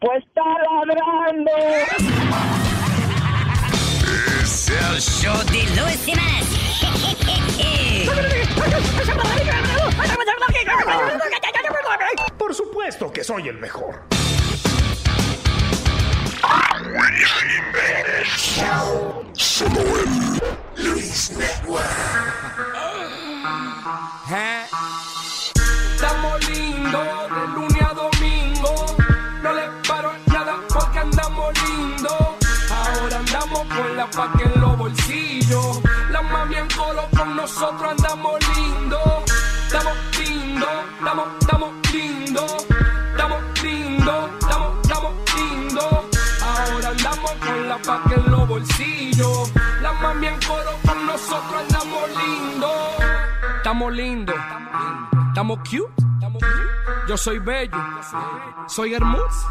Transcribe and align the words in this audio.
Pues 0.00 0.24
está 0.24 0.42
ladrando. 0.44 1.50
Es 4.40 4.68
el 4.68 5.00
show 5.00 5.36
de 5.46 5.62
Luis 5.80 6.04
Jiménez. 6.04 6.48
Por 12.38 12.54
supuesto 12.54 13.12
que 13.12 13.24
soy 13.24 13.48
el 13.48 13.58
mejor. 13.58 14.02
Solo 19.34 19.80
en 19.80 20.40
Luis 20.76 21.32
Network. 21.32 21.84
Estamos 25.94 26.48
lindos 26.48 27.30
de 27.30 27.46
lunes 27.48 27.77
nosotros 37.48 37.90
andamos 37.90 38.38
lindos. 38.56 39.24
Estamos 39.66 39.96
lindos, 40.18 40.68
estamos, 40.98 41.28
estamos 41.40 41.70
lindos. 41.92 42.66
Estamos 43.10 43.62
lindos, 43.62 44.30
estamos, 44.40 44.78
estamos 44.82 45.14
lindos. 45.34 45.94
Ahora 46.42 46.88
andamos 46.88 47.32
con 47.32 47.68
la 47.68 47.78
paca 47.78 48.14
en 48.14 48.30
los 48.30 48.48
bolsillos. 48.48 49.52
La 49.80 49.92
mami 49.92 50.26
en 50.26 50.40
coro 50.46 50.72
con 50.86 51.06
nosotros 51.06 51.62
andamos 51.62 52.10
lindos. 52.10 52.72
Estamos 53.56 53.92
lindos. 53.94 54.36
Estamos 54.36 55.07
cute. 55.46 55.92
Yo 57.06 57.16
soy 57.16 57.38
bello. 57.38 57.76
Soy 58.66 58.94
hermoso. 58.94 59.48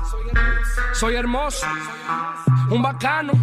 Soy 0.94 1.16
hermoso. 1.16 1.66
Un 2.70 2.82
bacano. 2.82 3.34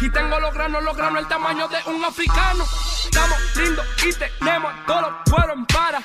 Y 0.00 0.10
tengo 0.10 0.38
los 0.40 0.52
granos, 0.54 0.82
los 0.84 0.96
granos 0.96 1.20
el 1.20 1.28
tamaño 1.28 1.68
de 1.68 1.78
un 1.90 2.04
africano. 2.04 2.64
Estamos 3.04 3.56
lindos 3.56 3.86
y 4.04 4.12
tenemos 4.12 4.72
todos 4.86 5.02
los 5.02 5.12
cueros 5.30 5.56
en 5.56 5.66
para. 5.66 6.02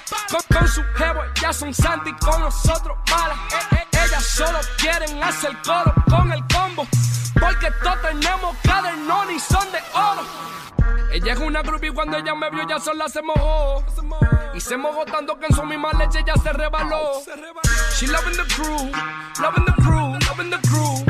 Con, 0.50 0.68
su 0.68 0.84
jevo, 0.96 1.22
ya 1.42 1.54
son 1.54 1.74
santi 1.74 2.12
con 2.14 2.40
nosotros 2.40 2.98
malas. 3.10 3.38
Eh, 3.38 3.76
eh, 3.76 4.06
ellas 4.06 4.26
solo 4.26 4.60
quieren 4.78 5.22
hacer 5.24 5.58
coro 5.64 5.94
con 6.10 6.32
el 6.32 6.44
combo. 6.48 6.88
Porque 7.40 7.70
todos 7.84 8.02
tenemos 8.02 8.56
cadernón 8.64 9.32
y 9.32 9.40
son 9.40 9.72
de 9.72 9.80
oro. 9.94 10.24
Ella 11.16 11.32
es 11.32 11.40
una 11.40 11.62
groupie 11.62 11.94
cuando 11.94 12.18
ella 12.18 12.36
me 12.36 12.50
vio 12.50 12.68
ya 12.68 12.78
sola 12.78 13.08
se 13.08 13.22
mojó. 13.22 13.82
Y 14.54 14.60
se 14.60 14.76
mojó 14.76 15.06
tanto 15.06 15.40
que 15.40 15.46
en 15.46 15.56
su 15.56 15.64
misma 15.64 15.94
leche 15.94 16.22
ya 16.28 16.34
se 16.36 16.52
rebaló. 16.52 17.22
She 17.98 18.06
loving 18.08 18.36
the 18.36 18.44
crew, 18.54 18.92
loving 19.42 19.64
the 19.64 19.72
crew, 19.82 20.20
loving 20.28 20.50
the 20.50 20.60
crew. 20.68 21.06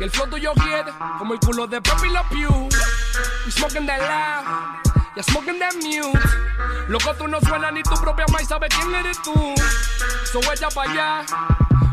Y 0.00 0.04
el 0.04 0.10
flow 0.10 0.26
tuyo 0.28 0.54
quiere 0.54 0.90
como 1.18 1.34
el 1.34 1.40
culo 1.40 1.66
de 1.66 1.82
Pepe 1.82 2.08
La 2.08 2.26
Pew. 2.30 2.48
We 3.44 3.52
smoking 3.52 3.84
that 3.84 4.00
loud, 4.00 5.04
ya 5.14 5.22
smoking 5.22 5.58
that 5.58 5.74
mute. 5.82 6.18
Loco, 6.88 7.14
tú 7.16 7.28
no 7.28 7.38
suenas 7.42 7.74
ni 7.74 7.82
tu 7.82 7.94
propia 8.00 8.24
maíz 8.32 8.48
sabe 8.48 8.68
quién 8.68 8.94
eres 8.94 9.20
tú. 9.20 9.34
So 10.32 10.40
ella 10.50 10.68
pa' 10.74 10.84
allá, 10.84 11.26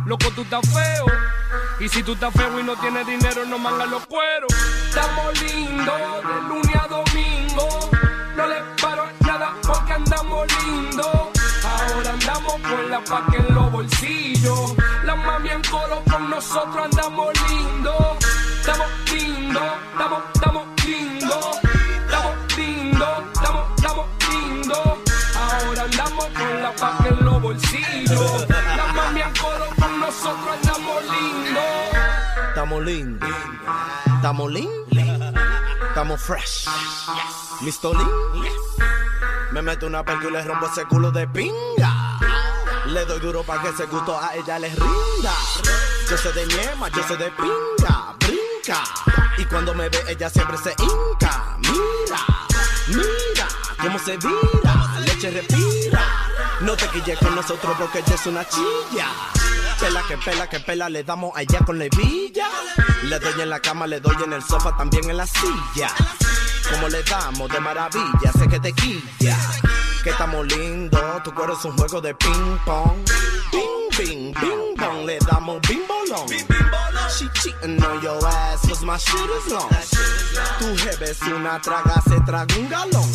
loco, 0.05 0.31
tú 0.33 0.43
estás 0.43 0.61
feo. 0.71 1.07
Y 1.81 1.89
si 1.89 2.03
tú 2.03 2.13
estás 2.13 2.33
feo 2.33 2.57
y 2.57 2.63
no 2.63 2.77
tienes 2.77 3.05
dinero, 3.05 3.43
no 3.45 3.59
mangas 3.59 3.89
los 3.89 4.05
cueros. 4.05 4.53
Estamos 4.87 5.41
lindos 5.41 6.23
de 6.23 6.47
Ahora 12.53 12.65
andamos 12.65 12.69
con 12.69 12.89
la 12.91 13.03
paca 13.03 13.37
en 13.37 13.55
los 13.55 13.71
bolsillos. 13.71 14.75
La 15.05 15.15
mami 15.15 15.49
en 15.49 15.61
coro 15.63 16.03
con 16.09 16.29
nosotros 16.29 16.85
andamos 16.85 17.33
lindos. 17.49 18.17
Estamos 18.59 18.87
lindos, 19.11 19.63
estamos, 19.91 20.23
estamos 20.33 20.67
lindos. 20.85 21.45
Estamos 22.05 22.57
lindos, 22.57 23.23
estamos, 23.33 23.65
estamos 23.77 24.05
lindos. 24.29 24.79
Ahora 25.35 25.83
andamos 25.83 26.25
con 26.25 26.61
la 26.61 26.75
paca 26.75 27.07
en 27.09 27.25
los 27.25 27.41
bolsillos. 27.41 28.47
La 28.49 28.93
mami 28.93 29.21
en 29.21 29.33
coro 29.35 29.65
con 29.79 29.99
nosotros 29.99 30.57
andamos 30.61 31.03
lindos. 31.03 31.63
Estamos 32.49 32.83
lindos. 32.83 33.29
Estamos 34.15 34.51
lindos. 34.51 35.33
Estamos 35.89 36.21
fresh. 36.21 36.67
Listo 37.61 37.93
lean. 37.93 38.09
Me 39.51 39.61
meto 39.61 39.85
una 39.87 40.03
perca 40.03 40.27
y 40.27 40.31
le 40.31 40.41
rompo 40.43 40.65
ese 40.65 40.83
culo 40.85 41.11
de 41.11 41.27
pinga. 41.27 41.92
Le 42.93 43.05
doy 43.05 43.19
duro 43.19 43.41
para 43.41 43.59
que 43.63 43.69
ese 43.69 43.85
gusto 43.87 44.19
a 44.19 44.35
ella 44.35 44.59
les 44.59 44.71
rinda. 44.75 45.33
Yo 46.07 46.15
soy 46.15 46.31
de 46.33 46.45
ñema, 46.45 46.89
yo 46.89 47.01
soy 47.07 47.17
de 47.17 47.31
pinga. 47.31 48.13
Brinca. 48.19 48.83
Y 49.39 49.45
cuando 49.45 49.73
me 49.73 49.89
ve, 49.89 49.97
ella 50.09 50.29
siempre 50.29 50.55
se 50.57 50.75
hinca. 50.77 51.57
Mira, 51.57 52.19
mira 52.89 53.47
cómo 53.81 53.97
se 53.97 54.15
vira. 54.17 54.99
Leche 54.99 55.31
respira. 55.31 56.03
No 56.59 56.77
te 56.77 56.87
quilles 56.89 57.17
con 57.17 57.33
nosotros 57.33 57.75
porque 57.79 57.97
ella 57.97 58.13
es 58.13 58.25
una 58.27 58.47
chilla. 58.47 59.07
Pela 59.79 60.03
que 60.07 60.17
pela 60.19 60.47
que 60.47 60.59
pela, 60.59 60.87
le 60.87 61.03
damos 61.03 61.35
allá 61.35 61.61
con 61.65 61.79
la 61.79 61.85
hebilla. 61.85 62.47
Le 63.05 63.17
doy 63.17 63.41
en 63.41 63.49
la 63.49 63.59
cama, 63.59 63.87
le 63.87 64.01
doy 64.01 64.17
en 64.23 64.33
el 64.33 64.43
sofá, 64.43 64.77
también 64.77 65.09
en 65.09 65.17
la 65.17 65.25
silla. 65.25 65.89
Como 66.69 66.89
le 66.89 67.01
damos 67.01 67.49
de 67.49 67.59
maravilla, 67.59 68.31
sé 68.37 68.47
que 68.47 68.59
te 68.59 68.71
quilla. 68.71 69.35
Que 70.03 70.09
estamos 70.09 70.45
lindos, 70.47 71.23
tu 71.23 71.33
cuero 71.33 71.53
es 71.53 71.63
un 71.63 71.77
juego 71.77 72.01
de 72.01 72.13
ping 72.13 72.57
pong. 72.65 73.05
Bing, 73.51 73.97
bing, 73.97 74.33
bing 74.33 74.75
bong, 74.75 75.05
le 75.05 75.17
damos 75.19 75.61
bing 75.61 75.87
bolón. 75.87 76.27
She 77.17 77.29
cheating 77.35 77.81
on 77.81 78.01
your 78.01 78.19
ass, 78.27 78.67
cause 78.67 78.83
my 78.83 78.97
shit 78.97 79.15
is 79.15 79.53
long. 79.53 79.69
Tu 80.59 80.75
jefe 80.83 81.11
es 81.11 81.21
una 81.21 81.57
traga, 81.61 82.01
se 82.05 82.19
traga 82.25 82.53
un 82.57 82.67
galón. 82.67 83.09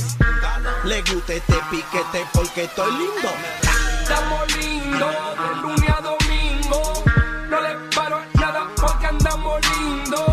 Le 0.85 1.03
gusta 1.03 1.35
este 1.35 1.61
piquete 1.71 2.27
porque 2.33 2.65
estoy 2.65 2.91
lindo. 2.93 3.29
Estamos 4.03 4.57
lindos 4.57 5.15
de 5.37 5.61
lunes 5.61 5.91
a 5.91 6.01
domingo. 6.01 7.05
No 7.51 7.61
le 7.61 7.75
paro 7.95 8.23
nada 8.35 8.67
porque 8.77 9.07
andamos 9.07 9.61
lindos. 9.77 10.25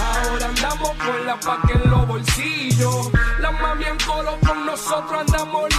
Ahora 0.00 0.46
andamos 0.46 0.90
con 0.96 1.26
la 1.26 1.38
paca 1.38 1.72
en 1.72 1.88
los 1.88 2.08
bolsillos. 2.08 3.10
La 3.38 3.52
mami 3.52 3.84
en 3.84 3.98
coro 3.98 4.36
con 4.44 4.66
nosotros 4.66 5.20
andamos 5.20 5.69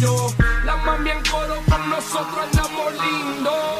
La 0.00 0.76
mami 0.76 1.10
en 1.10 1.22
coro 1.24 1.54
con 1.70 1.90
nosotros 1.90 2.38
andamos 2.38 2.92
lindos. 2.94 3.78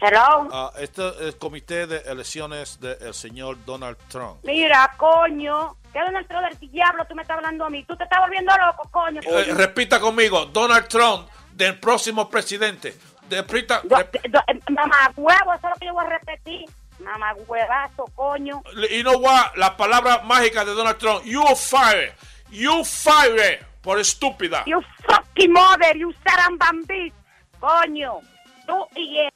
Hello. 0.00 0.48
Ah, 0.52 0.72
este 0.78 1.08
es 1.08 1.20
el 1.20 1.38
comité 1.38 1.86
de 1.86 1.98
elecciones 2.10 2.80
del 2.80 3.14
señor 3.14 3.56
Donald 3.64 3.96
Trump. 4.08 4.38
Mira, 4.44 4.92
coño. 4.96 5.76
¿Qué 5.92 6.00
Donald 6.00 6.26
Trump 6.28 6.42
del 6.60 6.70
diablo 6.70 7.04
tú 7.08 7.14
me 7.14 7.22
estás 7.22 7.36
hablando 7.36 7.64
a 7.66 7.70
mí? 7.70 7.84
Tú 7.84 7.96
te 7.96 8.04
estás 8.04 8.18
volviendo 8.20 8.52
loco, 8.66 8.88
coño. 8.90 9.20
Eh, 9.22 9.54
repita 9.54 9.98
conmigo, 10.00 10.44
Donald 10.46 10.88
Trump, 10.88 11.28
del 11.52 11.78
próximo 11.78 12.28
presidente. 12.28 12.96
Repita, 13.30 13.80
Yo- 13.84 13.96
rep- 13.96 14.20
yo- 14.30 14.40
eh, 14.48 14.60
mamá 14.70 15.10
huevo, 15.16 15.54
eso 15.54 15.66
es 15.68 15.70
lo 15.70 15.76
que 15.80 15.86
yo 15.86 15.92
voy 15.94 16.04
a 16.04 16.08
repetir. 16.10 16.64
Mamá 16.98 17.32
huevazo, 17.46 18.04
coño. 18.14 18.62
y 18.90 19.02
no 19.02 19.20
va 19.20 19.52
la 19.56 19.76
palabra 19.76 20.22
mágica 20.24 20.64
de 20.64 20.72
Donald 20.74 20.98
Trump. 20.98 21.24
You 21.24 21.42
fire, 21.56 22.14
you 22.50 22.84
fire, 22.84 23.65
por 23.86 23.98
estúpida. 24.00 24.64
You 24.66 24.82
fucking 25.08 25.52
mother, 25.52 25.96
you 25.96 26.12
sarambam 26.26 26.84
bitch. 26.86 27.14
Coño. 27.60 28.20
Tú 28.66 28.84
y 28.96 29.20
él. 29.20 29.30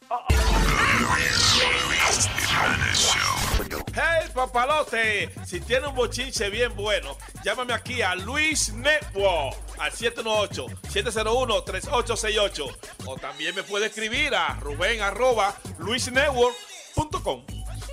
Hey, 3.95 4.29
papalote, 4.35 5.31
si 5.47 5.61
tiene 5.61 5.87
un 5.87 5.95
bochinche 5.95 6.51
bien 6.51 6.75
bueno, 6.75 7.17
llámame 7.45 7.75
aquí 7.75 8.03
a 8.03 8.17
Luis 8.17 8.73
Network 8.73 9.55
al 9.79 9.93
718-701-3868. 9.93 12.77
O 13.07 13.17
también 13.19 13.55
me 13.55 13.63
puede 13.63 13.87
escribir 13.87 14.35
a 14.35 14.55
Rubén 14.55 15.01
arroba 15.01 15.55
luisnetwork.com. 15.79 17.45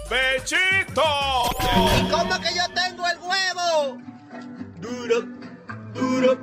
¡Bechito! 0.09 1.03
¿Y 1.99 2.09
cómo 2.09 2.41
que 2.41 2.55
yo 2.55 2.63
tengo 2.73 3.07
el 3.07 3.19
huevo? 3.19 3.99
Solo 5.97 6.37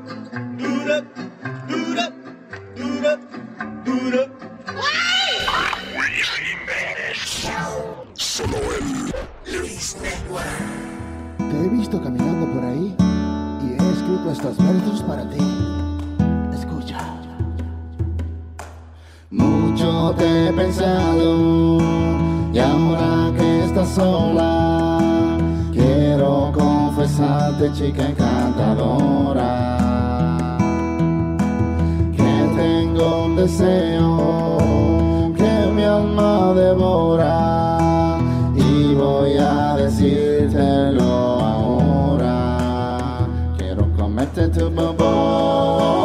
Te 11.39 11.57
he 11.57 11.69
visto 11.69 12.03
caminando 12.03 12.53
por 12.53 12.65
ahí 12.65 12.97
y 13.63 13.73
he 13.73 13.93
escrito 13.93 14.33
estos 14.33 14.57
versos 14.59 15.03
para 15.05 15.31
ti. 15.31 15.39
Escucha. 16.53 16.99
Mucho 19.31 20.15
te 20.19 20.49
he 20.49 20.53
pensado 20.53 21.79
y 22.53 22.59
ahora 22.59 23.33
que 23.37 23.65
estás 23.67 23.89
sola 23.91 24.54
confesarte, 27.15 27.73
chica 27.73 28.09
encantadora, 28.09 29.67
que 32.17 32.49
tengo 32.57 33.25
un 33.27 33.37
deseo 33.37 35.33
que 35.37 35.73
mi 35.73 35.85
alma 35.85 36.53
devora. 36.55 38.19
Y 38.57 38.95
voy 38.95 39.37
a 39.39 39.77
decírtelo 39.77 41.05
ahora. 41.41 42.49
Quiero 43.59 43.89
comerte 43.97 44.49
tu 44.49 44.71
bobola, 44.71 46.04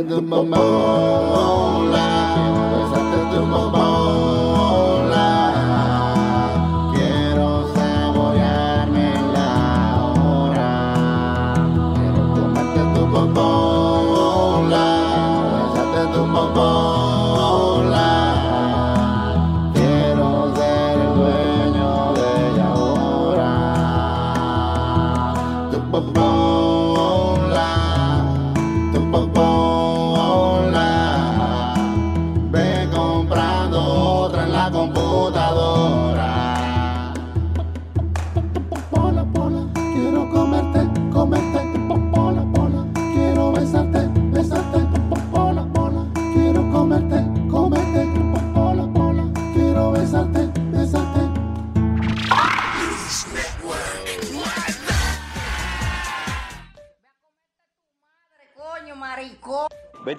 comerte 0.00 0.14
tu 0.14 0.22
bobola, 0.22 2.06
quiero 2.34 2.62
besarte 2.70 3.18
tu 3.30 3.40
bobola. 3.46 3.89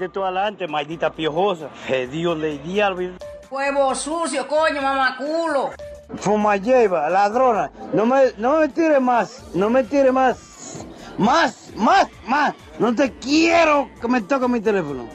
Vete 0.01 0.13
tú 0.13 0.23
adelante, 0.23 0.67
maldita 0.67 1.11
piojosa. 1.11 1.69
Dios 2.11 2.35
le 2.35 2.57
diablo. 2.57 3.11
Huevo 3.51 3.93
sucio, 3.93 4.47
coño, 4.47 4.81
mamaculo. 4.81 5.69
Fuma 6.15 6.57
lleva, 6.57 7.07
ladrona. 7.07 7.69
No 7.93 8.07
me, 8.07 8.31
no 8.37 8.57
me 8.57 8.69
tire 8.69 8.99
más. 8.99 9.43
No 9.53 9.69
me 9.69 9.83
tire 9.83 10.11
más. 10.11 10.87
Más, 11.19 11.71
más, 11.75 12.07
más. 12.25 12.55
No 12.79 12.95
te 12.95 13.11
quiero 13.19 13.91
que 14.01 14.07
me 14.07 14.21
toque 14.21 14.47
mi 14.47 14.59
teléfono. 14.59 15.05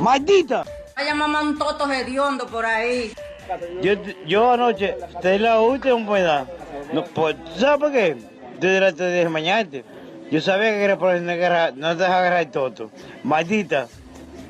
Maldita. 0.00 0.64
Vaya 0.96 1.14
mamá 1.14 1.42
un 1.42 1.58
toto 1.58 1.92
hediondo 1.92 2.46
por 2.46 2.64
ahí. 2.64 3.12
Yo, 3.82 3.92
yo 4.24 4.52
anoche 4.52 4.96
te 5.20 5.38
la 5.38 5.60
última 5.60 6.06
pueda. 6.06 6.46
No, 6.94 7.04
pues, 7.04 7.36
¿Sabes 7.58 7.78
por 7.78 7.92
qué? 7.92 8.16
Desde 8.58 8.90
te 8.94 9.12
dije 9.12 9.28
mañana. 9.28 9.68
Yo 10.30 10.40
sabía 10.40 10.70
que 10.70 10.82
era 10.82 10.98
por 10.98 11.20
no 11.20 11.96
te 11.96 12.04
agarrar 12.06 12.40
el 12.40 12.50
toto. 12.50 12.90
Maldita. 13.22 13.86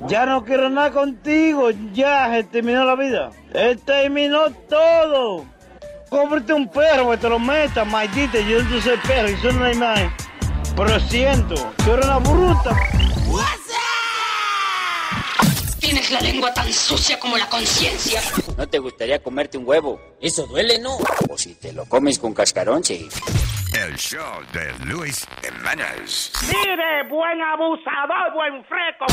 Ya 0.07 0.27
no 0.27 0.45
quiero 0.45 0.71
nada 0.71 0.91
contigo. 0.91 1.71
Ya 1.93 2.31
se 2.33 2.45
terminó 2.45 2.85
la 2.85 2.97
vida. 2.97 3.31
Se 3.53 3.77
terminó 3.77 4.51
todo. 4.69 5.45
Cómprate 6.09 6.53
un 6.53 6.69
perro 6.69 7.11
que 7.11 7.17
te 7.19 7.29
lo 7.29 7.39
metas, 7.39 7.87
maldita. 7.87 8.41
Yo 8.41 8.63
no 8.63 8.81
soy 8.81 8.97
perro, 9.07 9.29
yo 9.29 9.37
soy 9.39 9.57
una 9.57 9.73
imagen. 9.73 10.11
Pero 10.75 10.89
lo 10.89 11.01
siento, 11.01 11.55
tú 11.85 11.93
eres 11.93 12.07
una 12.07 12.19
bruta. 12.19 12.77
Tienes 15.79 16.11
la 16.11 16.21
lengua 16.21 16.55
tan 16.55 16.73
sucia 16.73 17.19
como 17.19 17.37
la 17.37 17.49
conciencia. 17.49 18.21
¿No 18.57 18.69
te 18.69 18.79
gustaría 18.79 19.23
comerte 19.23 19.59
un 19.59 19.67
huevo? 19.67 20.01
Eso 20.21 20.47
duele, 20.47 20.79
¿no? 20.79 20.97
O 21.29 21.37
si 21.37 21.55
te 21.55 21.73
lo 21.73 21.85
comes 21.87 22.19
con 22.19 22.33
cascarón, 22.33 22.85
sí. 22.85 23.09
El 23.81 23.97
show 23.97 24.43
de 24.53 24.75
Luis 24.85 25.27
Jiménez. 25.41 26.31
Mire, 26.43 27.09
buen 27.09 27.41
abusador, 27.41 28.31
buen 28.35 28.63
freco. 28.67 29.07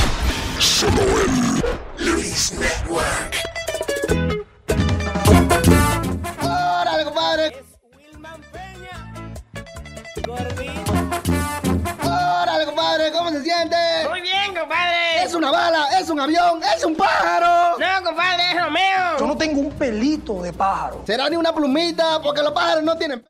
Solo 0.60 1.02
en 1.22 2.06
Luis 2.06 2.52
Network. 2.52 3.38
¡Órale, 6.42 7.06
compadre! 7.06 7.64
¡Órale, 12.04 12.66
compadre! 12.66 13.12
¿Cómo 13.14 13.30
se 13.30 13.44
siente? 13.44 13.78
Muy 14.10 14.20
bien, 14.20 14.54
compadre. 14.54 15.24
Es 15.24 15.34
una 15.34 15.50
bala, 15.50 15.98
es 15.98 16.10
un 16.10 16.20
avión, 16.20 16.62
es 16.76 16.84
un 16.84 16.94
pájaro. 16.94 17.78
No, 17.80 18.04
compadre, 18.04 18.52
es 18.52 18.62
Romeo. 18.62 19.18
Yo 19.18 19.28
no 19.28 19.38
tengo 19.38 19.62
un 19.62 19.72
pelito 19.78 20.42
de 20.42 20.52
pájaro. 20.52 21.04
Será 21.08 21.30
ni 21.30 21.38
una 21.38 21.54
plumita, 21.54 22.22
porque 22.22 22.42
los 22.42 22.52
pájaros 22.52 22.84
no 22.84 22.98
tienen. 22.98 23.26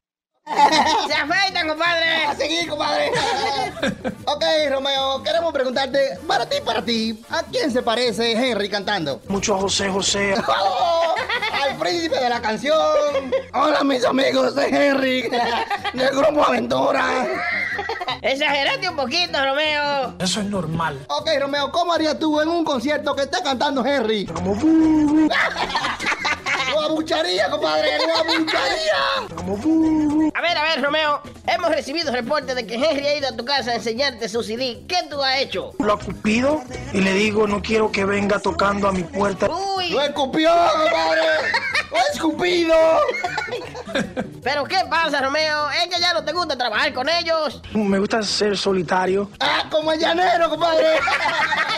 Se 0.47 1.13
afeitan, 1.13 1.67
compadre. 1.67 2.25
A 2.25 2.35
seguir, 2.35 2.69
compadre. 2.69 3.11
ok, 4.25 4.43
Romeo, 4.69 5.21
queremos 5.21 5.51
preguntarte, 5.53 6.17
para 6.25 6.45
ti, 6.47 6.57
para 6.63 6.81
ti, 6.81 7.21
¿a 7.29 7.43
quién 7.43 7.71
se 7.71 7.81
parece 7.81 8.31
Henry 8.31 8.69
cantando? 8.69 9.21
Mucho 9.27 9.55
a 9.55 9.59
José 9.59 9.89
José. 9.89 10.35
Oh, 10.49 11.15
al 11.63 11.77
príncipe 11.77 12.19
de 12.19 12.29
la 12.29 12.41
canción. 12.41 12.77
Hola, 13.53 13.83
mis 13.83 14.05
amigos 14.05 14.55
de 14.55 14.67
Henry, 14.67 15.29
del 15.93 16.09
grupo 16.11 16.43
Aventura. 16.45 17.27
Exageraste 18.21 18.89
un 18.89 18.95
poquito, 18.95 19.43
Romeo. 19.43 20.15
Eso 20.19 20.39
es 20.41 20.45
normal. 20.45 20.99
Ok, 21.09 21.29
Romeo, 21.39 21.71
¿cómo 21.71 21.93
harías 21.93 22.19
tú 22.19 22.39
en 22.41 22.49
un 22.49 22.63
concierto 22.63 23.15
que 23.15 23.23
esté 23.23 23.41
cantando 23.43 23.85
Henry? 23.85 24.25
Como 24.25 24.55
Lo 26.71 26.81
abucharía, 26.81 27.49
compadre, 27.49 27.97
lo 28.05 28.17
abucharía. 28.17 30.31
A 30.33 30.41
ver, 30.41 30.57
a 30.57 30.63
ver, 30.63 30.83
Romeo. 30.83 31.21
Hemos 31.47 31.69
recibido 31.69 32.11
reportes 32.11 32.55
de 32.55 32.67
que 32.67 32.75
Henry 32.75 33.07
ha 33.07 33.15
ido 33.17 33.29
a 33.29 33.35
tu 33.35 33.45
casa 33.45 33.71
a 33.71 33.75
enseñarte 33.75 34.27
su 34.27 34.43
CD. 34.43 34.83
¿Qué 34.87 34.97
tú 35.09 35.21
has 35.23 35.37
hecho? 35.37 35.71
Lo 35.79 35.93
acupido 35.93 36.61
y 36.93 36.99
le 36.99 37.13
digo, 37.13 37.47
no 37.47 37.61
quiero 37.61 37.91
que 37.91 38.03
venga 38.05 38.39
tocando 38.39 38.87
a 38.89 38.91
mi 38.91 39.03
puerta. 39.03 39.47
Uy. 39.49 39.91
Lo 39.91 40.01
escupió, 40.01 40.49
compadre. 40.51 41.21
Lo 41.89 41.97
ha 41.97 42.01
escupido. 42.13 42.75
Pero 44.43 44.65
¿qué 44.65 44.79
pasa, 44.89 45.21
Romeo? 45.21 45.69
Es 45.71 45.87
que 45.95 46.01
ya 46.01 46.13
no 46.13 46.23
te 46.25 46.33
gusta 46.33 46.57
trabajar 46.57 46.93
con 46.93 47.07
ellos. 47.07 47.61
Me 47.73 47.97
gusta 47.99 48.21
ser 48.23 48.57
solitario. 48.57 49.29
Ah, 49.39 49.63
como 49.71 49.93
el 49.93 49.99
llanero, 49.99 50.49
compadre. 50.49 50.99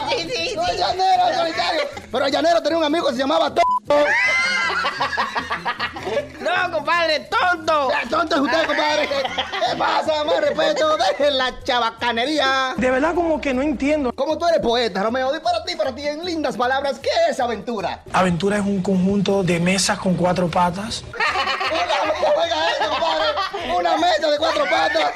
Sí, 0.09 0.27
sí, 0.35 0.53
No, 0.55 0.63
el 0.63 0.71
sí. 0.71 0.77
llanero, 0.79 1.27
el 1.29 1.35
solitario. 1.35 1.81
Pero 2.11 2.25
el 2.25 2.31
llanero 2.31 2.63
tenía 2.63 2.79
un 2.79 2.83
amigo 2.83 3.05
que 3.07 3.13
se 3.13 3.19
llamaba 3.19 3.53
T. 3.53 3.61
No, 6.39 6.71
compadre, 6.71 7.19
tonto. 7.29 7.91
Tonto 8.09 8.35
es 8.35 8.41
usted, 8.41 8.65
compadre. 8.65 9.09
¿Qué 9.09 9.75
pasa? 9.77 10.23
Más 10.23 10.41
respeto. 10.41 10.97
Dejen 10.97 11.37
la 11.37 11.63
chabacanería. 11.63 12.73
De 12.77 12.89
verdad 12.89 13.13
como 13.13 13.39
que 13.39 13.53
no 13.53 13.61
entiendo. 13.61 14.11
Como 14.13 14.37
tú 14.37 14.47
eres 14.47 14.61
poeta, 14.61 15.03
Romeo, 15.03 15.31
di 15.31 15.39
para 15.39 15.63
ti, 15.63 15.75
para 15.75 15.93
ti, 15.93 16.07
en 16.07 16.23
lindas 16.25 16.57
palabras, 16.57 16.99
¿qué 16.99 17.09
es 17.29 17.39
aventura? 17.39 18.03
Aventura 18.13 18.57
es 18.57 18.63
un 18.63 18.81
conjunto 18.81 19.43
de 19.43 19.59
mesas 19.59 19.99
con 19.99 20.15
cuatro 20.15 20.49
patas 20.49 21.03
mesa 23.99 24.31
de 24.31 24.37
cuatro 24.37 24.63
patas. 24.65 25.11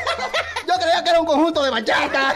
Yo 0.68 0.74
creía 0.76 1.04
que 1.04 1.10
era 1.10 1.20
un 1.20 1.26
conjunto 1.26 1.64
de 1.64 1.70
bachata. 1.70 2.36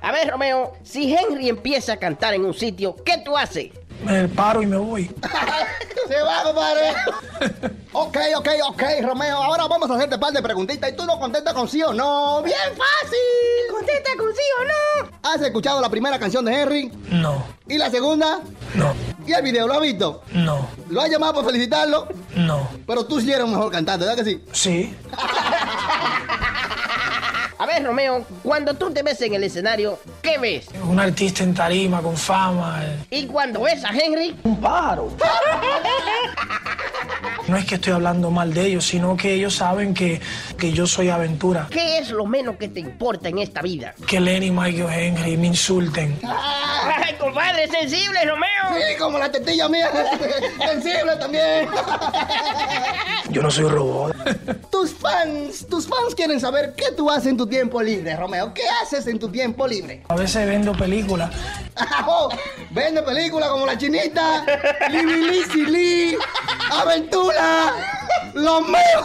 A 0.00 0.12
ver, 0.12 0.30
Romeo, 0.30 0.74
si 0.82 1.14
Henry 1.14 1.48
empieza 1.48 1.94
a 1.94 1.96
cantar 1.96 2.34
en 2.34 2.44
un 2.44 2.54
sitio, 2.54 2.94
¿qué 3.04 3.18
tú 3.18 3.36
haces? 3.36 3.70
Me 4.02 4.28
paro 4.28 4.62
y 4.62 4.66
me 4.66 4.76
voy. 4.76 5.04
Se 6.08 6.20
va, 6.22 6.42
compadre. 6.42 6.92
ok, 7.92 8.18
ok, 8.36 8.48
ok, 8.68 8.82
Romeo. 9.02 9.36
Ahora 9.42 9.66
vamos 9.66 9.90
a 9.90 9.94
hacerte 9.94 10.16
un 10.16 10.20
par 10.20 10.32
de 10.32 10.42
preguntitas 10.42 10.90
y 10.90 10.96
tú 10.96 11.04
no 11.06 11.18
contestas 11.18 11.54
con 11.54 11.66
sí 11.68 11.82
o 11.82 11.92
no. 11.94 12.42
¡Bien 12.42 12.56
fácil! 12.76 13.72
Contesta 13.72 14.10
con 14.18 14.30
sí 14.34 14.42
o 14.60 14.64
no. 14.64 15.10
¿Has 15.22 15.40
escuchado 15.40 15.80
la 15.80 15.88
primera 15.88 16.18
canción 16.18 16.44
de 16.44 16.52
Henry? 16.60 16.92
No, 17.10 17.42
¿Y 17.66 17.78
la 17.78 17.90
segunda? 17.90 18.40
no, 18.74 18.92
¿Y 19.26 19.32
el 19.32 19.42
video? 19.42 19.66
¿Lo 19.66 19.74
has 19.74 19.80
visto? 19.80 20.22
no, 20.32 20.68
¿Lo 20.90 21.00
has 21.00 21.08
llamado 21.10 21.34
para 21.34 21.46
felicitarlo? 21.46 22.06
no. 22.36 22.68
Pero 22.86 23.06
tú 23.06 23.20
sí 23.20 23.32
eres 23.32 23.44
un 23.44 23.52
mejor 23.52 23.72
cantante, 23.72 24.04
¿verdad 24.04 24.22
que 24.22 24.30
sí? 24.30 24.44
Sí. 24.52 24.94
A 27.58 27.66
ver, 27.66 27.84
Romeo, 27.84 28.24
cuando 28.42 28.74
tú 28.74 28.90
te 28.92 29.02
ves 29.02 29.20
en 29.22 29.34
el 29.34 29.44
escenario, 29.44 29.98
¿qué 30.22 30.38
ves? 30.38 30.66
Un 30.88 30.98
artista 30.98 31.44
en 31.44 31.54
tarima 31.54 32.02
con 32.02 32.16
fama. 32.16 32.82
eh. 32.84 32.98
Y 33.10 33.26
cuando 33.26 33.62
ves 33.62 33.84
a 33.84 33.90
Henry, 33.90 34.36
Un 34.42 34.60
pájaro. 34.60 35.10
No 37.46 37.58
es 37.58 37.66
que 37.66 37.74
estoy 37.74 37.92
hablando 37.92 38.30
mal 38.30 38.54
de 38.54 38.64
ellos, 38.68 38.86
sino 38.86 39.18
que 39.18 39.34
ellos 39.34 39.54
saben 39.56 39.92
que, 39.92 40.18
que 40.58 40.72
yo 40.72 40.86
soy 40.86 41.10
aventura. 41.10 41.66
¿qué 41.70 41.98
es 41.98 42.08
lo 42.10 42.24
menos 42.24 42.56
que 42.56 42.68
te 42.68 42.80
importa 42.80 43.28
en 43.28 43.38
esta 43.38 43.60
vida? 43.60 43.94
Que 44.06 44.18
Lenny, 44.18 44.50
Michael 44.50 44.88
Henry 44.90 45.36
me 45.36 45.48
insulten. 45.48 46.18
¡Ay, 46.26 47.14
compadre, 47.20 47.68
sensible, 47.68 48.18
Romeo! 48.24 48.48
Sí, 48.74 48.96
como 48.98 49.18
la 49.18 49.30
tetilla 49.30 49.68
mía. 49.68 49.90
Sensible 50.58 51.16
también. 51.18 51.68
Yo 53.30 53.42
no 53.42 53.50
soy 53.50 53.68
robot. 53.68 54.16
tus 54.70 54.92
fans, 54.92 55.66
tus 55.68 55.86
fans 55.86 56.14
quieren 56.14 56.40
saber 56.40 56.74
qué 56.76 56.92
tú 56.96 57.10
haces 57.10 57.28
en 57.28 57.36
tu 57.36 57.46
tiempo 57.46 57.82
libre, 57.82 58.16
Romeo. 58.16 58.52
¿Qué 58.54 58.62
haces 58.82 59.06
en 59.06 59.18
tu 59.18 59.28
tiempo 59.30 59.66
libre? 59.66 60.02
A 60.08 60.14
veces 60.16 60.46
vendo 60.46 60.72
películas. 60.72 61.30
Oh, 62.06 62.28
Vende 62.70 63.02
películas 63.02 63.48
como 63.50 63.66
La 63.66 63.76
Chinita, 63.78 64.44
Libili 64.90 65.44
Lee, 65.66 66.18
Aventura, 66.70 67.72
Los 68.34 68.62
míos. 68.68 69.04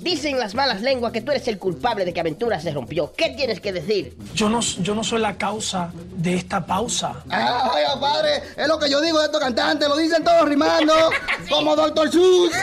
Dicen 0.00 0.38
las 0.38 0.54
malas 0.54 0.80
lenguas 0.80 1.12
que 1.12 1.20
tú 1.20 1.30
eres 1.30 1.46
el 1.48 1.58
culpable 1.58 2.06
de 2.06 2.14
que 2.14 2.20
Aventura 2.20 2.58
se 2.58 2.72
rompió. 2.72 3.12
¿Qué 3.12 3.34
tienes 3.36 3.60
que 3.60 3.70
decir? 3.70 4.16
Yo 4.34 4.48
no, 4.48 4.60
yo 4.60 4.94
no 4.94 5.04
soy 5.04 5.20
la 5.20 5.36
causa 5.36 5.90
de 5.94 6.36
esta 6.36 6.64
pausa. 6.64 7.22
Ay, 7.28 7.84
padre, 8.00 8.42
es 8.56 8.66
lo 8.66 8.78
que 8.78 8.88
yo 8.88 9.02
digo 9.02 9.18
de 9.18 9.26
estos 9.26 9.40
cantantes, 9.40 9.86
lo 9.86 9.98
dicen 9.98 10.24
todos 10.24 10.48
rimando, 10.48 10.94
como 11.50 11.76
Doctor 11.76 12.10
Sus. 12.10 12.50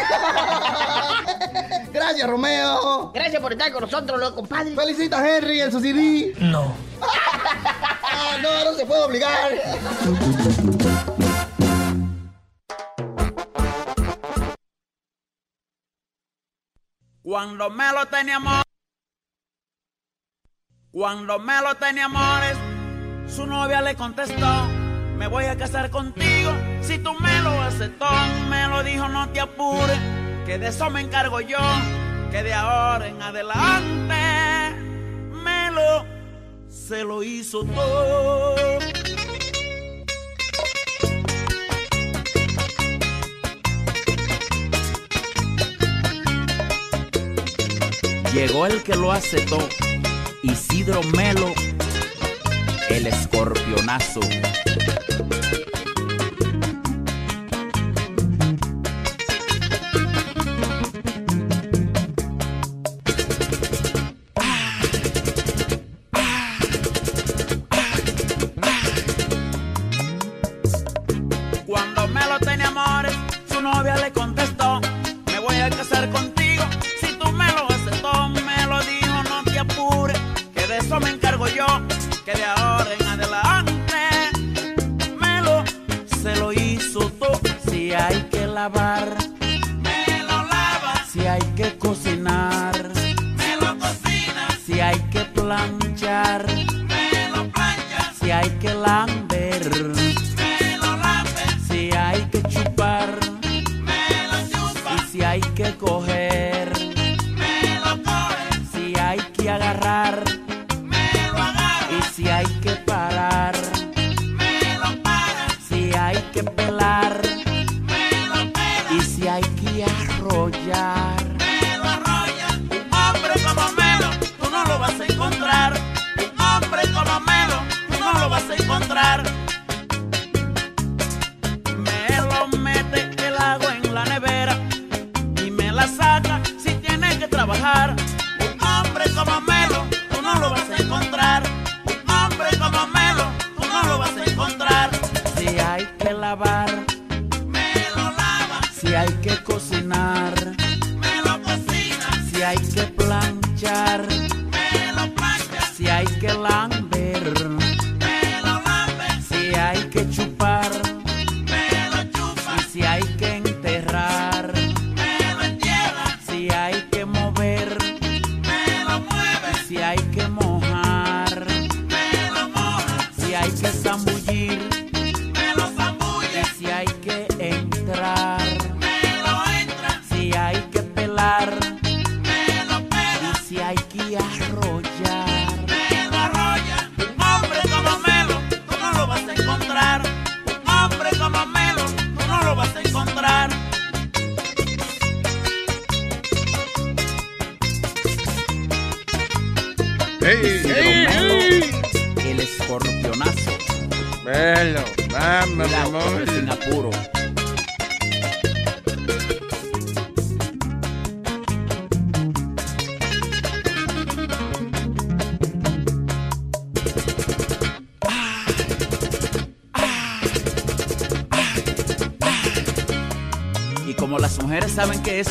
Gracias, 1.93 2.27
Romeo. 2.27 3.11
Gracias 3.13 3.41
por 3.41 3.51
estar 3.51 3.71
con 3.71 3.81
nosotros, 3.81 4.19
los 4.19 4.31
compadres. 4.31 4.73
Felicita 4.75 5.19
a 5.19 5.37
Henry 5.37 5.61
en 5.61 5.71
su 5.71 5.79
CD. 5.79 6.33
No. 6.39 6.73
Ah, 7.01 8.37
no, 8.41 8.65
no 8.65 8.73
se 8.75 8.85
puede 8.85 9.03
obligar. 9.03 9.51
Cuando 17.29 17.69
me 17.69 17.91
lo 17.91 18.05
teníamos, 18.05 18.63
cuando 20.91 21.37
me 21.39 21.61
lo 21.61 21.75
tenía 21.75 22.05
amores, 22.05 22.55
su 23.27 23.45
novia 23.45 23.81
le 23.81 23.95
contestó, 23.95 24.65
me 25.17 25.27
voy 25.27 25.43
a 25.43 25.57
casar 25.57 25.89
contigo, 25.89 26.53
si 26.79 26.99
tú 26.99 27.13
me 27.15 27.41
lo 27.41 27.49
aceptó, 27.63 28.07
me 28.49 28.69
lo 28.69 28.81
dijo, 28.81 29.09
no 29.09 29.27
te 29.27 29.41
apures, 29.41 29.99
que 30.45 30.57
de 30.57 30.69
eso 30.69 30.89
me 30.89 31.01
encargo 31.01 31.41
yo, 31.41 31.59
que 32.31 32.43
de 32.43 32.53
ahora 32.53 33.07
en 33.07 33.21
adelante, 33.21 34.81
me 35.33 35.71
lo, 35.71 36.05
se 36.69 37.03
lo 37.03 37.23
hizo 37.23 37.65
todo. 37.65 38.55
Llegó 48.37 48.67
el 48.67 48.83
que 48.83 48.95
lo 48.95 49.11
aceptó, 49.11 49.57
Isidro 50.43 51.01
Melo, 51.01 51.55
el 52.87 53.07
escorpionazo. 53.07 54.19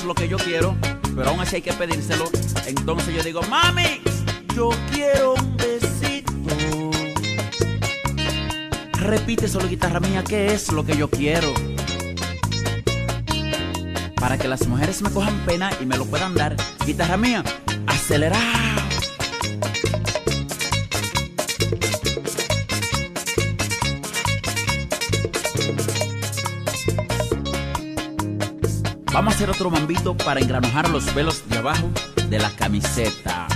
Lo 0.06 0.14
que 0.14 0.28
yo 0.28 0.38
quiero, 0.38 0.76
pero 1.14 1.30
aún 1.30 1.40
así 1.40 1.56
hay 1.56 1.62
que 1.62 1.72
pedírselo, 1.72 2.30
entonces 2.66 3.14
yo 3.14 3.22
digo, 3.22 3.42
mami, 3.42 4.00
yo 4.54 4.70
quiero 4.92 5.34
un 5.34 5.56
besito. 5.56 6.32
Repite 9.00 9.48
solo 9.48 9.68
guitarra 9.68 10.00
mía, 10.00 10.22
¿qué 10.26 10.54
es 10.54 10.72
lo 10.72 10.84
que 10.84 10.96
yo 10.96 11.10
quiero? 11.10 11.52
Para 14.16 14.38
que 14.38 14.48
las 14.48 14.66
mujeres 14.66 15.02
me 15.02 15.10
cojan 15.10 15.38
pena 15.44 15.70
y 15.80 15.86
me 15.86 15.96
lo 15.96 16.06
puedan 16.06 16.34
dar. 16.34 16.56
Guitarra 16.84 17.16
mía, 17.16 17.44
acelera. 17.86 18.65
Vamos 29.26 29.40
a 29.40 29.42
hacer 29.42 29.50
otro 29.50 29.71
mambito 29.71 30.16
para 30.16 30.38
engranojar 30.38 30.88
los 30.88 31.02
pelos 31.06 31.49
de 31.49 31.59
abajo 31.59 31.90
de 32.28 32.38
la 32.38 32.49
camiseta. 32.50 33.49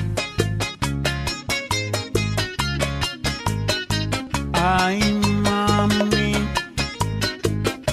Ay, 4.53 5.00
mami. 5.23 6.33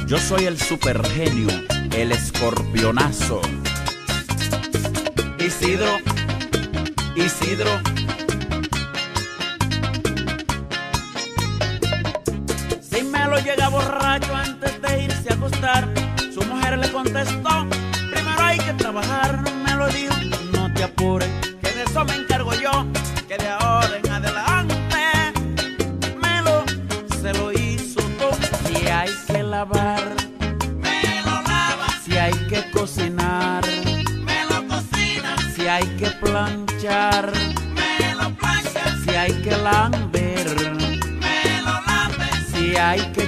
Yo 0.08 0.18
soy 0.18 0.46
el 0.46 0.60
super 0.60 1.06
genio, 1.08 1.50
el 1.96 2.14
escorpionazo. 2.14 3.42
Isidro, 5.38 6.00
Isidro. 7.16 7.80
Si 12.82 13.04
me 13.04 13.24
lo 13.28 13.38
llega 13.38 13.70
borracho 13.70 14.36
antes 14.36 14.82
de 14.82 15.04
irse 15.04 15.30
a 15.30 15.34
acostar, 15.36 16.07
contestó, 17.04 17.68
primero 18.12 18.42
hay 18.42 18.58
que 18.58 18.74
trabajar, 18.74 19.40
me 19.64 19.76
lo 19.76 19.88
dijo, 19.88 20.16
no 20.52 20.74
te 20.74 20.84
apures, 20.84 21.30
que 21.62 21.72
de 21.72 21.84
eso 21.84 22.04
me 22.04 22.16
encargo 22.16 22.52
yo, 22.56 22.88
que 23.28 23.38
de 23.38 23.50
ahora 23.50 23.98
en 24.04 24.12
adelante 24.12 24.76
me 26.20 26.42
lo, 26.42 26.66
se 27.22 27.34
lo 27.34 27.52
hizo 27.52 28.02
todo. 28.18 28.36
Si 28.66 28.88
hay 28.88 29.12
que 29.28 29.44
lavar, 29.44 30.02
me 30.80 31.22
lo 31.22 31.36
lava. 31.44 31.88
Si 32.04 32.18
hay 32.18 32.34
que 32.50 32.68
cocinar, 32.72 33.64
me 34.24 34.46
lo 34.46 34.68
cocina. 34.68 35.36
Si 35.56 35.68
hay 35.68 35.86
que 36.00 36.10
planchar, 36.20 37.32
me 37.76 38.16
lo 38.16 38.36
plancha. 38.38 38.98
Si 39.04 39.12
hay 39.12 39.34
que 39.44 39.56
lamber, 39.56 40.48
me 41.22 41.62
lo 41.62 41.74
lambe. 41.90 42.26
Si 42.52 42.76
hay 42.76 43.02
que 43.12 43.27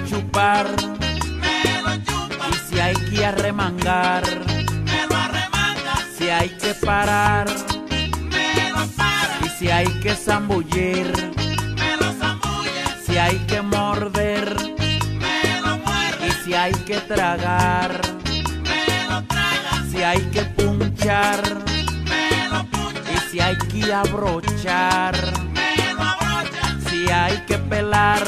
zambullir, 10.50 11.14
me 11.78 11.96
lo 11.98 12.12
zambulle. 12.14 12.84
Si 13.06 13.18
hay 13.18 13.38
que 13.48 13.62
morder, 13.62 14.56
me 14.56 15.62
lo 15.62 15.78
muerde. 15.78 16.28
Y 16.28 16.32
si 16.44 16.54
hay 16.54 16.72
que 16.72 16.98
tragar, 17.02 18.02
me 18.64 19.08
lo 19.10 19.24
traga. 19.24 19.84
Si 19.92 20.04
hay 20.04 20.22
que 20.34 20.42
punchar, 20.42 21.42
me 22.06 22.50
lo 22.50 22.64
puncha. 22.66 23.12
Y 23.14 23.32
si 23.32 23.40
hay 23.40 23.58
que 23.58 23.94
abrochar, 23.94 25.16
me 25.54 25.94
lo 25.94 26.02
abrocha. 26.02 26.90
Si 26.90 27.10
hay 27.10 27.38
que 27.46 27.58
pelar, 27.58 28.24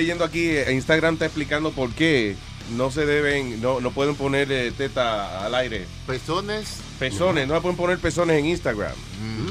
leyendo 0.00 0.24
aquí, 0.24 0.56
Instagram 0.58 1.14
está 1.14 1.26
explicando 1.26 1.72
por 1.72 1.90
qué 1.92 2.34
no 2.76 2.90
se 2.90 3.04
deben, 3.04 3.60
no, 3.60 3.80
no 3.80 3.90
pueden 3.90 4.14
poner 4.16 4.50
eh, 4.50 4.72
teta 4.76 5.44
al 5.44 5.54
aire. 5.54 5.84
Pezones. 6.06 6.78
Pezones, 6.98 7.46
no 7.46 7.54
se 7.54 7.60
pueden 7.60 7.76
poner 7.76 7.98
pezones 7.98 8.38
en 8.38 8.46
Instagram. 8.46 8.92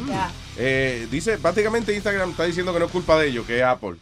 Ya. 0.07 0.31
Eh, 0.57 1.07
dice, 1.11 1.37
prácticamente 1.37 1.93
Instagram 1.93 2.31
está 2.31 2.45
diciendo 2.45 2.73
que 2.73 2.79
no 2.79 2.85
es 2.85 2.91
culpa 2.91 3.19
de 3.19 3.27
ellos, 3.27 3.45
que 3.45 3.57
es 3.57 3.63
Apple. 3.63 3.95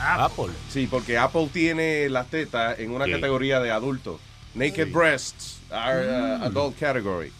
Apple. 0.00 0.52
Sí, 0.70 0.86
porque 0.90 1.18
Apple 1.18 1.48
tiene 1.52 2.08
las 2.08 2.28
tetas 2.30 2.78
en 2.78 2.90
una 2.90 3.04
Sí. 3.04 3.12
categoría 3.12 3.60
de 3.60 3.70
adultos. 3.70 4.18
Naked 4.54 4.90
breasts 4.92 5.58
are 5.70 6.06
uh, 6.08 6.44
adult 6.44 6.78
category. 6.78 7.30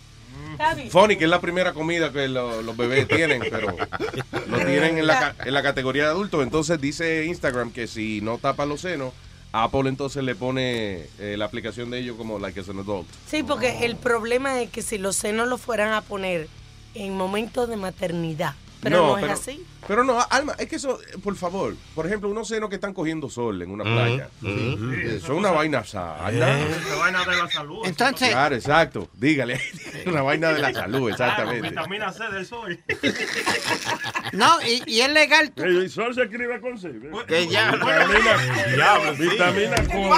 Funny, 0.90 1.16
que 1.16 1.24
es 1.24 1.30
la 1.30 1.40
primera 1.40 1.72
comida 1.72 2.12
que 2.12 2.28
lo- 2.28 2.62
los 2.62 2.76
bebés 2.76 3.06
tienen, 3.16 3.42
pero 3.50 3.76
lo 4.48 4.58
tienen 4.58 4.98
en 4.98 5.06
la, 5.06 5.18
ca- 5.34 5.44
en 5.44 5.54
la 5.54 5.62
categoría 5.62 6.04
de 6.04 6.10
adultos. 6.10 6.42
Entonces 6.42 6.80
dice 6.80 7.24
Instagram 7.26 7.72
que 7.72 7.86
si 7.86 8.20
no 8.20 8.38
tapa 8.38 8.64
los 8.66 8.80
senos, 8.80 9.12
Apple 9.52 9.88
entonces 9.88 10.22
le 10.22 10.34
pone 10.34 11.06
eh, 11.18 11.36
la 11.38 11.44
aplicación 11.46 11.90
de 11.90 11.98
ellos 12.00 12.16
como 12.16 12.38
like 12.38 12.58
as 12.60 12.68
an 12.68 12.78
adult. 12.78 13.06
Sí, 13.28 13.42
porque 13.42 13.84
el 13.86 13.96
problema 13.96 14.60
es 14.60 14.70
que 14.70 14.82
si 14.82 14.98
los 14.98 15.16
senos 15.16 15.48
los 15.48 15.60
fueran 15.60 15.92
a 15.92 16.00
poner 16.02 16.48
en 16.94 17.16
momentos 17.16 17.68
de 17.68 17.76
maternidad, 17.76 18.54
pero 18.82 19.06
no, 19.08 19.18
es 19.18 19.24
así. 19.30 19.64
Pero 19.88 20.02
no, 20.04 20.18
Alma, 20.30 20.54
es 20.58 20.66
que 20.68 20.76
eso, 20.76 21.00
eh, 21.00 21.16
por 21.22 21.36
favor, 21.36 21.74
por 21.94 22.06
ejemplo, 22.06 22.28
unos 22.28 22.48
senos 22.48 22.68
que 22.68 22.74
están 22.74 22.92
cogiendo 22.92 23.30
sol 23.30 23.62
en 23.62 23.70
una 23.70 23.84
Mm, 23.84 23.94
playa. 23.94 24.28
mm. 24.40 24.92
Eh, 24.94 25.20
Son 25.24 25.36
una 25.36 25.50
vaina 25.52 25.84
sana. 25.84 26.28
Esa 26.60 26.96
vaina 26.96 27.24
de 27.24 27.36
la 27.36 27.48
salud. 27.50 27.86
Entonces, 27.86 28.30
Claro, 28.30 28.54
exacto. 28.56 29.08
Dígale. 29.14 29.60
Una 30.06 30.22
vaina 30.22 30.52
de 30.52 30.60
la 30.60 30.72
salud, 30.72 31.10
exactamente. 31.10 31.68
Vitamina 31.70 32.12
C 32.12 32.24
del 32.32 32.46
sol. 32.46 32.78
no, 34.32 34.60
y, 34.62 34.82
y 34.86 35.00
es 35.00 35.10
legal. 35.10 35.52
tú- 35.52 35.62
El 35.62 35.88
sol 35.90 36.14
se 36.14 36.22
escribe 36.24 36.60
con 36.60 36.78
C. 36.78 36.90
Que 37.28 37.46
ya- 37.46 37.70
Vitamina, 37.72 39.12
vitamina 39.18 39.76
con. 39.76 40.08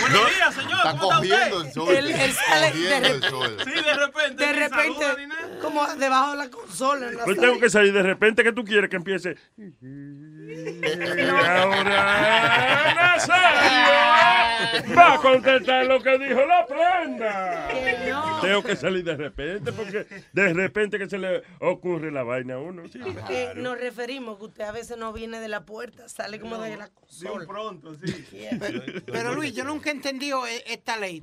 Buenos 0.00 0.30
días, 0.36 0.54
señor. 0.54 0.72
Está 0.78 0.90
¿Cómo 0.98 1.04
está 1.12 1.16
cogiendo 1.16 1.56
usted? 1.58 1.66
el 1.68 1.72
sol. 1.72 1.86
Sale 2.34 2.66
de 2.66 2.70
cogiendo 2.72 3.08
el 3.08 3.22
sol. 3.30 3.56
Sí, 3.64 3.70
de 3.70 3.94
repente. 3.94 4.46
De 4.46 4.52
repente, 4.52 5.04
saluda 5.04 5.16
como 5.60 5.86
debajo 5.96 6.30
de 6.32 6.36
la 6.36 6.50
consola. 6.50 7.06
Pues 7.24 7.36
sala. 7.36 7.48
tengo 7.48 7.60
que 7.60 7.70
salir 7.70 7.92
de 7.92 8.02
repente 8.10 8.44
que 8.44 8.52
tú 8.52 8.64
quieres 8.64 8.90
que 8.90 8.96
empiece. 8.96 9.36
Y 10.50 11.20
ahora 11.22 12.94
Nazario 12.94 14.96
va 14.96 15.14
a 15.14 15.18
contestar 15.18 15.86
lo 15.86 16.02
que 16.02 16.18
dijo 16.18 16.44
la 16.44 16.66
prenda. 16.66 17.68
Que 17.68 18.10
no. 18.10 18.40
Tengo 18.40 18.62
que 18.62 18.76
salir 18.76 19.04
de 19.04 19.16
repente 19.16 19.72
porque 19.72 20.06
de 20.32 20.52
repente 20.52 20.98
que 20.98 21.08
se 21.08 21.18
le 21.18 21.42
ocurre 21.60 22.10
la 22.10 22.22
vaina 22.22 22.54
a 22.54 22.58
uno. 22.58 22.88
sí. 22.88 23.00
Eh, 23.30 23.52
nos 23.56 23.78
referimos 23.78 24.38
que 24.38 24.44
usted 24.46 24.64
a 24.64 24.72
veces 24.72 24.96
no 24.96 25.12
viene 25.12 25.40
de 25.40 25.48
la 25.48 25.64
puerta, 25.64 26.08
sale 26.08 26.40
como 26.40 26.58
de 26.58 26.76
la 26.76 26.84
De 26.86 26.90
un 26.90 26.94
consola. 26.94 27.46
pronto, 27.46 27.94
sí. 27.94 28.26
Pero, 28.58 28.82
pero, 29.06 29.34
Luis, 29.34 29.54
yo 29.54 29.64
nunca 29.64 29.90
he 29.90 29.92
entendido 29.92 30.46
eh, 30.46 30.62
esta 30.66 30.96
ley. 30.96 31.22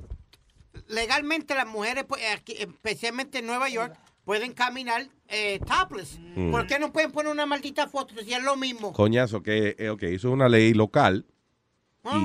Legalmente 0.88 1.54
las 1.54 1.66
mujeres, 1.66 2.04
pues, 2.08 2.22
aquí, 2.34 2.54
especialmente 2.58 3.38
en 3.38 3.46
Nueva 3.46 3.68
York, 3.68 3.94
pueden 4.28 4.52
caminar 4.52 5.06
eh, 5.28 5.58
topless. 5.60 6.20
Mm. 6.36 6.50
¿Por 6.50 6.66
qué 6.66 6.78
no 6.78 6.92
pueden 6.92 7.10
poner 7.12 7.32
una 7.32 7.46
maldita 7.46 7.88
foto 7.88 8.12
si 8.22 8.34
es 8.34 8.42
lo 8.42 8.56
mismo? 8.56 8.92
Coñazo, 8.92 9.42
que, 9.42 9.74
eh, 9.78 9.88
ok, 9.88 10.02
eso 10.02 10.28
es 10.28 10.34
una 10.34 10.50
ley 10.50 10.74
local. 10.74 11.24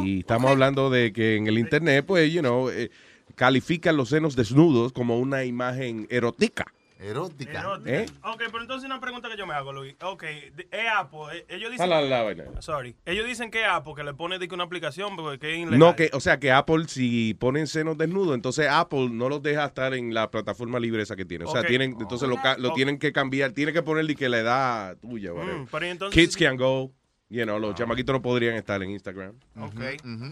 y 0.04 0.20
estamos 0.20 0.52
hablando 0.52 0.90
de 0.90 1.14
que 1.14 1.38
en 1.38 1.48
el 1.48 1.58
internet, 1.58 2.04
pues, 2.06 2.30
you 2.30 2.42
know, 2.42 2.70
eh, 2.70 2.92
califican 3.36 3.96
los 3.96 4.10
senos 4.10 4.36
desnudos 4.36 4.92
como 4.92 5.18
una 5.18 5.46
imagen 5.46 6.06
erótica. 6.10 6.66
Erótica. 7.04 7.60
Erótica. 7.60 7.92
¿Eh? 7.94 8.06
Ok, 8.24 8.44
pero 8.52 8.62
entonces 8.62 8.86
una 8.86 9.00
pregunta 9.00 9.30
que 9.30 9.38
yo 9.38 9.46
me 9.46 9.54
hago, 9.54 9.72
Luis. 9.74 9.96
Ok, 10.02 10.24
es 10.24 10.88
Apple. 10.96 11.20
eh, 11.34 11.46
Ellos 11.50 11.72
dicen. 11.72 11.90
La. 11.90 12.62
Sorry. 12.62 12.96
Ellos 13.06 13.26
dicen 13.26 13.52
que 13.52 13.66
Apple, 13.66 13.94
que 13.96 14.04
le 14.04 14.14
pone 14.14 14.40
de 14.40 14.48
que 14.48 14.56
una 14.56 14.64
aplicación, 14.64 15.16
porque 15.16 15.52
es 15.52 15.58
ilegal. 15.60 15.80
No, 15.80 15.96
que, 15.96 16.10
o 16.14 16.20
sea, 16.20 16.40
que 16.40 16.52
Apple, 16.52 16.86
si 16.88 17.34
ponen 17.34 17.68
senos 17.68 17.98
desnudos, 17.98 18.36
entonces 18.36 18.68
Apple 18.70 19.10
no 19.12 19.30
los 19.30 19.42
deja 19.44 19.66
estar 19.66 19.94
en 19.94 20.14
la 20.14 20.32
plataforma 20.32 20.80
libre 20.80 21.04
esa 21.04 21.16
que 21.16 21.26
tiene. 21.26 21.46
O 21.46 21.52
sea, 21.52 21.64
tienen, 21.64 21.96
entonces 22.00 22.28
lo, 22.30 22.42
ca- 22.42 22.58
lo 22.58 22.70
Ok. 22.70 22.76
tienen 22.76 22.98
que 23.00 23.12
cambiar, 23.12 23.52
tienen 23.52 23.74
que 23.74 23.82
ponerle 23.84 24.16
que 24.16 24.30
la 24.30 24.40
edad 24.40 24.98
tuya. 24.98 25.32
Mm, 25.34 25.68
pero 25.72 25.86
entonces- 25.86 26.14
Kids 26.20 26.38
can 26.38 26.56
go, 26.58 26.92
you 27.34 27.44
know, 27.46 27.58
los 27.58 27.74
chamaquitos 27.74 28.14
no 28.14 28.22
podrían 28.22 28.56
estar 28.56 28.82
en 28.84 28.92
Instagram. 28.92 29.34
Ok. 29.60 29.82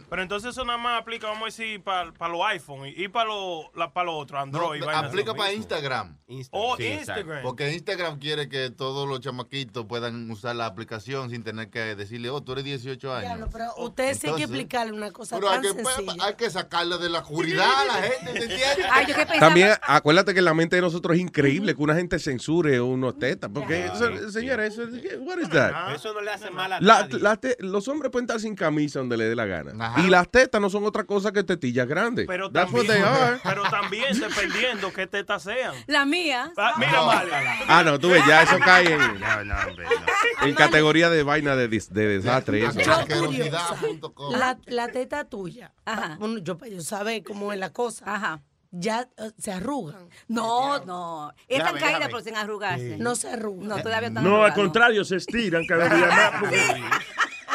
Pero 0.09 0.21
entonces 0.21 0.51
eso 0.51 0.63
nada 0.63 0.77
más 0.77 1.01
aplica, 1.01 1.27
vamos 1.27 1.41
a 1.43 1.45
decir, 1.45 1.81
para 1.83 2.05
los 2.29 2.41
iPhone 2.47 2.87
y, 2.87 3.03
y 3.05 3.07
para 3.07 3.29
los 3.29 3.65
para 3.93 4.05
los 4.05 4.15
otros, 4.15 4.39
Android. 4.41 4.79
No, 4.81 4.89
aplica 4.89 5.33
para 5.33 5.51
Instagram. 5.51 6.17
Oh, 6.51 6.75
Sí, 6.77 6.85
Instagram. 6.87 7.41
Porque 7.41 7.73
Instagram 7.73 8.19
quiere 8.19 8.47
que 8.47 8.69
todos 8.69 9.07
los 9.09 9.19
chamaquitos 9.19 9.85
puedan 9.87 10.29
usar 10.29 10.55
la 10.55 10.67
aplicación 10.67 11.29
sin 11.31 11.43
tener 11.43 11.69
que 11.69 11.95
decirle, 11.95 12.29
oh, 12.29 12.41
tú 12.41 12.51
eres 12.53 12.63
18 12.65 13.13
años. 13.13 13.23
Diablo, 13.29 13.49
pero 13.51 13.65
ustedes 13.77 14.19
sí 14.19 14.27
hay 14.27 14.35
que 14.35 14.43
explicarle 14.43 14.93
una 14.93 15.11
cosa 15.11 15.35
Pero 15.37 15.49
hay 15.49 15.61
tan 15.61 15.75
que, 15.77 15.83
sencilla. 15.83 16.25
hay 16.25 16.35
que 16.35 16.49
sacarle 16.49 16.97
de 16.99 17.09
la 17.09 17.19
oscuridad 17.19 17.65
a 17.81 17.85
la 17.85 17.93
gente, 17.93 18.33
¿te 18.33 18.39
entiendes? 18.43 18.85
Ay, 18.91 19.05
yo 19.07 19.15
que 19.15 19.25
También 19.39 19.71
acuérdate 19.81 20.33
que 20.33 20.41
la 20.41 20.53
mente 20.53 20.75
de 20.75 20.81
nosotros 20.83 21.15
es 21.15 21.21
increíble 21.21 21.75
que 21.75 21.81
una 21.81 21.95
gente 21.95 22.19
censure 22.19 22.79
unos 22.79 23.17
tetas. 23.17 23.49
Porque, 23.51 23.85
eso- 23.87 24.29
señora, 24.31 24.65
eso, 24.65 24.83
what 25.21 25.39
is 25.39 25.49
that? 25.49 25.95
Eso 25.95 26.13
no 26.13 26.21
le 26.21 26.31
hace 26.31 26.49
mal 26.51 26.71
a 26.73 26.79
La- 26.93 27.01
nadie. 27.01 27.19
la 27.19 27.35
te- 27.37 27.57
los 27.59 27.87
hombres 27.87 28.11
pueden 28.11 28.25
estar 28.25 28.39
sin 28.39 28.55
camisa 28.55 28.99
donde 28.99 29.17
le 29.17 29.25
dé 29.25 29.35
la 29.35 29.45
gana. 29.45 29.95
Y 29.97 30.09
las 30.09 30.29
tetas 30.29 30.59
no 30.61 30.69
son 30.69 30.85
otra 30.85 31.03
cosa 31.03 31.31
que 31.31 31.43
tetillas 31.43 31.87
grandes. 31.87 32.27
Pero 32.27 32.51
That's 32.51 32.71
también, 32.71 33.03
pero 33.43 33.63
dependiendo 34.19 34.93
qué 34.93 35.07
tetas 35.07 35.43
sean. 35.43 35.73
La 35.87 36.05
mía. 36.05 36.51
Ah, 36.57 36.73
mira, 36.77 37.01
Mario. 37.03 37.33
Ah, 37.67 37.83
no, 37.83 37.99
tú 37.99 38.09
ves, 38.09 38.23
ya 38.27 38.43
eso 38.43 38.57
cae 38.59 38.93
en, 38.93 39.01
en 40.43 40.55
categoría 40.55 41.09
de 41.09 41.23
vaina 41.23 41.55
de, 41.55 41.67
de 41.67 42.07
desastre. 42.07 42.65
Eso. 42.65 42.79
Yo 42.79 44.37
la, 44.37 44.57
la 44.67 44.87
teta 44.89 45.25
tuya, 45.25 45.73
bueno, 46.19 46.37
yo 46.39 46.57
para 46.57 46.71
yo 46.71 46.81
saber 46.81 47.23
cómo 47.23 47.53
es 47.53 47.59
la 47.59 47.71
cosa, 47.71 48.41
ya 48.71 49.07
eh, 49.17 49.31
se 49.37 49.51
arrugan. 49.51 50.09
No, 50.27 50.83
no. 50.85 51.33
Están 51.47 51.77
caídas, 51.77 52.07
pero 52.07 52.21
sin 52.21 52.35
arrugarse. 52.35 52.97
No 52.97 53.15
se 53.15 53.29
arrugan. 53.29 53.67
No, 53.67 53.81
todavía 53.81 54.07
están 54.07 54.23
No, 54.23 54.43
al 54.43 54.53
contrario, 54.53 55.03
se 55.03 55.17
estiran 55.17 55.65
cada 55.65 55.89
día 55.95 56.07
más 56.07 56.31
porque 56.39 56.81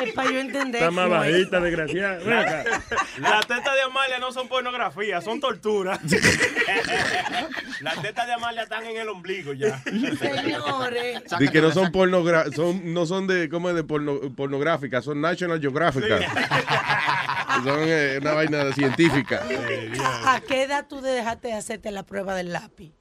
Es 0.03 0.13
para 0.13 0.31
yo 0.31 0.41
entender. 0.41 0.83
está 0.83 0.91
más 0.91 1.09
bajita, 1.09 1.61
desgraciada. 1.61 2.65
Las 3.19 3.47
tetas 3.47 3.75
de 3.75 3.83
Amalia 3.83 4.19
no 4.19 4.33
son 4.33 4.49
pornografía, 4.49 5.21
son 5.21 5.41
tortura. 5.41 5.99
Las 7.81 8.03
tetas 8.03 8.27
de 8.27 8.33
Amalia 8.33 8.63
están 8.63 8.85
en 8.85 8.97
el 8.97 9.09
ombligo 9.09 9.53
ya. 9.53 9.83
Señores. 9.83 11.23
Di 11.39 11.49
que 11.49 11.61
no 11.61 11.71
son 11.73 11.93
pornogra 11.93 12.47
son, 12.53 12.93
no 12.93 13.07
son 13.07 13.27
de, 13.27 13.49
¿cómo 13.49 13.71
es 13.71 13.75
de 13.75 13.85
porno, 13.85 14.21
pornográficas, 14.35 15.05
son 15.05 15.21
National 15.21 15.61
Geographic. 15.61 16.05
Son 17.65 17.79
eh, 17.81 18.19
una 18.21 18.35
vaina 18.35 18.71
científica. 18.75 19.43
¿A, 20.05 20.35
a 20.35 20.41
qué 20.43 20.65
edad 20.65 20.87
tú 20.87 21.01
dejaste 21.01 21.49
de 21.49 21.55
hacerte 21.55 21.91
la 21.91 22.03
prueba 22.03 22.35
del 22.35 22.53
lápiz? 22.53 22.93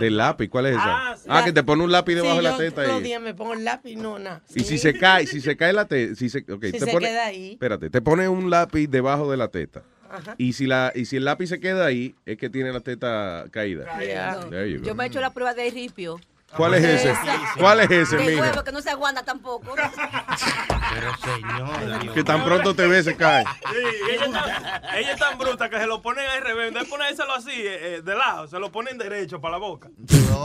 Del 0.00 0.16
lápiz, 0.16 0.48
¿cuál 0.48 0.66
es 0.66 0.72
esa? 0.72 1.10
Ah, 1.12 1.16
Ah, 1.28 1.44
que 1.44 1.52
te 1.52 1.62
pone 1.62 1.82
un 1.84 1.90
lápiz 1.92 2.14
debajo 2.14 2.32
Sí, 2.32 2.36
de 2.38 2.42
la 2.42 2.50
yo 2.52 2.56
teta. 2.58 2.74
Todos 2.82 2.88
los 2.88 3.00
Y, 3.00 3.04
días 3.04 3.20
me 3.22 3.34
pongo 3.34 3.54
el 3.54 3.64
lápiz, 3.64 3.96
no, 3.96 4.18
nada. 4.18 4.42
y 4.54 4.60
si 4.64 4.78
se 4.78 4.96
cae, 4.98 5.26
si 5.26 5.40
se 5.40 5.56
cae 5.56 5.72
la 5.72 5.84
teta, 5.86 6.14
si 6.14 6.28
se, 6.28 6.38
ok, 6.40 6.64
Si 6.64 6.72
te 6.72 6.78
se 6.80 6.86
pone, 6.92 7.06
queda 7.08 7.26
ahí. 7.26 7.52
Espérate, 7.52 7.90
te 7.90 8.00
pone 8.00 8.28
un 8.28 8.50
lápiz 8.50 8.86
debajo 8.88 9.30
de 9.30 9.36
la 9.36 9.48
teta. 9.48 9.82
Ajá. 10.10 10.34
Y 10.36 10.52
si, 10.52 10.66
la, 10.66 10.92
y 10.94 11.06
si 11.06 11.16
el 11.16 11.24
lápiz 11.24 11.46
se 11.48 11.58
queda 11.58 11.86
ahí, 11.86 12.14
es 12.26 12.36
que 12.36 12.50
tiene 12.50 12.70
la 12.72 12.80
teta 12.80 13.46
caída. 13.50 13.86
No. 13.86 14.50
There 14.50 14.70
you 14.70 14.78
go. 14.80 14.84
Yo 14.84 14.94
me 14.94 15.04
he 15.04 15.06
hecho 15.06 15.20
la 15.20 15.32
prueba 15.32 15.54
de 15.54 15.70
ripio. 15.70 16.20
¿Cuál 16.56 16.74
es 16.74 16.84
ese? 16.84 17.14
¿Cuál 17.58 17.80
es 17.80 17.90
ese, 17.90 18.16
De 18.16 18.26
mija? 18.26 18.42
huevo, 18.42 18.62
que 18.64 18.72
no 18.72 18.80
se 18.82 18.90
aguanta 18.90 19.22
tampoco. 19.24 19.74
Pero 20.94 21.12
señora. 21.16 22.12
Que 22.12 22.22
tan 22.24 22.44
pronto 22.44 22.74
te 22.74 22.86
ves, 22.86 23.04
se 23.06 23.16
cae. 23.16 23.44
Sí, 23.44 24.10
ella, 24.12 24.24
es 24.26 24.32
tan, 24.32 24.84
ella 24.96 25.12
es 25.12 25.18
tan 25.18 25.38
bruta 25.38 25.70
que 25.70 25.78
se 25.78 25.86
lo 25.86 26.02
ponen 26.02 26.26
al 26.28 26.42
revés. 26.42 26.68
En 26.68 26.74
vez 26.74 26.82
de 26.84 26.88
ponérselo 26.90 27.32
así, 27.34 27.50
eh, 27.52 27.96
eh, 27.96 28.02
de 28.02 28.14
lado, 28.14 28.46
se 28.48 28.58
lo 28.58 28.70
ponen 28.70 28.98
derecho 28.98 29.40
para 29.40 29.52
la 29.52 29.58
boca. 29.58 29.88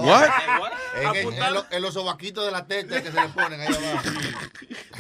What? 0.02 0.30
En, 1.02 1.16
en- 1.16 1.34
en 1.44 1.54
lo- 1.54 1.66
en 1.70 1.82
los 1.82 1.94
sobaquitos 1.94 2.46
de 2.46 2.52
la 2.52 2.66
teta 2.66 3.02
que 3.02 3.12
se 3.12 3.20
le 3.22 3.28
ponen 3.30 3.60
ahí 3.62 3.68
abajo. 3.68 4.10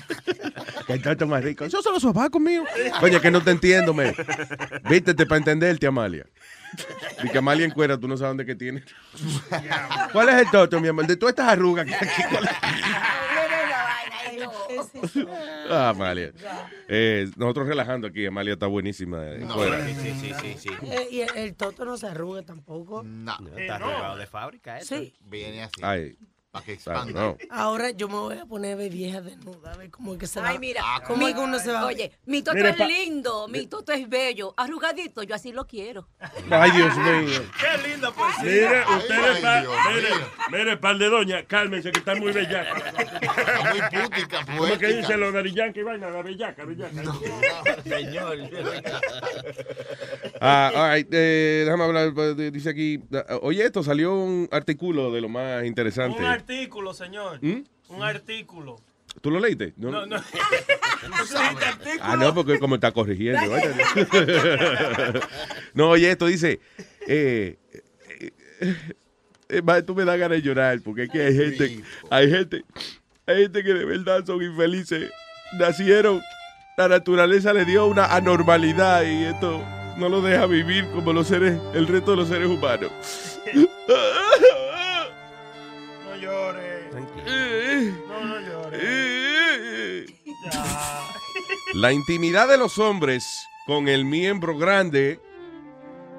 Que 0.87 0.93
el 0.93 1.01
tato 1.01 1.27
más 1.27 1.43
rico. 1.43 1.65
Yo 1.67 1.81
solo 1.81 1.99
sobacos 1.99 2.41
mío. 2.41 2.63
Oye, 3.01 3.19
que 3.19 3.29
no 3.29 3.43
te 3.43 3.51
entiendo, 3.51 3.93
me. 3.93 4.15
Vístete 4.89 5.25
para 5.25 5.37
entenderte, 5.37 5.85
Amalia. 5.85 6.25
Y 7.23 7.29
que 7.29 7.37
Amalia 7.37 7.65
en 7.65 7.71
cuera, 7.71 7.97
tú 7.97 8.07
no 8.07 8.15
sabes 8.15 8.29
dónde 8.31 8.45
que 8.45 8.55
tiene. 8.55 8.83
¿Cuál 10.13 10.29
es 10.29 10.35
el 10.35 10.49
toto, 10.49 10.79
mi 10.79 10.87
amor? 10.87 11.05
De 11.05 11.17
todas 11.17 11.33
estas 11.33 11.49
arrugas 11.49 11.85
que 11.85 11.93
aquí. 11.95 12.21
¿cuál 12.31 12.45
es? 12.45 12.51
Ah, 15.69 15.89
Amalia. 15.89 16.31
Eh, 16.87 17.29
nosotros 17.35 17.67
relajando 17.67 18.07
aquí. 18.07 18.25
Amalia 18.25 18.53
está 18.53 18.67
buenísima 18.67 19.31
en 19.33 19.47
cuera. 19.47 19.85
Sí, 19.85 19.95
sí, 20.19 20.33
sí, 20.41 20.55
sí. 20.59 20.69
Eh, 20.83 21.07
y 21.11 21.21
el, 21.21 21.29
el 21.35 21.55
toto 21.55 21.83
no 21.85 21.97
se 21.97 22.07
arruga 22.07 22.41
tampoco. 22.43 23.03
No. 23.03 23.35
Está 23.57 23.75
arrugado 23.75 24.17
de 24.17 24.27
fábrica 24.27 24.77
eso. 24.77 24.95
Sí. 24.97 25.13
Viene 25.21 25.63
así. 25.63 25.81
Ay. 25.81 26.17
Para 26.51 26.63
que 26.65 26.71
Ah, 26.71 26.75
expanda. 26.75 27.11
no. 27.21 27.37
Ahora 27.49 27.91
yo 27.91 28.07
me 28.07 28.15
voy 28.15 28.37
a 28.37 28.45
poner 28.45 28.77
de 28.77 28.87
vieja 28.89 29.19
desnuda, 29.21 29.73
a 29.73 29.77
ver 29.77 29.89
cómo 29.91 30.13
es 30.13 30.19
que 30.19 30.27
se 30.27 30.39
va. 30.39 30.47
Ay, 30.49 30.59
mira. 30.59 30.81
Conmigo 31.05 31.41
uno 31.43 31.59
se 31.59 31.71
va. 31.73 31.85
Oye, 31.85 32.13
mi 32.25 32.41
toto 32.41 32.55
Mire, 32.55 32.69
es 32.69 32.75
pa- 32.77 32.85
lindo, 32.87 33.47
mi 33.49 33.67
toto 33.67 33.91
es 33.91 34.07
bello, 34.07 34.53
arrugadito, 34.55 35.23
yo 35.23 35.35
así 35.35 35.51
lo 35.51 35.67
quiero. 35.67 36.07
Ay, 36.49 36.71
Dios 36.71 36.95
mío. 36.97 37.41
Qué 37.59 37.87
linda 37.89 38.11
pues. 38.11 38.33
Mire, 38.41 38.81
ustedes, 38.97 39.35
Ay, 39.35 39.41
pa- 39.41 39.61
Dios 39.61 39.73
mire, 39.93 40.09
mire, 40.63 40.77
par 40.77 40.97
de 40.97 41.09
doña, 41.09 41.43
cálmense 41.45 41.91
que 41.91 41.99
están 41.99 42.19
muy 42.19 42.31
bellacas. 42.31 42.81
Está 43.21 43.73
muy 43.73 44.01
pútica, 44.01 44.45
¿Cómo 44.45 44.77
que 44.77 44.87
dicen 44.87 45.19
los 45.19 45.33
Daddy 45.33 45.53
Yankee? 45.53 45.83
Vaina, 45.83 46.09
la 46.09 46.21
bellaca, 46.21 46.63
bellaca. 46.63 47.03
Señor. 47.83 48.37
Ah, 50.39 50.71
all 50.75 50.93
right, 50.95 51.07
eh, 51.11 51.63
déjame 51.65 51.83
hablar. 51.83 52.13
eh, 52.39 52.51
Dice 52.51 52.69
aquí. 52.69 52.99
ah, 53.13 53.37
Oye, 53.41 53.65
esto 53.65 53.83
salió 53.83 54.13
un 54.13 54.47
artículo 54.51 55.11
de 55.11 55.19
lo 55.21 55.27
más 55.29 55.65
interesante. 55.65 56.23
Un 56.37 56.41
artículo, 56.41 56.93
señor. 56.93 57.39
¿Mm? 57.41 57.63
Un 57.89 58.03
artículo. 58.03 58.79
¿Tú 59.21 59.31
lo 59.31 59.39
leíste? 59.39 59.73
No. 59.75 59.89
No, 59.89 60.05
no. 60.05 60.21
¿Tú 60.21 61.33
leíste 61.33 61.65
artículo? 61.65 62.01
Ah, 62.01 62.15
no, 62.15 62.33
porque 62.35 62.59
como 62.59 62.75
está 62.75 62.91
corrigiendo. 62.91 63.49
vaya. 63.49 63.75
no, 65.73 65.89
oye, 65.89 66.11
esto 66.11 66.27
dice. 66.27 66.59
Eh, 67.07 67.57
eh, 68.59 68.75
eh, 69.49 69.61
ma, 69.63 69.81
tú 69.81 69.95
me 69.95 70.05
das 70.05 70.19
ganas 70.19 70.37
de 70.37 70.41
llorar 70.43 70.79
porque 70.81 71.03
es 71.03 71.09
que 71.09 71.21
hay 71.21 71.35
gente, 71.35 71.83
hay 72.11 72.29
gente, 72.29 72.63
hay 73.25 73.43
gente 73.43 73.63
que 73.63 73.73
de 73.73 73.85
verdad 73.85 74.23
son 74.23 74.43
infelices. 74.43 75.11
Nacieron, 75.53 76.21
la 76.77 76.87
naturaleza 76.87 77.51
le 77.51 77.65
dio 77.65 77.87
una 77.87 78.05
anormalidad 78.15 79.03
y 79.03 79.23
esto 79.23 79.63
no 79.97 80.07
lo 80.09 80.21
deja 80.21 80.45
vivir 80.45 80.85
como 80.91 81.13
los 81.13 81.27
seres, 81.27 81.59
el 81.73 81.87
resto 81.87 82.11
de 82.11 82.17
los 82.17 82.27
seres 82.27 82.47
humanos. 82.47 82.91
La 91.73 91.91
intimidad 91.91 92.47
de 92.47 92.57
los 92.57 92.79
hombres 92.79 93.45
con 93.65 93.89
el 93.89 94.05
miembro 94.05 94.57
grande 94.57 95.19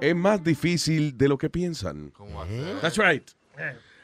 es 0.00 0.14
más 0.14 0.44
difícil 0.44 1.16
de 1.16 1.28
lo 1.28 1.38
que 1.38 1.48
piensan. 1.48 2.12
That's 2.82 2.98
right. 2.98 3.28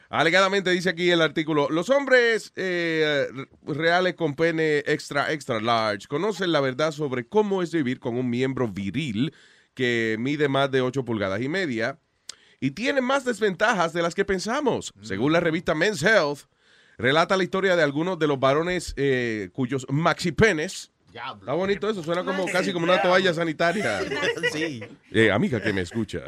Alegadamente 0.09 0.71
dice 0.71 0.89
aquí 0.89 1.11
el 1.11 1.21
artículo, 1.21 1.69
los 1.69 1.89
hombres 1.89 2.51
eh, 2.55 3.27
reales 3.63 4.15
con 4.15 4.35
pene 4.35 4.79
extra, 4.79 5.31
extra 5.31 5.59
large 5.59 6.07
conocen 6.07 6.51
la 6.51 6.61
verdad 6.61 6.91
sobre 6.91 7.27
cómo 7.27 7.61
es 7.61 7.71
vivir 7.71 7.99
con 7.99 8.15
un 8.15 8.29
miembro 8.29 8.67
viril 8.67 9.33
que 9.73 10.15
mide 10.19 10.47
más 10.47 10.71
de 10.71 10.81
8 10.81 11.05
pulgadas 11.05 11.41
y 11.41 11.49
media 11.49 11.99
y 12.59 12.71
tiene 12.71 13.01
más 13.01 13.23
desventajas 13.23 13.93
de 13.93 14.01
las 14.01 14.15
que 14.15 14.25
pensamos. 14.25 14.93
Según 15.01 15.31
la 15.31 15.41
revista 15.41 15.75
Men's 15.75 16.01
Health, 16.01 16.47
relata 16.97 17.37
la 17.37 17.43
historia 17.43 17.75
de 17.75 17.83
algunos 17.83 18.17
de 18.17 18.27
los 18.27 18.39
varones 18.39 18.93
eh, 18.97 19.49
cuyos 19.53 19.85
maxipenes 19.89 20.91
Está 21.39 21.53
bonito 21.53 21.89
eso, 21.89 22.03
suena 22.03 22.23
como 22.23 22.45
casi 22.47 22.73
como 22.73 22.83
una 22.85 23.01
toalla 23.01 23.33
sanitaria. 23.33 23.99
Sí. 24.51 24.81
Eh, 25.11 25.31
amiga 25.31 25.61
que 25.61 25.71
me 25.71 25.81
escucha. 25.81 26.19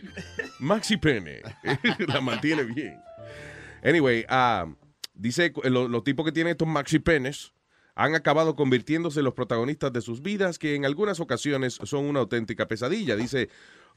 Maxi 0.58 0.96
Pene. 0.96 1.42
La 2.08 2.20
mantiene 2.20 2.62
bien. 2.64 2.98
Anyway, 3.84 4.24
ah, 4.28 4.66
dice 5.12 5.52
lo- 5.64 5.88
los 5.88 6.02
tipos 6.04 6.24
que 6.24 6.32
tienen 6.32 6.52
estos 6.52 6.68
maxi 6.68 6.98
penes 6.98 7.52
han 7.94 8.14
acabado 8.14 8.56
convirtiéndose 8.56 9.20
en 9.20 9.24
los 9.24 9.34
protagonistas 9.34 9.92
de 9.92 10.00
sus 10.00 10.22
vidas, 10.22 10.58
que 10.58 10.74
en 10.76 10.86
algunas 10.86 11.20
ocasiones 11.20 11.78
son 11.82 12.06
una 12.06 12.20
auténtica 12.20 12.66
pesadilla. 12.68 13.16
Dice, 13.16 13.50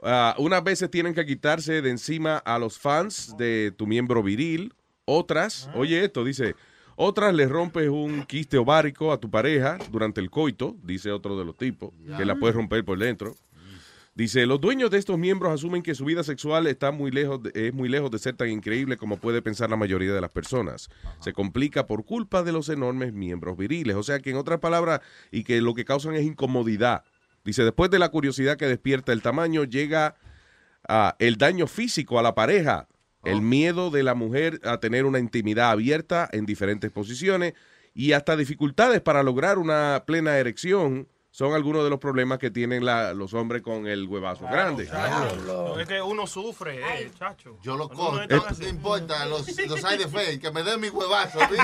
ah, 0.03 0.35
unas 0.37 0.63
veces 0.63 0.91
tienen 0.91 1.13
que 1.13 1.25
quitarse 1.25 1.81
de 1.81 1.89
encima 1.91 2.37
a 2.39 2.59
los 2.59 2.77
fans 2.77 3.35
de 3.37 3.71
tu 3.77 3.87
miembro 3.87 4.21
viril, 4.21 4.73
otras, 5.05 5.69
oye 5.75 6.03
esto, 6.03 6.25
dice, 6.25 6.55
otras 6.95 7.33
le 7.33 7.47
rompes 7.47 7.89
un 7.89 8.23
quiste 8.23 8.57
ovárico 8.57 9.11
a 9.11 9.19
tu 9.19 9.29
pareja 9.29 9.77
durante 9.91 10.21
el 10.21 10.29
coito, 10.29 10.75
dice 10.83 11.11
otro 11.11 11.37
de 11.37 11.45
los 11.45 11.57
tipos, 11.57 11.91
que 12.17 12.25
la 12.25 12.35
puedes 12.35 12.55
romper 12.55 12.83
por 12.85 12.97
dentro. 12.97 13.35
Dice, 14.17 14.45
los 14.45 14.61
dueños 14.61 14.89
de 14.91 14.97
estos 14.97 15.17
miembros 15.19 15.51
asumen 15.51 15.83
que 15.83 15.93
su 15.93 16.05
vida 16.05 16.23
sexual 16.23 16.67
está 16.67 16.91
muy 16.91 17.11
lejos 17.11 17.43
de- 17.43 17.51
es 17.67 17.73
muy 17.73 17.89
lejos 17.89 18.09
de 18.11 18.17
ser 18.17 18.33
tan 18.37 18.49
increíble 18.49 18.95
como 18.95 19.17
puede 19.17 19.41
pensar 19.41 19.69
la 19.69 19.75
mayoría 19.75 20.13
de 20.13 20.21
las 20.21 20.29
personas. 20.29 20.89
Se 21.19 21.33
complica 21.33 21.85
por 21.85 22.05
culpa 22.05 22.41
de 22.41 22.53
los 22.53 22.69
enormes 22.69 23.11
miembros 23.11 23.57
viriles. 23.57 23.97
O 23.97 24.03
sea 24.03 24.19
que 24.19 24.29
en 24.29 24.37
otras 24.37 24.61
palabras, 24.61 25.01
y 25.31 25.43
que 25.43 25.59
lo 25.59 25.73
que 25.73 25.83
causan 25.83 26.15
es 26.15 26.23
incomodidad. 26.23 27.03
Dice, 27.43 27.63
después 27.65 27.91
de 27.91 27.99
la 27.99 28.07
curiosidad 28.07 28.55
que 28.55 28.67
despierta 28.67 29.11
el 29.11 29.21
tamaño, 29.21 29.65
llega 29.65 30.15
ah, 30.87 31.17
el 31.19 31.35
daño 31.35 31.67
físico 31.67 32.17
a 32.17 32.23
la 32.23 32.33
pareja, 32.35 32.87
el 33.25 33.41
miedo 33.41 33.89
de 33.91 34.03
la 34.03 34.15
mujer 34.15 34.59
a 34.63 34.79
tener 34.79 35.05
una 35.05 35.19
intimidad 35.19 35.71
abierta 35.71 36.29
en 36.31 36.45
diferentes 36.45 36.91
posiciones 36.91 37.53
y 37.93 38.11
hasta 38.11 38.37
dificultades 38.37 39.01
para 39.01 39.23
lograr 39.23 39.57
una 39.57 40.03
plena 40.05 40.37
erección 40.37 41.07
son 41.35 41.53
algunos 41.53 41.83
de 41.83 41.89
los 41.89 41.99
problemas 41.99 42.39
que 42.39 42.49
tienen 42.49 42.85
la- 42.85 43.13
los 43.13 43.33
hombres 43.33 43.61
con 43.61 43.87
el 43.87 44.07
huevazo 44.07 44.45
grande. 44.45 44.87
No, 45.45 45.77
es 45.77 45.85
que 45.85 46.01
uno 46.01 46.25
sufre, 46.27 46.79
eh, 46.79 47.11
chacho. 47.19 47.57
Yo 47.61 47.75
lo 47.75 47.89
cojo. 47.89 48.21
¿Qué 48.25 48.35
así. 48.35 48.61
te 48.61 48.69
importa? 48.69 49.25
Los, 49.25 49.45
los 49.67 49.81
side 49.81 50.03
effects, 50.05 50.39
que 50.39 50.49
me 50.51 50.63
den 50.63 50.79
mi 50.79 50.87
huevazo. 50.87 51.37
¿sí? 51.41 51.55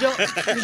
Yo, 0.00 0.12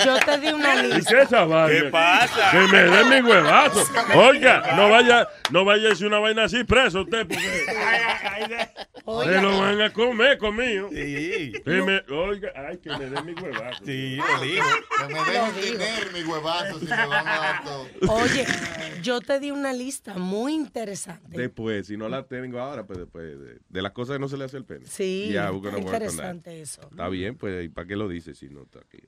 yo 0.04 0.16
te 0.24 0.38
di 0.38 0.46
una 0.52 0.76
¿Y 0.76 0.92
lista. 0.92 1.10
qué 1.10 1.16
es 1.22 1.26
esa 1.26 1.44
vaina? 1.44 1.80
¿Qué 1.82 1.90
pasa? 1.90 2.50
Que 2.52 2.58
me 2.68 2.82
den 2.84 3.08
mi 3.24 3.28
huevazo. 3.28 3.84
Oiga, 4.14 4.74
no 4.76 4.90
vaya, 4.90 5.28
no 5.50 5.64
vaya 5.64 5.86
a 5.86 5.90
decir 5.90 6.06
una 6.06 6.20
vaina 6.20 6.44
así 6.44 6.62
preso 6.62 7.00
usted, 7.02 7.26
porque 7.26 7.64
se 9.24 9.40
lo 9.42 9.58
van 9.60 9.82
a 9.82 9.92
comer 9.92 10.38
conmigo. 10.38 10.88
Sí. 10.90 11.52
Que 11.64 11.82
me- 11.82 12.02
oiga, 12.14 12.52
ay, 12.68 12.78
que 12.78 12.90
me 12.90 13.06
den 13.06 13.26
mi 13.26 13.32
huevazo. 13.32 13.84
Sí, 13.84 14.16
lo 14.16 14.40
dijo. 14.40 14.66
Que 14.98 15.12
me 15.14 15.20
dejen 15.20 15.78
tener 15.78 16.12
mi 16.12 16.22
huevazo 16.22 16.78
si 16.78 16.86
me 16.86 17.06
van 17.06 17.26
a 17.28 17.38
dar 17.40 17.64
todo. 17.64 17.86
Oye, 18.08 18.44
yo 19.02 19.20
te 19.20 19.40
di 19.40 19.50
una 19.50 19.72
lista 19.72 20.14
muy 20.14 20.54
interesante. 20.54 21.36
Después, 21.38 21.86
si 21.86 21.96
no 21.96 22.08
la 22.08 22.24
tengo 22.26 22.58
ahora, 22.60 22.86
pues 22.86 22.98
después 22.98 23.38
de, 23.38 23.58
de 23.68 23.82
las 23.82 23.92
cosas 23.92 24.14
que 24.16 24.20
no 24.20 24.28
se 24.28 24.36
le 24.36 24.44
hace 24.44 24.56
el 24.56 24.64
pene. 24.64 24.86
Sí, 24.86 25.28
Yeah, 25.30 25.50
interesante 25.52 26.60
eso. 26.60 26.82
Está 26.90 27.08
bien, 27.08 27.36
pues, 27.36 27.64
¿y 27.64 27.68
para 27.68 27.86
qué 27.86 27.96
lo 27.96 28.08
dices 28.08 28.38
si 28.38 28.48
no 28.48 28.62
está 28.62 28.80
aquí? 28.80 28.98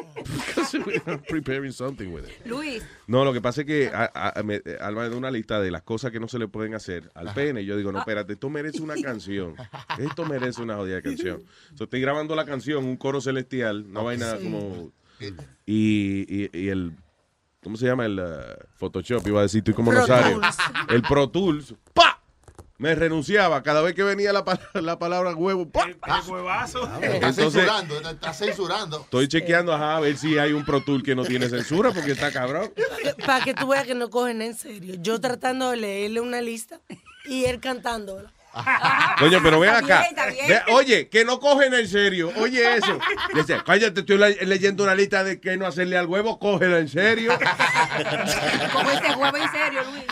Because 0.16 0.78
we're 0.78 1.18
preparing 1.28 1.72
something 1.72 2.08
with 2.08 2.22
it. 2.24 2.46
Luis, 2.46 2.82
No, 3.06 3.22
lo 3.24 3.32
que 3.34 3.40
pasa 3.42 3.60
es 3.62 3.66
que 3.66 3.88
a- 3.88 4.10
a- 4.34 4.42
me- 4.42 4.62
Alma 4.80 5.02
me 5.02 5.10
da 5.10 5.16
una 5.16 5.30
lista 5.30 5.60
de 5.60 5.70
las 5.70 5.82
cosas 5.82 6.10
que 6.10 6.18
no 6.18 6.26
se 6.26 6.38
le 6.38 6.48
pueden 6.48 6.74
hacer 6.74 7.10
al 7.14 7.34
pene. 7.34 7.64
Yo 7.66 7.76
digo, 7.76 7.92
no, 7.92 7.98
espérate, 7.98 8.32
esto 8.34 8.48
merece 8.48 8.80
una 8.80 8.94
canción. 9.02 9.54
Esto 9.98 10.24
merece 10.24 10.62
una 10.62 10.76
jodida 10.76 11.02
canción. 11.02 11.42
So, 11.74 11.84
estoy 11.84 12.00
grabando 12.00 12.34
la 12.34 12.46
canción, 12.46 12.84
un 12.84 12.96
coro 12.96 13.20
celestial, 13.20 13.92
no 13.92 14.04
vaina 14.04 14.36
Sí. 14.38 14.44
como... 14.44 14.92
Y, 15.66 16.24
y, 16.28 16.50
y 16.58 16.68
el... 16.68 16.92
¿Cómo 17.62 17.76
se 17.76 17.86
llama? 17.86 18.06
El 18.06 18.18
uh, 18.18 18.64
Photoshop, 18.76 19.26
iba 19.26 19.40
a 19.40 19.42
decir, 19.42 19.58
estoy 19.58 19.74
como 19.74 19.90
Pro 19.90 20.00
Rosario. 20.00 20.40
Tools. 20.40 20.56
El 20.88 21.02
Pro 21.02 21.28
Tools. 21.28 21.74
¡Pa! 21.92 22.16
Me 22.78 22.94
renunciaba 22.94 23.62
cada 23.62 23.82
vez 23.82 23.92
que 23.94 24.02
venía 24.02 24.32
la, 24.32 24.42
pa- 24.46 24.58
la 24.80 24.98
palabra 24.98 25.34
huevo. 25.34 25.68
¡pa! 25.68 25.84
El 25.84 25.96
huevazo. 26.30 26.84
Está 26.84 27.06
Entonces- 27.14 27.52
censurando, 27.52 27.96
está- 27.96 28.10
está 28.12 28.32
censurando. 28.32 29.00
Estoy 29.02 29.28
chequeando 29.28 29.74
ajá, 29.74 29.98
a 29.98 30.00
ver 30.00 30.16
si 30.16 30.38
hay 30.38 30.54
un 30.54 30.64
Pro 30.64 30.82
Tool 30.82 31.02
que 31.02 31.14
no 31.14 31.24
tiene 31.24 31.50
censura 31.50 31.90
porque 31.92 32.12
está 32.12 32.32
cabrón. 32.32 32.72
Para 33.26 33.44
que 33.44 33.52
tú 33.52 33.68
veas 33.68 33.84
que 33.86 33.94
no 33.94 34.08
cogen 34.08 34.40
en 34.40 34.54
serio. 34.54 34.94
Yo 34.98 35.20
tratando 35.20 35.70
de 35.70 35.76
leerle 35.76 36.20
una 36.22 36.40
lista 36.40 36.80
y 37.26 37.44
él 37.44 37.60
cantándola. 37.60 38.32
Coño, 39.18 39.40
pero 39.42 39.60
ven 39.60 39.70
acá. 39.70 40.04
Ve- 40.48 40.62
oye, 40.72 41.08
que 41.08 41.24
no 41.24 41.38
cogen 41.38 41.72
en 41.74 41.86
serio. 41.88 42.32
Oye 42.36 42.76
eso. 42.76 42.98
Dice, 43.34 43.58
cállate, 43.64 44.00
estoy 44.00 44.18
le- 44.18 44.44
leyendo 44.46 44.82
una 44.84 44.94
lista 44.94 45.22
de 45.22 45.40
que 45.40 45.56
no 45.56 45.66
hacerle 45.66 45.96
al 45.96 46.06
huevo, 46.06 46.38
cógelo 46.38 46.76
en 46.78 46.88
serio. 46.88 47.32
como 48.72 48.90
ese 48.90 49.14
huevo 49.14 49.36
en 49.36 49.50
serio, 49.52 49.80
Luis. 49.90 50.04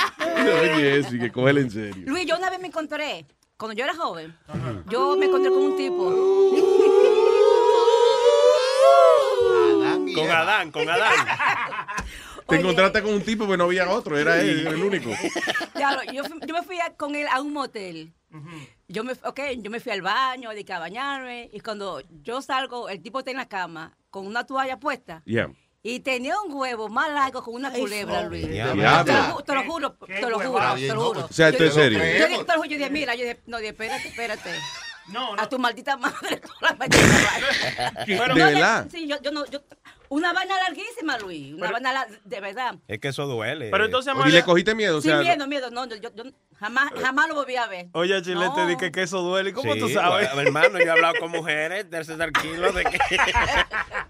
Oye 0.60 0.98
eso, 0.98 1.14
y 1.14 1.18
que 1.18 1.32
cógelo 1.32 1.60
en 1.60 1.70
serio. 1.70 2.04
Luis, 2.06 2.26
yo 2.26 2.36
una 2.36 2.48
vez 2.50 2.60
me 2.60 2.68
encontré, 2.68 3.26
cuando 3.56 3.74
yo 3.76 3.84
era 3.84 3.94
joven, 3.96 4.36
yo 4.88 5.16
me 5.16 5.26
encontré 5.26 5.50
con 5.50 5.62
un 5.62 5.76
tipo. 5.76 6.14
Con 10.14 10.30
Adán, 10.30 10.70
con 10.72 10.88
Adán. 10.88 11.12
Te 12.48 12.56
encontraste 12.56 13.02
con 13.02 13.12
un 13.14 13.22
tipo, 13.22 13.44
pero 13.44 13.56
no 13.58 13.64
había 13.64 13.88
otro, 13.90 14.16
era 14.18 14.40
él, 14.40 14.66
el 14.66 14.82
único. 14.82 15.10
Claro, 15.74 16.00
yo, 16.12 16.24
fui- 16.24 16.40
yo 16.46 16.54
me 16.54 16.62
fui 16.62 16.80
a- 16.80 16.94
con 16.96 17.14
él 17.14 17.26
a 17.30 17.40
un 17.40 17.52
motel. 17.52 18.12
Yo 18.88 19.04
me, 19.04 19.12
okay, 19.24 19.60
yo 19.60 19.70
me 19.70 19.80
fui 19.80 19.92
al 19.92 20.02
baño, 20.02 20.50
dediqué 20.50 20.72
a 20.74 20.78
bañarme, 20.78 21.48
y 21.52 21.60
cuando 21.60 22.02
yo 22.22 22.42
salgo, 22.42 22.88
el 22.88 23.00
tipo 23.02 23.20
está 23.20 23.30
en 23.30 23.36
la 23.38 23.48
cama 23.48 23.96
con 24.10 24.26
una 24.26 24.44
toalla 24.44 24.78
puesta. 24.78 25.22
Yeah. 25.24 25.50
Y 25.82 26.00
tenía 26.00 26.34
un 26.40 26.52
huevo 26.52 26.88
más 26.88 27.08
largo 27.10 27.42
con 27.42 27.54
una 27.54 27.72
culebra, 27.72 28.22
Luis. 28.24 28.46
Te 28.46 28.56
lo, 28.64 28.74
ju- 28.74 29.44
te 29.44 29.54
lo 29.54 29.64
juro, 29.64 29.92
te 29.94 30.20
lo 30.28 30.38
juro, 30.40 30.74
te 30.74 30.86
lo 30.88 31.00
juro. 31.04 31.24
O 31.24 31.32
sea, 31.32 31.48
esto 31.50 31.64
es 31.64 31.74
serio. 31.74 31.98
Yo 31.98 32.28
dije, 32.28 32.44
te 32.44 32.52
lo 32.52 32.58
juro, 32.58 32.64
yo 32.68 32.76
dije, 32.78 32.90
mira, 32.90 33.14
yo 33.14 33.22
dije, 33.22 33.40
no, 33.46 33.58
dije, 33.58 33.70
espérate, 33.70 34.08
espérate. 34.08 34.50
A 35.38 35.48
tu 35.48 35.58
maldita 35.58 35.96
madre. 35.96 36.40
tú 36.40 36.50
la. 36.60 38.04
¿De 38.04 38.16
No, 38.16 38.34
verdad? 38.34 38.88
Sí, 38.90 39.06
yo, 39.06 39.16
yo 39.22 39.30
no, 39.30 39.46
yo, 39.46 39.60
una 40.08 40.32
vaina 40.32 40.54
larguísima, 40.58 41.18
Luis. 41.18 41.54
Una 41.54 41.70
vaina 41.70 41.92
lar- 41.92 42.20
de 42.24 42.40
verdad. 42.40 42.74
Es 42.88 42.98
que 42.98 43.08
eso 43.08 43.26
duele. 43.26 43.70
Pero 43.70 43.84
entonces, 43.84 44.12
¿Y 44.26 44.30
le 44.30 44.42
cogiste 44.42 44.74
miedo? 44.74 44.98
O 44.98 45.00
Sin 45.00 45.10
sea, 45.12 45.20
miedo, 45.20 45.46
miedo, 45.46 45.70
no, 45.70 45.86
yo, 45.86 45.96
yo 46.14 46.24
jamás, 46.58 46.90
jamás 47.00 47.28
lo 47.28 47.34
volví 47.34 47.56
a 47.56 47.66
ver. 47.66 47.88
Oye, 47.92 48.20
Chile, 48.22 48.36
No. 48.46 48.54
te 48.54 48.66
dije 48.66 48.90
que 48.92 49.02
eso 49.02 49.20
duele. 49.22 49.52
¿Cómo 49.52 49.74
Sí, 49.74 49.80
tú 49.80 49.88
sabes? 49.88 50.32
bueno, 50.34 50.48
hermano, 50.48 50.78
yo 50.78 50.84
he 50.86 50.90
hablado 50.90 51.14
con 51.20 51.30
mujeres 51.30 51.90
de 51.90 52.00
estar 52.00 52.16
tranquilo 52.16 52.72
de 52.72 52.84
que. 52.84 52.98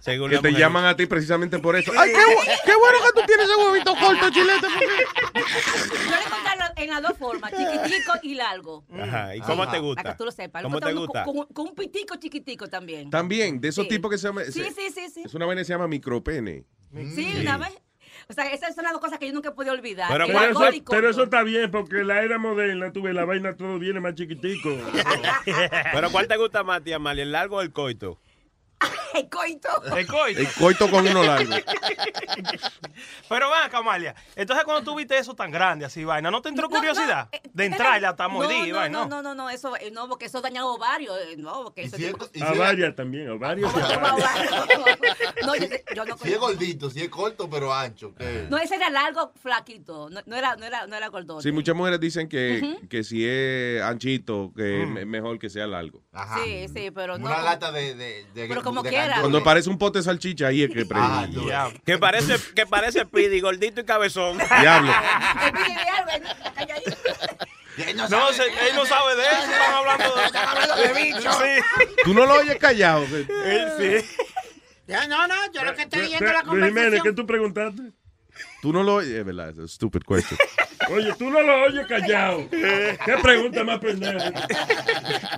según 0.01 0.31
que 0.31 0.37
te 0.39 0.49
mujer- 0.49 0.61
llaman 0.61 0.85
a 0.87 0.97
ti 0.97 1.07
precisamente 1.07 1.59
por 1.59 1.77
eso. 1.77 1.93
¡Ay, 1.99 2.11
qué, 2.13 2.19
bu- 2.19 2.61
qué 2.65 2.73
bueno 2.77 2.99
que 3.05 3.21
tú 3.21 3.27
tienes 3.27 3.47
ese 3.49 3.57
huevito 3.57 3.95
corto, 3.97 4.31
chilete! 4.31 4.67
Yo 5.35 6.11
le 6.11 6.53
en 6.53 6.59
la- 6.59 6.73
en 6.77 6.91
las 6.91 7.03
dos 7.03 7.19
formas, 7.19 7.51
chiquitico 7.51 8.13
y 8.23 8.35
largo. 8.35 8.85
Ajá, 9.01 9.37
¿y 9.37 9.41
cómo 9.41 9.63
Ajá. 9.65 9.73
te 9.73 9.79
gusta? 9.81 10.03
Para 10.03 10.15
que 10.15 10.19
tú 10.19 10.25
lo 10.25 10.31
sepas. 10.33 10.63
¿Cómo 10.63 10.81
te 10.81 10.93
gusta? 10.93 11.25
Con, 11.25 11.35
con- 11.37 11.47
con 11.49 11.69
un 11.69 11.75
pitico 11.75 12.17
chiquitico 12.17 12.69
también. 12.69 13.11
También, 13.11 13.61
de 13.61 13.69
esos 13.69 13.85
Sí. 13.85 13.91
tipos 13.91 14.11
que 14.11 14.19
se 14.19 14.29
llama... 14.29 14.45
Sí, 14.45 14.65
sí, 14.75 14.91
sí, 14.95 15.09
sí. 15.13 15.23
Es 15.25 15.35
una 15.35 15.47
vaina 15.47 15.61
que 15.63 15.65
se 15.67 15.73
llama 15.73 15.89
micropene. 15.89 16.65
Sí, 17.15 17.35
una 17.41 17.59
vez. 17.59 17.71
O 18.31 18.33
sea, 18.35 18.45
esas 18.53 18.75
son 18.75 18.85
las 18.85 18.93
dos 18.93 19.01
cosas 19.01 19.19
que 19.19 19.27
yo 19.27 19.33
nunca 19.33 19.49
he 19.49 19.53
podido 19.53 19.73
olvidar. 19.73 20.09
Pero, 20.11 20.25
eso, 20.27 20.55
corto. 20.55 20.85
pero 20.91 21.09
eso 21.11 21.23
está 21.25 21.43
bien, 21.43 21.71
porque 21.71 22.01
en 22.01 22.09
la 22.09 22.23
era 22.23 22.37
moderna, 22.39 22.93
tuve 22.93 23.15
la 23.15 23.25
vaina 23.25 23.57
todo 23.57 23.79
viene 23.79 24.01
más 24.01 24.15
chiquitico. 24.15 24.69
Pero 25.93 26.11
¿cuál 26.11 26.29
te 26.29 26.37
gusta 26.37 26.63
más, 26.63 26.83
tía 26.83 26.99
Mali, 26.99 27.23
el 27.23 27.33
largo 27.33 27.57
o 27.57 27.61
el 27.63 27.73
coito? 27.73 28.19
El 29.14 29.29
coito. 29.29 29.68
El 29.97 30.07
coito. 30.07 30.40
El 30.40 30.49
coito 30.53 30.90
con 30.90 31.07
uno 31.07 31.23
largo. 31.23 31.55
Pero 33.29 33.51
ven 33.51 33.59
acá, 33.64 33.79
Amalia. 33.79 34.14
Entonces, 34.37 34.64
cuando 34.64 34.83
tú 34.90 34.97
viste 34.97 35.16
eso 35.18 35.35
tan 35.35 35.51
grande, 35.51 35.85
así, 35.85 36.05
vaina, 36.05 36.31
¿no 36.31 36.42
te 36.42 36.49
entró 36.49 36.68
curiosidad? 36.68 37.29
de 37.53 37.64
entrar 37.64 37.99
y 37.99 38.01
la 38.03 38.14
no, 38.18 38.29
mordida, 38.29 38.66
y 38.66 38.71
no, 38.71 38.77
vaina, 38.77 38.99
no, 38.99 39.07
no, 39.07 39.23
no, 39.23 39.35
no, 39.35 39.51
eso, 39.51 39.77
eh, 39.77 39.90
no, 39.90 40.09
porque 40.09 40.27
eso 40.27 40.40
daña 40.40 40.64
ovarios, 40.66 41.16
eh, 41.27 41.37
no, 41.37 41.64
porque 41.64 41.83
eso 41.83 41.97
A 42.44 42.53
varias 42.55 42.94
también, 42.94 43.29
a 43.31 43.35
varios. 43.35 43.73
no, 45.44 45.55
yo, 45.57 45.66
yo 45.94 46.05
no 46.05 46.18
Si 46.18 46.33
es 46.33 46.38
gordito, 46.38 46.90
si 46.90 47.01
es 47.03 47.09
corto 47.09 47.49
pero 47.51 47.73
ancho. 47.73 48.14
¿qué? 48.16 48.47
No, 48.51 48.59
ese 48.59 48.77
era 48.77 48.90
largo, 48.90 49.33
flaquito, 49.40 50.09
no, 50.11 50.21
no 50.27 50.37
era, 50.37 50.57
no 50.57 50.64
era, 50.66 50.87
no 50.87 50.97
era 50.97 51.09
gordote. 51.09 51.42
Sí, 51.42 51.53
muchas 51.53 51.75
mujeres 51.75 52.01
dicen 52.01 52.29
que, 52.29 52.79
que 52.88 53.03
si 53.05 53.27
es 53.27 53.83
anchito, 53.83 54.53
que 54.57 54.68
Mm. 54.87 54.99
es 54.99 55.07
mejor 55.07 55.38
que 55.38 55.49
sea 55.51 55.66
largo. 55.66 56.03
Sí, 56.44 56.66
sí, 56.75 56.90
pero 56.90 57.18
no. 57.18 57.27
Una 57.27 57.42
lata 57.42 57.73
de, 57.73 57.94
de, 57.94 58.27
de- 58.35 58.49
Pero 58.49 58.62
como 58.62 58.83
de 58.83 58.90
quiera. 59.01 59.21
Cuando 59.21 59.43
parece 59.45 59.69
un 59.71 59.79
pote 59.79 59.99
de 59.99 60.05
salchicha, 60.05 60.47
ahí 60.49 60.63
es 60.65 60.71
que 60.71 60.87
Ah, 60.95 61.23
prende. 61.31 61.45
ves. 61.47 61.81
Que 61.85 61.99
parece, 61.99 62.37
que 62.55 62.67
parece 62.67 63.05
Pidi, 63.07 63.41
gordito 63.41 63.81
y 63.81 63.85
cabezón. 63.85 64.39
Diablo. 64.61 64.93
No, 68.11 68.33
se- 68.33 68.43
él 68.45 68.75
no 68.75 68.85
sabe 68.87 69.15
de 69.15 69.23
eso, 69.23 69.53
están 69.53 69.73
hablando 69.75 70.15
de, 70.17 70.89
de 70.89 71.03
bicho. 71.03 71.33
Sí. 71.33 71.93
Tú 72.05 72.13
no 72.15 72.27
lo 72.27 72.35
oyes 72.35 72.57
callado. 72.59 73.05
Él 73.05 73.69
sí. 73.79 74.25
Ya, 74.89 75.07
no, 75.07 75.27
no, 75.29 75.35
yo 75.53 75.65
lo 75.65 75.75
que 75.75 75.83
estoy 75.83 76.07
viendo 76.09 76.33
la 76.33 76.41
Jiménez, 76.41 76.65
¿qué 76.69 76.81
conversación. 76.81 77.15
tú 77.15 77.27
preguntaste? 77.27 77.83
Tú 78.61 78.73
no 78.73 78.83
lo 78.83 78.97
oyes. 78.97 79.12
Es 79.12 79.25
verdad, 79.25 79.51
es 79.51 79.59
a 79.59 79.68
stupid 79.68 80.03
question. 80.03 80.38
Oye, 80.90 81.12
tú 81.18 81.29
no 81.29 81.42
lo 81.42 81.64
oyes 81.64 81.87
callado. 81.87 82.49
¿Qué 82.51 83.16
pregunta 83.23 83.62
más 83.62 83.79
pendeja? 83.79 84.33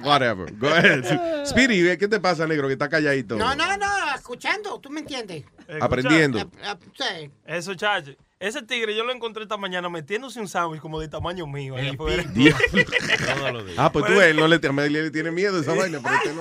Whatever. 0.04 0.52
Go 0.56 0.68
ahead. 0.68 1.44
Speedy, 1.44 1.96
¿qué 1.96 2.06
te 2.06 2.20
pasa, 2.20 2.46
negro? 2.46 2.68
Que 2.68 2.74
está 2.74 2.88
calladito. 2.88 3.36
No, 3.36 3.56
no, 3.56 3.76
no, 3.76 3.86
escuchando, 4.14 4.78
¿tú 4.78 4.90
me 4.90 5.00
entiendes? 5.00 5.44
Aprendiendo. 5.80 6.38
Eh, 6.38 6.46
eh, 6.62 6.76
sí. 6.94 7.30
Eso, 7.44 7.74
chacho. 7.74 8.12
Ese 8.38 8.62
tigre 8.62 8.96
yo 8.96 9.04
lo 9.04 9.12
encontré 9.12 9.42
esta 9.42 9.58
mañana 9.58 9.90
metiéndose 9.90 10.40
un 10.40 10.48
sándwich 10.48 10.80
como 10.80 10.98
de 10.98 11.08
tamaño 11.08 11.46
mío. 11.46 11.76
ahí 11.76 11.90
afuera. 11.90 12.22
Diablo. 12.32 13.64
Ah, 13.76 13.92
pues 13.92 14.06
tú 14.06 14.18
él 14.20 14.36
no 14.36 14.48
le, 14.48 14.56
a 14.56 14.88
le 14.88 15.10
tiene 15.10 15.30
miedo 15.30 15.58
a 15.58 15.60
esa 15.60 15.74
vaina, 15.74 16.00
pero 16.02 16.14
este 16.14 16.32
no. 16.32 16.40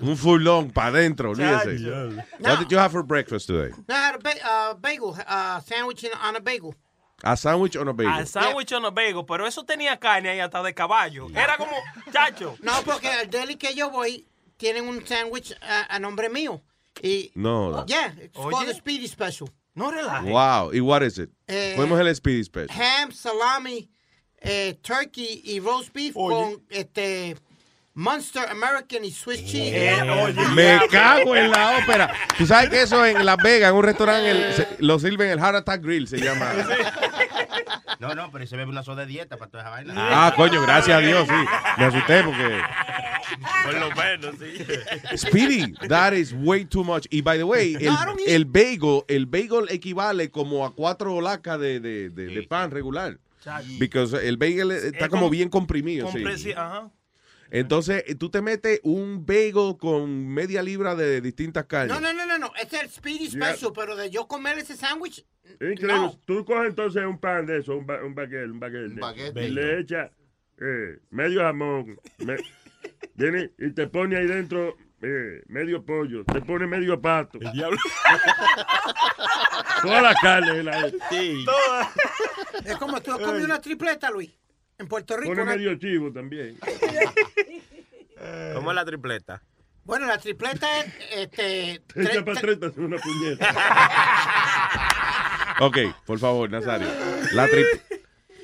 Un 0.00 0.16
full 0.16 0.40
long 0.42 0.70
para 0.70 0.88
adentro, 0.88 1.30
olvídese. 1.30 2.22
What 2.40 2.58
did 2.60 2.70
you 2.70 2.78
have 2.78 2.92
for 2.92 3.02
breakfast 3.02 3.46
today? 3.46 3.70
No, 3.88 3.94
I 3.94 3.98
had 3.98 4.14
a 4.16 4.18
ba- 4.18 4.44
uh, 4.44 4.74
bagel, 4.74 5.16
uh, 5.26 5.60
sandwich 5.60 6.04
on 6.22 6.36
a 6.36 6.40
bagel. 6.40 6.74
A 7.22 7.36
sandwich 7.36 7.76
on 7.76 7.88
a 7.88 7.92
bagel. 7.92 8.12
A 8.12 8.26
sándwich 8.26 8.72
on 8.72 8.84
a 8.84 8.90
bagel, 8.90 9.24
pero 9.24 9.46
eso 9.46 9.62
tenía 9.64 9.98
carne 9.98 10.28
ahí 10.28 10.40
hasta 10.40 10.62
de 10.62 10.74
caballo. 10.74 11.28
Era 11.34 11.56
como, 11.56 11.72
chacho. 12.12 12.56
No, 12.62 12.72
porque 12.84 13.08
el 13.22 13.30
deli 13.30 13.56
que 13.56 13.74
yo 13.74 13.90
voy 13.90 14.26
tienen 14.58 14.86
un 14.88 15.06
sándwich 15.06 15.52
uh, 15.52 15.86
a 15.88 15.98
nombre 15.98 16.28
mío. 16.28 16.60
Y, 17.02 17.30
No. 17.34 17.84
yeah, 17.86 18.12
it's 18.22 18.36
Oye. 18.38 18.50
called 18.50 18.68
the 18.68 18.74
Speedy 18.74 19.06
Special. 19.08 19.48
No 19.74 19.90
relajes. 19.90 20.30
Wow. 20.30 20.70
¿Y 20.72 20.80
what 20.80 21.02
is 21.02 21.18
it? 21.18 21.30
Eh, 21.48 21.74
el 21.76 22.14
Speedy 22.14 22.44
Special. 22.44 22.70
Ham, 22.70 23.10
salami, 23.10 23.88
eh, 24.40 24.74
turkey 24.82 25.42
y 25.44 25.58
roast 25.58 25.92
beef 25.92 26.14
con 26.14 26.62
este 26.70 27.36
Munster 27.96 28.48
American 28.48 29.04
y 29.04 29.12
Swiss 29.12 29.44
cheese. 29.44 29.72
Eh, 29.72 30.34
Me 30.54 30.80
cago 30.90 31.36
en 31.36 31.50
la 31.50 31.78
ópera. 31.78 32.12
Tú 32.36 32.44
sabes 32.46 32.68
que 32.70 32.82
eso 32.82 33.04
en 33.06 33.24
Las 33.24 33.36
Vegas, 33.36 33.70
en 33.70 33.76
un 33.76 33.84
restaurante, 33.84 34.30
el- 34.30 34.52
se- 34.54 34.68
lo 34.80 34.98
sirven 34.98 35.30
el 35.30 35.38
Heart 35.38 35.56
Attack 35.58 35.82
Grill, 35.82 36.08
se 36.08 36.18
llama. 36.18 36.52
No, 38.00 38.14
no, 38.14 38.30
pero 38.32 38.46
se 38.46 38.56
bebe 38.56 38.68
una 38.70 38.82
soda 38.82 39.02
de 39.02 39.06
dieta 39.12 39.36
para 39.36 39.50
toda 39.50 39.62
esa 39.62 39.70
vaina. 39.70 39.94
Ah, 39.96 40.32
coño, 40.36 40.60
gracias 40.62 40.96
a 40.96 41.00
Dios, 41.00 41.26
sí. 41.28 41.34
Me 41.78 41.84
asusté 41.84 42.22
porque. 42.24 42.60
Por 43.64 43.74
lo 43.74 43.90
menos, 43.94 44.34
sí. 44.40 45.16
Speedy, 45.16 45.72
that 45.88 46.12
is 46.12 46.34
way 46.36 46.64
too 46.64 46.84
much. 46.84 47.06
Y 47.10 47.22
by 47.22 47.38
the 47.38 47.44
way, 47.44 47.76
el, 48.26 48.44
bagel, 48.44 49.02
el 49.08 49.26
bagel 49.26 49.66
equivale 49.70 50.30
como 50.30 50.66
a 50.66 50.74
cuatro 50.74 51.20
lacas 51.20 51.58
de, 51.60 51.80
de, 51.80 52.10
de, 52.10 52.26
de 52.26 52.42
pan 52.42 52.70
regular. 52.70 53.18
Because 53.78 54.16
el 54.26 54.36
bagel 54.36 54.70
está 54.72 55.04
Es 55.04 55.08
como 55.08 55.22
como- 55.22 55.30
bien 55.30 55.48
comprimido. 55.48 56.10
sí. 56.10 56.52
Ajá. 56.52 56.90
Entonces, 57.50 58.04
eh, 58.06 58.14
tú 58.14 58.30
te 58.30 58.42
metes 58.42 58.80
un 58.82 59.24
bagel 59.24 59.76
con 59.78 60.28
media 60.28 60.62
libra 60.62 60.94
de 60.94 61.20
distintas 61.20 61.64
carnes. 61.66 61.94
No, 61.94 62.00
no, 62.00 62.12
no, 62.12 62.26
no, 62.26 62.38
no. 62.38 62.52
Este 62.60 62.76
es 62.76 62.82
el 62.84 62.90
Speedy 62.90 63.28
Yeah. 63.28 63.54
Special, 63.54 63.72
pero 63.74 63.96
de 63.96 64.10
yo 64.10 64.26
comer 64.26 64.58
ese 64.58 64.76
sándwich. 64.76 65.24
Increíble. 65.60 65.86
No. 65.94 66.18
Tú 66.26 66.44
coges 66.44 66.70
entonces 66.70 67.04
un 67.04 67.18
pan 67.18 67.46
de 67.46 67.58
eso, 67.58 67.76
un, 67.76 67.86
ba 67.86 68.02
un 68.04 68.14
baguette, 68.14 68.50
un 68.50 68.60
baguette. 68.60 68.98
baguette. 68.98 69.36
y 69.36 69.50
le 69.50 69.80
echas 69.80 70.10
eh, 70.60 70.98
medio 71.10 71.40
jamón. 71.42 71.98
me- 72.18 72.36
viene 73.14 73.52
y 73.58 73.70
te 73.72 73.86
pone 73.86 74.16
ahí 74.16 74.26
dentro 74.26 74.76
eh, 75.02 75.42
medio 75.46 75.84
pollo. 75.84 76.24
Te 76.24 76.40
pone 76.40 76.66
medio 76.66 77.00
pato. 77.00 77.38
El 77.40 77.52
diablo. 77.52 77.76
Toda 79.82 80.02
la 80.02 80.14
carne. 80.14 80.62
La, 80.62 80.90
Sí. 81.10 81.44
Es 82.64 82.76
como 82.76 83.00
tú 83.02 83.12
comes 83.12 83.44
una 83.44 83.60
tripleta, 83.60 84.10
Luis. 84.10 84.30
En 84.78 84.88
Puerto 84.88 85.16
Rico. 85.16 85.30
pone 85.30 85.42
una- 85.42 85.54
medio 85.56 85.74
chivo 85.76 86.12
también. 86.12 86.58
¿Cómo 88.54 88.70
es 88.70 88.74
la 88.74 88.84
tripleta? 88.84 89.42
Bueno, 89.84 90.06
la 90.06 90.18
tripleta 90.18 90.80
es. 90.80 90.86
Este, 91.12 91.82
Te 91.92 92.02
echa 92.02 92.24
para 92.24 92.40
tre- 92.40 92.54
atrás 92.54 92.56
y 92.56 92.60
te 92.60 92.66
hace 92.66 92.80
una 92.80 92.96
puñeta. 92.98 93.54
Ok, 95.60 95.78
por 96.04 96.18
favor, 96.18 96.50
Nazario. 96.50 96.88
La 97.32 97.46
trip... 97.46 97.64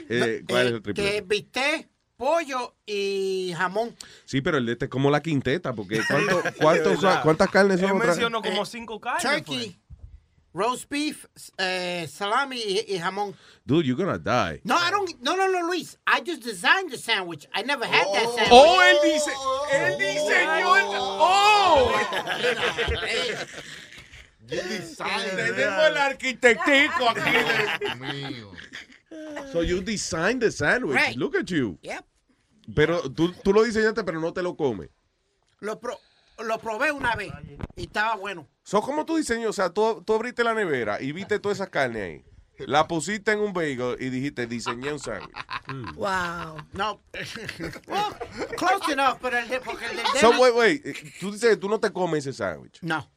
eh, 0.09 0.45
¿Cuál 0.49 0.67
es 0.69 0.73
el 0.75 0.83
triple? 0.83 1.03
que 1.05 1.21
bistec, 1.23 1.89
pollo 2.17 2.77
y 2.87 3.53
jamón. 3.57 3.97
Sí, 4.27 4.41
pero 4.41 4.59
el 4.59 4.67
de 4.67 4.73
este 4.73 4.85
es 4.85 4.91
como 4.93 5.11
la 5.11 5.21
quinteta, 5.21 5.73
porque 5.73 6.01
¿cuánto, 6.09 6.41
cuántos 6.61 7.05
¿cuántas 7.25 7.51
carnes 7.51 7.81
son 7.81 7.91
Él 7.91 7.97
mencionó 8.07 8.41
como 8.41 8.63
Eh, 8.63 8.67
cinco 8.67 9.01
carnes. 9.01 9.25
Turkey, 9.25 9.77
roast 10.53 10.89
beef, 10.89 11.27
eh, 11.59 12.07
salami 12.09 12.57
y, 12.59 12.85
y 12.95 12.99
jamón. 12.99 13.35
Dude, 13.67 13.87
you're 13.87 13.97
gonna 13.97 14.19
die. 14.19 14.61
No, 14.65 14.77
I 14.77 14.91
don't. 14.91 15.21
No, 15.23 15.37
no, 15.37 15.47
no, 15.49 15.67
Luis. 15.67 15.97
I 16.07 16.21
just 16.21 16.43
designed 16.43 16.91
the 16.91 16.99
sandwich. 16.99 17.47
I 17.55 17.63
never 17.63 17.85
had 17.87 18.07
that 18.13 18.29
sandwich. 18.35 18.49
Oh, 18.51 18.81
él 18.83 18.99
dice, 19.05 19.31
él 19.73 19.99
diseñó 19.99 20.77
el... 20.77 20.87
¡Oh! 20.93 21.93
Tenemos 24.49 25.87
el 25.87 25.97
arquitectico 25.97 27.09
aquí. 27.09 28.45
So 29.53 29.61
you 29.63 29.81
designed 29.83 30.41
the 30.41 30.51
sandwich. 30.53 30.95
Right. 30.95 31.17
Look 31.17 31.35
at 31.35 31.51
you. 31.51 31.79
Yep. 31.83 32.05
Pero 32.75 33.03
tú, 33.11 33.33
tú 33.43 33.53
lo 33.53 33.65
diseñaste, 33.65 34.05
pero 34.05 34.21
no 34.21 34.33
te 34.33 34.41
lo 34.43 34.55
comes. 34.57 34.89
Lo, 35.61 35.79
pro- 35.81 35.99
lo 36.43 36.59
probé 36.59 36.93
una 36.93 37.15
vez 37.17 37.33
y 37.77 37.83
estaba 37.85 38.17
bueno. 38.17 38.47
So, 38.63 38.81
¿cómo 38.83 39.05
tú 39.05 39.17
diseñas? 39.17 39.49
O 39.51 39.53
sea, 39.53 39.71
tú, 39.71 40.03
tú 40.07 40.15
abriste 40.15 40.45
la 40.45 40.55
nevera 40.55 41.01
y 41.01 41.13
viste 41.13 41.39
toda 41.39 41.55
esa 41.55 41.67
carne 41.69 42.03
ahí. 42.03 42.25
La 42.67 42.87
pusiste 42.87 43.33
en 43.33 43.39
un 43.41 43.55
bagel 43.55 43.97
y 44.01 44.11
dijiste, 44.11 44.47
diseñé 44.47 44.93
un 44.93 44.99
sándwich. 44.99 45.35
Wow. 45.95 46.59
No. 46.75 47.01
well, 47.89 48.15
close 48.59 48.93
enough, 48.93 49.17
pero 49.23 49.39
el 49.39 49.49
de, 49.49 49.61
porque 49.61 49.87
el 49.87 49.97
del 49.97 50.07
So, 50.21 50.31
deli- 50.31 50.39
wait, 50.41 50.55
wait. 50.55 50.87
eh, 50.87 51.13
Tú 51.21 51.33
dices 51.33 51.49
que 51.51 51.57
tú 51.57 51.69
no 51.71 51.81
te 51.81 51.91
comes 51.91 52.27
ese 52.27 52.37
sándwich. 52.37 52.79
No. 52.83 53.09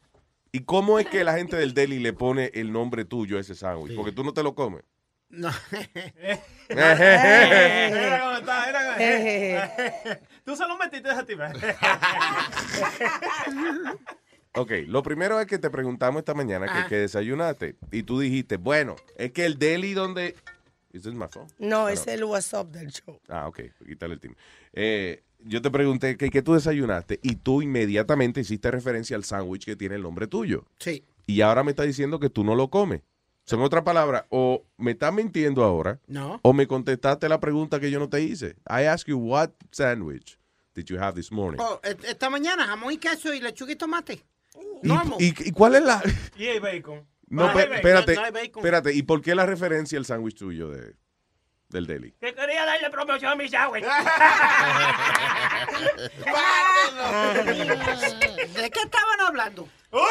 ¿Y 0.53 0.62
cómo 0.62 0.97
es 0.99 1.07
que 1.07 1.23
la 1.25 1.33
gente 1.36 1.57
del 1.57 1.73
deli 1.73 1.99
le 1.99 2.13
pone 2.13 2.51
el 2.53 2.71
nombre 2.71 3.03
tuyo 3.05 3.38
a 3.38 3.41
ese 3.41 3.53
sándwich? 3.55 3.95
Porque 3.95 4.12
tú 4.13 4.23
no 4.23 4.33
te 4.33 4.43
lo 4.43 4.55
comes. 4.55 4.83
No. 5.36 5.50
Era 6.69 8.19
como 8.22 8.38
está, 8.38 8.69
era 8.69 8.93
como- 8.93 10.19
Tú 10.46 10.56
se 10.56 10.67
lo 10.67 10.78
metiste 10.78 11.10
a 11.10 11.26
ti. 11.26 11.34
Ok, 14.56 14.72
lo 14.86 15.02
primero 15.02 15.39
es 15.39 15.48
que 15.48 15.58
te 15.58 15.72
preguntamos 15.72 16.19
esta 16.19 16.36
mañana 16.36 16.67
que, 16.84 16.88
que 16.88 16.96
desayunaste 16.98 17.76
y 17.91 18.04
tú 18.04 18.19
dijiste, 18.19 18.58
bueno, 18.58 18.96
es 19.17 19.32
que 19.32 19.46
el 19.46 19.58
deli 19.58 19.93
donde... 19.93 20.36
¿Is 20.91 21.02
this 21.02 21.15
my 21.15 21.26
phone? 21.28 21.48
No, 21.58 21.89
es 21.89 22.06
el 22.06 22.24
WhatsApp 22.24 22.67
del 22.67 22.91
show. 22.91 23.19
Ah, 23.30 23.48
ok, 23.48 23.62
quítale 23.84 24.13
el 24.13 24.19
timbre. 24.19 24.39
Eh, 24.74 25.24
yo 25.39 25.60
te 25.60 25.72
pregunté 25.72 26.17
que, 26.17 26.30
que 26.30 26.43
tú 26.43 26.54
desayunaste 26.54 27.19
y 27.24 27.38
tú 27.38 27.63
inmediatamente 27.63 28.41
hiciste 28.41 28.69
referencia 28.69 29.15
al 29.17 29.24
sándwich 29.24 29.65
que 29.65 29.76
tiene 29.76 29.96
el 29.96 30.04
nombre 30.04 30.28
tuyo. 30.28 30.65
Sí. 30.78 31.04
Y 31.26 31.41
ahora 31.41 31.63
me 31.63 31.72
estás 31.72 31.88
diciendo 31.88 32.19
que 32.19 32.30
tú 32.30 32.43
no 32.43 32.54
lo 32.54 32.67
comes. 32.69 33.02
Son 33.45 33.62
otras 33.62 33.84
palabras, 33.84 34.23
o 34.29 34.65
me 34.77 34.91
estás 34.91 35.13
mintiendo 35.13 35.63
ahora, 35.63 35.99
No. 36.08 36.39
o 36.43 36.53
me 36.53 36.65
contestaste 36.67 37.27
la 37.27 37.39
pregunta 37.39 37.79
que 37.79 37.91
yo 37.91 37.99
no 37.99 38.08
te 38.10 38.21
hice. 38.21 38.56
I 38.69 38.84
asked 38.86 39.08
you, 39.08 39.17
what 39.17 39.49
sandwich 39.71 40.38
did 40.75 40.86
you 40.86 40.97
have 40.97 41.13
this 41.15 41.32
morning? 41.32 41.60
Oh, 41.62 41.79
e- 41.84 41.97
esta 42.08 42.29
mañana 42.29 42.65
jamón 42.65 42.93
y 42.93 42.97
queso 42.97 43.34
y 43.34 43.41
lechuga 43.41 43.73
y 43.73 43.75
tomate. 43.75 44.23
¿Y- 44.84 44.88
Normal. 44.88 45.17
¿Y, 45.19 45.34
y 45.49 45.51
cuál 45.51 45.75
es 45.75 45.84
la...? 45.84 46.01
Y 46.38 46.45
hay 46.45 46.60
bacon. 46.60 47.06
No, 47.27 47.47
No 47.47 47.53
pe- 47.53 47.60
hay 47.62 47.65
bacon, 47.65 47.75
espérate, 47.75 48.15
no 48.15 48.21
hay 48.23 48.32
bacon. 48.32 48.60
espérate. 48.62 48.93
¿Y 48.93 49.03
por 49.03 49.21
qué 49.21 49.36
la 49.36 49.45
referencia 49.45 49.97
al 49.97 50.06
sándwich 50.06 50.38
tuyo 50.38 50.69
de, 50.69 50.95
del 51.73 51.86
deli? 51.88 52.13
Que 52.21 52.33
quería 52.33 52.65
darle 52.65 52.89
promoción 52.89 53.31
a 53.33 53.36
mi 53.36 53.49
sándwich. 53.49 53.83
¿De 58.55 58.69
qué 58.69 58.79
estaban 58.79 59.21
hablando? 59.27 59.67
Oye, 59.91 60.03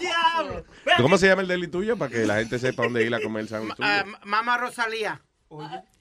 diablo. 0.00 0.64
¿Cómo 1.00 1.18
se 1.18 1.26
llama 1.28 1.42
el 1.42 1.48
deli 1.48 1.68
tuyo? 1.68 1.96
Para 1.96 2.10
que 2.10 2.26
la 2.26 2.36
gente 2.36 2.58
sepa 2.58 2.82
dónde 2.84 3.04
ir 3.04 3.14
a 3.14 3.20
comer 3.20 3.42
el 3.42 3.48
sándwich 3.48 3.74
tuyo. 3.76 3.88
Ah, 3.88 4.04
Mamá 4.24 4.58
Rosalía. 4.58 5.20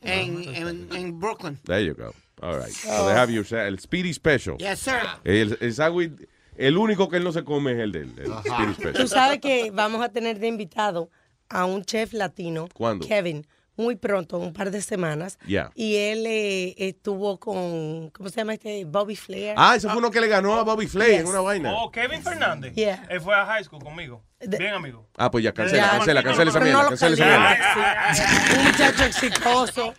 En, 0.01 0.43
en, 0.55 0.89
en 0.93 1.19
Brooklyn. 1.19 1.57
There 1.65 1.83
you 1.85 1.93
go. 1.95 2.13
All 2.41 2.59
right. 2.59 2.71
So 2.73 3.07
they 3.07 3.15
have 3.15 3.31
your, 3.31 3.45
sa- 3.45 3.65
el 3.67 3.79
Speedy 3.79 4.13
Special. 4.13 4.57
Yes, 4.57 4.79
sir. 4.79 4.99
El, 5.23 5.57
el 5.61 5.73
sándwich, 5.73 6.11
el 6.57 6.77
único 6.77 7.09
que 7.09 7.17
él 7.17 7.23
no 7.23 7.31
se 7.31 7.43
come 7.43 7.71
es 7.71 7.79
el 7.79 7.91
del 7.93 8.13
el 8.19 8.33
Speedy 8.75 8.93
Tú 8.93 9.07
sabes 9.07 9.39
que 9.39 9.71
vamos 9.71 10.03
a 10.03 10.09
tener 10.09 10.39
de 10.39 10.47
invitado 10.47 11.09
a 11.49 11.65
un 11.65 11.83
chef 11.85 12.11
latino, 12.13 12.67
¿Cuándo? 12.73 13.07
Kevin, 13.07 13.47
muy 13.77 13.95
pronto, 13.95 14.37
un 14.39 14.53
par 14.53 14.71
de 14.71 14.81
semanas. 14.81 15.37
Ya. 15.47 15.71
Y 15.75 15.95
él 15.95 16.25
eh, 16.25 16.75
estuvo 16.77 17.39
con, 17.39 18.09
¿cómo 18.09 18.29
se 18.29 18.37
llama 18.37 18.53
este? 18.55 18.83
Bobby 18.85 19.15
Flair. 19.15 19.53
Ah, 19.55 19.75
ese 19.75 19.87
fue 19.87 19.97
uno 19.97 20.11
que 20.11 20.19
le 20.19 20.27
ganó 20.27 20.55
a 20.55 20.63
Bobby 20.63 20.87
Flay 20.87 21.15
en 21.15 21.27
una 21.27 21.41
vaina. 21.41 21.71
Oh, 21.73 21.91
Kevin 21.91 22.21
Fernández. 22.21 22.73
Yeah. 22.73 23.05
Él 23.09 23.21
fue 23.21 23.35
a 23.35 23.45
high 23.45 23.63
school 23.63 23.81
conmigo. 23.81 24.23
Bien 24.39 24.73
amigo. 24.73 25.07
Ah, 25.17 25.31
pues 25.31 25.43
ya, 25.43 25.53
cancela, 25.53 25.83
Ya. 25.83 25.91
cancela, 25.91 26.23
cancela 26.23 26.49
esa 26.49 26.59
mierda, 26.59 26.89
cancela 26.89 27.13
esa 27.15 27.25
mierda. 27.25 27.57
calientes. 27.73 28.57
Un 28.57 28.63
muchacho 28.65 29.03
exitoso. 29.05 29.93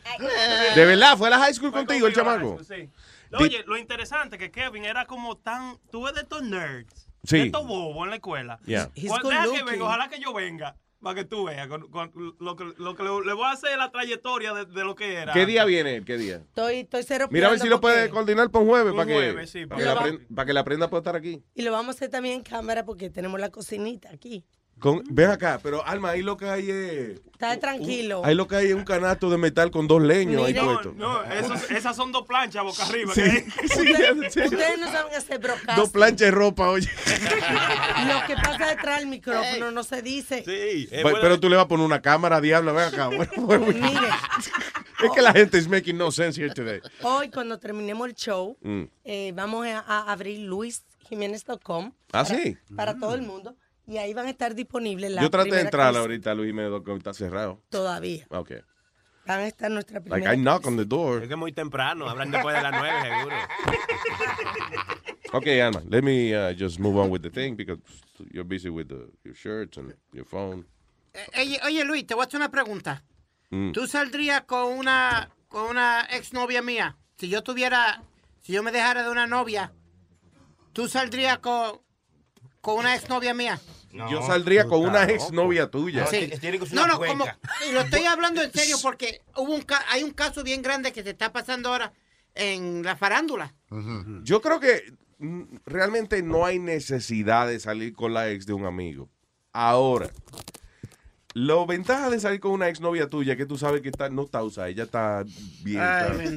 De 0.74 0.84
verdad, 0.84 1.16
fue 1.16 1.28
a 1.28 1.30
la 1.30 1.38
high 1.38 1.54
school 1.54 1.70
Fue 1.72 1.80
contigo 1.86 2.06
el 2.06 2.14
chamaco. 2.14 2.58
school, 2.62 2.64
sí. 2.66 2.90
Oye, 3.32 3.62
lo 3.66 3.76
interesante 3.76 4.36
es 4.36 4.40
que 4.40 4.50
Kevin 4.50 4.84
era 4.84 5.06
como 5.06 5.36
tan. 5.36 5.78
Tú 5.90 6.04
ves 6.04 6.14
de 6.14 6.22
estos 6.22 6.42
nerds. 6.42 7.08
Sí. 7.24 7.38
De 7.38 7.42
estos 7.46 7.66
bobos 7.66 8.04
en 8.04 8.10
la 8.10 8.16
escuela. 8.16 8.58
Yeah. 8.64 8.90
Pues 8.94 9.20
que 9.22 9.62
venga, 9.64 9.84
ojalá 9.84 10.08
que 10.08 10.18
yo 10.20 10.32
venga. 10.32 10.76
Para 11.00 11.14
que 11.14 11.24
tú 11.24 11.44
veas 11.44 11.68
con, 11.68 11.88
con 11.90 12.10
lo 12.40 12.56
que, 12.56 12.64
lo 12.76 12.96
que 12.96 13.02
le, 13.04 13.10
le 13.24 13.32
voy 13.32 13.44
a 13.44 13.52
hacer 13.52 13.78
la 13.78 13.90
trayectoria 13.90 14.52
de, 14.52 14.64
de 14.66 14.84
lo 14.84 14.96
que 14.96 15.14
era. 15.14 15.32
¿Qué 15.32 15.46
día 15.46 15.64
viene? 15.64 16.04
¿Qué 16.04 16.16
día? 16.18 16.36
Estoy, 16.36 16.80
estoy 16.80 17.04
cero 17.04 17.28
Mira 17.30 17.46
a 17.46 17.50
ver 17.50 17.60
si 17.60 17.68
lo 17.68 17.80
puede 17.80 18.10
coordinar 18.10 18.50
un 18.52 18.66
jueves, 18.66 18.92
para 18.92 19.06
que, 19.06 19.46
sí, 19.46 19.66
para, 19.66 19.78
que 19.80 19.84
la 19.84 20.02
prenda, 20.02 20.24
para 20.34 20.46
que 20.46 20.52
la 20.52 20.64
prenda 20.64 20.90
pueda 20.90 21.00
estar 21.00 21.16
aquí. 21.16 21.42
Y 21.54 21.62
lo 21.62 21.70
vamos 21.70 21.94
a 21.94 21.98
hacer 21.98 22.10
también 22.10 22.36
en 22.36 22.42
cámara 22.42 22.84
porque 22.84 23.10
tenemos 23.10 23.38
la 23.38 23.50
cocinita 23.50 24.10
aquí. 24.10 24.44
Con, 24.78 25.02
ven 25.10 25.30
acá, 25.30 25.58
pero 25.62 25.84
Alma, 25.84 26.10
ahí 26.10 26.22
lo 26.22 26.36
que 26.36 26.48
hay 26.48 26.70
es... 26.70 27.20
Está 27.32 27.58
tranquilo. 27.58 28.22
Ahí 28.24 28.34
lo 28.34 28.46
que 28.48 28.56
hay 28.56 28.66
es 28.68 28.74
un 28.74 28.84
canasto 28.84 29.30
de 29.30 29.38
metal 29.38 29.70
con 29.70 29.86
dos 29.86 30.02
leños 30.02 30.44
ahí 30.44 30.52
Mire. 30.54 30.64
puestos. 30.64 30.94
No, 30.96 31.22
esos- 31.24 31.70
esas 31.70 31.94
son 31.96 32.10
dos 32.12 32.26
planchas 32.26 32.64
boca 32.64 32.84
arriba. 32.84 33.14
Sí, 33.14 33.22
que- 33.22 33.40
sí, 33.68 33.80
Ustedes, 33.92 34.32
sí. 34.34 34.40
ustedes 34.40 34.78
no 34.78 34.90
saben 34.90 35.14
hacer 35.14 35.38
broadcast. 35.38 35.78
Dos 35.78 35.90
planchas 35.90 36.18
de 36.26 36.30
ropa, 36.32 36.68
oye. 36.70 36.88
Lo 38.08 38.26
que 38.26 38.34
pasa 38.34 38.66
detrás 38.66 38.98
del 39.00 39.08
micrófono 39.08 39.70
no 39.70 39.82
se 39.84 40.02
dice. 40.02 40.42
Sí. 40.44 40.88
eh, 40.90 41.00
Pero, 41.02 41.18
bueno, 41.20 41.38
tú 41.40 41.48
le 41.48 41.56
vas 41.56 41.64
a 41.64 41.68
poner 41.68 41.86
una 41.86 42.00
cámara, 42.02 42.40
diablo, 42.40 42.74
ven 42.74 42.84
acá. 42.86 43.06
Bueno, 43.08 43.30
bueno, 43.36 43.66
Mire, 43.66 44.08
es 45.04 45.10
que 45.14 45.22
la 45.22 45.32
gente 45.32 45.58
is 45.58 45.68
making 45.68 45.96
no 45.96 46.10
sense 46.10 46.40
here 46.40 46.52
today. 46.52 46.80
hoy 47.02 47.30
cuando 47.30 47.58
terminemos 47.58 48.08
el 48.08 48.14
show, 48.14 48.56
Mm. 48.62 48.82
eh, 49.04 49.32
vamos 49.34 49.64
a, 49.66 49.78
a 49.80 50.10
abrir 50.12 50.40
luisjiménez.com. 50.40 51.92
¿Ah, 52.12 52.24
para- 52.24 52.24
sí? 52.24 52.56
Para 52.76 52.96
todo 52.98 53.14
el 53.14 53.22
mundo. 53.22 53.54
Y 53.88 53.96
ahí 53.96 54.12
van 54.12 54.26
a 54.26 54.30
estar 54.30 54.54
disponibles 54.54 55.10
las 55.10 55.22
Yo 55.24 55.30
traté 55.30 55.54
de 55.54 55.62
entrar 55.62 55.96
ahorita, 55.96 56.34
Luis 56.34 56.50
Jiménez, 56.50 56.82
que 56.84 56.92
está 56.94 57.14
cerrado. 57.14 57.62
Todavía. 57.70 58.26
Ok. 58.28 58.52
Van 59.26 59.40
a 59.40 59.46
estar 59.46 59.70
nuestra 59.70 59.94
Like 60.00 60.10
primera. 60.10 60.34
I 60.34 60.36
knock 60.36 60.66
on 60.66 60.76
the 60.76 60.84
door. 60.84 61.22
es 61.22 61.28
que 61.28 61.34
es 61.34 61.38
muy 61.38 61.52
temprano. 61.52 62.06
Hablan 62.08 62.30
después 62.30 62.54
de 62.54 62.62
las 62.62 62.72
nueve, 62.72 63.00
seguro. 63.02 63.36
Okay, 65.30 65.60
Alma, 65.60 65.82
let 65.90 66.02
me 66.02 66.34
uh, 66.34 66.54
just 66.54 66.78
move 66.80 66.96
on 66.96 67.10
with 67.10 67.20
the 67.20 67.28
thing 67.28 67.54
because 67.54 67.78
you're 68.32 68.44
busy 68.48 68.70
with 68.70 68.88
the, 68.88 69.10
your 69.24 69.34
shirts 69.34 69.76
and 69.76 69.92
your 70.14 70.24
phone. 70.24 70.64
Eh, 71.12 71.26
Oye, 71.42 71.60
oye, 71.66 71.84
Luis, 71.84 72.06
te 72.06 72.14
voy 72.14 72.22
a 72.22 72.26
hacer 72.26 72.38
una 72.40 72.50
pregunta. 72.50 73.04
Mm. 73.50 73.72
¿Tú 73.72 73.86
saldrías 73.86 74.44
con 74.44 74.72
una, 74.78 75.28
con 75.48 75.64
una 75.68 76.00
exnovia 76.12 76.62
mía? 76.62 76.96
Si 77.18 77.28
yo 77.28 77.42
tuviera, 77.42 78.02
si 78.40 78.54
yo 78.54 78.62
me 78.62 78.72
dejara 78.72 79.02
de 79.02 79.10
una 79.10 79.26
novia, 79.26 79.70
¿tú 80.72 80.88
saldrías 80.88 81.38
con, 81.40 81.78
con 82.62 82.76
una 82.78 82.94
exnovia 82.94 83.34
mía? 83.34 83.60
Yo 83.92 84.22
saldría 84.22 84.66
con 84.66 84.80
una 84.80 85.04
exnovia 85.04 85.70
tuya. 85.70 86.06
Sí. 86.06 86.30
No, 86.72 86.86
no, 86.86 86.98
como, 86.98 87.24
lo 87.72 87.80
estoy 87.80 88.04
hablando 88.04 88.42
en 88.42 88.52
serio 88.52 88.76
porque 88.82 89.22
hubo 89.36 89.54
un 89.54 89.62
ca- 89.62 89.84
hay 89.90 90.02
un 90.02 90.10
caso 90.12 90.42
bien 90.44 90.62
grande 90.62 90.92
que 90.92 91.02
se 91.02 91.10
está 91.10 91.32
pasando 91.32 91.70
ahora 91.70 91.92
en 92.34 92.82
la 92.84 92.96
farándula. 92.96 93.54
Yo 94.24 94.40
creo 94.42 94.60
que 94.60 94.92
mm, 95.18 95.42
realmente 95.66 96.22
no 96.22 96.44
hay 96.44 96.58
necesidad 96.58 97.46
de 97.48 97.58
salir 97.60 97.94
con 97.94 98.12
la 98.14 98.30
ex 98.30 98.46
de 98.46 98.52
un 98.52 98.66
amigo. 98.66 99.08
Ahora, 99.52 100.10
la 101.34 101.64
ventaja 101.66 102.10
de 102.10 102.20
salir 102.20 102.40
con 102.40 102.52
una 102.52 102.68
ex 102.68 102.80
novia 102.80 103.08
tuya 103.08 103.32
es 103.32 103.38
que 103.38 103.46
tú 103.46 103.56
sabes 103.58 103.80
que 103.80 103.88
está, 103.88 104.08
no 104.10 104.22
está 104.24 104.42
usada, 104.42 104.68
ella 104.68 104.84
está 104.84 105.24
bien. 105.62 105.80
Ay, 105.80 106.36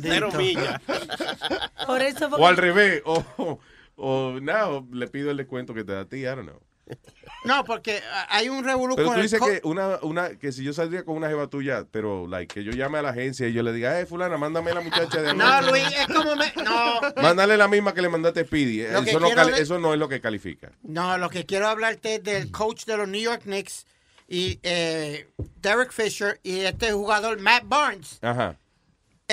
está-. 0.56 0.82
Por 1.86 2.02
eso 2.02 2.30
fue 2.30 2.39
o 2.39 2.47
al 2.47 2.58
revés, 2.58 3.02
o, 3.06 3.24
o, 3.38 3.60
o, 3.95 4.39
no, 4.41 4.88
le 4.91 5.08
pido 5.08 5.32
el 5.32 5.38
descuento 5.38 5.74
que 5.74 5.84
te 5.84 5.91
da 5.93 6.02
a 6.02 6.06
ti, 6.06 6.18
I 6.20 6.24
don't 6.26 6.43
know. 6.47 6.60
No, 7.43 7.63
porque 7.63 8.01
ah, 8.11 8.27
hay 8.29 8.49
un 8.49 8.63
revolú 8.63 8.95
Pero 8.95 9.13
tú 9.13 9.21
dices 9.21 9.39
que 9.39 9.61
una, 9.63 9.97
una, 10.01 10.37
que 10.37 10.51
si 10.51 10.63
yo 10.63 10.73
saldría 10.73 11.03
con 11.03 11.17
una 11.17 11.27
jeva 11.27 11.47
tuya, 11.47 11.85
pero 11.89 12.27
like, 12.27 12.53
que 12.53 12.63
yo 12.63 12.71
llame 12.71 12.99
a 12.99 13.01
la 13.01 13.09
agencia 13.09 13.47
y 13.47 13.53
yo 13.53 13.63
le 13.63 13.73
diga, 13.73 13.99
eh, 13.99 14.05
fulana, 14.05 14.37
mándame 14.37 14.73
la 14.73 14.81
muchacha 14.81 15.21
de 15.21 15.33
No, 15.33 15.45
anoche". 15.45 15.71
Luis, 15.71 15.87
es 15.97 16.07
como 16.07 16.35
me... 16.35 16.53
No, 16.63 17.01
Mándale 17.21 17.57
la 17.57 17.67
misma 17.67 17.93
que 17.93 18.01
le 18.01 18.09
mandaste 18.09 18.41
a 18.41 18.45
Speedy. 18.45 18.81
Eso 18.81 19.19
no, 19.19 19.27
quiero 19.27 19.55
eso 19.55 19.79
no 19.79 19.93
es 19.93 19.99
lo 19.99 20.07
que 20.07 20.21
califica. 20.21 20.71
no, 20.83 21.17
lo 21.17 21.29
que 21.29 21.45
quiero 21.45 21.67
hablarte 21.67 22.15
es 22.15 22.23
del 22.23 22.51
coach 22.51 22.85
de 22.85 22.97
los 22.97 23.07
New 23.07 23.21
York 23.21 23.43
Knicks 23.43 23.85
y 24.27 24.59
eh, 24.63 25.27
Derek 25.61 25.91
Fisher 25.91 26.39
y 26.43 26.61
este 26.61 26.91
jugador 26.93 27.39
Matt 27.39 27.63
Barnes. 27.65 28.19
Ajá. 28.21 28.57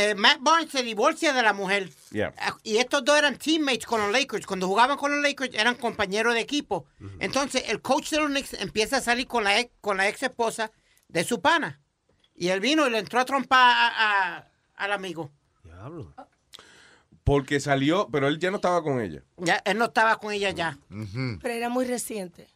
Eh, 0.01 0.14
Matt 0.14 0.38
Barnes 0.40 0.70
se 0.70 0.82
divorcia 0.84 1.32
de 1.32 1.42
la 1.42 1.53
mujer. 1.53 1.90
Yeah. 2.11 2.32
Y 2.62 2.76
estos 2.76 3.05
dos 3.05 3.18
eran 3.18 3.36
teammates 3.36 3.84
con 3.84 4.01
los 4.01 4.12
Lakers. 4.12 4.46
Cuando 4.46 4.68
jugaban 4.68 4.96
con 4.96 5.11
los 5.11 5.20
Lakers 5.22 5.55
eran 5.55 5.74
compañeros 5.74 6.34
de 6.34 6.40
equipo. 6.40 6.86
Entonces 7.18 7.64
el 7.68 7.80
coach 7.82 8.11
de 8.11 8.18
los 8.18 8.28
Knicks 8.28 8.53
empieza 8.55 8.99
a 8.99 9.01
salir 9.01 9.26
con 9.26 9.42
la 9.44 9.59
ex, 9.59 9.72
con 9.80 9.96
la 9.96 10.09
ex 10.09 10.22
esposa 10.22 10.70
de 11.09 11.24
su 11.24 11.40
pana. 11.40 11.80
Y 12.36 12.49
él 12.49 12.61
vino 12.61 12.86
y 12.86 12.90
le 12.90 12.99
entró 12.99 13.18
a 13.18 13.24
trompar 13.24 13.59
a- 13.76 14.36
a- 14.36 14.49
al 14.76 14.92
amigo. 14.92 15.32
Porque 17.24 17.61
salió, 17.61 18.09
pero 18.11 18.28
él 18.28 18.38
ya 18.38 18.51
no 18.51 18.57
estaba 18.57 18.82
con 18.82 19.01
ella. 19.01 19.22
Ya, 19.36 19.57
él 19.64 19.76
no 19.78 19.86
estaba 19.86 20.16
con 20.18 20.32
ella 20.32 20.51
ya. 20.51 20.78
Pero 21.42 21.55
era 21.55 21.68
muy 21.68 21.84
reciente. 21.84 22.49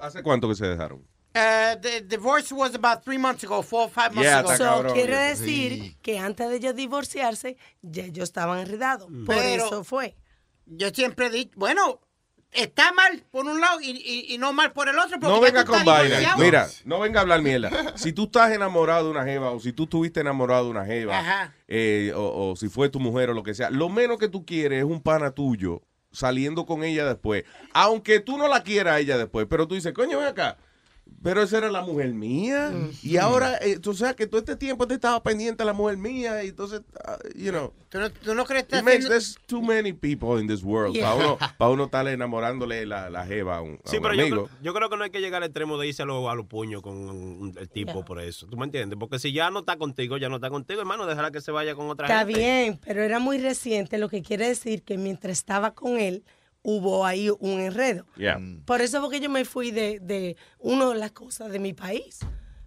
¿Hace 0.00 0.22
cuánto 0.22 0.48
que 0.48 0.54
se 0.54 0.66
dejaron? 0.66 1.06
Uh, 1.32 1.76
the 1.80 2.00
divorce 2.08 2.50
was 2.52 2.74
about 2.74 3.04
three 3.04 3.16
months 3.18 3.44
ago, 3.44 3.62
four 3.62 3.82
or 3.84 3.88
five 3.90 4.12
months 4.12 4.28
Yeah, 4.28 4.40
ago. 4.40 4.56
So, 4.56 4.92
quiere 4.94 5.16
decir 5.16 5.94
que 6.02 6.18
antes 6.18 6.48
de 6.48 6.56
ellos 6.56 6.74
divorciarse, 6.74 7.56
ya 7.82 8.04
ellos 8.04 8.24
estaban 8.24 8.58
enredados. 8.58 9.06
Por 9.24 9.36
Pero- 9.36 9.66
eso 9.66 9.84
fue. 9.84 10.16
Yo 10.66 10.90
siempre 10.90 11.26
he 11.26 11.30
dicho, 11.30 11.52
bueno, 11.54 12.00
está 12.52 12.92
mal 12.92 13.24
por 13.30 13.44
un 13.46 13.60
lado 13.60 13.80
y, 13.80 13.90
y- 13.90 14.34
y 14.34 14.38
no 14.38 14.52
mal 14.52 14.72
por 14.72 14.88
el 14.88 14.98
otro. 14.98 15.20
porque 15.20 15.34
No 15.34 15.40
venga 15.40 15.64
con 15.64 15.84
vaina. 15.84 16.34
Mira, 16.36 16.68
no 16.84 16.98
venga 16.98 17.20
a 17.20 17.22
hablar 17.22 17.42
mierda. 17.42 17.96
Si 17.96 18.12
tú 18.12 18.24
estás 18.24 18.50
enamorado 18.52 19.04
de 19.04 19.10
una 19.12 19.24
jeva 19.24 19.52
o 19.52 19.60
si 19.60 19.72
tú 19.72 19.84
estuviste 19.84 20.18
enamorado 20.20 20.64
de 20.64 20.70
una 20.70 20.84
jeva 20.84 21.52
eh, 21.68 22.12
o, 22.16 22.50
o 22.50 22.56
si 22.56 22.68
fue 22.68 22.88
tu 22.88 22.98
mujer 22.98 23.30
o 23.30 23.34
lo 23.34 23.44
que 23.44 23.54
sea, 23.54 23.70
lo 23.70 23.88
menos 23.88 24.18
que 24.18 24.28
tú 24.28 24.44
quieres 24.44 24.80
es 24.80 24.84
un 24.84 25.00
pana 25.00 25.30
tuyo 25.30 25.82
saliendo 26.10 26.66
con 26.66 26.82
ella 26.82 27.04
después. 27.04 27.44
Aunque 27.72 28.18
tú 28.18 28.36
no 28.36 28.48
la 28.48 28.64
quieras 28.64 28.94
a 28.94 28.98
ella 28.98 29.16
después, 29.16 29.46
pero 29.48 29.68
tú 29.68 29.76
dices, 29.76 29.92
coño, 29.92 30.18
ven 30.18 30.26
acá. 30.26 30.56
Pero 31.22 31.42
esa 31.42 31.58
era 31.58 31.70
la 31.70 31.82
mujer 31.82 32.14
mía. 32.14 32.72
Y 33.02 33.16
ahora, 33.18 33.56
eh, 33.58 33.78
o 33.86 33.92
sea, 33.92 34.14
que 34.14 34.26
todo 34.26 34.38
este 34.40 34.56
tiempo 34.56 34.86
te 34.86 34.94
estaba 34.94 35.22
pendiente 35.22 35.62
de 35.62 35.66
la 35.66 35.72
mujer 35.74 35.98
mía. 35.98 36.42
Y 36.44 36.48
entonces, 36.48 36.80
ah, 37.04 37.18
you 37.34 37.50
know. 37.50 37.72
¿Tú 37.90 37.98
no, 37.98 38.08
tú 38.10 38.34
no 38.34 38.44
crees 38.46 38.64
que 38.64 38.76
estás 38.76 38.84
makes, 38.84 39.08
there's 39.08 39.36
too 39.46 39.60
many 39.60 39.92
people 39.92 40.40
in 40.40 40.46
this 40.46 40.62
world. 40.62 40.94
Yeah. 40.94 41.12
Para 41.12 41.16
uno, 41.26 41.38
pa' 41.58 41.68
uno 41.68 41.84
estar 41.86 42.06
enamorándole 42.06 42.86
la, 42.86 43.10
la 43.10 43.26
jeva 43.26 43.56
a 43.56 43.62
un, 43.62 43.80
a 43.84 43.88
Sí, 43.90 43.96
un 43.96 44.02
pero 44.02 44.14
yo 44.14 44.20
amigo. 44.22 44.44
creo, 44.46 44.58
yo 44.62 44.74
creo 44.74 44.88
que 44.88 44.96
no 44.96 45.04
hay 45.04 45.10
que 45.10 45.20
llegar 45.20 45.42
al 45.42 45.48
extremo 45.48 45.76
de 45.76 45.88
irse 45.88 46.02
a 46.02 46.06
los 46.06 46.26
a 46.28 46.42
puños 46.44 46.82
con 46.82 46.94
un- 46.96 47.54
el 47.58 47.68
tipo 47.68 48.04
por 48.04 48.20
eso. 48.20 48.46
¿Tú 48.46 48.56
me 48.56 48.64
entiendes? 48.64 48.96
Porque 48.98 49.18
si 49.18 49.32
ya 49.32 49.50
no 49.50 49.60
está 49.60 49.76
contigo, 49.76 50.16
ya 50.18 50.28
no 50.28 50.36
está 50.36 50.48
contigo, 50.50 50.80
hermano, 50.80 51.04
déjala 51.06 51.30
que 51.32 51.40
se 51.40 51.50
vaya 51.50 51.74
con 51.74 51.90
otra 51.90 52.06
Está 52.06 52.20
gente. 52.24 52.38
bien, 52.38 52.80
pero 52.84 53.02
era 53.02 53.18
muy 53.18 53.38
reciente, 53.38 53.98
lo 53.98 54.08
que 54.08 54.22
quiere 54.22 54.46
decir 54.48 54.82
que 54.84 54.96
mientras 54.96 55.36
estaba 55.38 55.72
con 55.74 55.98
él, 55.98 56.22
hubo 56.62 57.04
ahí 57.06 57.30
un 57.40 57.60
enredo. 57.60 58.04
Yeah. 58.16 58.38
Por 58.66 58.80
eso 58.82 59.00
porque 59.00 59.20
yo 59.20 59.30
me 59.30 59.44
fui 59.44 59.70
de, 59.70 59.98
de 60.00 60.36
una 60.58 60.88
de 60.88 60.94
las 60.96 61.12
cosas 61.12 61.50
de 61.50 61.58
mi 61.58 61.72
país. 61.72 62.18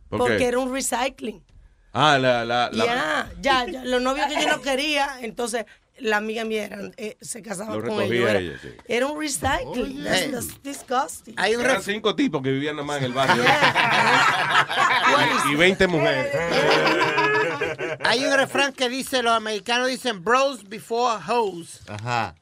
¿Por 0.09 0.19
porque 0.19 0.45
era 0.45 0.59
un 0.59 0.71
recycling. 0.71 1.43
Ah, 1.91 2.17
la, 2.19 2.43
la, 2.43 2.69
la- 2.71 2.85
Ya, 2.85 3.31
ya, 3.41 3.65
ya, 3.71 3.83
los 3.85 4.01
novios 4.01 4.25
que 4.27 4.41
yo 4.41 4.49
no 4.49 4.61
quería, 4.61 5.17
entonces 5.21 5.65
la 5.99 6.17
amiga 6.17 6.43
mía 6.43 6.65
eran, 6.65 6.93
eh, 6.97 7.17
se 7.21 7.41
casaba 7.41 7.75
Lo 7.75 7.83
con 7.83 8.01
ellos. 8.01 8.29
Era, 8.29 8.39
ella, 8.39 8.57
sí. 8.61 8.69
era 8.87 9.07
un 9.07 9.19
recycling. 9.19 10.03
That's, 10.03 10.23
Oye. 10.23 10.31
that's 10.31 10.63
disgusting. 10.63 11.35
Hay 11.37 11.55
un 11.55 11.61
Eran 11.61 11.83
cinco 11.83 12.15
tipos 12.15 12.41
que 12.41 12.51
vivían 12.51 12.75
nomás 12.75 12.99
en 12.99 13.05
el 13.05 13.13
barrio. 13.13 13.43
y 15.51 15.55
20 15.55 15.87
mujeres. 15.87 16.33
Hay 18.05 18.25
un 18.25 18.33
refrán 18.33 18.73
que 18.73 18.89
dice, 18.89 19.23
los 19.23 19.33
americanos 19.33 19.87
dicen 19.87 20.23
bros 20.23 20.67
before 20.67 21.21
hoes. 21.27 21.81
Ajá. 21.87 22.35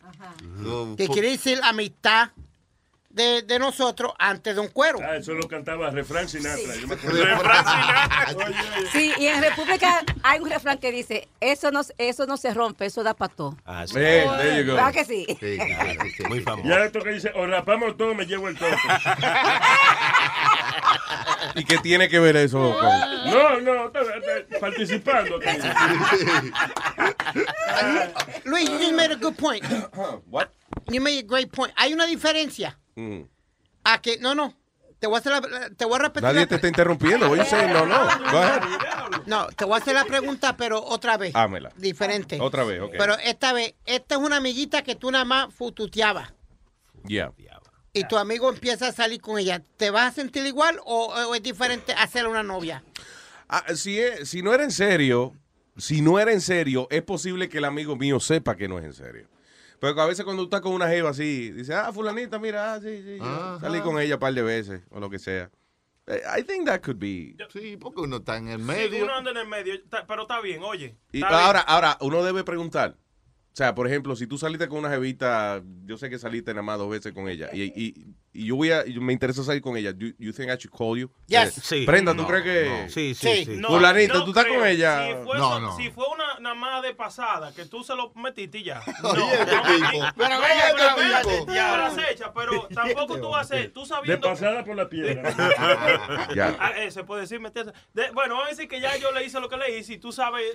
Que 0.97 1.07
quiere 1.07 1.31
decir 1.31 1.59
amistad 1.63 2.29
de, 3.13 3.41
de 3.43 3.59
nosotros 3.59 4.13
antes 4.19 4.55
de 4.55 4.61
un 4.61 4.67
cuero. 4.69 4.99
Ah, 5.03 5.15
eso 5.17 5.33
lo 5.33 5.47
cantaba 5.47 5.89
Refrán 5.91 6.27
Sinatra. 6.29 6.75
Yo 6.75 6.87
me 6.87 6.95
acuerdo. 6.95 7.25
Refrán 7.25 7.65
Sinatra. 7.65 8.25
Oye, 8.35 8.45
oye. 8.77 8.87
Sí, 8.91 9.13
y 9.17 9.27
en 9.27 9.41
República 9.41 10.03
hay 10.23 10.39
un 10.39 10.49
refrán 10.49 10.77
que 10.77 10.91
dice, 10.91 11.27
eso 11.39 11.71
no, 11.71 11.81
eso 11.97 12.25
no 12.25 12.37
se 12.37 12.53
rompe, 12.53 12.85
eso 12.85 13.03
da 13.03 13.13
para 13.13 13.33
todo. 13.33 13.57
Ah, 13.65 13.85
sí. 13.87 13.95
Eh, 13.97 14.27
there 14.37 14.59
you 14.63 14.71
go. 14.71 14.75
¿Verdad 14.75 14.93
que 14.93 15.05
sí? 15.05 15.25
Muy 16.29 16.39
famoso. 16.41 16.69
Ya 16.69 16.85
esto 16.85 16.99
que 17.01 17.11
dice, 17.11 17.31
o 17.35 17.45
rapamos 17.47 17.97
todo, 17.97 18.13
me 18.15 18.25
llevo 18.25 18.47
el 18.47 18.57
toque. 18.57 18.75
¿Y 21.55 21.65
qué 21.65 21.77
tiene 21.79 22.07
que 22.07 22.19
ver 22.19 22.37
eso 22.37 22.77
con.? 22.79 23.31
No, 23.31 23.59
no, 23.61 23.85
está- 23.87 24.01
está 24.01 24.59
participando. 24.59 25.39
Luis, 28.45 28.69
you 28.69 28.77
just 28.77 28.93
made 28.93 29.11
a 29.11 29.15
good 29.15 29.35
point. 29.37 29.63
What? 30.29 30.49
You 30.89 31.01
made 31.01 31.19
a 31.19 31.23
great 31.23 31.51
point. 31.51 31.73
Hay 31.75 31.93
una 31.93 32.05
diferencia. 32.05 32.77
Mm. 32.95 33.21
A 33.83 34.01
que, 34.01 34.17
no, 34.19 34.35
no. 34.35 34.55
Te 34.99 35.07
voy 35.07 35.15
a, 35.15 35.19
hacer 35.19 35.31
la- 35.31 35.69
te 35.71 35.85
voy 35.85 35.95
a 35.95 35.99
repetir. 36.03 36.21
Nadie 36.23 36.41
la- 36.41 36.45
te 36.47 36.55
está 36.55 36.67
interrumpiendo. 36.67 37.27
Voy 37.27 37.39
a 37.39 37.43
decir, 37.43 37.57
no, 37.69 37.85
no. 37.87 37.97
No, 39.25 39.47
te 39.47 39.65
voy 39.65 39.73
a 39.75 39.77
hacer 39.77 39.95
la 39.95 40.05
pregunta, 40.05 40.55
pero 40.57 40.83
otra 40.83 41.17
vez. 41.17 41.35
Hámela. 41.35 41.71
Diferente. 41.77 42.39
Otra 42.39 42.63
vez, 42.63 42.81
ok. 42.81 42.93
Pero 42.97 43.17
esta 43.17 43.53
vez, 43.53 43.73
esta 43.85 44.15
es 44.15 44.21
una 44.21 44.37
amiguita 44.37 44.83
que 44.83 44.95
tú 44.95 45.09
nada 45.11 45.25
más 45.25 45.53
fututeabas. 45.53 46.33
Yeah. 47.07 47.33
Y 47.93 48.03
tu 48.05 48.17
amigo 48.17 48.47
empieza 48.49 48.87
a 48.87 48.91
salir 48.91 49.19
con 49.21 49.37
ella. 49.39 49.61
¿Te 49.77 49.89
vas 49.89 50.11
a 50.11 50.15
sentir 50.15 50.45
igual 50.45 50.79
o, 50.85 51.07
o 51.07 51.35
es 51.35 51.41
diferente 51.43 51.93
hacerle 51.93 52.29
una 52.29 52.43
novia? 52.43 52.83
Ah, 53.49 53.63
si, 53.75 53.99
es- 53.99 54.29
si 54.29 54.41
no 54.43 54.53
era 54.53 54.63
en 54.63 54.71
serio, 54.71 55.33
si 55.77 56.01
no 56.01 56.19
era 56.19 56.31
en 56.31 56.41
serio, 56.41 56.87
es 56.91 57.01
posible 57.01 57.49
que 57.49 57.57
el 57.57 57.65
amigo 57.65 57.95
mío 57.95 58.19
sepa 58.19 58.55
que 58.55 58.67
no 58.67 58.77
es 58.79 58.85
en 58.85 58.93
serio. 58.93 59.27
Pero 59.81 59.99
a 59.99 60.05
veces 60.05 60.23
cuando 60.23 60.43
tú 60.43 60.45
estás 60.45 60.61
con 60.61 60.73
una 60.73 60.87
jeva 60.87 61.09
así, 61.09 61.49
dice, 61.51 61.73
ah, 61.73 61.91
fulanita, 61.91 62.37
mira, 62.37 62.75
ah, 62.75 62.79
sí, 62.79 63.01
sí, 63.03 63.17
Ajá. 63.19 63.59
salí 63.61 63.79
con 63.81 63.99
ella 63.99 64.13
un 64.13 64.19
par 64.19 64.31
de 64.31 64.43
veces, 64.43 64.83
o 64.91 64.99
lo 64.99 65.09
que 65.09 65.17
sea. 65.17 65.49
Eh, 66.05 66.21
I 66.37 66.43
think 66.43 66.67
that 66.67 66.81
could 66.81 66.99
be... 66.99 67.35
Sí, 67.51 67.77
porque 67.77 68.01
uno 68.01 68.17
está 68.17 68.37
en 68.37 68.49
el 68.49 68.59
Sí, 68.59 68.65
medio. 68.67 69.03
uno 69.05 69.15
anda 69.15 69.31
en 69.31 69.37
el 69.37 69.47
medio, 69.47 69.73
pero 70.07 70.21
está 70.21 70.39
bien, 70.39 70.61
oye. 70.61 70.95
Y 71.11 71.23
ahora, 71.23 71.61
ahora, 71.61 71.97
uno 72.01 72.23
debe 72.23 72.43
preguntar. 72.43 72.95
O 73.53 73.55
sea, 73.55 73.73
por 73.73 73.87
ejemplo, 73.87 74.15
si 74.15 74.27
tú 74.27 74.37
saliste 74.37 74.67
con 74.69 74.77
una 74.77 74.89
jevita, 74.91 75.63
yo 75.85 75.97
sé 75.97 76.11
que 76.11 76.19
saliste 76.19 76.51
nada 76.53 76.61
más 76.61 76.77
dos 76.77 76.89
veces 76.91 77.11
con 77.11 77.27
ella, 77.27 77.49
y, 77.51 77.63
y, 77.63 78.13
y 78.33 78.45
yo 78.47 78.55
voy 78.55 78.71
a, 78.71 78.83
me 78.99 79.13
interesa 79.13 79.43
salir 79.43 79.61
con 79.61 79.75
ella, 79.77 79.91
you, 79.97 80.13
you 80.17 80.31
think 80.31 80.49
I 80.49 80.55
should 80.57 80.71
call 80.75 80.97
you? 80.97 81.09
Yes. 81.27 81.57
Eh, 81.57 81.61
Sí. 81.63 81.85
Brenda, 81.85 82.13
¿tú 82.13 82.21
No, 82.23 82.27
crees 82.27 82.43
que...? 82.43 82.69
no. 82.83 82.89
Sí, 82.89 83.13
sí, 83.15 83.27
Sí. 83.27 83.45
sí. 83.45 83.51
No, 83.57 83.67
Fulanita, 83.69 84.13
no 84.15 84.23
¿tú 84.23 84.31
estás 84.31 84.45
con 84.45 84.53
creo. 84.55 84.65
ella? 84.65 85.05
Si 85.07 85.23
fue, 85.25 85.37
No, 85.37 85.59
no. 85.59 85.75
si 85.77 85.89
fue 85.91 86.05
una 86.07 86.39
nada 86.39 86.55
más 86.55 86.81
de 86.81 86.93
pasada, 86.95 87.53
que 87.53 87.65
tú 87.65 87.83
se 87.83 87.95
lo 87.95 88.11
metiste 88.15 88.59
y 88.59 88.63
ya. 88.63 88.81
No, 89.03 89.09
Oye, 89.11 89.33
este 89.33 89.45
tipo. 89.45 90.05
Pero 90.17 90.37
oye, 90.37 91.13
este 91.15 91.31
tipo. 91.39 91.53
ya, 91.53 91.69
pero 91.71 91.85
acecha, 91.85 92.33
pero 92.35 92.67
tampoco 92.73 93.19
tú 93.19 93.29
vas 93.29 93.51
a 93.51 93.55
ser, 93.55 93.71
tú 93.73 93.81
De 93.81 93.85
sabiendo... 93.87 94.27
pasada 94.27 94.63
por 94.63 94.75
la 94.75 94.87
piedra. 94.89 95.21
Ya. 96.35 96.55
Ah, 96.59 96.71
eh, 96.77 96.91
se 96.91 97.03
puede 97.03 97.21
decir, 97.21 97.39
meterse. 97.39 97.71
De- 97.93 98.11
bueno, 98.11 98.35
vamos 98.35 98.47
a 98.47 98.49
decir 98.51 98.67
que 98.67 98.79
ya 98.79 98.95
yo 98.97 99.11
le 99.11 99.25
hice 99.25 99.39
lo 99.39 99.49
que 99.49 99.57
le 99.57 99.77
hice 99.77 99.93
y 99.93 99.97
tú 99.97 100.11
sabes 100.11 100.45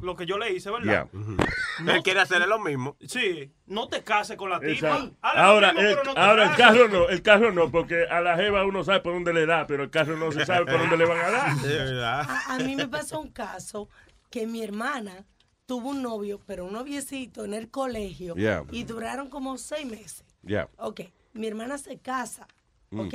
lo 0.00 0.16
que 0.16 0.24
yo 0.26 0.38
le 0.38 0.52
hice, 0.52 0.70
¿verdad? 0.70 1.08
Yeah. 1.12 1.94
Él 1.94 2.02
quiere 2.02 2.20
hacerle 2.20 2.46
lo 2.46 2.58
mismo. 2.58 2.96
Sí, 3.06 3.52
no 3.66 3.88
te 3.88 4.02
cases 4.02 4.36
con 4.36 4.50
la 4.50 4.60
tipa. 4.60 5.10
Ahora, 5.20 5.72
mismo, 5.72 5.88
el, 5.88 5.96
te 6.14 6.20
ahora 6.20 6.50
el 6.50 6.56
carro 6.56 6.88
no, 6.88 7.08
el 7.18 7.22
carro 7.22 7.52
no, 7.52 7.70
porque 7.70 8.04
a 8.10 8.20
la 8.20 8.36
jeva 8.36 8.64
uno 8.64 8.84
sabe 8.84 9.00
por 9.00 9.12
dónde 9.12 9.32
le 9.32 9.44
da, 9.46 9.66
pero 9.66 9.82
el 9.84 9.90
carro 9.90 10.16
no 10.16 10.30
se 10.32 10.46
sabe 10.46 10.64
por 10.66 10.78
dónde 10.78 10.96
le 10.96 11.04
van 11.04 11.18
a 11.18 11.30
dar. 11.30 11.48
A, 12.28 12.54
a 12.54 12.58
mí 12.60 12.76
me 12.76 12.86
pasó 12.88 13.20
un 13.20 13.30
caso 13.30 13.88
que 14.30 14.46
mi 14.46 14.62
hermana 14.62 15.24
tuvo 15.66 15.90
un 15.90 16.02
novio, 16.02 16.40
pero 16.46 16.64
un 16.66 16.72
noviecito 16.72 17.44
en 17.44 17.54
el 17.54 17.70
colegio, 17.70 18.34
Yeah. 18.36 18.64
y 18.70 18.84
duraron 18.84 19.28
como 19.28 19.58
seis 19.58 19.84
meses. 19.86 20.24
Yeah. 20.42 20.68
Ok, 20.78 21.00
mi 21.34 21.46
hermana 21.46 21.76
se 21.78 21.98
casa, 21.98 22.46
Mm. 22.90 23.00
ok, 23.00 23.14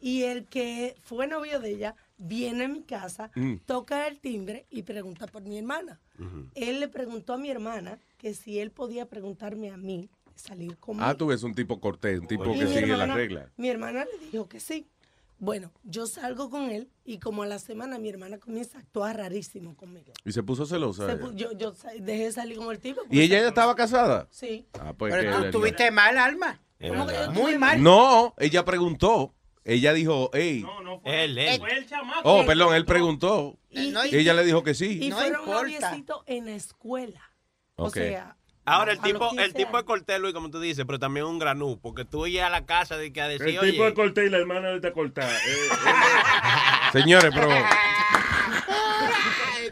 y 0.00 0.22
el 0.24 0.46
que 0.46 0.96
fue 1.02 1.26
novio 1.28 1.60
de 1.60 1.70
ella 1.70 1.94
viene 2.18 2.64
a 2.64 2.68
mi 2.68 2.82
casa, 2.82 3.30
Mm. 3.36 3.56
toca 3.66 4.06
el 4.08 4.18
timbre 4.18 4.66
y 4.70 4.82
pregunta 4.82 5.26
por 5.26 5.42
mi 5.42 5.58
hermana. 5.58 6.00
Él 6.54 6.80
le 6.80 6.88
preguntó 6.88 7.34
a 7.34 7.38
mi 7.38 7.50
hermana 7.50 7.98
que 8.18 8.32
si 8.34 8.58
él 8.58 8.70
podía 8.72 9.06
preguntarme 9.06 9.70
a 9.70 9.76
mí 9.76 10.08
salir 10.36 10.76
conmigo. 10.78 11.04
Ah, 11.06 11.14
tú 11.14 11.26
ves 11.26 11.42
un 11.42 11.54
tipo 11.54 11.80
cortés, 11.80 12.20
un 12.20 12.26
tipo 12.26 12.54
Y 12.54 12.58
que 12.60 12.66
sigue 12.68 12.96
las 12.96 13.08
reglas. 13.12 13.48
Mi 13.56 13.68
hermana 13.68 14.04
le 14.04 14.26
dijo 14.30 14.48
que 14.48 14.60
sí. 14.60 14.86
Bueno, 15.38 15.70
yo 15.84 16.06
salgo 16.06 16.48
con 16.48 16.70
él 16.70 16.88
y 17.04 17.18
como 17.18 17.42
a 17.42 17.46
la 17.46 17.58
semana 17.58 17.98
mi 17.98 18.08
hermana 18.08 18.38
comienza 18.38 18.78
a 18.78 18.80
actuar 18.80 19.18
rarísimo 19.18 19.76
conmigo. 19.76 20.12
Y 20.24 20.32
se 20.32 20.42
puso 20.42 20.64
celosa. 20.64 21.06
Se 21.06 21.12
ella. 21.12 21.22
pu- 21.22 21.34
yo, 21.34 21.72
dejé 22.00 22.24
de 22.24 22.32
salir 22.32 22.56
con 22.56 22.70
el 22.70 22.78
tipo. 22.78 23.02
¿Y 23.10 23.20
ella 23.20 23.40
ya 23.42 23.48
estaba 23.48 23.74
casada? 23.74 24.28
Sí. 24.30 24.66
Ah, 24.80 24.94
pues 24.96 25.12
Pero 25.14 25.42
que 25.42 25.46
tú 25.50 25.58
tuviste 25.58 25.90
mal, 25.90 26.16
Alma. 26.16 26.62
Es 26.78 26.90
¿Cómo 26.90 27.06
que 27.06 27.12
verdad. 27.12 27.34
yo 27.34 27.40
Muy 27.42 27.58
mal. 27.58 27.82
No, 27.82 28.34
ella 28.38 28.64
preguntó. 28.64 29.34
Ella 29.64 29.92
dijo, 29.92 30.30
hey. 30.32 30.64
Él, 31.04 31.36
él. 31.36 31.58
Fue 31.60 31.72
el 31.76 31.86
chamaco. 31.86 32.20
Oh, 32.24 32.46
perdón, 32.46 32.74
él 32.74 32.86
preguntó. 32.86 33.58
Y- 33.68 33.92
Y 34.10 34.16
ella 34.16 34.32
le 34.32 34.44
dijo 34.44 34.62
que 34.62 34.72
sí. 34.74 35.00
Y 35.02 35.10
No 35.10 35.16
fueron 35.16 35.40
importa. 35.40 35.62
noviecitos 35.62 36.22
en 36.26 36.46
la 36.46 36.52
escuela. 36.54 37.20
O 37.74 37.88
Ok. 37.88 37.94
sea, 37.94 38.35
Ahora 38.66 38.92
el 38.92 39.00
tipo, 39.00 39.28
15 39.30 39.44
el 39.44 39.54
tipo 39.54 39.78
es 39.78 39.84
cortés, 39.84 40.20
Luis, 40.20 40.34
como 40.34 40.50
tú 40.50 40.58
dices, 40.60 40.84
pero 40.84 40.98
también 40.98 41.26
un 41.26 41.38
granú, 41.38 41.78
porque 41.80 42.04
tú 42.04 42.26
llegas 42.26 42.48
a 42.48 42.50
la 42.50 42.66
casa 42.66 42.96
de 42.96 43.12
que 43.12 43.20
a 43.20 43.28
decir, 43.28 43.58
El 43.62 43.70
tipo 43.70 43.84
de 43.84 43.94
corté 43.94 44.26
y 44.26 44.28
la 44.28 44.38
hermana 44.38 44.68
de 44.70 44.80
te 44.80 44.92
cortar. 44.92 45.30
Eh, 45.46 46.92
Señores, 46.92 47.30
pero. 47.34 47.48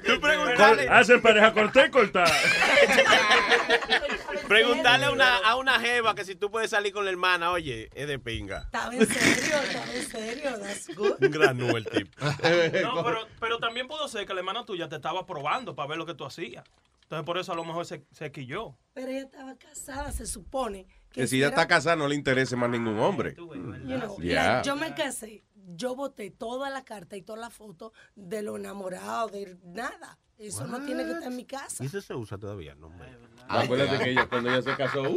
tú 0.04 0.20
preguntarle, 0.20 0.88
Hacen 0.88 1.22
pareja 1.22 1.52
corté 1.52 1.86
y 1.86 1.90
cortar. 1.90 2.28
preguntarle 4.48 5.06
a 5.06 5.10
una, 5.10 5.36
a 5.38 5.56
una 5.56 5.80
jeva 5.80 6.14
que 6.14 6.24
si 6.24 6.34
tú 6.34 6.50
puedes 6.50 6.70
salir 6.70 6.92
con 6.92 7.04
la 7.04 7.10
hermana, 7.10 7.50
oye, 7.50 7.88
es 7.94 8.06
de 8.06 8.18
pinga. 8.18 8.58
estaba 8.58 8.94
en 8.94 9.06
serio, 9.06 9.56
estaba 9.62 9.92
en 9.92 10.06
serio. 10.06 10.58
That's 10.60 10.94
good. 10.94 11.12
Un 11.20 11.30
granú 11.30 11.76
el 11.76 11.86
tipo. 11.86 12.10
No, 12.82 13.04
pero, 13.04 13.26
pero 13.40 13.58
también 13.58 13.88
pudo 13.88 14.06
ser 14.08 14.26
que 14.26 14.34
la 14.34 14.40
hermana 14.40 14.64
tuya 14.64 14.88
te 14.88 14.96
estaba 14.96 15.26
probando 15.26 15.74
para 15.74 15.88
ver 15.88 15.98
lo 15.98 16.06
que 16.06 16.14
tú 16.14 16.24
hacías. 16.24 16.64
Entonces 17.04 17.24
por 17.24 17.38
eso 17.38 17.52
a 17.52 17.54
lo 17.56 17.64
mejor 17.64 17.86
se, 17.86 18.04
se 18.12 18.32
quilló. 18.32 18.76
Pero 18.92 19.08
ella 19.10 19.20
estaba 19.22 19.56
casada, 19.56 20.10
se 20.12 20.26
supone. 20.26 20.86
Que, 21.10 21.20
Que 21.22 21.26
si 21.26 21.36
ella 21.36 21.46
era- 21.48 21.56
está 21.56 21.68
casada 21.68 21.96
no 21.96 22.08
le 22.08 22.14
interese 22.16 22.56
más 22.56 22.68
ningún 22.70 22.98
hombre. 22.98 23.34
You 23.36 23.46
know, 23.46 24.18
Yeah. 24.20 24.54
like, 24.56 24.66
yo 24.68 24.74
me 24.76 24.94
casé, 24.94 25.44
yo 25.54 25.94
boté 25.94 26.30
toda 26.30 26.70
la 26.70 26.84
carta 26.84 27.16
y 27.16 27.22
toda 27.22 27.38
la 27.38 27.50
foto 27.50 27.92
de 28.16 28.42
lo 28.42 28.56
enamorado, 28.56 29.28
de 29.28 29.58
nada. 29.64 30.18
Eso 30.38 30.66
no 30.66 30.80
tiene 30.84 31.04
que 31.04 31.12
estar 31.12 31.28
en 31.30 31.36
mi 31.36 31.44
casa. 31.44 31.82
¿Y 31.82 31.86
eso 31.86 32.00
se 32.00 32.12
usa 32.14 32.36
todavía? 32.36 32.74
No, 32.74 32.88
hombre. 32.88 33.08
Acuérdate 33.48 34.02
que 34.02 34.10
ella, 34.10 34.26
cuando 34.26 34.50
ella 34.50 34.62
se 34.62 34.74
casó, 34.74 35.02
uh, 35.02 35.16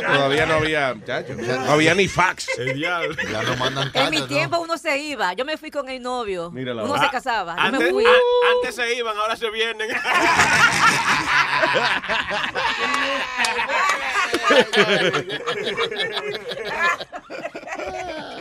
todavía 0.00 0.46
no 0.46 0.54
había, 0.54 0.94
muchacho, 0.94 1.34
no 1.34 1.70
había 1.72 1.94
ni 1.94 2.06
fax. 2.08 2.46
El 2.58 2.74
diablo. 2.74 3.14
Ya 3.30 3.42
no 3.42 3.56
mandan 3.56 3.88
En 3.88 4.10
mi 4.10 4.18
cartas, 4.18 4.20
¿no? 4.20 4.26
tiempo 4.28 4.58
uno 4.60 4.78
se 4.78 4.96
iba. 4.98 5.32
Yo 5.34 5.44
me 5.44 5.58
fui 5.58 5.70
con 5.72 5.88
el 5.88 6.00
novio. 6.00 6.50
Mírala. 6.52 6.84
Uno 6.84 6.94
Ah, 6.94 7.00
se 7.04 7.10
casaba. 7.10 7.56
Yo 7.56 7.62
Antes, 7.62 7.80
me 7.80 7.90
fui. 7.90 8.06
a- 8.06 8.54
antes 8.56 8.74
se 8.76 8.94
iban, 8.94 9.16
ahora 9.18 9.36
se 9.36 9.50
vienen. 9.50 9.90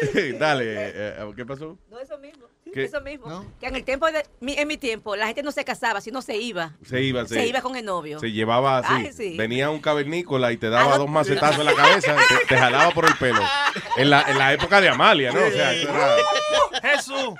Dale, 0.38 0.64
eh, 0.66 1.32
¿qué 1.36 1.44
pasó? 1.46 1.78
No, 1.90 1.98
eso 1.98 2.18
mismo. 2.18 2.46
¿Qué? 2.72 2.84
Eso 2.84 3.00
mismo. 3.00 3.44
Que 3.58 3.66
en 3.66 3.74
el 3.74 3.84
tiempo 3.84 4.06
de 4.12 4.24
mi- 4.38 4.54
en 4.56 4.68
mi 4.68 4.76
tiempo 4.76 5.16
la 5.16 5.26
gente 5.26 5.42
no 5.42 5.50
se 5.50 5.64
casaba, 5.64 6.00
sino 6.00 6.22
se 6.22 6.36
iba. 6.36 6.76
Se 6.84 7.02
iba, 7.02 7.26
Se 7.26 7.44
iba 7.44 7.60
con 7.62 7.74
el 7.74 7.84
novio. 7.84 8.20
Se 8.20 8.30
llevaba 8.30 8.78
así. 8.78 8.92
Ay, 8.92 9.12
sí. 9.12 9.36
Venía 9.36 9.70
un 9.70 9.80
cavernícola 9.80 10.52
y 10.52 10.56
te 10.56 10.70
daba 10.70 10.94
Ah, 10.94 10.98
dos 10.98 11.10
macetazos 11.10 11.58
en 11.58 11.64
la 11.64 11.74
cabeza, 11.74 12.16
te, 12.28 12.46
te 12.46 12.56
jalaba 12.58 12.92
por 12.92 13.06
el 13.06 13.16
pelo. 13.16 13.40
En 13.96 14.08
la, 14.10 14.22
en 14.22 14.38
la 14.38 14.52
época 14.52 14.80
de 14.80 14.88
Amalia, 14.88 15.32
¿no? 15.32 15.40
O 15.44 15.50
sea, 15.50 15.72
era- 15.74 16.16
Jesús. 16.82 17.34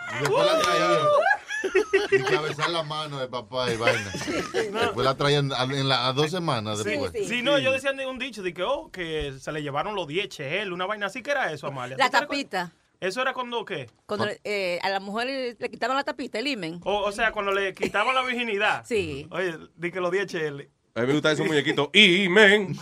La. 2.11 2.17
Y 2.17 2.23
cabezar 2.23 2.71
la 2.71 2.83
mano 2.83 3.19
de 3.19 3.29
papá 3.29 3.73
y 3.73 3.77
vaina. 3.77 4.11
Después 4.53 5.05
la 5.05 5.17
traían 5.17 5.53
a, 5.53 5.65
en 5.65 5.89
la- 5.89 6.09
a 6.09 6.13
dos 6.13 6.31
semanas 6.31 6.83
después. 6.85 7.13
Sí, 7.29 7.43
no, 7.43 7.59
yo 7.59 7.73
decía 7.73 7.93
un 8.09 8.19
dicho 8.19 8.43
de 8.43 8.53
que, 8.55 8.63
oh, 8.63 8.91
que 8.91 9.33
se 9.39 9.53
le 9.53 9.63
llevaron 9.63 9.95
los 9.95 10.07
10 10.07 10.41
él, 10.41 10.73
una 10.73 10.87
vaina 10.87 11.07
así 11.07 11.23
que 11.23 11.31
era 11.33 11.53
eso, 11.53 11.67
Amalia. 11.67 11.97
La 11.99 12.11
tapita. 12.11 12.73
¿Eso 13.01 13.23
era 13.23 13.33
cuando 13.33 13.65
qué? 13.65 13.89
Cuando 14.05 14.27
eh, 14.45 14.79
a 14.83 14.91
la 14.91 15.01
mujer 15.01 15.27
le, 15.27 15.57
le 15.59 15.71
quitaban 15.71 15.97
la 15.97 16.05
tapita, 16.05 16.39
el 16.39 16.47
imen. 16.49 16.81
O, 16.85 16.99
o 16.99 17.13
sea, 17.13 17.33
cuando 17.33 17.51
le 17.51 17.73
quitaban 17.73 18.15
la 18.15 18.23
virginidad. 18.23 18.85
Sí. 18.85 19.27
Oye, 19.31 19.57
di 19.77 19.91
que 19.91 20.01
los 20.01 20.11
10 20.11 20.35
él. 20.35 20.71
A 20.95 21.01
mí 21.01 21.07
me 21.07 21.13
gustan 21.15 21.33
esos 21.33 21.47
muñequitos. 21.47 21.89
Y 21.95 22.29
men. 22.29 22.77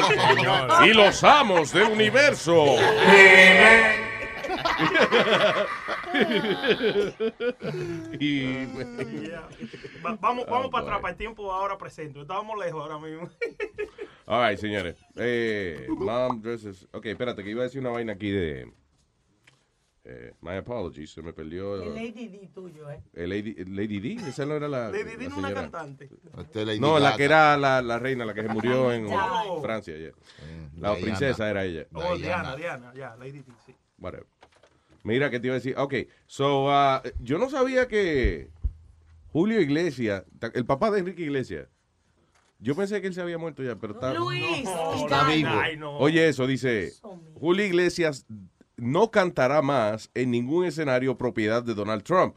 y 0.84 0.92
los 0.92 1.24
amos 1.24 1.72
del 1.72 1.84
universo. 1.84 2.64
y 8.20 8.66
Va- 10.04 10.16
vamos 10.20 10.46
vamos 10.46 10.66
Oh, 10.66 10.70
para 10.70 10.82
boy. 10.82 10.82
atrás, 10.82 11.00
para 11.00 11.12
el 11.12 11.16
tiempo 11.18 11.52
ahora 11.52 11.76
presente. 11.78 12.20
Estábamos 12.20 12.58
lejos 12.64 12.80
ahora 12.82 12.98
mismo. 12.98 13.28
All 14.26 14.48
right, 14.48 14.58
señores. 14.58 14.96
Eh, 15.16 15.86
mom 15.88 16.40
dresses. 16.40 16.86
Ok, 16.92 17.06
espérate, 17.06 17.42
que 17.44 17.50
iba 17.50 17.60
a 17.60 17.64
decir 17.64 17.80
una 17.80 17.90
vaina 17.90 18.12
aquí 18.14 18.30
de. 18.30 18.72
Eh, 20.06 20.34
my 20.42 20.56
apologies, 20.56 21.10
se 21.12 21.22
me 21.22 21.32
perdió. 21.32 21.82
El 21.82 21.94
Lady 21.94 22.28
D 22.28 22.50
tuyo, 22.54 22.90
¿eh? 22.90 23.00
Eh, 23.14 23.26
Lady, 23.26 23.54
Lady 23.64 24.00
D, 24.00 24.28
esa 24.28 24.44
no 24.44 24.54
era 24.54 24.68
la. 24.68 24.90
Lady 24.90 25.16
D 25.16 25.28
no 25.30 25.38
una 25.38 25.54
cantante. 25.54 26.10
Lady 26.54 26.78
No, 26.78 26.98
la 26.98 27.16
que 27.16 27.24
era 27.24 27.56
la, 27.56 27.80
la 27.80 27.98
reina, 27.98 28.24
la 28.26 28.34
que 28.34 28.42
se 28.42 28.48
murió 28.48 28.92
en 28.92 29.06
Oh. 29.10 29.62
Francia. 29.62 29.96
yeah. 29.96 30.12
La 30.76 30.90
Diana. 30.90 31.00
princesa 31.00 31.48
era 31.50 31.64
ella. 31.64 31.86
Oh, 31.94 32.16
Diana, 32.16 32.54
Diana, 32.54 32.92
ya, 32.94 33.16
Lady 33.16 33.40
D, 33.40 33.44
sí. 33.64 33.74
Whatever. 33.98 34.26
Mira, 35.04 35.30
que 35.30 35.38
te 35.38 35.46
iba 35.46 35.54
a 35.54 35.58
decir. 35.58 35.74
Ok, 35.78 35.94
so, 36.26 36.66
uh, 36.66 37.00
yo 37.20 37.38
no 37.38 37.50
sabía 37.50 37.86
que 37.86 38.50
Julio 39.28 39.60
Iglesias, 39.60 40.24
el 40.54 40.64
papá 40.64 40.90
de 40.90 41.00
Enrique 41.00 41.22
Iglesias, 41.22 41.68
yo 42.58 42.74
pensé 42.74 43.00
que 43.02 43.08
él 43.08 43.14
se 43.14 43.20
había 43.20 43.36
muerto 43.36 43.62
ya, 43.62 43.76
pero 43.76 43.92
está. 43.92 44.14
Luis, 44.14 44.66
Está 44.96 45.28
vivo. 45.28 45.50
Ay, 45.50 45.76
no. 45.76 45.98
Oye, 45.98 46.26
eso 46.28 46.46
dice: 46.46 46.92
Julio 47.34 47.66
Iglesias 47.66 48.26
no 48.76 49.10
cantará 49.10 49.60
más 49.60 50.10
en 50.14 50.30
ningún 50.30 50.64
escenario 50.64 51.18
propiedad 51.18 51.62
de 51.62 51.74
Donald 51.74 52.02
Trump. 52.02 52.36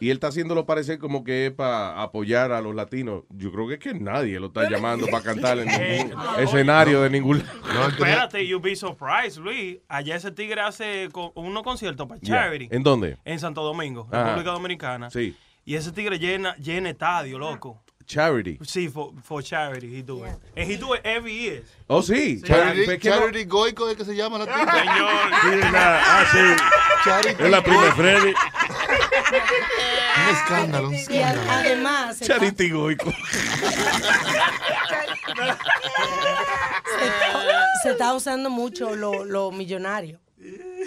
Y 0.00 0.08
él 0.10 0.14
está 0.16 0.28
haciéndolo 0.28 0.64
parecer 0.66 0.98
como 0.98 1.22
que 1.24 1.46
es 1.46 1.52
para 1.52 2.00
apoyar 2.02 2.52
a 2.52 2.60
los 2.62 2.74
latinos. 2.74 3.24
Yo 3.28 3.52
creo 3.52 3.68
que 3.68 3.74
es 3.74 3.80
que 3.80 3.92
nadie 3.94 4.40
lo 4.40 4.46
está 4.46 4.68
llamando 4.68 5.06
para 5.08 5.22
cantar 5.22 5.58
en 5.58 5.66
ningún 5.68 6.18
escenario 6.38 7.02
de 7.02 7.10
ningún 7.10 7.38
lado. 7.38 7.88
Espérate, 7.88 8.46
you 8.46 8.58
be 8.60 8.74
surprised, 8.74 9.38
Luis. 9.42 9.78
Allá 9.88 10.16
ese 10.16 10.30
tigre 10.32 10.60
hace 10.62 11.08
co- 11.12 11.32
unos 11.34 11.62
conciertos 11.62 12.06
para 12.08 12.20
charity. 12.20 12.68
¿En 12.70 12.82
dónde? 12.82 13.18
En 13.24 13.38
Santo 13.38 13.62
Domingo, 13.62 14.08
Ajá. 14.10 14.24
República 14.24 14.50
Dominicana. 14.52 15.10
Sí. 15.10 15.36
Y 15.66 15.74
ese 15.74 15.92
tigre 15.92 16.18
llena, 16.18 16.56
llena 16.56 16.88
estadio, 16.90 17.38
loco. 17.38 17.82
Charity. 18.10 18.58
Sí, 18.64 18.88
for, 18.88 19.12
for 19.22 19.40
charity, 19.40 19.86
he 19.86 20.02
do 20.02 20.24
it. 20.24 20.32
And 20.56 20.68
he 20.68 20.76
do 20.76 20.94
it 20.94 21.00
every 21.04 21.32
year. 21.32 21.62
Oh, 21.88 22.02
sí. 22.02 22.42
Charity, 22.44 22.84
¿Por 22.84 22.98
qué 22.98 23.08
no? 23.10 23.18
Charity 23.20 23.44
Goico 23.44 23.88
es 23.88 23.96
que 23.96 24.04
se 24.04 24.16
llama 24.16 24.38
la 24.38 24.46
tipa. 24.46 24.72
Señor. 24.80 25.10
Sí, 25.42 25.72
la- 25.72 26.02
ah, 26.02 26.24
sí. 26.32 26.38
Charity 27.04 27.42
Es 27.44 27.50
la 27.50 27.62
prima 27.62 27.92
Freddy. 27.94 28.34
Un 30.16 30.34
escándalo, 30.36 30.88
un 30.88 30.94
Y 30.94 30.98
escándalo. 30.98 31.50
además, 31.50 32.16
se 32.16 32.24
está, 32.24 32.34
Charity 32.38 32.70
Goico. 32.70 33.12
se 33.12 33.68
está- 37.06 37.66
se 37.82 37.90
está 37.92 38.14
usando 38.14 38.50
mucho 38.50 38.94
lo, 38.96 39.24
lo 39.24 39.50
millonario, 39.52 40.18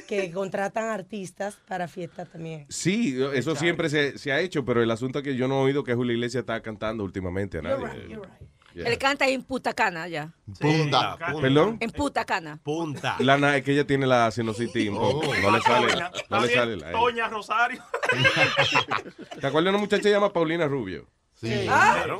que 0.07 0.31
contratan 0.31 0.85
artistas 0.89 1.57
para 1.67 1.87
fiestas 1.87 2.29
también. 2.31 2.65
Sí, 2.69 3.17
eso 3.33 3.55
siempre 3.55 3.89
se, 3.89 4.17
se 4.17 4.31
ha 4.31 4.39
hecho, 4.39 4.63
pero 4.65 4.81
el 4.83 4.91
asunto 4.91 5.19
es 5.19 5.23
que 5.23 5.35
yo 5.35 5.47
no 5.47 5.61
he 5.61 5.63
oído 5.65 5.83
que 5.83 5.93
Julio 5.93 6.13
Iglesias 6.13 6.41
está 6.41 6.61
cantando 6.61 7.03
últimamente 7.03 7.57
a 7.57 7.61
You're 7.61 7.77
nadie. 7.83 7.99
right, 8.01 8.09
you're 8.09 8.27
right. 8.27 8.49
Yeah. 8.75 8.87
Él 8.89 8.97
canta 8.97 9.27
en 9.27 9.43
Punta 9.43 9.71
Cana 9.73 10.07
ya. 10.07 10.33
Punta. 10.59 11.15
¿Perdón? 11.39 11.77
En 11.79 11.91
Punta 11.91 12.25
Cana. 12.25 12.59
Punta. 12.63 13.17
Lana, 13.19 13.55
es 13.55 13.63
que 13.63 13.71
ella 13.71 13.85
tiene 13.85 14.07
la 14.07 14.31
sinusitis 14.31 14.89
un 14.89 14.97
poco. 14.97 15.27
No 15.43 15.51
le 15.51 15.61
sale, 15.61 15.93
no 16.27 16.39
le 16.41 16.47
sale 16.55 16.77
la- 16.77 16.89
Doña 16.89 17.27
Rosario. 17.27 17.83
¿Te 19.39 19.45
acuerdas 19.47 19.63
de 19.65 19.69
una 19.69 19.77
muchacha 19.77 19.97
que 20.01 20.03
se 20.09 20.11
llama 20.11 20.33
Paulina 20.33 20.67
Rubio? 20.67 21.07
Sí. 21.35 21.51
Claro. 21.65 22.17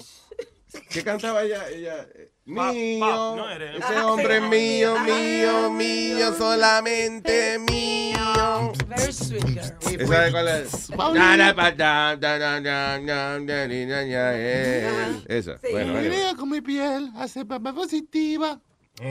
¿Qué 0.89 1.03
cantaba 1.03 1.43
ella? 1.43 1.69
ella 1.69 2.07
eh, 2.15 2.31
Pa- 2.55 2.71
mío, 2.73 2.99
pa- 2.99 3.35
no 3.35 3.49
eres- 3.49 3.75
ese 3.77 3.95
Ah, 3.95 4.05
hombre 4.07 4.39
sí. 4.39 4.45
mío, 4.47 4.99
mío, 4.99 5.69
mío, 5.71 6.33
solamente 6.37 7.57
mío. 7.59 8.73
Very 8.87 9.13
sweet 9.13 9.45
girl. 9.45 10.01
¿Esa 10.01 10.21
de 10.23 10.31
cuál 10.31 10.47
es? 10.49 10.89
Na, 11.13 11.37
na, 11.37 11.55
pa, 11.55 11.71
da, 11.71 12.15
da, 12.15 12.37
da, 12.37 12.59
da, 12.59 12.99
da, 12.99 13.39
da, 13.39 13.67
di, 13.67 13.85
da, 13.85 14.03
ya, 14.03 14.31
eh. 14.35 15.23
Esa, 15.27 15.57
bueno, 15.71 15.97
anyway. 15.97 16.09
Mira 16.09 16.35
con 16.35 16.49
mi 16.49 16.61
piel 16.61 17.11
hace 17.15 17.45
papá 17.45 17.73
positiva. 17.73 18.59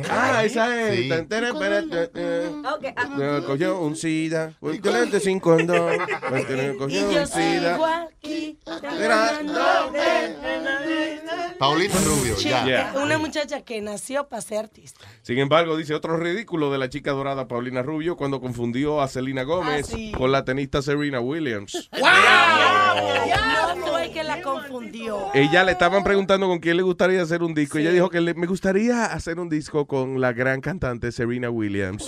Ah, 0.08 0.44
esa 0.44 0.88
es. 0.90 0.96
Sí. 1.00 1.08
Tan, 1.08 1.26
tan, 1.28 1.42
tan, 1.58 1.90
tan, 1.90 2.08
tan. 2.12 2.66
Ok, 2.66 2.84
ah, 2.96 3.40
Cogió 3.46 3.80
un 3.80 3.96
sida, 3.96 4.52
sin 5.20 5.40
condón. 5.40 5.98
Cogió 6.78 7.10
yo 7.10 7.20
un 7.20 7.26
sida. 7.26 8.06
aquí. 8.06 8.58
Paulina 11.58 11.94
Rubio, 12.04 12.36
ya. 12.36 12.64
Yeah. 12.64 12.94
Una 13.02 13.18
muchacha 13.18 13.62
que 13.62 13.80
nació 13.80 14.28
para 14.28 14.42
ser 14.42 14.58
artista. 14.58 15.00
Sin 15.22 15.38
embargo, 15.38 15.76
dice 15.76 15.94
otro 15.94 16.16
ridículo 16.16 16.70
de 16.72 16.78
la 16.78 16.88
chica 16.88 17.12
dorada 17.12 17.46
Paulina 17.48 17.82
Rubio 17.82 18.16
cuando 18.16 18.40
confundió 18.40 19.00
a 19.00 19.08
Selena 19.08 19.42
Gómez 19.44 19.86
Ah, 19.88 19.92
sí. 19.96 20.12
con 20.16 20.32
la 20.32 20.44
tenista 20.44 20.80
Serena 20.82 21.20
Williams. 21.20 21.88
No 23.74 23.86
fue 23.86 24.10
que 24.12 24.22
la 24.22 24.42
confundió. 24.42 25.28
Ella 25.32 25.64
le 25.64 25.72
estaban 25.72 26.04
preguntando 26.04 26.46
con 26.46 26.58
quién 26.58 26.76
le 26.76 26.82
gustaría 26.82 27.22
hacer 27.22 27.42
un 27.42 27.54
disco. 27.54 27.78
y 27.78 27.82
Ella 27.82 27.92
dijo 27.92 28.10
que 28.10 28.20
le- 28.20 28.34
me 28.34 28.46
gustaría 28.46 29.06
hacer 29.06 29.38
un 29.40 29.48
disco 29.48 29.71
disco 29.72 29.86
con 29.86 30.20
la 30.20 30.32
gran 30.32 30.60
cantante 30.60 31.10
Serena 31.12 31.50
Williams. 31.50 32.04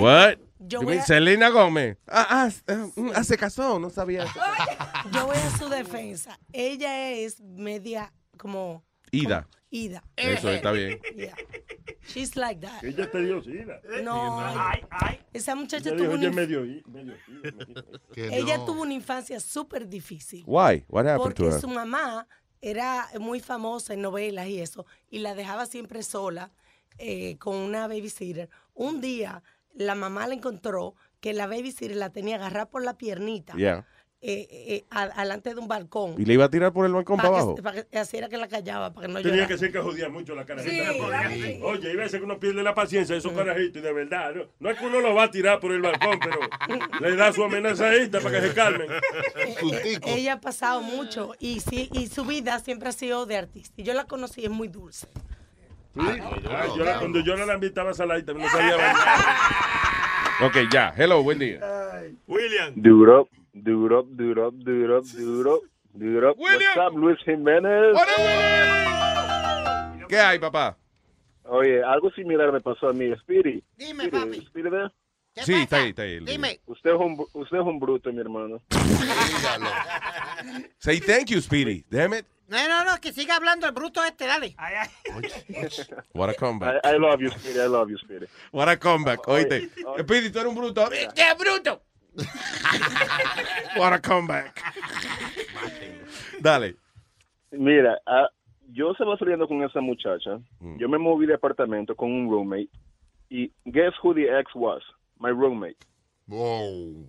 What? 0.00 0.38
yo 0.58 0.80
You 0.80 0.84
voy 0.86 0.94
mean 0.94 1.00
a- 1.00 1.06
Selena 1.06 1.48
Gómez. 1.50 1.98
Ah, 2.08 2.26
ah, 2.30 2.50
ah, 2.68 2.86
mm, 2.96 3.10
ah, 3.14 3.24
se 3.24 3.36
casó, 3.36 3.78
no 3.78 3.90
sabía. 3.90 4.24
Yo 5.12 5.26
voy 5.26 5.36
a 5.36 5.50
su 5.58 5.68
defensa. 5.68 6.38
Ella 6.52 7.10
es 7.12 7.40
media 7.40 8.12
como 8.38 8.82
Ida. 9.10 9.46
ida. 9.70 10.02
Eso 10.16 10.50
está 10.50 10.72
bien. 10.72 11.00
Yeah. 11.16 11.34
She's 12.06 12.34
like 12.36 12.60
that. 12.66 12.82
Ella 12.82 13.10
te 13.10 13.18
dio 13.22 13.42
sida. 13.42 13.80
No, 14.02 14.42
esa 15.32 15.54
muchacha 15.54 15.94
tuvo 15.94 16.12
una, 16.14 16.30
medio, 16.30 16.64
ella 18.16 18.64
tuvo 18.64 18.82
una 18.82 18.94
infancia 18.94 19.38
súper 19.40 19.86
difícil. 19.88 20.42
Why? 20.46 20.84
What 20.88 21.06
happened 21.06 21.34
to 21.34 21.44
Porque 21.44 21.54
her? 21.54 21.60
su 21.60 21.68
mamá 21.68 22.26
era 22.60 23.08
muy 23.20 23.40
famosa 23.40 23.94
en 23.94 24.02
novelas 24.02 24.48
y 24.48 24.60
eso, 24.60 24.86
y 25.10 25.18
la 25.18 25.34
dejaba 25.34 25.66
siempre 25.66 26.02
sola 26.02 26.50
eh, 26.98 27.36
con 27.38 27.54
una 27.56 27.86
babysitter. 27.86 28.48
Un 28.74 29.00
día 29.00 29.42
la 29.74 29.94
mamá 29.94 30.26
le 30.26 30.34
encontró 30.34 30.94
que 31.20 31.32
la 31.32 31.46
babysitter 31.46 31.96
la 31.96 32.10
tenía 32.10 32.36
agarrada 32.36 32.68
por 32.70 32.82
la 32.82 32.98
piernita. 32.98 33.54
Eh, 34.20 34.48
eh, 34.50 34.84
a- 34.90 35.02
alante 35.04 35.54
de 35.54 35.60
un 35.60 35.68
balcón. 35.68 36.14
¿Y 36.18 36.24
le 36.24 36.34
iba 36.34 36.44
a 36.46 36.50
tirar 36.50 36.72
por 36.72 36.84
el 36.86 36.92
balcón 36.92 37.16
para 37.18 37.28
Para 37.30 37.40
abajo? 37.42 37.54
que, 37.56 37.62
para 37.62 37.84
que- 37.84 37.98
así 37.98 38.16
era 38.16 38.28
que 38.28 38.36
la 38.36 38.48
callaba, 38.48 38.92
para 38.92 39.06
que 39.06 39.12
no 39.12 39.18
Tenía 39.20 39.32
llorara. 39.32 39.48
que 39.48 39.58
ser 39.58 39.70
que 39.72 39.78
jodía 39.78 40.08
mucho 40.08 40.34
la 40.34 40.44
carajita. 40.44 40.72
Sí, 40.92 41.42
sí. 41.42 41.60
Oye, 41.62 41.88
hay 41.90 41.96
veces 41.96 42.18
que 42.18 42.24
uno 42.24 42.40
pierde 42.40 42.62
la 42.64 42.74
paciencia 42.74 43.14
de 43.14 43.20
esos 43.20 43.32
carajitos 43.32 43.76
y 43.80 43.84
de 43.84 43.92
verdad. 43.92 44.34
No, 44.34 44.42
no 44.58 44.70
es 44.70 44.78
que 44.78 44.86
uno 44.86 45.00
lo 45.00 45.14
va 45.14 45.24
a 45.24 45.30
tirar 45.30 45.60
por 45.60 45.70
el 45.72 45.80
balcón, 45.82 46.18
pero 46.18 46.40
le 47.00 47.14
da 47.16 47.32
su 47.32 47.44
amenazadita 47.44 48.18
para 48.20 48.40
que 48.40 48.48
se 48.48 48.54
calmen. 48.54 48.88
Ella 50.04 50.32
ha 50.34 50.40
pasado 50.40 50.80
mucho 50.82 51.32
y 51.38 51.60
sí 51.60 51.88
y 51.92 52.08
su 52.08 52.24
vida 52.24 52.58
siempre 52.58 52.88
ha 52.88 52.92
sido 52.92 53.24
de 53.26 53.36
artista. 53.36 53.74
Y 53.80 53.84
yo 53.84 53.94
la 53.94 54.04
conocí, 54.06 54.44
es 54.44 54.50
muy 54.50 54.66
dulce. 54.68 55.06
Ah, 55.96 56.66
yo 56.76 56.84
la- 56.84 56.98
cuando 56.98 57.20
yo 57.20 57.36
no 57.36 57.46
la 57.46 57.54
invitaba 57.54 57.90
a 57.90 57.94
salir 57.94 58.24
también 58.24 58.46
no 58.46 58.52
sabía 58.52 58.76
bailar. 58.76 58.96
Ok, 60.44 60.56
ya. 60.72 60.92
Hello, 60.96 61.22
buen 61.22 61.38
día. 61.38 61.60
William. 62.26 62.72
Do 62.76 63.28
it 63.66 63.92
up, 63.92 64.06
do 64.16 64.30
it 64.30 64.38
up. 64.38 64.54
What's 66.38 66.76
up, 66.76 66.94
Luis 66.94 67.18
Jiménez? 67.24 67.96
¿Qué 70.08 70.18
hay, 70.18 70.38
papá? 70.38 70.76
Oye, 71.44 71.82
algo 71.82 72.10
similar 72.12 72.52
me 72.52 72.60
pasó 72.60 72.88
a 72.88 72.92
mí. 72.92 73.10
Speedy. 73.22 73.62
Dime, 73.76 74.06
Speedy, 74.06 74.24
papi. 74.24 74.46
Speedy 74.46 74.70
there? 74.70 74.90
Sí, 75.44 75.54
está 75.54 75.76
ahí, 75.76 75.90
está 75.90 76.02
ahí. 76.02 76.20
Dime. 76.20 76.60
Usted 76.66 76.90
es 76.90 76.96
un, 76.96 77.26
usted 77.32 77.58
es 77.58 77.64
un 77.64 77.78
bruto, 77.78 78.12
mi 78.12 78.20
hermano. 78.20 78.60
Say 80.78 81.00
thank 81.00 81.26
you, 81.30 81.40
Speedy. 81.40 81.84
Damn 81.90 82.14
it. 82.14 82.26
No, 82.48 82.66
no, 82.66 82.84
no, 82.84 82.98
que 83.00 83.12
siga 83.12 83.36
hablando 83.36 83.66
el 83.66 83.72
bruto 83.72 84.02
este, 84.04 84.26
dale. 84.26 84.56
What 86.14 86.30
a 86.30 86.34
comeback. 86.34 86.84
I, 86.84 86.94
I 86.94 86.98
love 86.98 87.20
you, 87.20 87.30
Speedy. 87.30 87.60
I 87.60 87.68
love 87.68 87.90
you, 87.90 87.98
Speedy. 87.98 88.26
What 88.52 88.68
a 88.68 88.78
comeback. 88.78 89.26
Oíste. 89.28 89.68
Speedy, 90.00 90.30
tú 90.30 90.38
eres 90.38 90.50
un 90.50 90.56
bruto. 90.56 90.88
¡Qué 90.90 91.34
bruto! 91.38 91.82
What 93.76 93.92
a 93.92 93.98
comeback. 94.00 94.60
Dale. 96.40 96.74
Mira, 97.52 97.98
ah, 98.06 98.28
yo 98.72 98.92
estaba 98.92 99.16
saliendo 99.18 99.46
con 99.48 99.62
esa 99.62 99.80
muchacha. 99.80 100.40
Yo 100.78 100.88
me 100.88 100.98
moví 100.98 101.26
de 101.26 101.34
apartamento 101.34 101.94
con 101.94 102.12
un 102.12 102.28
roommate. 102.28 102.68
Y 103.30 103.52
guess 103.66 103.92
who 104.02 104.14
the 104.14 104.28
ex 104.28 104.54
was? 104.54 104.82
My 105.18 105.30
roommate. 105.30 105.76
Wow. 106.28 107.08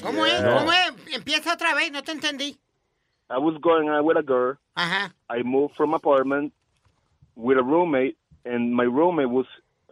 ¿Cómo 0.00 0.26
es? 0.26 0.40
¿Cómo 0.42 0.72
es? 0.72 1.14
Empieza 1.14 1.52
otra 1.54 1.74
vez, 1.74 1.90
no 1.92 2.02
te 2.02 2.12
entendí. 2.12 2.58
I 3.30 3.38
was 3.38 3.56
going 3.60 3.88
out 3.88 4.04
with 4.04 4.16
a 4.16 4.22
girl. 4.22 4.56
Ajá. 4.74 5.12
I 5.28 5.42
moved 5.42 5.74
from 5.76 5.94
apartment 5.94 6.52
with 7.36 7.58
a 7.58 7.62
roommate, 7.62 8.16
and 8.44 8.74
my 8.74 8.84
roommate 8.84 9.28
was 9.28 9.46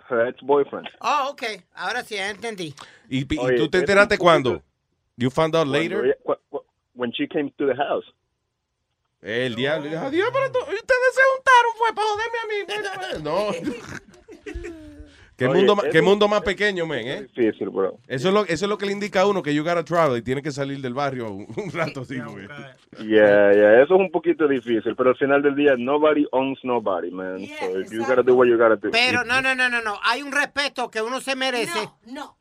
her 0.09 0.27
ex-boyfriend. 0.29 0.89
Oh, 1.01 1.29
ok. 1.31 1.43
Ahora 1.75 2.03
sí, 2.03 2.15
ya 2.17 2.31
entendí. 2.31 2.75
¿Y, 3.09 3.33
y 3.35 3.39
Oye, 3.39 3.57
tú 3.57 3.69
te 3.69 3.79
enteraste 3.79 4.19
cuándo? 4.19 4.63
You 5.17 5.31
found 5.31 5.55
out 5.57 5.67
Cuando 5.69 5.79
later? 5.79 6.05
ella- 6.05 6.17
cu- 6.25 6.37
cu- 6.51 6.65
when 6.95 7.13
she 7.13 7.27
came 7.29 7.51
to 7.59 7.67
the 7.67 7.75
house. 7.75 8.05
El 9.23 9.55
diablo. 9.57 9.89
dijo, 9.91 10.03
Adiós, 10.05 10.31
pero 10.33 10.53
tú- 10.53 10.59
ustedes 10.61 11.15
se 11.15 11.23
juntaron 11.35 11.73
fue 11.79 11.95
para 11.95 12.09
joderme 12.09 12.39
a 12.43 13.19
mí. 13.19 13.23
No. 13.23 13.53
¿Qué, 15.37 15.47
Oye, 15.47 15.59
mundo, 15.65 15.83
qué 15.93 16.01
mundo 16.01 16.29
más 16.29 16.41
pequeño, 16.41 16.87
men, 16.87 17.07
¿eh? 17.07 17.27
Difícil, 17.35 17.69
bro. 17.69 17.99
Eso 18.09 18.29
es, 18.29 18.35
lo, 18.35 18.45
eso 18.47 18.65
es 18.65 18.69
lo 18.71 18.79
que 18.79 18.87
le 18.87 18.93
indica 18.93 19.21
a 19.21 19.27
uno 19.27 19.43
que 19.43 19.55
you 19.55 19.63
gotta 19.63 19.85
travel 19.85 20.17
y 20.17 20.23
tiene 20.23 20.41
que 20.41 20.51
salir 20.51 20.81
del 20.81 20.95
barrio 20.95 21.31
un, 21.31 21.47
un 21.57 21.71
rato 21.73 22.01
así. 22.01 22.19
güey. 22.19 22.49
Yeah, 22.99 23.53
yeah, 23.53 23.83
eso 23.83 23.95
es 23.95 24.01
un 24.01 24.11
poquito 24.11 24.49
difícil, 24.49 24.97
pero 24.97 25.11
al 25.11 25.17
final 25.17 25.43
del 25.43 25.55
día, 25.55 25.75
nobody 25.77 26.27
owns 26.33 26.59
nobody, 26.65 27.11
man. 27.11 27.47
so 27.47 27.81
if 27.81 27.93
you 27.93 28.01
gotta 28.07 28.23
do 28.23 28.35
what 28.35 28.47
you 28.47 28.57
gotta 28.57 28.77
do. 28.77 28.91
Pero 28.91 29.25
no, 29.25 29.43
no, 29.43 29.55
no, 29.55 29.69
no, 29.69 29.83
no. 29.83 29.99
Hay 30.03 30.23
un 30.23 30.33
respeto 30.33 30.91
que 30.91 31.03
uno 31.03 31.21
se 31.21 31.37
merece. 31.37 31.91
No, 32.07 32.39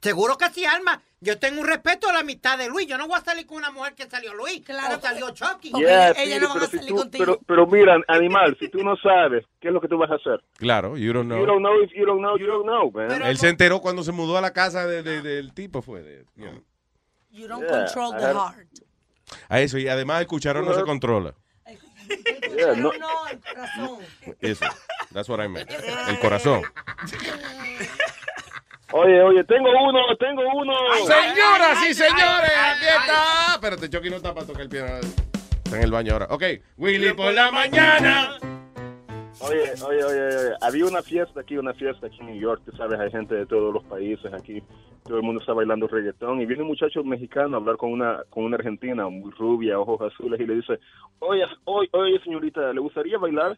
Seguro 0.00 0.38
que 0.38 0.48
sí, 0.48 0.64
Alma. 0.64 1.02
Yo 1.22 1.38
tengo 1.38 1.60
un 1.60 1.66
respeto 1.66 2.08
a 2.08 2.14
la 2.14 2.22
mitad 2.22 2.56
de 2.56 2.68
Luis. 2.68 2.86
Yo 2.86 2.96
no 2.96 3.06
voy 3.06 3.18
a 3.18 3.22
salir 3.22 3.46
con 3.46 3.58
una 3.58 3.70
mujer 3.70 3.94
que 3.94 4.08
salió 4.08 4.32
Luis. 4.32 4.62
Claro. 4.64 4.96
O 4.96 5.00
salió 5.00 5.28
Chucky. 5.32 5.70
Yeah, 5.76 6.14
sí, 6.14 6.30
pero, 6.40 6.66
si 6.66 6.86
tú- 6.86 7.10
pero, 7.10 7.38
pero 7.46 7.66
mira, 7.66 7.98
animal, 8.08 8.56
si 8.58 8.70
tú 8.70 8.82
no 8.82 8.96
sabes, 8.96 9.44
¿qué 9.60 9.68
es 9.68 9.74
lo 9.74 9.82
que 9.82 9.88
tú 9.88 9.98
vas 9.98 10.10
a 10.10 10.14
hacer? 10.14 10.42
Claro, 10.56 10.96
you 10.96 11.12
don't 11.12 11.28
You 11.30 11.36
know. 11.36 11.46
don't 11.46 11.60
know 11.62 11.82
if 11.82 11.90
you 11.94 12.06
don't 12.06 12.20
know, 12.20 12.38
you 12.38 12.46
don't 12.46 12.64
know, 12.64 12.90
man. 12.90 13.20
Él 13.22 13.36
se 13.36 13.50
enteró 13.50 13.80
cuando 13.82 14.02
se 14.02 14.12
mudó 14.12 14.38
a 14.38 14.40
la 14.40 14.54
casa 14.54 14.86
de- 14.86 15.02
de- 15.02 15.20
del 15.20 15.52
tipo, 15.52 15.82
fue. 15.82 16.02
de- 16.02 16.24
you 16.36 16.46
know. 16.46 16.64
You 17.30 17.46
don't 17.48 17.64
Yeah, 17.68 17.84
control 17.84 18.16
the 18.16 18.22
heart. 18.32 18.68
A 19.50 19.60
eso, 19.60 19.76
y 19.76 19.88
además 19.88 20.22
el 20.22 20.26
cucharón 20.26 20.64
no 20.64 20.72
se 20.74 20.82
controla. 20.84 21.34
Yeah, 22.56 22.74
no. 22.76 22.92
No, 22.98 23.26
el 23.30 23.38
corazón. 23.40 23.98
Eso. 24.40 24.64
That's 25.12 25.28
what 25.28 25.44
I 25.44 25.48
meant. 25.48 25.70
El 26.08 26.18
corazón. 26.18 26.62
Oye, 28.92 29.22
oye, 29.22 29.44
tengo 29.44 29.68
uno, 29.70 30.00
tengo 30.18 30.42
uno. 30.56 30.74
Señoras 31.04 31.88
y 31.88 31.94
señores, 31.94 32.50
aquí 32.58 32.86
está. 32.86 33.54
Espérate, 33.54 33.88
Chucky 33.88 34.10
no 34.10 34.16
está 34.16 34.34
para 34.34 34.46
tocar 34.46 34.62
el 34.62 34.68
piano. 34.68 34.96
Está 35.64 35.76
en 35.76 35.82
el 35.84 35.90
baño 35.92 36.12
ahora. 36.14 36.26
Ok, 36.30 36.42
Willy 36.76 37.12
por 37.12 37.32
la 37.32 37.52
mañana. 37.52 38.38
Oye, 39.42 39.72
oye, 39.86 40.04
oye, 40.04 40.24
oye, 40.26 40.54
había 40.60 40.84
una 40.84 41.02
fiesta 41.02 41.40
aquí, 41.40 41.56
una 41.56 41.72
fiesta 41.72 42.08
aquí 42.08 42.18
en 42.20 42.26
New 42.26 42.40
York, 42.40 42.62
tú 42.66 42.76
sabes, 42.76 43.00
hay 43.00 43.10
gente 43.10 43.34
de 43.34 43.46
todos 43.46 43.72
los 43.72 43.82
países 43.84 44.30
aquí, 44.34 44.62
todo 45.04 45.16
el 45.16 45.22
mundo 45.22 45.40
está 45.40 45.54
bailando 45.54 45.88
reggaetón 45.88 46.42
y 46.42 46.46
viene 46.46 46.62
un 46.62 46.68
muchacho 46.68 47.02
mexicano 47.04 47.56
a 47.56 47.60
hablar 47.60 47.78
con 47.78 47.90
una 47.90 48.22
con 48.28 48.44
una 48.44 48.56
argentina 48.56 49.08
muy 49.08 49.30
rubia, 49.30 49.78
ojos 49.78 50.12
azules 50.12 50.38
y 50.40 50.46
le 50.46 50.56
dice, 50.56 50.78
oye, 51.20 51.44
oye, 51.64 51.88
oye 51.92 52.20
señorita, 52.22 52.70
¿le 52.74 52.80
gustaría 52.80 53.16
bailar? 53.16 53.56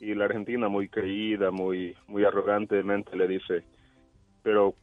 Y 0.00 0.12
la 0.16 0.24
argentina 0.24 0.68
muy 0.68 0.88
creída, 0.88 1.52
muy 1.52 1.94
muy 2.08 2.24
arrogantemente 2.24 3.14
le 3.16 3.28
dice, 3.28 3.62
pero 4.42 4.74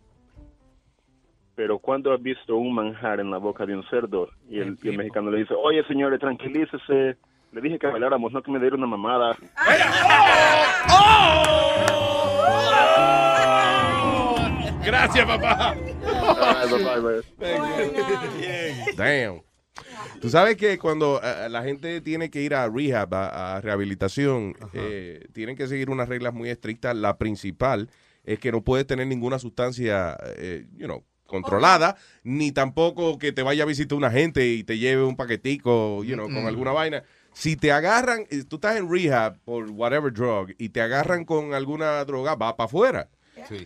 pero 1.56 1.78
¿cuándo 1.80 2.14
has 2.14 2.22
visto 2.22 2.56
un 2.56 2.74
manjar 2.74 3.20
en 3.20 3.30
la 3.30 3.38
boca 3.38 3.66
de 3.66 3.76
un 3.76 3.84
cerdo? 3.90 4.30
Y 4.50 4.60
el, 4.60 4.78
y 4.82 4.90
el 4.90 4.98
mexicano 4.98 5.30
le 5.30 5.40
dice, 5.40 5.54
oye 5.54 5.84
señores, 5.88 6.20
tranquilícese, 6.20 7.18
le 7.52 7.62
dije 7.62 7.78
que 7.78 7.88
bailáramos, 7.88 8.32
no 8.32 8.42
que 8.42 8.52
me 8.52 8.60
diera 8.60 8.78
una 8.78 8.88
mamada. 8.88 9.36
Gracias, 14.86 15.26
papá. 15.26 15.76
Bye, 15.76 16.84
bye, 16.84 17.22
bye. 17.38 18.96
Damn. 18.96 19.42
Tú 20.22 20.30
sabes 20.30 20.58
que 20.58 20.78
cuando 20.78 21.22
eh, 21.24 21.48
la 21.50 21.64
gente 21.64 22.02
tiene 22.02 22.30
que 22.30 22.42
ir 22.42 22.56
a 22.56 22.68
rehab, 22.68 23.14
a, 23.14 23.58
a 23.58 23.62
rehabilitación, 23.62 24.54
eh, 24.74 25.28
tienen 25.34 25.56
que 25.56 25.68
seguir 25.68 25.90
unas 25.90 26.10
reglas 26.10 26.34
muy 26.34 26.50
estrictas. 26.50 26.96
La 26.96 27.18
principal 27.18 27.90
es 28.30 28.40
que 28.40 28.52
no 28.52 28.64
puedes 28.64 28.86
tener 28.86 29.08
ninguna 29.08 29.40
sustancia, 29.40 30.16
eh, 30.38 30.68
you 30.78 30.86
know, 30.86 31.04
controlada, 31.26 31.96
ni 32.24 32.52
tampoco 32.52 33.18
que 33.18 33.32
te 33.32 33.42
vaya 33.42 33.64
a 33.64 33.66
visitar 33.66 33.98
una 33.98 34.12
gente 34.12 34.48
y 34.48 34.64
te 34.64 34.78
lleve 34.78 35.04
un 35.04 35.16
paquetico, 35.16 36.04
you 36.04 36.14
know, 36.14 36.28
con 36.28 36.46
alguna 36.46 36.72
vaina. 36.72 37.04
Si 37.34 37.56
te 37.56 37.72
agarran, 37.72 38.26
eh, 38.30 38.44
tú 38.48 38.58
estás 38.58 38.78
en 38.78 38.92
rehab 38.92 39.40
por 39.46 39.70
whatever 39.72 40.14
drug 40.14 40.54
y 40.60 40.70
te 40.70 40.80
agarran 40.80 41.26
con 41.26 41.56
alguna 41.56 42.06
droga, 42.06 42.36
va 42.36 42.56
para 42.56 42.66
afuera. 42.66 43.10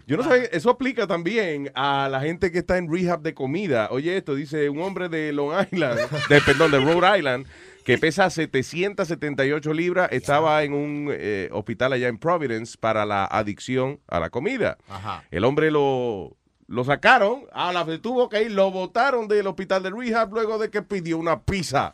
Yo 0.07 0.17
no 0.17 0.23
sé, 0.23 0.49
eso 0.53 0.69
aplica 0.69 1.07
también 1.07 1.71
a 1.73 2.07
la 2.09 2.21
gente 2.21 2.51
que 2.51 2.59
está 2.59 2.77
en 2.77 2.89
rehab 2.89 3.21
de 3.21 3.33
comida. 3.33 3.89
Oye, 3.91 4.15
esto 4.15 4.35
dice 4.35 4.69
un 4.69 4.79
hombre 4.79 5.09
de 5.09 5.33
Long 5.33 5.51
Island, 5.71 5.99
de, 6.29 6.41
perdón, 6.41 6.71
de 6.71 6.79
Rhode 6.79 7.17
Island, 7.17 7.47
que 7.83 7.97
pesa 7.97 8.29
778 8.29 9.73
libras, 9.73 10.09
estaba 10.11 10.63
en 10.63 10.73
un 10.73 11.09
eh, 11.11 11.49
hospital 11.51 11.93
allá 11.93 12.07
en 12.07 12.17
Providence 12.17 12.77
para 12.79 13.05
la 13.05 13.25
adicción 13.25 13.99
a 14.07 14.19
la 14.19 14.29
comida. 14.29 14.77
Ajá. 14.89 15.23
El 15.31 15.43
hombre 15.45 15.69
lo, 15.71 16.35
lo 16.67 16.83
sacaron, 16.83 17.43
a 17.51 17.71
la 17.73 17.85
tuvo 17.99 18.29
que 18.29 18.43
ir, 18.43 18.51
lo 18.51 18.71
botaron 18.71 19.27
del 19.27 19.47
hospital 19.47 19.83
de 19.83 19.89
rehab 19.91 20.31
luego 20.33 20.57
de 20.57 20.69
que 20.69 20.81
pidió 20.81 21.17
una 21.17 21.41
pizza. 21.41 21.93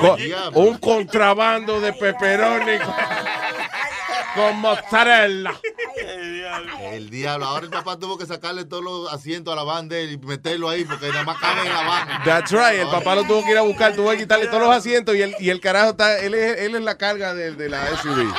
Con- 0.00 0.20
un 0.54 0.78
contrabando 0.78 1.80
de 1.80 1.92
pepperoni 1.94 2.78
con, 2.78 2.94
con 4.34 4.60
mozzarella. 4.60 5.52
El 6.92 7.10
diablo. 7.10 7.46
Ahora 7.46 7.64
el 7.64 7.70
papá 7.70 7.98
tuvo 7.98 8.18
que 8.18 8.26
sacarle 8.26 8.64
todos 8.64 8.82
los 8.82 9.12
asientos 9.12 9.52
a 9.52 9.56
la 9.56 9.62
van 9.62 9.88
de 9.88 10.04
él 10.04 10.12
y 10.12 10.18
meterlo 10.18 10.68
ahí 10.68 10.84
porque 10.84 11.08
nada 11.08 11.24
más 11.24 11.38
cabe 11.38 11.60
en 11.66 11.72
la 11.72 11.82
van. 11.82 12.24
That's 12.24 12.50
right. 12.52 12.80
El 12.80 12.88
papá 12.88 13.14
lo 13.14 13.24
tuvo 13.24 13.44
que 13.44 13.50
ir 13.52 13.58
a 13.58 13.62
buscar, 13.62 13.94
tuvo 13.94 14.10
que 14.10 14.18
quitarle 14.18 14.46
todos 14.46 14.62
los 14.62 14.70
asientos 14.74 15.14
y 15.16 15.22
el, 15.22 15.34
y 15.38 15.50
el 15.50 15.60
carajo 15.60 15.90
está, 15.90 16.18
él 16.20 16.34
es, 16.34 16.58
él 16.60 16.74
es 16.74 16.82
la 16.82 16.96
carga 16.98 17.34
de, 17.34 17.52
de 17.54 17.68
la 17.68 17.86
SUV. 17.96 18.32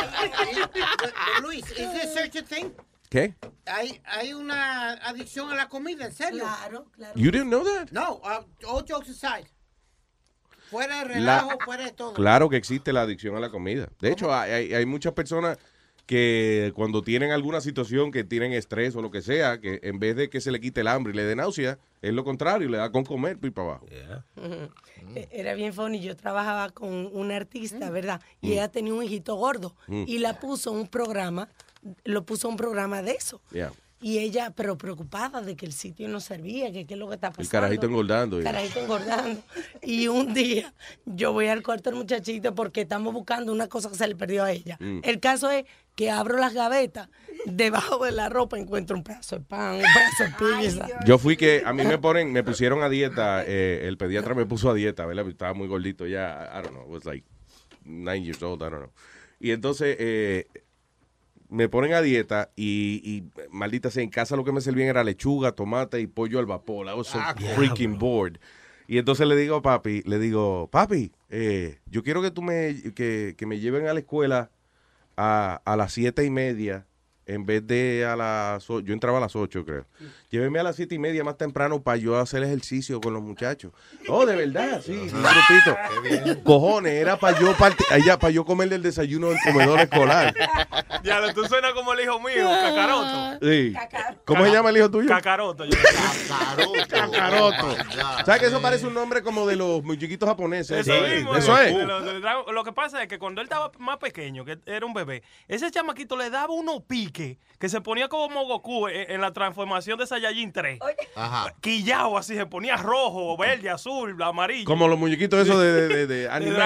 Luis, 1.42 1.66
¿is 1.72 1.92
this 1.94 2.14
such 2.14 2.36
a 2.38 2.44
thing? 2.44 2.72
¿Qué? 3.10 3.36
Hay, 3.66 4.02
hay 4.06 4.34
una 4.34 4.94
adicción 4.94 5.52
a 5.52 5.56
la 5.56 5.68
comida, 5.68 6.06
¿en 6.06 6.14
serio? 6.14 6.44
Claro, 6.44 6.86
claro. 6.96 7.14
You 7.16 7.30
didn't 7.32 7.50
know 7.50 7.64
that? 7.64 7.90
No, 7.92 8.22
uh, 8.24 8.46
all 8.68 8.84
jokes 8.88 9.10
aside. 9.10 9.48
Fuera 10.70 11.04
de 11.04 11.20
La- 11.20 11.42
relajo, 11.42 11.60
fuera 11.66 11.84
de 11.84 11.92
todo. 11.92 12.14
Claro 12.14 12.48
que 12.50 12.56
existe 12.56 12.94
la 12.94 13.02
adicción 13.02 13.36
a 13.36 13.42
la 13.42 13.50
comida. 13.50 13.90
De 14.00 14.12
hecho, 14.12 14.34
hay, 14.34 14.52
hay- 14.52 14.74
hay 14.74 14.86
muchas 14.86 15.12
personas 15.12 15.58
que 16.06 16.72
cuando 16.76 17.02
tienen 17.02 17.32
alguna 17.32 17.62
situación, 17.62 18.12
que 18.12 18.24
tienen 18.24 18.54
estrés 18.54 18.96
o 18.96 19.02
lo 19.02 19.12
que 19.12 19.22
sea, 19.22 19.60
que 19.62 19.80
en 19.84 20.00
vez 20.00 20.16
de 20.16 20.30
que 20.30 20.42
se 20.42 20.52
le 20.52 20.60
quite 20.60 20.82
el 20.82 20.88
hambre 20.88 21.14
y 21.14 21.16
le 21.16 21.24
dé 21.24 21.36
náusea, 21.36 21.80
es 22.02 22.14
lo 22.14 22.24
contrario, 22.24 22.68
le 22.70 22.78
da 22.78 22.92
con 22.92 23.04
comer 23.06 23.38
y 23.42 23.50
para 23.52 23.68
abajo. 23.70 23.86
E- 25.16 25.28
Era 25.32 25.54
bien 25.54 25.74
funny. 25.74 26.00
Yo 26.02 26.16
trabajaba 26.16 26.70
con 26.72 27.10
una 27.14 27.36
artista, 27.36 27.90
¿verdad? 27.90 28.22
Y 28.42 28.48
Mm. 28.48 28.52
ella 28.52 28.68
tenía 28.70 28.94
un 28.94 29.04
hijito 29.04 29.36
gordo. 29.36 29.76
Mm. 29.88 30.04
Y 30.08 30.18
la 30.20 30.40
puso 30.40 30.72
un 30.72 30.88
programa, 30.88 31.48
lo 32.04 32.26
puso 32.26 32.50
un 32.50 32.58
programa 32.58 33.02
de 33.02 33.12
eso. 33.12 33.42
Yeah. 33.52 33.72
Y 34.02 34.18
ella, 34.18 34.52
pero 34.56 34.78
preocupada 34.78 35.42
de 35.42 35.56
que 35.56 35.66
el 35.66 35.74
sitio 35.74 36.08
no 36.08 36.20
servía, 36.20 36.72
que 36.72 36.86
qué 36.86 36.96
es 36.96 37.00
lo 37.00 37.08
que 37.08 37.16
está 37.16 37.30
pasando. 37.30 37.44
El 37.44 37.50
carajito 37.50 37.86
engordando. 37.86 38.38
El 38.40 38.44
carajito 38.44 38.80
engordando. 38.80 39.42
Y 39.84 40.08
un 40.08 40.34
día 40.34 40.74
yo 41.06 41.34
voy 41.34 41.48
al 41.48 41.62
cuarto 41.62 41.92
del 41.92 42.00
muchachito 42.00 42.56
porque 42.56 42.82
estamos 42.82 43.14
buscando 43.14 43.52
una 43.52 43.68
cosa 43.68 43.90
que 43.90 43.96
se 43.96 44.08
le 44.08 44.16
perdió 44.16 44.44
a 44.44 44.52
ella. 44.52 44.78
Mm. 44.80 45.02
El 45.04 45.20
caso 45.20 45.52
es 45.52 45.66
que 45.96 46.10
abro 46.10 46.38
las 46.38 46.54
gavetas, 46.54 47.10
debajo 47.46 48.04
de 48.06 48.12
la 48.12 48.30
ropa 48.30 48.58
encuentro 48.58 48.96
un 48.96 49.04
pedazo 49.04 49.38
de 49.38 49.46
pan, 49.46 49.76
un 49.76 49.82
pedazo 49.82 50.24
de 50.24 50.62
pizza. 50.62 50.88
Yo 51.06 51.18
fui 51.18 51.38
que 51.38 51.62
a 51.64 51.72
mí 51.74 51.84
me 51.84 51.98
ponen, 51.98 52.32
me 52.32 52.44
pusieron 52.44 52.82
a 52.82 52.90
dieta, 52.90 53.44
eh, 53.46 53.88
el 53.88 53.98
pediatra 53.98 54.34
me 54.34 54.46
puso 54.46 54.70
a 54.70 54.74
dieta, 54.74 55.06
¿verdad? 55.06 55.28
Estaba 55.28 55.54
muy 55.54 55.68
gordito 55.68 56.08
ya, 56.08 56.50
I 56.54 56.64
don't 56.64 56.74
know, 56.74 56.86
was 56.88 57.06
like 57.06 57.26
nine 57.84 58.24
years 58.24 58.42
old, 58.42 58.62
I 58.62 58.70
don't 58.70 58.78
know. 58.78 58.92
Y 59.40 59.52
entonces 59.52 59.96
eh, 60.00 60.48
me 61.52 61.68
ponen 61.68 61.94
a 61.94 62.02
dieta 62.02 62.50
y, 62.56 63.02
y, 63.04 63.24
maldita 63.52 63.92
sea, 63.92 64.02
en 64.02 64.10
casa 64.10 64.38
lo 64.38 64.46
que 64.46 64.54
me 64.54 64.62
servían 64.62 64.88
era 64.88 65.04
lechuga, 65.04 65.52
tomate 65.52 66.00
y 66.00 66.08
pollo 66.08 66.40
al 66.40 66.46
vapor. 66.46 66.88
I 66.88 66.94
was 66.94 67.08
so 67.08 67.20
Ah, 67.22 67.36
freaking 67.56 68.00
bored. 68.00 68.40
Y 68.88 68.98
entonces 68.98 69.28
le 69.28 69.36
digo 69.36 69.58
a 69.58 69.62
papi, 69.62 70.02
le 70.06 70.18
digo, 70.18 70.70
papi, 70.72 71.12
eh, 71.30 71.80
yo 71.86 72.04
quiero 72.04 72.22
que 72.22 72.32
tú 72.32 72.42
me, 72.42 72.94
que, 72.96 73.36
que 73.38 73.46
me 73.46 73.60
lleven 73.60 73.88
a 73.88 73.94
la 73.94 74.00
escuela 74.00 74.50
a, 75.18 75.62
a 75.66 75.76
las 75.76 75.92
siete 75.94 76.24
y 76.24 76.30
media 76.30 76.88
en 77.26 77.46
vez 77.46 77.66
de 77.68 78.06
a 78.06 78.16
las 78.16 78.68
yo 78.68 78.94
entraba 78.94 79.18
a 79.18 79.22
las 79.22 79.36
ocho 79.36 79.66
creo. 79.66 79.86
Lléveme 80.32 80.60
a 80.60 80.64
las 80.64 80.78
siete 80.78 80.96
y 80.96 80.98
media 80.98 81.26
más 81.26 81.36
temprano 81.38 81.84
para 81.84 81.98
yo 81.98 82.18
hacer 82.18 82.42
ejercicio 82.42 83.02
con 83.02 83.14
los 83.14 83.22
muchachos. 83.22 83.74
Oh, 84.08 84.26
de 84.26 84.38
verdad, 84.38 84.82
sí, 84.82 84.94
un 84.94 85.10
grupito. 85.10 86.42
Cojones, 86.44 86.94
era 86.94 87.18
para 87.18 87.38
yo 87.38 87.54
allá 87.92 88.18
para 88.18 88.32
yo 88.32 88.46
comer 88.46 88.72
el 88.72 88.82
desayuno 88.82 89.28
del 89.28 89.38
comedor 89.44 89.82
escolar. 89.82 90.34
Ya, 91.04 91.34
tú 91.34 91.44
suenas 91.46 91.74
como 91.74 91.92
el 91.92 92.00
hijo 92.00 92.18
mío, 92.22 92.48
Cacaroto. 92.50 93.46
Sí. 93.46 93.74
¿Cómo 94.24 94.46
se 94.46 94.52
llama 94.52 94.70
el 94.70 94.78
hijo 94.78 94.90
tuyo? 94.90 95.10
Cacaroto. 95.10 95.66
yo- 95.66 95.78
Cacaroto. 96.88 97.76
¿Sabes 98.26 98.40
que 98.42 98.48
eso 98.48 98.62
parece 98.62 98.88
un 98.88 98.94
nombre 98.94 99.22
como 99.24 99.46
de 99.46 99.58
los 99.58 99.84
muñequitos 99.84 100.30
japoneses? 100.30 100.88
Eso 100.88 101.02
mismo. 101.08 101.36
Eso 101.36 101.56
de- 101.56 101.70
es. 101.72 101.78
de 101.78 101.86
Lo, 101.86 102.02
de 102.02 102.20
Dragon- 102.22 102.54
lo 102.54 102.64
que 102.64 102.72
pasa 102.72 103.02
es 103.04 103.10
que 103.10 103.20
cuando 103.20 103.42
él 103.42 103.46
estaba 103.48 103.70
más 103.80 103.98
pequeño, 103.98 104.46
que 104.46 104.60
era 104.66 104.86
un 104.86 104.94
bebé, 104.94 105.24
ese 105.50 105.70
chamaquito 105.72 106.16
le 106.16 106.30
daba 106.30 106.54
unos 106.54 106.84
piques 106.84 107.38
que 107.60 107.68
se 107.70 107.82
ponía 107.82 108.08
como 108.08 108.46
Goku 108.46 108.88
en, 108.88 109.12
en 109.12 109.22
la 109.22 109.34
transformación 109.34 110.00
de 110.00 110.08
Saiyajin 110.22 110.52
3. 110.52 110.80
Ajá. 111.16 111.54
Quillao 111.62 112.18
así, 112.18 112.36
se 112.36 112.46
ponía 112.46 112.78
rojo, 112.78 113.36
verde, 113.38 113.70
azul, 113.70 114.22
amarillo. 114.22 114.66
Como 114.66 114.88
los 114.88 114.98
muñequitos 115.00 115.40
esos 115.48 115.60
de, 115.62 115.72
de, 115.72 115.88
de- 115.88 116.08
de 116.08 116.30
anime. 116.32 116.58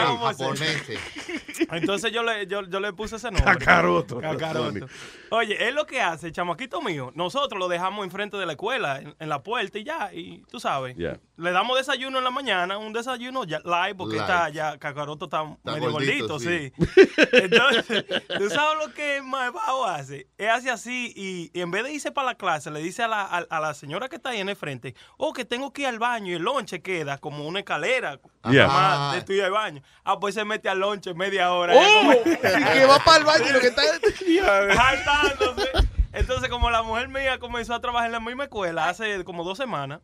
Entonces 1.72 2.12
yo 2.12 2.22
le, 2.24 2.48
yo, 2.48 2.64
yo 2.68 2.80
le 2.80 2.92
puse 2.94 3.16
ese 3.16 3.32
nombre. 3.32 3.54
Cacaroto. 3.58 4.20
Cacaroto. 4.20 4.88
Oye, 5.32 5.68
es 5.68 5.74
lo 5.74 5.86
que 5.86 6.02
hace, 6.02 6.32
chamaquito 6.32 6.82
mío. 6.82 7.12
Nosotros 7.16 7.58
lo 7.60 7.68
dejamos 7.68 8.04
enfrente 8.06 8.38
de 8.38 8.46
la 8.46 8.54
escuela, 8.54 9.00
en, 9.00 9.16
en 9.18 9.30
la 9.30 9.42
puerta 9.42 9.80
y 9.80 9.84
ya, 9.84 10.12
y 10.14 10.44
tú 10.52 10.60
sabes. 10.60 10.96
Yeah. 10.98 11.20
Le 11.38 11.52
damos 11.52 11.78
desayuno 11.78 12.18
en 12.18 12.24
la 12.24 12.32
mañana, 12.32 12.78
un 12.78 12.94
desayuno 12.94 13.44
ya 13.46 13.60
live, 13.60 13.96
porque 13.96 14.18
está 14.18 14.50
ya, 14.50 14.78
Cacaroto 14.78 15.26
está, 15.26 15.44
medio 15.64 15.92
gordito, 15.92 16.28
gordito, 16.38 16.40
sí. 16.40 16.72
sí. 16.78 17.10
Entonces, 17.34 18.06
tú 18.38 18.50
sabes 18.50 18.88
lo 18.88 18.94
que 18.94 19.22
Maebao 19.22 19.86
hace. 19.86 20.28
Él 20.38 20.50
hace 20.50 20.70
así 20.70 21.14
y, 21.16 21.52
y 21.58 21.62
en 21.62 21.72
vez 21.72 21.84
de 21.84 21.94
irse 21.94 22.12
para 22.12 22.28
la 22.30 22.36
clase, 22.36 22.70
le 22.72 22.80
dice 22.82 23.04
a 23.04 23.08
la, 23.08 23.22
a, 23.24 23.45
a 23.50 23.60
la 23.60 23.74
señora 23.74 24.10
que 24.10 24.18
está 24.18 24.30
ahí 24.30 24.40
en 24.40 24.50
el 24.50 24.56
frente, 24.56 24.96
oh, 25.18 25.34
que 25.34 25.46
tengo 25.46 25.72
que 25.74 25.84
ir 25.84 25.88
al 25.88 26.00
baño 26.00 26.32
y 26.32 26.36
el 26.36 26.44
lonche 26.44 26.82
queda 26.82 27.18
como 27.18 27.48
una 27.48 27.60
escalera. 27.60 28.20
Yeah. 28.50 28.68
Más 28.68 29.14
de 29.14 29.20
estudio 29.20 29.46
al 29.46 29.52
baño. 29.52 29.82
Ah, 30.04 30.20
pues 30.20 30.36
se 30.36 30.46
mete 30.46 30.70
al 30.70 30.80
lonche 30.80 31.14
media 31.14 31.52
hora. 31.54 31.74
¡Oh! 31.76 32.02
Como- 32.02 32.24
que 32.24 32.86
va 32.86 33.00
para 33.00 33.18
el 33.18 33.24
baño 33.26 33.46
y 33.50 33.54
lo 33.54 33.60
que 33.60 33.68
está... 33.68 33.82
Jaltándose. 34.76 35.70
Entonces, 36.14 36.50
como 36.50 36.70
la 36.70 36.82
mujer 36.82 37.10
mía 37.10 37.40
comenzó 37.40 37.74
a 37.74 37.82
trabajar 37.82 38.08
en 38.08 38.14
la 38.14 38.20
misma 38.20 38.46
escuela 38.46 38.88
hace 38.88 39.24
como 39.26 39.44
dos 39.44 39.58
semanas, 39.58 40.00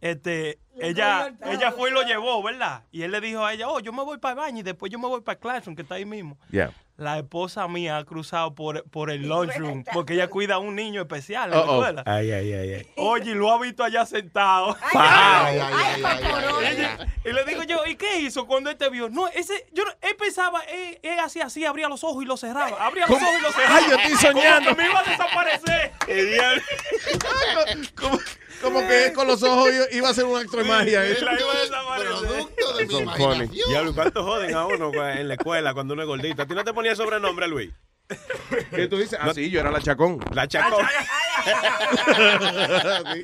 este, 0.00 0.58
ella, 0.80 1.32
ella 1.46 1.72
fue 1.72 1.90
y 1.90 1.92
lo 1.92 2.02
llevó, 2.02 2.42
¿verdad? 2.42 2.82
Y 2.92 3.02
él 3.02 3.10
le 3.10 3.20
dijo 3.20 3.44
a 3.44 3.52
ella, 3.52 3.68
oh, 3.68 3.80
yo 3.80 3.92
me 3.92 4.02
voy 4.04 4.18
para 4.18 4.32
el 4.32 4.38
baño 4.38 4.60
y 4.60 4.62
después 4.62 4.92
yo 4.92 4.98
me 4.98 5.08
voy 5.08 5.20
para 5.22 5.34
el 5.34 5.40
classroom, 5.40 5.74
que 5.76 5.82
está 5.82 5.96
ahí 5.96 6.04
mismo. 6.04 6.38
Yeah. 6.50 6.72
La 6.96 7.16
esposa 7.16 7.68
mía 7.68 7.96
ha 7.98 8.04
cruzado 8.04 8.56
por, 8.56 8.82
por 8.90 9.10
el 9.10 9.28
lunchroom 9.28 9.84
porque 9.92 10.14
ella 10.14 10.26
cuida 10.28 10.54
a 10.56 10.58
un 10.58 10.74
niño 10.74 11.00
especial 11.00 11.52
en 11.52 11.58
la 11.58 11.64
escuela. 11.64 12.02
Ay, 12.04 12.32
ay, 12.32 12.52
ay, 12.52 12.74
ay. 12.74 12.86
Oye, 12.96 13.30
y 13.30 13.34
lo 13.34 13.52
ha 13.52 13.60
visto 13.60 13.84
allá 13.84 14.04
sentado. 14.04 14.76
Ay, 14.82 15.60
ay, 15.60 15.60
ay, 15.60 16.02
ay, 16.04 16.22
ay, 16.24 16.76
Ella- 16.76 17.06
y 17.24 17.32
le 17.32 17.44
digo 17.44 17.62
yo, 17.62 17.86
¿y 17.86 17.94
qué 17.94 18.18
hizo 18.18 18.48
cuando 18.48 18.68
él 18.70 18.76
te 18.76 18.88
vio? 18.90 19.08
No, 19.10 19.28
ese, 19.28 19.68
yo, 19.72 19.84
no- 19.84 19.92
él 20.00 20.16
pensaba, 20.16 20.60
él, 20.62 20.98
él 21.04 21.20
hacía 21.20 21.44
así, 21.46 21.64
abría 21.64 21.88
los 21.88 22.02
ojos 22.02 22.24
y 22.24 22.26
los 22.26 22.40
cerraba. 22.40 22.84
Abría 22.84 23.06
los 23.06 23.16
¿Cómo? 23.16 23.28
ojos 23.28 23.38
y 23.38 23.42
los 23.42 23.54
cerraba. 23.54 23.76
Ay, 23.76 23.84
yo 23.90 23.96
estoy 23.96 24.16
soñando. 24.32 24.70
Como 24.70 24.76
que 24.76 24.82
me 24.82 24.88
iba 24.90 24.98
a 24.98 25.04
desaparecer. 25.04 25.92
como, 27.94 28.18
como 28.62 28.80
que 28.86 29.12
con 29.14 29.26
los 29.26 29.42
ojos 29.42 29.70
iba- 29.92 30.08
a 30.08 30.14
ser 30.14 30.24
un 30.24 30.38
acto 30.38 30.56
de 30.56 30.64
magia. 30.64 31.04
¿eh? 31.06 31.16
Él 31.18 31.24
la 31.24 31.40
iba 31.40 31.52
a 31.52 31.60
desaparecer. 31.60 32.28
Producto 32.28 32.76
de 32.76 32.86
mi 32.86 32.92
Son 32.92 33.04
funny. 33.04 33.14
imaginación. 33.24 33.68
Diablo, 33.70 33.94
¿cuánto 33.94 34.24
joden 34.24 34.54
a 34.54 34.66
uno 34.66 34.92
güey, 34.92 35.18
en 35.20 35.28
la 35.28 35.34
escuela 35.34 35.74
cuando 35.74 35.94
uno 35.94 36.02
es 36.02 36.08
gordito? 36.08 36.42
¿A 36.42 36.46
ti 36.46 36.54
no 36.54 36.64
te 36.64 36.72
ponía 36.72 36.94
sobrenombre, 36.96 37.46
Luis? 37.48 37.70
¿Qué 38.70 38.86
tú 38.88 38.96
dices? 38.96 39.18
Ah, 39.20 39.32
sí, 39.34 39.50
yo 39.50 39.60
era 39.60 39.70
la 39.70 39.80
chacón. 39.82 40.18
La 40.32 40.48
chacón. 40.48 40.84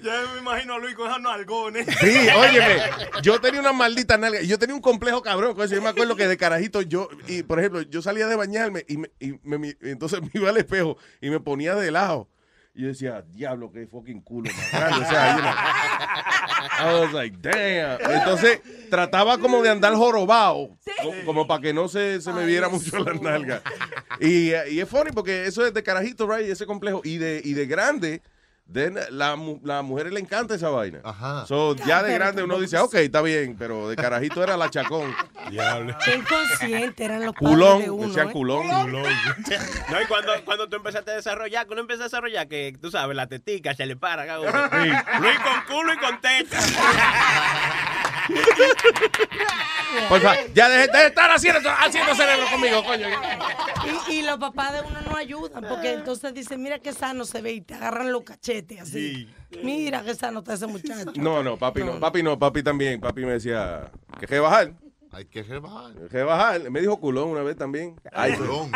Ya 0.02 0.22
me 0.34 0.38
imagino 0.40 0.74
a 0.74 0.78
Luis 0.78 0.94
con 0.94 1.08
esos 1.08 1.20
nalgones. 1.20 1.86
Sí, 2.00 2.26
óyeme, 2.36 2.82
yo 3.22 3.40
tenía 3.40 3.60
una 3.60 3.72
maldita 3.72 4.16
nalga. 4.16 4.40
Yo 4.42 4.58
tenía 4.58 4.74
un 4.74 4.80
complejo 4.80 5.22
cabrón 5.22 5.54
con 5.54 5.64
eso. 5.64 5.74
Yo 5.74 5.82
me 5.82 5.88
acuerdo 5.88 6.16
que 6.16 6.26
de 6.28 6.36
carajito 6.36 6.80
yo, 6.82 7.08
y 7.26 7.42
por 7.42 7.58
ejemplo, 7.58 7.82
yo 7.82 8.02
salía 8.02 8.26
de 8.26 8.36
bañarme 8.36 8.84
y, 8.88 8.96
me, 8.98 9.10
y 9.20 9.34
me- 9.42 9.58
me- 9.58 9.76
entonces 9.82 10.20
me 10.22 10.30
iba 10.34 10.50
al 10.50 10.56
espejo 10.56 10.96
y 11.20 11.30
me 11.30 11.40
ponía 11.40 11.74
de 11.74 11.90
lado. 11.90 12.28
Y 12.76 12.82
yo 12.82 12.88
decía, 12.88 13.22
diablo, 13.30 13.70
qué 13.70 13.86
fucking 13.86 14.20
culo 14.22 14.50
más 14.52 14.72
grande. 14.72 15.06
O 15.06 15.08
sea, 15.08 15.36
you 15.36 15.42
know, 15.42 15.52
I 16.80 17.00
was 17.00 17.12
like, 17.12 17.36
damn. 17.40 18.00
Entonces 18.12 18.60
trataba 18.90 19.38
como 19.38 19.62
de 19.62 19.70
andar 19.70 19.94
jorobado, 19.94 20.76
co- 21.02 21.14
como 21.24 21.46
para 21.46 21.60
que 21.60 21.72
no 21.72 21.86
se, 21.88 22.20
se 22.20 22.32
me 22.32 22.44
viera 22.44 22.68
mucho 22.68 22.98
la 22.98 23.14
nalga. 23.14 23.62
Y, 24.20 24.48
y 24.50 24.80
es 24.80 24.88
funny 24.88 25.12
porque 25.12 25.46
eso 25.46 25.64
es 25.64 25.72
de 25.72 25.82
carajito, 25.84 26.26
right, 26.28 26.48
ese 26.48 26.66
complejo. 26.66 27.00
Y 27.04 27.18
de, 27.18 27.40
y 27.44 27.54
de 27.54 27.66
grande, 27.66 28.22
then, 28.72 28.98
la, 29.10 29.36
mu- 29.36 29.60
la 29.62 29.82
mujer 29.82 30.12
le 30.12 30.20
encanta 30.20 30.54
esa 30.54 30.68
vaina. 30.70 31.00
Ajá. 31.04 31.46
So, 31.46 31.76
ya 31.76 32.02
de 32.02 32.14
grande 32.14 32.42
uno 32.42 32.58
dice, 32.58 32.78
ok, 32.78 32.94
está 32.94 33.20
bien, 33.22 33.56
pero 33.58 33.88
de 33.88 33.96
carajito 33.96 34.42
era 34.42 34.56
la 34.56 34.70
chacón. 34.70 35.14
Diablo. 35.50 35.96
Qué 36.04 36.16
inconsciente 36.16 37.04
eran 37.04 37.24
los 37.26 37.34
padres 37.34 37.50
de 37.50 37.54
Culón, 37.54 37.90
uno, 37.90 38.06
decían 38.08 38.28
¿eh? 38.28 38.32
culón. 38.32 38.66
No, 39.90 40.00
y 40.02 40.06
cuando, 40.08 40.32
cuando 40.44 40.68
tú 40.68 40.76
empezaste 40.76 41.10
a 41.10 41.14
desarrollar, 41.14 41.66
que 41.66 41.72
uno 41.72 41.82
empieza 41.82 42.02
a 42.02 42.06
desarrollar, 42.06 42.48
que 42.48 42.76
tú 42.80 42.90
sabes, 42.90 43.14
la 43.16 43.26
tetica 43.26 43.74
se 43.74 43.86
le 43.86 43.96
para. 43.96 44.24
Luis 44.38 45.38
con 45.40 45.76
culo 45.76 45.92
y 45.92 45.98
con 45.98 46.20
teta. 46.20 46.58
Por 50.08 50.20
favor, 50.20 50.36
ya 50.54 50.68
deje 50.68 50.88
de 50.90 51.06
estar 51.06 51.30
haciendo, 51.30 51.70
haciendo 51.70 52.14
cerebro 52.14 52.46
conmigo, 52.50 52.84
coño. 52.84 53.06
Y, 54.08 54.14
y 54.14 54.22
los 54.22 54.38
papás 54.38 54.72
de 54.72 54.80
uno 54.80 55.00
no 55.08 55.16
ayudan, 55.16 55.64
porque 55.68 55.92
entonces 55.92 56.34
dicen, 56.34 56.62
mira 56.62 56.78
qué 56.78 56.92
sano 56.92 57.24
se 57.24 57.40
ve 57.42 57.52
y 57.52 57.60
te 57.60 57.74
agarran 57.74 58.10
los 58.12 58.22
cachetes 58.22 58.80
así. 58.80 59.28
Mira 59.62 60.02
qué 60.02 60.14
sano 60.14 60.40
está 60.40 60.54
ese 60.54 60.66
muchacho. 60.66 61.12
No, 61.16 61.42
no, 61.42 61.56
papi 61.56 61.84
no, 61.84 62.00
papi 62.00 62.22
no, 62.22 62.38
papi 62.38 62.62
también. 62.62 63.00
Papi 63.00 63.22
me 63.24 63.32
decía, 63.32 63.90
que 64.18 64.26
que 64.26 64.38
bajar. 64.40 64.72
Hay 65.14 65.26
que 65.26 65.44
rebajar. 65.44 65.92
Que 66.10 66.22
bajar. 66.24 66.70
Me 66.72 66.80
dijo 66.80 66.98
culón 66.98 67.28
una 67.28 67.42
vez 67.42 67.56
también. 67.56 67.94
Ay, 68.12 68.34
Culón. 68.34 68.70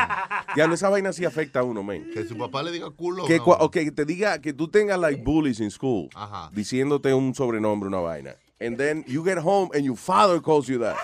Diablo, 0.54 0.76
esa 0.76 0.88
vaina 0.88 1.12
sí 1.12 1.24
afecta 1.24 1.60
a 1.60 1.62
uno, 1.64 1.82
man. 1.82 2.06
Que 2.14 2.24
su 2.24 2.38
papá 2.38 2.62
le 2.62 2.70
diga 2.70 2.88
culo. 2.90 3.24
Que, 3.24 3.38
no. 3.38 3.44
o 3.44 3.70
que 3.72 3.90
te 3.90 4.04
diga 4.04 4.40
que 4.40 4.52
tú 4.52 4.68
tengas 4.68 5.00
like 5.00 5.20
bullies 5.20 5.58
in 5.58 5.70
school, 5.70 6.08
Ajá. 6.14 6.48
diciéndote 6.52 7.12
un 7.12 7.34
sobrenombre, 7.34 7.88
una 7.88 7.98
vaina 7.98 8.36
and 8.60 8.76
then 8.76 9.04
you 9.06 9.24
get 9.24 9.38
home 9.38 9.70
and 9.72 9.84
your 9.84 9.96
father 9.96 10.40
calls 10.40 10.68
you 10.68 10.78
that. 10.78 10.96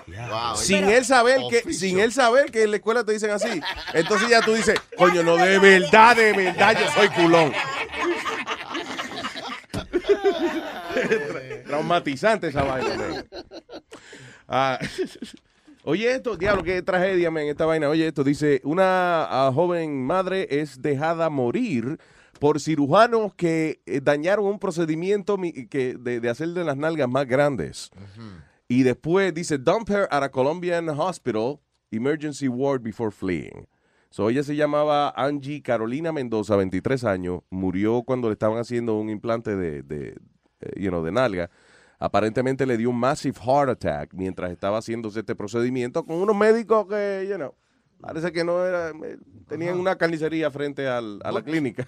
Sin 0.57 0.85
él 0.85 1.05
saber 1.05 1.39
que 1.49 1.73
sin 1.73 2.01
él 2.01 2.13
saber 2.13 2.51
que 2.51 2.65
en 2.65 2.71
la 2.73 2.79
escuela 2.79 3.05
te 3.05 3.13
dicen 3.13 3.31
así. 3.31 3.61
Entonces 3.93 4.29
ya 4.29 4.41
tú 4.43 4.55
dices, 4.55 4.79
"Coño, 4.97 5.23
no 5.23 5.37
de 5.37 5.59
verdad, 5.59 6.17
de 6.17 6.33
verdad 6.33 6.77
yo 6.79 6.91
soy 6.91 7.09
culón." 7.11 7.53
Traumatizante 11.67 12.49
esa 12.49 12.63
vaina. 12.63 13.25
Ah, 14.49 14.79
oye 15.85 16.13
esto, 16.13 16.37
diablo, 16.37 16.63
qué 16.63 16.83
tragedia, 16.83 17.29
en 17.29 17.39
esta 17.39 17.67
vaina. 17.67 17.89
Oye 17.89 18.07
esto, 18.09 18.25
dice, 18.25 18.61
una 18.65 19.25
ah, 19.25 19.51
joven 19.53 20.05
madre 20.05 20.49
es 20.51 20.83
dejada 20.83 21.31
morir 21.31 21.99
por 22.39 22.61
cirujanos 22.61 23.35
que 23.35 23.81
eh, 23.87 24.01
dañaron 24.03 24.47
un 24.47 24.59
procedimiento 24.59 25.37
mi- 25.39 25.67
que, 25.69 25.97
de, 25.99 26.21
de 26.21 26.29
hacerle 26.29 26.65
las 26.65 26.77
nalgas 26.77 27.09
más 27.09 27.27
grandes. 27.27 27.91
Y 28.69 28.83
después 28.83 29.33
dice, 29.35 29.59
dump 29.59 29.91
her 29.91 30.09
at 30.11 30.23
a 30.23 30.31
Colombian 30.31 30.89
hospital, 30.89 31.61
emergency 31.91 32.49
ward 32.49 32.83
before 32.83 33.11
fleeing. 33.11 33.67
So 34.11 34.31
ella 34.31 34.43
se 34.45 34.55
llamaba 34.57 35.13
Angie 35.17 35.61
Carolina 35.61 36.13
Mendoza, 36.13 36.57
23 36.57 37.05
años, 37.05 37.41
murió 37.51 38.03
cuando 38.05 38.29
le 38.29 38.35
estaban 38.35 38.59
haciendo 38.59 38.95
un 38.99 39.11
implante 39.11 39.57
de, 39.57 39.83
de, 39.83 40.17
eh, 40.61 40.71
you 40.81 40.89
know, 40.91 41.05
de 41.05 41.11
nalga. 41.13 41.51
Aparentemente 41.99 42.65
le 42.67 42.77
dio 42.77 42.91
un 42.91 42.99
massive 42.99 43.39
heart 43.41 43.71
attack 43.71 44.13
mientras 44.15 44.51
estaba 44.51 44.79
haciéndose 44.79 45.21
este 45.21 45.35
procedimiento 45.35 46.05
con 46.05 46.17
unos 46.17 46.37
médicos 46.37 46.87
que, 46.87 47.27
you 47.29 47.37
know, 47.37 47.55
parece 48.07 48.33
que 48.33 48.45
no 48.45 48.65
era, 48.65 48.91
eh, 48.91 49.17
tenían 49.49 49.79
una 49.79 49.97
carnicería 49.97 50.51
frente 50.51 50.87
al- 50.89 51.21
a 51.25 51.33
la 51.33 51.43
clínica. 51.43 51.87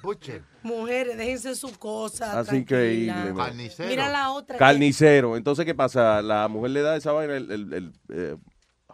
Mujeres, 0.62 1.16
déjense 1.16 1.54
su 1.54 1.70
cosa. 1.78 2.38
Así 2.38 2.56
increíble. 2.56 3.32
man. 3.32 3.56
Mira 3.88 4.08
la 4.08 4.30
otra. 4.32 4.54
que- 4.56 4.58
Carnicero. 4.58 5.36
Entonces, 5.36 5.64
¿qué 5.64 5.74
pasa? 5.74 6.22
La 6.22 6.48
mujer 6.48 6.70
le 6.72 6.82
da 6.82 6.96
esa 6.96 7.12
vaina, 7.12 7.36
el, 7.36 7.50
el- 7.50 7.72
el, 7.74 7.92
eh, 8.10 8.36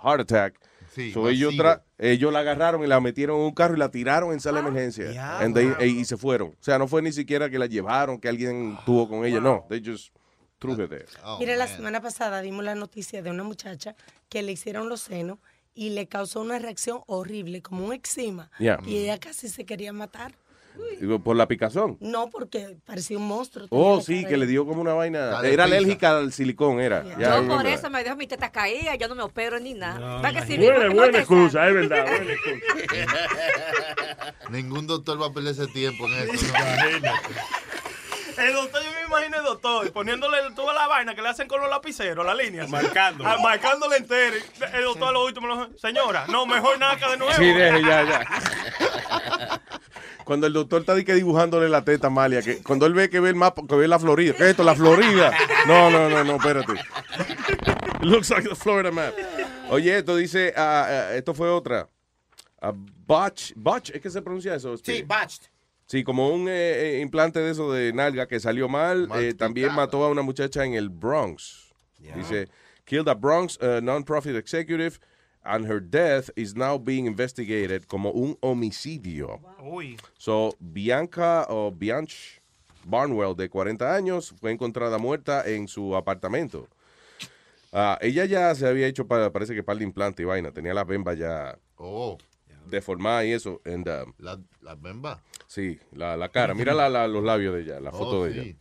heart 0.02 0.20
attack. 0.22 0.58
Sí, 0.94 1.10
So, 1.10 1.30
ellos, 1.30 1.54
ellos 1.96 2.30
la 2.32 2.40
agarraron 2.40 2.84
y 2.84 2.86
la 2.86 3.00
metieron 3.00 3.38
en 3.38 3.44
un 3.46 3.54
carro 3.54 3.74
y 3.74 3.78
la 3.78 3.90
tiraron 3.90 4.30
en 4.32 4.40
sala 4.40 4.60
de 4.60 4.68
emergencia. 4.68 5.38
And 5.40 5.54
they- 5.54 5.72
e- 5.78 5.86
y 5.86 6.04
se 6.04 6.18
fueron. 6.18 6.48
O 6.50 6.56
sea, 6.62 6.78
no 6.78 6.86
fue 6.86 7.00
ni 7.00 7.12
siquiera 7.12 7.48
que 7.48 7.58
la 7.58 7.64
llevaron, 7.66 8.18
que 8.20 8.28
alguien 8.28 8.76
tuvo 8.84 9.08
con 9.08 9.24
ella. 9.24 9.40
No, 9.40 9.64
they 9.70 9.82
just 9.82 10.14
threw 10.58 10.74
her 10.78 10.88
there. 10.90 11.06
Mira, 11.38 11.56
la 11.56 11.66
semana 11.66 12.02
pasada 12.02 12.42
dimos 12.42 12.62
la 12.62 12.74
noticia 12.74 13.22
de 13.22 13.30
una 13.30 13.42
muchacha 13.42 13.96
que 14.28 14.42
le 14.42 14.52
hicieron 14.52 14.90
los 14.90 15.00
senos 15.00 15.38
y 15.74 15.90
le 15.90 16.06
causó 16.06 16.40
una 16.40 16.58
reacción 16.58 17.00
horrible, 17.06 17.62
como 17.62 17.86
un 17.86 17.92
eczema. 17.92 18.50
Yeah. 18.58 18.78
Y 18.86 18.98
ella 18.98 19.18
casi 19.18 19.48
se 19.48 19.64
quería 19.64 19.92
matar. 19.92 20.34
Por 21.22 21.36
la 21.36 21.46
picazón. 21.48 21.98
No, 22.00 22.30
porque 22.30 22.78
parecía 22.86 23.18
un 23.18 23.28
monstruo. 23.28 23.66
Oh, 23.68 24.00
sí, 24.00 24.24
que 24.24 24.38
le 24.38 24.46
dio 24.46 24.64
como 24.64 24.80
una 24.80 24.94
vaina. 24.94 25.26
Dale 25.26 25.52
Era 25.52 25.64
pizza. 25.64 25.76
alérgica 25.76 26.16
al 26.16 26.32
silicón, 26.32 26.80
era. 26.80 27.04
Ya, 27.18 27.40
Yo 27.40 27.46
por 27.46 27.66
eso 27.66 27.90
me 27.90 28.02
dejo 28.02 28.16
mi 28.16 28.26
teta 28.26 28.50
caída, 28.50 28.94
yo 28.94 29.06
no 29.06 29.14
me 29.14 29.22
opero 29.22 29.60
ni 29.60 29.74
nada. 29.74 29.98
No, 29.98 30.22
¿Para 30.22 30.40
que 30.40 30.46
si 30.46 30.56
Buena, 30.56 30.86
no 30.86 30.94
buena 30.94 31.18
excusa, 31.18 31.68
es 31.68 31.74
verdad, 31.74 32.06
buena 32.06 32.32
Ningún 34.50 34.86
doctor 34.86 35.20
va 35.20 35.26
a 35.26 35.32
perder 35.32 35.52
ese 35.52 35.66
tiempo 35.66 36.06
en 36.06 36.12
eso. 36.30 36.46
El 38.38 38.54
doctor, 38.54 38.82
yo 38.82 38.90
me 38.92 39.06
imagino 39.06 39.38
el 39.38 39.44
doctor 39.44 39.92
poniéndole 39.92 40.38
toda 40.54 40.74
la 40.74 40.86
vaina 40.86 41.14
que 41.14 41.22
le 41.22 41.28
hacen 41.28 41.48
con 41.48 41.60
los 41.60 41.70
lapiceros, 41.70 42.24
la 42.24 42.34
línea. 42.34 42.66
Marcando. 42.66 43.24
Ah, 43.26 43.38
marcándole 43.42 43.96
entero. 43.96 44.36
El 44.72 44.84
doctor 44.84 45.08
a 45.08 45.12
lo 45.12 45.24
último 45.24 45.48
dijo, 45.48 45.78
señora, 45.78 46.26
no, 46.28 46.46
mejor 46.46 46.78
naca 46.78 47.10
de 47.10 47.16
nuevo. 47.16 47.34
Sí, 47.34 47.44
deje, 47.44 47.82
ya, 47.82 48.02
ya. 48.04 49.60
Cuando 50.24 50.46
el 50.46 50.52
doctor 50.52 50.80
está 50.80 50.94
di 50.94 51.04
que 51.04 51.14
dibujándole 51.14 51.68
la 51.68 51.84
teta 51.84 52.06
a 52.06 52.10
Amalia, 52.10 52.42
que 52.42 52.62
cuando 52.62 52.86
él 52.86 52.94
ve 52.94 53.10
que 53.10 53.20
ve 53.20 53.30
el 53.30 53.34
mapa, 53.34 53.62
que 53.68 53.74
ve 53.74 53.88
la 53.88 53.98
Florida, 53.98 54.34
¿qué 54.36 54.44
es 54.44 54.50
esto? 54.50 54.62
La 54.62 54.74
Florida. 54.74 55.32
No, 55.66 55.90
no, 55.90 56.08
no, 56.08 56.22
no, 56.22 56.36
espérate. 56.36 56.74
It 56.74 58.02
looks 58.02 58.30
like 58.30 58.48
the 58.48 58.54
Florida 58.54 58.92
map. 58.92 59.14
Oye, 59.68 59.98
esto 59.98 60.16
dice, 60.16 60.54
ah, 60.56 60.86
ah, 60.88 61.14
esto 61.14 61.34
fue 61.34 61.50
otra. 61.50 61.88
Botch, 63.06 63.52
botch, 63.56 63.90
¿es 63.90 64.00
que 64.00 64.10
se 64.10 64.22
pronuncia 64.22 64.54
eso? 64.54 64.76
Sí, 64.76 65.02
botched. 65.02 65.51
Sí, 65.92 66.04
como 66.04 66.30
un 66.30 66.48
eh, 66.48 66.96
eh, 66.96 67.00
implante 67.02 67.38
de 67.40 67.50
eso 67.50 67.70
de 67.70 67.92
nalga 67.92 68.26
que 68.26 68.40
salió 68.40 68.66
mal. 68.66 69.10
eh, 69.16 69.34
también 69.34 69.74
mató 69.74 70.02
a 70.02 70.08
una 70.08 70.22
muchacha 70.22 70.64
en 70.64 70.72
el 70.72 70.88
Bronx. 70.88 71.70
Dice, 72.16 72.48
killed 72.86 73.08
a 73.08 73.14
Bronx 73.14 73.58
uh, 73.60 73.82
non-profit 73.82 74.34
executive 74.36 74.98
and 75.44 75.66
her 75.70 75.82
death 75.82 76.30
is 76.34 76.56
now 76.56 76.78
being 76.78 77.04
investigated 77.06 77.86
como 77.88 78.10
un 78.10 78.38
homicidio. 78.40 79.38
Uy. 79.60 79.98
So, 80.16 80.56
Bianca 80.60 81.44
o 81.50 81.70
Bianch 81.70 82.40
Barnwell, 82.86 83.36
de 83.36 83.50
40 83.50 83.94
años, 83.94 84.34
fue 84.40 84.50
encontrada 84.50 84.96
muerta 84.96 85.42
en 85.46 85.68
su 85.68 85.94
apartamento. 85.94 86.68
Ah, 87.70 87.98
ella 88.00 88.24
ya 88.24 88.54
se 88.54 88.66
había 88.66 88.86
hecho, 88.86 89.06
pa- 89.06 89.30
parece 89.30 89.54
que 89.54 89.62
par 89.62 89.76
de 89.76 89.84
implante 89.84 90.22
y 90.22 90.24
vaina. 90.24 90.52
Tenía 90.52 90.72
la 90.72 90.84
bemba 90.84 91.12
ya 91.12 91.58
Oh. 91.76 92.16
deformada 92.70 93.26
y 93.26 93.32
eso. 93.32 93.60
And, 93.66 93.86
um, 93.88 94.14
La, 94.18 94.38
la 94.62 94.74
bemba. 94.74 95.20
Sí, 95.54 95.78
la, 95.92 96.16
la 96.16 96.30
cara. 96.30 96.54
Mira 96.54 96.72
la- 96.72 96.88
la- 96.88 97.06
los 97.06 97.22
labios 97.22 97.54
de 97.54 97.60
ella, 97.62 97.78
la 97.80 97.90
foto 97.90 98.20
Oh, 98.20 98.24
de 98.24 98.32
sí. 98.32 98.38
ella. 98.40 98.56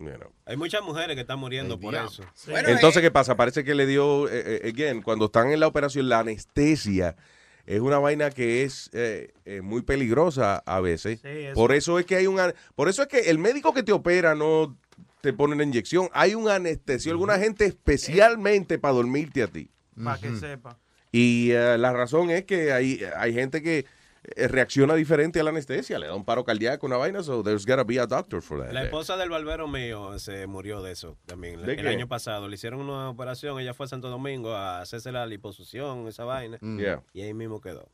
You 0.00 0.06
know. 0.18 0.30
Hay 0.44 0.56
muchas 0.58 0.82
mujeres 0.82 1.14
que 1.14 1.22
están 1.22 1.38
muriendo 1.38 1.80
por 1.80 1.94
eso. 1.94 2.22
Entonces, 2.48 3.00
¿qué 3.00 3.10
pasa? 3.10 3.36
Parece 3.36 3.64
que 3.64 3.74
le 3.74 3.86
dio, 3.86 4.28
eh, 4.28 4.60
eh, 4.64 4.68
again, 4.74 5.00
cuando 5.00 5.26
están 5.26 5.50
en 5.50 5.60
la 5.60 5.66
operación, 5.66 6.08
la 6.10 6.18
anestesia 6.18 7.16
es 7.64 7.80
una 7.80 7.98
vaina 7.98 8.28
que 8.30 8.64
es 8.64 8.90
eh, 8.92 9.32
eh, 9.46 9.62
muy 9.62 9.80
peligrosa 9.80 10.58
a 10.66 10.80
veces. 10.80 11.20
Sí, 11.22 11.28
eso. 11.28 11.54
Por 11.54 11.72
eso 11.72 11.98
es 11.98 12.04
que 12.04 12.16
hay 12.16 12.26
un, 12.26 12.38
an- 12.38 12.52
por 12.74 12.88
eso 12.90 13.00
es 13.02 13.08
que 13.08 13.30
el 13.30 13.38
médico 13.38 13.72
que 13.72 13.82
te 13.82 13.92
opera 13.92 14.34
no 14.34 14.76
te 15.22 15.32
pone 15.32 15.56
la 15.56 15.62
inyección. 15.62 16.10
Hay 16.12 16.34
un 16.34 16.50
anestesio, 16.50 17.12
alguna 17.12 17.38
gente 17.38 17.64
especialmente 17.64 18.78
para 18.78 18.92
dormirte 18.94 19.42
a 19.42 19.46
ti. 19.46 19.70
Para 20.02 20.18
que 20.20 20.34
sepa. 20.36 20.78
Y 21.12 21.52
eh, 21.52 21.78
la 21.78 21.92
razón 21.94 22.28
es 22.30 22.44
que 22.44 22.72
hay, 22.72 23.00
hay 23.16 23.32
gente 23.32 23.62
que 23.62 23.78
eh, 23.78 23.86
reacciona 24.36 24.94
diferente 24.94 25.40
a 25.40 25.44
la 25.44 25.50
anestesia, 25.50 25.98
le 25.98 26.06
da 26.06 26.14
un 26.14 26.24
paro 26.24 26.44
cardíaco, 26.44 26.86
una 26.86 26.96
vaina, 26.96 27.22
so 27.22 27.42
there's 27.42 27.66
gotta 27.66 27.84
be 27.84 27.98
a 27.98 28.06
doctor 28.06 28.40
for 28.40 28.60
that. 28.62 28.72
La 28.72 28.84
esposa 28.84 29.16
del 29.16 29.30
barbero 29.30 29.68
mío 29.68 30.18
se 30.18 30.46
murió 30.46 30.82
de 30.82 30.92
eso 30.92 31.16
también. 31.26 31.62
¿De 31.62 31.74
el 31.74 31.82
qué? 31.82 31.88
año 31.88 32.08
pasado 32.08 32.48
le 32.48 32.54
hicieron 32.54 32.80
una 32.80 33.10
operación. 33.10 33.58
Ella 33.60 33.74
fue 33.74 33.86
a 33.86 33.88
Santo 33.88 34.08
Domingo 34.08 34.52
a 34.54 34.80
hacerse 34.80 35.12
la 35.12 35.26
liposucción, 35.26 36.08
esa 36.08 36.24
vaina. 36.24 36.58
Mm. 36.60 36.78
Yeah. 36.78 37.02
Y 37.12 37.22
ahí 37.22 37.34
mismo 37.34 37.60
quedó. 37.60 37.88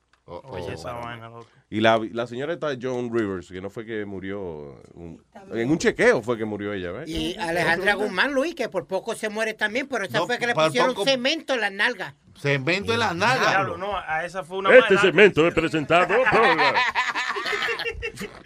Oye, 0.45 0.75
esa 0.75 0.93
vaina, 0.93 1.29
loco. 1.29 1.47
Y 1.69 1.81
la, 1.81 2.01
la 2.13 2.27
señora 2.27 2.53
está 2.53 2.69
Joan 2.81 3.13
Rivers, 3.13 3.49
que 3.49 3.61
no 3.61 3.71
fue 3.71 3.85
que 3.87 4.05
murió, 4.05 4.81
un- 4.95 5.23
en 5.53 5.71
un 5.71 5.79
chequeo 5.79 6.21
fue 6.23 6.37
que 6.39 6.45
murió 6.45 6.73
ella, 6.73 6.91
¿ves? 6.93 7.09
Y 7.09 7.37
Alejandra 7.39 7.95
Guzmán, 7.95 8.33
Luis, 8.33 8.55
que 8.55 8.69
por 8.69 8.87
poco 8.87 9.15
se 9.15 9.29
muere 9.29 9.55
también, 9.55 9.87
pero 9.89 10.05
esa 10.05 10.19
No, 10.19 10.27
fue 10.27 10.39
que 10.39 10.47
le 10.47 10.55
pusieron 10.55 10.95
poco- 10.95 11.05
cemento 11.05 11.55
en 11.55 11.61
las 11.61 11.73
nalgas. 11.73 12.15
Cemento 12.41 12.93
en 12.93 13.01
las 13.01 13.15
nalgas. 13.15 13.67
no, 13.79 13.97
a 13.97 14.25
esa 14.25 14.43
fue 14.45 14.59
una 14.59 14.75
Este 14.75 14.95
mala- 14.95 15.01
segmento 15.01 15.47
es 15.47 15.55
presentado 15.55 16.07
por 16.09 16.41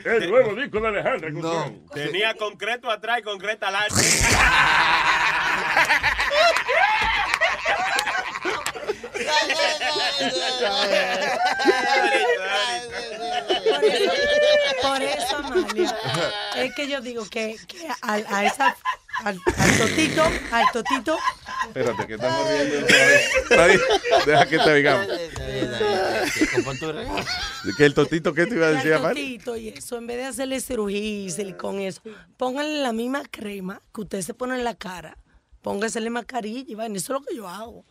el 0.12 0.30
nuevo 0.30 0.54
disco 0.54 0.80
de 0.80 0.88
Alejandra 0.88 1.30
Guzmán. 1.30 1.82
Tenía 1.92 2.34
concreto 2.34 2.90
atrás 2.90 3.20
y 3.20 3.22
concreto 3.22 3.66
adelante. 3.66 3.94
Por 14.82 15.02
eso, 15.02 15.36
Amalia, 15.36 15.96
es 16.56 16.74
que 16.74 16.88
yo 16.88 17.00
digo 17.00 17.24
que, 17.28 17.56
que 17.66 17.88
al- 18.02 18.26
a, 18.28 18.44
esa, 18.44 18.76
al, 19.24 19.40
al 19.56 19.78
totito, 19.78 20.22
al 20.52 20.64
totito, 20.72 21.18
Espérate, 21.66 22.06
que 22.06 22.14
estamos 22.14 22.48
riendo 22.48 22.86
bien, 22.86 23.80
Deja 24.26 24.46
que 24.46 24.58
te 24.58 24.74
digamos. 24.74 25.06
Que 27.76 27.84
el 27.86 27.94
totito, 27.94 28.34
¿qué 28.34 28.46
te 28.46 28.54
iba 28.54 28.66
a 28.66 28.70
decir, 28.70 28.92
Amar? 28.94 29.10
totito 29.14 29.56
y 29.56 29.68
eso, 29.70 29.96
en 29.96 30.06
vez 30.06 30.18
de 30.18 30.24
hacerle 30.26 30.60
cirugía 30.60 30.98
y 30.98 31.30
silicón 31.30 31.80
eso, 31.80 32.02
pónganle 32.36 32.82
la 32.82 32.92
misma 32.92 33.22
crema 33.30 33.80
que 33.94 34.02
usted 34.02 34.20
se 34.22 34.34
pone 34.34 34.54
en 34.56 34.64
la 34.64 34.74
cara. 34.74 35.16
Póngasele 35.62 36.10
mascarilla 36.10 36.64
y 36.70 36.74
vaina, 36.74 36.96
eso 36.98 37.14
es 37.14 37.20
lo 37.20 37.26
que 37.26 37.34
yo 37.34 37.48
hago. 37.48 37.84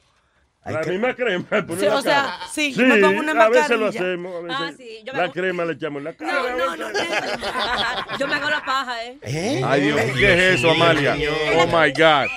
La 0.65 0.79
misma 0.81 1.13
crema. 1.13 1.45
Sí, 1.77 1.85
o 1.87 2.01
sea, 2.01 2.13
cara. 2.23 2.39
sí, 2.49 2.73
yo 2.73 2.85
me 2.85 2.97
pongo 2.99 3.19
una 3.19 3.43
a 3.43 3.49
veces 3.49 3.77
lo 3.77 3.87
hacemos. 3.87 4.33
A 4.33 4.39
veces 4.39 4.57
Ah, 4.61 4.71
sí, 4.77 4.99
yo 5.03 5.11
me 5.11 5.19
la 5.19 5.25
pongo- 5.25 5.33
crema 5.33 5.65
le 5.65 5.73
echamos 5.73 5.97
en 5.99 6.03
la 6.05 6.13
cara. 6.13 6.31
No, 6.33 6.57
no, 6.57 6.75
no, 6.77 6.89
no. 6.89 6.99
Yo 8.19 8.27
me 8.27 8.35
hago 8.35 8.49
la 8.49 8.63
paja, 8.63 9.03
¿eh? 9.03 9.61
Ay, 9.65 9.81
Dios, 9.81 9.99
¿qué 10.17 10.33
es 10.33 10.59
eso, 10.59 10.71
Amalia? 10.71 11.17
Oh, 11.57 11.65
my 11.67 11.91
God. 11.91 12.27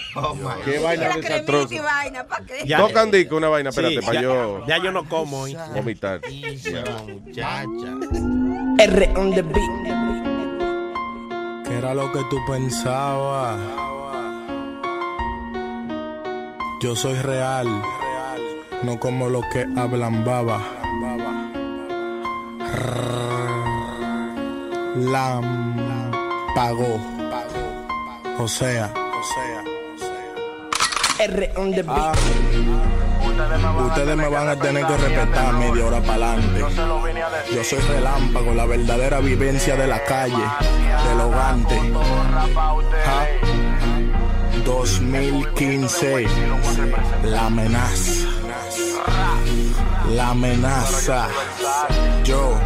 Qué 0.64 0.78
vaina 0.80 1.04
La 1.08 1.10
cremita 1.14 1.28
y 1.28 1.30
desastrosa. 1.30 1.82
vaina, 1.82 2.24
¿para 2.26 2.44
qué? 2.46 2.64
Ya. 2.66 2.78
Tocan 2.78 3.10
disco, 3.12 3.36
una 3.36 3.48
vaina, 3.48 3.70
espérate, 3.70 4.00
Sí, 4.00 4.06
para 4.06 4.20
yo 4.20 4.66
Ya 4.66 4.78
yo 4.78 4.90
no 4.90 5.08
como 5.08 5.42
hoy. 5.42 5.56
vomitar. 5.74 6.20
R 8.78 9.12
on 9.16 9.34
the 9.34 9.42
beat. 9.42 9.86
¿Qué 11.68 11.78
era 11.78 11.94
lo 11.94 12.10
que 12.12 12.20
tú 12.30 12.38
pensabas? 12.48 13.56
Yo 16.82 16.94
soy 16.94 17.14
real, 17.22 17.66
no 18.82 18.98
como 18.98 19.28
los 19.28 19.44
que 19.52 19.66
hablan 19.76 20.24
baba. 20.24 20.60
Lam 24.96 25.76
pagó. 26.54 27.00
O 28.38 28.48
sea, 28.48 28.92
R 31.18 31.52
on 31.56 31.70
the 31.72 31.82
beat. 31.82 32.16
Ustedes 33.86 34.16
me 34.16 34.28
van 34.28 34.48
a 34.48 34.56
tener 34.56 34.86
que 34.86 34.96
respetar 34.96 35.52
media 35.54 35.86
hora 35.86 36.00
para 36.00 36.32
adelante. 36.32 36.64
Yo 37.54 37.64
soy 37.64 37.78
relámpago, 37.78 38.54
la 38.54 38.66
verdadera 38.66 39.20
vivencia 39.20 39.76
de 39.76 39.86
la 39.86 40.02
calle, 40.04 40.44
del 41.08 41.20
hogante. 41.20 41.80
Ja. 43.04 43.26
2015. 44.64 46.26
La 47.24 47.46
amenaza. 47.46 48.45
La 50.14 50.30
amenaza. 50.30 51.28
Yo. 52.24 52.65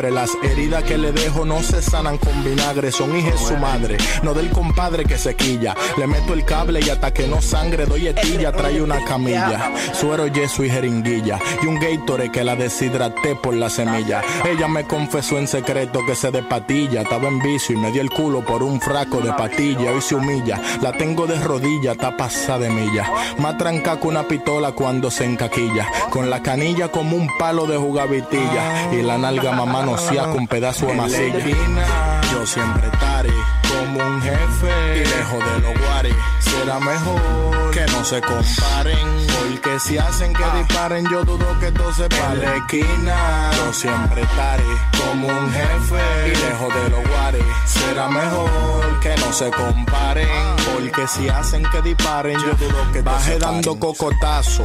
Las 0.09 0.31
heridas 0.41 0.83
que 0.83 0.97
le 0.97 1.11
dejo 1.11 1.45
no 1.45 1.61
se 1.61 1.81
sanan 1.81 2.17
con 2.17 2.43
vinagre, 2.43 2.91
son 2.91 3.15
hijas 3.15 3.33
de 3.33 3.47
su 3.47 3.57
madre. 3.57 3.97
No 4.23 4.33
del 4.33 4.49
compadre 4.49 5.03
que 5.05 5.17
se 5.17 5.35
quilla. 5.35 5.75
Le 5.97 6.07
meto 6.07 6.33
el 6.33 6.45
cable 6.45 6.79
y 6.79 6.89
hasta 6.89 7.13
que 7.13 7.27
no 7.27 7.41
sangre 7.41 7.85
doy 7.85 8.07
etilla, 8.07 8.51
trae 8.51 8.81
una 8.81 9.03
camilla. 9.05 9.71
Suero, 9.93 10.27
yeso 10.27 10.63
y 10.63 10.69
jeringuilla. 10.69 11.39
Y 11.61 11.67
un 11.67 11.79
Gatorade 11.79 12.31
que 12.31 12.43
la 12.43 12.55
deshidraté 12.55 13.35
por 13.35 13.53
la 13.53 13.69
semilla. 13.69 14.21
Ella 14.49 14.67
me 14.67 14.85
confesó 14.85 15.37
en 15.37 15.47
secreto 15.47 15.99
que 16.05 16.15
se 16.15 16.31
de 16.31 16.41
patilla. 16.41 17.01
Estaba 17.01 17.27
en 17.27 17.39
vicio 17.39 17.75
y 17.75 17.79
me 17.79 17.91
dio 17.91 18.01
el 18.01 18.09
culo 18.09 18.41
por 18.41 18.63
un 18.63 18.79
fraco 18.79 19.19
de 19.19 19.33
patilla. 19.33 19.91
Hoy 19.91 20.01
se 20.01 20.15
humilla. 20.15 20.61
La 20.81 20.93
tengo 20.93 21.27
de 21.27 21.39
rodilla, 21.39 21.91
está 21.91 22.15
pasada 22.15 22.59
de 22.59 22.69
milla. 22.69 23.09
Más 23.37 23.57
tranca 23.57 23.97
una 24.01 24.27
pistola 24.27 24.71
cuando 24.71 25.11
se 25.11 25.25
encaquilla. 25.25 25.87
Con 26.09 26.29
la 26.29 26.41
canilla 26.41 26.89
como 26.89 27.15
un 27.15 27.29
palo 27.37 27.65
de 27.65 27.77
jugavitilla. 27.77 28.91
Y 28.91 29.01
la 29.01 29.17
nalga 29.17 29.51
mamá 29.51 29.83
no 29.83 29.90
con 30.31 30.47
pedazo 30.47 30.87
de 30.87 30.93
masilla. 30.93 32.21
Yo 32.31 32.45
siempre 32.45 32.87
estaré 32.87 33.33
como 33.69 33.99
un 34.05 34.21
jefe. 34.21 34.97
Y 34.97 35.05
lejos 35.05 35.39
de 35.39 35.59
los 35.59 35.79
guares. 35.79 36.15
Será 36.39 36.79
mejor 36.79 37.71
que 37.71 37.85
no 37.91 38.03
se 38.03 38.21
comparen. 38.21 39.30
Porque 39.51 39.79
si 39.81 39.97
hacen 39.97 40.31
que 40.33 40.43
disparen, 40.57 41.05
yo 41.09 41.25
dudo 41.25 41.59
que 41.59 41.71
todo 41.73 41.93
se 41.93 42.07
pare. 42.07 42.33
En 42.33 42.41
la 42.41 42.55
esquina, 42.55 43.51
yo 43.57 43.73
siempre 43.73 44.21
estaré 44.21 44.63
como 44.97 45.27
un 45.27 45.51
jefe. 45.51 46.27
Y 46.27 46.35
lejos 46.35 46.73
de 46.73 46.89
los 46.89 47.09
guares. 47.09 47.43
Será 47.65 48.07
mejor 48.07 48.99
que 49.01 49.15
no 49.17 49.33
se 49.33 49.51
comparen. 49.51 50.27
Porque 50.73 51.05
si 51.07 51.27
hacen 51.27 51.63
que 51.69 51.81
disparen, 51.81 52.39
yo 52.39 52.53
dudo 52.53 52.91
que 52.93 53.01
Baje 53.01 53.37
dando 53.39 53.77
cocotazo 53.77 54.63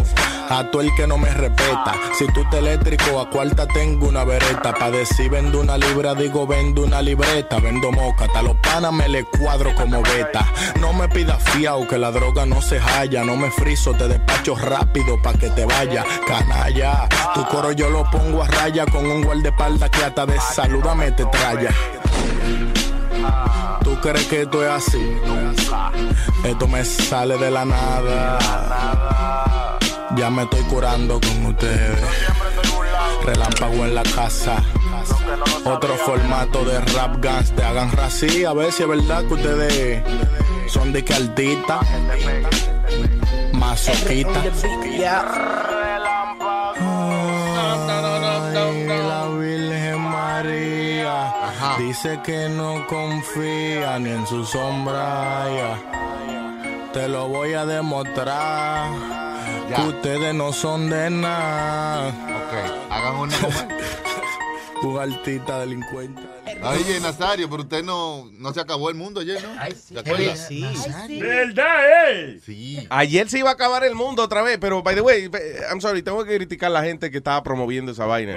a 0.49 0.70
todo 0.70 0.82
el 0.82 0.95
que 0.95 1.07
no 1.07 1.18
me 1.18 1.30
respeta. 1.30 1.95
Si 2.16 2.26
tú 2.28 2.45
te 2.49 2.59
eléctrico, 2.59 3.20
a 3.20 3.28
cuarta 3.28 3.66
tengo 3.66 4.09
una 4.09 4.24
vereta. 4.24 4.72
Pa' 4.72 4.91
decir 4.91 5.30
vendo 5.30 5.61
una 5.61 5.76
libra, 5.76 6.14
digo 6.14 6.47
vendo 6.47 6.84
una 6.84 7.03
libreta. 7.03 7.59
Vendo 7.59 7.91
moca, 7.91 8.26
hasta 8.26 8.41
los 8.41 8.57
panas 8.59 8.93
me 8.93 9.09
le 9.09 9.24
cuadro 9.24 9.74
como 9.74 10.01
beta. 10.03 10.47
No 10.80 10.93
me 10.93 11.09
pidas 11.09 11.43
fiao, 11.43 11.89
que 11.89 11.99
la 11.99 12.12
droga 12.12 12.47
no 12.47 12.62
se 12.62 12.78
halla. 12.78 13.24
No 13.24 13.37
me 13.37 13.51
friso, 13.51 13.93
te 13.93 14.07
despacho 14.07 14.55
rápido 14.55 14.76
pa' 15.22 15.33
que 15.35 15.51
te 15.51 15.64
vaya. 15.64 16.05
Canalla, 16.27 17.09
tu 17.35 17.45
coro 17.47 17.72
yo 17.72 17.89
lo 17.91 18.05
pongo 18.11 18.43
a 18.43 18.47
raya 18.47 18.85
con 18.87 19.07
un 19.07 19.22
guardaespaldas 19.22 19.91
que 19.91 20.05
hasta 20.05 20.27
de 20.27 20.39
saludame 20.41 21.12
te 21.12 21.24
traya. 21.27 21.70
¿Tú 23.83 23.99
crees 24.01 24.27
que 24.27 24.43
esto 24.43 24.64
es 24.64 24.70
así? 24.70 25.16
Esto 26.45 26.68
me 26.68 26.85
sale 26.85 27.39
de 27.39 27.51
la 27.51 27.64
nada. 27.64 28.39
Ya 30.16 30.31
me 30.31 30.43
estoy 30.43 30.62
curando 30.64 31.20
con 31.20 31.47
ustedes. 31.47 32.01
Relámpago 33.24 33.85
en 33.85 33.95
la 33.95 34.03
casa. 34.03 34.62
Otro 35.64 35.97
formato 35.97 36.64
de 36.64 36.81
rap 36.81 37.16
gangsta. 37.20 37.68
Hagan 37.68 37.93
rací, 37.93 38.45
a 38.45 38.53
ver 38.53 38.72
si 38.72 38.83
es 38.83 38.89
verdad 38.89 39.24
que 39.27 39.35
ustedes 39.35 40.03
son 40.68 40.93
de 40.93 41.05
que. 41.05 42.76
Masoquita. 43.67 44.43
Ay, 48.55 48.87
la 48.87 49.27
Virgen 49.39 50.01
María 50.01 51.35
dice 51.79 52.21
que 52.25 52.49
no 52.49 52.87
confía 52.87 53.99
ni 53.99 54.11
en 54.11 54.27
su 54.27 54.45
sombra. 54.45 55.47
ya. 55.59 56.93
Te 56.93 57.09
lo 57.09 57.29
voy 57.29 57.55
a 57.55 57.67
demostrar. 57.67 58.91
Que 59.75 59.83
ustedes 59.83 60.33
no 60.33 60.53
son 60.53 60.89
de 60.89 61.11
nada. 61.11 62.09
Ok, 62.09 62.53
hagan 62.91 63.17
una. 63.17 63.37
Un 64.83 64.99
altita 64.99 65.61
delincuente. 65.61 66.22
Oye, 66.62 67.01
Nazario, 67.01 67.49
pero 67.49 67.62
usted 67.62 67.83
no, 67.83 68.31
no 68.33 68.53
se 68.53 68.61
acabó 68.61 68.91
el 68.91 68.95
mundo 68.95 69.20
ayer, 69.20 69.43
¿no? 69.43 69.49
Ay, 69.59 69.72
sí. 69.74 69.95
¿Verdad, 71.18 72.11
eh? 72.11 72.41
Sí. 72.45 72.87
Ayer 72.91 73.29
se 73.29 73.39
iba 73.39 73.51
a 73.51 73.55
acabar 73.55 73.85
el 73.85 73.95
mundo 73.95 74.22
otra 74.22 74.43
vez, 74.43 74.59
pero 74.61 74.83
by 74.83 74.95
the 74.95 75.01
way, 75.01 75.31
I'm 75.70 75.81
sorry, 75.81 76.03
tengo 76.03 76.24
que 76.24 76.37
criticar 76.37 76.68
a 76.70 76.74
la 76.74 76.85
gente 76.85 77.11
que 77.11 77.18
estaba 77.18 77.43
promoviendo 77.43 77.93
esa 77.93 78.07
vaina. 78.07 78.37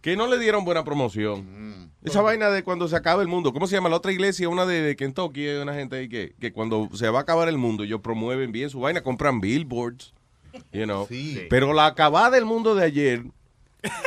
Que 0.00 0.16
no 0.16 0.26
le 0.26 0.38
dieron 0.38 0.64
buena 0.64 0.84
promoción. 0.84 1.90
Esa 2.04 2.20
vaina 2.22 2.48
de 2.50 2.62
cuando 2.62 2.86
se 2.86 2.94
acaba 2.96 3.22
el 3.22 3.28
mundo. 3.28 3.52
¿Cómo 3.52 3.66
se 3.66 3.74
llama? 3.74 3.88
La 3.88 3.96
otra 3.96 4.12
iglesia, 4.12 4.48
una 4.48 4.66
de, 4.66 4.82
de 4.82 4.94
Kentucky, 4.96 5.48
hay 5.48 5.56
una 5.56 5.74
gente 5.74 5.96
ahí 5.96 6.08
que, 6.08 6.34
que 6.38 6.52
cuando 6.52 6.88
se 6.94 7.08
va 7.08 7.20
a 7.20 7.22
acabar 7.22 7.48
el 7.48 7.58
mundo, 7.58 7.82
ellos 7.84 8.00
promueven 8.02 8.52
bien 8.52 8.70
su 8.70 8.80
vaina, 8.80 9.02
compran 9.02 9.40
billboards, 9.40 10.14
you 10.72 10.84
know. 10.84 11.08
Pero 11.50 11.72
la 11.72 11.86
acabada 11.86 12.30
del 12.30 12.44
mundo 12.44 12.74
de 12.74 12.84
ayer, 12.84 13.24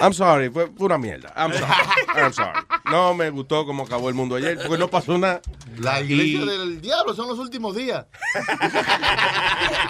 I'm 0.01 0.13
sorry, 0.13 0.49
fue, 0.49 0.69
una 0.79 0.97
mierda. 0.97 1.33
I'm 1.35 1.53
sorry, 1.53 1.73
I'm 2.15 2.33
sorry. 2.33 2.59
No 2.89 3.13
me 3.13 3.29
gustó 3.29 3.65
cómo 3.65 3.83
acabó 3.83 4.09
el 4.09 4.15
mundo 4.15 4.35
ayer, 4.35 4.57
porque 4.57 4.77
no 4.77 4.89
pasó 4.89 5.17
nada. 5.17 5.41
La 5.77 6.01
iglesia 6.01 6.41
Y- 6.41 6.45
del 6.45 6.81
diablo 6.81 7.13
son 7.15 7.29
los 7.29 7.39
últimos 7.39 7.75
días. 7.75 8.05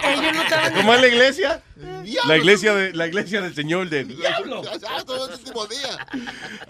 Ellos 0.04 0.34
no 0.34 0.42
estaban 0.42 0.74
¿Cómo 0.74 0.94
es 0.94 1.00
la 1.00 1.08
iglesia? 1.08 1.62
Diablo. 2.04 2.28
La 2.28 2.36
iglesia, 2.36 2.74
de, 2.74 2.92
la 2.92 3.06
iglesia 3.08 3.40
del 3.40 3.54
Señor 3.54 3.88
de 3.88 4.04
Diablo. 4.04 4.62
Son 4.64 5.18
los 5.18 5.38
últimos 5.38 5.68
días. 5.68 5.96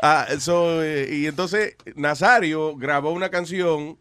Ah, 0.00 0.26
so, 0.38 0.82
eh, 0.82 1.08
y 1.12 1.26
entonces 1.26 1.76
Nazario 1.94 2.76
grabó 2.76 3.10
una 3.10 3.28
canción. 3.28 3.98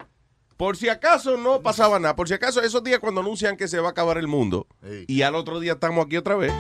Por 0.56 0.78
si 0.78 0.90
acaso 0.90 1.38
no 1.38 1.62
pasaba 1.62 2.00
nada. 2.00 2.16
Por 2.16 2.28
si 2.28 2.34
acaso 2.36 2.62
esos 2.62 2.84
días 2.84 3.00
cuando 3.00 3.22
anuncian 3.22 3.58
que 3.58 3.68
se 3.68 3.80
va 3.80 3.90
a 3.90 3.92
acabar 3.92 4.18
el 4.18 4.28
mundo 4.28 4.68
y 5.08 5.24
al 5.24 5.36
otro 5.36 5.60
día 5.60 5.74
estamos 5.74 6.06
aquí 6.06 6.18
otra 6.18 6.36
vez. 6.36 6.54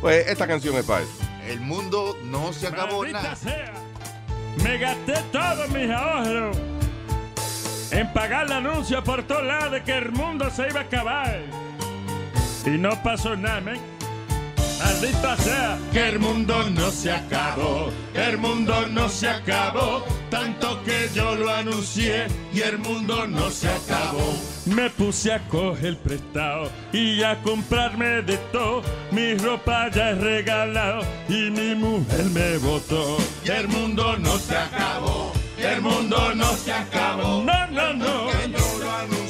Pues 0.00 0.26
esta 0.26 0.46
canción 0.46 0.74
es 0.76 0.84
para 0.84 1.02
eso. 1.02 1.12
El 1.46 1.60
mundo 1.60 2.16
no 2.24 2.52
se 2.52 2.68
acabó 2.68 2.98
Maldita 2.98 3.22
nada. 3.22 3.36
sea. 3.36 3.72
Me 4.62 4.78
gasté 4.78 5.14
todos 5.32 5.68
mis 5.70 5.90
ahorros 5.90 6.56
en 7.90 8.12
pagar 8.12 8.46
el 8.46 8.52
anuncio 8.52 9.04
por 9.04 9.22
todos 9.24 9.44
lados 9.44 9.72
de 9.72 9.82
que 9.82 9.96
el 9.96 10.10
mundo 10.12 10.50
se 10.50 10.68
iba 10.68 10.80
a 10.80 10.84
acabar. 10.84 11.40
Y 12.66 12.70
no 12.70 12.90
pasó 13.02 13.36
nada, 13.36 13.60
men. 13.60 13.93
Maldita 14.78 15.36
sea. 15.36 15.78
Que 15.92 16.08
el 16.08 16.18
mundo 16.18 16.70
no 16.70 16.90
se 16.90 17.12
acabó. 17.12 17.90
Que 18.12 18.30
el 18.30 18.38
mundo 18.38 18.86
no 18.88 19.08
se 19.08 19.28
acabó. 19.28 20.04
Tanto 20.30 20.82
que 20.84 21.08
yo 21.14 21.34
lo 21.36 21.50
anuncié 21.50 22.26
y 22.52 22.60
el 22.60 22.78
mundo 22.78 23.26
no 23.26 23.50
se 23.50 23.68
acabó. 23.68 24.34
Me 24.66 24.90
puse 24.90 25.32
a 25.32 25.46
coger 25.48 25.96
prestado 25.98 26.70
y 26.92 27.22
a 27.22 27.40
comprarme 27.42 28.22
de 28.22 28.36
todo. 28.52 28.82
Mi 29.10 29.34
ropa 29.34 29.90
ya 29.90 30.10
es 30.10 30.18
regalado 30.18 31.02
y 31.28 31.50
mi 31.50 31.74
mujer 31.74 32.24
me 32.26 32.58
votó. 32.58 33.18
Y 33.44 33.50
el 33.50 33.68
mundo 33.68 34.16
no 34.18 34.38
se 34.38 34.56
acabó. 34.56 35.32
El 35.58 35.80
mundo 35.80 36.34
no 36.34 36.52
se 36.56 36.72
acabó. 36.72 37.42
No, 37.44 37.66
no, 37.68 37.94
no. 37.94 38.30
yo 38.30 38.78
lo 38.78 38.90
anuncié 38.90 39.23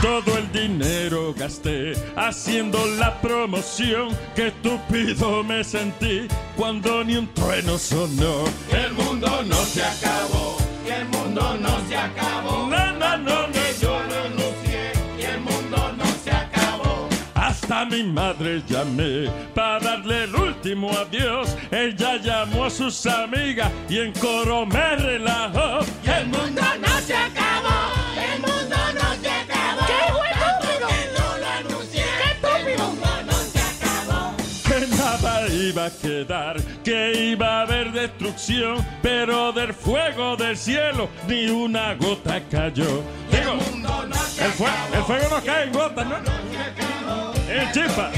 todo 0.00 0.38
el 0.38 0.50
dinero 0.52 1.34
gasté 1.36 1.92
haciendo 2.16 2.78
la 2.98 3.20
promoción 3.20 4.08
que 4.34 4.50
tupido 4.62 5.42
me 5.42 5.64
sentí 5.64 6.28
cuando 6.56 7.02
ni 7.04 7.16
un 7.16 7.32
trueno 7.34 7.78
sonó. 7.78 8.44
El 8.70 8.92
mundo 8.92 9.42
no 9.44 9.56
se 9.56 9.82
acabó, 9.82 10.56
el 10.86 11.08
mundo 11.08 11.56
no 11.60 11.88
se 11.88 11.96
acabó. 11.96 12.68
No, 12.68 12.92
no, 12.92 13.18
no, 13.18 13.46
no. 13.48 13.54
yo 13.80 13.98
renuncié 14.02 14.92
y 15.18 15.22
el 15.22 15.40
mundo 15.40 15.94
no 15.96 16.04
se 16.22 16.30
acabó. 16.30 17.08
Hasta 17.34 17.84
mi 17.86 18.04
madre 18.04 18.62
llamé 18.68 19.30
para 19.54 19.80
darle 19.80 20.24
el 20.24 20.34
último 20.34 20.90
adiós. 20.90 21.56
Ella 21.70 22.16
llamó 22.16 22.66
a 22.66 22.70
sus 22.70 23.06
amigas 23.06 23.70
y 23.88 23.98
en 23.98 24.12
coro 24.12 24.66
me 24.66 24.96
relajó. 24.96 25.80
Y 26.04 26.08
el 26.08 26.26
mundo 26.26 26.62
no 26.80 27.00
se 27.00 27.16
acabó. 27.16 27.55
Iba 35.68 35.86
a 35.86 35.90
quedar, 35.90 36.56
que 36.84 37.30
iba 37.32 37.58
a 37.58 37.60
haber 37.62 37.92
destrucción, 37.92 38.84
pero 39.02 39.52
del 39.52 39.72
fuego 39.74 40.36
del 40.36 40.56
cielo 40.56 41.08
ni 41.28 41.48
una 41.48 41.94
gota 41.94 42.40
cayó. 42.50 43.02
Digo, 43.30 43.52
el, 44.40 44.52
fue- 44.52 44.70
el 44.94 45.02
fuego 45.04 45.28
no 45.36 45.44
cae 45.44 45.64
en 45.64 45.72
gotas, 45.72 46.06
¿no? 46.06 46.16
En 47.52 47.72
chispa. 47.72 48.10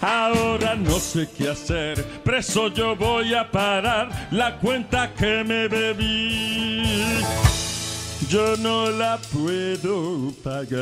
Ahora 0.00 0.74
no 0.74 0.98
sé 0.98 1.26
qué 1.36 1.48
hacer, 1.50 2.04
preso 2.22 2.68
yo 2.68 2.94
voy 2.94 3.32
a 3.34 3.50
parar 3.50 4.28
la 4.30 4.56
cuenta 4.58 5.14
que 5.14 5.42
me 5.44 5.66
bebí. 5.66 7.22
Yo 8.28 8.56
no 8.58 8.90
la 8.90 9.18
puedo 9.32 10.30
pagar. 10.42 10.74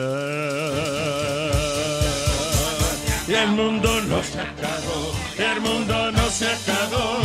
Y 3.33 3.35
el 3.35 3.49
mundo 3.53 3.89
no 4.03 4.23
se 4.23 4.39
acabó, 4.39 5.11
el 5.39 5.61
mundo 5.63 6.13
no 6.13 6.29
se 6.29 6.49
acabó. 6.49 7.17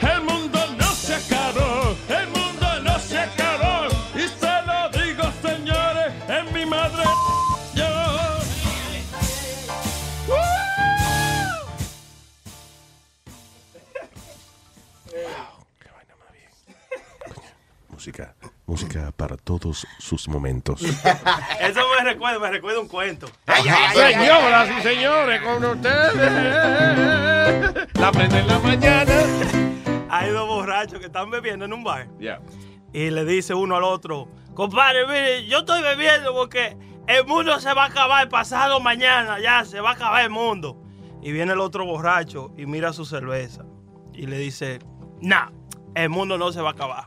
El 0.00 0.22
mundo 0.22 0.66
no 0.78 0.94
se 0.94 1.14
acabó, 1.16 1.96
el 2.08 2.28
mundo 2.28 2.82
no 2.82 2.98
se 3.00 3.18
acabó. 3.18 3.88
Y 4.14 4.28
se 4.28 4.62
lo 4.64 4.88
digo, 4.90 5.24
señores, 5.42 6.12
en 6.28 6.54
mi 6.54 6.64
madre. 6.66 7.02
Yo. 7.74 7.88
Música, 17.88 18.35
música 18.66 19.12
para 19.16 19.36
todos 19.36 19.86
sus 19.98 20.28
momentos. 20.28 20.82
Eso 21.60 21.80
me 21.96 22.04
recuerda, 22.04 22.38
me 22.38 22.50
recuerda 22.50 22.80
un 22.80 22.88
cuento. 22.88 23.28
Señoras 23.46 24.68
y 24.78 24.82
señores, 24.82 25.40
con 25.42 25.64
ustedes. 25.64 26.14
La 27.94 28.12
prende 28.12 28.40
en 28.40 28.46
la 28.46 28.58
mañana. 28.58 29.12
Hay 30.10 30.30
dos 30.30 30.46
borrachos 30.48 30.98
que 30.98 31.06
están 31.06 31.30
bebiendo 31.30 31.64
en 31.64 31.72
un 31.72 31.84
bar. 31.84 32.08
Ya. 32.18 32.40
Y 32.92 33.10
le 33.10 33.24
dice 33.24 33.54
uno 33.54 33.76
al 33.76 33.84
otro, 33.84 34.28
compadre, 34.54 35.06
mire, 35.06 35.46
yo 35.46 35.58
estoy 35.58 35.82
bebiendo 35.82 36.34
porque 36.34 36.76
el 37.06 37.24
mundo 37.26 37.58
se 37.60 37.72
va 37.72 37.84
a 37.84 37.86
acabar 37.86 38.28
pasado 38.28 38.80
mañana, 38.80 39.38
ya 39.40 39.64
se 39.64 39.80
va 39.80 39.90
a 39.90 39.92
acabar 39.94 40.24
el 40.24 40.30
mundo. 40.30 40.82
Y 41.22 41.32
viene 41.32 41.52
el 41.52 41.60
otro 41.60 41.84
borracho 41.84 42.52
y 42.56 42.66
mira 42.66 42.92
su 42.92 43.04
cerveza 43.04 43.64
y 44.12 44.26
le 44.26 44.38
dice, 44.38 44.78
nah, 45.20 45.50
el 45.94 46.08
mundo 46.08 46.38
no 46.38 46.52
se 46.52 46.60
va 46.60 46.70
a 46.70 46.72
acabar. 46.72 47.04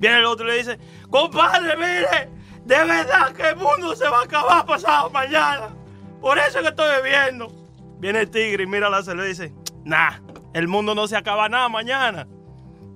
Viene 0.00 0.18
el 0.18 0.24
otro 0.24 0.46
y 0.46 0.50
le 0.50 0.58
dice, 0.58 0.78
compadre, 1.10 1.76
mire, 1.76 2.30
de 2.64 2.84
verdad 2.84 3.32
que 3.32 3.50
el 3.50 3.56
mundo 3.56 3.94
se 3.94 4.08
va 4.08 4.20
a 4.20 4.24
acabar 4.24 4.64
pasado 4.64 5.10
mañana. 5.10 5.68
Por 6.22 6.38
eso 6.38 6.58
es 6.58 6.62
que 6.62 6.70
estoy 6.70 7.02
bebiendo. 7.02 7.52
Viene 7.98 8.20
el 8.20 8.30
tigre 8.30 8.64
y 8.64 8.66
mira 8.66 8.88
la 8.88 9.02
cerveza 9.02 9.44
y 9.44 9.48
dice, 9.48 9.74
nah, 9.84 10.12
el 10.54 10.68
mundo 10.68 10.94
no 10.94 11.06
se 11.06 11.18
acaba 11.18 11.50
nada 11.50 11.68
mañana. 11.68 12.26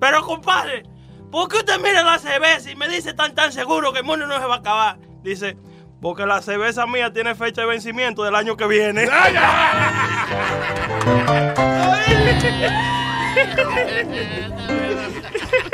Pero 0.00 0.22
compadre, 0.22 0.84
¿por 1.30 1.50
qué 1.50 1.59
usted 1.59 1.78
mira 1.78 2.02
la 2.02 2.18
cerveza 2.18 2.70
y 2.70 2.76
me 2.76 2.88
dice 2.88 3.12
tan 3.12 3.34
tan 3.34 3.52
seguro 3.52 3.92
que 3.92 3.98
el 3.98 4.05
mundo 4.05 4.26
no 4.26 4.40
se 4.40 4.46
va 4.46 4.55
a 4.55 4.59
acabar? 4.59 4.98
Dice, 5.22 5.59
porque 6.00 6.24
la 6.24 6.40
cerveza 6.40 6.86
mía 6.86 7.12
tiene 7.12 7.34
fecha 7.34 7.61
de 7.61 7.66
vencimiento 7.66 8.24
del 8.24 8.34
año 8.34 8.57
que 8.57 8.66
viene. 8.66 9.05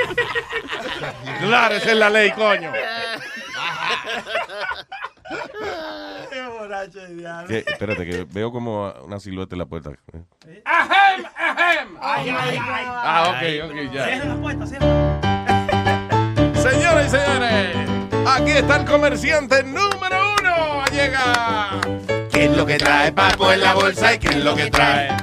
Claro, 1.40 1.74
esa 1.74 1.90
es 1.90 1.96
la 1.96 2.10
ley, 2.10 2.30
coño. 2.32 2.72
Qué 6.30 6.42
borracho 6.46 7.00
de 7.00 7.14
diablo. 7.14 7.48
¿Qué? 7.48 7.64
Espérate, 7.66 8.06
que 8.06 8.26
veo 8.30 8.50
como 8.52 8.92
una 9.04 9.20
silueta 9.20 9.54
en 9.54 9.58
la 9.58 9.66
puerta. 9.66 9.90
¡Ajem! 10.64 11.26
¡Ajem! 11.36 11.96
¡Ay, 12.00 12.28
ay, 12.28 12.60
ay! 12.62 12.84
Ah, 12.88 13.24
ok, 13.28 13.70
ok, 13.70 13.92
ya. 13.92 14.04
Cierra 14.06 14.24
la 14.24 14.36
puerta, 14.36 14.66
cierra. 14.66 14.86
Señoras 16.60 17.06
y 17.06 17.10
señores, 17.10 17.76
aquí 18.26 18.50
está 18.50 18.76
el 18.76 18.84
comerciante 18.84 19.62
número 19.62 20.34
uno. 20.40 20.84
Llega. 20.92 21.80
¿Qué 22.30 22.44
es 22.46 22.56
lo 22.56 22.66
que 22.66 22.76
trae 22.78 23.12
Papo 23.12 23.52
en 23.52 23.60
la 23.60 23.74
bolsa 23.74 24.14
y 24.14 24.18
qué 24.18 24.28
es 24.28 24.44
lo 24.44 24.54
que 24.54 24.70
trae? 24.70 25.16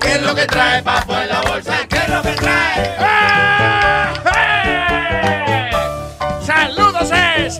¿Qué 0.00 0.12
es 0.12 0.22
lo 0.22 0.34
que 0.34 0.46
trae 0.46 0.82
Papo 0.82 1.16
en 1.16 1.28
la 1.28 1.40
bolsa 1.40 1.82
y 1.82 1.86
qué 1.86 1.96
es 1.96 2.08
lo 2.08 2.22
que 2.22 2.32
trae? 2.32 2.96
Saludos 6.46 7.10
es 7.10 7.58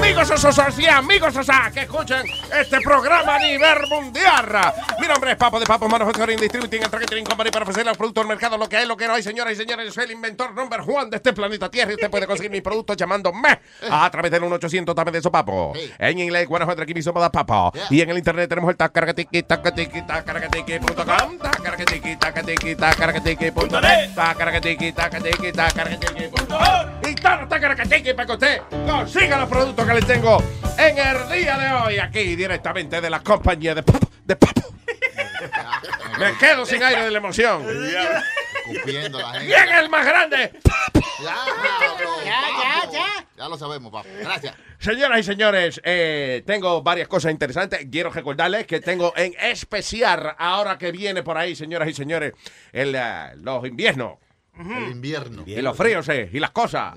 amigos 0.00 0.30
osos 0.30 0.78
y 0.78 0.86
amigos 0.86 1.36
osas 1.36 1.72
que 1.72 1.80
escuchen 1.80 2.22
este 2.58 2.80
programa 2.80 3.34
a 3.34 3.38
nivel 3.38 3.86
mundial. 3.90 4.46
Mi 4.98 5.06
nombre 5.06 5.32
es 5.32 5.36
Papo 5.36 5.60
de 5.60 5.66
Papo 5.66 5.88
Manufacturing 5.88 6.40
Distributing 6.40 6.82
and 6.84 6.90
Tracking 6.90 7.24
Company 7.24 7.50
para 7.50 7.64
ofrecer 7.64 7.84
los 7.84 7.98
productos 7.98 8.22
al 8.22 8.28
mercado, 8.28 8.56
lo 8.56 8.66
que 8.66 8.78
hay, 8.78 8.86
lo 8.86 8.96
que 8.96 9.06
no 9.06 9.12
hay, 9.14 9.22
señoras 9.22 9.52
y 9.52 9.56
señores. 9.56 9.86
Yo 9.86 9.92
soy 9.92 10.04
el 10.04 10.12
inventor 10.12 10.54
number 10.54 10.80
one 10.80 11.10
de 11.10 11.16
este 11.16 11.34
planeta 11.34 11.70
Tierra 11.70 11.90
y 11.92 11.94
usted 11.96 12.10
puede 12.10 12.26
conseguir 12.26 12.50
mis 12.50 12.62
productos 12.62 12.96
llamándome 12.96 13.60
a 13.90 14.10
través 14.10 14.30
del 14.30 14.40
1800 14.40 14.94
también 14.94 15.12
de 15.12 15.18
eso 15.18 15.30
Papo. 15.30 15.74
En 15.98 16.18
inglés, 16.18 16.48
Guanajuato, 16.48 16.80
aquí 16.80 16.94
mismo 16.94 17.12
da 17.20 17.30
Papo. 17.30 17.72
Y 17.90 18.00
en 18.00 18.08
el 18.08 18.16
internet 18.16 18.48
tenemos 18.48 18.70
el 18.70 18.78
tacargatiki, 18.78 19.42
tacargatiki, 19.42 20.02
tacargatiki.com, 20.06 21.38
tacargatiki, 21.38 22.16
tacargatiki, 22.16 22.74
tacargatiki.net, 22.74 24.14
tacargatiki, 24.14 24.92
tacargatiki, 24.92 25.52
tacargatiki.com. 25.52 27.10
Y 27.10 27.14
todo 27.16 27.48
tacargatiki 27.48 28.14
para 28.14 28.26
que 28.26 28.32
usted 28.32 28.62
consiga 28.86 29.38
los 29.38 29.48
productos 29.48 29.89
que 29.90 29.94
les 29.96 30.06
tengo 30.06 30.40
en 30.78 30.98
el 30.98 31.28
día 31.32 31.58
de 31.58 31.72
hoy 31.72 31.98
aquí 31.98 32.36
directamente 32.36 33.00
de 33.00 33.10
la 33.10 33.20
compañía 33.20 33.74
de 33.74 33.82
Papo. 33.82 34.08
De 34.24 34.36
Papo. 34.36 34.72
Me 36.16 36.36
quedo 36.38 36.64
sin 36.64 36.80
aire 36.80 37.06
de 37.06 37.10
la 37.10 37.18
emoción. 37.18 37.66
Escupiendo 38.68 39.18
la 39.18 39.32
gente. 39.32 39.46
¿Quién 39.46 39.68
es 39.68 39.80
el 39.80 39.88
más 39.88 40.06
grande? 40.06 40.52
Ya, 41.20 41.36
Ya, 42.24 42.40
ya, 42.84 42.92
ya. 42.92 43.26
Ya 43.36 43.48
lo 43.48 43.58
sabemos, 43.58 43.90
papá. 43.90 44.08
Gracias. 44.20 44.54
Señoras 44.78 45.18
y 45.18 45.22
señores, 45.24 45.80
eh, 45.82 46.44
tengo 46.46 46.82
varias 46.82 47.08
cosas 47.08 47.32
interesantes. 47.32 47.84
Quiero 47.90 48.10
recordarles 48.10 48.68
que 48.68 48.80
tengo 48.80 49.12
en 49.16 49.34
especial, 49.40 50.36
ahora 50.38 50.78
que 50.78 50.92
viene 50.92 51.24
por 51.24 51.36
ahí, 51.36 51.56
señoras 51.56 51.88
y 51.88 51.94
señores, 51.94 52.34
el, 52.72 52.94
eh, 52.94 53.32
los 53.38 53.66
inviernos. 53.66 54.18
El 54.60 54.90
invierno. 54.90 55.42
Y 55.46 55.60
los 55.62 55.76
fríos 55.76 56.08
eh, 56.08 56.28
y 56.32 56.38
las 56.38 56.50
cosas. 56.50 56.94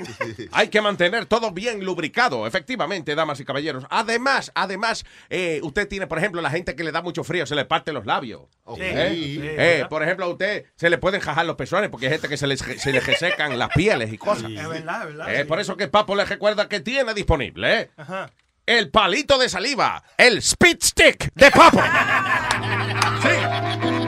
Hay 0.52 0.68
que 0.68 0.80
mantener 0.80 1.26
todo 1.26 1.50
bien 1.52 1.84
lubricado, 1.84 2.46
efectivamente, 2.46 3.14
damas 3.14 3.40
y 3.40 3.44
caballeros. 3.44 3.84
Además, 3.90 4.52
además, 4.54 5.04
eh, 5.30 5.60
usted 5.62 5.88
tiene, 5.88 6.06
por 6.06 6.18
ejemplo, 6.18 6.40
la 6.42 6.50
gente 6.50 6.74
que 6.74 6.84
le 6.84 6.92
da 6.92 7.02
mucho 7.02 7.24
frío, 7.24 7.46
se 7.46 7.54
le 7.54 7.64
parte 7.64 7.92
los 7.92 8.06
labios. 8.06 8.42
Ok. 8.64 8.78
¿Eh? 8.80 9.10
Sí, 9.14 9.40
Eh, 9.42 9.84
por 9.88 10.02
ejemplo, 10.02 10.26
a 10.26 10.28
usted 10.28 10.64
se 10.76 10.90
le 10.90 10.98
pueden 10.98 11.20
jajar 11.20 11.46
los 11.46 11.56
pezones 11.56 11.90
porque 11.90 12.06
hay 12.06 12.12
gente 12.12 12.28
que 12.28 12.36
se 12.36 12.46
le, 12.46 12.56
se 12.56 12.92
le 12.92 13.00
resecan 13.00 13.58
las 13.58 13.70
pieles 13.70 14.12
y 14.12 14.18
cosas. 14.18 14.50
Es 14.50 14.68
verdad, 14.68 15.02
es 15.02 15.06
verdad. 15.16 15.34
Eh, 15.34 15.44
por 15.44 15.60
eso 15.60 15.76
que 15.76 15.88
Papo 15.88 16.14
le 16.16 16.24
recuerda 16.24 16.68
que 16.68 16.80
tiene 16.80 17.14
disponible 17.14 17.80
¿eh? 17.80 17.90
Ajá. 17.96 18.30
el 18.66 18.90
palito 18.90 19.38
de 19.38 19.48
saliva, 19.48 20.02
el 20.16 20.42
spit 20.42 20.82
stick 20.82 21.30
de 21.34 21.50
Papo. 21.50 21.82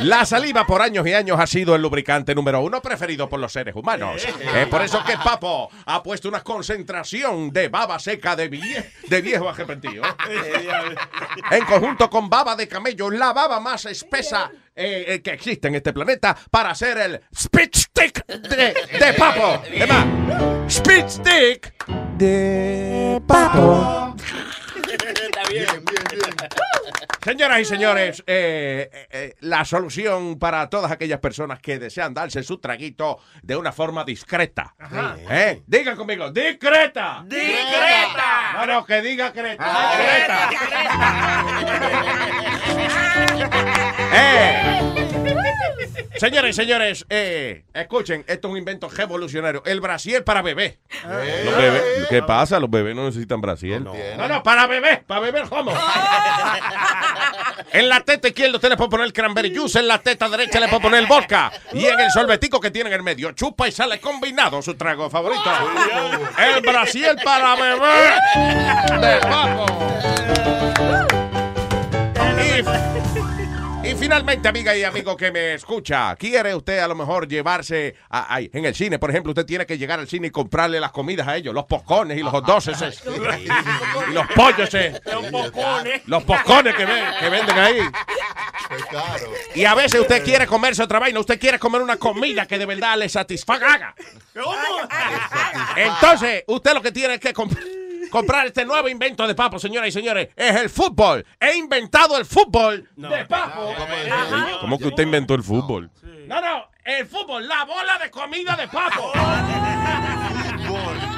La 0.00 0.24
saliva 0.26 0.66
por 0.66 0.82
años 0.82 1.06
y 1.06 1.12
años 1.14 1.38
ha 1.38 1.46
sido 1.46 1.74
el 1.74 1.82
lubricante 1.82 2.34
número 2.34 2.60
uno 2.60 2.82
preferido 2.82 3.28
por 3.28 3.38
los 3.40 3.52
seres 3.52 3.74
humanos. 3.76 4.26
Es 4.54 4.66
por 4.66 4.82
eso 4.82 5.02
que 5.04 5.16
Papo 5.16 5.70
ha 5.86 6.02
puesto 6.02 6.28
una 6.28 6.42
concentración 6.42 7.50
de 7.50 7.68
baba 7.68 7.98
seca 7.98 8.34
de, 8.34 8.50
vie- 8.50 8.84
de 9.08 9.20
viejo 9.22 9.48
arrepentido. 9.48 10.02
En 11.50 11.64
conjunto 11.66 12.08
con 12.10 12.28
baba 12.28 12.56
de 12.56 12.66
camello, 12.66 13.10
la 13.10 13.32
baba 13.32 13.60
más 13.60 13.84
espesa 13.86 14.50
eh, 14.74 15.04
eh, 15.08 15.22
que 15.22 15.30
existe 15.32 15.68
en 15.68 15.74
este 15.76 15.92
planeta 15.92 16.36
para 16.50 16.70
hacer 16.70 16.98
el 16.98 17.20
spit 17.36 17.74
stick 17.76 18.26
de, 18.26 18.74
de 18.98 19.12
Papo. 19.14 19.62
Es 19.70 19.88
más, 19.88 20.06
spit 20.72 21.08
stick 21.08 21.74
de 22.16 23.20
Papo. 23.26 24.16
Bien. 25.54 25.66
Bien, 25.84 26.04
bien. 26.10 26.34
Señoras 27.24 27.60
y 27.60 27.64
señores, 27.64 28.22
eh, 28.26 28.90
eh, 28.92 29.06
eh, 29.10 29.34
la 29.40 29.64
solución 29.64 30.38
para 30.38 30.68
todas 30.68 30.92
aquellas 30.92 31.20
personas 31.20 31.58
que 31.58 31.78
desean 31.78 32.12
darse 32.12 32.42
su 32.42 32.58
traguito 32.58 33.18
de 33.42 33.56
una 33.56 33.72
forma 33.72 34.04
discreta. 34.04 34.74
¿Eh? 35.30 35.62
Digan 35.66 35.96
conmigo, 35.96 36.30
discreta. 36.30 37.24
¡Discreta! 37.26 38.52
No, 38.56 38.66
no, 38.66 38.84
que 38.84 39.00
diga 39.00 39.32
creta. 39.32 40.50
Eh. 44.16 44.80
Señores 46.16 46.50
y 46.50 46.52
señores, 46.60 47.04
eh, 47.10 47.64
escuchen, 47.74 48.24
esto 48.28 48.46
es 48.48 48.52
un 48.52 48.58
invento 48.58 48.88
revolucionario. 48.88 49.62
El 49.66 49.80
brasier 49.80 50.22
para 50.22 50.40
bebé. 50.42 50.78
Los 51.02 51.54
bebés- 51.56 52.06
¿Qué 52.08 52.22
pasa? 52.22 52.60
Los 52.60 52.70
bebés 52.70 52.94
no 52.94 53.04
necesitan 53.06 53.40
brasier. 53.40 53.80
No, 53.82 53.92
no, 54.28 54.42
para 54.44 54.66
bebé, 54.68 55.02
para 55.06 55.20
beber 55.20 55.44
homo. 55.50 55.72
en 57.72 57.88
la 57.88 58.00
teta 58.00 58.28
izquierda 58.28 58.54
usted 58.56 58.68
le 58.70 58.76
puede 58.76 58.90
poner 58.90 59.12
cranberry 59.12 59.54
juice, 59.54 59.80
en 59.80 59.88
la 59.88 59.98
teta 59.98 60.28
derecha 60.28 60.60
le 60.60 60.68
puede 60.68 60.82
poner 60.82 61.06
vodka. 61.06 61.50
Y 61.72 61.84
en 61.86 61.98
el 61.98 62.10
sorbetico 62.12 62.60
que 62.60 62.70
tiene 62.70 62.90
en 62.90 62.94
el 62.94 63.02
medio, 63.02 63.32
chupa 63.32 63.66
y 63.66 63.72
sale 63.72 63.98
combinado 64.00 64.62
su 64.62 64.74
trago 64.76 65.10
favorito. 65.10 65.50
El 66.38 66.60
brasier 66.62 67.16
para 67.24 67.56
bebé 67.56 69.00
de 69.06 69.16
papo. 69.20 70.53
Y, 72.56 73.88
y 73.88 73.94
finalmente, 73.96 74.48
amiga 74.48 74.74
y 74.76 74.82
amigo 74.84 75.16
que 75.16 75.30
me 75.30 75.54
escucha, 75.54 76.14
¿quiere 76.16 76.54
usted 76.54 76.78
a 76.78 76.88
lo 76.88 76.94
mejor 76.94 77.28
llevarse 77.28 77.94
a- 78.08 78.38
en 78.40 78.64
el 78.64 78.74
cine? 78.74 78.98
Por 78.98 79.10
ejemplo, 79.10 79.32
usted 79.32 79.44
tiene 79.44 79.66
que 79.66 79.76
llegar 79.76 79.98
al 79.98 80.08
cine 80.08 80.28
y 80.28 80.30
comprarle 80.30 80.80
las 80.80 80.90
comidas 80.92 81.28
a 81.28 81.36
ellos, 81.36 81.52
los 81.52 81.64
poscones 81.66 82.16
y 82.16 82.22
los 82.22 82.30
hot 82.30 82.46
dogs 82.46 82.66
y 82.68 84.12
los 84.12 84.26
pollos 84.34 84.70
Los 85.04 85.26
pocones. 85.30 86.02
los 86.06 86.22
poscones 86.24 86.74
que, 86.74 86.84
ven- 86.86 87.04
que 87.20 87.28
venden 87.28 87.58
ahí. 87.58 87.78
Y 89.54 89.64
a 89.66 89.74
veces 89.74 90.00
usted 90.00 90.24
quiere 90.24 90.46
comerse 90.46 90.82
otra 90.82 90.98
vaina, 90.98 91.20
usted 91.20 91.38
quiere 91.38 91.58
comer 91.58 91.82
una 91.82 91.96
comida 91.96 92.46
que 92.46 92.56
de 92.58 92.64
verdad 92.66 92.96
le 92.96 93.08
satisfaga. 93.08 93.94
Entonces, 95.76 96.44
usted 96.46 96.72
lo 96.72 96.80
que 96.80 96.92
tiene 96.92 97.14
es 97.14 97.20
que 97.20 97.34
comp- 97.34 97.58
comprar 98.14 98.46
este 98.46 98.64
nuevo 98.64 98.88
invento 98.88 99.26
de 99.26 99.34
papo, 99.34 99.58
señoras 99.58 99.88
y 99.88 99.92
señores, 99.92 100.28
es 100.36 100.54
el 100.54 100.70
fútbol. 100.70 101.26
He 101.40 101.56
inventado 101.56 102.16
el 102.16 102.24
fútbol 102.24 102.88
de 102.94 103.26
papo. 103.26 103.74
¿Cómo 104.60 104.78
que 104.78 104.86
usted 104.86 105.02
inventó 105.02 105.34
el 105.34 105.42
fútbol? 105.42 105.90
No, 106.28 106.40
no, 106.40 106.68
el 106.84 107.06
fútbol, 107.06 107.48
la 107.48 107.64
bola 107.64 107.98
de 108.00 108.10
comida 108.12 108.54
de 108.54 108.68
papo. 108.68 109.12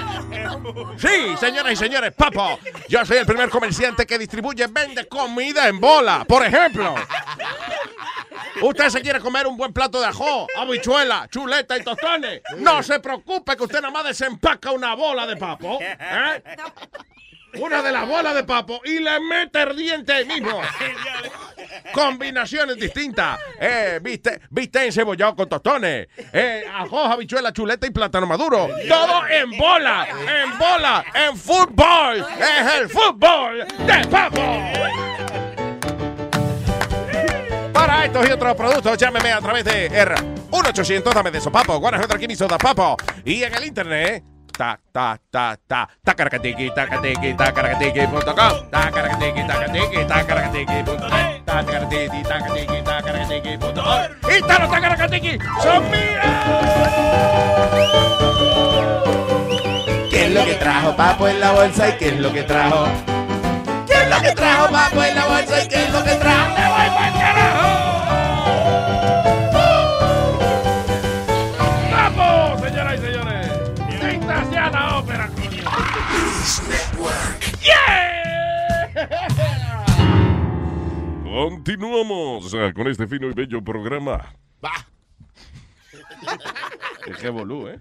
Sí, 0.98 1.36
señoras 1.39 1.73
y 1.73 1.77
señores, 1.77 2.12
papo. 2.12 2.59
Yo 2.89 3.05
soy 3.05 3.18
el 3.18 3.27
primer 3.27 3.48
comerciante 3.51 4.05
que 4.05 4.18
distribuye, 4.18 4.66
vende 4.66 5.06
comida 5.06 5.68
en 5.68 5.78
bola. 5.78 6.24
Por 6.27 6.44
ejemplo, 6.44 6.94
usted 8.62 8.88
se 8.90 9.00
quiere 9.02 9.20
comer 9.20 9.46
un 9.46 9.56
buen 9.56 9.72
plato 9.72 10.00
de 10.00 10.06
ajo, 10.06 10.46
habichuela, 10.56 11.28
chuleta 11.30 11.76
y 11.76 11.82
tostones. 11.84 12.42
No 12.58 12.82
se 12.82 13.00
preocupe 13.00 13.56
que 13.56 13.64
usted 13.64 13.80
nada 13.80 13.92
más 13.92 14.04
desempaca 14.04 14.72
una 14.72 14.94
bola 14.94 15.26
de 15.26 15.36
papo. 15.36 15.78
¿eh? 15.80 16.42
Una 17.58 17.82
de 17.82 17.92
las 17.92 18.06
bolas 18.06 18.34
de 18.34 18.44
papo 18.44 18.80
y 18.84 18.98
le 18.98 19.18
mete 19.20 19.62
el 19.62 19.76
diente 19.76 20.12
ahí 20.12 20.24
mismo. 20.24 20.60
Combinaciones 21.92 22.76
distintas. 22.76 23.38
Eh, 23.58 23.98
viste, 24.02 24.40
viste 24.50 24.84
encebollado 24.84 25.36
con 25.36 25.48
tostones. 25.48 26.08
Eh, 26.32 26.64
ajo, 26.72 27.00
habichuela, 27.04 27.52
chuleta 27.52 27.86
y 27.86 27.90
plátano 27.90 28.26
maduro. 28.26 28.68
Todo 28.88 29.26
en 29.28 29.56
bola, 29.56 30.06
en 30.10 30.58
bola, 30.58 31.04
en 31.14 31.36
fútbol. 31.36 32.26
Es 32.38 32.74
el 32.74 32.88
fútbol 32.88 33.66
de 33.86 34.06
papo. 34.08 35.25
Para 37.76 38.06
estos 38.06 38.26
y 38.26 38.32
otros 38.32 38.54
productos, 38.54 38.96
llámeme 38.96 39.32
a 39.32 39.38
través 39.38 39.62
de 39.62 39.84
R 39.86 40.14
1-800, 40.50 41.12
dame 41.12 41.30
de 41.30 41.36
eso, 41.36 41.52
papo. 41.52 41.78
Guanajuato, 41.78 42.14
aquí 42.16 42.34
soda, 42.34 42.56
papo. 42.56 42.96
Y 43.22 43.42
en 43.42 43.54
el 43.54 43.66
internet, 43.66 44.24
ta, 44.56 44.80
ta, 44.90 45.20
ta, 45.30 45.58
ta, 45.66 45.86
tacaracatiqui, 46.02 46.70
tacatiqui, 46.74 47.34
tacaracatiqui.com, 47.34 48.70
tacaracatiqui, 48.70 49.46
tacatiqui, 49.46 50.04
tacaracatiqui.com, 50.06 51.44
tacaracatiqui, 51.44 52.22
tacatiqui, 52.22 52.82
tacaracatiqui.com. 52.82 54.30
Y 54.30 54.40
los 54.40 54.70
tacaracatiqui 54.70 55.38
son 55.62 55.90
míos. 55.90 56.24
¿Qué 60.10 60.24
es 60.24 60.32
lo 60.32 60.44
que 60.46 60.54
trajo 60.54 60.96
Papo 60.96 61.28
en 61.28 61.40
la 61.40 61.52
bolsa 61.52 61.90
y 61.90 61.92
qué 61.98 62.08
es 62.08 62.20
lo 62.20 62.32
que 62.32 62.42
trajo? 62.42 62.86
¿Qué 63.86 63.92
es 63.92 64.08
lo 64.08 64.22
que 64.22 64.32
trajo 64.32 64.72
Papo 64.72 65.04
en 65.04 65.14
la 65.14 65.26
bolsa 65.26 65.62
y 65.62 65.68
qué 65.68 65.82
es 65.82 65.90
lo 65.92 66.02
que 66.02 66.14
trajo? 66.14 66.54
¡Me 66.56 66.68
voy 66.70 67.25
Continuamos 81.36 82.54
ah, 82.54 82.72
con 82.74 82.88
este 82.88 83.06
fino 83.06 83.28
y 83.28 83.34
bello 83.34 83.62
programa. 83.62 84.34
¡Qué 87.04 87.12
revolú, 87.12 87.68
eh! 87.68 87.78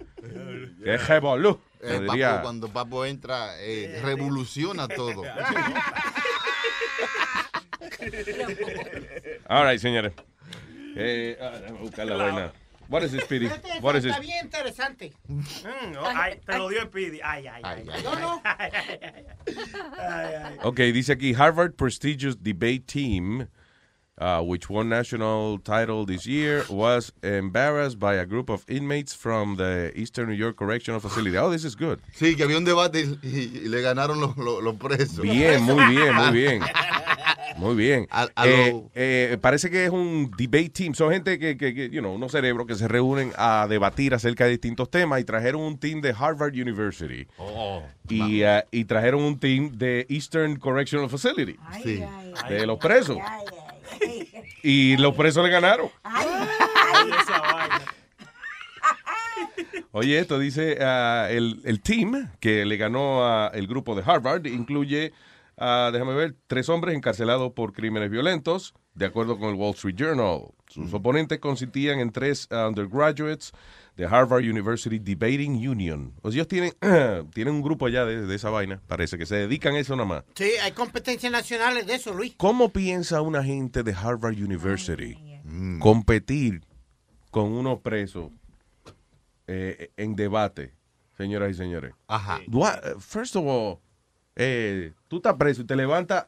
¡Qué 0.84 0.98
revolú! 0.98 1.61
Eh, 1.80 2.02
Papo, 2.06 2.41
cuando 2.41 2.68
Papo 2.68 3.06
entra, 3.06 3.57
eh, 3.61 4.02
revoluciona 4.03 4.90
todo. 4.90 5.23
All 9.48 9.65
right, 9.65 9.80
señores. 9.80 10.11
Eh, 10.98 11.38
ah, 11.40 11.57
déjame 11.61 11.80
buscar 11.80 12.07
la 12.07 12.15
vaina. 12.18 12.52
What 12.88 13.03
is 13.03 13.12
this, 13.12 13.24
Speedy? 13.24 13.48
What 13.82 13.95
is 13.95 14.03
this? 14.03 14.16
Está 14.16 14.22
bien 14.22 14.45
interesante. 14.45 15.14
Mm, 15.28 15.94
no, 15.94 16.06
ay, 16.06 16.40
te 16.45 16.57
lo 16.57 16.70
dio 16.70 16.82
el 16.82 16.88
Pidi. 16.88 17.20
Ay, 17.24 17.48
ay, 17.48 17.62
ay. 17.64 17.84
No, 18.03 18.14
no. 18.16 18.41
Ay, 18.44 18.70
ay, 18.74 18.99
ay. 19.02 19.26
Ay, 19.98 20.36
ay. 20.36 20.57
Ok, 20.64 20.78
dice 20.94 21.14
aquí 21.14 21.34
Harvard 21.34 21.76
prestigious 21.76 22.36
debate 22.36 22.86
team, 22.86 23.48
uh, 24.20 24.42
which 24.42 24.70
won 24.70 24.88
national 24.90 25.60
title 25.60 26.06
this 26.06 26.26
year, 26.26 26.64
was 26.70 27.12
embarrassed 27.22 28.00
by 28.00 28.16
a 28.16 28.26
group 28.26 28.50
of 28.50 28.64
inmates 28.70 29.14
from 29.14 29.58
the 29.58 29.92
Eastern 29.96 30.30
New 30.30 30.36
York 30.36 30.56
Correctional 30.56 31.00
Facility. 31.02 31.38
Oh, 31.38 31.50
this 31.50 31.66
is 31.66 31.76
good. 31.76 32.00
Sí, 32.14 32.36
que 32.36 32.44
había 32.44 32.58
un 32.58 32.66
debate 32.66 33.02
y, 33.02 33.28
y- 33.28 33.62
y 33.66 33.68
le 33.70 33.82
ganaron 33.82 34.20
los, 34.22 34.38
los- 34.38 34.64
los 34.64 34.76
presos. 34.76 35.22
Bien, 35.22 35.62
muy 35.64 35.84
bien, 35.96 36.16
muy 36.16 36.32
bien. 36.32 36.62
Muy 37.58 37.76
bien. 37.76 38.06
A- 38.12 38.28
a 38.36 38.48
Eh, 38.48 38.72
lo- 38.74 38.92
eh, 38.96 39.38
parece 39.40 39.70
que 39.70 39.86
es 39.86 39.90
un 39.90 40.30
debate 40.38 40.70
team. 40.70 40.94
Son 40.94 41.10
gente 41.12 41.40
que, 41.40 41.56
que, 41.58 41.74
que, 41.74 41.90
you 41.90 42.02
know, 42.02 42.14
unos 42.14 42.32
cerebros 42.34 42.68
que 42.68 42.76
se 42.76 42.88
reúnen 42.88 43.32
a 43.38 43.66
debatir 43.70 44.14
acerca 44.14 44.44
de 44.44 44.52
distintos 44.52 44.90
temas 44.92 45.22
y 45.22 45.24
trajeron 45.24 45.62
un 45.62 45.78
team 45.78 46.02
de 46.02 46.14
Harvard 46.18 46.52
University. 46.54 47.28
y, 48.10 48.44
uh, 48.44 48.62
y 48.72 48.84
trajeron 48.86 49.24
un 49.24 49.40
team 49.40 49.72
de 49.72 50.06
Eastern 50.10 50.58
Correctional 50.58 51.10
Facility. 51.10 51.56
Sí. 51.84 52.04
De 52.50 52.66
los 52.68 52.78
presos. 52.78 53.18
Y 54.63 54.97
los 54.97 55.13
presos 55.15 55.43
le 55.43 55.51
ganaron. 55.51 55.89
Oye, 59.91 60.19
esto 60.19 60.39
dice 60.39 60.77
ah, 60.81 61.27
el, 61.30 61.61
el 61.63 61.81
team 61.81 62.30
que 62.39 62.65
le 62.65 62.77
ganó 62.77 63.26
a 63.26 63.51
el 63.53 63.67
grupo 63.67 63.95
de 63.95 64.03
Harvard 64.05 64.45
incluye, 64.47 65.13
ah, 65.57 65.89
déjame 65.93 66.13
ver, 66.13 66.35
tres 66.47 66.67
hombres 66.67 66.95
encarcelados 66.95 67.53
por 67.53 67.73
crímenes 67.73 68.09
violentos, 68.09 68.73
de 68.93 69.05
acuerdo 69.05 69.38
con 69.38 69.49
el 69.49 69.55
Wall 69.55 69.76
Street 69.76 69.95
Journal. 69.95 70.47
Sus 70.67 70.93
oponentes 70.93 71.39
consistían 71.39 71.99
en 71.99 72.11
tres 72.11 72.47
ah, 72.51 72.67
undergraduates 72.67 73.53
de 73.95 74.05
Harvard 74.05 74.43
University 74.43 74.99
Debating 74.99 75.67
Union. 75.67 76.13
O 76.22 76.31
sea, 76.31 76.38
ellos 76.41 76.47
tienen, 76.47 76.73
tienen 77.34 77.55
un 77.55 77.61
grupo 77.61 77.85
allá 77.85 78.05
de, 78.05 78.26
de 78.26 78.35
esa 78.35 78.49
vaina, 78.49 78.81
parece 78.88 79.17
que 79.17 79.26
se 79.26 79.35
dedican 79.35 79.76
a 79.76 79.80
eso 79.80 79.95
nada 79.95 80.07
más. 80.07 80.23
Sí, 80.35 80.49
hay 80.61 80.73
competencias 80.73 81.31
nacionales 81.31 81.88
de 81.88 81.95
eso, 81.95 82.13
Luis. 82.13 82.34
¿Cómo 82.38 82.69
piensa 82.69 83.22
una 83.22 83.43
gente 83.43 83.84
de 83.84 83.93
Harvard 83.93 84.35
University 84.35 85.17
competir 85.80 86.61
con 87.31 87.51
unos 87.51 87.80
presos 87.80 88.31
eh, 89.47 89.91
en 89.97 90.15
debate, 90.15 90.73
señoras 91.17 91.51
y 91.51 91.53
señores? 91.53 91.93
Ajá. 92.07 92.41
First 92.99 93.35
of 93.35 93.45
all, 93.45 93.80
eh, 94.35 94.93
tú 95.07 95.17
estás 95.17 95.35
preso 95.35 95.61
y 95.61 95.65
te 95.65 95.76
levantas, 95.76 96.27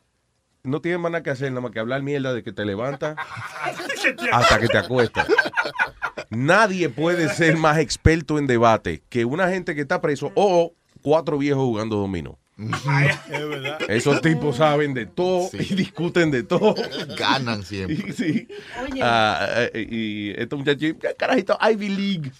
no 0.68 0.82
tienes 0.82 1.00
más 1.00 1.12
nada 1.12 1.24
que 1.24 1.30
hacer, 1.30 1.50
nada 1.52 1.62
más 1.62 1.72
que 1.72 1.80
hablar 1.80 2.04
mierda 2.04 2.34
de 2.34 2.44
que 2.44 2.52
te 2.52 2.66
levantas 2.66 3.16
hasta 4.32 4.60
que 4.60 4.68
te 4.68 4.78
acuestas. 4.78 5.28
Nadie 6.30 6.90
puede 6.90 7.30
ser 7.30 7.58
más 7.58 7.78
experto 7.78 8.38
en 8.38 8.48
debate 8.48 9.02
que 9.10 9.26
una 9.26 9.50
gente 9.50 9.76
que 9.76 9.82
está 9.82 10.02
preso 10.02 10.32
o 10.36 10.74
cuatro 11.02 11.38
viejos 11.38 11.64
jugando 11.64 11.96
dominó. 11.96 12.38
Es 12.58 13.30
verdad. 13.30 13.80
Esos 13.88 14.20
tipos 14.22 14.58
saben 14.58 14.94
de 14.94 15.06
todo 15.06 15.50
y 15.54 15.76
discuten 15.76 16.32
de 16.32 16.44
todo. 16.44 16.76
Ganan 17.18 17.64
siempre. 17.64 18.14
Sí. 18.18 18.48
Oye. 18.82 19.02
Ah, 19.04 19.48
eh, 19.74 19.88
y 19.90 20.32
estos 20.32 20.58
muchachos, 20.60 20.94
carajito, 21.18 21.58
Ivy 21.62 21.90
League. 21.90 22.32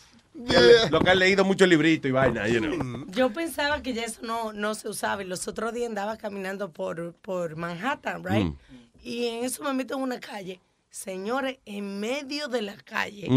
Lo 0.92 1.00
que 1.00 1.10
han 1.10 1.20
leído 1.20 1.44
mucho 1.44 1.66
librito 1.66 2.08
y 2.08 2.12
vaina, 2.12 2.48
you 2.48 2.60
know. 2.60 3.06
Yo 3.10 3.32
pensaba 3.34 3.82
que 3.82 3.94
ya 3.94 4.04
eso 4.04 4.22
no, 4.22 4.54
no 4.54 4.76
se 4.76 4.88
usaba. 4.88 5.24
Y 5.24 5.26
los 5.26 5.48
otros 5.48 5.74
días 5.74 5.90
andaba 5.90 6.18
caminando 6.18 6.72
por, 6.72 7.14
por 7.16 7.56
Manhattan, 7.56 8.24
right? 8.24 8.46
Mm. 8.46 8.58
Y 9.02 9.26
en 9.26 9.46
eso 9.46 9.64
me 9.64 9.74
meto 9.74 9.96
en 9.96 10.02
una 10.02 10.20
calle. 10.20 10.60
Señores, 10.90 11.58
en 11.66 12.00
medio 12.00 12.48
de 12.48 12.62
la 12.62 12.76
calle, 12.78 13.28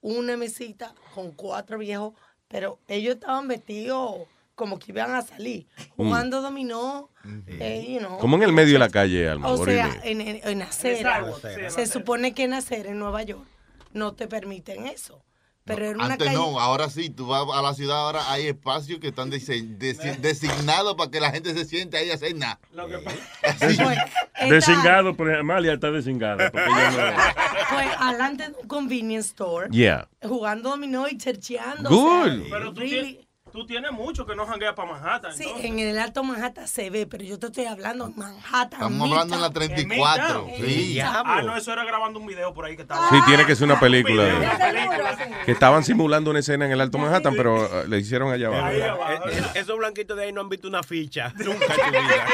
una 0.00 0.36
mesita 0.36 0.94
con 1.14 1.32
cuatro 1.32 1.78
viejos, 1.78 2.14
pero 2.48 2.78
ellos 2.88 3.14
estaban 3.14 3.48
vestidos 3.48 4.26
como 4.54 4.78
que 4.78 4.92
iban 4.92 5.14
a 5.14 5.22
salir, 5.22 5.66
jugando 5.96 6.42
dominó, 6.42 7.08
eh, 7.46 7.86
you 7.88 7.98
know. 7.98 8.18
Como 8.18 8.36
en 8.36 8.42
el 8.42 8.52
medio 8.52 8.74
de 8.74 8.78
la 8.78 8.90
calle, 8.90 9.28
Alma. 9.28 9.48
O 9.48 9.64
sea, 9.64 10.00
en, 10.04 10.20
en, 10.20 10.40
en 10.42 10.62
acera. 10.62 11.20
sidewalk, 11.20 11.40
sí, 11.40 11.60
en 11.64 11.70
Se 11.70 11.86
supone 11.86 12.34
que 12.34 12.44
en 12.44 12.52
acera 12.52 12.90
en 12.90 12.98
Nueva 12.98 13.22
York. 13.22 13.46
no 13.92 14.12
te 14.12 14.26
permiten 14.26 14.86
eso. 14.86 15.22
Pero 15.64 15.86
en 15.90 15.96
una 15.96 16.04
Antes 16.06 16.26
calle... 16.28 16.38
no, 16.38 16.58
ahora 16.58 16.88
sí, 16.88 17.10
tú 17.10 17.26
vas 17.26 17.44
a 17.52 17.62
la 17.62 17.74
ciudad, 17.74 17.98
ahora 17.98 18.30
hay 18.32 18.46
espacios 18.48 18.98
que 18.98 19.08
están 19.08 19.30
designados 20.20 20.94
para 20.96 21.10
que 21.10 21.20
la 21.20 21.30
gente 21.30 21.54
se 21.54 21.64
siente 21.64 21.96
ahí 21.96 22.10
a 22.10 22.14
hacer 22.14 22.34
nada. 22.36 22.58
Desingado, 24.48 25.14
por 25.14 25.32
Amalia 25.34 25.74
está 25.74 25.90
desingada. 25.90 26.50
Porque 26.50 26.66
ella 26.68 27.14
no... 27.14 27.40
Pues 27.70 27.86
adelante 27.98 28.48
de 28.48 28.54
un 28.60 28.66
convenience 28.68 29.28
store. 29.28 29.68
Yeah. 29.70 30.08
Jugando 30.22 30.70
dominó 30.70 31.06
y 31.08 31.16
chercheando. 31.18 31.88
Good. 31.88 32.48
Pero 32.50 32.72
tú, 32.72 32.80
really- 32.80 33.12
tienes, 33.14 33.26
tú 33.52 33.66
tienes 33.66 33.92
mucho 33.92 34.24
que 34.26 34.34
no 34.34 34.46
jangueas 34.46 34.74
para 34.74 34.92
Manhattan. 34.92 35.32
Sí, 35.36 35.44
entonces. 35.44 35.64
en 35.70 35.78
el 35.78 35.98
Alto 35.98 36.22
Manhattan 36.24 36.66
se 36.68 36.90
ve, 36.90 37.06
pero 37.06 37.24
yo 37.24 37.38
te 37.38 37.46
estoy 37.46 37.66
hablando 37.66 38.06
en 38.06 38.16
Manhattan. 38.16 38.80
Estamos 38.80 39.10
hablando 39.10 39.34
en 39.36 39.40
la 39.42 39.48
Midtown. 39.48 39.68
34. 39.76 40.46
En 40.48 40.56
Sí. 40.56 40.62
Midtown. 40.94 41.22
Ah, 41.26 41.42
no, 41.42 41.56
eso 41.56 41.72
era 41.72 41.84
grabando 41.84 42.18
un 42.20 42.26
video 42.26 42.52
por 42.54 42.64
ahí 42.64 42.76
que 42.76 42.82
estaba. 42.82 43.08
Sí, 43.10 43.16
tiene 43.26 43.44
que 43.46 43.54
ser 43.56 43.64
una 43.66 43.78
película. 43.80 44.24
Video, 44.24 44.38
de- 44.40 44.46
una 44.46 44.58
película. 44.58 45.18
Que 45.44 45.52
estaban 45.52 45.84
simulando 45.84 46.30
una 46.30 46.40
escena 46.40 46.66
en 46.66 46.72
el 46.72 46.80
Alto 46.80 46.98
Manhattan, 46.98 47.34
pero 47.36 47.64
eh, 47.82 47.88
le 47.88 47.98
hicieron 47.98 48.32
allá 48.32 48.46
abajo. 48.48 48.68
Eh, 48.70 49.32
eh, 49.32 49.42
Esos 49.54 49.76
blanquitos 49.78 50.16
de 50.16 50.24
ahí 50.24 50.32
no 50.32 50.40
han 50.42 50.48
visto 50.48 50.68
una 50.68 50.82
ficha 50.82 51.32
nunca 51.38 51.66
en 51.66 51.74
su 51.74 51.90
vida. 51.90 52.26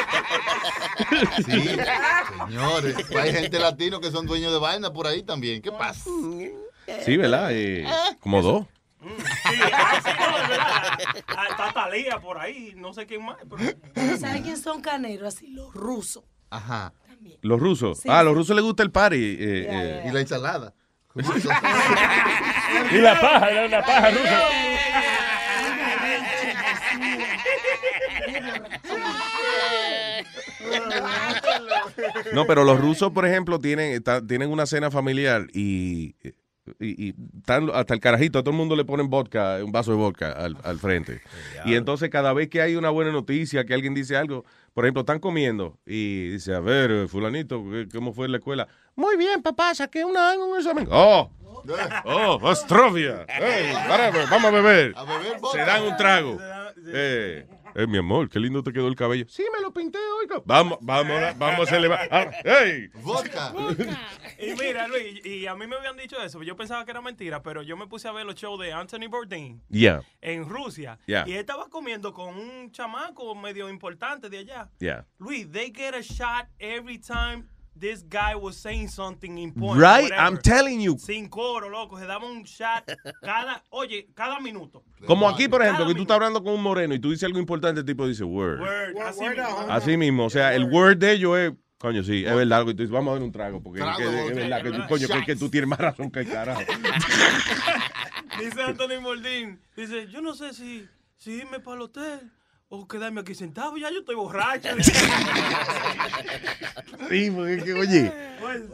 Sí, 1.37 1.77
señores. 2.47 2.97
Hay 3.17 3.33
gente 3.33 3.59
latino 3.59 4.01
que 4.01 4.11
son 4.11 4.27
dueños 4.27 4.53
de 4.53 4.59
vaina 4.59 4.93
por 4.93 5.07
ahí 5.07 5.23
también. 5.23 5.63
¿Qué 5.63 5.73
pasa? 5.73 6.09
Sí, 7.05 7.17
¿verdad? 7.17 7.49
Eh, 7.53 7.87
como 8.21 8.43
dos. 8.43 8.67
Ah, 9.73 11.47
Está 11.51 11.73
Talía 11.73 12.19
por 12.21 12.39
ahí, 12.39 12.73
no 12.77 12.93
sé 12.93 13.07
quién 13.07 13.25
más. 13.25 13.37
pero- 13.49 14.19
¿Sabes 14.19 14.43
quién 14.43 14.57
son 14.57 14.81
caneros? 14.81 15.35
Así, 15.35 15.49
los 15.49 15.73
rusos. 15.75 16.25
Ajá. 16.51 16.93
Los 17.43 17.59
rusos. 17.61 17.99
Sí, 18.01 18.09
ah, 18.11 18.21
a 18.21 18.23
los 18.23 18.35
rusos 18.35 18.55
les 18.55 18.65
gusta 18.65 18.83
el 18.83 18.91
party. 18.93 19.17
eh, 19.17 19.37
eh. 19.69 20.05
Y 20.09 20.13
la 20.13 20.21
ensalada. 20.21 20.75
Y 22.93 22.99
la 22.99 23.19
paja, 23.21 23.51
la, 23.51 23.69
la 23.69 23.83
paja 23.85 24.11
rusa. 24.11 24.49
No, 32.33 32.47
pero 32.47 32.65
los 32.65 32.81
rusos, 32.81 33.13
por 33.13 33.27
ejemplo, 33.27 33.59
tienen, 33.59 33.93
está- 33.93 34.25
tienen 34.25 34.51
una 34.51 34.67
cena 34.67 34.91
familiar 34.91 35.47
y, 35.53 36.15
y, 36.81 37.09
y 37.09 37.15
hasta 37.73 37.95
el 37.95 38.01
carajito, 38.01 38.39
a 38.39 38.43
todo 38.43 38.51
el 38.53 38.57
mundo 38.57 38.77
le 38.77 38.85
ponen 38.85 39.09
vodka, 39.09 39.59
un 39.65 39.73
vaso 39.73 39.91
de 39.93 39.97
vodka 39.97 40.33
al, 40.33 40.57
al 40.65 40.79
frente. 40.79 41.21
Y 41.65 41.75
entonces 41.75 42.11
cada 42.11 42.33
vez 42.33 42.49
que 42.49 42.61
hay 42.63 42.77
una 42.77 42.91
buena 42.91 43.13
noticia, 43.13 43.65
que 43.65 43.75
alguien 43.75 43.95
dice 43.95 44.17
algo, 44.17 44.45
por 44.75 44.85
ejemplo, 44.85 45.01
están 45.01 45.19
comiendo 45.21 45.79
y 45.87 46.29
dice, 46.31 46.55
a 46.55 46.61
ver, 46.61 47.09
fulanito, 47.09 47.65
¿qué- 47.71 47.89
¿cómo 47.93 48.13
fue 48.13 48.27
en 48.27 48.33
la 48.33 48.39
escuela? 48.39 48.69
Muy 48.95 49.17
bien, 49.17 49.43
papá, 49.43 49.75
saqué 49.75 50.05
una, 50.05 50.33
un 50.39 50.59
examen. 50.59 50.87
¡Oh! 50.91 51.31
¡Oh, 52.05 52.49
Astrovia! 52.49 53.25
¡Ey, 53.29 53.73
whatever, 53.89 54.27
vamos 54.31 54.45
a 54.45 54.51
beber! 54.51 54.95
Se 55.53 55.59
dan 55.59 55.83
un 55.85 55.97
trago. 55.97 56.39
Eh, 56.89 57.47
eh, 57.77 57.87
mi 57.87 57.99
amor, 57.99 58.29
qué 58.29 58.41
lindo 58.41 58.63
te 58.63 58.73
quedó 58.73 58.89
el 58.89 58.97
cabello. 58.97 59.27
Sí, 59.29 59.45
me 59.55 59.61
lo 59.61 59.73
pinté 59.73 59.99
hoy. 59.99 60.27
Vamos, 60.45 60.79
vamos, 60.81 61.39
vamos 61.39 61.69
a 61.69 61.71
celebrar. 61.71 62.09
Ah, 62.11 62.31
¡Ey! 62.45 62.89
Vodka. 63.03 63.53
Y 64.39 64.51
mira, 64.61 64.87
Luis, 64.87 65.25
y 65.25 65.47
a 65.47 65.55
mí 65.55 65.67
me 65.67 65.77
habían 65.77 65.97
dicho 65.97 66.21
eso, 66.23 66.43
yo 66.43 66.57
pensaba 66.57 66.85
que 66.85 66.91
era 66.91 67.01
mentira, 67.01 67.43
pero 67.43 67.63
yo 67.63 67.75
me 67.77 67.87
puse 67.87 68.07
a 68.07 68.13
ver 68.13 68.27
los 68.27 68.35
shows 68.35 68.61
de 68.61 68.71
Anthony 68.73 69.09
Bourdain 69.09 69.63
Yeah. 69.71 70.03
en 70.21 70.47
Rusia. 70.47 70.99
Yeah. 71.07 71.25
Y 71.27 71.33
él 71.33 71.39
estaba 71.39 71.71
comiendo 71.71 72.13
con 72.13 72.37
un 72.37 72.71
chamaco 72.71 73.35
medio 73.35 73.71
importante 73.71 74.29
de 74.29 74.39
allá. 74.39 74.69
Yeah. 74.79 75.07
Luis, 75.19 75.51
they 75.51 75.73
get 75.75 75.95
a 75.95 76.03
shot 76.03 76.49
every 76.59 76.99
time 76.99 77.45
this 77.79 78.03
guy 78.09 78.35
was 78.35 78.57
saying 78.57 78.89
something 78.89 79.39
important. 79.39 79.81
Right, 79.83 80.05
whatever. 80.05 80.23
I'm 80.23 80.39
telling 80.39 80.81
you. 80.81 80.97
Sin 80.99 81.29
coro, 81.29 81.69
loco, 81.69 81.99
se 81.99 82.07
daba 82.07 82.25
un 82.27 82.43
shot 82.45 82.85
cada, 83.23 83.63
oye, 83.71 84.09
cada 84.15 84.41
minuto. 84.41 84.83
Como 85.07 85.29
aquí, 85.29 85.49
por 85.49 85.63
ejemplo, 85.63 85.87
que 85.87 85.95
tú 85.95 86.03
estás 86.03 86.15
hablando 86.17 86.43
con 86.43 86.55
un 86.55 86.63
moreno 86.63 86.95
y 86.95 86.99
tú 86.99 87.11
dices 87.11 87.25
algo 87.25 87.39
importante, 87.39 87.81
el 87.81 87.87
tipo 87.87 88.07
dice 88.07 88.25
word. 88.25 88.61
Word, 88.61 88.99
así 89.07 89.25
mismo. 89.29 89.67
Así 89.69 89.97
mismo, 89.97 90.25
o 90.25 90.31
sea, 90.31 90.55
el 90.55 90.65
word 90.65 90.97
de 90.97 91.13
ellos 91.13 91.39
es, 91.39 91.53
coño, 91.79 92.03
sí, 92.03 92.25
es 92.25 92.35
verdad, 92.35 92.63
y 92.63 92.75
tú 92.75 92.83
dices, 92.83 92.91
vamos 92.91 93.11
a 93.11 93.15
dar 93.15 93.23
un 93.23 93.33
trago, 93.33 93.63
porque 93.63 93.81
Trago, 93.81 93.99
que- 93.99 94.27
es 94.29 94.35
verdad 94.37 94.63
que 94.63 94.71
tú, 94.71 94.79
coño, 94.89 95.09
que, 95.09 95.25
que 95.27 95.37
tú 95.37 95.49
tienes 95.51 95.69
más 95.69 95.79
razón 95.79 96.11
que 96.11 96.21
el 96.21 96.29
carajo. 96.31 96.63
Dice 98.39 98.63
Anthony 98.63 99.01
Bourdain, 99.03 99.59
dice, 99.77 100.09
yo 100.09 100.21
no 100.21 100.35
sé 100.35 100.53
si, 100.53 100.87
si 101.17 101.33
irme 101.33 101.59
para 101.59 101.77
el 101.77 101.83
hotel 101.83 102.31
o 102.69 102.87
quedarme 102.89 103.21
aquí 103.21 103.35
sentado, 103.35 103.77
ya 103.77 103.91
yo 103.91 104.01
estoy 104.01 104.15
borracho. 104.17 104.69
Sí, 107.09 107.31
porque 107.31 107.55
es 107.55 107.65
que, 107.65 107.73
oye, 107.75 108.13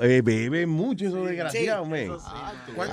eh, 0.01 0.23
bebe 0.23 0.67
mucho 0.67 1.07
esos 1.07 1.27
desgraciados, 1.27 1.87
man. 1.89 2.11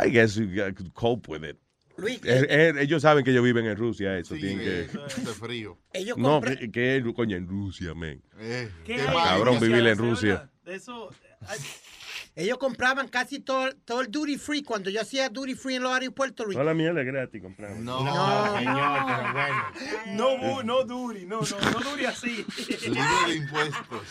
I 0.05 0.09
guess 0.11 0.35
you 0.35 0.47
to 0.73 0.83
cope 0.93 1.31
with 1.31 1.43
it. 1.47 1.57
Luis, 1.97 2.19
Eh, 2.23 2.45
eh, 2.49 2.73
ellos 2.79 3.01
saben 3.01 3.23
que 3.25 3.31
ellos 3.31 3.43
viven 3.43 3.65
en 3.65 3.75
Rusia, 3.75 4.17
eso, 4.17 4.35
tienen 4.35 4.59
que... 4.59 4.87
Hace 5.05 5.21
frío. 5.33 5.77
Ellos 5.93 6.17
No, 6.17 6.39
compran- 6.41 6.57
que, 6.57 6.71
que, 6.71 7.13
coño, 7.13 7.35
en 7.35 7.47
Rusia, 7.47 7.93
man. 7.93 8.21
Eh. 8.39 8.69
Cabrón, 9.05 9.59
vivir 9.59 9.85
en 9.85 9.97
Rusia. 9.97 10.49
De 10.63 10.75
eso, 10.75 11.09
Ellos 12.35 12.57
compraban 12.57 13.07
casi 13.09 13.39
todo, 13.39 13.69
todo 13.85 14.01
el 14.01 14.09
duty 14.11 14.37
free. 14.37 14.63
Cuando 14.63 14.89
yo 14.89 15.01
hacía 15.01 15.27
duty 15.29 15.55
free 15.55 15.75
en 15.75 15.83
los 15.83 15.91
aeropuertos, 15.93 16.45
Luis. 16.45 16.55
Toda 16.55 16.65
la 16.65 16.73
mierda 16.73 17.01
es 17.01 17.07
gratis 17.07 17.41
comprar. 17.41 17.71
No, 17.71 17.97
señor, 18.57 19.05
pero 19.07 19.33
bueno. 19.33 20.07
no, 20.07 20.37
bu- 20.37 20.63
no 20.63 20.83
duri, 20.85 21.25
no, 21.25 21.41
no, 21.41 21.71
no 21.71 21.79
duri 21.91 22.05
así. 22.05 22.45
Libre 22.87 23.03
de 23.27 23.35
impuestos. 23.35 24.07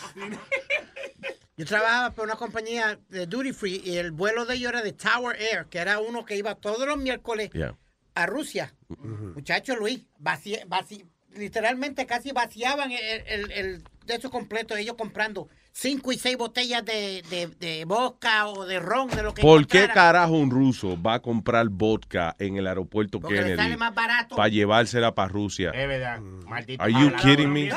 Yo 1.57 1.65
trabajaba 1.65 2.11
por 2.11 2.25
una 2.25 2.35
compañía 2.35 2.99
de 3.09 3.25
duty 3.25 3.51
free 3.51 3.81
y 3.83 3.97
el 3.97 4.11
vuelo 4.11 4.45
de 4.45 4.55
ellos 4.55 4.69
era 4.69 4.81
de 4.81 4.93
Tower 4.93 5.35
Air, 5.41 5.65
que 5.65 5.79
era 5.79 5.99
uno 5.99 6.23
que 6.23 6.37
iba 6.37 6.55
todos 6.55 6.87
los 6.87 6.97
miércoles 6.97 7.49
Yeah. 7.53 7.75
a 8.15 8.25
Rusia. 8.27 8.73
Muchacho 8.87 9.75
Luis, 9.75 10.01
vaci- 10.21 10.63
vaci- 10.67 11.05
literalmente 11.31 12.05
casi 12.05 12.31
vaciaban 12.31 12.91
el, 12.91 13.23
el- 13.27 13.51
el 13.51 13.83
de 14.05 14.15
eso 14.15 14.29
completo, 14.29 14.75
ellos 14.77 14.95
comprando 14.97 15.49
cinco 15.71 16.11
y 16.11 16.17
seis 16.17 16.37
botellas 16.37 16.83
de, 16.83 17.21
de, 17.29 17.47
de 17.47 17.85
vodka 17.85 18.47
o 18.47 18.65
de 18.65 18.79
ron, 18.79 19.07
de 19.09 19.23
lo 19.23 19.33
que 19.33 19.41
¿Por 19.41 19.65
qué 19.67 19.87
carajo 19.87 20.33
un 20.33 20.51
ruso 20.51 21.01
va 21.01 21.15
a 21.15 21.19
comprar 21.21 21.67
vodka 21.69 22.35
en 22.39 22.57
el 22.57 22.67
aeropuerto 22.67 23.19
Porque 23.19 23.35
le 23.35 23.41
Kennedy 23.41 23.57
sale 23.57 23.77
más 23.77 23.93
barato. 23.95 24.35
para 24.35 24.49
llevársela 24.49 25.15
para 25.15 25.29
Rusia? 25.29 25.71
Es 25.71 25.87
verdad. 25.87 26.19
Maldito. 26.19 26.83
Are 26.83 26.91
you 26.91 27.11
kidding 27.21 27.51
me? 27.51 27.69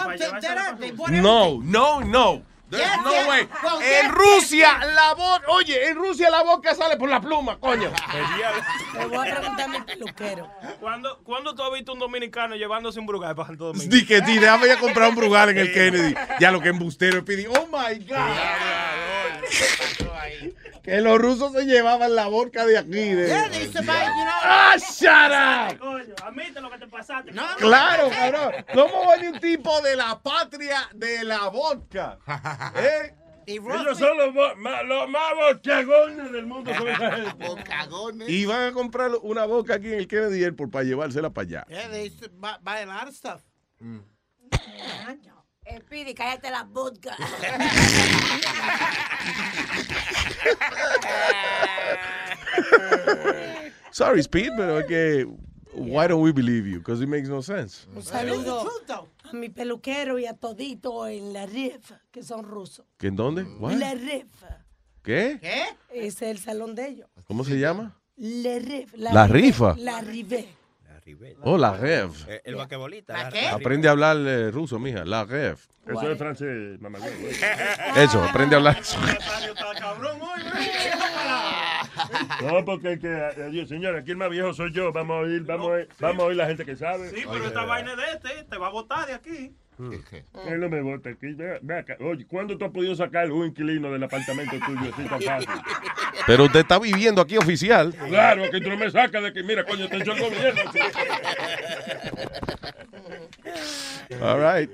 No, 1.21 1.61
No, 1.63 2.01
no, 2.01 2.43
Yes, 2.79 3.03
no 3.05 3.13
yes. 3.13 3.29
way. 3.29 3.49
Well, 3.63 3.83
En 3.83 4.07
yes, 4.07 4.13
Rusia, 4.13 4.79
la 4.95 5.15
vodka, 5.15 5.47
oye, 5.51 5.89
en 5.89 5.97
Rusia 5.97 6.31
la 6.31 6.43
vodka 6.43 6.75
sale 6.75 6.97
por 6.97 7.09
la 7.09 7.21
pluma, 7.21 7.59
coño. 7.59 7.93
Le 8.99 9.07
voy 9.07 9.17
a 9.17 9.35
preguntar 9.37 9.61
a 9.61 9.69
mi 9.69 9.81
peluquero. 9.83 10.51
¿Cuándo, 10.81 11.21
¿Cuándo 11.25 11.55
tú 11.55 11.63
has 11.63 11.73
visto 11.73 11.93
un 11.93 11.99
dominicano 11.99 12.57
llevándose 12.57 12.99
un 12.99 13.07
brugal 13.07 13.35
para 13.35 13.49
Santo 13.49 13.67
Domingo? 13.67 13.95
Di 13.95 14.07
que 14.07 14.23
ti, 14.23 14.39
déjame 14.39 14.67
ya 14.69 14.79
comprar 14.79 15.09
un 15.09 15.17
Brugal 15.17 15.51
en 15.51 15.59
el 15.59 15.73
Kennedy. 15.73 16.15
Ya 16.41 16.51
lo 16.51 16.61
que 16.61 16.69
embustero 16.71 17.25
pidi. 17.25 17.47
Oh 17.47 17.67
my 17.67 17.99
God. 18.05 18.19
Que 20.83 21.01
los 21.01 21.19
rusos 21.19 21.53
se 21.53 21.65
llevaban 21.65 22.15
la 22.15 22.27
vodka 22.27 22.67
de 22.67 22.77
aquí. 22.79 22.91
De... 23.15 23.29
Yeah, 23.29 23.49
they 23.49 23.67
you 23.67 23.71
know- 23.73 23.83
¡Ah, 24.43 24.75
shut 24.77 25.31
up! 25.33 25.79
Coño, 25.79 26.15
admite 26.25 26.61
lo 26.61 26.71
que 26.71 26.79
te 26.79 26.87
pasaste. 26.89 27.31
Claro, 27.59 28.11
cabrón. 28.11 28.53
¿Cómo 28.75 29.07
va 29.07 29.15
un 29.29 29.39
tipo 29.41 29.81
de 29.83 29.95
la 29.97 30.21
patria 30.21 30.89
de 30.95 31.23
la 31.25 31.49
vodka? 31.49 32.19
¿Eh? 32.77 33.15
Ellos 33.47 33.99
son 33.99 34.17
los, 34.19 34.57
ma- 34.57 34.83
los 34.83 35.09
más 35.09 35.35
bochagones 35.37 36.31
del 36.33 36.47
mundo. 36.47 36.73
son 36.75 36.89
esa 36.89 37.11
gente. 37.13 38.25
Y 38.29 38.47
van 38.47 38.69
a 38.69 38.73
comprar 38.73 39.11
una 39.23 39.45
vodka 39.47 39.75
aquí 39.75 39.89
en 39.89 39.99
el 40.01 40.07
Kennedy 40.09 40.43
Airport 40.45 40.71
para 40.71 40.85
llevársela 40.85 41.31
para 41.31 41.47
allá. 41.47 41.67
Yeah, 41.69 41.89
they 41.89 42.07
used 42.09 42.21
to 42.21 42.29
buy, 42.39 42.57
buy 42.63 42.83
a 42.83 42.87
lot 42.87 43.09
of 43.09 43.15
stuff. 43.15 43.41
Speedy, 45.65 46.15
cállate 46.15 46.51
la 46.51 46.65
vodka. 46.65 47.17
Sorry, 53.93 54.21
Speed, 54.21 54.51
pero 54.57 54.81
es 54.81 54.87
que. 54.87 55.27
Why 55.75 56.07
don't 56.07 56.23
we 56.23 56.33
believe 56.33 56.67
you? 56.67 56.81
Because 56.81 57.03
it 57.03 57.09
makes 57.09 57.29
no 57.29 57.41
sense. 57.41 57.87
Un 57.95 58.03
saludo 58.03 58.69
a 59.25 59.33
mi 59.33 59.49
peluquero 59.49 60.19
y 60.19 60.27
a 60.27 60.35
todito 60.35 61.07
en 61.07 61.33
la 61.33 61.47
RIF, 61.47 61.93
que 62.11 62.23
son 62.23 62.45
rusos. 62.45 62.85
¿Que 62.99 63.07
en 63.07 63.17
dónde? 63.17 63.45
What? 63.45 63.77
La 63.77 63.95
RIF. 63.95 64.27
¿Qué? 65.03 65.39
¿Qué? 65.41 65.65
Ese 65.91 66.31
es 66.31 66.37
el 66.37 66.39
salón 66.39 66.75
de 66.75 66.89
ellos. 66.89 67.09
¿Cómo 67.27 67.43
se 67.45 67.59
llama? 67.59 67.99
La 68.17 68.59
RIF. 68.59 68.93
La 68.95 69.27
rifa. 69.27 69.75
La 69.79 70.01
rive. 70.03 70.47
Oh, 71.43 71.59
la 71.59 71.77
rev. 71.77 72.11
Eh, 72.29 72.41
El 72.45 72.55
vaquebolita. 72.57 73.13
¿La 73.13 73.25
la- 73.25 73.31
qué? 73.31 73.49
Aprende 73.49 73.89
a 73.89 73.93
hablar 73.93 74.17
eh, 74.19 74.51
ruso, 74.51 74.79
mija. 74.79 75.05
La 75.05 75.25
rev. 75.25 75.57
Eso 75.87 76.11
es 76.13 76.19
francés, 76.19 76.81
mamá. 76.81 76.99
Eso, 77.97 78.23
aprende 78.23 78.55
a 78.55 78.59
hablar 78.59 78.79
eso. 78.81 78.99
No, 82.43 82.65
porque 82.65 82.99
que, 82.99 83.09
eh, 83.09 83.67
señor, 83.67 83.97
aquí 83.97 84.11
el 84.13 84.17
más 84.17 84.31
viejo 84.31 84.53
soy 84.55 84.73
yo. 84.73 84.93
Vamos 84.93 85.15
a 85.17 85.21
oír, 85.21 85.43
vamos 85.43 85.69
a 85.69 85.71
oír, 85.73 85.89
vamos 86.01 86.23
a 86.23 86.27
oír 86.27 86.37
la 86.37 86.47
gente 86.47 86.65
que 86.65 86.77
sabe. 86.77 87.11
Sí, 87.11 87.23
pero 87.31 87.47
esta 87.47 87.65
vaina 87.65 87.93
es 87.93 87.97
de 87.97 88.05
este, 88.31 88.45
te 88.45 88.57
va 88.59 88.67
a 88.69 88.71
botar 88.71 89.07
de 89.07 89.15
aquí. 89.15 89.53
Él 90.47 90.61
no 90.61 90.69
me 90.69 90.81
vota 90.81 91.11
aquí. 91.11 91.33
Ve- 91.35 91.59
ve 91.63 91.79
acá. 91.79 91.97
Oye, 92.01 92.25
¿cuándo 92.27 92.57
tú 92.57 92.65
has 92.65 92.71
podido 92.71 92.95
sacar 92.95 93.31
un 93.33 93.47
inquilino 93.47 93.91
del 93.91 94.03
apartamento 94.05 94.57
tuyo 94.65 94.93
así 94.95 95.09
tan 95.09 95.21
fácil? 95.21 95.49
Pero 96.27 96.45
usted 96.45 96.61
está 96.61 96.79
viviendo 96.79 97.21
aquí 97.21 97.37
oficial. 97.37 97.93
Claro, 98.09 98.49
que 98.51 98.61
tú 98.61 98.69
no 98.69 98.77
me 98.77 98.91
sacas 98.91 99.23
de 99.25 99.33
que, 99.33 99.43
mira, 99.43 99.65
coño, 99.65 99.89
te 99.89 99.97
echó 99.97 100.13
el 100.13 100.21
gobierno. 100.21 100.61
All 104.21 104.39
right. 104.41 104.71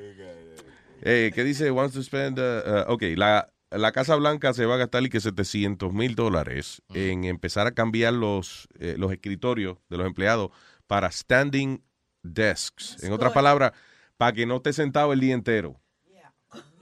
Eh, 1.02 1.30
¿Qué 1.34 1.44
dice? 1.44 1.70
Wants 1.70 1.94
to 1.94 2.02
spend. 2.02 2.38
uh, 2.38 2.42
uh, 2.88 2.92
ok, 2.92 3.02
la, 3.16 3.48
la 3.70 3.92
Casa 3.92 4.16
Blanca 4.16 4.52
se 4.52 4.66
va 4.66 4.74
a 4.74 4.78
gastar 4.78 5.02
y 5.04 5.10
que 5.10 5.20
700 5.20 5.92
mil 5.92 6.14
dólares 6.14 6.82
en 6.94 7.24
empezar 7.24 7.66
a 7.66 7.72
cambiar 7.72 8.14
los, 8.14 8.68
eh, 8.78 8.94
los 8.98 9.12
escritorios 9.12 9.78
de 9.88 9.98
los 9.98 10.06
empleados 10.06 10.50
para 10.86 11.10
standing 11.10 11.82
desks. 12.22 13.02
En 13.02 13.12
otras 13.12 13.32
palabras, 13.32 13.72
para 14.16 14.32
que 14.32 14.46
no 14.46 14.56
esté 14.56 14.72
sentado 14.72 15.12
el 15.12 15.20
día 15.20 15.34
entero. 15.34 15.80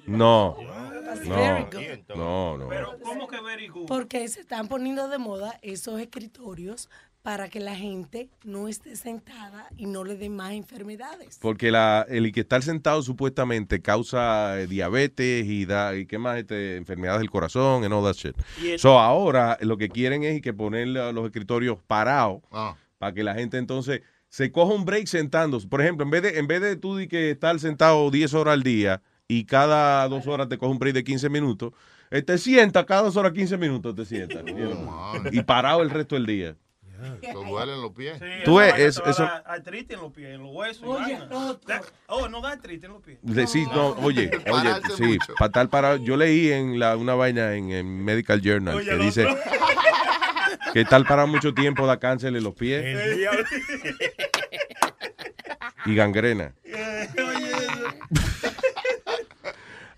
No. 0.06 0.56
No, 1.24 1.68
no, 2.14 2.58
no. 2.58 2.98
¿Cómo 3.02 3.26
que 3.26 3.40
very 3.40 3.68
good? 3.68 3.86
Porque 3.86 4.28
se 4.28 4.40
están 4.40 4.68
poniendo 4.68 5.08
de 5.08 5.18
moda 5.18 5.58
esos 5.62 6.00
escritorios 6.00 6.88
para 7.26 7.48
que 7.48 7.58
la 7.58 7.74
gente 7.74 8.28
no 8.44 8.68
esté 8.68 8.94
sentada 8.94 9.68
y 9.76 9.86
no 9.86 10.04
le 10.04 10.16
den 10.16 10.36
más 10.36 10.52
enfermedades. 10.52 11.40
Porque 11.42 11.72
la, 11.72 12.06
el 12.08 12.30
que 12.30 12.38
estar 12.42 12.62
sentado 12.62 13.02
supuestamente 13.02 13.82
causa 13.82 14.60
eh, 14.60 14.68
diabetes 14.68 15.44
y 15.44 15.64
da 15.66 15.96
y 15.96 16.06
qué 16.06 16.18
más 16.18 16.38
este, 16.38 16.76
enfermedades 16.76 17.18
del 17.22 17.30
corazón 17.30 17.82
and 17.82 17.92
all 17.92 18.04
that 18.04 18.14
shit. 18.14 18.36
El- 18.62 18.78
So 18.78 19.00
ahora 19.00 19.58
lo 19.60 19.76
que 19.76 19.88
quieren 19.88 20.22
es 20.22 20.40
que 20.40 20.52
poner 20.54 20.86
los 20.86 21.26
escritorios 21.26 21.80
parados 21.84 22.42
Ah. 22.52 22.76
para 22.98 23.12
que 23.12 23.24
la 23.24 23.34
gente 23.34 23.58
entonces 23.58 24.02
se 24.28 24.52
coja 24.52 24.72
un 24.72 24.84
break 24.84 25.08
sentándose. 25.08 25.66
Por 25.66 25.80
ejemplo, 25.82 26.04
en 26.04 26.10
vez 26.12 26.22
de 26.22 26.38
en 26.38 26.46
vez 26.46 26.60
de 26.60 26.76
tú 26.76 26.96
di 26.96 27.08
que 27.08 27.32
estar 27.32 27.58
sentado 27.58 28.08
10 28.12 28.34
horas 28.34 28.52
al 28.54 28.62
día 28.62 29.02
y 29.26 29.46
cada 29.46 30.06
dos 30.08 30.28
horas 30.28 30.48
te 30.48 30.58
coge 30.58 30.70
un 30.70 30.78
break 30.78 30.94
de 30.94 31.02
15 31.02 31.28
minutos, 31.28 31.72
eh, 32.12 32.22
te 32.22 32.38
sientas 32.38 32.84
cada 32.84 33.02
dos 33.02 33.16
horas 33.16 33.32
15 33.32 33.56
minutos 33.58 33.96
te 33.96 34.04
sientas. 34.04 34.44
know, 34.44 35.22
y 35.32 35.42
parado 35.42 35.82
el 35.82 35.90
resto 35.90 36.14
del 36.14 36.26
día. 36.26 36.56
Te 37.20 37.32
duelen 37.32 37.80
los 37.82 37.92
pies. 37.92 38.20
Tú 38.44 38.56
ves, 38.56 38.74
eso- 38.78 39.28
Artritis 39.44 39.90
en 39.96 40.00
los 40.00 40.12
pies, 40.12 40.34
en 40.34 40.42
los 40.42 40.54
huesos. 40.54 40.98
Da- 41.66 41.82
Oh, 42.08 42.28
no 42.28 42.40
da 42.40 42.50
artritis 42.52 42.84
en 42.84 42.92
los 42.92 43.02
pies. 43.02 43.18
De- 43.22 43.46
sí, 43.46 43.64
no, 43.74 43.88
oye, 44.02 44.30
oye, 44.52 44.70
sí, 44.96 45.18
para 45.38 45.46
estar 45.46 45.68
parado. 45.68 45.96
Yo 45.96 46.16
leí 46.16 46.50
en 46.52 46.78
la, 46.78 46.96
una 46.96 47.14
vaina 47.14 47.54
en, 47.54 47.70
en 47.72 48.04
Medical 48.04 48.40
Journal 48.40 48.76
Oye, 48.76 48.90
que 48.90 48.96
dice 48.96 49.26
que 50.72 50.80
estar 50.82 51.04
parado 51.06 51.28
mucho 51.28 51.52
tiempo 51.54 51.86
da 51.86 51.98
cáncer 51.98 52.34
en 52.36 52.44
los 52.44 52.54
pies 52.54 52.84
y 55.86 55.94
gangrena. 55.94 56.52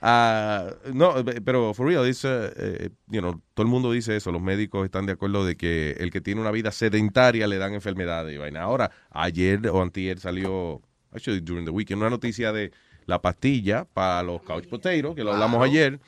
Ah, 0.01 0.71
no, 0.93 1.25
pero 1.45 1.75
for 1.75 1.87
real, 1.87 2.07
it's, 2.07 2.25
uh, 2.25 2.51
eh, 2.57 2.91
you 3.09 3.21
know, 3.21 3.41
todo 3.55 3.65
el 3.65 3.71
mundo 3.71 3.91
dice 3.91 4.17
eso. 4.17 4.31
Los 4.31 4.43
médicos 4.43 4.85
están 4.85 5.07
de 5.07 5.13
acuerdo 5.13 5.45
de 5.45 5.57
que 5.57 5.97
el 5.99 6.11
que 6.11 6.21
tiene 6.21 6.41
una 6.41 6.51
vida 6.51 6.71
sedentaria 6.71 7.47
le 7.47 7.59
dan 7.59 7.75
enfermedades 7.75 8.35
y 8.35 8.39
vaina. 8.39 8.63
Ahora, 8.63 8.91
ayer 9.11 9.67
o 9.69 9.83
antier 9.83 10.21
salió, 10.21 10.81
actually 11.13 11.41
during 11.41 11.65
the 11.65 11.71
weekend, 11.71 12.01
una 12.01 12.11
noticia 12.11 12.53
de 12.53 12.71
la 13.07 13.21
pastilla 13.21 13.87
para 13.87 14.23
los 14.23 14.43
couch 14.43 14.69
potatoes, 14.69 15.17
que 15.17 15.25
lo 15.25 15.33
hablamos 15.33 15.65
ayer, 15.65 15.99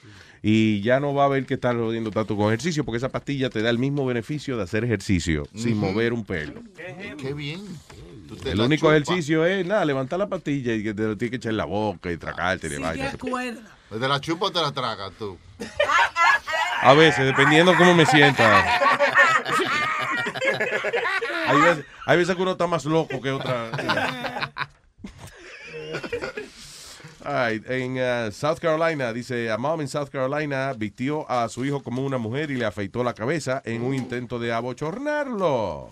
y 0.42 0.82
ya 0.82 1.00
no 1.00 1.14
va 1.14 1.24
a 1.24 1.26
haber 1.26 1.46
que 1.46 1.54
estar 1.54 1.74
jodiendo 1.76 2.10
tanto 2.10 2.36
con 2.36 2.48
ejercicio, 2.48 2.84
porque 2.84 2.98
esa 2.98 3.08
pastilla 3.08 3.50
te 3.50 3.62
da 3.62 3.70
el 3.70 3.78
mismo 3.78 4.06
beneficio 4.06 4.56
de 4.56 4.62
hacer 4.62 4.84
ejercicio 4.84 5.44
sin 5.54 5.78
mover 5.78 6.12
un 6.12 6.24
pelo. 6.24 6.62
Qué 7.18 7.34
bien. 7.34 7.60
Te 8.42 8.52
El 8.52 8.60
único 8.60 8.92
ejercicio 8.92 9.44
es, 9.44 9.66
nada, 9.66 9.84
levantar 9.84 10.18
la 10.18 10.28
pastilla 10.28 10.72
y 10.74 10.84
que 10.84 10.94
te 10.94 11.02
lo 11.02 11.16
tienes 11.16 11.30
que 11.30 11.36
echar 11.38 11.50
en 11.50 11.56
la 11.56 11.64
boca 11.64 12.12
y 12.12 12.16
tragarte 12.16 12.68
y 12.68 12.78
vaina. 12.78 13.12
¿Te 13.90 14.08
la 14.08 14.20
chupa 14.20 14.46
o 14.46 14.52
te 14.52 14.60
la 14.60 14.72
tragas 14.72 15.10
tú? 15.18 15.36
A 16.80 16.94
veces, 16.94 17.26
dependiendo 17.26 17.76
cómo 17.76 17.92
me 17.94 18.06
sienta. 18.06 18.64
Hay 21.46 21.60
veces, 21.60 21.84
hay 22.06 22.16
veces 22.16 22.36
que 22.36 22.42
uno 22.42 22.52
está 22.52 22.68
más 22.68 22.84
loco 22.84 23.20
que 23.20 23.32
otra. 23.32 23.70
En 27.52 27.93
uh, 27.93 28.32
South 28.32 28.59
Carolina, 28.59 29.12
dice, 29.12 29.51
a 29.51 29.59
mom 29.59 29.81
en 29.81 29.89
South 29.89 30.09
Carolina 30.09 30.73
vistió 30.73 31.31
a 31.31 31.48
su 31.48 31.65
hijo 31.65 31.82
como 31.82 32.05
una 32.05 32.19
mujer 32.19 32.51
y 32.51 32.57
le 32.57 32.65
afeitó 32.65 33.05
la 33.05 33.15
cabeza 33.15 33.62
en 33.65 33.82
un 33.82 33.94
intento 33.94 34.39
de 34.39 34.52
abochornarlo. 34.52 35.89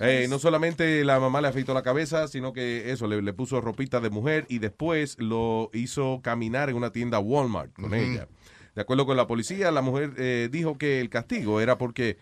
Eh, 0.00 0.26
no 0.28 0.38
solamente 0.38 1.04
la 1.04 1.18
mamá 1.20 1.40
le 1.40 1.48
afeitó 1.48 1.74
la 1.74 1.82
cabeza, 1.82 2.28
sino 2.28 2.52
que 2.52 2.90
eso, 2.92 3.06
le, 3.06 3.22
le 3.22 3.32
puso 3.32 3.60
ropita 3.60 4.00
de 4.00 4.10
mujer 4.10 4.46
y 4.48 4.58
después 4.58 5.16
lo 5.18 5.70
hizo 5.72 6.20
caminar 6.22 6.70
en 6.70 6.76
una 6.76 6.90
tienda 6.90 7.18
Walmart 7.18 7.72
con 7.72 7.92
ella. 7.94 8.28
De 8.74 8.82
acuerdo 8.82 9.04
con 9.04 9.16
la 9.16 9.26
policía, 9.26 9.70
la 9.70 9.82
mujer 9.82 10.14
eh, 10.16 10.48
dijo 10.50 10.78
que 10.78 11.00
el 11.00 11.10
castigo 11.10 11.60
era 11.60 11.76
porque 11.76 12.16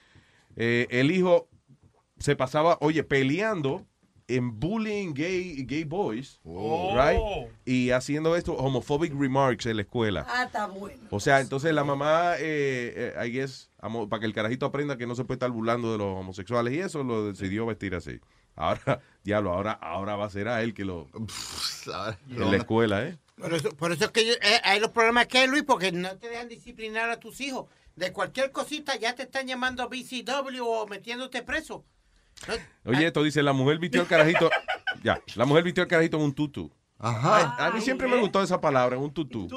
eh, 0.56 0.86
el 0.90 1.10
hijo 1.10 1.48
se 2.18 2.36
pasaba, 2.36 2.76
oye, 2.80 3.04
peleando 3.04 3.86
en 4.36 4.58
bullying 4.58 5.12
gay, 5.14 5.64
gay 5.64 5.84
boys, 5.84 6.40
Oh. 6.44 6.94
right? 6.96 7.20
Y 7.64 7.90
haciendo 7.90 8.36
esto, 8.36 8.54
homophobic 8.54 9.12
remarks 9.18 9.66
en 9.66 9.76
la 9.76 9.82
escuela. 9.82 10.26
Ah, 10.28 10.44
está 10.44 10.66
bueno. 10.66 11.00
O 11.10 11.20
sea, 11.20 11.40
entonces 11.40 11.72
la 11.74 11.84
mamá, 11.84 12.34
eh, 12.38 13.12
eh, 13.16 13.26
I 13.26 13.30
guess, 13.30 13.70
para 14.08 14.20
que 14.20 14.26
el 14.26 14.32
carajito 14.34 14.66
aprenda 14.66 14.96
que 14.96 15.06
no 15.06 15.14
se 15.14 15.24
puede 15.24 15.36
estar 15.36 15.50
burlando 15.50 15.92
de 15.92 15.98
los 15.98 16.18
homosexuales 16.18 16.72
y 16.74 16.80
eso, 16.80 17.02
lo 17.04 17.26
decidió 17.26 17.66
vestir 17.66 17.94
así. 17.94 18.20
Ahora, 18.56 19.00
diablo, 19.24 19.52
ahora, 19.52 19.72
ahora 19.72 20.16
va 20.16 20.26
a 20.26 20.30
ser 20.30 20.48
a 20.48 20.62
él 20.62 20.74
que 20.74 20.84
lo... 20.84 21.08
en 22.28 22.50
la 22.50 22.56
escuela, 22.56 23.04
¿eh? 23.06 23.16
Por 23.36 23.54
eso, 23.54 23.70
por 23.70 23.92
eso 23.92 24.04
es 24.04 24.10
que 24.10 24.26
yo- 24.26 24.34
eh, 24.34 24.60
hay 24.64 24.80
los 24.80 24.90
problemas 24.90 25.26
que 25.26 25.38
hay, 25.38 25.48
Luis, 25.48 25.62
porque 25.62 25.92
no 25.92 26.14
te 26.18 26.28
dejan 26.28 26.48
disciplinar 26.48 27.08
a 27.10 27.18
tus 27.18 27.40
hijos. 27.40 27.66
De 27.96 28.12
cualquier 28.12 28.52
cosita 28.52 28.96
ya 28.96 29.14
te 29.14 29.22
están 29.24 29.46
llamando 29.46 29.88
BCW 29.88 30.62
o 30.62 30.86
metiéndote 30.86 31.42
preso. 31.42 31.84
Oye, 32.84 33.06
esto 33.06 33.22
dice, 33.22 33.42
la 33.42 33.52
mujer 33.52 33.78
vistió 33.78 34.00
al 34.00 34.06
carajito... 34.06 34.50
ya, 35.04 35.20
la 35.34 35.44
mujer 35.44 35.64
vistió 35.64 35.82
al 35.82 35.88
carajito 35.88 36.16
en 36.16 36.22
un 36.24 36.32
tutu. 36.34 36.70
Ajá. 37.02 37.56
A 37.66 37.70
mí 37.70 37.80
siempre 37.80 38.06
me 38.08 38.18
gustó 38.20 38.42
esa 38.42 38.60
palabra, 38.60 38.98
un 38.98 39.10
tutú. 39.10 39.48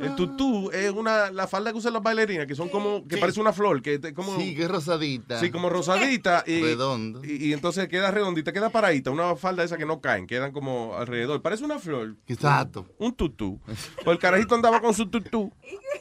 El 0.00 0.14
tutú 0.14 0.70
es 0.70 0.92
una 0.92 1.32
la 1.32 1.48
falda 1.48 1.72
que 1.72 1.78
usan 1.78 1.92
las 1.92 2.02
bailarinas, 2.02 2.46
que 2.46 2.54
son 2.54 2.68
como 2.68 3.08
que 3.08 3.18
parece 3.18 3.40
una 3.40 3.52
flor, 3.52 3.82
que 3.82 3.98
te- 3.98 4.14
como 4.14 4.36
Sí, 4.38 4.54
que 4.54 4.62
es 4.62 4.70
rosadita. 4.70 5.40
Sí, 5.40 5.50
como 5.50 5.68
rosadita 5.68 6.44
y, 6.46 6.60
Redondo. 6.62 7.24
y, 7.24 7.46
y 7.46 7.52
entonces 7.52 7.88
queda 7.88 8.12
redondita, 8.12 8.52
queda 8.52 8.70
paradita, 8.70 9.10
una 9.10 9.34
falda 9.34 9.64
esa 9.64 9.76
que 9.76 9.84
no 9.84 10.00
caen, 10.00 10.28
quedan 10.28 10.52
como 10.52 10.94
alrededor, 10.96 11.42
parece 11.42 11.64
una 11.64 11.80
flor. 11.80 12.14
Exacto. 12.28 12.86
Un 12.98 13.12
tutú. 13.16 13.60
Pues 13.66 13.90
el 14.06 14.18
carajito 14.20 14.54
andaba 14.54 14.80
con 14.80 14.94
su 14.94 15.06
tutú, 15.10 15.52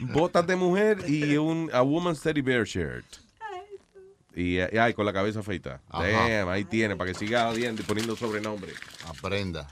botas 0.00 0.46
de 0.46 0.54
mujer 0.54 0.98
y 1.08 1.36
un 1.36 1.68
a 1.72 1.82
woman's 1.82 2.20
teddy 2.20 2.42
bear 2.42 2.64
shirt. 2.64 3.04
Y, 4.36 4.58
y 4.58 4.78
ay, 4.78 4.92
con 4.94 5.06
la 5.06 5.12
cabeza 5.14 5.42
feita. 5.42 5.80
Damn, 5.90 6.48
ahí 6.50 6.64
tiene, 6.66 6.94
para 6.94 7.10
que 7.10 7.18
siga 7.18 7.48
odiando 7.48 7.80
y 7.80 7.84
poniendo 7.86 8.14
sobrenombre. 8.16 8.72
Aprenda. 9.08 9.66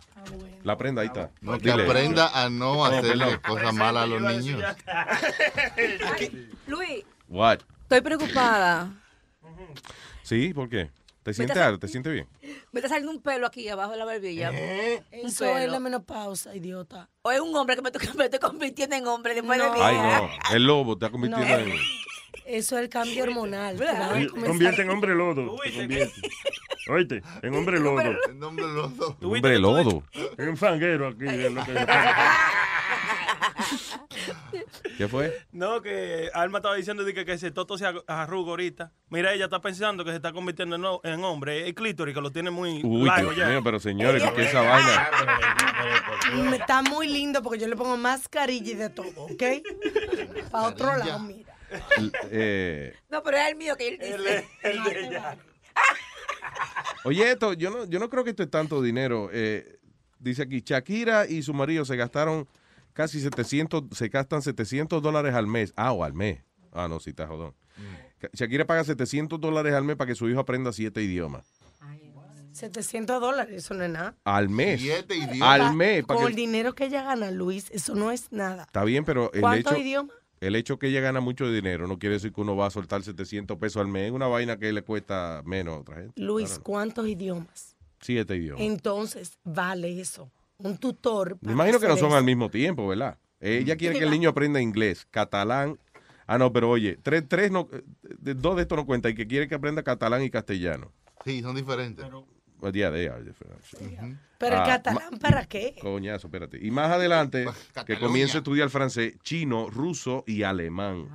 La 0.63 0.79
prenda, 0.79 1.03
ahí 1.03 1.09
está. 1.09 1.31
No, 1.43 1.59
que 1.59 1.71
Dile. 1.71 1.85
aprenda 1.85 2.31
a 2.33 2.49
no 2.49 2.85
hacerle 2.87 3.39
cosas 3.43 3.75
malas 3.75 4.05
a 4.05 4.07
los 4.07 4.23
niños. 4.23 4.63
Luis, 6.67 7.05
What? 7.29 7.59
estoy 7.83 8.01
preocupada. 8.01 8.91
Sí, 10.23 10.55
¿por 10.55 10.69
qué? 10.69 10.91
¿Te 11.23 11.33
sientes 11.33 11.57
está- 11.57 11.67
algo? 11.67 11.79
¿Te 11.79 11.89
sientes 11.89 12.13
bien? 12.13 12.27
Me 12.73 12.81
está 12.81 12.89
saliendo 12.89 13.11
un 13.13 13.21
pelo 13.23 13.47
aquí 13.47 13.69
abajo 13.69 13.93
de 13.93 13.99
la 13.99 14.05
barbilla. 14.05 14.51
Un 14.51 14.57
Eso 15.27 15.45
pelo. 15.45 15.59
es 15.59 15.71
la 15.71 15.81
menopausa, 15.81 16.55
idiota. 16.55 17.09
O 17.23 17.31
es 17.31 17.41
un 17.41 17.55
hombre 17.57 17.77
que 17.77 17.83
me, 17.83 17.91
estoy- 17.91 18.09
me 18.17 18.25
estoy 18.25 18.41
convirtiendo 18.41 18.97
en 18.97 19.07
hombre 19.07 19.35
después 19.35 19.59
de 19.59 19.71
mi 19.71 19.79
Ay, 19.81 19.97
no. 19.97 20.55
El 20.55 20.65
lobo 20.65 20.97
te 20.99 21.07
ha 21.07 21.11
convertido 21.11 21.47
No. 21.47 21.55
en... 21.59 21.73
Eso 22.45 22.77
es 22.77 22.83
el 22.85 22.89
cambio 22.89 23.25
hormonal. 23.25 23.77
comenzar- 23.77 24.29
convierte 24.47 24.83
en 24.83 24.91
hombre 24.91 25.15
lodo. 25.15 25.57
Te 25.63 25.73
convierte. 25.73 26.21
Oíste, 26.89 27.23
en 27.43 27.55
hombre 27.55 27.81
lodo. 27.81 28.01
En 28.01 28.39
los 28.41 28.97
dos. 28.97 29.17
Hombre 29.23 29.59
lodo. 29.59 30.03
En 30.37 30.49
un 30.51 30.57
fanguero 30.57 31.09
aquí. 31.09 31.25
es 31.27 31.53
lo 31.53 31.65
que- 31.65 31.73
¿Qué 34.99 35.09
fue? 35.09 35.37
No, 35.53 35.81
que 35.83 36.31
Alma 36.35 36.59
estaba 36.59 36.77
diciendo 36.77 37.05
que, 37.05 37.25
que 37.25 37.33
ese 37.33 37.51
toto 37.51 37.77
se 37.79 37.85
arruga 38.07 38.51
ahorita. 38.51 38.93
Mira, 39.09 39.33
ella 39.33 39.45
está 39.47 39.61
pensando 39.61 40.05
que 40.05 40.11
se 40.11 40.17
está 40.17 40.33
convirtiendo 40.33 41.01
en, 41.05 41.13
en 41.13 41.25
hombre. 41.25 41.67
El 41.67 41.75
clítoris 41.75 42.15
que 42.15 42.21
lo 42.21 42.31
tiene 42.31 42.51
muy 42.51 42.81
Uy, 42.85 43.07
largo 43.07 43.31
Dios 43.33 43.39
ya. 43.47 43.49
mío, 43.49 43.61
pero 43.65 43.81
señores, 43.81 44.23
¿qué 44.35 44.43
es 44.43 44.49
esa 44.49 44.61
vaina? 44.63 45.11
Está 46.55 46.83
muy 46.83 47.09
lindo 47.09 47.43
porque 47.43 47.59
yo 47.59 47.67
le 47.69 47.77
pongo 47.77 47.97
mascarilla 47.97 48.73
y 48.73 48.75
de 48.77 48.91
todo, 48.91 49.25
¿ok? 49.25 49.43
Para 50.51 50.69
otro 50.69 50.97
lado, 50.97 51.19
mira. 51.21 51.54
Eh, 52.31 52.95
No, 53.11 53.23
pero 53.23 53.37
es 53.39 53.49
el 53.49 53.57
mío 53.57 53.77
que 53.77 53.89
él 53.89 53.99
dice. 53.99 54.47
El 54.63 54.83
de 54.85 55.01
ella. 55.07 55.37
oye, 57.05 57.31
esto, 57.33 57.53
yo 57.53 57.71
no, 57.71 57.85
yo 57.87 57.99
no 57.99 58.09
creo 58.09 58.25
que 58.25 58.31
esto 58.31 58.43
es 58.43 58.51
tanto 58.51 58.83
dinero. 58.83 59.29
Eh, 59.33 59.79
dice 60.19 60.43
aquí, 60.43 60.63
Shakira 60.65 61.27
y 61.27 61.43
su 61.43 61.55
marido 61.55 61.85
se 61.85 61.97
gastaron 61.97 62.49
casi 62.93 63.21
700, 63.21 63.85
se 63.97 64.09
gastan 64.09 64.43
700 64.43 65.03
dólares 65.03 65.35
al 65.35 65.47
mes. 65.47 65.73
Ah, 65.77 65.93
o 65.93 66.05
al 66.05 66.13
mes. 66.15 66.41
Ah, 66.73 66.89
no, 66.89 67.01
sí, 67.01 67.11
está 67.11 67.27
jodón. 67.27 67.55
Shakira 68.33 68.65
paga 68.65 68.85
700 68.85 69.41
dólares 69.41 69.75
al 69.75 69.85
mes 69.85 69.97
para 69.97 70.09
que 70.09 70.15
su 70.15 70.29
hijo 70.29 70.41
aprenda 70.41 70.73
siete 70.73 71.03
idiomas. 71.03 71.45
700 72.53 73.21
dólares, 73.21 73.53
eso 73.65 73.75
no 73.75 73.83
es 73.83 73.91
nada. 73.91 74.15
Al 74.23 74.49
mes. 74.49 74.81
Siete 74.81 75.17
idiomas. 75.17 75.61
Al 75.61 75.75
mes. 75.75 76.05
Con 76.07 76.19
que- 76.19 76.25
el 76.27 76.35
dinero 76.37 76.73
que 76.75 76.85
ella 76.85 77.03
gana, 77.03 77.33
Luis, 77.33 77.69
eso 77.73 77.97
no 77.97 78.13
es 78.13 78.31
nada. 78.31 78.63
Está 78.63 78.85
bien, 78.85 79.05
pero 79.05 79.33
el 79.33 79.41
¿Cuántos 79.41 79.73
hecho... 79.73 79.83
idiomas? 79.83 80.15
El 80.47 80.57
hecho 80.57 80.79
que 80.79 80.89
ella 80.89 81.01
gana 81.01 81.21
mucho 81.21 81.51
dinero 81.51 81.87
no 81.87 81.99
quiere 81.99 82.15
decir 82.15 82.33
que 82.33 82.41
uno 82.41 82.57
va 82.57 82.67
a 82.67 82.71
soltar 82.71 83.03
700 83.03 83.57
pesos 83.59 83.81
al 83.81 83.89
mes. 83.89 84.07
Es 84.07 84.13
una 84.13 84.27
vaina 84.27 84.59
que 84.59 84.73
le 84.73 84.83
cuesta 84.83 85.43
menos 85.45 85.75
a 85.77 85.79
otra 85.81 85.97
gente. 85.97 86.21
Luis, 86.21 86.59
¿cuántos 86.63 87.07
idiomas? 87.09 87.77
Siete 88.01 88.37
idiomas. 88.37 88.61
Entonces, 88.63 89.39
vale 89.45 90.01
eso. 90.01 90.31
Un 90.59 90.77
tutor. 90.79 91.39
Me 91.41 91.53
imagino 91.53 91.81
que 91.81 91.89
no 91.89 91.97
son 91.97 92.09
eso. 92.09 92.17
al 92.17 92.25
mismo 92.25 92.51
tiempo, 92.51 92.87
¿verdad? 92.87 93.19
Ella 93.41 93.77
quiere 93.77 93.99
que 93.99 94.05
el 94.05 94.11
niño 94.11 94.31
aprenda 94.31 94.61
inglés, 94.61 95.07
catalán. 95.11 95.79
Ah, 96.27 96.39
no, 96.39 96.53
pero 96.53 96.71
oye, 96.71 96.97
tres, 97.03 97.25
tres 97.29 97.51
no, 97.51 97.69
de- 98.03 98.35
dos 98.35 98.57
de 98.57 98.63
estos 98.63 98.77
no 98.77 98.87
cuentan 98.87 99.13
y 99.13 99.15
que 99.15 99.27
quiere 99.27 99.47
que 99.49 99.55
aprenda 99.55 99.83
catalán 99.83 100.23
y 100.23 100.31
castellano. 100.31 100.91
Sí, 101.25 101.43
son 101.43 101.55
diferentes. 101.55 102.05
Well, 102.61 102.73
yeah, 102.73 102.91
they 102.91 103.07
are 103.07 103.23
different. 103.23 103.55
Pero 104.39 104.57
el 104.57 104.63
Ah, 104.63 104.67
catalán, 104.67 105.19
¿para 105.19 105.45
qué? 105.47 105.75
Coñazo, 105.81 106.29
espérate. 106.29 106.59
Y 106.61 106.71
más 106.71 106.91
adelante, 106.91 107.47
que 107.87 107.99
comience 107.99 108.37
a 108.37 108.41
estudiar 108.41 108.71
francés, 108.71 109.15
chino, 109.23 109.69
ruso 109.71 110.25
y 110.27 110.43
alemán. 110.43 111.09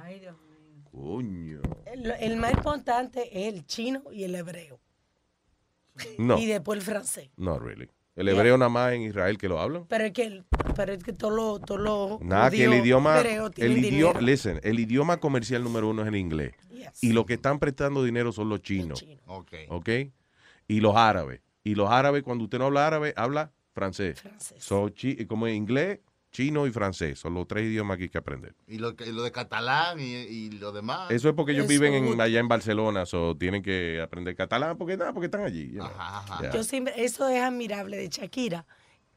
Coño. 0.92 1.62
El, 1.86 2.12
el 2.20 2.38
más 2.38 2.54
importante 2.54 3.30
es 3.32 3.54
el 3.54 3.66
chino 3.66 4.04
y 4.12 4.24
el 4.24 4.36
hebreo. 4.36 4.80
No. 6.18 6.38
Y 6.38 6.46
después 6.46 6.80
el 6.80 6.86
francés. 6.86 7.30
No, 7.38 7.60
really. 7.60 7.90
El 8.16 8.28
hebreo 8.28 8.58
nada 8.58 8.70
más 8.70 8.94
en 8.94 9.04
Israel 9.04 9.38
que 9.38 9.48
lo 9.48 9.62
hablan. 9.62 9.86
Pero 9.88 10.04
es 10.04 10.12
que, 10.12 10.44
pero 10.76 10.92
es 10.92 11.02
que 11.04 11.14
todos 11.14 11.34
los 11.34 11.62
todo 11.62 11.78
lo 11.78 12.20
Nada, 12.22 12.50
que 12.52 12.66
el 12.66 12.74
idioma, 12.74 13.22
el 13.22 13.78
idioma, 13.78 14.20
listen, 14.20 14.60
el 14.64 14.78
idioma 14.80 15.18
comercial 15.18 15.64
número 15.64 15.88
uno 15.90 16.02
es 16.02 16.10
el 16.10 16.16
inglés. 16.18 16.54
Y 17.02 17.14
los 17.14 17.26
que 17.26 17.36
están 17.36 17.60
prestando 17.60 18.04
dinero 18.04 18.32
son 18.34 18.50
los 18.50 18.62
chinos. 18.62 19.06
Ok. 19.26 19.54
¿Ok? 19.70 19.90
Y 20.70 20.80
los 20.80 20.96
árabes. 20.96 21.42
Y 21.66 21.76
los 21.76 21.90
árabes, 21.90 22.24
cuando 22.24 22.46
usted 22.46 22.60
no 22.60 22.68
habla 22.68 22.88
árabe, 22.88 23.14
habla 23.18 23.52
francés. 23.74 24.24
So, 24.60 24.88
chi- 24.90 25.26
como 25.26 25.48
en 25.48 25.56
inglés, 25.56 26.00
chino 26.32 26.68
y 26.68 26.72
francés. 26.72 27.18
Son 27.20 27.34
los 27.34 27.48
tres 27.48 27.66
idiomas 27.66 27.98
que 27.98 28.04
hay 28.04 28.10
que 28.10 28.18
aprender. 28.20 28.56
Y 28.68 28.78
lo, 28.78 28.96
que- 28.96 29.12
lo 29.12 29.24
de 29.24 29.32
catalán 29.32 30.00
y, 30.00 30.04
y 30.14 30.52
lo 30.52 30.72
demás. 30.72 31.10
Eso 31.12 31.28
es 31.30 31.36
porque 31.36 31.52
ellos 31.54 31.68
viven 31.68 31.94
en, 32.14 32.22
allá 32.22 32.40
en 32.40 32.48
Barcelona, 32.48 33.06
so 33.06 33.36
tienen 33.36 33.62
que 33.64 34.00
aprender 34.00 34.36
catalán 34.36 34.78
porque 34.78 34.96
nada, 34.96 35.12
porque 35.12 35.26
están 35.26 35.42
allí. 35.44 35.72
you 35.72 35.80
know. 35.80 35.90
Yeah. 36.42 36.52
Yo 36.54 36.64
siempre, 36.64 36.94
eso 37.04 37.28
es 37.28 37.42
admirable 37.42 37.98
de 37.98 38.08
Shakira. 38.10 38.66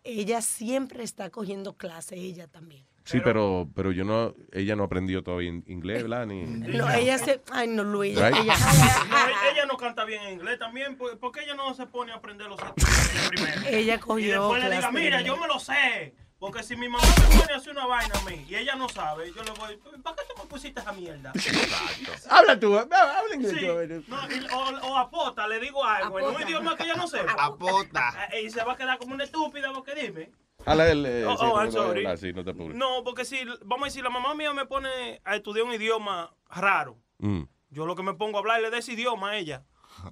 Ella 0.04 0.40
siempre 0.42 1.04
está 1.04 1.30
cogiendo 1.30 1.76
clases, 1.76 2.18
ella 2.18 2.48
también. 2.48 2.84
Sí, 3.04 3.20
pero, 3.22 3.68
pero 3.74 3.90
yo 3.92 4.04
no, 4.04 4.34
ella 4.52 4.76
no 4.76 4.84
aprendió 4.84 5.22
todavía 5.24 5.48
in- 5.48 5.64
inglés, 5.66 6.02
¿verdad? 6.02 6.26
Ni, 6.26 6.44
No, 6.44 6.88
ella 6.92 7.18
se, 7.18 7.42
ay 7.50 7.66
no 7.68 7.82
Luis, 7.82 8.16
Right. 8.16 8.36
ella, 8.36 8.54
No, 9.10 9.50
ella 9.52 9.66
no 9.66 9.76
canta 9.76 10.04
bien 10.04 10.22
en 10.22 10.34
inglés 10.34 10.58
también. 10.58 10.96
¿Por, 10.96 11.18
por 11.18 11.32
qué 11.32 11.40
ella 11.42 11.54
no 11.54 11.74
se 11.74 11.86
pone 11.86 12.12
a 12.12 12.16
aprender 12.16 12.46
los 12.48 12.60
primero? 12.60 13.62
Ella 13.68 13.94
Y 13.96 13.98
cogió 13.98 14.40
después 14.42 14.64
le 14.64 14.76
diga, 14.76 14.92
mira, 14.92 15.20
yo 15.20 15.36
me 15.36 15.46
lo 15.48 15.58
sé. 15.58 16.14
Porque 16.38 16.64
si 16.64 16.74
mi 16.74 16.88
mamá 16.88 17.04
me 17.30 17.36
pone 17.38 17.52
a 17.52 17.56
hacer 17.56 17.70
una 17.72 17.86
vaina 17.86 18.14
a 18.18 18.28
mí 18.28 18.44
y 18.48 18.56
ella 18.56 18.74
no 18.74 18.88
sabe, 18.88 19.32
yo 19.32 19.44
le 19.44 19.52
voy, 19.52 19.76
¿para 20.02 20.16
qué 20.16 20.22
tú 20.28 20.42
me 20.42 20.48
pusiste 20.48 20.80
esa 20.80 20.92
mierda? 20.92 21.32
Habla 22.30 22.58
tú, 22.58 22.76
habla 22.76 23.34
inglés. 23.34 23.54
Sí. 23.58 24.04
No, 24.08 24.18
y- 24.28 24.46
o, 24.52 24.88
o 24.88 24.96
apota, 24.98 25.46
le 25.46 25.60
digo 25.60 25.84
algo 25.84 26.18
en 26.18 26.34
un 26.34 26.42
idioma 26.42 26.76
que 26.76 26.82
ella 26.82 26.94
no 26.96 27.06
sepa. 27.06 27.32
Apota. 27.38 28.28
Y 28.42 28.50
se 28.50 28.64
va 28.64 28.72
a 28.72 28.76
quedar 28.76 28.98
como 28.98 29.14
una 29.14 29.22
estúpida 29.24 29.70
porque 29.72 29.94
dime. 29.94 30.30
Eh, 30.66 31.24
Oh, 31.26 31.36
sí, 31.36 31.44
oh, 31.44 31.50
porque 31.50 31.64
I'm 31.66 31.66
no- 31.66 31.70
sorry. 31.72 32.16
sí, 32.18 32.32
no 32.32 32.44
te 32.44 32.50
apures. 32.50 32.76
No, 32.76 33.02
porque 33.04 33.24
si, 33.24 33.38
vamos 33.64 33.82
a 33.82 33.84
decir, 33.86 34.02
la 34.04 34.10
mamá 34.10 34.34
mía 34.34 34.52
me 34.52 34.66
pone 34.66 35.20
a 35.24 35.36
estudiar 35.36 35.64
un 35.64 35.72
idioma 35.72 36.32
raro. 36.50 36.98
Mm. 37.18 37.42
Yo 37.70 37.86
lo 37.86 37.96
que 37.96 38.02
me 38.02 38.14
pongo 38.14 38.36
a 38.38 38.40
hablarle 38.40 38.70
de 38.70 38.78
ese 38.78 38.92
idioma 38.92 39.30
a 39.30 39.36
ella. 39.36 39.64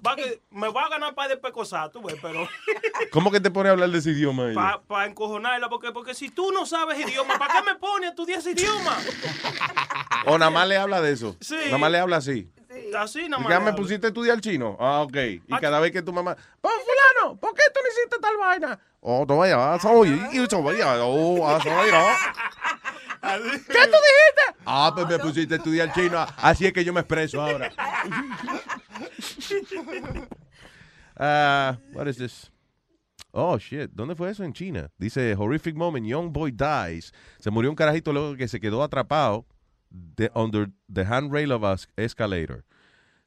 Va 0.05 0.15
que 0.15 0.41
me 0.51 0.69
va 0.69 0.83
a 0.85 0.89
ganar 0.89 1.15
para 1.15 1.29
de 1.29 1.37
pecosar, 1.37 1.91
tú 1.91 2.01
ves, 2.03 2.15
pero 2.21 2.47
¿Cómo 3.11 3.31
que 3.31 3.39
te 3.39 3.49
pone 3.49 3.69
a 3.69 3.71
hablar 3.71 3.89
de 3.89 3.97
ese 3.97 4.11
idioma? 4.11 4.51
ella? 4.51 4.79
para 4.87 5.07
encojonarla, 5.07 5.69
porque, 5.69 5.91
porque 5.91 6.13
si 6.13 6.29
tú 6.29 6.51
no 6.51 6.67
sabes 6.67 6.99
idioma, 6.99 7.37
¿para 7.39 7.55
qué 7.55 7.61
me 7.63 7.75
pones 7.79 8.07
a 8.07 8.09
estudiar 8.11 8.39
ese 8.39 8.51
idioma? 8.51 8.97
O 10.27 10.37
nada 10.37 10.51
más 10.51 10.67
le 10.67 10.77
habla 10.77 11.01
de 11.01 11.11
eso. 11.13 11.35
Sí. 11.41 11.55
Nada 11.65 11.79
más 11.79 11.91
le 11.91 11.97
habla 11.97 12.17
así. 12.17 12.47
Así 12.97 13.27
nada 13.27 13.41
¿Y 13.41 13.43
más. 13.43 13.53
que 13.53 13.59
le 13.59 13.71
me 13.71 13.73
pusiste 13.73 14.07
a 14.07 14.09
estudiar 14.09 14.39
chino? 14.39 14.77
Ah, 14.79 15.01
ok. 15.01 15.17
Y 15.17 15.59
cada 15.59 15.79
vez 15.79 15.91
que 15.91 16.01
tu 16.01 16.13
mamá, 16.13 16.35
pues 16.61 16.73
fulano, 16.73 17.37
¿por 17.39 17.53
qué 17.53 17.63
tú 17.73 17.79
no 17.83 17.89
hiciste 17.89 18.17
tal 18.21 18.37
vaina? 18.37 18.79
Oh, 19.01 19.25
te 19.25 19.33
vaya, 19.33 19.79
soy, 19.79 20.21
y 20.31 20.47
te 20.47 20.55
vaya, 20.55 21.03
oh, 21.03 21.47
ah, 21.47 21.59
soy. 21.61 21.91
¿Qué 23.21 23.73
tú 23.73 23.97
dijiste? 23.97 24.61
Ah, 24.65 24.91
pues 24.95 25.07
me 25.07 25.19
pusiste 25.19 25.55
a 25.55 25.57
estudiar 25.57 25.93
chino. 25.93 26.25
Así 26.37 26.65
es 26.65 26.73
que 26.73 26.83
yo 26.83 26.93
me 26.93 27.01
expreso 27.01 27.41
ahora. 27.41 27.71
Ah, 31.23 31.77
what 31.93 32.07
is 32.07 32.17
this? 32.17 32.51
Oh, 33.31 33.57
shit. 33.59 33.91
¿Dónde 33.93 34.15
fue 34.15 34.31
eso? 34.31 34.43
En 34.43 34.53
China. 34.53 34.89
Dice, 34.97 35.35
horrific 35.37 35.75
moment, 35.75 36.07
young 36.07 36.33
boy 36.33 36.51
dies. 36.51 37.13
Se 37.39 37.51
murió 37.51 37.69
un 37.69 37.75
carajito 37.75 38.11
luego 38.11 38.35
que 38.35 38.47
se 38.47 38.59
quedó 38.59 38.81
atrapado 38.81 39.45
de, 39.91 40.31
under 40.33 40.71
the 40.91 41.05
handrail 41.05 41.51
of 41.51 41.63
a 41.63 41.75
escalator. 41.95 42.65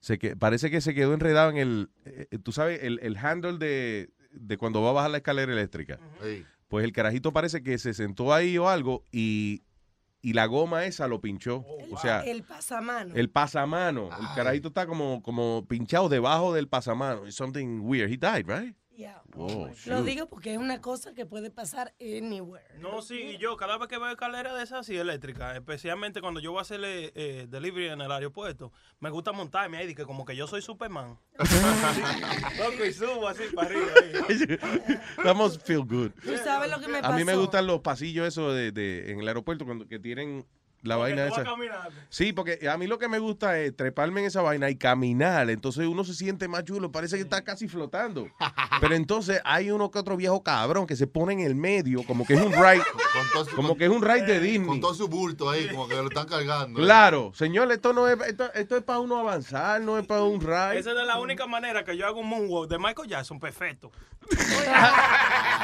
Se 0.01 0.19
que, 0.19 0.37
parece 0.37 0.71
que 0.71 0.81
se 0.81 0.95
quedó 0.95 1.15
enredado 1.15 1.51
en 1.51 1.57
el, 1.57 1.91
eh, 2.05 2.39
tú 2.43 2.53
sabes, 2.53 2.83
el, 2.83 2.99
el 3.03 3.17
handle 3.17 3.59
de, 3.59 4.11
de 4.33 4.59
cuando 4.59 4.83
va 4.83 4.91
a 4.91 4.93
bajar 4.93 5.11
la 5.11 5.19
escalera 5.19 5.53
eléctrica. 5.53 5.99
Pues 6.69 6.85
el 6.85 6.93
carajito 6.93 7.33
parece 7.33 7.63
que 7.63 7.79
se 7.79 7.95
sentó 7.95 8.33
ahí 8.35 8.59
o 8.59 8.69
algo 8.69 9.05
y, 9.13 9.63
y 10.21 10.33
la 10.33 10.47
goma 10.47 10.85
esa 10.87 11.07
lo 11.09 11.21
pinchó. 11.21 11.65
o 11.91 11.99
sea, 11.99 12.21
el 12.21 12.43
pasamano. 12.43 13.15
el 13.15 13.31
pasamano. 13.31 14.11
El 14.19 14.27
carajito 14.35 14.69
está 14.69 14.87
como, 14.87 15.23
como 15.23 15.67
pinchado 15.69 16.09
debajo 16.09 16.53
del 16.53 16.69
pasamano. 16.69 17.27
It's 17.27 17.37
something 17.37 17.81
weird. 17.81 18.11
He 18.11 18.17
died, 18.17 18.47
right? 18.47 18.75
Yeah. 18.97 19.23
Oh, 19.37 19.69
Lo 19.87 20.03
digo 20.05 20.27
porque 20.29 20.53
es 20.53 20.59
una 20.59 20.81
cosa 20.81 21.15
que 21.15 21.27
puede 21.27 21.51
pasar 21.51 21.93
anywhere. 22.01 22.79
No, 22.79 23.03
sí, 23.03 23.15
y 23.35 23.39
yo 23.39 23.57
cada 23.57 23.77
vez 23.77 23.89
que 23.89 23.99
veo 23.99 24.09
escalera 24.09 24.55
de 24.55 24.63
esas 24.63 24.81
así 24.81 24.97
eléctricas, 24.97 25.57
especialmente 25.57 26.21
cuando 26.21 26.39
yo 26.39 26.53
voy 26.53 26.61
a 26.61 26.63
hacerle 26.63 27.11
eh, 27.17 27.47
delivery 27.49 27.89
en 27.89 28.01
el 28.03 28.13
aeropuerto, 28.13 28.71
me 29.01 29.11
gusta 29.11 29.33
montarme 29.33 29.79
ahí, 29.79 29.95
que 29.97 30.05
como 30.05 30.25
que 30.25 30.37
yo 30.37 30.47
soy 30.47 30.63
Superman. 30.63 31.19
Loco, 32.59 32.85
y 32.85 32.93
subo 32.93 33.27
así 33.29 33.43
para 33.55 33.69
arriba. 33.69 33.87
ahí. 34.29 34.59
That 35.25 35.35
must 35.35 35.63
feel 35.67 35.85
good. 35.85 36.13
¿Tú 36.23 36.37
sabes 36.43 36.71
lo 36.71 36.81
que 36.81 36.89
me 36.89 36.99
A 36.99 37.11
mí 37.13 37.25
me 37.25 37.33
pasó? 37.33 37.41
gustan 37.41 37.67
los 37.67 37.81
pasillos 37.81 38.27
esos 38.29 38.55
de, 38.55 38.73
de- 38.73 39.11
en 39.11 39.21
el 39.21 39.29
aeropuerto 39.29 39.65
cuando 39.65 39.87
que 39.89 39.99
tienen 39.99 40.47
la 40.85 40.97
Porque 40.97 41.15
vaina 41.15 41.27
esa. 41.29 41.45
Sí, 42.11 42.33
porque 42.33 42.69
a 42.69 42.77
mí 42.77 42.87
lo 42.87 42.99
que 42.99 43.09
me 43.09 43.19
gusta 43.19 43.59
es 43.59 43.75
treparme 43.77 44.21
en 44.21 44.27
esa 44.27 44.43
vaina 44.43 44.71
y 44.71 44.77
caminar. 44.77 45.51
Entonces 45.51 45.87
uno 45.87 46.05
se 46.05 46.15
siente 46.15 46.47
más 46.47 46.65
chulo, 46.65 46.93
parece 46.93 47.17
que 47.17 47.23
está 47.23 47.43
casi 47.43 47.69
flotando. 47.69 48.29
Pero 48.81 48.95
entonces 48.95 49.41
hay 49.45 49.71
uno 49.71 49.91
que 49.91 49.99
otro 49.99 50.17
viejo 50.17 50.43
cabrón 50.43 50.87
que 50.87 50.97
se 50.97 51.07
pone 51.07 51.33
en 51.33 51.41
el 51.41 51.55
medio, 51.55 52.03
como 52.05 52.27
que 52.27 52.35
es 52.35 52.41
un 52.41 52.53
ride, 52.53 52.83
Con 53.33 53.47
como 53.57 53.77
que 53.77 53.85
es 53.85 53.91
un 53.91 54.03
ride 54.03 54.27
de 54.27 54.41
Disney. 54.41 54.67
Con 54.69 54.81
todo 54.81 54.95
su 54.95 55.09
bulto 55.09 55.49
ahí, 55.51 55.69
como 55.69 55.89
que 55.89 55.95
lo 55.97 56.09
están 56.09 56.27
cargando. 56.27 56.81
Claro, 56.81 57.33
señor, 57.35 57.71
esto 57.73 57.93
no 57.93 58.09
es, 58.09 58.19
esto, 58.27 58.53
esto 58.55 58.77
es 58.77 58.83
para 58.83 58.99
uno 58.99 59.19
avanzar, 59.19 59.81
no 59.81 59.99
es 59.99 60.07
para 60.07 60.23
un 60.23 60.41
ride. 60.41 60.79
Esa 60.79 60.91
es 60.91 61.07
la 61.07 61.19
única 61.19 61.47
manera 61.47 61.85
que 61.85 61.97
yo 61.97 62.07
hago 62.07 62.21
un 62.21 62.29
moonwalk 62.29 62.69
de 62.71 62.79
Michael 62.79 63.09
Jackson, 63.09 63.41
perfecto. 63.41 63.91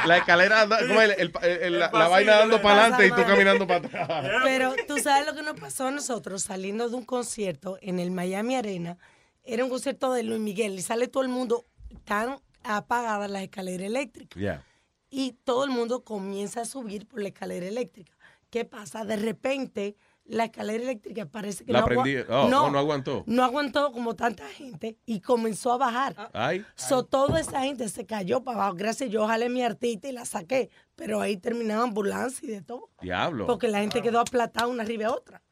La 0.06 0.18
escalera, 0.18 0.62
anda- 0.62 0.78
como 0.86 1.00
el- 1.00 1.10
el- 1.12 1.32
el- 1.42 1.62
el- 1.62 1.78
la, 1.78 1.88
vaina 1.88 2.36
dando 2.38 2.60
para 2.62 2.80
adelante 2.86 3.06
y 3.06 3.10
tú 3.10 3.24
caminando 3.26 3.66
para 3.66 3.86
atrás. 3.86 4.24
Pero 4.44 4.74
tú 4.86 4.98
sabes 4.98 5.09
lo 5.24 5.34
que 5.34 5.42
nos 5.42 5.58
pasó 5.58 5.88
a 5.88 5.90
nosotros 5.90 6.42
saliendo 6.42 6.88
de 6.88 6.96
un 6.96 7.04
concierto 7.04 7.78
en 7.80 7.98
el 7.98 8.10
Miami 8.10 8.54
Arena. 8.54 8.96
Era 9.42 9.64
un 9.64 9.70
concierto 9.70 10.12
de 10.12 10.22
Luis 10.22 10.40
Miguel 10.40 10.74
y 10.74 10.82
sale 10.82 11.08
todo 11.08 11.22
el 11.22 11.28
mundo 11.28 11.66
tan 12.04 12.38
apagada 12.62 13.26
la 13.28 13.42
escalera 13.42 13.84
eléctrica. 13.84 14.38
Yeah. 14.38 14.64
Y 15.10 15.32
todo 15.44 15.64
el 15.64 15.70
mundo 15.70 16.04
comienza 16.04 16.60
a 16.60 16.64
subir 16.64 17.06
por 17.06 17.20
la 17.20 17.28
escalera 17.28 17.66
eléctrica. 17.66 18.16
¿Qué 18.50 18.64
pasa? 18.64 19.04
De 19.04 19.16
repente 19.16 19.96
la 20.30 20.44
escalera 20.44 20.82
eléctrica 20.82 21.26
parece 21.26 21.64
que 21.64 21.72
La 21.72 21.80
no, 21.80 21.86
prendí- 21.86 22.24
oh, 22.28 22.46
oh, 22.46 22.48
no 22.70 22.78
aguantó. 22.78 23.24
No 23.26 23.42
aguantó 23.44 23.92
como 23.92 24.14
tanta 24.14 24.46
gente 24.48 24.96
y 25.04 25.20
comenzó 25.20 25.72
a 25.72 25.78
bajar. 25.78 26.30
Ay. 26.32 26.64
So, 26.76 27.04
toda 27.04 27.40
esa 27.40 27.62
gente 27.62 27.88
se 27.88 28.06
cayó 28.06 28.42
para 28.42 28.58
abajo. 28.58 28.76
Gracias, 28.76 29.10
yo 29.10 29.26
jalé 29.26 29.48
mi 29.48 29.62
artista 29.62 30.08
y 30.08 30.12
la 30.12 30.24
saqué. 30.24 30.70
Pero 30.94 31.20
ahí 31.20 31.36
terminaba 31.36 31.82
ambulancia 31.82 32.48
y 32.48 32.52
de 32.52 32.62
todo. 32.62 32.90
Diablo. 33.00 33.46
Porque 33.46 33.68
la 33.68 33.80
gente 33.80 34.02
quedó 34.02 34.20
aplatada 34.20 34.66
una 34.68 34.82
arriba 34.82 35.04
de 35.04 35.10
otra. 35.10 35.42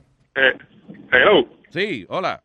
hello. 1.11 1.45
Sí, 1.69 2.05
hola. 2.09 2.41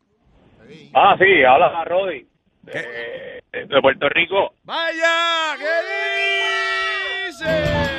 Ah, 0.93 1.15
sí, 1.19 1.43
habla 1.43 1.85
Roddy. 1.85 2.27
Eh, 2.67 3.41
de, 3.51 3.81
Puerto 3.81 4.09
Rico. 4.09 4.53
¡Vaya! 4.63 5.55
¿Qué 5.57 7.27
dice? 7.27 7.97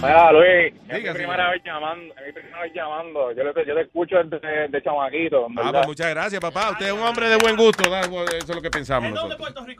Mira, 0.00 0.32
Luis, 0.32 0.74
es 0.88 1.02
mi 1.02 1.10
primera 1.12 1.50
vez 1.50 1.62
llamando, 1.64 2.14
es 2.14 2.26
mi 2.26 2.32
primera 2.32 2.62
vez 2.62 2.72
llamando. 2.72 3.32
Yo, 3.32 3.42
le, 3.42 3.66
yo 3.66 3.74
te 3.74 3.80
escucho 3.80 4.16
de, 4.16 4.38
de 4.68 4.82
ah, 4.86 5.70
pues 5.72 5.86
muchas 5.88 6.10
gracias, 6.10 6.40
papá. 6.40 6.70
Usted 6.70 6.86
es 6.86 6.92
un 6.92 7.00
hombre 7.00 7.28
de 7.28 7.36
buen 7.36 7.56
gusto, 7.56 7.82
eso 7.82 8.28
es 8.28 8.48
lo 8.48 8.62
que 8.62 8.70
pensamos. 8.70 9.12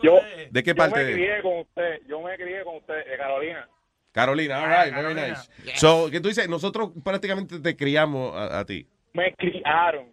Yo, 0.02 0.18
¿De 0.50 0.62
qué 0.62 0.74
parte? 0.74 1.00
Yo 1.00 1.06
me 1.06 1.14
crié 1.14 1.42
con 1.42 1.58
usted, 1.58 2.00
yo 2.08 2.20
me 2.20 2.36
crié 2.36 2.64
con 2.64 2.76
usted, 2.76 2.94
Carolina. 3.16 3.68
Carolina, 4.10 4.60
all 4.60 4.68
right, 4.68 4.94
very 4.94 5.14
nice. 5.14 5.48
Yeah. 5.64 5.76
So, 5.76 6.10
que 6.10 6.20
tú 6.20 6.28
dices, 6.28 6.48
nosotros 6.48 6.90
prácticamente 7.04 7.60
te 7.60 7.76
criamos 7.76 8.34
a 8.36 8.64
ti. 8.64 8.88
Me 9.18 9.34
criaron. 9.34 10.06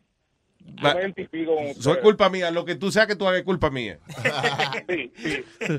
Yo 0.59 0.83
Va- 0.87 0.93
me 0.95 1.01
identifico 1.01 1.55
con 1.55 1.65
usted. 1.67 1.81
Soy 1.81 1.97
culpa 1.99 2.29
mía. 2.29 2.49
Lo 2.49 2.65
que 2.65 2.75
tú 2.75 2.91
seas 2.91 3.05
que 3.07 3.15
tú 3.15 3.27
hagas 3.27 3.39
es 3.39 3.45
culpa 3.45 3.69
mía. 3.69 3.99
Sí, 4.89 5.11
sí. 5.15 5.43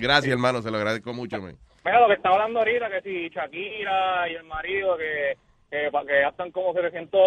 Gracias, 0.00 0.32
hermano. 0.32 0.62
Se 0.62 0.70
lo 0.70 0.78
agradezco 0.78 1.12
mucho, 1.12 1.40
man. 1.40 1.56
Mira, 1.84 2.00
lo 2.00 2.08
que 2.08 2.14
estaba 2.14 2.36
hablando 2.36 2.58
ahorita, 2.60 2.90
que 2.90 3.00
si 3.02 3.28
Shakira 3.34 4.28
y 4.30 4.34
el 4.34 4.44
marido, 4.44 4.96
que, 4.98 5.36
que, 5.70 5.90
gastan 6.20 6.50
como 6.52 6.72
700 6.74 7.20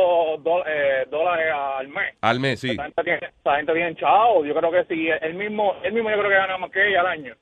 dol- 0.44 0.64
eh, 0.68 1.06
dólares 1.10 1.52
al 1.56 1.88
mes. 1.88 2.16
Al 2.22 2.40
mes, 2.40 2.60
sí. 2.60 2.72
Esa 2.72 2.84
gente 2.84 3.04
tiene, 3.04 3.20
esa 3.40 3.56
gente 3.58 3.74
tiene 3.74 3.96
chao. 3.96 4.46
Yo 4.46 4.54
creo 4.56 4.72
que 4.72 4.86
sí, 4.86 5.08
él 5.22 5.34
mismo, 5.36 5.76
él 5.84 5.94
mismo 5.94 6.10
yo 6.10 6.18
creo 6.18 6.30
que 6.30 6.36
gana 6.36 6.58
más 6.58 6.72
que 6.72 6.88
ella 6.88 7.02
al 7.02 7.08
año. 7.08 7.36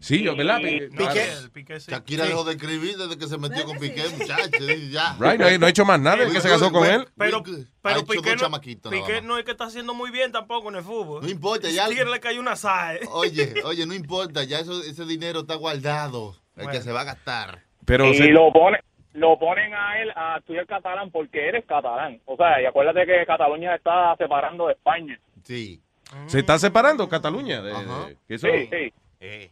Sí, 0.00 0.22
yo, 0.22 0.36
¿verdad? 0.36 0.58
Y- 0.60 0.88
Piqué. 0.88 1.78
Shakira 1.78 2.24
dejó 2.26 2.44
de 2.44 2.52
escribir 2.52 2.96
desde 2.96 3.18
que 3.18 3.26
se 3.26 3.38
metió 3.38 3.64
con 3.64 3.78
Piqué, 3.78 4.08
muchacho. 4.10 4.48
y 4.70 4.90
Ya. 4.90 5.16
Right, 5.18 5.38
no, 5.40 5.46
ha- 5.46 5.58
no 5.58 5.66
ha 5.66 5.68
hecho 5.70 5.84
más 5.84 6.00
nada 6.00 6.16
desde 6.18 6.32
que 6.34 6.40
se 6.40 6.48
casó 6.48 6.70
con 6.72 6.86
él. 6.86 7.06
Pero, 7.16 7.42
pero 7.82 8.04
Piqué, 8.06 8.36
no, 8.36 8.60
Piqué 8.90 9.22
no 9.22 9.38
es 9.38 9.44
que 9.44 9.50
está 9.52 9.64
haciendo 9.64 9.94
muy 9.94 10.10
bien 10.10 10.32
tampoco 10.32 10.68
en 10.68 10.76
el 10.76 10.82
fútbol. 10.82 11.22
No 11.22 11.28
importa, 11.28 11.68
ya- 11.70 11.88
Tigre 11.88 12.10
le 12.10 12.20
cayó 12.20 12.40
una 12.40 12.56
SAE. 12.56 13.00
Oye, 13.10 13.54
oye, 13.64 13.86
no 13.86 13.94
importa, 13.94 14.44
ya 14.44 14.60
eso, 14.60 14.82
ese 14.82 15.04
dinero 15.04 15.40
está 15.40 15.54
guardado. 15.54 16.36
El 16.56 16.64
Bueno. 16.64 16.72
que 16.78 16.82
se 16.82 16.92
va 16.92 17.02
a 17.02 17.04
gastar. 17.04 17.62
Pero 17.84 18.06
y 18.08 18.14
se- 18.14 18.28
lo 18.30 18.52
pone 18.52 18.78
lo 19.14 19.36
ponen 19.38 19.74
a 19.74 20.00
él 20.00 20.10
a 20.14 20.36
estudiar 20.38 20.64
catalán 20.66 21.10
porque 21.10 21.48
eres 21.48 21.64
catalán. 21.66 22.20
O 22.24 22.36
sea, 22.36 22.62
y 22.62 22.66
acuérdate 22.66 23.04
que 23.04 23.26
Cataluña 23.26 23.74
está 23.74 24.14
separando 24.16 24.66
de 24.68 24.74
España. 24.74 25.18
Sí. 25.42 25.80
se 26.26 26.38
está 26.38 26.58
separando 26.58 27.08
Cataluña. 27.08 27.60
de- 27.60 27.72
de- 27.72 28.16
que 28.28 28.34
eso- 28.36 28.46
Sí, 28.46 28.68
sí. 28.70 28.92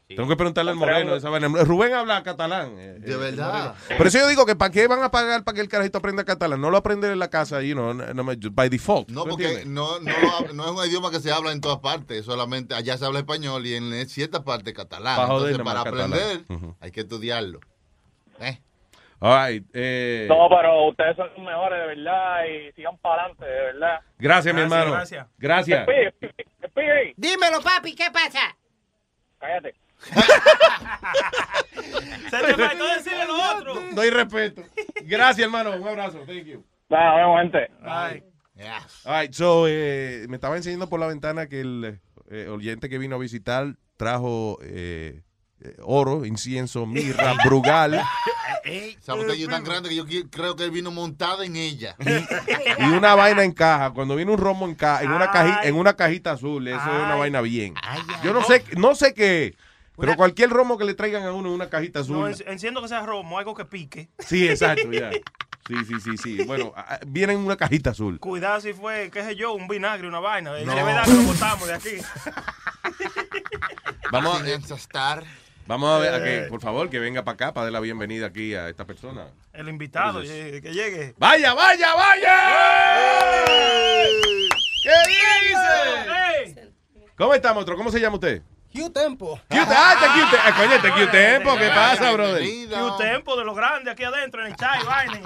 Tengo 0.07 0.29
que 0.29 0.37
preguntarle 0.37 0.71
al 0.71 0.77
Moreno. 0.77 1.17
esa 1.17 1.29
vaina. 1.29 1.49
Rubén 1.49 1.93
habla 1.93 2.23
catalán. 2.23 2.77
eh, 2.79 2.99
De 3.01 3.17
verdad. 3.17 3.75
Por 3.99 4.07
eso 4.07 4.19
yo 4.19 4.29
digo 4.29 4.47
que 4.47 4.55
¿para 4.55 4.71
qué 4.71 4.87
van 4.87 5.03
a 5.03 5.11
pagar 5.11 5.43
para 5.43 5.57
que 5.57 5.61
el 5.61 5.69
carajito 5.69 5.99
aprenda 5.99 6.25
catalán? 6.25 6.61
No 6.61 6.71
lo 6.71 6.77
aprende 6.77 7.11
en 7.11 7.19
la 7.19 7.31
casa, 7.31 7.61
you 7.63 7.75
know, 7.75 7.93
no, 7.93 8.05
no- 8.15 8.25
by 8.53 8.69
default. 8.69 9.09
No, 9.11 9.25
¿tú 9.25 9.31
porque 9.31 9.65
no, 9.67 9.99
no, 9.99 10.13
no 10.55 10.65
es 10.65 10.71
un 10.71 10.87
idioma 10.89 11.11
que 11.11 11.19
se 11.19 11.33
habla 11.33 11.51
en 11.51 11.61
todas 11.61 11.79
partes, 11.79 12.25
solamente 12.25 12.75
allá 12.77 12.97
se 12.97 13.05
habla 13.05 13.19
español 13.19 13.67
y 13.67 13.75
en 13.75 14.09
cierta 14.09 14.45
parte 14.45 14.73
catalán. 14.73 15.17
Pa' 15.17 15.23
Entonces, 15.25 15.59
para 15.59 15.83
catalán. 15.83 16.13
aprender 16.13 16.75
hay 16.81 16.91
que 16.93 17.01
estudiarlo. 17.01 17.59
¿Eh? 18.41 18.61
All 19.19 19.49
right, 19.51 19.65
eh, 19.73 20.27
No, 20.29 20.47
pero 20.49 20.89
ustedes 20.91 21.17
son 21.17 21.27
los 21.35 21.39
mejores, 21.45 21.81
de 21.81 21.87
verdad, 21.87 22.37
y 22.45 22.73
sigan 22.75 22.99
para 22.99 23.23
adelante, 23.23 23.45
de 23.47 23.61
verdad. 23.63 24.01
Gracias, 24.19 24.55
mi 24.55 24.61
Gracias, 24.61 24.79
hermano. 24.79 24.93
gracias. 24.93 25.27
Gracias. 25.39 25.87
Dímelo, 27.17 27.61
papi, 27.63 27.95
¿qué 27.95 28.11
pasa? 28.13 28.57
Cállate. 29.39 29.75
Se 32.31 32.39
te 32.39 32.55
faltó 32.55 32.87
decirle 32.95 33.27
lo 33.27 33.57
otro. 33.57 33.83
Doy 33.93 34.11
respeto. 34.11 34.63
Gracias, 35.05 35.45
hermano. 35.45 35.77
Un 35.77 35.89
abrazo. 35.89 36.19
Thank 36.27 36.45
you. 36.45 36.65
Vemos, 36.89 37.41
gente. 37.41 37.71
All 37.85 38.23
right, 39.05 39.33
so, 39.33 39.67
eh, 39.69 40.27
me 40.29 40.37
estaba 40.37 40.57
enseñando 40.57 40.89
por 40.89 40.99
la 40.99 41.07
ventana 41.07 41.47
que 41.47 41.61
el 41.61 42.01
eh, 42.31 42.49
oyente 42.49 42.89
que 42.89 42.99
vino 42.99 43.17
a 43.17 43.19
visitar 43.19 43.77
trajo 43.97 44.59
eh, 44.63 45.23
eh, 45.61 45.77
oro, 45.83 46.25
incienso, 46.25 46.87
mirra, 46.87 47.35
brugal 47.45 48.01
Esa 48.67 49.15
botella 49.15 49.43
es 49.45 49.49
tan 49.49 49.65
grande 49.65 49.89
que 49.89 49.95
yo 49.95 50.05
creo 50.31 50.57
que 50.57 50.65
él 50.65 50.71
vino 50.71 50.91
montada 50.91 51.45
en 51.45 51.57
ella. 51.57 51.97
y 52.79 52.83
una 52.85 53.15
vaina 53.15 53.45
en 53.45 53.53
caja. 53.53 53.91
Cuando 53.93 54.17
viene 54.17 54.33
un 54.33 54.39
romo 54.39 54.67
en, 54.67 54.75
ca 54.75 55.03
en, 55.03 55.11
una, 55.13 55.31
caji- 55.33 55.61
en 55.65 55.75
una 55.77 55.95
cajita 55.95 56.33
azul, 56.33 56.67
eso 56.69 56.77
es 56.79 56.85
una 56.87 57.15
vaina 57.15 57.41
bien. 57.41 57.75
Yo 58.25 58.33
no 58.33 58.43
sé, 58.45 58.65
no 58.77 58.95
sé 58.95 59.15
qué, 59.15 59.55
pero 59.97 60.17
cualquier 60.17 60.51
romo 60.51 60.77
que 60.79 60.85
le 60.85 60.95
traigan 60.95 61.23
a 61.25 61.33
uno 61.33 61.49
en 61.49 61.55
una 61.55 61.69
cajita 61.71 62.01
azul. 62.01 62.19
No, 62.19 62.29
en- 62.29 62.37
enciendo 62.47 62.83
que 62.83 62.89
sea 62.89 63.05
romo, 63.07 63.39
algo 63.39 63.55
que 63.55 63.65
pique. 63.65 64.09
Sí, 64.19 64.49
exacto, 64.49 64.91
ya. 64.93 65.11
Sí, 65.69 65.75
sí, 65.85 65.95
sí, 66.01 66.17
sí. 66.17 66.45
Bueno, 66.45 66.73
viene 67.09 67.33
en 67.33 67.41
una 67.41 67.57
cajita 67.57 67.91
azul. 67.91 68.21
Cuidado 68.21 68.61
si 68.61 68.73
fue, 68.73 69.11
qué 69.13 69.25
sé 69.25 69.35
yo, 69.35 69.53
un 69.53 69.67
vinagre, 69.67 70.07
una 70.07 70.21
vaina. 70.21 70.53
No. 70.53 70.57
Es 70.59 70.65
verdad 70.65 71.05
que 71.05 71.11
lo 71.13 71.23
botamos 71.23 71.67
de 71.67 71.75
aquí. 71.75 71.91
Vamos 74.13 74.41
a, 74.43 74.75
estar. 74.77 75.25
Vamos 75.67 75.91
a 75.91 75.99
ver, 75.99 76.15
a 76.15 76.23
que, 76.23 76.47
por 76.49 76.61
favor, 76.61 76.89
que 76.91 76.99
venga 76.99 77.25
para 77.25 77.35
acá 77.35 77.55
para 77.55 77.65
dar 77.67 77.73
la 77.73 77.81
bienvenida 77.81 78.27
aquí 78.27 78.55
a 78.55 78.69
esta 78.69 78.85
persona. 78.87 79.27
El 79.53 79.69
invitado, 79.69 80.21
Entonces- 80.21 80.55
eh, 80.55 80.61
que 80.63 80.73
llegue. 80.73 81.15
¡Vaya, 81.19 81.55
vaya, 81.55 81.95
vaya! 81.95 83.45
¿Qué 84.83 84.93
dice? 86.49 86.71
¿Cómo 87.17 87.35
estamos, 87.35 87.63
otro? 87.63 87.77
¿Cómo 87.77 87.91
se 87.91 88.01
llama 88.01 88.17
usted? 88.17 88.43
Q 88.73 88.91
Tempo. 88.91 89.41
Q- 89.49 89.57
ah, 89.59 89.95
ah, 89.97 90.55
coño, 90.57 90.75
está 90.75 90.95
Q 90.95 91.11
Tempo, 91.11 91.57
¿qué 91.57 91.69
pasa, 91.69 92.13
brother? 92.13 92.43
Q 92.45 92.97
tempo 92.99 93.37
de 93.37 93.45
los 93.45 93.57
grandes 93.57 93.93
aquí 93.93 94.05
adentro 94.05 94.43
en 94.43 94.49
el 94.49 94.57
chai, 94.57 94.85
vaina. 94.85 95.21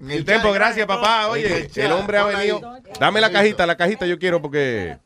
El 0.00 0.24
tiempo, 0.24 0.52
gracias, 0.52 0.86
papá. 0.86 1.28
Oye, 1.28 1.70
el 1.74 1.92
hombre 1.92 2.18
ha 2.18 2.24
venido. 2.24 2.60
Dame 3.00 3.20
la 3.20 3.30
cajita, 3.30 3.66
la 3.66 3.76
cajita 3.76 4.04
yo 4.06 4.18
quiero 4.18 4.42
porque. 4.42 4.98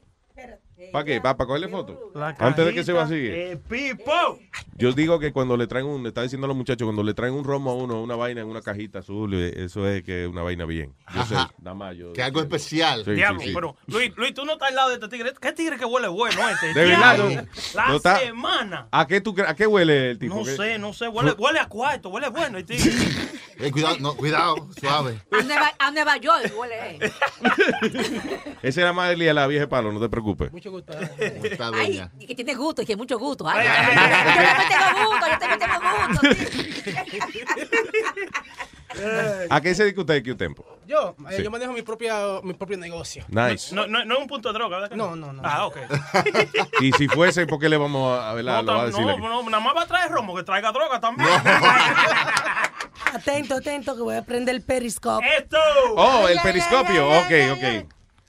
¿Para 0.96 1.04
qué? 1.04 1.20
¿Para, 1.20 1.36
cogerle 1.36 1.68
foto? 1.68 2.10
Antes 2.38 2.64
de 2.64 2.72
que 2.72 2.82
se 2.82 2.94
vacíe. 2.94 3.52
Eh, 3.52 3.56
Pipo. 3.58 4.38
Yo 4.78 4.92
digo 4.92 5.18
que 5.18 5.30
cuando 5.30 5.54
le 5.58 5.66
traen 5.66 5.84
un, 5.84 6.02
le 6.02 6.08
está 6.08 6.22
diciendo 6.22 6.46
a 6.46 6.48
los 6.48 6.56
muchachos, 6.56 6.86
cuando 6.86 7.02
le 7.02 7.12
traen 7.12 7.34
un 7.34 7.44
romo 7.44 7.70
a 7.70 7.74
uno, 7.74 8.02
una 8.02 8.16
vaina 8.16 8.40
en 8.40 8.46
una 8.46 8.62
cajita 8.62 9.00
azul, 9.00 9.34
eh, 9.34 9.52
eso 9.64 9.86
es 9.86 10.02
que 10.02 10.22
es 10.22 10.28
una 10.28 10.40
vaina 10.40 10.64
bien. 10.64 10.94
Yo 11.14 11.22
sé, 11.26 11.34
Ajá. 11.34 11.52
nada 11.60 11.74
más 11.74 11.94
yo. 11.94 12.14
Que 12.14 12.22
algo 12.22 12.40
especial. 12.40 13.04
Sí, 13.04 13.10
Diablo, 13.10 13.40
sí, 13.40 13.48
sí. 13.48 13.54
pero 13.54 13.76
Luis, 13.88 14.10
Luis, 14.16 14.32
tú 14.32 14.46
no 14.46 14.54
estás 14.54 14.70
al 14.70 14.74
lado 14.74 14.88
de 14.88 14.94
este 14.94 15.08
tigre. 15.08 15.34
¿Qué 15.38 15.52
tigre 15.52 15.76
que 15.76 15.84
huele 15.84 16.08
bueno 16.08 16.48
este? 16.48 16.72
De 16.72 16.86
verdad. 16.86 17.46
La 17.74 17.88
No 17.88 17.96
está- 17.96 18.18
semana. 18.18 18.88
¿A 18.90 19.06
qué, 19.06 19.20
tú, 19.20 19.34
¿A 19.46 19.54
qué 19.54 19.66
huele 19.66 20.12
el 20.12 20.18
tipo? 20.18 20.34
No 20.34 20.44
¿Qué? 20.44 20.56
sé, 20.56 20.78
no 20.78 20.94
sé. 20.94 21.08
Huele, 21.08 21.32
huele 21.32 21.58
a 21.58 21.68
cuarto, 21.68 22.08
huele 22.08 22.30
bueno 22.30 22.56
el 22.56 22.64
tigre. 22.64 22.90
Eh, 23.58 23.70
cuidado, 23.70 23.96
no, 24.00 24.14
cuidado, 24.16 24.68
suave. 24.78 25.20
A 25.32 25.42
Nueva, 25.42 25.72
a 25.78 25.90
Nueva 25.90 26.16
York 26.18 26.52
huele. 26.56 26.74
eh. 27.00 27.12
Ese 28.62 28.80
era 28.82 28.92
más 28.92 29.16
de 29.16 29.32
la 29.34 29.46
vieja 29.46 29.68
palo, 29.68 29.92
no 29.92 30.00
te 30.00 30.08
preocupes. 30.08 30.52
Mucho 30.52 30.70
gusto. 30.70 30.92
Está 30.92 31.68
Ay, 31.68 31.72
dueña. 31.96 32.10
y 32.18 32.26
que 32.26 32.34
tiene 32.34 32.54
gusto, 32.54 32.82
y 32.82 32.86
que 32.86 32.96
mucho 32.96 33.18
gusto. 33.18 33.46
Ay, 33.48 33.66
yo 33.66 33.74
también 33.74 34.68
tengo 34.68 35.10
gusto, 35.10 35.26
yo 35.30 35.38
también 35.38 35.60
tengo 35.60 35.74
gusto. 36.08 36.20
¿A 39.50 39.60
qué 39.60 39.74
se 39.74 39.82
dedica 39.84 40.00
usted, 40.00 40.24
Q 40.24 40.36
Tempo? 40.36 40.64
Yo, 40.86 41.14
eh, 41.30 41.36
Sí. 41.36 41.42
yo 41.42 41.50
manejo 41.50 41.72
mi, 41.72 41.82
propia, 41.82 42.14
mi 42.42 42.54
propio 42.54 42.78
negocio. 42.78 43.24
Nice. 43.28 43.74
No, 43.74 43.86
no, 43.86 44.04
no 44.04 44.14
es 44.14 44.20
un 44.20 44.26
punto 44.28 44.48
de 44.50 44.54
droga, 44.58 44.76
¿verdad? 44.76 44.90
que 44.90 44.96
No, 44.96 45.16
no, 45.16 45.32
no. 45.32 45.42
Ah, 45.44 45.66
ok. 45.66 45.76
Y 46.80 46.92
si 46.92 47.08
fuese, 47.08 47.46
¿por 47.46 47.58
qué 47.58 47.68
le 47.68 47.76
vamos 47.76 48.18
a, 48.18 48.30
a, 48.30 48.34
No, 48.34 48.42
lo 48.42 48.52
va 48.52 48.58
a 48.58 48.62
tam- 48.62 48.86
decir 48.86 49.04
no, 49.04 49.10
aquí? 49.12 49.20
no, 49.22 49.42
nada 49.42 49.60
más 49.60 49.76
va 49.76 49.82
a 49.82 49.86
traer 49.86 50.10
romo, 50.10 50.34
que 50.36 50.44
traiga 50.44 50.70
droga 50.72 51.00
también. 51.00 51.28
Atento, 53.12 53.54
atento, 53.56 53.94
que 53.96 54.02
voy 54.02 54.16
a 54.16 54.22
prender 54.22 54.54
el 54.54 54.62
periscope. 54.62 55.26
¡Esto! 55.38 55.58
Oh, 55.96 56.28
el 56.28 56.38
periscopio. 56.40 57.10
ay, 57.12 57.20
Ok, 57.20 57.30
ay, 57.30 57.50
ok. 57.50 57.62
ay. 57.62 57.86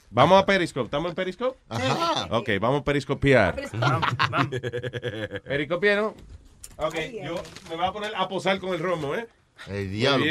Vamos 0.10 0.42
a 0.42 0.46
periscope. 0.46 0.86
¿Estamos 0.86 1.10
en 1.10 1.16
periscope? 1.16 1.58
Ajá. 1.70 2.28
Ok, 2.32 2.50
vamos 2.62 2.82
a 2.82 2.84
periscopiar. 2.84 3.56
Vamos, 3.74 4.08
vamos. 4.30 4.48
Periscopiero. 5.46 6.16
Ok, 6.78 6.96
yo 7.24 7.42
me 7.70 7.76
voy 7.76 7.86
a 7.86 7.92
poner 7.92 8.14
a 8.16 8.28
posar 8.30 8.60
con 8.60 8.74
el 8.74 8.80
romo, 8.80 9.16
¿eh? 9.16 9.28
El 9.68 9.92
diablo. 9.92 10.26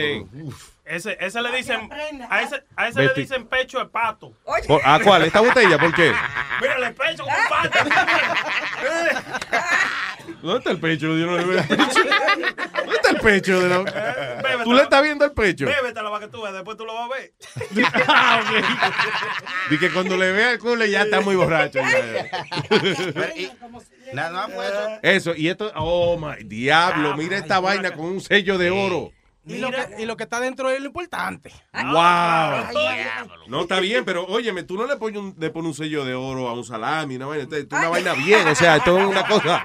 uf. 0.44 0.70
Ese, 0.84 1.16
ese 1.20 1.42
le 1.42 1.50
dicen, 1.56 1.90
a 2.30 2.42
ese, 2.42 2.62
a 2.76 2.88
ese 2.88 3.02
le 3.02 3.12
dicen 3.14 3.46
pecho 3.48 3.80
de 3.80 3.86
pato. 3.86 4.32
¿Por- 4.68 4.80
¿A 4.84 5.00
cuál? 5.00 5.22
¿Esta 5.24 5.40
botella? 5.40 5.76
¿Por 5.78 5.92
qué? 5.92 6.12
Mira, 6.60 6.76
el 6.88 6.94
pecho 6.94 7.24
como 7.24 7.36
un 7.36 7.48
pato. 7.48 7.78
¿Dónde 10.42 10.58
está 10.58 10.70
el 10.70 10.80
pecho? 10.80 11.06
Yo 11.16 11.26
no 11.26 11.36
le 11.36 11.44
veo 11.44 11.58
el 11.58 11.66
pecho. 11.66 11.84
¿Dónde 12.76 12.94
está 12.94 13.10
el 13.10 13.16
pecho? 13.18 13.60
De 13.60 13.68
la... 13.68 14.64
¿Tú 14.64 14.72
le 14.72 14.82
estás 14.82 15.02
viendo 15.02 15.24
el 15.24 15.32
pecho? 15.32 15.66
Bébetela 15.66 16.10
para 16.10 16.26
que 16.26 16.32
tú 16.32 16.42
veas, 16.42 16.54
después 16.54 16.76
tú 16.76 16.84
lo 16.84 16.94
vas 16.94 17.10
a 17.10 17.14
ver. 17.14 17.32
Ah. 18.08 18.42
Y 19.70 19.78
que 19.78 19.90
cuando 19.90 20.16
le 20.16 20.32
vea 20.32 20.52
el 20.52 20.58
culo 20.58 20.84
ya 20.84 21.02
está 21.02 21.20
muy 21.20 21.36
borracho. 21.36 21.80
ya. 21.80 22.30
Nada 24.12 24.48
más 24.48 24.50
eso. 24.50 24.98
Eso, 25.02 25.34
y 25.36 25.48
esto, 25.48 25.72
oh 25.74 26.16
my 26.18 26.44
diablo, 26.44 27.16
mira 27.16 27.36
esta 27.36 27.60
vaina 27.60 27.90
con 27.92 28.06
un 28.06 28.20
sello 28.20 28.58
de 28.58 28.70
oro. 28.70 29.12
Y 29.48 29.58
lo, 29.58 29.70
que, 29.70 29.88
y 29.98 30.06
lo 30.06 30.16
que 30.16 30.24
está 30.24 30.40
dentro 30.40 30.68
es 30.70 30.80
lo 30.80 30.86
importante. 30.86 31.52
Wow. 31.72 31.92
No 33.48 33.62
está 33.62 33.78
bien, 33.80 34.04
pero 34.04 34.26
óyeme, 34.26 34.64
tú 34.64 34.76
no 34.76 34.86
le 34.86 34.96
pones 34.96 35.20
un, 35.20 35.34
le 35.38 35.50
pones 35.50 35.68
un 35.68 35.74
sello 35.74 36.04
de 36.04 36.14
oro 36.14 36.48
a 36.48 36.52
un 36.52 36.64
salami, 36.64 37.16
una 37.16 37.26
vaina, 37.26 37.44
esto 37.44 37.56
es 37.56 37.66
una 37.70 37.88
vaina 37.88 38.14
bien, 38.14 38.46
o 38.48 38.54
sea, 38.54 38.76
esto 38.76 38.98
es 38.98 39.04
una 39.06 39.26
cosa 39.26 39.64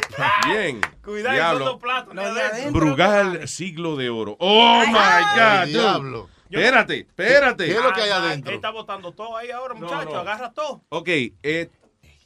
bien. 0.46 0.80
Cuidado, 1.04 1.34
Diablo. 1.34 1.78
platos. 1.78 2.12
Mira, 2.14 2.28
adentro. 2.48 2.72
Brugal 2.72 3.48
siglo 3.48 3.96
de 3.96 4.10
oro. 4.10 4.36
Oh 4.40 4.82
my 4.86 4.92
God, 4.92 4.98
Ay, 5.40 5.72
diablo. 5.72 6.28
Espérate, 6.50 6.98
espérate. 7.00 7.66
¿Qué 7.66 7.72
es 7.76 7.82
lo 7.82 7.92
que 7.92 8.00
hay 8.00 8.10
Ah, 8.10 8.16
adentro? 8.16 8.50
Él 8.50 8.56
está 8.56 8.70
botando 8.70 9.12
todo 9.12 9.36
ahí 9.36 9.52
ahora, 9.52 9.74
muchacho. 9.74 10.10
no. 10.10 10.18
Agarra 10.18 10.50
todo. 10.52 10.82
Ok, 10.88 11.08
eh, 11.08 11.70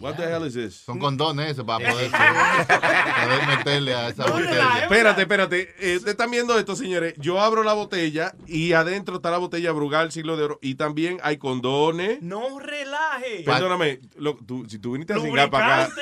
what 0.00 0.14
the 0.16 0.22
hell 0.24 0.44
is 0.46 0.54
this? 0.54 0.74
Son 0.84 0.98
condones 0.98 1.56
para 1.62 1.90
poder, 1.90 2.10
poder 2.10 3.46
meterle 3.46 3.94
a 3.94 4.08
esa 4.08 4.26
botella. 4.26 4.78
Espérate, 4.82 5.20
espérate. 5.22 5.60
Eh, 5.78 5.96
Ustedes 5.96 6.12
están 6.12 6.30
viendo 6.30 6.58
esto, 6.58 6.76
señores. 6.76 7.14
Yo 7.18 7.40
abro 7.40 7.62
la 7.62 7.72
botella 7.72 8.34
y 8.46 8.72
adentro 8.72 9.16
está 9.16 9.30
la 9.30 9.38
botella 9.38 9.72
Brugal 9.72 10.12
Siglo 10.12 10.36
de 10.36 10.44
Oro. 10.44 10.58
Y 10.62 10.74
también 10.74 11.18
hay 11.22 11.38
condones. 11.38 12.20
No 12.22 12.58
relaje. 12.58 13.42
Perdóname, 13.44 14.00
lo- 14.16 14.34
tú- 14.36 14.66
si 14.68 14.78
tú 14.78 14.92
viniste 14.92 15.14
a 15.14 15.18
cingar 15.20 15.48
para 15.50 15.84
acá. 15.84 15.94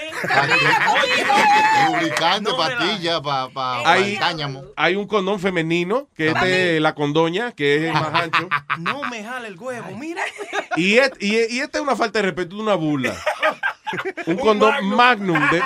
Lubricante, 1.88 2.50
pastilla 2.56 3.20
para 3.22 3.48
pa, 3.50 3.92
Hay, 3.92 4.14
pa- 4.16 4.20
cáñamo. 4.20 4.62
hay 4.76 4.96
un 4.96 5.06
condón 5.06 5.38
femenino, 5.40 6.08
que 6.16 6.28
es 6.28 6.40
de 6.40 6.80
la 6.80 6.94
condoña, 6.94 7.52
que 7.52 7.76
es 7.76 7.82
el 7.84 7.92
más 7.92 8.14
ancho. 8.14 8.48
No 8.78 9.02
me 9.04 9.22
jale 9.24 9.48
el 9.48 9.58
huevo, 9.58 9.96
mira. 9.96 10.22
Y, 10.76 10.98
et- 10.98 11.16
y, 11.20 11.34
y 11.56 11.60
esta 11.60 11.78
es 11.78 11.84
una 11.84 11.96
falta 11.96 12.18
de 12.20 12.26
respeto, 12.26 12.56
una 12.56 12.74
burla. 12.74 13.14
Un 14.26 14.36
condón 14.36 14.84
magnum 14.90 15.38
de, 15.50 15.62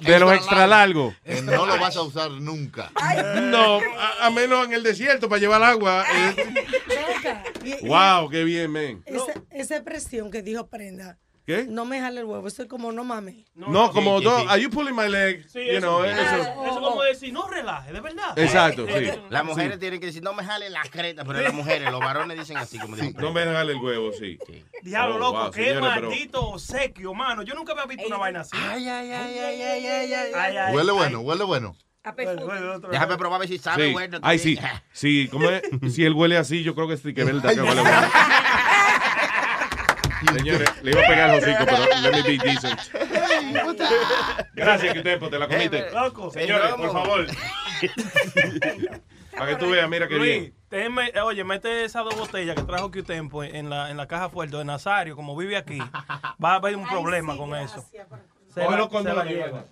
de 0.00 0.18
los 0.18 0.32
extra 0.32 0.66
largos. 0.66 1.14
Que 1.24 1.42
no 1.42 1.66
lo 1.66 1.78
vas 1.78 1.96
a 1.96 2.02
usar 2.02 2.30
nunca. 2.30 2.90
No, 3.42 3.78
a, 3.78 4.26
a 4.26 4.30
menos 4.30 4.66
en 4.66 4.72
el 4.72 4.82
desierto 4.82 5.28
para 5.28 5.40
llevar 5.40 5.62
agua. 5.62 6.04
eh. 6.12 6.64
Y 7.64 7.86
Wow, 7.86 8.28
qué 8.30 8.44
bien, 8.44 8.70
men. 8.72 9.02
Esa, 9.06 9.32
esa 9.50 9.76
expresión 9.76 10.30
que 10.30 10.42
dijo 10.42 10.66
Prenda. 10.68 11.18
¿Qué? 11.46 11.64
No 11.68 11.84
me 11.84 12.00
jale 12.00 12.20
el 12.20 12.26
huevo, 12.26 12.46
eso 12.46 12.62
es 12.62 12.68
como 12.68 12.92
no 12.92 13.02
mames. 13.02 13.34
No, 13.54 13.90
como 13.92 14.20
dos. 14.20 14.44
Are 14.48 14.60
you 14.60 14.70
pulling 14.70 14.94
my 14.94 15.08
leg? 15.08 15.44
Sí, 15.48 15.60
you 15.72 15.78
know, 15.80 16.04
eso, 16.04 16.20
eso. 16.20 16.36
eso 16.36 16.64
es 16.64 16.78
como 16.78 17.02
decir, 17.02 17.32
no 17.32 17.48
relaje, 17.48 17.92
de 17.92 18.00
verdad. 18.00 18.32
Exacto, 18.38 18.86
sí. 18.86 19.10
Las 19.30 19.44
mujeres 19.44 19.74
Sí. 19.74 19.80
tienen 19.80 20.00
que 20.00 20.06
decir, 20.06 20.22
no 20.22 20.32
me 20.32 20.44
jalen 20.44 20.72
la 20.72 20.82
creta, 20.82 21.24
pero 21.24 21.40
las 21.40 21.52
mujeres, 21.54 21.90
los 21.90 22.00
varones 22.00 22.38
dicen 22.38 22.56
así 22.56 22.78
como 22.78 22.94
dicen. 22.96 23.14
No 23.18 23.32
me 23.32 23.44
jale 23.44 23.72
el 23.72 23.78
huevo, 23.78 24.12
sí. 24.12 24.38
Diablo, 24.82 25.16
Oh, 25.16 25.18
loco, 25.18 25.38
wow, 25.42 25.50
qué 25.50 25.64
señores, 25.70 25.90
pero- 25.94 26.08
maldito 26.10 26.40
obsequio, 26.48 27.14
mano. 27.14 27.42
Yo 27.42 27.54
nunca 27.54 27.72
había 27.72 27.86
visto 27.86 28.06
una 28.06 28.16
vaina 28.18 28.40
así. 28.40 28.56
Ay, 28.56 28.88
ay, 28.88 29.10
ay, 29.10 29.38
ay, 29.38 29.62
ay, 29.62 29.86
ay, 29.86 30.12
ay, 30.34 30.56
ay. 30.56 30.74
Huele 30.74 30.92
bueno, 30.92 31.20
huele 31.20 31.44
bueno. 31.44 31.74
Déjame 32.90 33.16
probar 33.18 33.36
a 33.36 33.38
ver 33.40 33.48
si 33.48 33.58
sabe 33.58 33.88
Sí. 33.88 33.92
bueno. 33.92 34.18
Ay, 34.22 34.38
sí. 34.38 34.58
Sí, 34.92 35.28
¿cómo 35.30 35.50
es? 35.50 35.62
Si 35.94 36.04
él 36.04 36.14
huele 36.14 36.38
así, 36.38 36.62
yo 36.62 36.74
creo 36.74 36.88
que 36.88 36.96
sí 36.96 37.12
que 37.12 37.20
es 37.22 37.26
verdad 37.26 37.52
que 37.54 37.60
huele 37.60 37.80
bueno. 37.82 38.06
Señores, 40.36 40.68
le 40.82 40.90
iba 40.90 41.00
a 41.02 41.06
pegar 41.06 41.30
el 41.30 41.38
hocico, 41.42 41.64
pero 41.64 41.84
let 42.02 42.12
me 42.12 42.22
be 42.22 42.38
decent. 42.38 42.80
Gracias, 44.54 44.94
que 44.94 45.02
te 45.02 45.38
la 45.38 45.48
comiste. 45.48 45.90
Loco, 45.92 46.30
Señores, 46.30 46.74
por 46.74 46.92
favor. 46.92 47.26
Para 49.36 49.46
que 49.52 49.56
tú 49.56 49.70
veas, 49.70 49.88
mira 49.88 50.06
qué 50.08 50.16
Luis, 50.16 50.30
bien. 50.40 50.54
déjeme- 50.70 51.18
oye, 51.22 51.44
mete 51.44 51.84
esas 51.84 52.04
dos 52.04 52.16
botellas 52.16 52.56
que 52.56 52.62
trajo 52.62 52.90
Q-Tempo 52.90 53.42
en 53.44 53.70
la, 53.70 53.90
en 53.90 53.96
la 53.96 54.06
caja 54.06 54.28
fuerte 54.28 54.56
de 54.56 54.64
Nazario, 54.64 55.16
como 55.16 55.34
vive 55.36 55.56
aquí. 55.56 55.78
Va 55.78 56.52
a 56.52 56.54
haber 56.56 56.76
un 56.76 56.86
problema 56.88 57.36
con 57.36 57.54
eso. 57.54 57.82
Se 58.52 58.60
Coge 58.62 58.70
la- 58.72 58.76
los 58.76 58.86
se 58.88 58.92
condones, 58.92 59.16
la 59.16 59.24
lleva. 59.24 59.46
lleva. 59.46 59.64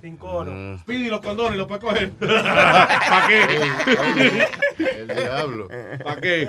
Sin 0.00 0.16
coro. 0.16 0.50
Pidi 0.86 1.10
los 1.10 1.20
condones, 1.20 1.58
los 1.58 1.66
puedes 1.68 1.84
coger. 1.84 2.10
¿Para 2.12 3.26
qué? 3.28 4.46
El 4.78 5.08
diablo. 5.08 5.68
¿Para 6.02 6.20
qué? 6.20 6.48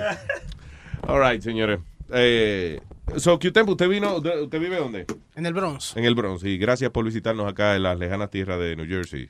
All 1.06 1.20
right, 1.22 1.42
señores. 1.42 1.78
Eh, 2.14 2.80
so, 3.16 3.38
Q-Tempo, 3.38 3.72
¿usted 3.72 3.88
vino? 3.88 4.16
¿Usted 4.16 4.60
vive 4.60 4.76
dónde? 4.76 5.06
En 5.34 5.46
el 5.46 5.52
Bronx. 5.54 5.96
En 5.96 6.04
el 6.04 6.14
Bronx. 6.14 6.44
Y 6.44 6.58
gracias 6.58 6.90
por 6.90 7.04
visitarnos 7.04 7.46
acá 7.50 7.76
en 7.76 7.82
las 7.82 7.98
lejanas 7.98 8.30
tierras 8.30 8.58
de 8.60 8.76
New 8.76 8.86
Jersey. 8.86 9.28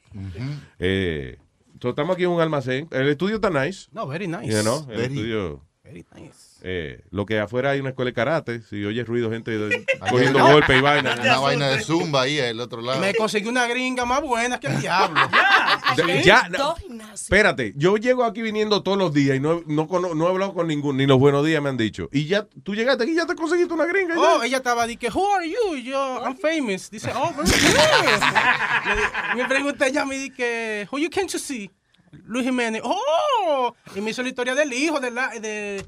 Eh, 0.78 1.38
so, 1.80 1.90
estamos 1.90 2.14
aquí 2.14 2.24
en 2.24 2.30
un 2.30 2.40
almacén. 2.40 2.88
El 2.90 3.08
estudio 3.08 3.36
está 3.36 3.50
nice. 3.50 3.88
No, 3.92 4.06
very 4.06 4.26
nice. 4.28 4.46
You 4.52 4.62
know, 4.62 4.86
el 4.90 4.96
Very- 4.96 5.14
estudio. 5.14 5.64
Very 5.84 6.04
nice. 6.14 6.51
Eh, 6.64 7.02
lo 7.10 7.26
que 7.26 7.40
afuera 7.40 7.70
hay 7.70 7.80
una 7.80 7.88
escuela 7.88 8.10
de 8.10 8.14
karate. 8.14 8.62
Si 8.62 8.84
oyes 8.84 9.04
ruido, 9.06 9.30
gente 9.30 9.58
cogiendo 10.08 10.38
golpes 10.46 10.78
y 10.78 10.80
vaina. 10.80 11.16
Una 11.20 11.38
vaina 11.40 11.68
de 11.68 11.82
zumba 11.82 12.22
ahí 12.22 12.38
al 12.38 12.60
otro 12.60 12.80
lado. 12.80 13.00
Me 13.00 13.14
conseguí 13.14 13.48
una 13.48 13.66
gringa 13.66 14.04
más 14.04 14.22
buena 14.22 14.60
que 14.60 14.68
el 14.68 14.80
diablo. 14.80 15.20
Ya, 16.24 16.48
espérate, 17.12 17.74
yo 17.76 17.96
llego 17.96 18.24
aquí 18.24 18.40
viniendo 18.40 18.82
todos 18.82 18.96
los 18.96 19.12
días 19.12 19.36
y 19.36 19.40
no, 19.40 19.62
no, 19.66 19.86
no 20.14 20.26
he 20.26 20.30
hablado 20.30 20.54
con 20.54 20.66
ninguno, 20.66 20.98
ni 20.98 21.06
los 21.06 21.18
buenos 21.18 21.44
días 21.44 21.62
me 21.62 21.68
han 21.68 21.76
dicho. 21.76 22.08
Y 22.12 22.26
ya, 22.26 22.46
tú 22.62 22.74
llegaste 22.74 23.02
aquí 23.02 23.12
y 23.12 23.16
ya 23.16 23.26
te 23.26 23.34
conseguiste 23.34 23.74
una 23.74 23.84
gringa. 23.84 24.14
Oh, 24.16 24.40
ya. 24.40 24.46
ella 24.46 24.56
estaba 24.58 24.86
de 24.86 24.96
que, 24.96 25.08
who 25.08 25.34
are 25.34 25.46
you? 25.48 25.76
Y 25.76 25.82
yo, 25.82 26.22
I'm 26.24 26.36
famous. 26.36 26.90
Dice, 26.90 27.10
oh, 27.14 27.32
very 27.36 27.50
good. 27.50 27.76
Le- 28.86 29.42
me 29.42 29.48
pregunté 29.48 29.88
ella, 29.88 30.04
me 30.04 30.16
dije, 30.16 30.88
who 30.90 30.98
you 30.98 31.10
came 31.10 31.26
to 31.26 31.38
see? 31.38 31.70
Luis 32.26 32.44
Jiménez. 32.44 32.80
Oh, 32.84 33.74
y 33.94 34.00
me 34.00 34.10
hizo 34.10 34.22
la 34.22 34.28
historia 34.28 34.54
del 34.54 34.72
hijo, 34.72 35.00
de 35.00 35.10
la, 35.10 35.28
de, 35.40 35.84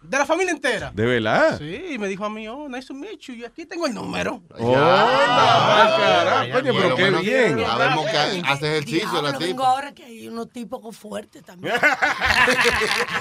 de 0.00 0.16
la 0.16 0.24
familia 0.24 0.52
entera. 0.52 0.90
¿De 0.94 1.04
verdad? 1.04 1.58
Sí, 1.58 1.80
y 1.90 1.98
me 1.98 2.06
dijo 2.08 2.24
a 2.24 2.30
mí, 2.30 2.46
oh, 2.48 2.68
nice 2.68 2.86
to 2.86 2.94
meet 2.94 3.18
you. 3.20 3.34
Y 3.34 3.44
aquí 3.44 3.66
tengo 3.66 3.86
el 3.86 3.94
número. 3.94 4.42
Oh, 4.58 4.72
carajo, 4.72 6.52
coño, 6.52 6.72
Por 6.72 6.82
pero 6.82 6.96
qué 6.96 7.10
bien. 7.20 7.58
Sabemos 7.66 8.06
que 8.06 8.16
hace 8.16 8.66
ejercicio 8.78 9.20
la 9.22 9.36
tipa. 9.36 9.66
ahora 9.68 9.92
que 9.94 10.04
hay 10.04 10.28
unos 10.28 10.50
tipos 10.50 10.96
fuertes 10.96 11.44
también. 11.44 11.74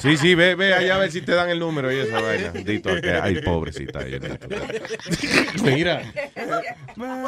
Sí, 0.02 0.18
sí, 0.18 0.36
ve, 0.36 0.56
ve 0.56 0.74
allá 0.74 0.96
a 0.96 0.98
ver 1.00 1.12
si 1.12 1.22
te 1.22 1.34
dan 1.34 1.50
el 1.50 1.60
número 1.60 1.92
y 1.92 1.98
esa 2.00 2.22
vaina. 2.22 2.52
Dito, 2.52 2.90
que- 3.02 3.12
ay, 3.12 3.42
pobrecita. 3.42 4.00
Mira, 5.64 6.02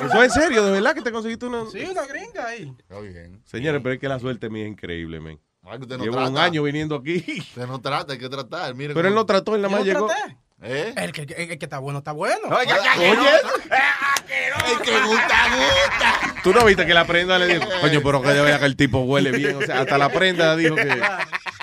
eso 0.05 0.23
es 0.23 0.34
serio, 0.34 0.63
de 0.65 0.71
verdad 0.71 0.93
que 0.95 1.01
te 1.01 1.11
conseguiste 1.11 1.45
una. 1.45 1.65
Sí, 1.71 1.80
una 1.89 2.05
gringa 2.05 2.47
ahí. 2.47 2.71
Está 2.77 2.99
bien. 2.99 3.41
Señores, 3.45 3.81
pero 3.84 3.93
es 3.95 3.99
que 3.99 4.07
la 4.07 4.19
suerte 4.19 4.49
mía 4.49 4.63
es 4.65 4.69
increíble, 4.71 5.19
men. 5.19 5.39
Ay, 5.70 5.78
que 5.78 5.84
usted 5.84 5.98
no 5.98 6.04
Llevo 6.04 6.16
trata. 6.16 6.30
un 6.32 6.38
año 6.38 6.64
viniendo 6.64 6.96
aquí. 6.96 7.24
Usted 7.40 7.68
no 7.68 7.80
trata, 7.80 8.14
hay 8.14 8.20
que 8.20 8.28
tratar. 8.30 8.74
Mire 8.76 8.94
Pero 8.94 9.08
él 9.08 9.14
cómo- 9.14 9.22
no 9.22 9.26
trató, 9.26 9.56
él 9.56 9.62
nada 9.62 9.76
más 9.76 9.86
llegó. 9.86 10.10
¿Eh? 10.62 10.94
El 10.98 11.12
que, 11.14 11.22
el, 11.22 11.52
el 11.52 11.58
que 11.58 11.66
está 11.66 11.80
bueno, 11.80 12.00
está 12.00 12.12
bueno. 12.12 12.48
Oye, 12.50 12.74
Oye, 12.74 13.10
el 13.12 14.82
que 14.82 14.91
gusta, 15.06 15.38
gusta. 15.56 16.41
tú 16.44 16.54
no 16.54 16.66
viste 16.66 16.86
que 16.86 16.94
la 16.94 17.06
prenda 17.08 17.40
le 17.40 17.48
dijo, 17.48 17.64
coño, 17.80 18.02
pero 18.04 18.22
que 18.22 18.28
ya 18.36 18.41
vea 18.41 18.60
que 18.60 18.66
el 18.66 18.76
tipo 18.76 19.00
huele 19.00 19.32
bien. 19.32 19.56
O 19.56 19.62
sea, 19.62 19.80
hasta 19.82 19.98
la 19.98 20.10
prenda 20.10 20.56
dijo 20.58 20.76
que. 20.76 21.02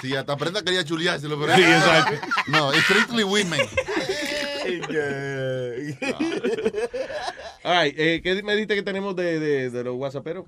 Sí, 0.00 0.14
hasta 0.16 0.36
prenda 0.36 0.62
quería 0.62 0.82
chuleárselo, 0.84 1.38
pero. 1.38 1.54
Sí, 1.56 1.62
exacto. 1.62 2.26
No, 2.46 2.72
strictly 2.72 3.24
women. 3.24 3.60
Right, 7.64 7.94
eh, 7.98 8.20
¿qué 8.22 8.42
me 8.42 8.52
dijiste 8.54 8.74
que 8.76 8.82
tenemos 8.82 9.14
de, 9.16 9.38
de, 9.40 9.70
de 9.70 9.84
los 9.84 9.96
whatsapperos? 9.96 10.46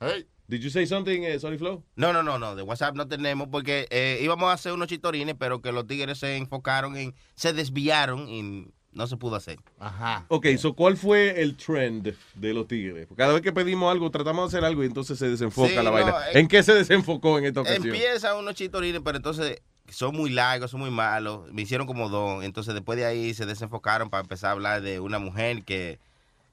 Hey. 0.00 0.26
Did 0.52 0.60
you 0.60 0.68
say 0.68 0.84
something, 0.86 1.22
eh, 1.22 1.38
Sorry 1.38 1.56
Flow? 1.56 1.82
No, 1.96 2.12
no, 2.12 2.22
no, 2.22 2.38
no, 2.38 2.54
de 2.54 2.62
WhatsApp 2.62 2.94
no 2.94 3.08
tenemos 3.08 3.48
porque 3.48 3.86
eh, 3.88 4.18
íbamos 4.20 4.50
a 4.50 4.52
hacer 4.52 4.72
unos 4.74 4.86
chitorines, 4.86 5.34
pero 5.38 5.62
que 5.62 5.72
los 5.72 5.86
tigres 5.86 6.18
se 6.18 6.36
enfocaron 6.36 6.94
en, 6.98 7.14
se 7.34 7.54
desviaron 7.54 8.28
y 8.28 8.66
no 8.92 9.06
se 9.06 9.16
pudo 9.16 9.36
hacer. 9.36 9.58
Ajá. 9.78 10.26
Ok, 10.28 10.48
so, 10.58 10.74
¿cuál 10.74 10.98
fue 10.98 11.40
el 11.40 11.56
trend 11.56 12.14
de 12.34 12.52
los 12.52 12.68
tigres? 12.68 13.06
Porque 13.06 13.22
Cada 13.22 13.32
vez 13.32 13.40
que 13.40 13.50
pedimos 13.54 13.90
algo, 13.90 14.10
tratamos 14.10 14.52
de 14.52 14.58
hacer 14.58 14.66
algo 14.66 14.82
y 14.82 14.88
entonces 14.88 15.18
se 15.18 15.30
desenfoca 15.30 15.70
Sí, 15.70 15.74
la 15.76 15.84
no, 15.84 15.92
vaina. 15.92 16.10
eh, 16.28 16.40
¿En 16.40 16.48
qué 16.48 16.62
se 16.62 16.74
desenfocó 16.74 17.38
en 17.38 17.46
esta 17.46 17.62
ocasión? 17.62 17.86
Empiezan 17.86 18.36
unos 18.36 18.54
chitorines, 18.54 19.00
pero 19.02 19.16
entonces 19.16 19.62
son 19.88 20.14
muy 20.14 20.28
largos, 20.28 20.70
son 20.70 20.80
muy 20.80 20.90
malos. 20.90 21.50
Me 21.50 21.62
hicieron 21.62 21.86
como 21.86 22.10
dos. 22.10 22.44
Entonces 22.44 22.74
después 22.74 22.98
de 22.98 23.06
ahí 23.06 23.32
se 23.32 23.46
desenfocaron 23.46 24.10
para 24.10 24.20
empezar 24.20 24.50
a 24.50 24.52
hablar 24.52 24.82
de 24.82 25.00
una 25.00 25.18
mujer 25.18 25.64
que, 25.64 25.98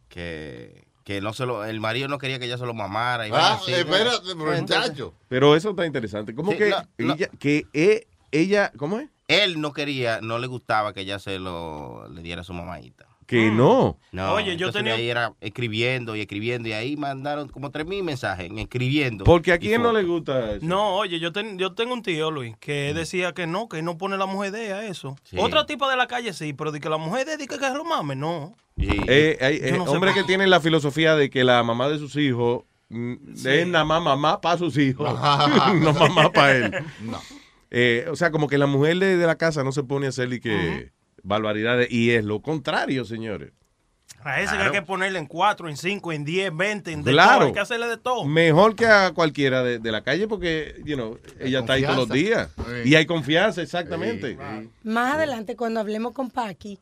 que, 0.07 0.88
que 1.10 1.22
no 1.22 1.34
solo, 1.34 1.65
el 1.65 1.80
marido 1.80 2.07
no 2.07 2.19
quería 2.19 2.38
que 2.38 2.45
ella 2.45 2.60
se 2.60 2.68
lo 2.68 2.76
mamara. 2.76 3.27
Y 3.27 3.31
Ah, 3.34 3.53
así, 3.53 3.73
espérate, 3.73 4.36
muchacho. 4.36 5.15
Pero 5.27 5.56
eso 5.56 5.72
está 5.72 5.84
interesante. 5.88 6.36
¿Cómo 6.36 6.52
Sí, 6.52 6.60
que 6.60 6.69
no, 6.69 6.84
no. 6.99 7.14
ella, 7.15 7.30
que 7.40 7.65
e- 7.73 8.06
ella, 8.31 8.72
¿cómo 8.77 8.99
es? 8.99 9.10
Él 9.27 9.60
no 9.60 9.73
quería, 9.73 10.19
no 10.22 10.38
le 10.38 10.45
gustaba 10.45 10.94
que 10.94 11.02
ella 11.02 11.18
se 11.18 11.40
lo 11.40 12.07
le 12.10 12.22
diera 12.22 12.41
a 12.41 12.44
su 12.44 12.53
mamadita. 12.53 13.07
Que 13.30 13.51
no. 13.51 13.99
No, 14.11 14.34
Oye, 14.34 14.57
yo 14.57 14.69
entonces 14.69 14.80
tenía- 14.80 14.95
ahí 14.95 15.07
era 15.07 15.34
escribiendo 15.39 16.15
y 16.15 16.22
escribiendo 16.22 16.68
y 16.68 16.72
ahí 16.73 16.97
mandaron 16.97 17.47
como 17.47 17.69
tres 17.69 17.85
mil 17.85 18.03
mensajes 18.03 18.47
en 18.47 18.57
escribiendo. 18.57 19.23
Porque 19.23 19.53
a 19.53 19.60
quién 19.60 19.84
no 19.84 19.93
le 19.93 20.01
gusta 20.01 20.56
eso. 20.56 20.65
No, 20.65 20.95
oye, 20.95 21.19
yo, 21.19 21.31
ten- 21.31 21.60
yo 21.60 21.73
tengo 21.73 21.93
un 21.93 22.01
tío, 22.01 22.31
Luis, 22.31 22.56
que 22.60 22.91
decía 22.95 23.34
que 23.34 23.45
no, 23.45 23.69
que 23.69 23.84
no 23.84 23.99
pone 23.99 24.18
la 24.18 24.26
mujer 24.26 24.51
de 24.51 24.65
ella 24.65 24.84
eso. 24.88 25.15
Sí. 25.26 25.35
Otra 25.39 25.68
tipa 25.68 25.88
de 25.91 25.95
la 25.95 26.07
calle 26.07 26.34
sí, 26.34 26.53
pero 26.53 26.72
de 26.72 26.80
que 26.80 26.89
la 26.89 26.97
mujer 26.97 27.27
de 27.27 27.38
que, 27.38 27.45
que 27.60 27.69
lo 27.69 27.84
mame, 27.85 28.15
no. 28.15 28.56
Eh, 28.77 29.38
hay 29.41 29.60
Yo 29.60 29.65
eh, 29.68 29.72
no 29.73 29.84
hombres 29.84 30.14
por 30.15 30.23
que 30.23 30.27
tienen 30.27 30.49
la 30.49 30.60
filosofía 30.60 31.15
de 31.15 31.30
que 31.30 31.43
la 31.43 31.61
mamá 31.61 31.88
de 31.88 31.99
sus 31.99 32.15
hijos 32.15 32.64
mm, 32.89 33.14
es 33.45 33.68
nada 33.68 33.85
más 33.85 34.01
mamá 34.01 34.41
para 34.41 34.57
sus 34.57 34.76
hijos, 34.80 35.07
no 35.81 35.93
mamá 35.93 36.31
para 36.31 36.56
él. 36.56 36.72
No. 37.01 37.19
Eh, 37.69 38.07
o 38.10 38.15
sea, 38.15 38.31
como 38.31 38.47
que 38.47 38.57
la 38.57 38.65
mujer 38.65 38.97
de, 38.97 39.18
de 39.18 39.27
la 39.27 39.35
casa 39.38 39.64
no 39.64 39.72
se 39.72 39.84
pone 39.84 40.07
a 40.07 40.10
hacer 40.10 40.34
y 40.34 40.39
que 40.39 40.91
barbaridades. 41.23 41.91
Y 41.91 42.11
es 42.11 42.23
lo 42.23 42.41
contrario, 42.41 43.05
señores. 43.05 43.51
A 44.21 44.41
ese 44.41 44.57
que 44.57 44.63
hay 44.63 44.71
que 44.71 44.81
ponerle 44.81 45.17
en 45.17 45.27
cuatro, 45.27 45.69
en 45.69 45.77
cinco, 45.77 46.11
en 46.11 46.25
diez, 46.25 46.53
veinte, 46.53 46.91
en 46.91 47.03
de 47.03 47.11
Claro. 47.11 47.37
todo. 47.37 47.47
Hay 47.47 47.53
que 47.53 47.59
hacerle 47.61 47.87
de 47.87 47.95
todo. 47.97 48.25
Mejor 48.25 48.75
que 48.75 48.85
a 48.85 49.13
cualquiera 49.13 49.63
de, 49.63 49.79
de 49.79 49.91
la 49.93 50.03
calle 50.03 50.27
porque, 50.27 50.75
you 50.83 50.95
know, 50.97 51.17
ella 51.39 51.59
está 51.59 51.73
ahí 51.73 51.83
todos 51.83 51.95
los 51.95 52.09
días. 52.09 52.49
Y 52.83 52.95
hay 52.95 53.05
confianza, 53.05 53.61
exactamente. 53.61 54.37
Más 54.83 55.13
adelante, 55.15 55.55
cuando 55.55 55.79
hablemos 55.79 56.11
con 56.11 56.29
Paqui, 56.31 56.79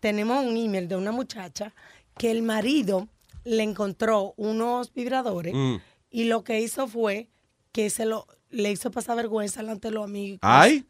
tenemos 0.00 0.44
un 0.44 0.56
email 0.58 0.86
de 0.86 0.96
una 0.96 1.10
muchacha 1.10 1.72
que 2.18 2.30
el 2.30 2.42
marido 2.42 3.08
le 3.44 3.62
encontró 3.62 4.34
unos 4.36 4.92
vibradores 4.92 5.54
Mm. 5.54 5.76
y 6.10 6.24
lo 6.24 6.44
que 6.44 6.60
hizo 6.60 6.86
fue 6.86 7.28
que 7.72 7.88
se 7.90 8.04
lo 8.04 8.26
le 8.50 8.70
hizo 8.70 8.90
pasar 8.92 9.16
vergüenza 9.16 9.62
delante 9.62 9.88
de 9.88 9.94
los 9.94 10.04
amigos. 10.04 10.38
Ay, 10.42 10.84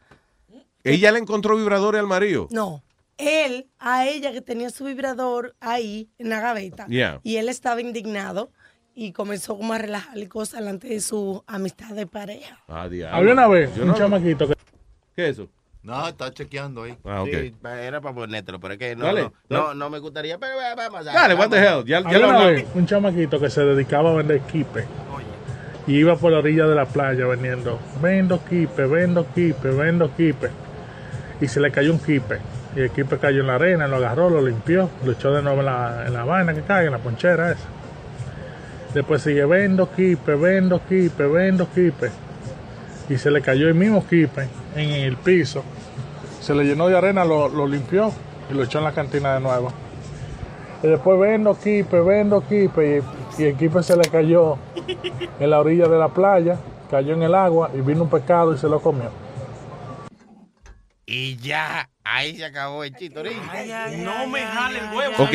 ella 0.84 1.12
le 1.12 1.18
encontró 1.18 1.56
vibradores 1.56 2.00
al 2.00 2.06
marido. 2.06 2.48
No, 2.50 2.82
él 3.18 3.66
a 3.78 4.06
ella 4.06 4.32
que 4.32 4.40
tenía 4.40 4.70
su 4.70 4.84
vibrador 4.84 5.54
ahí 5.60 6.08
en 6.18 6.28
la 6.30 6.40
gaveta 6.40 6.86
Yeah. 6.88 7.20
y 7.22 7.36
él 7.36 7.48
estaba 7.48 7.80
indignado 7.80 8.50
y 8.94 9.12
comenzó 9.12 9.56
como 9.56 9.72
a 9.72 9.78
relajar 9.78 10.16
y 10.18 10.26
cosas 10.26 10.60
delante 10.60 10.88
de 10.88 11.00
su 11.00 11.42
amistad 11.46 11.90
de 11.94 12.06
pareja. 12.06 12.62
Ah, 12.68 12.88
diablo. 12.88 13.16
Había 13.16 13.32
una 13.32 13.48
vez 13.48 13.74
Yo 13.74 13.82
un 13.82 13.88
no- 13.88 13.94
chamaquito 13.96 14.46
que... 14.48 14.54
¿Qué 15.16 15.28
es 15.28 15.38
eso? 15.38 15.48
No, 15.82 16.08
está 16.08 16.32
chequeando 16.32 16.84
ahí. 16.84 16.96
Ah, 17.04 17.22
ok. 17.22 17.28
Sí, 17.28 17.54
era 17.62 18.00
para 18.00 18.14
ponértelo, 18.14 18.58
pero 18.58 18.72
es 18.74 18.78
que 18.78 18.96
no, 18.96 19.04
Dale, 19.04 19.22
no, 19.24 19.32
no, 19.50 19.74
no 19.74 19.90
me 19.90 19.98
gustaría, 19.98 20.38
pero 20.38 20.54
eh, 20.60 20.74
vamos 20.76 21.06
a 21.06 21.12
Dale, 21.12 21.34
what 21.34 21.50
the 21.50 21.58
hell. 21.58 21.84
Ya, 21.84 22.00
ya 22.00 22.06
Había 22.08 22.18
lo 22.20 22.28
una 22.28 22.38
hablamos. 22.38 22.62
vez 22.62 22.66
un 22.74 22.86
chamaquito 22.86 23.38
que 23.38 23.50
se 23.50 23.60
dedicaba 23.62 24.10
a 24.12 24.14
vender 24.14 24.40
kipe. 24.42 24.86
Y 25.86 25.96
iba 25.98 26.16
por 26.16 26.32
la 26.32 26.38
orilla 26.38 26.66
de 26.66 26.74
la 26.74 26.86
playa 26.86 27.26
vendiendo, 27.26 27.78
vendo 28.00 28.42
kipe, 28.46 28.86
vendo 28.86 29.26
kipe, 29.34 29.68
vendo 29.68 30.10
kipe. 30.16 30.48
Y 31.44 31.48
se 31.48 31.60
le 31.60 31.70
cayó 31.70 31.92
un 31.92 31.98
kipe. 31.98 32.38
Y 32.74 32.80
el 32.80 32.90
kipe 32.90 33.18
cayó 33.18 33.42
en 33.42 33.48
la 33.48 33.56
arena, 33.56 33.86
lo 33.86 33.96
agarró, 33.96 34.30
lo 34.30 34.40
limpió, 34.40 34.88
lo 35.04 35.12
echó 35.12 35.30
de 35.30 35.42
nuevo 35.42 35.60
en 35.60 35.66
la, 35.66 36.04
en 36.06 36.14
la 36.14 36.24
vaina 36.24 36.54
que 36.54 36.62
cae, 36.62 36.86
en 36.86 36.92
la 36.92 36.98
ponchera 36.98 37.52
esa. 37.52 37.66
Después 38.94 39.20
sigue, 39.20 39.44
vendo 39.44 39.90
kipe, 39.94 40.36
vendo 40.36 40.80
kipe, 40.88 41.26
vendo 41.26 41.68
kipe. 41.70 42.10
Y 43.10 43.18
se 43.18 43.30
le 43.30 43.42
cayó 43.42 43.68
el 43.68 43.74
mismo 43.74 44.06
kipe 44.06 44.48
en 44.74 44.88
el 44.88 45.18
piso. 45.18 45.62
Se 46.40 46.54
le 46.54 46.64
llenó 46.64 46.88
de 46.88 46.96
arena, 46.96 47.26
lo, 47.26 47.50
lo 47.50 47.68
limpió 47.68 48.10
y 48.50 48.54
lo 48.54 48.62
echó 48.62 48.78
en 48.78 48.84
la 48.84 48.92
cantina 48.92 49.34
de 49.34 49.40
nuevo. 49.40 49.70
Y 50.82 50.86
después 50.86 51.20
vendo 51.20 51.58
kipe, 51.58 52.00
vendo 52.00 52.40
kipe. 52.40 53.02
Y, 53.38 53.42
y 53.42 53.46
el 53.48 53.54
kipe 53.56 53.82
se 53.82 53.98
le 53.98 54.08
cayó 54.08 54.56
en 55.38 55.50
la 55.50 55.60
orilla 55.60 55.88
de 55.88 55.98
la 55.98 56.08
playa, 56.08 56.56
cayó 56.90 57.12
en 57.12 57.22
el 57.22 57.34
agua 57.34 57.70
y 57.74 57.82
vino 57.82 58.04
un 58.04 58.08
pescado 58.08 58.54
y 58.54 58.56
se 58.56 58.66
lo 58.66 58.80
comió. 58.80 59.23
Y 61.06 61.36
ya, 61.36 61.90
ahí 62.02 62.36
se 62.36 62.44
acabó 62.44 62.82
el 62.84 62.94
chitorín. 62.94 63.38
No 63.98 64.26
me 64.26 64.40
jale 64.40 64.78
el 64.78 64.96
huevo. 64.96 65.14
Ok, 65.22 65.34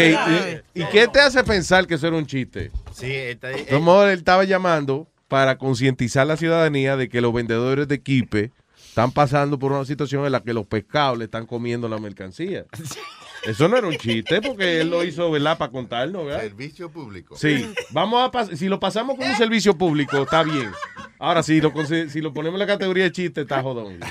¿y, 0.74 0.82
y 0.82 0.86
qué 0.86 1.08
te 1.08 1.20
hace 1.20 1.44
pensar 1.44 1.86
que 1.86 1.96
eso 1.96 2.08
era 2.08 2.16
un 2.16 2.26
chiste? 2.26 2.72
Sí, 2.94 3.12
está. 3.12 3.50
Como 3.70 4.02
él 4.04 4.18
estaba 4.18 4.44
llamando 4.46 5.08
para 5.28 5.58
concientizar 5.58 6.24
a 6.24 6.26
la 6.26 6.38
ciudadanía 6.38 6.98
de 6.98 7.08
que 7.08 7.22
los 7.22 7.32
vendedores 7.34 7.88
de 7.88 8.02
kipe 8.02 8.52
están 8.88 9.12
pasando 9.12 9.60
por 9.60 9.72
una 9.72 9.86
situación 9.86 10.26
en 10.26 10.32
la 10.32 10.42
que 10.42 10.54
los 10.54 10.66
pescados 10.66 11.18
le 11.20 11.26
están 11.26 11.46
comiendo 11.46 11.88
la 11.88 12.00
mercancía. 12.00 12.66
Eso 13.46 13.68
no 13.68 13.78
era 13.78 13.88
un 13.88 13.96
chiste 13.98 14.42
porque 14.42 14.82
él 14.82 14.90
lo 14.90 15.04
hizo, 15.04 15.30
¿verdad? 15.32 15.58
Para 15.58 15.72
contarnos, 15.72 16.26
¿verdad? 16.26 16.42
Servicio 16.42 16.90
público. 16.92 17.36
Sí, 17.38 17.72
vamos 17.92 18.22
a 18.28 18.32
pas- 18.32 18.56
si 18.56 18.68
lo 18.68 18.80
pasamos 18.80 19.18
como 19.18 19.30
un 19.30 19.38
servicio 19.38 19.78
público, 19.78 20.24
está 20.24 20.44
bien. 20.44 20.72
Ahora, 21.18 21.44
si 21.44 21.60
lo, 21.60 21.74
si 22.10 22.22
lo 22.22 22.34
ponemos 22.34 22.56
en 22.56 22.60
la 22.68 22.68
categoría 22.68 23.04
de 23.06 23.12
chiste, 23.12 23.42
está 23.42 23.62
jodón. 23.62 24.00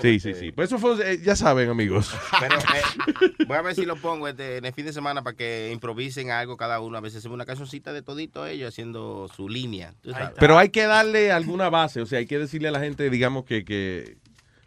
Sí, 0.00 0.18
sí, 0.18 0.32
sí. 0.32 0.50
Pues 0.50 0.68
eso 0.70 0.78
fue, 0.78 0.94
eh, 1.12 1.20
ya 1.22 1.36
saben, 1.36 1.68
amigos. 1.68 2.10
Pero 2.40 2.56
eh, 2.56 3.44
voy 3.46 3.56
a 3.58 3.60
ver 3.60 3.74
si 3.74 3.84
lo 3.84 3.96
pongo 3.96 4.28
este, 4.28 4.56
en 4.56 4.64
el 4.64 4.72
fin 4.72 4.86
de 4.86 4.94
semana 4.94 5.22
para 5.22 5.36
que 5.36 5.70
improvisen 5.72 6.30
algo 6.30 6.56
cada 6.56 6.80
uno. 6.80 6.96
A 6.96 7.02
veces 7.02 7.18
hacemos 7.18 7.34
una 7.34 7.44
cancioncita 7.44 7.92
de 7.92 8.00
todito 8.00 8.46
ellos 8.46 8.68
haciendo 8.68 9.28
su 9.36 9.50
línea. 9.50 9.92
tú 10.00 10.12
sabes. 10.12 10.30
Pero 10.38 10.56
hay 10.56 10.70
que 10.70 10.84
darle 10.86 11.32
alguna 11.32 11.68
base, 11.68 12.00
o 12.00 12.06
sea, 12.06 12.18
hay 12.20 12.26
que 12.26 12.38
decirle 12.38 12.68
a 12.68 12.70
la 12.70 12.80
gente, 12.80 13.10
digamos, 13.10 13.44
que, 13.44 13.62
que 13.64 14.16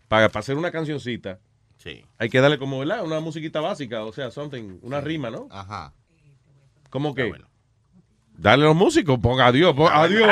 para, 0.07 0.29
para 0.29 0.41
hacer 0.41 0.55
una 0.55 0.69
cancioncita, 0.71 1.39
Sí. 1.83 2.05
hay 2.17 2.29
que 2.29 2.39
darle 2.39 2.57
como, 2.57 2.79
¿verdad? 2.79 3.03
Una 3.03 3.19
musiquita 3.19 3.59
básica, 3.59 4.05
o 4.05 4.13
sea, 4.13 4.31
something, 4.31 4.79
una 4.83 5.01
rima, 5.01 5.29
¿no? 5.29 5.47
Ajá. 5.51 5.93
¿Cómo 6.89 7.13
que? 7.13 7.29
Dale 8.37 8.63
a 8.63 8.67
los 8.67 8.75
músicos, 8.75 9.19
ponga 9.19 9.47
adiós, 9.47 9.73
pon- 9.75 9.91
adiós, 9.91 10.29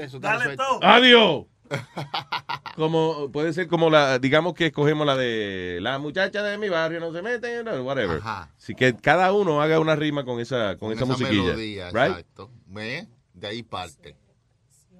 está 0.00 0.36
resuelto. 0.36 0.64
adiós. 0.82 1.44
Como, 2.76 3.30
puede 3.30 3.52
ser 3.52 3.66
como 3.68 3.88
la, 3.88 4.18
digamos 4.18 4.54
que 4.54 4.66
escogemos 4.66 5.06
la 5.06 5.16
de 5.16 5.78
la 5.80 5.98
muchacha 5.98 6.42
de 6.42 6.58
mi 6.58 6.68
barrio 6.68 7.00
no 7.00 7.12
se 7.12 7.22
mete, 7.22 7.62
whatever. 7.62 8.18
Ajá. 8.18 8.50
Así 8.56 8.74
que 8.74 8.94
cada 8.96 9.32
uno 9.32 9.60
haga 9.62 9.78
una 9.78 9.94
rima 9.94 10.24
con 10.24 10.40
esa, 10.40 10.76
con, 10.76 10.92
esa, 10.92 11.04
musiquilla. 11.04 11.42
melodía, 11.42 11.90
right? 11.90 12.10
exacto. 12.18 12.50
De 13.34 13.46
ahí 13.46 13.62
parte. 13.62 14.16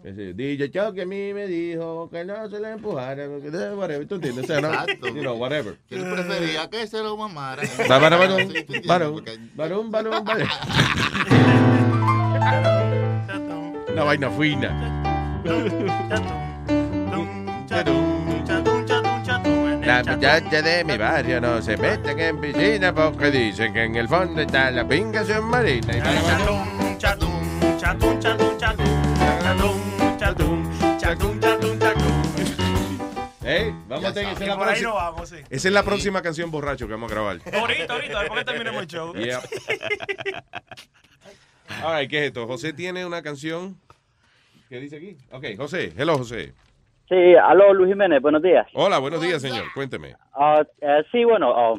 DJ 0.03 0.70
Chow 0.70 0.93
que 0.93 1.03
a 1.03 1.07
mí 1.07 1.33
me 1.33 1.47
dijo 1.47 2.11
que 2.11 2.24
no 2.24 2.49
se 2.51 2.59
le 2.61 2.73
empujara, 2.73 3.24
que 3.41 3.51
de- 3.51 3.74
whatever, 3.74 4.07
¿tú 4.09 4.16
entiendes? 4.16 4.45
O 4.45 4.47
sea, 4.49 4.61
no, 4.61 4.69
Exacto. 4.73 5.09
you 5.09 5.20
know, 5.20 5.37
whatever. 5.37 5.77
Él 5.91 6.05
prefería 6.12 6.69
que 6.69 6.87
se 6.89 6.99
lo 7.03 7.16
mamara. 7.16 7.62
Va, 7.89 7.99
va, 7.99 8.09
varón, 8.09 8.53
varón, 8.87 9.12
Porque- 9.15 9.39
varón, 9.55 9.91
varón, 9.91 10.24
varón. 10.24 10.49
Una 13.93 14.05
vaina 14.05 14.31
fina. 14.31 15.03
La 19.85 20.03
muchacha 20.05 20.62
de 20.62 20.85
mi 20.85 20.97
barrio 20.97 21.41
no 21.41 21.61
se 21.61 21.77
meten 21.77 22.19
en 22.19 22.41
piscina 22.41 22.95
porque 22.95 23.31
dicen 23.31 23.73
que 23.73 23.85
en 23.85 23.97
el 23.97 24.09
fondo 24.09 24.41
está 24.41 24.70
la 24.70 24.87
pinga 24.87 25.24
submarina. 25.24 25.97
Y 25.99 26.01
Chatum, 26.99 26.99
chatum, 26.99 28.19
chatum, 28.20 28.20
chatum, 28.20 28.59
chatum, 28.59 29.91
chatum, 30.23 30.62
chatum, 30.99 31.40
chatum, 31.40 31.78
chatum. 31.81 32.12
¿Eh? 33.44 33.74
Vamos 33.89 34.05
a 34.05 34.15
tener 34.15 34.32
esa 34.32 34.44
es 34.44 34.49
la 34.49 34.57
Por 34.57 34.69
ahí 34.69 34.82
no 34.82 34.90
próxima. 34.93 35.11
vamos, 35.11 35.28
sí. 35.28 35.36
Esa 35.51 35.69
es 35.69 35.74
la 35.74 35.82
próxima 35.82 36.23
canción 36.23 36.51
borracho 36.53 36.86
que 36.86 36.93
vamos 36.93 37.11
a 37.11 37.15
grabar. 37.15 37.39
Ahorita, 37.53 37.93
ahorita, 37.93 38.20
después 38.20 38.39
que 38.39 38.44
terminemos 38.44 38.82
el 38.82 38.86
show. 38.86 39.15
Yeah. 39.15 39.40
All 41.85 41.99
right, 41.99 42.09
¿qué 42.09 42.19
es 42.19 42.24
esto? 42.27 42.47
José 42.47 42.73
tiene 42.73 43.05
una 43.05 43.20
canción. 43.20 43.77
¿Qué 44.69 44.78
dice 44.78 44.99
aquí? 44.99 45.16
Ok, 45.32 45.57
José. 45.57 45.93
Hello, 45.97 46.16
José. 46.19 46.53
Sí, 47.09 47.35
aló 47.35 47.74
Luis 47.74 47.90
Jiménez, 47.90 48.23
buenos 48.23 48.43
días. 48.43 48.69
Hola, 48.74 49.01
buenos 49.01 49.20
días, 49.20 49.43
señor. 49.43 49.65
Cuénteme. 49.74 50.15
Ah, 50.35 50.62
eh, 50.81 51.03
sí, 51.11 51.24
bueno, 51.24 51.53
ah, 51.53 51.74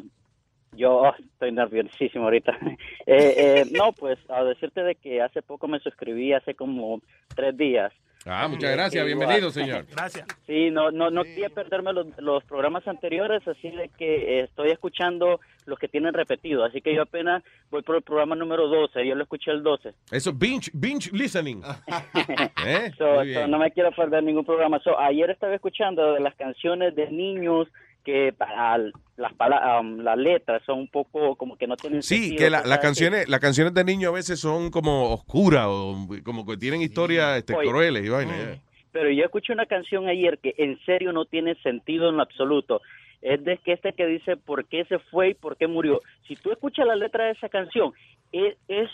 yo 0.72 1.06
ah, 1.06 1.16
estoy 1.18 1.50
nerviosísimo 1.50 2.24
ahorita. 2.24 2.58
Eh, 3.06 3.34
eh, 3.36 3.64
no, 3.70 3.92
pues 3.92 4.18
a 4.30 4.42
decirte 4.44 4.82
de 4.82 4.94
que 4.94 5.20
hace 5.20 5.42
poco 5.42 5.68
me 5.68 5.78
suscribí, 5.80 6.32
hace 6.32 6.54
como 6.54 7.02
tres 7.34 7.54
días. 7.54 7.92
Ah, 8.26 8.48
muchas 8.48 8.72
gracias. 8.72 9.04
Bienvenido, 9.04 9.38
igual. 9.38 9.52
señor. 9.52 9.86
Gracias. 9.90 10.26
Sí, 10.46 10.70
no, 10.70 10.90
no, 10.90 11.10
no 11.10 11.24
quería 11.24 11.50
perderme 11.50 11.92
los, 11.92 12.06
los 12.18 12.42
programas 12.44 12.86
anteriores, 12.88 13.46
así 13.46 13.70
de 13.70 13.90
que 13.90 14.38
eh, 14.38 14.44
estoy 14.44 14.70
escuchando 14.70 15.40
los 15.66 15.78
que 15.78 15.88
tienen 15.88 16.14
repetido. 16.14 16.64
Así 16.64 16.80
que 16.80 16.94
yo 16.94 17.02
apenas 17.02 17.42
voy 17.70 17.82
por 17.82 17.96
el 17.96 18.02
programa 18.02 18.34
número 18.34 18.68
12, 18.68 19.06
yo 19.06 19.14
lo 19.14 19.24
escuché 19.24 19.50
el 19.50 19.62
12. 19.62 19.94
Eso, 20.10 20.32
binge, 20.32 20.70
binge 20.72 21.10
listening. 21.12 21.62
¿Eh? 22.64 22.90
So, 22.98 23.24
so, 23.24 23.48
no 23.48 23.58
me 23.58 23.70
quiero 23.72 23.90
perder 23.92 24.22
ningún 24.22 24.44
programa. 24.44 24.78
So, 24.80 24.98
ayer 24.98 25.30
estaba 25.30 25.54
escuchando 25.54 26.14
de 26.14 26.20
las 26.20 26.34
canciones 26.36 26.94
de 26.94 27.10
niños 27.10 27.68
que 28.04 28.34
ah, 28.40 28.78
las 29.16 29.32
um, 29.80 29.98
las 30.00 30.18
letras 30.18 30.62
son 30.66 30.80
un 30.80 30.88
poco 30.88 31.36
como 31.36 31.56
que 31.56 31.66
no 31.66 31.76
tienen 31.76 32.02
Sí, 32.02 32.16
sentido, 32.30 32.38
que 32.38 32.50
la- 32.50 32.62
las 32.64 32.78
canciones, 32.78 33.28
las 33.28 33.40
canciones 33.40 33.72
de 33.74 33.84
niños 33.84 34.10
a 34.10 34.14
veces 34.14 34.40
son 34.40 34.70
como 34.70 35.12
oscuras 35.12 35.66
o 35.68 36.08
como 36.24 36.44
que 36.46 36.56
tienen 36.56 36.82
historias 36.82 37.38
este, 37.38 37.54
Oye. 37.54 37.68
crueles 37.70 38.04
y 38.04 38.08
vaina. 38.08 38.36
yeah. 38.36 38.60
Pero 38.92 39.10
yo 39.10 39.24
escuché 39.24 39.52
una 39.52 39.66
canción 39.66 40.08
ayer 40.08 40.38
que 40.38 40.54
en 40.58 40.78
serio 40.84 41.12
no 41.12 41.24
tiene 41.24 41.54
sentido 41.62 42.08
en 42.10 42.16
lo 42.16 42.22
absoluto. 42.22 42.80
Es 43.22 43.42
de 43.42 43.56
que 43.58 43.72
este 43.72 43.92
que 43.92 44.06
dice 44.06 44.36
por 44.36 44.66
qué 44.66 44.84
se 44.84 44.98
fue 44.98 45.30
y 45.30 45.34
por 45.34 45.56
qué 45.56 45.66
murió. 45.66 46.00
Si 46.28 46.36
tú 46.36 46.52
escuchas 46.52 46.86
la 46.86 46.94
letra 46.94 47.24
de 47.26 47.32
esa 47.32 47.48
canción, 47.48 47.92
es, 48.32 48.56
es 48.68 48.88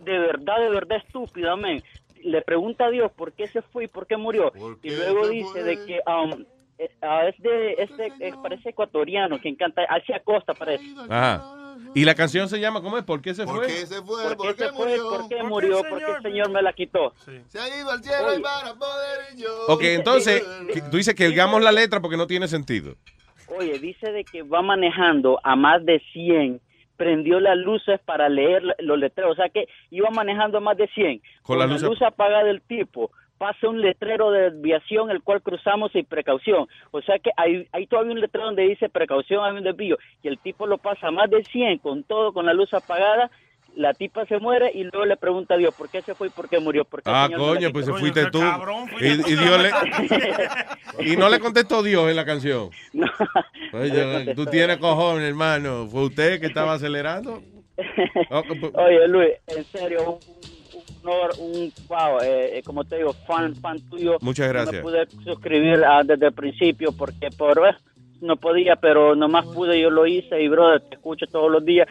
de 0.00 0.18
verdad, 0.18 0.58
de 0.60 0.70
verdad 0.70 0.98
estúpida, 1.04 1.54
men. 1.56 1.82
Le 2.22 2.42
pregunta 2.42 2.86
a 2.86 2.90
Dios 2.90 3.12
por 3.12 3.32
qué 3.32 3.46
se 3.46 3.62
fue 3.62 3.84
y 3.84 3.88
por 3.88 4.06
qué 4.06 4.16
murió. 4.16 4.52
Y 4.82 4.90
luego 4.90 5.28
dice 5.28 5.62
de 5.62 5.76
que 5.86 6.00
um, 6.10 6.44
ah, 7.02 7.26
es 7.28 7.38
de, 7.42 7.72
este, 7.78 8.12
eh, 8.20 8.32
parece 8.42 8.70
ecuatoriano, 8.70 9.38
quien 9.38 9.56
canta, 9.56 9.82
hacia 9.88 10.20
Costa 10.20 10.54
parece. 10.54 10.84
Ajá. 11.08 11.52
Y 11.94 12.04
la 12.04 12.14
canción 12.14 12.48
se 12.48 12.58
llama, 12.58 12.80
¿cómo 12.82 12.98
es? 12.98 13.04
¿Por 13.04 13.20
qué 13.22 13.34
se 13.34 13.44
fue? 13.46 13.54
¿Por 13.54 13.66
qué 13.66 13.86
se 13.86 14.02
fue? 14.02 14.34
¿Por 14.36 14.56
qué 14.56 14.70
murió? 14.72 15.08
¿Por 15.08 15.28
qué 15.28 15.42
murió? 15.42 15.82
¿Por 15.88 15.98
qué 15.98 16.10
el 16.16 16.22
Señor 16.22 16.50
me 16.50 16.62
la 16.62 16.72
quitó? 16.72 17.12
Se 17.48 17.58
ha 17.58 17.68
ido 17.80 17.90
al 17.90 18.02
cielo 18.02 18.36
y 18.38 18.42
para 18.42 18.74
poder 18.74 19.18
y 19.34 19.42
yo. 19.42 19.48
Ok, 19.68 19.82
entonces, 19.82 20.44
tú 20.90 20.96
dices 20.96 21.14
que 21.14 21.28
digamos 21.28 21.62
la 21.62 21.72
letra 21.72 22.00
porque 22.00 22.16
no 22.16 22.26
tiene 22.26 22.48
sentido. 22.48 22.94
Oye, 23.48 23.78
dice 23.78 24.10
de 24.10 24.24
que 24.24 24.42
va 24.42 24.60
manejando 24.62 25.38
a 25.44 25.54
más 25.54 25.84
de 25.84 26.02
100, 26.12 26.60
prendió 26.96 27.40
las 27.40 27.56
luces 27.56 28.00
para 28.04 28.28
leer 28.28 28.62
los 28.80 28.98
letreros, 28.98 29.32
o 29.32 29.36
sea 29.36 29.48
que 29.50 29.68
iba 29.90 30.10
manejando 30.10 30.58
a 30.58 30.60
más 30.62 30.76
de 30.76 30.88
100. 30.88 31.18
Con 31.18 31.26
Con, 31.42 31.58
la 31.60 31.66
la 31.66 31.72
luz 31.74 31.82
luz, 31.82 32.02
ap- 32.02 32.14
apagada 32.14 32.44
del 32.44 32.62
tipo, 32.62 33.10
pasa 33.38 33.68
un 33.68 33.80
letrero 33.80 34.30
de 34.30 34.50
desviación 34.50 35.10
el 35.10 35.22
cual 35.22 35.42
cruzamos 35.42 35.92
sin 35.92 36.04
precaución. 36.06 36.66
O 36.90 37.02
sea 37.02 37.18
que 37.18 37.30
hay, 37.36 37.66
hay 37.72 37.86
todavía 37.86 38.12
un 38.12 38.20
letrero 38.20 38.46
donde 38.46 38.62
dice 38.62 38.88
precaución, 38.88 39.44
hay 39.44 39.52
un 39.56 39.64
desvío, 39.64 39.98
y 40.22 40.28
el 40.28 40.38
tipo 40.38 40.66
lo 40.66 40.78
pasa 40.78 41.10
más 41.10 41.28
de 41.30 41.44
100 41.44 41.78
con 41.78 42.02
todo, 42.04 42.32
con 42.32 42.46
la 42.46 42.54
luz 42.54 42.72
apagada. 42.74 43.30
La 43.74 43.92
tipa 43.92 44.24
se 44.24 44.38
muere 44.38 44.70
y 44.74 44.84
luego 44.84 45.04
le 45.04 45.18
pregunta 45.18 45.52
a 45.52 45.58
Dios 45.58 45.74
por 45.74 45.90
qué 45.90 46.00
se 46.00 46.14
fue 46.14 46.28
y 46.28 46.30
por 46.30 46.48
qué 46.48 46.58
murió. 46.58 46.86
¿Por 46.86 47.02
qué 47.02 47.10
Ah, 47.12 47.28
coño, 47.36 47.70
pues 47.72 47.84
se 47.84 47.92
fuiste 47.92 48.30
tú. 48.30 48.40
Y, 49.02 49.06
y 49.06 49.36
Dios 49.36 49.62
le- 49.62 51.12
y 51.12 51.16
no 51.18 51.28
le 51.28 51.38
contestó 51.40 51.82
Dios 51.82 52.08
en 52.08 52.16
la 52.16 52.24
canción. 52.24 52.70
Oye, 53.74 54.34
tú 54.34 54.46
tienes 54.46 54.78
cojones, 54.78 55.28
hermano. 55.28 55.86
¿Fue 55.88 56.04
usted 56.04 56.40
que 56.40 56.46
estaba 56.46 56.72
acelerando? 56.74 57.42
Pues- 58.30 58.72
Oye, 58.74 59.08
Luis, 59.08 59.32
en 59.48 59.64
serio, 59.64 60.18
honor, 61.06 61.32
un 61.38 61.72
wow, 61.88 62.18
eh, 62.22 62.58
eh, 62.58 62.62
como 62.62 62.84
te 62.84 62.96
digo, 62.96 63.12
fan, 63.12 63.54
fan 63.54 63.80
tuyo. 63.88 64.16
Muchas 64.20 64.46
No 64.48 64.52
gracias. 64.52 64.74
me 64.74 64.82
pude 64.82 65.06
suscribir 65.24 65.84
ah, 65.84 66.02
desde 66.04 66.26
el 66.26 66.32
principio 66.32 66.92
porque 66.92 67.30
por 67.30 67.58
eh, 67.66 67.74
no 68.20 68.36
podía, 68.36 68.76
pero 68.76 69.14
nomás 69.14 69.46
pude, 69.46 69.80
yo 69.80 69.90
lo 69.90 70.06
hice 70.06 70.42
y 70.42 70.48
brother, 70.48 70.80
te 70.82 70.96
escucho 70.96 71.26
todos 71.26 71.50
los 71.50 71.64
días. 71.64 71.88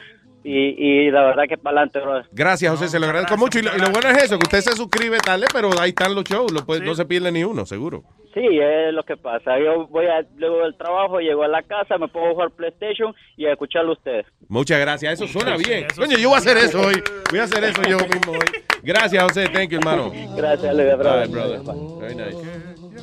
Y, 0.48 1.08
y 1.08 1.10
la 1.10 1.24
verdad 1.24 1.46
que 1.50 1.58
para 1.58 1.78
adelante, 1.78 2.00
brother. 2.00 2.26
Gracias, 2.32 2.72
José, 2.72 2.88
se 2.88 3.00
lo 3.00 3.08
agradezco 3.08 3.36
mucho. 3.36 3.58
Y 3.58 3.64
lo, 3.64 3.76
y 3.76 3.80
lo 3.80 3.90
bueno 3.90 4.10
es 4.12 4.24
eso, 4.26 4.38
que 4.38 4.44
usted 4.44 4.62
se 4.62 4.74
suscribe 4.76 5.18
tarde, 5.18 5.48
pero 5.52 5.72
ahí 5.82 5.90
están 5.90 6.14
los 6.14 6.24
shows, 6.24 6.52
lo 6.52 6.64
puede- 6.64 6.86
no 6.86 6.94
se 6.94 7.04
pierde 7.06 7.32
ni 7.32 7.44
uno, 7.44 7.66
seguro. 7.66 8.04
Sí, 8.32 8.42
es 8.62 8.94
lo 8.94 9.02
que 9.04 9.18
pasa. 9.18 9.58
Yo 9.58 9.88
voy 9.88 10.06
a, 10.06 10.24
luego 10.38 10.60
del 10.60 10.76
trabajo, 10.78 11.20
llego 11.20 11.42
a 11.44 11.48
la 11.48 11.64
casa, 11.64 11.98
me 11.98 12.08
pongo 12.10 12.28
a 12.28 12.32
jugar 12.34 12.52
PlayStation 12.52 13.16
y 13.38 13.46
a 13.48 13.54
escucharlo 13.54 13.92
a 13.92 13.94
ustedes. 13.94 14.26
Muchas 14.48 14.80
gracias, 14.80 15.14
eso 15.14 15.26
suena 15.28 15.58
bien. 15.58 15.88
Coño, 15.96 16.16
yo 16.18 16.30
voy 16.30 16.36
a 16.36 16.40
hacer 16.40 16.58
eso 16.58 16.80
hoy. 16.82 17.02
Voy 17.32 17.40
a 17.40 17.44
hacer 17.44 17.64
eso 17.64 17.82
yo 17.82 17.98
mismo 17.98 18.34
hoy. 18.34 18.62
Gracias, 18.84 19.24
José, 19.24 19.50
thank 19.50 19.70
you, 19.70 19.80
hermano. 19.80 20.12
Gracias, 20.38 20.76
Luis, 20.76 20.96
brother. 20.98 21.22
Right, 21.28 21.32
brother. 21.32 21.62
Very 22.00 22.16
nice. 22.16 22.38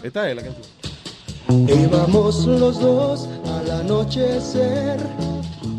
Esta 0.06 0.30
es 0.30 0.36
la 0.36 0.42
canción. 0.42 0.66
Íbamos 1.68 2.46
los 2.46 2.78
dos 2.80 3.28
al 3.48 3.70
anochecer, 3.80 4.98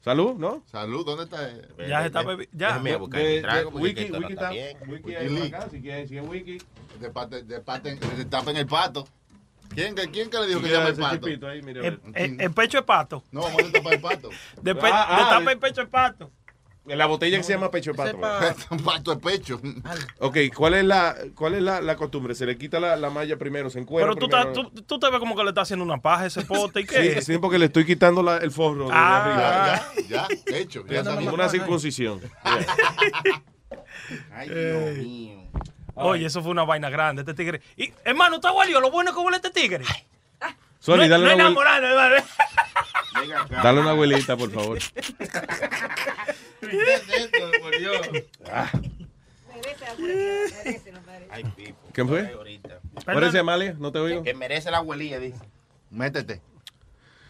Salud, 0.04 0.34
¿no? 0.36 0.62
Salud, 0.70 1.04
¿dónde 1.06 1.24
está? 1.24 1.50
Ya 1.88 2.00
se 2.02 2.06
está 2.08 2.22
ya. 2.52 2.68
Déjame 2.68 2.96
buscar 2.96 3.20
el 3.22 3.40
trago, 3.40 3.70
Wiki, 3.70 4.10
Wiki 4.12 4.32
está. 4.34 4.50
Wiki 4.86 5.14
ahí 5.14 5.42
acá, 5.52 5.68
si 5.70 5.80
quieren, 5.80 6.06
si 6.08 6.18
es 6.18 6.28
Wiki. 6.28 6.58
Depaten, 7.00 7.98
destapen 8.18 8.56
el 8.58 8.66
pato. 8.66 9.08
¿Quién, 9.74 9.94
que- 9.94 10.10
quién 10.10 10.28
que 10.28 10.38
le 10.38 10.46
dijo 10.46 10.60
que 10.60 10.68
llame 10.68 10.90
el 10.90 10.96
pato? 10.96 11.26
ahí, 11.48 11.62
mira, 11.62 11.86
El, 11.86 12.00
el- 12.14 12.40
el 12.40 12.50
pecho 12.52 12.76
de 12.78 12.82
pato. 12.82 13.24
No, 13.32 13.40
vamos 13.42 13.60
a 13.60 13.62
destapar 13.64 13.94
el 13.94 14.00
pato. 14.00 14.28
Después 14.60 14.92
Ah, 14.94 15.06
ah, 15.08 15.16
destapa 15.20 15.44
de- 15.46 15.52
el 15.52 15.58
pecho 15.58 15.80
de 15.80 15.86
pato. 15.86 16.30
La 16.86 17.06
botella 17.06 17.38
que 17.38 17.42
se 17.44 17.54
llama 17.54 17.70
pecho 17.70 17.92
de 17.92 17.96
pato. 17.96 18.18
Un 18.70 18.78
pato 18.84 19.14
de 19.14 19.20
pecho. 19.20 19.58
Ok, 20.18 20.36
¿cuál 20.54 20.74
es 20.74 20.84
la, 20.84 21.16
cuál 21.34 21.54
es 21.54 21.62
la, 21.62 21.80
la 21.80 21.96
costumbre? 21.96 22.34
Se 22.34 22.44
le 22.44 22.58
quita 22.58 22.78
la, 22.78 22.94
la 22.96 23.08
malla 23.08 23.38
primero, 23.38 23.70
se 23.70 23.78
encuentra 23.78 24.12
Pero 24.14 24.28
tú, 24.28 24.36
estás- 24.36 24.52
tú, 24.52 24.82
tú 24.82 24.98
te 24.98 25.10
ves 25.10 25.18
como 25.18 25.34
que 25.34 25.42
le 25.44 25.48
estás 25.48 25.62
haciendo 25.62 25.82
una 25.84 25.96
paja 26.02 26.24
a 26.24 26.26
ese 26.26 26.42
pote. 26.42 26.80
¿Y 26.80 26.84
qué? 26.84 27.14
Sí, 27.22 27.32
sí, 27.32 27.38
porque 27.38 27.58
le 27.58 27.66
estoy 27.66 27.86
quitando 27.86 28.22
la- 28.22 28.36
el 28.36 28.50
forro 28.50 28.88
de 28.88 28.92
Ah, 28.94 29.22
arriba. 29.24 29.92
Ya, 30.08 30.28
ya, 30.28 30.56
hecho. 30.58 30.84
Ya 30.86 31.02
Como 31.02 31.14
salió. 31.16 31.32
una 31.34 31.48
circuncisión. 31.48 32.20
Ay, 34.32 34.48
Eh. 34.50 34.92
Dios 34.94 35.06
mío. 35.06 35.50
Oye, 35.96 36.26
eso 36.26 36.42
fue 36.42 36.50
una 36.50 36.64
vaina 36.64 36.90
grande, 36.90 37.22
este 37.22 37.34
tigre. 37.34 37.60
Y, 37.76 37.92
hermano, 38.04 38.36
está 38.36 38.50
gualió, 38.50 38.80
lo 38.80 38.90
bueno 38.90 39.10
es 39.10 39.16
que 39.16 39.22
huele 39.22 39.36
este 39.36 39.50
tigre. 39.50 39.84
Sony, 39.84 39.94
no, 40.86 40.96
dale 40.96 41.08
no 41.08 41.16
una 41.16 41.32
enamorarnos, 41.32 41.90
hermano. 41.90 42.24
Dale 43.62 43.80
una 43.80 43.90
abuelita, 43.90 44.36
por 44.36 44.50
favor. 44.50 44.78
Ah. 48.50 48.70
¿Qué 51.92 52.04
fue? 52.04 52.36
Parece 53.04 53.38
Amalia, 53.38 53.74
no 53.78 53.92
te 53.92 53.98
oigo. 53.98 54.22
Que 54.22 54.34
merece 54.34 54.70
la 54.70 54.78
abuelilla, 54.78 55.18
dice. 55.18 55.38
Métete. 55.90 56.40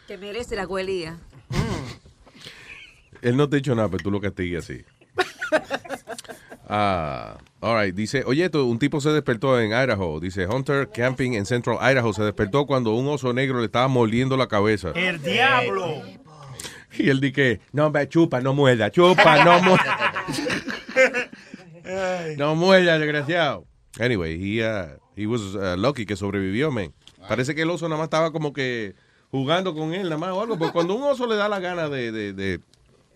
Que 0.07 0.17
merece 0.19 0.57
la 0.57 0.63
abuelía. 0.63 1.19
Él 3.23 3.37
no 3.37 3.49
te 3.49 3.57
ha 3.57 3.59
dicho 3.59 3.75
nada, 3.75 3.89
pero 3.89 4.03
tú 4.03 4.11
lo 4.11 4.21
castigues 4.21 4.65
así. 4.65 4.85
Ah, 6.67 7.37
all 7.65 7.83
right. 7.83 7.95
Dice, 7.95 8.23
oye, 8.27 8.45
esto, 8.45 8.65
un 8.67 8.79
tipo 8.79 9.01
se 9.01 9.11
despertó 9.11 9.59
en 9.59 9.71
Idaho. 9.71 10.21
Dice, 10.21 10.47
Hunter 10.47 10.89
Camping 10.93 11.33
en 11.33 11.47
Central 11.47 11.79
Idaho 11.81 12.13
se 12.13 12.23
despertó 12.23 12.67
cuando 12.67 12.95
un 12.95 13.09
oso 13.09 13.33
negro 13.33 13.59
le 13.59 13.67
estaba 13.67 13.89
mordiendo 13.89 14.37
la 14.37 14.47
cabeza. 14.47 14.93
El 14.95 15.21
diablo. 15.23 16.03
Y 16.97 17.11
él 17.11 17.21
dice, 17.21 17.61
no, 17.73 17.91
ve, 17.91 18.09
chupa, 18.09 18.41
no 18.41 18.55
muerda, 18.55 18.89
chupa, 18.89 19.45
no 19.45 19.61
muerda. 19.65 20.15
no 22.37 22.55
muerda, 22.55 23.01
desgraciado. 23.01 23.67
Anyway, 23.99 24.39
he, 24.39 24.63
uh, 24.63 24.97
he 25.17 25.27
was 25.27 25.57
uh, 25.57 25.77
lucky 25.77 26.07
que 26.07 26.15
sobrevivió, 26.15 26.71
man. 26.71 26.93
Parece 27.29 27.55
que 27.55 27.63
el 27.63 27.71
oso 27.71 27.89
nada 27.89 27.99
más 27.99 28.07
estaba 28.07 28.31
como 28.31 28.53
que 28.53 28.95
jugando 29.31 29.75
con 29.75 29.95
él, 29.95 30.05
nada 30.05 30.19
más 30.19 30.31
o 30.31 30.43
algo. 30.43 30.59
Porque 30.59 30.73
cuando 30.73 30.95
un 30.95 31.03
oso 31.03 31.27
le 31.27 31.37
da 31.37 31.49
la 31.49 31.59
gana 31.59 31.89
de, 31.89 32.13
de, 32.13 32.33
de, 32.33 32.61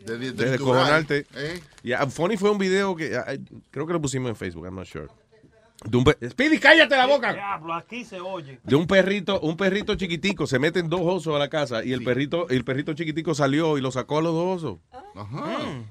De, 0.04 0.16
de, 0.18 0.32
de 0.32 0.44
de 0.44 0.50
descojonarte. 0.52 1.26
¿Eh? 1.34 1.60
Yeah, 1.82 2.06
Funny 2.06 2.36
fue 2.36 2.50
un 2.50 2.58
video 2.58 2.94
que 2.96 3.16
ah, 3.16 3.26
creo 3.70 3.86
que 3.86 3.92
lo 3.92 4.00
pusimos 4.00 4.28
en 4.30 4.36
Facebook, 4.36 4.64
I'm 4.64 4.74
not 4.76 4.86
sure. 4.86 5.08
De 5.84 5.96
un 5.96 6.02
pe- 6.02 6.16
Speedy, 6.28 6.58
cállate 6.58 6.96
la 6.96 7.06
boca. 7.06 7.32
Diablo, 7.32 7.72
aquí 7.72 8.04
se 8.04 8.20
oye. 8.20 8.58
De 8.64 8.74
un 8.74 8.88
perrito, 8.88 9.38
un 9.40 9.56
perrito 9.56 9.94
chiquitico, 9.94 10.44
se 10.46 10.58
meten 10.58 10.88
dos 10.88 11.02
osos 11.04 11.36
a 11.36 11.38
la 11.38 11.48
casa 11.48 11.84
y 11.84 11.92
el 11.92 12.02
perrito, 12.02 12.48
el 12.48 12.64
perrito 12.64 12.94
chiquitico 12.94 13.32
salió 13.32 13.78
y 13.78 13.80
lo 13.80 13.92
sacó 13.92 14.18
a 14.18 14.22
los 14.22 14.32
dos 14.32 14.56
osos. 14.64 14.78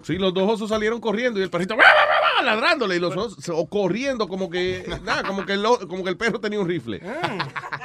Sí, 0.04 0.18
los 0.18 0.34
dos 0.34 0.50
osos 0.52 0.70
salieron 0.70 1.00
corriendo 1.00 1.40
y 1.40 1.44
el 1.44 1.50
perrito 1.50 1.78
¡bah, 1.78 1.84
bah, 1.86 2.06
bah, 2.06 2.28
bah! 2.38 2.44
ladrándole 2.44 2.98
y 2.98 3.00
los 3.00 3.16
osos 3.16 3.48
o 3.50 3.66
corriendo 3.68 4.28
como 4.28 4.50
que 4.50 4.84
nada, 5.04 5.24
como 5.24 5.46
que 5.46 5.54
el, 5.54 5.64
como 5.88 6.04
que 6.04 6.10
el 6.10 6.18
perro 6.18 6.40
tenía 6.42 6.60
un 6.60 6.68
rifle. 6.68 6.98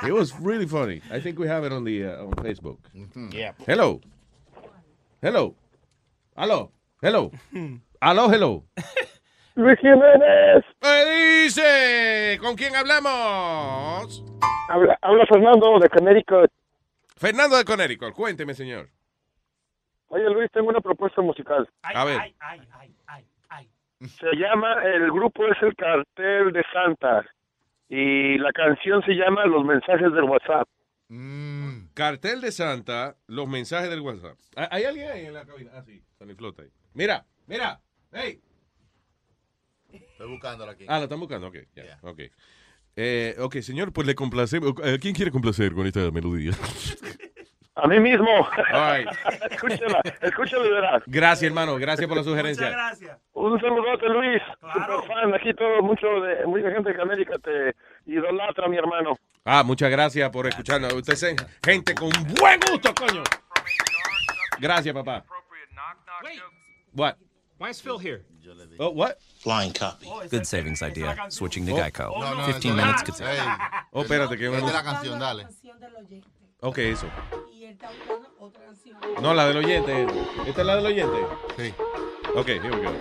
It 0.04 0.10
was 0.12 0.34
really 0.42 0.66
funny. 0.66 1.00
I 1.12 1.20
think 1.20 1.38
we 1.38 1.48
have 1.48 1.64
it 1.64 1.72
on 1.72 1.84
the 1.84 2.04
uh, 2.04 2.26
on 2.26 2.34
Facebook. 2.42 2.80
Yeah. 3.30 3.54
Hello. 3.66 4.00
Hello. 5.20 5.54
Hello. 6.36 6.72
Hello. 7.02 7.30
Hello, 8.00 8.30
hello. 8.32 8.64
Luis 9.54 9.78
Jiménez. 9.80 10.64
¿Qué 10.80 11.42
dice? 11.44 12.38
¿Con 12.40 12.54
quién 12.56 12.74
hablamos? 12.76 14.24
Habla, 14.68 14.98
habla 15.02 15.26
Fernando 15.26 15.78
de 15.78 15.88
Connecticut. 15.88 16.50
Fernando 17.16 17.56
de 17.56 17.64
Connecticut. 17.64 18.14
Cuénteme, 18.14 18.54
señor. 18.54 18.88
Oye 20.08 20.30
Luis, 20.30 20.50
tengo 20.52 20.68
una 20.68 20.80
propuesta 20.80 21.20
musical. 21.22 21.68
A 21.82 22.04
ver. 22.04 22.20
Se 24.00 24.36
llama, 24.36 24.82
el 24.84 25.10
grupo 25.12 25.46
es 25.46 25.60
el 25.62 25.74
Cartel 25.76 26.52
de 26.52 26.64
Santa. 26.72 27.24
Y 27.88 28.38
la 28.38 28.52
canción 28.52 29.02
se 29.02 29.12
llama 29.12 29.44
Los 29.46 29.64
mensajes 29.64 30.12
del 30.12 30.24
WhatsApp. 30.24 30.68
Cartel 31.94 32.40
de 32.40 32.52
Santa, 32.52 33.16
los 33.26 33.48
mensajes 33.48 33.90
del 33.90 34.00
WhatsApp. 34.00 34.38
¿Hay 34.56 34.84
alguien 34.84 35.10
ahí 35.10 35.26
en 35.26 35.34
la 35.34 35.44
cabina? 35.44 35.70
Ah, 35.74 35.82
sí, 35.84 36.02
Sony 36.18 36.34
Flota 36.36 36.62
ahí. 36.62 36.70
Mira, 36.94 37.26
mira. 37.46 37.80
Hey. 38.12 38.40
Estoy 39.90 40.28
buscándola 40.28 40.72
aquí. 40.72 40.84
Ah, 40.88 40.98
la 40.98 41.04
están 41.04 41.20
buscando, 41.20 41.48
ok. 41.48 41.56
ya, 41.74 41.98
ok. 42.02 42.20
Eh, 42.96 43.36
ok, 43.38 43.56
señor, 43.60 43.92
pues 43.92 44.06
le 44.06 44.14
complacemos. 44.14 44.72
¿A 44.82 44.98
quién 44.98 45.14
quiere 45.14 45.30
complacer 45.30 45.72
con 45.72 45.86
esta 45.86 46.10
melodía? 46.10 46.52
A 47.74 47.88
mí 47.88 47.98
mismo. 48.00 48.46
Right. 48.70 49.08
escúchala, 49.50 50.02
escúchala 50.20 50.66
y 50.66 50.70
verás. 50.70 51.02
Gracias, 51.06 51.42
hermano. 51.42 51.76
Gracias 51.76 52.06
por 52.06 52.18
la 52.18 52.22
sugerencia. 52.22 52.68
gracias. 52.68 53.18
Un 53.32 53.58
saludote, 53.60 54.08
Luis. 54.10 54.42
Super 54.60 55.08
fan. 55.08 55.34
Aquí 55.34 55.54
todo, 55.54 55.82
mucho 55.82 56.06
de, 56.20 56.44
mucha 56.46 56.70
gente 56.70 56.92
de 56.92 57.02
América 57.02 57.38
te 57.38 57.74
idolatra, 58.04 58.68
mi 58.68 58.76
hermano. 58.76 59.16
Ah, 59.44 59.62
muchas 59.64 59.90
gracias 59.90 60.30
por 60.30 60.46
escucharnos. 60.46 60.92
Ustedes 60.92 61.18
son 61.20 61.36
gente 61.64 61.94
con 61.94 62.10
buen 62.38 62.60
gusto, 62.70 62.94
coño. 62.94 63.22
Gracias, 64.60 64.94
papá. 64.94 65.24
What? 66.94 67.16
Why 67.58 67.70
is 67.70 67.80
Phil 67.82 67.98
here? 67.98 68.24
Oh, 68.78 68.90
what? 68.90 69.16
Blind 69.44 69.76
copy. 69.78 70.06
Good 70.30 70.44
savings 70.44 70.82
idea. 70.82 71.16
Switching 71.28 71.66
to 71.66 71.72
Oh. 71.72 71.76
Geico. 71.76 72.12
No, 72.18 72.34
no, 72.34 72.46
15 72.46 72.68
esa- 72.68 72.76
minutes 72.76 73.02
could 73.02 73.16
save. 73.16 73.38
Oh, 73.92 74.02
espérate, 74.02 74.36
que 74.36 74.46
es 74.46 74.64
de 74.66 74.72
la 74.72 74.82
canción, 74.82 75.18
dale. 75.18 75.46
Ok, 76.60 76.78
eso. 76.78 77.06
No, 79.20 79.34
la 79.34 79.46
del 79.46 79.56
oyente. 79.58 80.06
¿Esta 80.46 80.60
es 80.60 80.66
la 80.66 80.76
del 80.76 80.86
oyente? 80.86 81.26
Sí. 81.56 81.74
Ok, 82.34 82.48
here 82.48 82.70
we 82.70 82.84
go. 82.84 82.92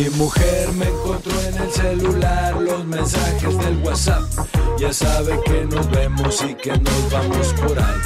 Mi 0.00 0.08
mujer 0.16 0.72
me 0.72 0.86
encontró 0.86 1.38
en 1.42 1.58
el 1.58 1.70
celular 1.70 2.58
los 2.58 2.86
mensajes 2.86 3.58
del 3.58 3.76
WhatsApp. 3.82 4.22
Ya 4.78 4.94
sabe 4.94 5.38
que 5.44 5.66
nos 5.66 5.90
vemos 5.90 6.42
y 6.42 6.54
que 6.54 6.70
nos 6.70 7.10
vamos 7.12 7.52
por 7.60 7.78
ahí. 7.78 8.00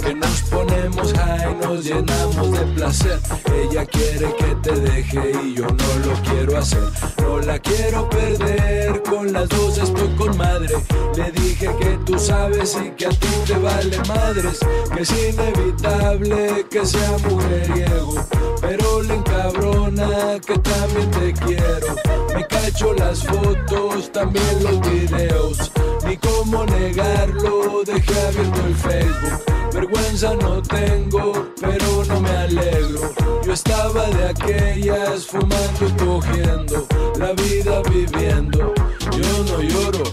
Que 0.00 0.14
nos 0.14 0.42
ponemos 0.42 1.12
high, 1.12 1.56
nos 1.74 1.84
llenamos 1.84 2.50
de 2.50 2.66
placer. 2.74 3.20
Ella 3.62 3.86
quiere 3.86 4.34
que 4.34 4.54
te 4.56 4.72
deje 4.72 5.32
y 5.44 5.54
yo 5.54 5.66
no 5.66 6.06
lo 6.06 6.14
quiero 6.22 6.58
hacer. 6.58 6.82
No 7.22 7.38
la 7.38 7.58
quiero 7.60 8.08
perder, 8.10 9.02
con 9.04 9.32
las 9.32 9.48
dos 9.48 9.78
estoy 9.78 10.08
con 10.16 10.36
madre. 10.36 10.74
Le 11.14 11.30
dije 11.30 11.70
que 11.78 11.98
tú 12.04 12.18
sabes 12.18 12.76
y 12.84 12.90
que 12.90 13.06
a 13.06 13.10
ti 13.10 13.28
te 13.46 13.56
vale 13.58 13.98
madres. 14.08 14.58
Que 14.94 15.02
es 15.02 15.10
inevitable 15.10 16.66
que 16.68 16.84
sea 16.84 17.16
mujeriego. 17.28 18.14
Pero 18.60 19.02
le 19.02 19.14
encabrona 19.14 20.40
que 20.44 20.58
también 20.58 21.10
te 21.12 21.32
quiero. 21.44 21.94
Me 22.34 22.46
cacho 22.48 22.94
las 22.94 23.24
fotos, 23.24 24.10
también 24.10 24.64
los 24.64 24.80
videos. 24.90 25.70
Ni 26.04 26.16
cómo 26.16 26.64
negarlo, 26.64 27.82
dejé 27.84 28.20
abierto 28.26 28.60
el 28.66 28.74
Facebook. 28.74 29.59
Vergüenza 29.72 30.34
no 30.34 30.60
tengo, 30.62 31.52
pero 31.60 32.04
no 32.08 32.20
me 32.20 32.30
alegro. 32.30 33.12
Yo 33.44 33.52
estaba 33.52 34.04
de 34.06 34.28
aquellas 34.28 35.26
fumando 35.26 35.86
y 35.86 35.92
cogiendo, 36.04 36.86
la 37.18 37.32
vida 37.32 37.82
viviendo. 37.90 38.74
Yo 39.12 39.44
no 39.44 39.62
lloro, 39.62 40.04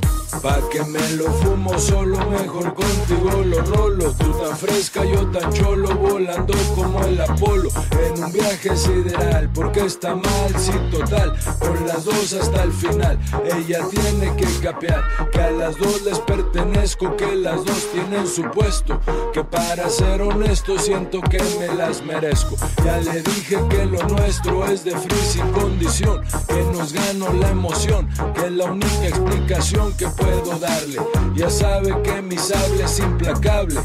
pa' 0.41 0.59
que 0.69 0.84
me 0.84 1.09
lo 1.11 1.31
fumo 1.31 1.77
solo, 1.80 2.18
mejor 2.30 2.73
contigo 2.73 3.43
lo 3.43 3.61
rolo. 3.61 4.11
Tú 4.14 4.31
tan 4.34 4.57
fresca, 4.57 5.03
yo 5.05 5.26
tan 5.27 5.51
cholo, 5.53 5.95
volando 5.95 6.53
como 6.76 7.03
el 7.03 7.19
Apolo. 7.22 7.69
En 7.91 8.23
un 8.23 8.31
viaje 8.31 8.76
sideral, 8.76 9.49
porque 9.53 9.85
está 9.85 10.15
mal, 10.15 10.55
sí, 10.57 10.72
total. 10.91 11.35
Con 11.59 11.88
las 11.88 12.05
dos 12.05 12.34
hasta 12.34 12.64
el 12.64 12.72
final, 12.72 13.18
ella 13.45 13.80
tiene 13.89 14.35
que 14.35 14.47
capear 14.61 15.03
que 15.31 15.41
a 15.41 15.51
las 15.51 15.77
dos 15.77 16.01
les 16.03 16.19
pertenezco, 16.19 17.15
que 17.15 17.35
las 17.35 17.64
dos 17.64 17.88
tienen 17.91 18.27
su 18.27 18.43
puesto. 18.43 18.99
Que 19.34 19.43
para 19.43 19.89
ser 19.89 20.22
honesto, 20.22 20.77
siento 20.77 21.22
que 21.22 21.41
me 21.59 21.73
las 21.76 22.01
merezco. 22.03 22.55
Ya 22.84 22.97
le 22.97 23.22
dije 23.22 23.57
que 23.69 23.85
lo 23.85 24.03
nuestro 24.07 24.65
es 24.65 24.84
de 24.84 24.91
free 24.91 25.26
sin 25.26 25.47
condición, 25.51 26.22
que 26.47 26.64
nos 26.73 26.93
ganó 26.93 27.31
la 27.34 27.49
emoción, 27.49 28.09
que 28.34 28.45
es 28.47 28.51
la 28.51 28.65
única 28.65 29.07
explicación 29.07 29.93
que 29.93 30.07
puedo 30.27 30.59
darle. 30.59 30.97
Ya 31.35 31.49
sabe 31.49 32.01
que 32.01 32.21
mi 32.21 32.37
sable 32.37 32.83
es 32.83 32.99
implacable. 32.99 33.79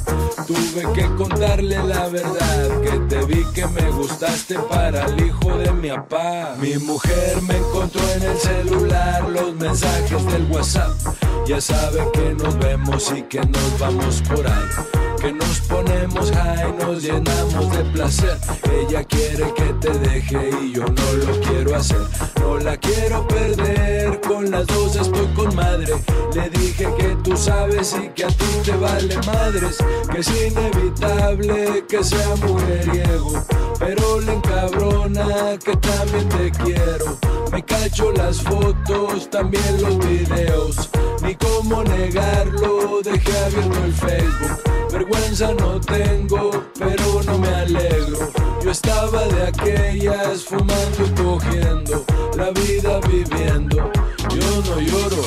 Tuve 0.47 0.93
que 0.94 1.14
contarle 1.16 1.77
la 1.85 2.09
verdad, 2.09 2.81
que 2.82 2.98
te 3.09 3.24
vi 3.27 3.44
que 3.52 3.66
me 3.66 3.90
gustaste 3.90 4.59
para 4.59 5.06
el 5.06 5.27
hijo 5.27 5.56
de 5.59 5.73
mi 5.73 5.90
papá. 5.90 6.56
Mi 6.60 6.77
mujer 6.78 7.40
me 7.43 7.56
encontró 7.56 8.01
en 8.16 8.23
el 8.23 8.39
celular 8.39 9.28
los 9.28 9.55
mensajes 9.55 10.24
del 10.27 10.51
WhatsApp. 10.51 10.93
Ya 11.47 11.60
sabe 11.60 12.09
que 12.12 12.35
nos 12.35 12.59
vemos 12.59 13.12
y 13.16 13.23
que 13.23 13.40
nos 13.40 13.78
vamos 13.78 14.23
por 14.23 14.47
ahí. 14.47 14.69
Que 15.20 15.32
nos 15.32 15.60
ponemos 15.60 16.32
high, 16.32 16.73
nos 16.78 17.02
llenamos 17.02 17.77
de 17.77 17.85
placer. 17.93 18.39
Ella 18.81 19.05
quiere 19.05 19.52
que 19.55 19.73
te 19.81 19.90
deje 19.98 20.51
y 20.62 20.73
yo 20.73 20.85
no 20.85 21.12
lo 21.12 21.40
quiero 21.40 21.77
hacer. 21.77 22.01
No 22.40 22.59
la 22.59 22.77
quiero 22.77 23.27
perder, 23.28 24.20
con 24.20 24.51
las 24.51 24.66
dos 24.66 24.97
estoy 24.97 25.27
con 25.35 25.55
madre. 25.55 25.94
Le 26.35 26.49
dije 26.51 26.87
que 26.97 27.17
tú 27.23 27.37
sabes 27.37 27.95
y 28.03 28.09
que 28.11 28.25
a 28.25 28.29
ti 28.29 28.45
te 28.65 28.73
vale 28.73 29.17
madres. 29.27 29.79
Que 30.11 30.21
es 30.21 30.29
inevitable 30.29 31.85
que 31.89 32.03
sea 32.03 32.37
mujeriego. 32.37 33.33
Pero 33.79 34.21
le 34.21 34.33
encabrona 34.33 35.59
que 35.59 35.77
también 35.77 36.29
te 36.29 36.51
quiero. 36.51 37.19
Me 37.53 37.63
cacho 37.65 38.13
las 38.13 38.41
fotos, 38.41 39.29
también 39.31 39.83
los 39.83 39.99
videos. 39.99 40.89
Ni 41.23 41.35
cómo 41.37 41.85
negarlo, 41.85 43.01
dejé 43.03 43.39
abierto 43.39 43.85
el 43.85 43.93
Facebook. 43.93 44.63
Vergüenza 44.91 45.53
no 45.59 45.81
tengo, 45.81 46.51
pero 46.79 47.23
no 47.25 47.39
me 47.39 47.49
alegro. 47.49 48.31
Yo 48.63 48.71
estaba 48.71 49.27
de 49.27 49.49
aquellas 49.49 50.45
fumando 50.45 51.05
y 51.05 51.23
cogiendo, 51.23 52.05
la 52.37 52.51
vida 52.51 53.01
viviendo. 53.09 53.91
Yo 54.31 54.63
no 54.67 54.81
lloro, 54.81 55.23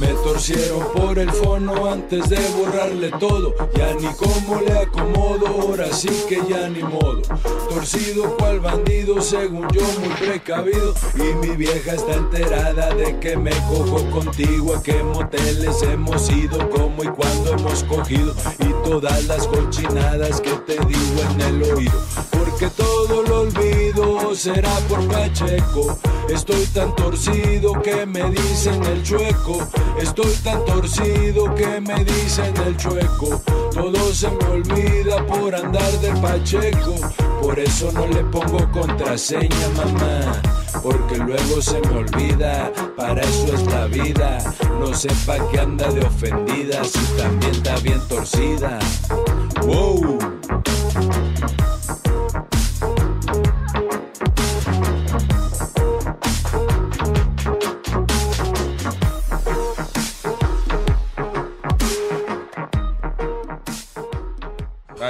me 0.00 0.08
torcieron 0.08 0.84
por 0.94 1.18
el 1.18 1.30
fono 1.30 1.86
antes 1.86 2.28
de 2.28 2.38
borrarle 2.50 3.10
todo. 3.18 3.54
Ya 3.74 3.94
ni 3.94 4.08
cómo 4.14 4.60
le 4.60 4.78
acomodo, 4.78 5.46
ahora 5.46 5.92
sí 5.92 6.08
que 6.28 6.40
ya 6.48 6.68
ni 6.68 6.82
modo. 6.82 7.22
Torcido 7.68 8.36
cual 8.36 8.60
bandido, 8.60 9.20
según 9.20 9.68
yo 9.70 9.82
muy 10.00 10.14
precavido. 10.14 10.94
Y 11.14 11.46
mi 11.46 11.56
vieja 11.56 11.94
está 11.94 12.14
enterada 12.14 12.94
de 12.94 13.18
que 13.18 13.36
me 13.36 13.52
cojo 13.68 14.04
contigo. 14.10 14.74
A 14.74 14.82
qué 14.82 15.02
moteles 15.02 15.82
hemos 15.82 16.30
ido, 16.30 16.68
cómo 16.70 17.04
y 17.04 17.08
cuándo 17.08 17.52
hemos 17.52 17.84
cogido. 17.84 18.34
Y 18.60 18.88
todas 18.88 19.24
las 19.26 19.46
cochinadas 19.46 20.40
que 20.40 20.52
te 20.66 20.74
digo 20.86 21.22
en 21.30 21.40
el 21.40 21.62
oído. 21.62 22.00
Porque 22.30 22.68
todo 22.70 23.22
lo 23.22 23.40
olvido, 23.42 24.34
será 24.34 24.74
por 24.88 25.06
Pacheco. 25.08 25.98
Estoy 26.28 26.66
tan 26.66 26.94
torcido 26.96 27.80
que 27.82 28.04
me 28.04 28.30
dicen 28.30 28.82
el 28.84 29.02
chueco. 29.02 29.66
Estoy 30.00 30.32
tan 30.44 30.64
torcido 30.64 31.54
que 31.54 31.80
me 31.80 32.04
dicen 32.04 32.54
el 32.66 32.76
chueco. 32.76 33.40
Todo 33.72 34.14
se 34.14 34.30
me 34.30 34.44
olvida 34.46 35.26
por 35.26 35.54
andar 35.54 35.92
de 36.00 36.12
Pacheco. 36.20 36.94
Por 37.40 37.58
eso 37.58 37.90
no 37.92 38.06
le 38.06 38.24
pongo 38.24 38.70
contraseña, 38.72 39.68
mamá. 39.76 40.42
Porque 40.82 41.16
luego 41.16 41.60
se 41.60 41.80
me 41.80 41.98
olvida, 41.98 42.72
para 42.96 43.20
eso 43.22 43.54
es 43.54 43.66
la 43.66 43.86
vida. 43.86 44.38
No 44.78 44.94
sepa 44.94 45.36
que 45.50 45.60
anda 45.60 45.90
de 45.90 46.04
ofendida, 46.04 46.84
si 46.84 47.00
también 47.16 47.52
está 47.52 47.76
bien 47.80 48.00
torcida. 48.08 48.78
Wow. 49.62 50.18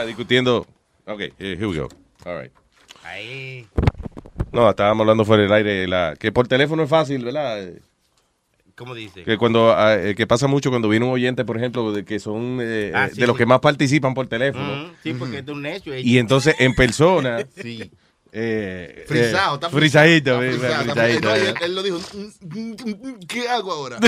Discutiendo. 0.06 0.66
Ok, 1.06 1.20
here 1.38 1.66
we 1.66 1.76
go. 1.78 1.88
All 2.24 2.40
right. 2.40 2.52
Ahí. 3.04 3.66
No, 4.52 4.68
estábamos 4.70 5.02
hablando 5.02 5.24
fuera 5.24 5.42
del 5.42 5.52
aire. 5.52 5.86
La, 5.86 6.14
que 6.18 6.32
por 6.32 6.48
teléfono 6.48 6.82
es 6.82 6.90
fácil, 6.90 7.24
¿verdad? 7.24 7.68
¿Cómo 8.74 8.94
dice? 8.94 9.22
Que 9.24 9.38
cuando 9.38 9.72
ah, 9.74 9.94
eh, 9.96 10.14
que 10.14 10.26
pasa 10.26 10.46
mucho 10.46 10.68
cuando 10.70 10.88
viene 10.88 11.06
un 11.06 11.12
oyente, 11.12 11.44
por 11.44 11.56
ejemplo, 11.56 11.92
de 11.92 12.04
que 12.04 12.18
son 12.18 12.58
eh, 12.60 12.92
Ah, 12.94 13.06
eh, 13.06 13.10
sí, 13.14 13.20
de 13.20 13.26
los 13.26 13.36
que 13.36 13.46
más 13.46 13.60
participan 13.60 14.12
por 14.12 14.26
teléfono. 14.26 14.84
Ujú, 14.84 14.92
Sí, 15.02 15.14
porque 15.14 15.38
es 15.38 15.46
de 15.46 15.52
un 15.52 15.64
eh. 15.64 15.80
Y 16.02 16.18
entonces 16.18 16.54
en 16.58 16.74
persona. 16.74 17.38
Sí. 17.62 17.90
Eh, 18.38 19.04
Frisado, 19.08 19.52
eh, 19.52 19.54
está 19.54 19.70
frisadito, 19.70 20.42
eh, 20.42 20.50
eh. 20.54 21.54
Él, 21.62 21.74
lo 21.74 21.82
dijo. 21.82 21.98
"Mm, 22.42 22.72
¿Qué 23.26 23.48
hago 23.48 23.72
ahora? 23.72 23.98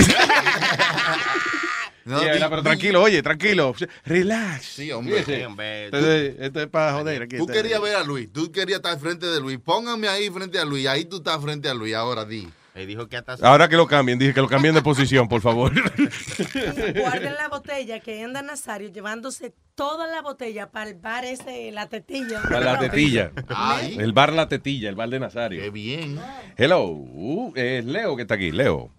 Sí, 2.17 2.25
¿verdad? 2.25 2.49
pero 2.49 2.63
tranquilo, 2.63 3.01
oye, 3.03 3.21
tranquilo. 3.21 3.75
Relax. 4.05 4.65
Sí, 4.65 4.91
hombre. 4.91 5.15
Fíjese. 5.19 5.37
Sí, 5.39 5.43
hombre. 5.45 5.85
Entonces, 5.85 6.35
esto 6.39 6.61
es 6.61 6.67
para 6.67 6.93
joder. 6.93 7.21
Aquí 7.21 7.37
Tú 7.37 7.43
está. 7.43 7.53
querías 7.53 7.81
ver 7.81 7.95
a 7.95 8.03
Luis, 8.03 8.31
tú 8.31 8.51
querías 8.51 8.77
estar 8.77 8.97
frente 8.99 9.25
de 9.27 9.39
Luis. 9.39 9.59
Póngame 9.63 10.07
ahí 10.07 10.29
frente 10.29 10.59
a 10.59 10.65
Luis, 10.65 10.87
ahí 10.87 11.05
tú 11.05 11.17
estás 11.17 11.41
frente 11.41 11.69
a 11.69 11.73
Luis, 11.73 11.93
ahora 11.95 12.25
di. 12.25 12.47
Él 12.75 12.87
dijo 12.87 13.09
que 13.09 13.17
hasta 13.17 13.35
Ahora 13.41 13.67
que 13.67 13.75
lo 13.75 13.87
cambien, 13.87 14.17
dije 14.19 14.33
que 14.33 14.41
lo 14.41 14.47
cambien 14.47 14.73
de 14.73 14.81
posición, 14.81 15.27
por 15.27 15.41
favor. 15.41 15.73
Guarden 16.95 17.33
la 17.35 17.49
botella 17.49 17.99
que 17.99 18.23
anda 18.23 18.41
Nazario 18.41 18.89
llevándose 18.89 19.53
toda 19.75 20.07
la 20.07 20.21
botella 20.21 20.69
para 20.69 20.89
el 20.89 20.95
bar 20.95 21.25
ese, 21.25 21.71
la 21.71 21.89
tetilla. 21.89 22.41
Para 22.43 22.59
la 22.73 22.79
tetilla. 22.79 23.31
Ay. 23.49 23.97
El 23.99 24.13
bar 24.13 24.31
La 24.33 24.47
Tetilla, 24.47 24.87
el 24.89 24.95
bar 24.95 25.09
de 25.09 25.19
Nazario. 25.19 25.61
Qué 25.61 25.69
bien. 25.71 26.19
Hello. 26.57 26.85
Uh, 26.87 27.51
es 27.55 27.83
Leo 27.85 28.15
que 28.15 28.21
está 28.21 28.35
aquí. 28.35 28.51
Leo. 28.51 28.91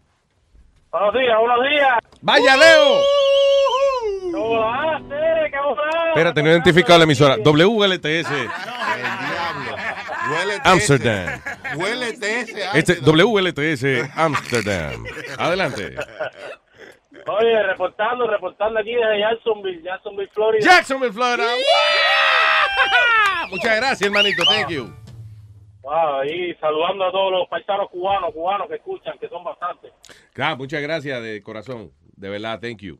Buenos 0.91 1.15
días, 1.15 1.39
buenos 1.39 1.69
días. 1.71 1.99
¡Vaya, 2.21 2.57
Leo! 2.57 3.01
¿Cómo. 4.33 5.77
Espérate, 6.09 6.43
no 6.43 6.49
he 6.49 6.53
identificado 6.53 6.99
la 6.99 7.05
emisora. 7.05 7.37
WLTS. 7.37 8.31
Huélete 10.31 10.61
Amsterdam. 10.69 11.29
ese. 11.29 11.77
Huélete 11.77 12.41
ese. 12.41 12.65
Este, 12.75 12.95
WLTS 13.01 14.11
Amsterdam. 14.17 15.05
Adelante. 15.39 15.95
Oye, 17.27 17.62
reportando, 17.65 18.27
reportando 18.27 18.81
aquí 18.81 18.95
desde 18.95 19.21
Jacksonville, 19.21 19.83
Jacksonville, 19.83 20.31
Florida. 20.35 20.65
Jacksonville, 20.65 21.12
Florida. 21.12 21.49
Muchas 23.51 23.77
gracias, 23.77 24.03
hermanito. 24.03 24.43
Thank 24.45 24.69
you. 24.71 24.93
Wow, 25.82 26.24
y 26.24 26.55
saludando 26.61 27.07
a 27.07 27.11
todos 27.12 27.32
los 27.32 27.48
paisanos 27.48 27.89
cubanos, 27.90 28.32
cubanos 28.35 28.69
que 28.69 28.74
escuchan, 28.77 29.19
que 29.19 29.28
son 29.28 29.43
bastantes. 29.44 29.93
Ah, 30.39 30.55
muchas 30.55 30.82
gracias 30.82 31.23
de 31.23 31.43
corazón. 31.43 31.90
De 32.16 32.28
verdad, 32.28 32.61
thank 32.61 32.78
you. 32.81 32.98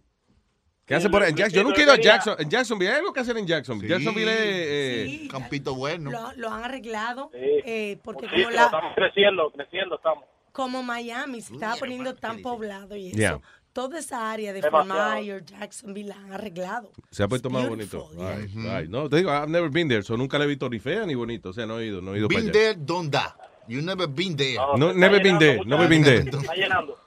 ¿Qué 0.87 0.95
Sí, 0.95 1.07
hace 1.07 1.11
por 1.11 1.23
Jackson? 1.23 1.51
Yo 1.51 1.63
nunca 1.63 1.81
he 1.81 1.85
ido 1.85 1.93
a 1.93 1.97
Jackson. 2.01 2.37
En 2.39 2.49
Jacksonville, 2.51 2.91
¿hay 2.91 2.99
algo 2.99 3.13
que 3.13 3.21
hacer 3.21 3.37
en 3.37 3.47
Jacksonville? 3.47 3.89
Jacksonville 3.93 4.33
es... 4.33 4.39
eh, 4.41 5.05
Sí. 5.07 5.29
Campito 5.29 5.75
bueno. 5.75 6.11
Lo, 6.11 6.33
lo 6.37 6.49
han 6.51 6.65
arreglado 6.65 7.31
eh, 7.35 7.99
porque 8.03 8.27
Sí, 8.29 8.43
como, 8.45 8.51
la, 8.51 8.65
estamos 8.65 8.95
creciendo, 8.97 9.51
creciendo 9.53 9.97
estamos. 9.97 10.25
como 10.53 10.83
Miami 10.83 11.43
se 11.43 11.53
estaba 11.55 11.77
poniendo 11.77 12.15
tan 12.17 12.41
poblado 12.43 12.97
y 12.97 13.09
eso, 13.09 13.17
Yeah. 13.19 13.41
Toda 13.73 13.99
esa 13.99 14.31
área 14.31 14.53
de. 14.53 14.63
Fort 14.63 14.87
Myers, 14.87 15.45
Jacksonville 15.47 16.09
la 16.09 16.17
han 16.17 16.33
arreglado. 16.33 16.91
Se 17.11 17.23
ha 17.23 17.29
puesto 17.29 17.51
más 17.51 17.69
bonito. 17.69 18.09
Ay, 18.21 18.49
ay, 18.69 18.89
No, 18.89 19.09
te 19.09 19.17
digo, 19.17 19.31
I've 19.31 19.49
never 19.49 19.71
been 19.71 19.89
there, 19.89 20.03
so 20.03 20.17
nunca 20.17 20.39
le 20.39 20.45
he 20.45 20.49
visto 20.49 20.69
ni 20.69 20.79
fea 20.79 21.07
ni 21.07 21.15
bonito. 21.15 21.51
O 21.51 21.53
sea, 21.53 21.67
no 21.67 21.79
he 21.81 21.87
ido, 21.87 22.01
no 22.01 22.15
he 22.15 22.19
ido 22.19 22.29
para 22.29 22.41
Been 22.41 22.51
allá. 22.51 22.53
there, 22.53 22.75
don't 22.75 23.11
die. 23.11 23.33
You 23.69 23.83
never 23.83 24.09
been 24.09 24.37
there. 24.37 24.57
No, 24.77 24.93
never 24.93 25.23
been 25.23 25.39
there, 25.39 25.65
never 25.65 25.89
been 25.89 26.03
there. 26.03 26.25
Está 26.25 26.55
llenando. 26.55 26.99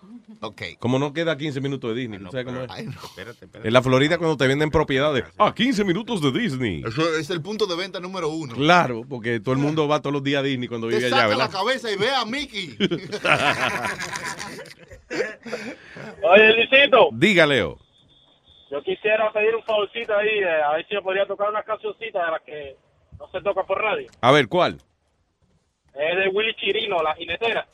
Ok. 0.41 0.61
Como 0.79 0.99
no 0.99 1.13
queda 1.13 1.37
15 1.37 1.61
minutos 1.61 1.93
de 1.93 2.01
Disney, 2.01 2.19
¿tú 2.19 2.29
sabes 2.31 2.45
cómo 2.45 2.61
es? 2.61 2.69
Espérate, 2.71 3.45
espérate. 3.45 3.67
En 3.67 3.73
la 3.73 3.81
Florida 3.81 4.17
cuando 4.17 4.37
te 4.37 4.47
venden 4.47 4.69
propiedades, 4.69 5.23
ah, 5.37 5.53
15 5.55 5.83
minutos 5.83 6.21
de 6.21 6.31
Disney. 6.37 6.83
Eso 6.85 7.15
es 7.17 7.29
el 7.29 7.41
punto 7.41 7.65
de 7.65 7.75
venta 7.75 7.99
número 7.99 8.29
uno. 8.29 8.55
Claro, 8.55 9.03
porque 9.07 9.39
todo 9.39 9.53
el 9.53 9.59
mundo 9.61 9.87
va 9.87 10.01
todos 10.01 10.13
los 10.13 10.23
días 10.23 10.39
a 10.39 10.43
Disney 10.43 10.67
cuando 10.67 10.89
Te 10.89 10.97
vive 10.97 11.09
saca 11.09 11.25
allá, 11.25 11.29
la 11.35 11.37
¿verdad? 11.45 11.51
cabeza 11.59 11.91
y 11.91 11.95
ve 11.97 12.09
a 12.13 12.25
Mickey. 12.25 12.77
Oye, 16.23 16.53
Luisito, 16.55 17.09
Diga, 17.13 17.45
Leo. 17.45 17.77
yo 18.71 18.81
quisiera 18.83 19.31
pedir 19.31 19.55
un 19.55 19.63
favorcito 19.63 20.15
ahí, 20.15 20.39
eh, 20.39 20.61
a 20.63 20.73
ver 20.75 20.87
si 20.87 20.95
me 20.95 21.01
podría 21.01 21.25
tocar 21.25 21.49
una 21.49 21.63
cancioncita 21.63 22.25
de 22.25 22.31
las 22.31 22.41
que 22.41 22.75
no 23.19 23.29
se 23.31 23.41
toca 23.41 23.63
por 23.63 23.79
radio. 23.81 24.07
A 24.21 24.31
ver, 24.31 24.47
¿cuál? 24.47 24.79
Es 25.93 26.17
de 26.17 26.27
Willy 26.29 26.55
Chirino, 26.55 27.01
La 27.03 27.13
Jinetera. 27.15 27.67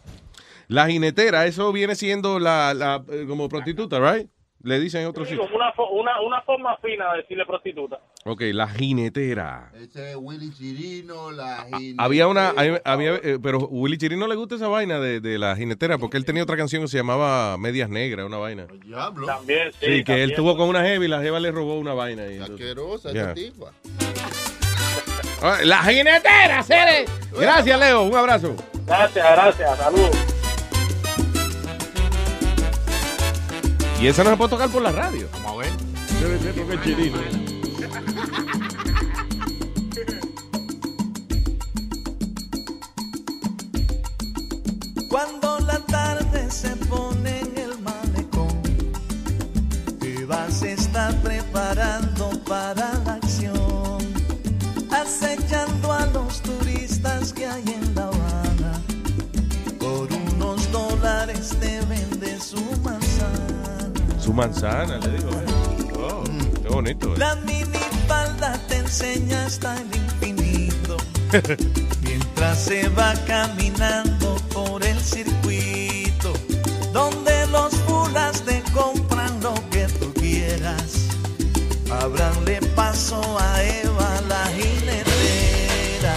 La 0.70 0.88
jinetera, 0.88 1.46
eso 1.48 1.72
viene 1.74 1.96
siendo 1.96 2.38
la, 2.40 2.74
la 2.76 3.04
eh, 3.12 3.26
como 3.28 3.50
prostituta, 3.50 4.00
right? 4.00 4.30
Le 4.62 4.80
dicen 4.80 5.02
en 5.02 5.08
otro 5.08 5.24
Sí, 5.26 5.32
sitio. 5.32 5.46
como 5.46 5.56
una, 5.56 5.74
una, 5.92 6.22
una 6.22 6.42
forma 6.44 6.78
fina 6.78 7.12
de 7.14 7.22
decirle 7.22 7.46
prostituta. 7.46 7.98
Ok, 8.26 8.42
la 8.52 8.68
jinetera. 8.68 9.72
Ese 9.74 10.12
es 10.12 10.16
Willy 10.20 10.54
Chirino, 10.54 11.32
la 11.32 11.66
Había 11.98 12.28
una, 12.28 12.50
había, 12.50 12.82
había, 12.86 13.16
eh, 13.16 13.40
pero 13.42 13.60
Willy 13.60 13.98
Chirino 13.98 14.28
le 14.28 14.36
gusta 14.36 14.56
esa 14.56 14.68
vaina 14.68 15.00
de, 15.00 15.22
de 15.22 15.40
la 15.40 15.56
jinetera 15.56 15.98
porque 15.98 16.18
él 16.18 16.26
tenía 16.26 16.44
otra 16.44 16.56
canción 16.58 16.82
que 16.84 16.88
se 16.90 16.98
llamaba 16.98 17.58
Medias 17.58 17.90
Negras, 17.90 18.26
una 18.28 18.38
vaina. 18.38 18.68
Diablo. 18.86 19.26
También, 19.26 19.72
sí. 19.80 19.86
Sí, 19.86 20.04
que 20.04 20.22
él 20.24 20.36
tuvo 20.36 20.56
con 20.56 20.68
una 20.70 20.84
jeva 20.84 21.04
y 21.04 21.08
la 21.08 21.22
jeva 21.22 21.40
le 21.40 21.52
robó 21.52 21.80
una 21.80 21.94
vaina. 21.96 22.28
y 22.28 22.38
Asquerosa 22.40 23.12
Ya. 23.14 23.22
esa 23.22 23.34
tipa. 23.34 23.72
Ah, 25.42 25.58
La 25.64 25.78
jinetera, 25.84 26.62
Cere. 26.64 27.06
Gracias, 27.32 27.80
Leo. 27.80 28.04
Un 28.04 28.14
abrazo. 28.16 28.56
Gracias, 28.86 29.26
gracias. 29.32 29.78
Saludos. 29.80 30.39
Y 34.02 34.08
esa 34.08 34.24
no 34.24 34.30
se 34.30 34.38
puede 34.38 34.50
tocar 34.52 34.70
por 34.70 34.82
la 34.82 34.94
radio. 34.94 35.28
Vamos 35.44 35.52
a 35.52 35.58
ver. 35.58 35.72
Debe 36.22 36.40
ser 36.40 36.56
porque 36.56 36.76
es 36.76 36.84
chirino. 36.84 37.18
Cuando 45.10 45.60
la 45.60 45.80
tarde 45.80 46.50
se 46.50 46.76
pone 46.78 47.42
en 47.42 47.58
el 47.58 47.80
malecón, 47.82 48.62
te 50.00 50.24
vas 50.24 50.64
a 50.64 50.70
estar 50.70 51.14
preparando 51.22 52.30
para 52.48 52.94
la 53.06 53.16
acción, 53.16 53.98
acechando 54.92 55.92
a 55.92 56.06
los 56.06 56.42
turistas 56.42 57.34
que 57.34 57.46
hay 57.48 57.64
en 57.68 57.96
La 57.96 58.04
Habana. 58.04 58.82
Por 59.78 60.08
unos 60.14 60.72
dólares 60.72 61.54
te 61.60 61.82
vende 61.82 62.40
su 62.40 62.62
manzana. 62.82 63.09
Su 64.30 64.36
manzana, 64.36 65.00
le 65.00 65.10
digo. 65.10 65.32
Oh, 65.98 66.24
qué 66.62 66.70
bonito. 66.70 67.16
eh. 67.16 67.18
La 67.18 67.34
minifalda 67.38 68.60
te 68.68 68.78
enseña 68.78 69.48
hasta 69.48 69.76
el 69.76 69.88
infinito. 69.96 70.98
Mientras 72.04 72.60
se 72.60 72.88
va 72.90 73.16
caminando 73.26 74.36
por 74.54 74.86
el 74.86 75.00
circuito, 75.00 76.32
donde 76.94 77.48
los 77.48 77.74
fulas 77.88 78.44
te 78.44 78.62
compran 78.72 79.42
lo 79.42 79.56
que 79.72 79.88
tú 80.00 80.14
quieras. 80.14 81.08
Abranle 81.92 82.62
paso 82.76 83.20
a 83.40 83.64
Eva 83.64 84.22
la 84.28 84.46
jinetera. 84.50 86.16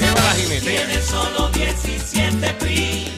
Eva 0.00 0.20
la 0.24 0.32
jinetera. 0.36 0.86
Tiene 0.86 1.02
solo 1.02 1.50
17 1.50 2.54
primaveras 2.54 2.68
y 2.70 3.17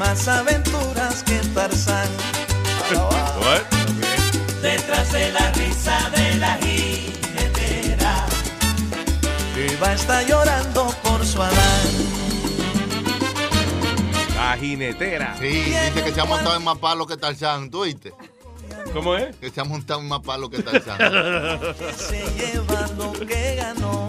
más 0.00 0.26
aventuras 0.28 1.22
que 1.24 1.38
Tarzán. 1.54 2.08
Detrás 4.62 5.12
de 5.12 5.30
la 5.30 5.52
risa 5.52 6.10
de 6.16 6.34
la 6.36 6.54
jinetera 6.56 8.26
Eva 9.56 9.92
está 9.92 10.22
llorando 10.22 10.92
por 11.02 11.24
su 11.24 11.40
Adán 11.40 11.88
La 14.34 14.56
jinetera. 14.58 15.36
Sí, 15.38 15.48
dice 15.48 16.02
que 16.04 16.12
se 16.12 16.20
ha 16.20 16.24
montado 16.24 16.56
en 16.56 16.64
más 16.64 16.78
palo 16.78 17.06
que 17.06 17.18
Tarzán, 17.18 17.70
¿tú 17.70 17.80
oíste? 17.80 18.14
¿Cómo 18.94 19.14
es? 19.16 19.36
Que 19.36 19.50
se 19.50 19.60
ha 19.60 19.64
montado 19.64 20.00
en 20.00 20.08
más 20.08 20.20
palo 20.20 20.48
que 20.48 20.62
Tarzán. 20.62 20.98
se 21.96 22.24
lleva 22.38 22.88
lo 22.96 23.12
que 23.12 23.56
ganó. 23.56 24.08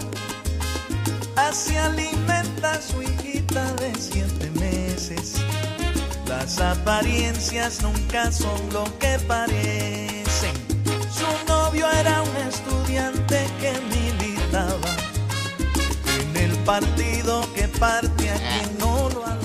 Así 1.36 1.76
alimenta 1.76 2.72
a 2.72 2.82
su 2.82 3.04
hijita 3.04 3.74
de 3.74 3.94
siete 3.96 4.50
meses. 4.52 5.42
Las 6.32 6.62
apariencias 6.62 7.84
nunca 7.84 8.32
son 8.32 8.58
lo 8.72 8.86
que 9.00 9.20
parecen. 9.28 10.54
Su 11.14 11.28
novio 11.46 11.86
era 11.92 12.22
un 12.22 12.38
estudiante 12.48 13.48
que 13.60 13.74
militaba 13.94 14.96
en 16.22 16.38
el 16.38 16.58
partido 16.60 17.46
que 17.54 17.68
parte 17.68 18.30
a 18.30 18.38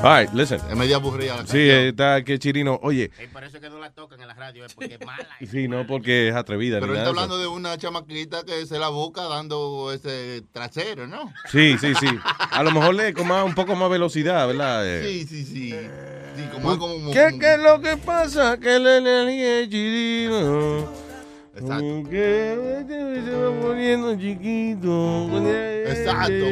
All 0.02 0.20
right, 0.24 0.32
listen. 0.34 0.60
Es 0.70 0.76
media 0.76 0.96
aburrida 0.96 1.36
la 1.36 1.46
Sí, 1.46 1.68
está 1.70 2.22
que 2.22 2.38
chirino. 2.38 2.78
Oye, 2.82 3.10
Y 3.22 3.26
por 3.28 3.42
eso 3.44 3.60
que 3.60 3.68
no 3.70 3.78
la 3.78 3.90
tocan 3.90 4.20
en 4.20 4.28
la 4.28 4.34
radio, 4.34 4.64
es 4.64 4.74
porque 4.74 4.94
es 4.94 5.06
mala. 5.06 5.26
sí, 5.50 5.68
no 5.68 5.86
porque 5.86 6.28
es 6.28 6.34
atrevida. 6.34 6.80
Pero 6.80 6.92
ni 6.92 6.98
él 6.98 7.04
nada 7.04 7.10
está 7.10 7.22
hablando 7.22 7.38
de 7.38 7.46
una 7.48 7.76
chamaquita 7.78 8.44
que 8.44 8.66
se 8.66 8.78
la 8.78 8.88
boca 8.88 9.22
dando 9.24 9.92
ese 9.92 10.42
trasero, 10.52 11.06
¿no? 11.06 11.32
Sí, 11.50 11.76
sí, 11.80 11.94
sí. 11.98 12.06
A 12.50 12.62
lo 12.62 12.70
mejor 12.72 12.94
le 12.94 13.14
con 13.14 13.26
más- 13.26 13.44
un 13.44 13.54
poco 13.54 13.74
más 13.74 13.90
velocidad, 13.90 14.46
¿verdad? 14.46 14.86
Eh, 14.86 15.02
Sí, 15.06 15.26
sí, 15.26 15.44
sí. 15.44 15.70
Sí, 16.36 16.42
como, 16.52 16.78
como, 16.78 17.10
¿Qué, 17.12 17.36
¿Qué 17.40 17.54
es 17.54 17.58
lo 17.60 17.80
que 17.80 17.96
pasa? 17.96 18.58
Que 18.58 18.78
la 18.78 18.98
energía 18.98 19.60
es 19.60 19.68
chirino. 19.70 20.80
Exacto. 21.56 22.10
Que 22.10 22.84
se 23.24 23.32
va 23.32 23.60
poniendo 23.62 24.14
chiquito. 24.16 25.30
Exacto. 25.88 26.44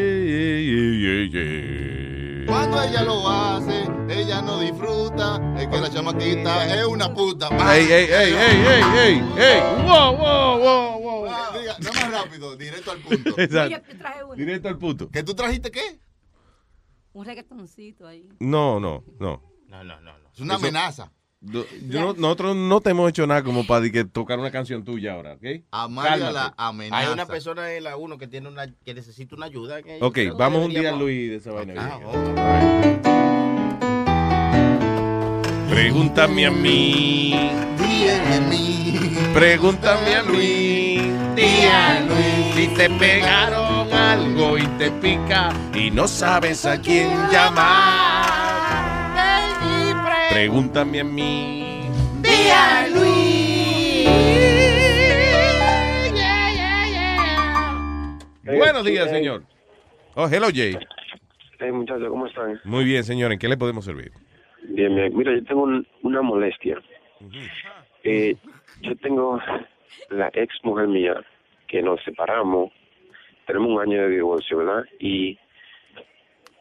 Cuando 2.75 2.91
ella 2.91 3.03
lo 3.05 3.29
hace, 3.29 3.85
ella 4.09 4.43
no 4.43 4.59
disfruta. 4.59 5.41
Es 5.57 5.69
que 5.69 5.81
la 5.81 5.89
chamaquita 5.89 6.75
es 6.77 6.85
una 6.85 7.15
puta. 7.15 7.47
Ey, 7.73 7.85
ey, 7.85 8.05
ey, 8.11 8.33
ey, 8.33 8.35
ey, 8.35 8.83
ey, 8.97 9.25
ey. 9.39 9.61
Wow, 9.85 10.17
wow, 10.17 10.59
wow, 10.59 11.01
wow. 11.01 11.27
Ah, 11.31 11.57
diga, 11.57 11.77
no 11.79 11.93
más 11.93 12.11
rápido, 12.11 12.57
directo 12.57 12.91
al 12.91 12.99
punto. 12.99 13.31
Exacto. 13.39 13.77
Yo 13.77 13.83
te 13.83 13.95
traje 13.95 14.25
uno. 14.25 14.35
Directo 14.35 14.69
al 14.69 14.77
punto. 14.79 15.09
¿Que 15.09 15.23
tú 15.23 15.35
trajiste 15.37 15.71
qué? 15.71 16.01
Un 17.13 17.25
reggaetoncito 17.25 18.09
ahí. 18.09 18.29
No, 18.41 18.81
no, 18.81 19.05
no. 19.21 19.41
No, 19.69 19.85
no, 19.85 20.01
no. 20.01 20.19
no. 20.19 20.31
Es 20.35 20.41
una 20.41 20.55
Eso- 20.55 20.65
amenaza. 20.65 21.13
Do- 21.47 21.67
yo 21.89 22.01
no- 22.01 22.15
nosotros 22.15 22.57
no 22.57 22.81
te 22.81 22.91
hemos 22.91 23.09
hecho 23.11 23.27
nada 23.27 23.43
como 23.45 23.67
para 23.67 23.89
que 23.91 24.05
tocar 24.05 24.39
una 24.39 24.51
canción 24.51 24.83
tuya 24.83 25.13
ahora, 25.13 25.35
¿ok? 25.35 25.63
Amalia 25.71 26.11
Cálmate. 26.13 26.33
la 26.33 26.55
amenaza. 26.57 26.99
Hay 27.07 27.13
una 27.13 27.27
persona 27.27 27.71
en 27.73 27.85
la 27.85 27.97
1 27.99 28.17
que 28.17 28.27
tiene 28.27 28.49
una 28.49 28.67
que 28.85 28.95
necesita 28.95 29.37
una 29.37 29.47
ayuda. 29.47 29.83
que 29.83 29.99
Ok, 30.01 30.19
vamos 30.39 30.63
un 30.65 30.71
día, 30.71 30.79
deberíamos- 30.93 31.01
Luis, 31.03 31.31
de 31.31 31.37
esa 31.37 31.53
vaina. 31.53 31.75
Ah, 31.77 33.25
Pregúntame 35.69 36.47
a 36.47 36.51
mí. 36.51 37.51
Dígame 37.79 38.35
a 38.37 38.41
mí. 38.49 39.01
Pregúntame 39.35 40.15
a 40.15 40.23
Luis. 40.23 41.03
Tía 41.35 42.01
Luis. 42.09 42.55
Si 42.55 42.69
te 42.69 42.89
pegaron 42.91 43.93
algo 43.93 44.57
y 44.57 44.67
te 44.79 44.91
pica 44.93 45.53
y 45.75 45.91
no 45.91 46.07
sabes 46.09 46.65
a 46.65 46.81
quién 46.81 47.09
llamar. 47.31 48.14
Pregúntame 50.35 50.99
a 50.99 51.05
mí. 51.05 51.89
Tía 52.25 52.89
Buenos 58.45 58.85
días, 58.85 59.11
señor. 59.11 59.45
Oh, 60.17 60.27
hello, 60.27 60.49
Jay. 60.53 60.77
Hey, 61.61 61.71
muchachos, 61.71 62.09
¿cómo 62.09 62.27
están? 62.27 62.61
Muy 62.65 62.85
bien, 62.85 63.05
señor. 63.05 63.31
¿En 63.31 63.39
qué 63.39 63.47
le 63.49 63.57
podemos 63.57 63.85
servir? 63.85 64.11
Bien, 64.65 64.93
bien. 64.93 65.17
Mira, 65.17 65.33
yo 65.37 65.45
tengo 65.45 65.63
un- 65.63 65.87
una 66.03 66.21
molestia. 66.21 66.83
Eh, 68.03 68.35
yo 68.81 68.97
tengo 68.97 69.41
la 70.11 70.31
ex 70.35 70.53
mujer 70.65 70.89
mía 70.89 71.15
que 71.69 71.81
nos 71.81 72.03
separamos. 72.03 72.73
Tenemos 73.47 73.69
un 73.71 73.81
año 73.81 74.03
de 74.03 74.09
divorcio, 74.09 74.59
¿verdad? 74.59 74.85
Y 74.99 75.39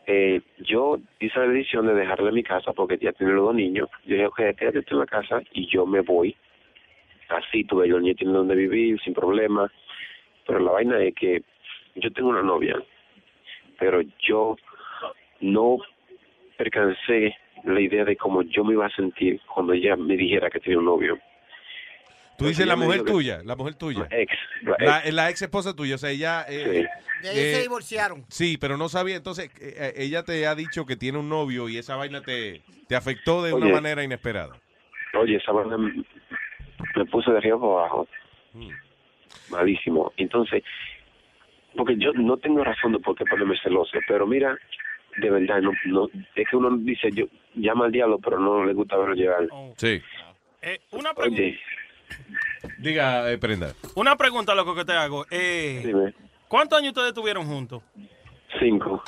eh, 0.05 0.41
yo 0.63 0.97
hice 1.19 1.39
la 1.39 1.47
decisión 1.47 1.87
de 1.87 1.93
dejarle 1.93 2.31
mi 2.31 2.43
casa 2.43 2.73
porque 2.73 2.97
ya 2.97 3.11
tiene 3.13 3.33
los 3.33 3.45
dos 3.45 3.55
niños. 3.55 3.89
Yo 4.05 4.15
dije, 4.15 4.27
ok, 4.27 4.39
quédate 4.57 4.83
en 4.89 4.99
la 4.99 5.05
casa 5.05 5.41
y 5.51 5.67
yo 5.67 5.85
me 5.85 6.01
voy. 6.01 6.35
Así 7.29 7.63
tuve 7.63 7.87
yo 7.87 7.97
el 7.97 8.03
niño 8.03 8.15
tiene 8.15 8.33
donde 8.33 8.55
vivir 8.55 8.99
sin 9.01 9.13
problema. 9.13 9.71
Pero 10.45 10.59
la 10.59 10.71
vaina 10.71 11.01
es 11.01 11.15
que 11.15 11.43
yo 11.95 12.11
tengo 12.11 12.29
una 12.29 12.41
novia, 12.41 12.81
pero 13.79 14.01
yo 14.19 14.57
no 15.39 15.77
percancé 16.57 17.35
la 17.63 17.79
idea 17.79 18.03
de 18.03 18.17
cómo 18.17 18.41
yo 18.41 18.63
me 18.63 18.73
iba 18.73 18.85
a 18.85 18.95
sentir 18.95 19.39
cuando 19.53 19.73
ella 19.73 19.95
me 19.95 20.17
dijera 20.17 20.49
que 20.49 20.59
tenía 20.59 20.79
un 20.79 20.85
novio. 20.85 21.17
Tú 22.43 22.47
dices 22.49 22.67
la 22.67 22.75
mujer 22.75 23.03
que- 23.03 23.11
tuya, 23.11 23.41
la 23.43 23.55
mujer 23.55 23.75
tuya. 23.75 24.07
La 24.09 24.17
ex. 24.19 24.33
La 24.61 24.99
ex. 24.99 25.13
la 25.13 25.29
ex 25.29 25.41
esposa 25.41 25.75
tuya, 25.75 25.95
o 25.95 25.97
sea, 25.97 26.09
ella... 26.11 26.45
eh, 26.47 26.85
De 27.21 27.29
ahí 27.29 27.39
eh, 27.39 27.53
se 27.55 27.61
divorciaron. 27.61 28.25
Sí, 28.29 28.57
pero 28.59 28.77
no 28.77 28.89
sabía, 28.89 29.15
entonces 29.15 29.49
eh, 29.59 29.75
eh, 29.77 29.93
ella 29.97 30.23
te 30.23 30.45
ha 30.47 30.55
dicho 30.55 30.85
que 30.85 30.95
tiene 30.95 31.17
un 31.19 31.29
novio 31.29 31.69
y 31.69 31.77
esa 31.77 31.95
vaina 31.95 32.21
te, 32.21 32.61
te 32.87 32.95
afectó 32.95 33.41
de 33.43 33.53
una 33.53 33.67
manera 33.69 34.03
inesperada. 34.03 34.55
Oye, 35.19 35.37
esa 35.37 35.51
vaina 35.51 35.77
me- 35.77 36.03
me 36.95 37.05
puso 37.05 37.31
de 37.31 37.37
arriba 37.37 37.59
para 37.59 37.71
abajo. 37.71 38.07
Malísimo. 39.49 40.11
Entonces, 40.17 40.63
porque 41.75 41.95
yo 41.97 42.11
no 42.13 42.37
tengo 42.37 42.63
razón 42.63 42.91
de 42.93 42.99
por 42.99 43.15
qué 43.15 43.25
ponerme 43.25 43.57
celoso, 43.63 43.97
pero 44.07 44.27
mira, 44.27 44.57
de 45.17 45.29
verdad, 45.29 45.61
no, 45.61 45.71
no, 45.85 46.09
es 46.35 46.49
que 46.49 46.55
uno 46.55 46.75
dice, 46.77 47.09
yo 47.11 47.25
llama 47.55 47.85
al 47.85 47.91
diablo, 47.91 48.19
pero 48.19 48.39
no 48.39 48.65
le 48.65 48.73
gusta 48.73 48.97
verlo 48.97 49.15
llegar. 49.15 49.47
Sí. 49.77 50.01
Eh, 50.61 50.79
una, 50.91 51.13
pregunta 51.13 51.41
Oye, 51.41 51.59
Diga, 52.77 53.31
eh, 53.31 53.37
Prenda. 53.37 53.73
una 53.95 54.15
pregunta, 54.17 54.55
loco, 54.55 54.75
que 54.75 54.85
te 54.85 54.93
hago. 54.93 55.25
Eh, 55.31 55.83
dime, 55.85 56.13
¿Cuántos 56.47 56.79
años 56.79 56.89
ustedes 56.95 57.13
tuvieron 57.13 57.45
juntos? 57.45 57.81
cinco, 58.59 59.03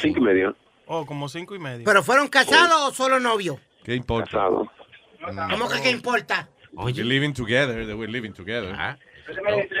cinco 0.00 0.18
y 0.18 0.22
medio. 0.22 0.56
Oh, 0.86 1.06
como 1.06 1.28
cinco 1.28 1.54
y 1.54 1.58
medio. 1.58 1.84
¿Pero 1.84 2.02
fueron 2.02 2.28
casados 2.28 2.76
o 2.88 2.92
solo 2.92 3.18
novios? 3.18 3.56
¿Qué 3.84 3.94
importa? 3.94 4.26
Casado. 4.30 4.70
¿Cómo 5.50 5.68
que 5.68 5.80
qué 5.82 5.90
importa? 5.90 6.48
We're 6.72 7.02
living 7.04 7.32
together, 7.32 7.86
that 7.86 7.96
we're 7.96 8.10
living 8.12 8.32
together. 8.32 8.74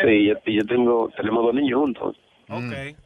Sí, 0.04 0.26
yo, 0.26 0.34
yo 0.46 0.64
tengo, 0.66 1.10
tenemos 1.16 1.44
dos 1.44 1.54
niños 1.54 1.80
juntos. 1.80 2.16
Ok. 2.48 2.72
Eh, 2.72 2.96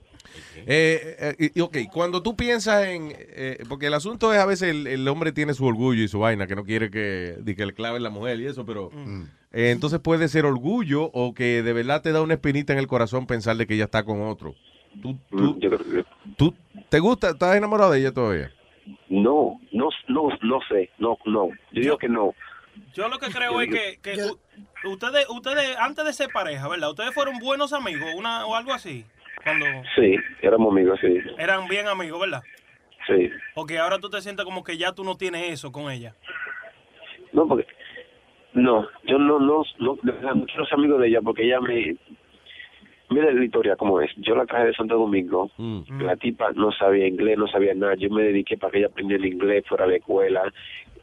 eh, 0.66 1.34
y- 1.38 1.58
y, 1.58 1.60
ok, 1.62 1.78
cuando 1.92 2.22
tú 2.22 2.36
piensas 2.36 2.86
en... 2.86 3.12
eh, 3.16 3.58
porque 3.68 3.86
el 3.86 3.94
asunto 3.94 4.32
es 4.32 4.38
a 4.38 4.46
veces 4.46 4.68
el, 4.70 4.86
el 4.86 5.08
hombre 5.08 5.32
tiene 5.32 5.54
su 5.54 5.64
orgullo 5.66 6.02
y 6.02 6.08
su 6.08 6.20
vaina, 6.20 6.46
que 6.46 6.54
no 6.54 6.64
quiere 6.64 6.90
que, 6.90 7.34
de 7.38 7.56
que 7.56 7.66
le 7.66 7.72
claven 7.72 8.02
la 8.02 8.10
mujer 8.10 8.38
y 8.40 8.46
eso, 8.46 8.64
pero... 8.64 8.90
eh, 9.52 9.70
entonces 9.70 9.98
puede 10.00 10.28
ser 10.28 10.44
orgullo 10.44 11.04
o 11.12 11.34
que 11.34 11.62
de 11.62 11.72
verdad 11.72 12.02
te 12.02 12.12
da 12.12 12.22
una 12.22 12.34
espinita 12.34 12.72
en 12.72 12.78
el 12.78 12.86
corazón 12.86 13.26
pensar 13.26 13.56
de 13.56 13.66
que 13.66 13.74
ella 13.74 13.84
está 13.84 14.04
con 14.04 14.22
otro. 14.22 14.54
¿Tú, 15.02 15.16
tú, 15.30 15.58
tú- 16.36 16.54
¿Te 16.88 16.98
gusta? 16.98 17.30
¿Estás 17.30 17.56
enamorado 17.56 17.92
de 17.92 18.00
ella 18.00 18.12
todavía? 18.12 18.50
No, 19.08 19.60
no, 19.72 19.88
no, 20.08 20.28
no 20.42 20.58
sé, 20.68 20.90
no, 20.98 21.18
no. 21.26 21.48
Yo 21.72 21.80
digo 21.82 21.98
que 21.98 22.08
no. 22.08 22.34
Yo 22.94 23.08
lo 23.08 23.18
que 23.18 23.26
creo 23.30 23.60
es 23.60 23.68
que, 23.68 23.98
que 24.00 24.16
u- 24.24 24.38
ustedes, 24.92 25.28
ustedes, 25.28 25.76
antes 25.78 26.04
de 26.04 26.12
ser 26.12 26.28
pareja, 26.32 26.68
¿verdad? 26.68 26.90
Ustedes 26.90 27.12
fueron 27.12 27.38
buenos 27.38 27.72
amigos, 27.72 28.08
una 28.16 28.46
o 28.46 28.54
algo 28.54 28.72
así. 28.72 29.04
Cuando 29.44 29.66
Sí, 29.96 30.16
éramos 30.42 30.72
amigos, 30.72 30.98
sí, 31.00 31.08
eran 31.38 31.68
bien 31.68 31.86
amigos, 31.88 32.20
¿verdad? 32.20 32.42
sí. 33.06 33.30
Porque 33.54 33.78
ahora 33.78 33.98
tú 33.98 34.10
te 34.10 34.20
sientes 34.20 34.44
como 34.44 34.62
que 34.64 34.76
ya 34.76 34.92
tú 34.92 35.04
no 35.04 35.16
tienes 35.16 35.50
eso 35.52 35.70
con 35.72 35.90
ella. 35.90 36.14
No, 37.32 37.46
porque 37.46 37.66
no, 38.58 38.86
yo 39.04 39.18
no, 39.18 39.38
no, 39.38 39.62
no, 39.78 39.98
de 40.02 40.12
no 40.12 40.44
quiero 40.46 40.66
ser 40.66 40.74
amigo 40.74 40.98
de 40.98 41.08
ella 41.08 41.20
porque 41.22 41.44
ella 41.44 41.60
me, 41.60 41.96
mira 43.10 43.32
la 43.32 43.44
historia 43.44 43.76
cómo 43.76 44.00
es. 44.00 44.10
Yo 44.16 44.34
la 44.34 44.46
traje 44.46 44.66
de 44.66 44.74
Santo 44.74 44.96
Domingo, 44.96 45.50
la 46.00 46.16
tipa 46.16 46.50
no 46.52 46.72
sabía 46.72 47.06
inglés, 47.06 47.38
no 47.38 47.46
sabía 47.46 47.74
nada. 47.74 47.94
Yo 47.94 48.10
me 48.10 48.22
dediqué 48.22 48.56
para 48.56 48.72
que 48.72 48.78
ella 48.78 48.88
aprendiera 48.88 49.24
el 49.24 49.32
inglés, 49.32 49.64
fuera 49.66 49.86
la 49.86 49.96
escuela. 49.96 50.52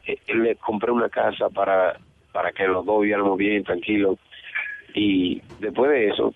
Eh, 0.06 0.18
le 0.34 0.56
compré 0.56 0.92
una 0.92 1.08
casa 1.08 1.48
para, 1.48 1.98
para 2.32 2.52
que 2.52 2.66
los 2.66 2.84
dos 2.84 3.00
viviéramos 3.02 3.36
bien, 3.36 3.64
tranquilos. 3.64 4.18
Y 4.94 5.42
después 5.60 5.90
de 5.90 6.08
eso, 6.08 6.34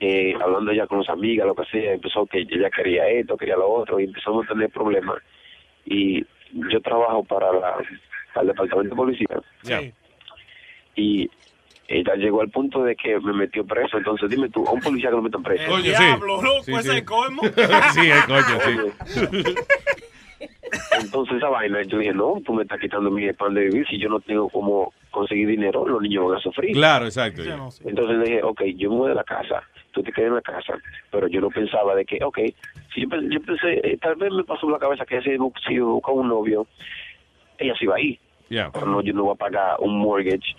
eh, 0.00 0.34
hablando 0.40 0.72
ya 0.72 0.86
con 0.86 0.98
las 0.98 1.08
amigas, 1.08 1.46
lo 1.46 1.54
que 1.54 1.64
sea, 1.64 1.94
empezó 1.94 2.26
que 2.26 2.40
ella 2.40 2.70
quería 2.70 3.08
esto, 3.08 3.36
quería 3.36 3.56
lo 3.56 3.70
otro, 3.70 3.98
y 3.98 4.04
empezamos 4.04 4.44
a 4.44 4.52
tener 4.52 4.70
problemas. 4.70 5.16
Y 5.86 6.24
yo 6.52 6.80
trabajo 6.80 7.24
para, 7.24 7.52
la, 7.52 7.76
el 8.42 8.48
departamento 8.48 8.94
de 8.94 8.96
policía. 8.96 9.26
Y 10.96 11.28
ella 11.88 12.14
llegó 12.14 12.40
al 12.40 12.50
punto 12.50 12.82
de 12.84 12.96
que 12.96 13.18
me 13.20 13.32
metió 13.32 13.64
preso. 13.66 13.98
Entonces, 13.98 14.30
dime 14.30 14.48
tú, 14.48 14.66
a 14.66 14.72
un 14.72 14.80
policía 14.80 15.10
que 15.10 15.16
lo 15.16 15.22
metan 15.22 15.42
preso. 15.42 15.76
El 15.76 15.82
diablo, 15.82 16.40
loco, 16.42 16.62
Sí, 16.64 16.72
ese 16.72 16.90
sí. 16.92 16.96
es 16.98 17.02
colmo. 17.04 17.42
sí, 17.92 18.10
el 18.10 18.24
coño, 18.24 18.60
sí. 18.64 19.58
Entonces, 21.00 21.36
esa 21.36 21.48
vaina, 21.48 21.82
yo 21.82 21.98
dije, 21.98 22.12
no, 22.14 22.40
tú 22.44 22.52
me 22.54 22.62
estás 22.62 22.80
quitando 22.80 23.10
mi 23.10 23.30
pan 23.32 23.54
de 23.54 23.64
vivir. 23.66 23.86
Si 23.88 23.98
yo 23.98 24.08
no 24.08 24.20
tengo 24.20 24.48
cómo 24.48 24.92
conseguir 25.10 25.48
dinero, 25.48 25.86
los 25.86 26.00
niños 26.02 26.26
van 26.28 26.38
a 26.38 26.40
sufrir. 26.40 26.72
Claro, 26.72 27.04
exacto. 27.06 27.42
Entonces 27.84 28.16
le 28.18 28.24
dije, 28.24 28.42
ok, 28.42 28.62
yo 28.76 28.90
me 28.90 28.96
voy 28.96 29.08
de 29.10 29.14
la 29.14 29.24
casa, 29.24 29.62
tú 29.92 30.02
te 30.02 30.12
quedas 30.12 30.28
en 30.28 30.34
la 30.36 30.42
casa, 30.42 30.74
pero 31.10 31.28
yo 31.28 31.40
no 31.40 31.50
pensaba 31.50 31.94
de 31.94 32.04
que, 32.04 32.18
ok, 32.24 32.38
si 32.92 33.02
yo, 33.02 33.08
pe- 33.08 33.28
yo 33.28 33.40
pensé, 33.42 33.80
eh, 33.84 33.96
tal 34.00 34.16
vez 34.16 34.32
me 34.32 34.42
pasó 34.44 34.62
por 34.62 34.72
la 34.72 34.78
cabeza 34.78 35.04
que 35.06 35.20
si, 35.22 35.30
si 35.66 35.74
yo 35.74 35.86
buscaba 35.86 36.18
un 36.20 36.28
novio, 36.28 36.66
ella 37.58 37.74
se 37.78 37.84
iba 37.84 37.94
ahí. 37.96 38.18
Yeah. 38.48 38.70
Pero 38.72 38.86
no, 38.86 39.00
yo 39.02 39.12
no 39.14 39.24
voy 39.24 39.34
a 39.34 39.36
pagar 39.38 39.76
un 39.80 39.98
mortgage, 39.98 40.54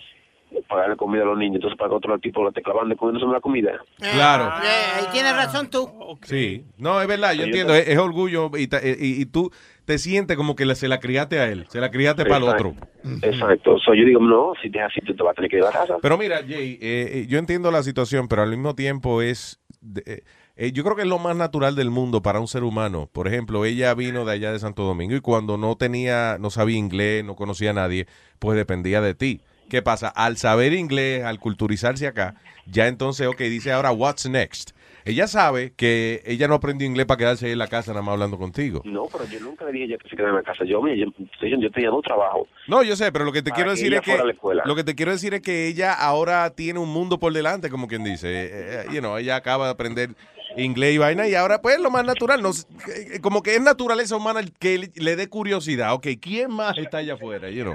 pagarle 0.68 0.96
comida 0.96 1.22
a 1.22 1.26
los 1.26 1.38
niños, 1.38 1.56
entonces 1.56 1.76
para 1.78 1.90
que 1.90 1.96
otro 1.96 2.18
tipo 2.18 2.42
la 2.42 2.48
esté 2.50 2.62
clavando 2.62 2.96
comiéndose 2.96 3.30
la 3.32 3.40
comida. 3.40 3.72
Claro. 3.98 4.44
Eh, 4.64 4.96
ahí 4.96 5.04
tienes 5.12 5.34
razón 5.36 5.68
tú. 5.70 5.88
Sí, 6.22 6.64
no, 6.78 7.00
es 7.00 7.08
verdad, 7.08 7.32
yo 7.34 7.44
entiendo, 7.44 7.74
es, 7.74 7.88
es 7.88 7.98
orgullo 7.98 8.50
y, 8.56 8.66
ta- 8.68 8.80
y, 8.82 8.94
y 9.22 9.26
tú 9.26 9.50
te 9.84 9.98
sientes 9.98 10.36
como 10.36 10.56
que 10.56 10.64
la- 10.64 10.74
se 10.74 10.88
la 10.88 10.98
criaste 11.00 11.38
a 11.40 11.48
él, 11.48 11.66
se 11.68 11.80
la 11.80 11.90
criaste 11.90 12.24
para 12.24 12.38
el 12.38 12.42
otro. 12.44 12.74
Exacto. 13.22 13.78
So, 13.78 13.94
yo 13.94 14.04
digo, 14.04 14.20
no, 14.20 14.52
si 14.62 14.70
te 14.70 14.78
es 14.78 14.84
así, 14.86 15.00
tú 15.00 15.14
te 15.14 15.22
vas 15.22 15.32
a 15.32 15.34
tener 15.34 15.50
que 15.50 15.56
ir 15.58 15.62
a 15.62 15.66
la 15.66 15.72
casa. 15.72 15.96
Pero 16.00 16.16
mira, 16.18 16.38
Jay, 16.38 16.78
eh, 16.80 17.10
eh, 17.12 17.26
yo 17.28 17.38
entiendo 17.38 17.70
la 17.70 17.82
situación, 17.82 18.26
pero 18.28 18.42
al 18.42 18.50
mismo 18.50 18.74
tiempo 18.74 19.22
es... 19.22 19.60
de- 19.80 20.02
eh, 20.06 20.22
eh, 20.56 20.72
yo 20.72 20.84
creo 20.84 20.96
que 20.96 21.02
es 21.02 21.08
lo 21.08 21.18
más 21.18 21.36
natural 21.36 21.76
del 21.76 21.90
mundo 21.90 22.22
para 22.22 22.40
un 22.40 22.48
ser 22.48 22.64
humano. 22.64 23.08
Por 23.12 23.28
ejemplo, 23.28 23.64
ella 23.64 23.94
vino 23.94 24.24
de 24.24 24.32
allá 24.32 24.52
de 24.52 24.58
Santo 24.58 24.84
Domingo 24.84 25.14
y 25.14 25.20
cuando 25.20 25.58
no 25.58 25.76
tenía, 25.76 26.38
no 26.40 26.50
sabía 26.50 26.78
inglés, 26.78 27.24
no 27.24 27.36
conocía 27.36 27.70
a 27.70 27.74
nadie, 27.74 28.06
pues 28.38 28.56
dependía 28.56 29.00
de 29.00 29.14
ti. 29.14 29.40
¿Qué 29.68 29.82
pasa? 29.82 30.08
Al 30.08 30.36
saber 30.36 30.72
inglés, 30.72 31.24
al 31.24 31.40
culturizarse 31.40 32.06
acá, 32.06 32.36
ya 32.66 32.86
entonces, 32.86 33.26
ok, 33.26 33.38
dice 33.38 33.72
ahora, 33.72 33.90
what's 33.90 34.28
next? 34.28 34.70
Ella 35.04 35.28
sabe 35.28 35.72
que 35.76 36.20
ella 36.26 36.48
no 36.48 36.54
aprendió 36.54 36.84
inglés 36.84 37.06
para 37.06 37.18
quedarse 37.18 37.46
ahí 37.46 37.52
en 37.52 37.58
la 37.58 37.68
casa 37.68 37.92
nada 37.92 38.02
más 38.02 38.14
hablando 38.14 38.38
contigo. 38.38 38.82
No, 38.84 39.04
pero 39.12 39.24
yo 39.26 39.38
nunca 39.38 39.64
le 39.64 39.70
dije 39.70 39.84
a 39.84 39.86
ella 39.86 39.98
que 39.98 40.08
se 40.08 40.16
quedara 40.16 40.30
en 40.30 40.36
la 40.36 40.42
casa. 40.42 40.64
Yo, 40.64 40.82
mira, 40.82 40.96
yo, 40.96 41.12
yo, 41.42 41.56
yo 41.60 41.70
tenía 41.70 41.90
dos 41.90 42.02
trabajos. 42.02 42.48
No, 42.66 42.82
yo 42.82 42.96
sé, 42.96 43.12
pero 43.12 43.24
lo 43.24 43.30
que 43.30 43.42
te 43.42 43.52
quiero 43.52 43.70
que 43.70 43.76
decir 43.76 43.94
es 43.94 44.00
que 44.00 44.18
lo 44.64 44.74
que 44.74 44.82
te 44.82 44.96
quiero 44.96 45.12
decir 45.12 45.32
es 45.34 45.42
que 45.42 45.68
ella 45.68 45.92
ahora 45.92 46.50
tiene 46.50 46.80
un 46.80 46.88
mundo 46.88 47.20
por 47.20 47.32
delante, 47.32 47.70
como 47.70 47.86
quien 47.86 48.02
dice. 48.02 48.28
Eh, 48.28 48.50
eh, 48.52 48.84
you 48.92 48.98
know, 48.98 49.16
ella 49.16 49.36
acaba 49.36 49.66
de 49.66 49.72
aprender 49.72 50.10
inglés 50.56 50.94
y 50.94 50.98
vaina 50.98 51.28
y 51.28 51.34
ahora 51.34 51.60
pues 51.60 51.78
lo 51.80 51.90
más 51.90 52.04
natural, 52.04 52.42
no, 52.42 52.50
eh, 52.50 53.20
como 53.20 53.42
que 53.42 53.54
es 53.54 53.60
naturaleza 53.60 54.16
humana 54.16 54.40
el 54.40 54.52
que 54.52 54.78
le, 54.78 54.90
le 54.96 55.16
dé 55.16 55.28
curiosidad. 55.28 55.94
Ok, 55.94 56.06
¿quién 56.20 56.50
más 56.50 56.76
está 56.78 56.98
allá 56.98 57.14
afuera? 57.14 57.50
You 57.50 57.64
know? 57.64 57.74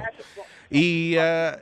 Y, 0.74 1.18
uh, 1.18 1.58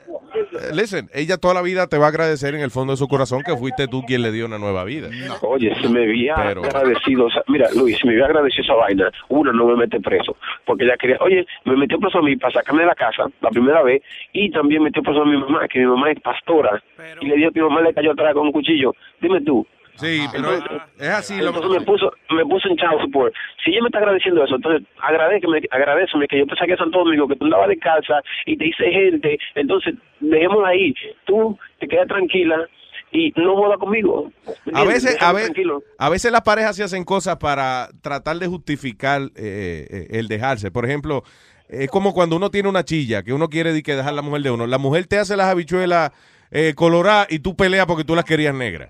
listen, 0.72 1.10
ella 1.16 1.38
toda 1.38 1.56
la 1.56 1.64
vida 1.64 1.88
te 1.88 1.98
va 1.98 2.06
a 2.06 2.10
agradecer 2.10 2.54
en 2.54 2.62
el 2.62 2.70
fondo 2.70 2.94
de 2.94 2.98
su 2.98 3.08
corazón 3.08 3.41
que 3.44 3.58
fuiste 3.58 3.88
tú 3.88 4.04
quien 4.04 4.22
le 4.22 4.32
dio 4.32 4.46
una 4.46 4.60
nueva 4.60 4.84
vida. 4.84 5.10
Oye, 5.41 5.74
se 5.82 5.90
me 5.90 6.04
había 6.04 6.36
Pero- 6.36 6.64
agradecido, 6.64 7.26
o 7.26 7.30
sea, 7.32 7.41
mira, 7.48 7.68
Luis, 7.76 7.98
se 7.98 8.06
me 8.06 8.14
había 8.14 8.26
agradecido 8.26 8.64
esa 8.66 8.76
vaina, 8.76 9.12
uno 9.30 9.52
no 9.52 9.66
me 9.66 9.78
mete 9.78 10.00
preso, 10.00 10.38
porque 10.64 10.84
ella 10.84 10.96
quería, 10.98 11.18
oye, 11.22 11.44
me 11.66 11.76
metió 11.76 11.98
preso 12.00 12.20
a 12.20 12.22
mí 12.22 12.36
para 12.36 12.54
sacarme 12.54 12.82
de 12.82 12.88
la 12.88 12.94
casa 12.94 13.24
la 13.41 13.50
primera 13.50 13.82
vez, 13.82 14.04
y 14.32 14.52
también 14.52 14.84
metió 14.84 15.02
preso 15.02 15.24
a 15.24 15.26
mi 15.26 15.38
mamá, 15.38 15.68
que 15.68 15.80
mi 15.80 15.86
mamá 15.88 16.12
es 16.12 16.20
pastora, 16.22 16.80
y 17.20 17.26
le 17.26 17.36
dio 17.38 17.52
que 17.52 17.62
mi 17.62 17.68
mamá 17.68 17.82
le 17.82 17.96
cayó 17.96 18.12
atrás 18.12 18.36
con 18.36 18.46
un 18.46 18.52
cuchillo. 18.52 18.94
Dime 19.20 19.41
tú. 19.41 19.66
Sí, 19.99 20.26
pero 20.31 20.55
es 20.97 21.09
así. 21.09 21.38
Lo, 21.41 21.47
Entonces 21.49 21.80
me 21.80 21.85
puso, 21.85 22.11
me 22.31 22.45
puso 22.45 22.69
en 22.69 22.77
child 22.77 23.01
support. 23.01 23.34
Si 23.63 23.71
ella 23.71 23.81
me 23.81 23.88
está 23.88 23.99
agradeciendo 23.99 24.43
eso, 24.43 24.55
entonces 24.55 24.88
agradeceme, 25.01 25.61
agradeceme 25.71 26.27
que 26.27 26.39
yo 26.39 26.45
te 26.45 26.55
saqué 26.55 26.73
a 26.73 26.77
Santo 26.77 26.99
Domingo, 26.99 27.27
que 27.27 27.35
tú 27.35 27.45
andabas 27.45 27.67
de 27.69 27.77
casa 27.77 28.21
y 28.45 28.57
te 28.57 28.67
hice 28.67 28.85
gente. 28.91 29.38
Entonces, 29.55 29.95
dejémosla 30.19 30.69
ahí. 30.69 30.93
Tú 31.26 31.57
te 31.80 31.88
quedas 31.88 32.07
tranquila 32.07 32.67
y 33.11 33.31
no 33.35 33.55
jodas 33.55 33.80
conmigo. 33.80 34.31
¿Me 34.65 34.80
A 34.80 34.84
veces, 34.85 35.17
a, 35.21 35.34
ve- 35.34 35.41
tranquilo. 35.43 35.81
a 35.97 36.09
veces 36.09 36.31
las 36.31 36.41
parejas 36.41 36.76
se 36.76 36.84
hacen 36.84 37.03
cosas 37.03 37.38
para 37.38 37.89
tratar 38.01 38.38
de 38.38 38.47
justificar 38.47 39.21
eh, 39.35 39.88
eh, 39.89 40.07
el 40.11 40.27
dejarse. 40.27 40.69
Por 40.71 40.85
ejemplo, 40.85 41.23
es 41.67 41.89
como 41.89 42.13
cuando 42.13 42.35
uno 42.35 42.49
tiene 42.51 42.69
una 42.69 42.84
chilla, 42.84 43.23
que 43.23 43.34
uno 43.34 43.49
quiere 43.49 43.81
que 43.84 43.95
dejar 43.95 44.13
la 44.13 44.21
mujer 44.21 44.43
de 44.43 44.51
uno. 44.51 44.67
La 44.67 44.77
mujer 44.77 45.07
te 45.07 45.17
hace 45.17 45.35
las 45.35 45.47
habichuelas 45.47 46.11
eh, 46.51 46.73
coloradas 46.76 47.27
y 47.31 47.39
tú 47.39 47.55
peleas 47.55 47.85
porque 47.85 48.03
tú 48.03 48.15
las 48.15 48.26
querías 48.26 48.53
negras. 48.53 48.89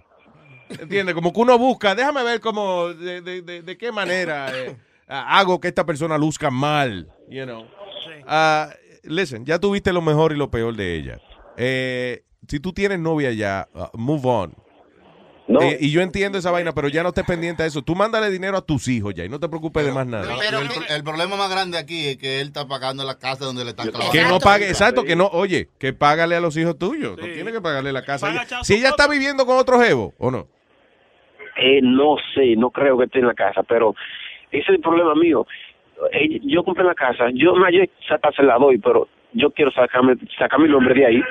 ¿Entiendes? 0.69 1.15
Como 1.15 1.33
que 1.33 1.39
uno 1.39 1.57
busca, 1.57 1.95
déjame 1.95 2.23
ver 2.23 2.39
cómo, 2.39 2.89
de, 2.89 3.21
de- 3.21 3.41
de- 3.41 3.61
de 3.61 3.77
qué 3.77 3.91
manera 3.91 4.51
eh, 4.55 4.75
hago 5.07 5.59
que 5.59 5.67
esta 5.69 5.85
persona 5.85 6.17
luzca 6.17 6.49
mal, 6.51 7.07
you 7.29 7.43
know. 7.43 7.65
Ah, 8.27 8.69
listen, 9.03 9.45
ya 9.45 9.59
tuviste 9.59 9.91
lo 9.93 10.01
mejor 10.01 10.31
y 10.31 10.35
lo 10.35 10.51
peor 10.51 10.75
de 10.75 10.95
ella. 10.95 11.19
Eh, 11.57 12.23
si 12.47 12.59
tú 12.59 12.73
tienes 12.73 12.99
novia 12.99 13.31
ya, 13.31 13.67
ah, 13.73 13.89
move 13.93 14.21
on. 14.27 14.55
Eh, 15.61 15.79
y 15.81 15.89
yo 15.89 16.01
entiendo 16.01 16.37
esa 16.37 16.51
vaina, 16.51 16.73
pero 16.75 16.89
ya 16.89 17.01
no 17.01 17.09
estés 17.09 17.25
pendiente 17.25 17.63
de 17.63 17.69
eso. 17.69 17.81
Tú 17.81 17.95
mándale 17.95 18.29
dinero 18.29 18.55
a 18.55 18.61
tus 18.61 18.87
hijos 18.87 19.15
ya 19.15 19.25
y 19.25 19.29
no 19.29 19.39
te 19.39 19.49
preocupes 19.49 19.83
de 19.83 19.91
más 19.91 20.05
nada. 20.05 20.31
el, 20.61 20.67
pro- 20.69 20.83
el 20.95 21.03
problema 21.03 21.37
más 21.37 21.49
grande 21.49 21.79
aquí 21.79 22.05
es 22.09 22.17
que 22.17 22.39
él 22.39 22.49
está 22.49 22.67
pagando 22.67 23.03
la 23.03 23.17
casa 23.17 23.45
donde 23.45 23.63
le 23.63 23.71
están 23.71 23.87
clavando. 23.89 24.11
Que 24.11 24.23
no 24.25 24.39
pague, 24.39 24.69
exacto, 24.69 25.03
que 25.03 25.15
no, 25.15 25.25
oye, 25.25 25.67
que 25.79 25.91
págale 25.91 26.35
a 26.35 26.39
los 26.39 26.55
hijos 26.55 26.77
tuyos. 26.77 27.17
No 27.17 27.23
tiene 27.23 27.51
que 27.51 27.61
pagarle 27.61 27.91
la 27.91 28.05
casa. 28.05 28.31
Si 28.61 28.75
ella 28.75 28.89
está 28.89 29.07
viviendo 29.07 29.47
con 29.47 29.57
otro 29.57 29.81
jevo, 29.81 30.13
¿o 30.19 30.29
no? 30.29 30.47
Eh, 31.61 31.79
no 31.81 32.15
sé, 32.33 32.55
no 32.55 32.69
creo 32.71 32.97
que 32.97 33.05
esté 33.05 33.19
en 33.19 33.27
la 33.27 33.33
casa, 33.33 33.63
pero 33.63 33.95
ese 34.51 34.63
es 34.63 34.69
el 34.69 34.79
problema 34.79 35.13
mío. 35.15 35.45
Eh, 36.13 36.39
yo 36.43 36.63
compré 36.63 36.83
la 36.85 36.95
casa, 36.95 37.25
yo 37.33 37.53
yo 37.71 37.83
esa 37.83 38.19
se 38.35 38.43
la 38.43 38.57
doy, 38.57 38.77
pero 38.77 39.07
yo 39.33 39.51
quiero 39.51 39.71
sacarme, 39.71 40.15
sacar 40.37 40.59
mi 40.59 40.69
nombre 40.69 40.93
de 40.93 41.05
ahí. 41.05 41.21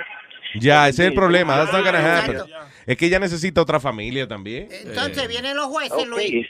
Ya, 0.61 0.89
ese 0.89 1.03
es 1.05 1.09
el 1.11 1.15
problema. 1.15 1.57
That's 1.57 1.73
not 1.73 1.85
gonna 1.85 2.19
happen. 2.19 2.37
Es 2.87 2.97
que 2.97 3.07
ella 3.07 3.19
necesita 3.19 3.61
otra 3.63 3.81
familia 3.81 4.27
también. 4.27 4.69
Entonces 4.71 5.25
Eh, 5.25 5.29
vienen 5.29 5.57
los 5.57 5.67
jueces, 5.67 6.07
Luis. 6.07 6.47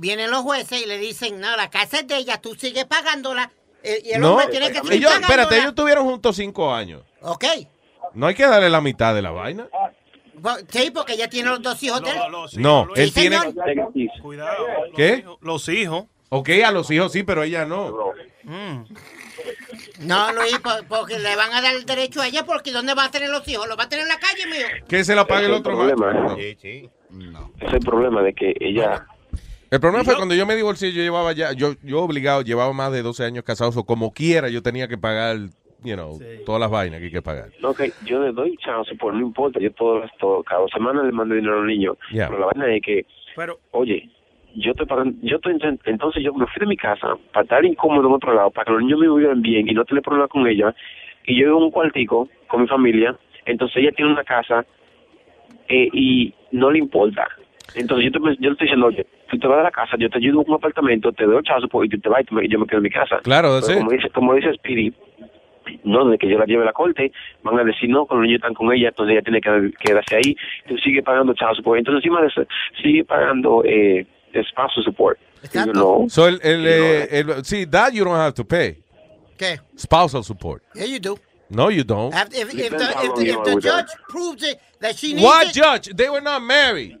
Vienen 0.00 0.30
los 0.30 0.40
jueces 0.40 0.82
y 0.84 0.88
le 0.88 0.96
dicen, 0.98 1.38
no, 1.40 1.54
la 1.56 1.68
casa 1.68 1.98
es 2.00 2.06
de 2.06 2.16
ella, 2.16 2.40
tú 2.40 2.54
sigues 2.54 2.84
pagándola. 2.86 3.50
eh, 3.84 3.98
y 4.04 4.12
el 4.12 4.20
no, 4.20 4.32
hombre 4.32 4.46
tiene 4.48 4.68
que 4.68 4.74
seguir 4.78 4.92
ellos, 4.94 5.10
pagándola. 5.10 5.34
espérate, 5.34 5.54
ellos 5.56 5.68
estuvieron 5.70 6.04
juntos 6.04 6.36
cinco 6.36 6.72
años. 6.74 7.02
Ok. 7.20 7.44
No 8.14 8.26
hay 8.26 8.34
que 8.34 8.44
darle 8.46 8.70
la 8.70 8.80
mitad 8.80 9.14
de 9.14 9.22
la 9.22 9.30
vaina. 9.32 9.66
Sí, 10.70 10.90
porque 10.92 11.12
ella 11.14 11.28
tiene 11.28 11.50
los 11.50 11.62
dos 11.62 11.82
hijos 11.82 12.00
de 12.02 12.10
él. 12.10 12.16
No, 12.62 12.88
él 12.94 13.08
Sí, 13.08 13.14
tiene. 13.20 13.38
señor. 13.40 13.92
Cuidado. 14.22 14.66
¿Qué? 14.96 15.24
Los 15.40 15.68
hijos. 15.68 16.04
Ok, 16.30 16.48
a 16.64 16.70
los 16.70 16.90
hijos 16.90 17.12
sí, 17.12 17.22
pero 17.22 17.42
ella 17.42 17.66
no. 17.66 17.94
No, 20.00 20.32
Luis, 20.32 20.58
po- 20.58 20.70
porque 20.88 21.18
le 21.18 21.36
van 21.36 21.52
a 21.52 21.60
dar 21.60 21.74
el 21.74 21.84
derecho 21.84 22.20
a 22.20 22.26
ella, 22.26 22.44
porque 22.44 22.72
¿dónde 22.72 22.94
va 22.94 23.04
a 23.04 23.10
tener 23.10 23.30
los 23.30 23.46
hijos? 23.48 23.68
¿Los 23.68 23.78
va 23.78 23.84
a 23.84 23.88
tener 23.88 24.04
en 24.04 24.08
la 24.08 24.18
calle, 24.18 24.46
mío? 24.46 24.66
Que 24.88 25.04
se 25.04 25.14
la 25.14 25.26
pague 25.26 25.46
el 25.46 25.52
otro 25.52 25.74
problema. 25.76 26.34
¿eh? 26.38 26.56
Ese 26.58 26.90
es 27.66 27.72
el 27.72 27.80
problema 27.80 28.22
de 28.22 28.32
que 28.34 28.54
ella... 28.60 29.06
El 29.70 29.80
problema 29.80 30.04
fue 30.04 30.16
cuando 30.16 30.34
yo 30.34 30.44
me 30.44 30.54
divorcié, 30.54 30.92
yo 30.92 31.02
llevaba 31.02 31.32
ya, 31.32 31.52
yo, 31.52 31.74
yo 31.82 32.00
obligado, 32.02 32.42
llevaba 32.42 32.72
más 32.74 32.92
de 32.92 33.00
12 33.02 33.24
años 33.24 33.42
casado, 33.44 33.70
o 33.74 33.84
como 33.84 34.12
quiera, 34.12 34.50
yo 34.50 34.62
tenía 34.62 34.86
que 34.86 34.98
pagar, 34.98 35.38
you 35.84 35.94
know, 35.94 36.18
todas 36.46 36.60
las 36.60 36.70
vainas 36.70 36.98
que 37.00 37.06
hay 37.06 37.12
que 37.12 37.22
pagar. 37.22 37.50
No, 37.60 37.74
que 37.74 37.94
yo 38.02 38.22
le 38.22 38.32
doy 38.32 38.56
chance, 38.58 38.94
por 38.96 39.14
no 39.14 39.20
importa, 39.20 39.58
yo 39.60 39.70
todo 39.72 40.04
esto, 40.04 40.42
cada 40.44 40.60
dos 40.62 40.70
semanas 40.70 41.04
le 41.04 41.12
mando 41.12 41.34
dinero 41.34 41.60
al 41.60 41.66
niño. 41.66 41.96
Ya. 42.12 42.28
Pero 42.28 42.40
la 42.40 42.46
vaina 42.46 42.74
es 42.74 42.82
que, 42.82 43.06
oye, 43.72 44.08
yo 44.54 44.72
estoy 44.72 44.86
pagando, 44.86 45.16
yo 45.22 45.36
estoy, 45.36 45.54
intent- 45.54 45.80
entonces 45.86 46.22
yo 46.22 46.32
me 46.34 46.46
fui 46.46 46.60
de 46.60 46.66
mi 46.66 46.76
casa 46.76 47.16
para 47.32 47.44
estar 47.44 47.64
incómodo 47.64 48.06
en 48.08 48.14
otro 48.14 48.34
lado, 48.34 48.50
para 48.50 48.66
que 48.66 48.72
los 48.72 48.82
niños 48.82 48.98
me 49.00 49.08
vivan 49.18 49.42
bien 49.42 49.68
y 49.68 49.72
no 49.72 49.84
tener 49.84 50.02
problemas 50.02 50.30
con 50.30 50.46
ella. 50.46 50.74
Y 51.24 51.38
yo 51.38 51.46
vivo 51.46 51.58
en 51.58 51.64
un 51.64 51.70
cuartico 51.70 52.28
con 52.48 52.62
mi 52.62 52.68
familia, 52.68 53.16
entonces 53.46 53.76
ella 53.78 53.92
tiene 53.92 54.12
una 54.12 54.24
casa 54.24 54.64
eh, 55.68 55.88
y 55.92 56.34
no 56.50 56.70
le 56.70 56.78
importa. 56.78 57.28
Entonces 57.74 58.10
yo, 58.12 58.12
te, 58.12 58.18
yo 58.18 58.50
le 58.50 58.52
estoy 58.52 58.66
diciendo, 58.66 58.86
oye, 58.88 59.06
tú 59.30 59.38
te 59.38 59.46
vas 59.46 59.58
de 59.58 59.62
la 59.64 59.70
casa, 59.70 59.96
yo 59.98 60.10
te 60.10 60.18
ayudo 60.18 60.42
con 60.42 60.50
un 60.50 60.56
apartamento, 60.56 61.10
te 61.12 61.24
doy 61.24 61.42
chazo 61.42 61.66
y 61.84 61.88
tú 61.88 61.98
te 61.98 62.08
vas 62.10 62.22
y 62.30 62.48
yo 62.48 62.58
me 62.58 62.66
quedo 62.66 62.78
en 62.78 62.82
mi 62.82 62.90
casa. 62.90 63.20
Claro, 63.22 63.58
Pero 63.60 63.72
it. 63.72 63.78
como 63.78 63.90
dice, 63.92 64.10
como 64.10 64.34
dice 64.34 64.52
Speedy, 64.54 64.92
no, 65.84 66.08
de 66.08 66.18
que 66.18 66.28
yo 66.28 66.38
la 66.38 66.46
lleve 66.46 66.62
a 66.62 66.66
la 66.66 66.72
corte, 66.72 67.12
van 67.42 67.58
a 67.58 67.64
decir 67.64 67.88
no, 67.88 68.06
cuando 68.06 68.22
los 68.22 68.28
niños 68.28 68.38
están 68.38 68.54
con 68.54 68.72
ella, 68.72 68.88
entonces 68.88 69.12
ella 69.12 69.22
tiene 69.22 69.40
que 69.40 69.72
quedarse 69.78 70.16
ahí, 70.16 70.36
tú 70.68 70.76
sigue 70.78 71.02
pagando 71.02 71.34
child 71.34 71.56
support. 71.56 71.78
Entonces 71.78 72.04
encima 72.04 72.20
de 72.20 72.28
eso, 72.28 72.42
sigue 72.82 73.04
pagando 73.04 73.62
eh, 73.64 74.06
spousal 74.50 74.84
support. 74.84 75.18
You 75.52 75.72
know. 75.72 76.06
So, 76.08 76.28
el, 76.28 76.40
el, 76.42 76.66
eh, 76.66 77.08
el- 77.10 77.44
sí, 77.44 77.66
that 77.66 77.92
you 77.92 78.04
don't 78.04 78.16
have 78.16 78.34
to 78.34 78.44
pay. 78.44 78.76
¿Qué? 79.36 79.58
Spousal 79.76 80.22
support. 80.22 80.62
Yeah, 80.74 80.84
you 80.84 81.00
do. 81.00 81.18
No, 81.50 81.68
you 81.68 81.84
don't. 81.84 82.14
If, 82.14 82.32
if, 82.32 82.54
if 82.54 82.70
the, 82.70 82.90
if 83.02 83.14
the, 83.14 83.54
the 83.54 83.60
judge 83.60 83.88
proves 84.08 84.42
it, 84.42 84.58
that 84.80 84.96
she 84.96 85.12
needs 85.12 85.22
What 85.24 85.48
it, 85.48 85.52
judge? 85.54 85.88
They 85.94 86.08
were 86.08 86.22
not 86.22 86.42
married. 86.42 86.96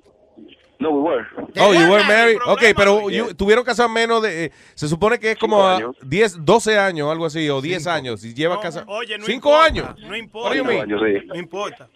No, 0.82 0.90
we 0.90 1.00
were. 1.00 1.26
Oh, 1.60 1.72
you 1.72 1.88
were 1.90 2.04
married. 2.04 2.38
Ok, 2.46 2.62
pero 2.76 3.08
you- 3.08 3.34
tuvieron 3.34 3.64
casado 3.64 3.88
menos 3.88 4.20
de. 4.22 4.46
eh, 4.46 4.52
se 4.74 4.88
supone 4.88 5.18
que 5.18 5.30
es 5.32 5.38
como 5.38 5.66
a 5.66 5.78
10, 6.02 6.44
12 6.44 6.78
años, 6.78 7.10
algo 7.10 7.26
así, 7.26 7.48
o 7.48 7.60
10 7.60 7.86
años. 7.86 8.24
Y 8.24 8.34
lleva 8.34 8.60
casa. 8.60 8.84
Oye, 8.88 9.16
no 9.18 9.24
5 9.24 9.48
importa, 9.50 9.64
años. 9.64 10.00
No 10.08 10.16
importa. 10.16 10.54
you 10.56 10.64
mean? 10.64 10.88
No 10.88 11.36
importa. 11.36 11.88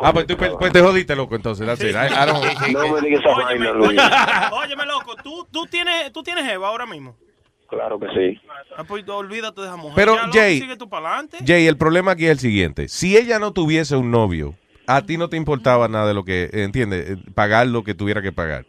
Ah, 0.00 0.14
pues, 0.14 0.26
tú, 0.26 0.34
pues 0.36 0.72
te 0.72 0.80
jodiste, 0.80 1.14
loco, 1.14 1.36
entonces. 1.36 1.66
That's 1.66 1.82
it. 1.82 1.90
I- 1.94 2.12
I 2.12 2.26
don't- 2.26 2.72
No 2.72 2.88
me 2.94 3.00
digas 3.02 3.20
esa 3.20 3.34
vaina, 3.36 3.72
Luis. 3.72 4.00
Óyeme, 4.52 4.86
loco, 4.86 5.14
¿tú, 5.22 5.46
tú 5.50 5.66
tienes, 5.66 6.10
tú 6.10 6.22
tienes 6.22 6.48
Eva 6.50 6.68
ahora 6.68 6.86
mismo. 6.86 7.16
Claro 7.68 7.98
que 7.98 8.06
sí. 8.14 8.40
Ah, 8.78 8.84
pues 8.84 9.06
olvídate 9.08 9.60
de 9.60 9.66
esa 9.66 9.76
mujer. 9.76 9.92
Pero, 9.94 10.14
Ya, 10.14 10.22
loco, 10.22 10.38
Jay- 10.38 10.60
sigue 10.60 10.76
tú. 10.76 10.88
Jay, 11.46 11.66
el 11.66 11.76
problema 11.76 12.12
aquí 12.12 12.24
es 12.24 12.30
el 12.30 12.38
siguiente. 12.38 12.88
Si 12.88 13.16
ella 13.16 13.38
no 13.38 13.52
tuviese 13.52 13.96
un 13.96 14.10
novio, 14.10 14.54
a 14.86 15.02
ti 15.02 15.16
no 15.16 15.28
te 15.28 15.36
importaba 15.36 15.88
nada 15.88 16.08
de 16.08 16.14
lo 16.14 16.24
que, 16.24 16.50
¿entiendes? 16.52 17.10
Eh, 17.10 17.16
Pagar 17.34 17.66
lo 17.66 17.84
que 17.84 17.94
tuviera 17.94 18.22
que 18.22 18.32
pagar. 18.32 18.66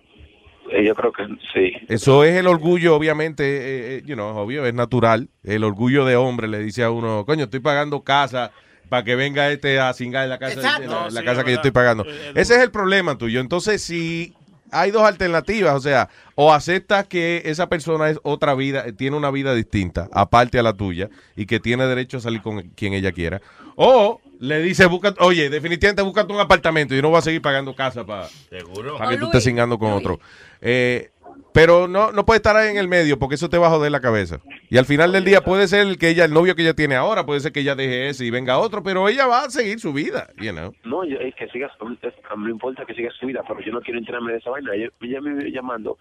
Eh, 0.71 0.83
yo 0.83 0.95
creo 0.95 1.11
que 1.11 1.25
sí. 1.53 1.73
Eso 1.87 2.23
es 2.23 2.35
el 2.35 2.47
orgullo, 2.47 2.95
obviamente, 2.95 3.43
eh, 3.43 3.97
eh, 3.97 4.03
you 4.05 4.15
know, 4.15 4.35
obvio, 4.35 4.65
es 4.65 4.73
natural. 4.73 5.29
El 5.43 5.63
orgullo 5.63 6.05
de 6.05 6.15
hombre 6.15 6.47
le 6.47 6.59
dice 6.59 6.83
a 6.83 6.91
uno, 6.91 7.23
coño, 7.25 7.45
estoy 7.45 7.59
pagando 7.59 8.03
casa 8.03 8.51
para 8.89 9.03
que 9.03 9.15
venga 9.15 9.51
este 9.51 9.79
a 9.79 9.93
cingar 9.93 10.23
en 10.23 10.29
la 10.29 10.39
casa, 10.39 10.77
en 10.77 10.89
la, 10.89 11.01
No, 11.01 11.09
la 11.09 11.19
sí, 11.21 11.25
casa 11.25 11.39
es 11.41 11.45
que 11.45 11.51
yo 11.51 11.57
estoy 11.57 11.71
pagando. 11.71 12.05
Ese 12.35 12.55
es 12.55 12.61
el 12.61 12.71
problema 12.71 13.17
tuyo. 13.17 13.39
Entonces, 13.39 13.81
si 13.81 14.33
hay 14.71 14.91
dos 14.91 15.03
alternativas, 15.03 15.75
o 15.75 15.79
sea, 15.79 16.09
o 16.35 16.51
aceptas 16.51 17.07
que 17.07 17.43
esa 17.45 17.69
persona 17.69 18.09
es 18.09 18.19
otra 18.23 18.55
vida, 18.55 18.85
tiene 18.97 19.15
una 19.15 19.31
vida 19.31 19.53
distinta, 19.53 20.09
aparte 20.11 20.59
a 20.59 20.63
la 20.63 20.73
tuya, 20.73 21.09
y 21.35 21.45
que 21.45 21.59
tiene 21.59 21.85
derecho 21.85 22.17
a 22.17 22.21
salir 22.21 22.41
con 22.41 22.61
quien 22.69 22.93
ella 22.93 23.11
quiera, 23.11 23.41
o 23.75 24.19
le 24.39 24.59
dice, 24.61 24.85
busca, 24.85 25.13
oye, 25.19 25.49
definitivamente 25.49 26.01
búscate 26.01 26.33
un 26.33 26.39
apartamento 26.39 26.95
y 26.95 27.01
no 27.01 27.11
va 27.11 27.19
a 27.19 27.21
seguir 27.21 27.41
pagando 27.41 27.75
casa 27.75 28.05
para 28.05 28.27
Seguro. 28.27 28.97
que 29.09 29.17
tú 29.17 29.25
estés 29.25 29.43
cingando 29.43 29.77
con 29.77 29.91
otro. 29.91 30.19
Eh, 30.61 31.09
pero 31.53 31.87
no, 31.87 32.11
no 32.11 32.25
puede 32.25 32.37
estar 32.37 32.55
ahí 32.55 32.69
en 32.69 32.77
el 32.77 32.87
medio 32.87 33.17
porque 33.17 33.35
eso 33.35 33.49
te 33.49 33.57
va 33.57 33.67
a 33.67 33.69
joder 33.69 33.91
la 33.91 34.01
cabeza. 34.01 34.39
Y 34.69 34.77
al 34.77 34.85
final 34.85 35.11
del 35.11 35.23
día 35.23 35.41
puede 35.41 35.67
ser 35.67 35.87
el 35.87 35.97
que 35.97 36.09
ella, 36.09 36.25
el 36.25 36.33
novio 36.33 36.55
que 36.55 36.63
ella 36.63 36.73
tiene 36.73 36.95
ahora, 36.95 37.25
puede 37.25 37.39
ser 37.39 37.53
que 37.53 37.61
ella 37.61 37.75
deje 37.75 38.09
ese 38.09 38.25
y 38.25 38.29
venga 38.29 38.57
otro, 38.57 38.83
pero 38.83 39.07
ella 39.07 39.25
va 39.25 39.45
a 39.45 39.49
seguir 39.49 39.79
su 39.79 39.93
vida, 39.93 40.27
you 40.37 40.51
know. 40.51 40.73
No, 40.83 41.05
yo, 41.05 41.17
es 41.17 41.33
que 41.35 41.47
sigas, 41.47 41.71
no 41.79 42.49
importa 42.49 42.85
que 42.85 42.93
sigas 42.93 43.13
su 43.15 43.25
vida, 43.25 43.41
pero 43.47 43.61
yo 43.61 43.71
no 43.71 43.81
quiero 43.81 43.99
enterarme 43.99 44.33
de 44.33 44.39
esa 44.39 44.49
vaina. 44.49 44.73
Ella, 44.73 44.89
ella 45.01 45.21
me 45.21 45.33
vive 45.33 45.51
llamando 45.51 45.97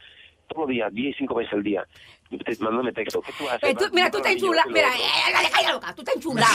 todos 0.49 0.63
los 0.63 0.69
días, 0.71 0.93
10 0.93 1.15
y 1.15 1.19
5 1.19 1.35
veces 1.35 1.53
al 1.53 1.63
día, 1.63 1.87
te- 2.39 2.57
mandándome 2.59 2.93
texto. 2.93 3.21
¿Qué 3.23 3.33
tú 3.39 3.49
haces? 3.49 3.63
Eh, 3.71 3.75
tú- 3.75 3.89
mira, 3.93 4.11
tú 4.11 4.19
estás 4.19 4.33
enchulado. 4.33 4.71
Mira, 4.71 4.89
calla 5.51 5.69
la 5.69 5.75
boca. 5.75 5.95
Tú 5.95 6.03
estás 6.03 6.17
enchulado. 6.17 6.53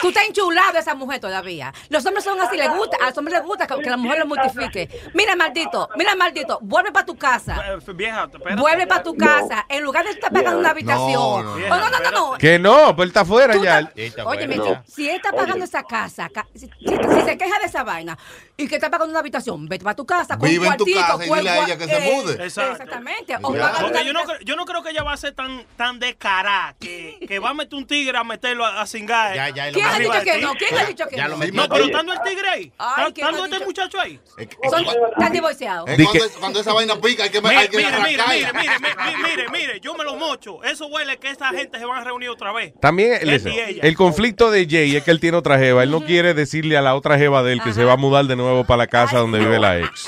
Tú 0.00 0.08
estás 0.08 0.24
enchulado 0.28 0.72
de 0.72 0.78
esa 0.80 0.94
mujer 0.94 1.20
todavía. 1.20 1.72
Los 1.88 2.04
hombres 2.06 2.24
son 2.24 2.40
así, 2.40 2.56
les 2.56 2.68
gusta. 2.70 2.96
A 3.02 3.08
los 3.08 3.18
hombres 3.18 3.38
les 3.38 3.44
gusta 3.46 3.66
que, 3.66 3.76
que 3.82 3.90
la 3.90 3.96
mujer 3.96 4.18
los 4.20 4.28
mortifique. 4.28 4.88
Mira, 5.14 5.36
maldito, 5.36 5.88
mira, 5.96 6.14
maldito, 6.14 6.58
vuelve 6.62 6.92
para 6.92 7.06
tu 7.06 7.16
casa. 7.16 7.62
Vieja, 7.94 8.24
espérate. 8.32 8.60
Vuelve 8.60 8.86
para 8.86 9.02
tu 9.02 9.16
casa. 9.16 9.66
En 9.68 9.82
lugar 9.82 10.04
de 10.04 10.10
estar 10.10 10.32
pagando 10.32 10.58
una 10.60 10.70
habitación. 10.70 11.12
No, 11.14 11.54
Oh, 11.54 11.68
no, 11.68 11.90
no, 11.90 11.98
no, 12.00 12.10
no. 12.32 12.38
Que 12.38 12.58
no, 12.58 12.94
pues 12.94 13.04
él 13.06 13.08
está 13.10 13.20
afuera 13.20 13.54
ya. 13.56 13.92
Oye, 14.26 14.46
si 14.86 15.08
él 15.08 15.16
está 15.16 15.32
pagando 15.32 15.64
esa 15.64 15.82
casa, 15.82 16.28
ca- 16.28 16.46
si, 16.54 16.60
si- 16.60 16.70
si 16.86 17.22
se 17.24 17.38
queja 17.38 17.58
de 17.58 17.66
esa 17.66 17.82
vaina 17.84 18.16
y 18.56 18.68
que 18.68 18.76
está 18.76 18.90
pagando 18.90 19.10
una 19.10 19.20
habitación, 19.20 19.66
vete 19.66 19.84
para 19.84 19.96
tu 19.96 20.04
casa 20.06 20.36
con 20.38 20.48
Vive 20.48 20.66
un 20.66 20.72
en 20.72 20.78
tu 20.78 20.84
casa 20.84 21.24
y 21.26 21.30
dile 21.32 21.50
a 21.50 21.64
ella 21.64 21.78
que 21.78 21.84
se 21.86 21.96
eh, 21.96 22.12
mude. 22.14 22.44
Exactamente. 22.46 23.36
O 23.42 23.52
paga 23.52 23.86
una 23.86 24.02
yo 24.44 24.56
no, 24.56 24.64
creo- 24.64 24.82
que 24.84 24.90
ella 24.90 25.02
va 25.02 25.12
a 25.14 25.16
ser 25.16 25.32
tan, 25.32 25.64
tan 25.76 25.98
descarada 25.98 26.74
que, 26.78 27.18
que 27.26 27.38
va 27.38 27.50
a 27.50 27.54
meter 27.54 27.74
un 27.74 27.86
tigre 27.86 28.16
a 28.18 28.24
meterlo 28.24 28.64
a, 28.66 28.82
a 28.82 28.86
cingar. 28.86 29.34
Ya, 29.34 29.48
ya, 29.48 29.72
¿Quién 29.72 29.86
ha 29.86 29.98
dicho 29.98 30.12
que 30.24 30.38
no? 30.40 30.54
¿Quién 30.54 30.78
ha 30.78 30.84
dicho 30.84 31.04
que 31.08 31.16
Ya 31.16 31.28
no? 31.28 31.36
No, 31.38 31.68
pero 31.68 31.84
estando 31.84 32.12
el 32.12 32.18
tigre 32.22 32.48
ahí. 32.48 32.72
Ay, 32.78 32.94
Tan- 33.04 33.12
¿quién 33.12 33.26
ha 33.26 33.30
Estando 33.30 33.44
este 33.44 33.56
dicho? 33.56 33.66
muchacho 33.66 34.00
ahí. 34.00 34.20
Están 34.62 35.32
divorciados. 35.32 35.90
Cuando, 36.38 36.60
esa 36.60 36.72
vaina 36.74 36.96
pica, 37.00 37.24
hay 37.24 37.30
que, 37.30 37.40
Mire, 37.40 37.68
mire, 37.72 37.88
mire, 38.04 38.22
mire, 38.28 38.52
mire, 38.52 38.72
mire, 38.78 39.18
mire, 39.22 39.48
mire, 39.50 39.80
yo 39.80 39.94
me 39.94 40.04
lo 40.04 40.16
mocho. 40.16 40.62
Eso 40.64 40.86
huele 40.88 41.16
que 41.18 41.30
esta 41.30 41.48
gente 41.50 41.78
se 41.78 41.84
van 41.84 41.98
a 42.00 42.04
reunir 42.04 42.28
otra 42.28 42.52
vez. 42.52 42.74
También 42.80 43.18
el 43.22 43.96
conflicto 43.96 44.50
de 44.50 44.66
Jay 44.68 44.96
es 44.96 45.02
que 45.04 45.10
él 45.10 45.20
tiene 45.20 45.36
otra 45.36 45.58
jeva. 45.58 45.82
Él 45.82 45.90
no 45.90 46.02
quiere 46.02 46.34
decirle 46.34 46.76
a 46.76 46.82
la 46.82 46.94
otra 46.94 47.16
jeva 47.18 47.42
de 47.42 47.52
él 47.54 47.62
que 47.62 47.72
se 47.72 47.84
va 47.84 47.94
a 47.94 47.96
mudar 47.96 48.26
de 48.26 48.36
nuevo 48.36 48.64
para 48.64 48.78
la 48.78 48.86
casa 48.86 49.18
donde 49.18 49.38
vive 49.38 49.58
la 49.58 49.78
ex. 49.78 50.06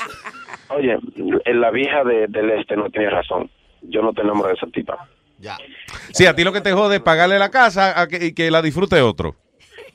Oye, 0.69 0.97
la 1.45 1.71
vieja 1.71 2.03
de, 2.03 2.27
del 2.27 2.51
este 2.51 2.75
no 2.75 2.89
tiene 2.89 3.09
razón. 3.09 3.49
Yo 3.83 4.01
no 4.01 4.13
te 4.13 4.21
enamoro 4.21 4.49
de 4.49 4.55
esa 4.55 4.67
tipa. 4.67 5.07
Ya. 5.39 5.57
Sí, 6.13 6.25
a 6.25 6.35
ti 6.35 6.43
lo 6.43 6.51
que 6.51 6.61
te 6.61 6.73
jode 6.73 6.95
es 6.97 7.01
pagarle 7.01 7.37
la 7.39 7.49
casa 7.49 7.99
a 7.99 8.07
que- 8.07 8.25
y 8.27 8.31
que 8.33 8.49
la 8.51 8.61
disfrute 8.61 9.01
otro. 9.01 9.35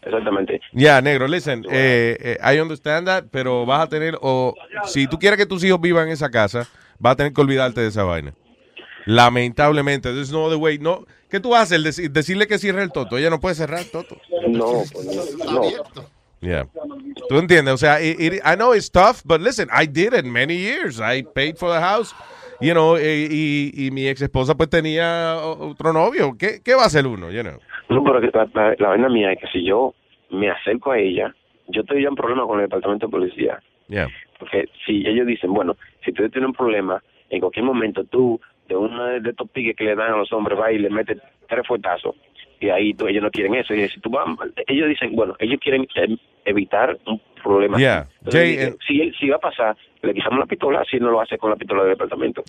Exactamente. 0.02 0.60
Ya, 0.72 1.00
negro, 1.00 1.28
listen, 1.28 1.64
eh, 1.70 2.16
eh, 2.20 2.54
I 2.54 2.58
understand 2.60 3.06
that, 3.06 3.24
pero 3.30 3.64
vas 3.66 3.82
a 3.84 3.88
tener, 3.88 4.18
o 4.20 4.54
si 4.84 5.06
tú 5.06 5.18
quieres 5.18 5.38
que 5.38 5.46
tus 5.46 5.62
hijos 5.64 5.80
vivan 5.80 6.06
en 6.08 6.12
esa 6.14 6.30
casa, 6.30 6.66
vas 6.98 7.12
a 7.12 7.16
tener 7.16 7.32
que 7.32 7.40
olvidarte 7.40 7.80
de 7.80 7.88
esa 7.88 8.02
vaina. 8.04 8.34
Lamentablemente, 9.06 10.12
there's 10.12 10.30
no 10.32 10.44
other 10.44 10.58
way. 10.58 10.78
No, 10.78 11.04
¿Qué 11.28 11.40
tú 11.40 11.54
haces? 11.54 11.72
El 11.72 11.84
deci- 11.86 12.08
decirle 12.10 12.46
que 12.46 12.58
cierre 12.58 12.82
el 12.82 12.92
toto. 12.92 13.16
Ella 13.16 13.30
no 13.30 13.40
puede 13.40 13.54
cerrar 13.54 13.80
el 13.80 13.90
toto. 13.90 14.18
No, 14.48 14.82
pues 14.92 15.06
no. 15.38 15.52
no. 15.52 15.62
Yeah. 16.40 16.66
¿Tú 17.28 17.38
entiendes? 17.38 17.72
O 17.72 17.78
sea, 17.78 18.02
it- 18.02 18.20
it- 18.20 18.42
I 18.44 18.54
know 18.56 18.74
it's 18.74 18.90
tough, 18.90 19.22
but 19.24 19.40
listen, 19.40 19.68
I 19.72 19.86
did 19.86 20.12
it 20.12 20.24
many 20.24 20.56
years. 20.58 21.00
I 21.00 21.22
paid 21.22 21.56
for 21.56 21.72
the 21.72 21.80
house, 21.80 22.14
you 22.62 22.72
know, 22.72 22.96
y, 22.96 23.28
y, 23.30 23.86
y 23.86 23.90
mi 23.90 24.06
ex 24.08 24.22
esposa 24.22 24.54
pues 24.56 24.70
tenía 24.70 25.36
otro 25.36 25.92
novio. 25.92 26.32
¿Qué, 26.38 26.60
qué 26.64 26.74
va 26.74 26.84
a 26.84 26.86
hacer 26.86 27.06
uno, 27.06 27.30
you 27.30 27.42
know? 27.42 27.58
No, 27.88 28.02
pero 28.04 28.20
que 28.20 28.30
la, 28.32 28.48
la, 28.54 28.74
la 28.78 28.88
vaina 28.88 29.08
mía 29.08 29.32
es 29.32 29.40
que 29.40 29.46
si 29.48 29.64
yo 29.64 29.94
me 30.30 30.50
acerco 30.50 30.92
a 30.92 30.98
ella, 30.98 31.34
yo 31.68 31.82
estoy 31.82 32.02
ya 32.02 32.08
en 32.08 32.14
problema 32.14 32.46
con 32.46 32.58
el 32.58 32.66
departamento 32.66 33.06
de 33.06 33.10
policía. 33.10 33.60
Yeah. 33.88 34.08
Porque 34.38 34.68
si 34.86 35.06
ellos 35.06 35.26
dicen, 35.26 35.52
bueno, 35.52 35.76
si 36.04 36.12
tú 36.12 36.28
tienes 36.30 36.48
un 36.48 36.54
problema, 36.54 37.02
en 37.30 37.40
cualquier 37.40 37.64
momento 37.64 38.04
tú, 38.04 38.40
de 38.68 38.76
uno 38.76 39.04
de 39.04 39.30
estos 39.30 39.50
piques 39.50 39.76
que 39.76 39.84
le 39.84 39.94
dan 39.94 40.12
a 40.12 40.16
los 40.16 40.32
hombres, 40.32 40.58
va 40.58 40.72
y 40.72 40.78
le 40.78 40.88
metes 40.88 41.18
tres 41.48 41.66
fuetazos. 41.66 42.14
Y 42.62 42.70
ahí 42.70 42.94
tú, 42.94 43.08
ellos 43.08 43.22
no 43.22 43.30
quieren 43.30 43.54
eso. 43.56 43.74
Y 43.74 43.88
si 43.88 43.98
tú 44.00 44.08
vas, 44.10 44.24
ellos 44.68 44.88
dicen, 44.88 45.14
bueno, 45.16 45.34
ellos 45.40 45.58
quieren 45.60 45.82
eh, 45.96 46.16
evitar 46.44 46.96
un 47.06 47.20
problema. 47.42 47.76
Yeah. 47.76 48.08
Entonces, 48.20 48.40
Jay, 48.40 48.50
dicen, 48.52 48.72
eh, 48.74 48.76
si, 48.86 49.10
si 49.18 49.28
va 49.28 49.36
a 49.36 49.40
pasar, 49.40 49.76
le 50.02 50.14
quitamos 50.14 50.38
la 50.38 50.46
pistola, 50.46 50.84
si 50.88 50.98
no 50.98 51.10
lo 51.10 51.20
hace 51.20 51.38
con 51.38 51.50
la 51.50 51.56
pistola 51.56 51.82
del 51.82 51.92
departamento. 51.94 52.44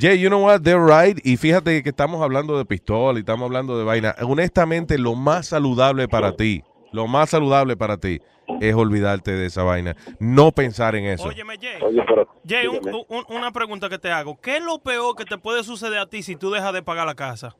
Jay, 0.00 0.20
you 0.20 0.28
know 0.28 0.44
what? 0.44 0.60
They're 0.62 0.78
right. 0.86 1.18
Y 1.24 1.36
fíjate 1.36 1.82
que 1.82 1.88
estamos 1.88 2.22
hablando 2.22 2.56
de 2.56 2.64
pistola 2.64 3.18
y 3.18 3.20
estamos 3.22 3.46
hablando 3.46 3.76
de 3.76 3.84
vaina. 3.84 4.14
Honestamente, 4.22 4.96
lo 4.96 5.16
más 5.16 5.48
saludable 5.48 6.06
para 6.06 6.36
ti, 6.36 6.62
lo 6.92 7.08
más 7.08 7.30
saludable 7.30 7.76
para 7.76 7.96
ti 7.98 8.20
es 8.60 8.74
olvidarte 8.74 9.32
de 9.32 9.46
esa 9.46 9.62
vaina. 9.64 9.94
No 10.20 10.52
pensar 10.52 10.94
en 10.94 11.04
eso. 11.06 11.28
Óyeme, 11.28 11.56
Jay. 11.60 11.82
Oye, 11.82 12.02
pero, 12.08 12.26
Jay, 12.46 12.66
un- 12.66 12.78
dígame. 12.80 13.04
un- 13.08 13.36
una 13.36 13.50
pregunta 13.52 13.88
que 13.88 13.98
te 13.98 14.10
hago. 14.10 14.40
¿Qué 14.40 14.56
es 14.56 14.64
lo 14.64 14.78
peor 14.78 15.14
que 15.16 15.24
te 15.24 15.36
puede 15.36 15.62
suceder 15.64 15.98
a 15.98 16.06
ti 16.06 16.22
si 16.22 16.34
tú 16.36 16.50
dejas 16.50 16.72
de 16.72 16.82
pagar 16.82 17.06
la 17.06 17.14
casa? 17.14 17.54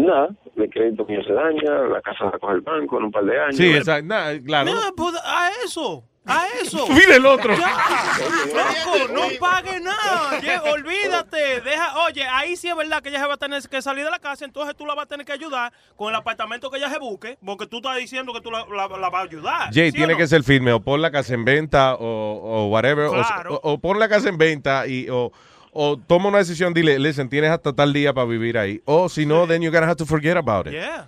Nada, 0.00 0.28
el 0.56 0.70
crédito 0.70 1.04
mío 1.06 1.20
se 1.26 1.32
daña, 1.32 1.72
la 1.88 2.00
casa 2.00 2.26
la 2.26 2.38
coge 2.38 2.54
el 2.54 2.60
banco 2.60 2.98
en 2.98 3.04
un 3.06 3.10
par 3.10 3.24
de 3.24 3.40
años. 3.40 3.56
Sí, 3.56 3.68
esa- 3.72 4.00
nah, 4.00 4.30
claro. 4.46 4.70
Pues, 4.96 5.14
a 5.24 5.50
eso, 5.64 6.04
a 6.24 6.44
eso. 6.62 6.86
Mira 6.90 7.16
el 7.16 7.26
otro. 7.26 7.52
Ya, 7.56 7.76
loco, 8.54 9.12
no 9.12 9.22
pague 9.40 9.80
nada. 9.80 10.38
Olvídate. 10.72 11.60
Deja, 11.62 11.98
oye, 12.06 12.22
ahí 12.24 12.54
sí 12.56 12.68
es 12.68 12.76
verdad 12.76 13.02
que 13.02 13.08
ella 13.08 13.20
se 13.20 13.26
va 13.26 13.34
a 13.34 13.38
tener 13.38 13.60
que 13.68 13.82
salir 13.82 14.04
de 14.04 14.10
la 14.10 14.18
casa, 14.20 14.44
entonces 14.44 14.76
tú 14.76 14.86
la 14.86 14.94
vas 14.94 15.06
a 15.06 15.08
tener 15.08 15.26
que 15.26 15.32
ayudar 15.32 15.72
con 15.96 16.10
el 16.10 16.14
apartamento 16.14 16.70
que 16.70 16.78
ella 16.78 16.90
se 16.90 16.98
busque, 17.00 17.36
porque 17.44 17.66
tú 17.66 17.78
estás 17.78 17.96
diciendo 17.96 18.32
que 18.32 18.40
tú 18.40 18.50
la, 18.52 18.66
la- 18.66 18.88
la 18.98 19.10
vas 19.10 19.22
a 19.22 19.24
ayudar. 19.24 19.74
Jay, 19.74 19.90
¿sí 19.90 19.96
o 19.96 19.98
tiene 19.98 20.12
no? 20.12 20.18
que 20.18 20.26
ser 20.28 20.44
firme, 20.44 20.72
o 20.72 20.80
pon 20.80 21.02
la 21.02 21.10
casa 21.10 21.34
en 21.34 21.44
venta, 21.44 21.94
o, 21.96 22.04
o 22.04 22.66
whatever, 22.68 23.08
Claro. 23.10 23.54
o, 23.62 23.72
o 23.72 23.78
pon 23.80 23.98
la 23.98 24.08
casa 24.08 24.28
en 24.28 24.38
venta, 24.38 24.86
y, 24.86 25.08
o, 25.10 25.32
o 25.80 25.96
toma 25.96 26.28
una 26.28 26.38
decisión, 26.38 26.74
dile, 26.74 26.98
listen, 26.98 27.28
tienes 27.28 27.52
hasta 27.52 27.72
tal 27.72 27.92
día 27.92 28.12
para 28.12 28.26
vivir 28.26 28.58
ahí, 28.58 28.82
o 28.84 29.08
si 29.08 29.24
no, 29.24 29.46
then 29.46 29.62
you're 29.62 29.72
gonna 29.72 29.86
have 29.86 29.96
to 29.96 30.04
forget 30.04 30.36
about 30.36 30.66
it. 30.66 30.72
Yeah. 30.72 31.06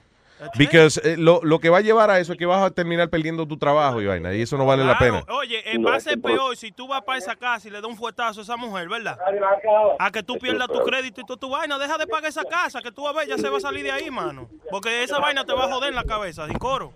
Because 0.56 1.00
eh, 1.04 1.16
lo, 1.18 1.40
lo 1.42 1.58
que 1.58 1.68
va 1.68 1.78
a 1.78 1.80
llevar 1.80 2.08
a 2.08 2.20
eso 2.20 2.32
es 2.32 2.38
que 2.38 2.46
vas 2.46 2.62
a 2.62 2.70
terminar 2.70 3.10
perdiendo 3.10 3.46
tu 3.46 3.58
trabajo 3.58 4.00
y 4.00 4.06
vaina, 4.06 4.32
y 4.32 4.42
eso 4.42 4.56
no 4.56 4.64
vale 4.64 4.84
la 4.84 4.96
pena. 4.96 5.24
Oye, 5.28 5.60
eh, 5.66 5.76
va 5.78 5.96
a 5.96 6.00
ser 6.00 6.20
peor 6.20 6.56
si 6.56 6.70
tú 6.70 6.86
vas 6.86 7.02
para 7.02 7.18
esa 7.18 7.34
casa 7.34 7.66
y 7.66 7.72
le 7.72 7.80
das 7.80 7.90
un 7.90 7.96
fuetazo 7.96 8.40
a 8.40 8.42
esa 8.44 8.56
mujer, 8.56 8.88
¿verdad? 8.88 9.18
A 9.98 10.10
que 10.12 10.22
tú 10.22 10.38
pierdas 10.38 10.68
tu 10.68 10.80
crédito 10.84 11.20
y 11.20 11.24
toda 11.24 11.40
tu 11.40 11.50
vaina. 11.50 11.76
Deja 11.76 11.98
de 11.98 12.06
pagar 12.06 12.30
esa 12.30 12.44
casa, 12.44 12.80
que 12.80 12.92
tú 12.92 13.02
vas 13.02 13.14
a 13.14 13.18
ver, 13.18 13.28
ya 13.28 13.38
se 13.38 13.48
va 13.48 13.58
a 13.58 13.60
salir 13.60 13.82
de 13.82 13.90
ahí, 13.90 14.08
mano. 14.08 14.48
Porque 14.70 15.02
esa 15.02 15.18
vaina 15.18 15.44
te 15.44 15.52
va 15.52 15.64
a 15.64 15.68
joder 15.68 15.88
en 15.88 15.96
la 15.96 16.04
cabeza, 16.04 16.46
sin 16.46 16.58
coro. 16.58 16.92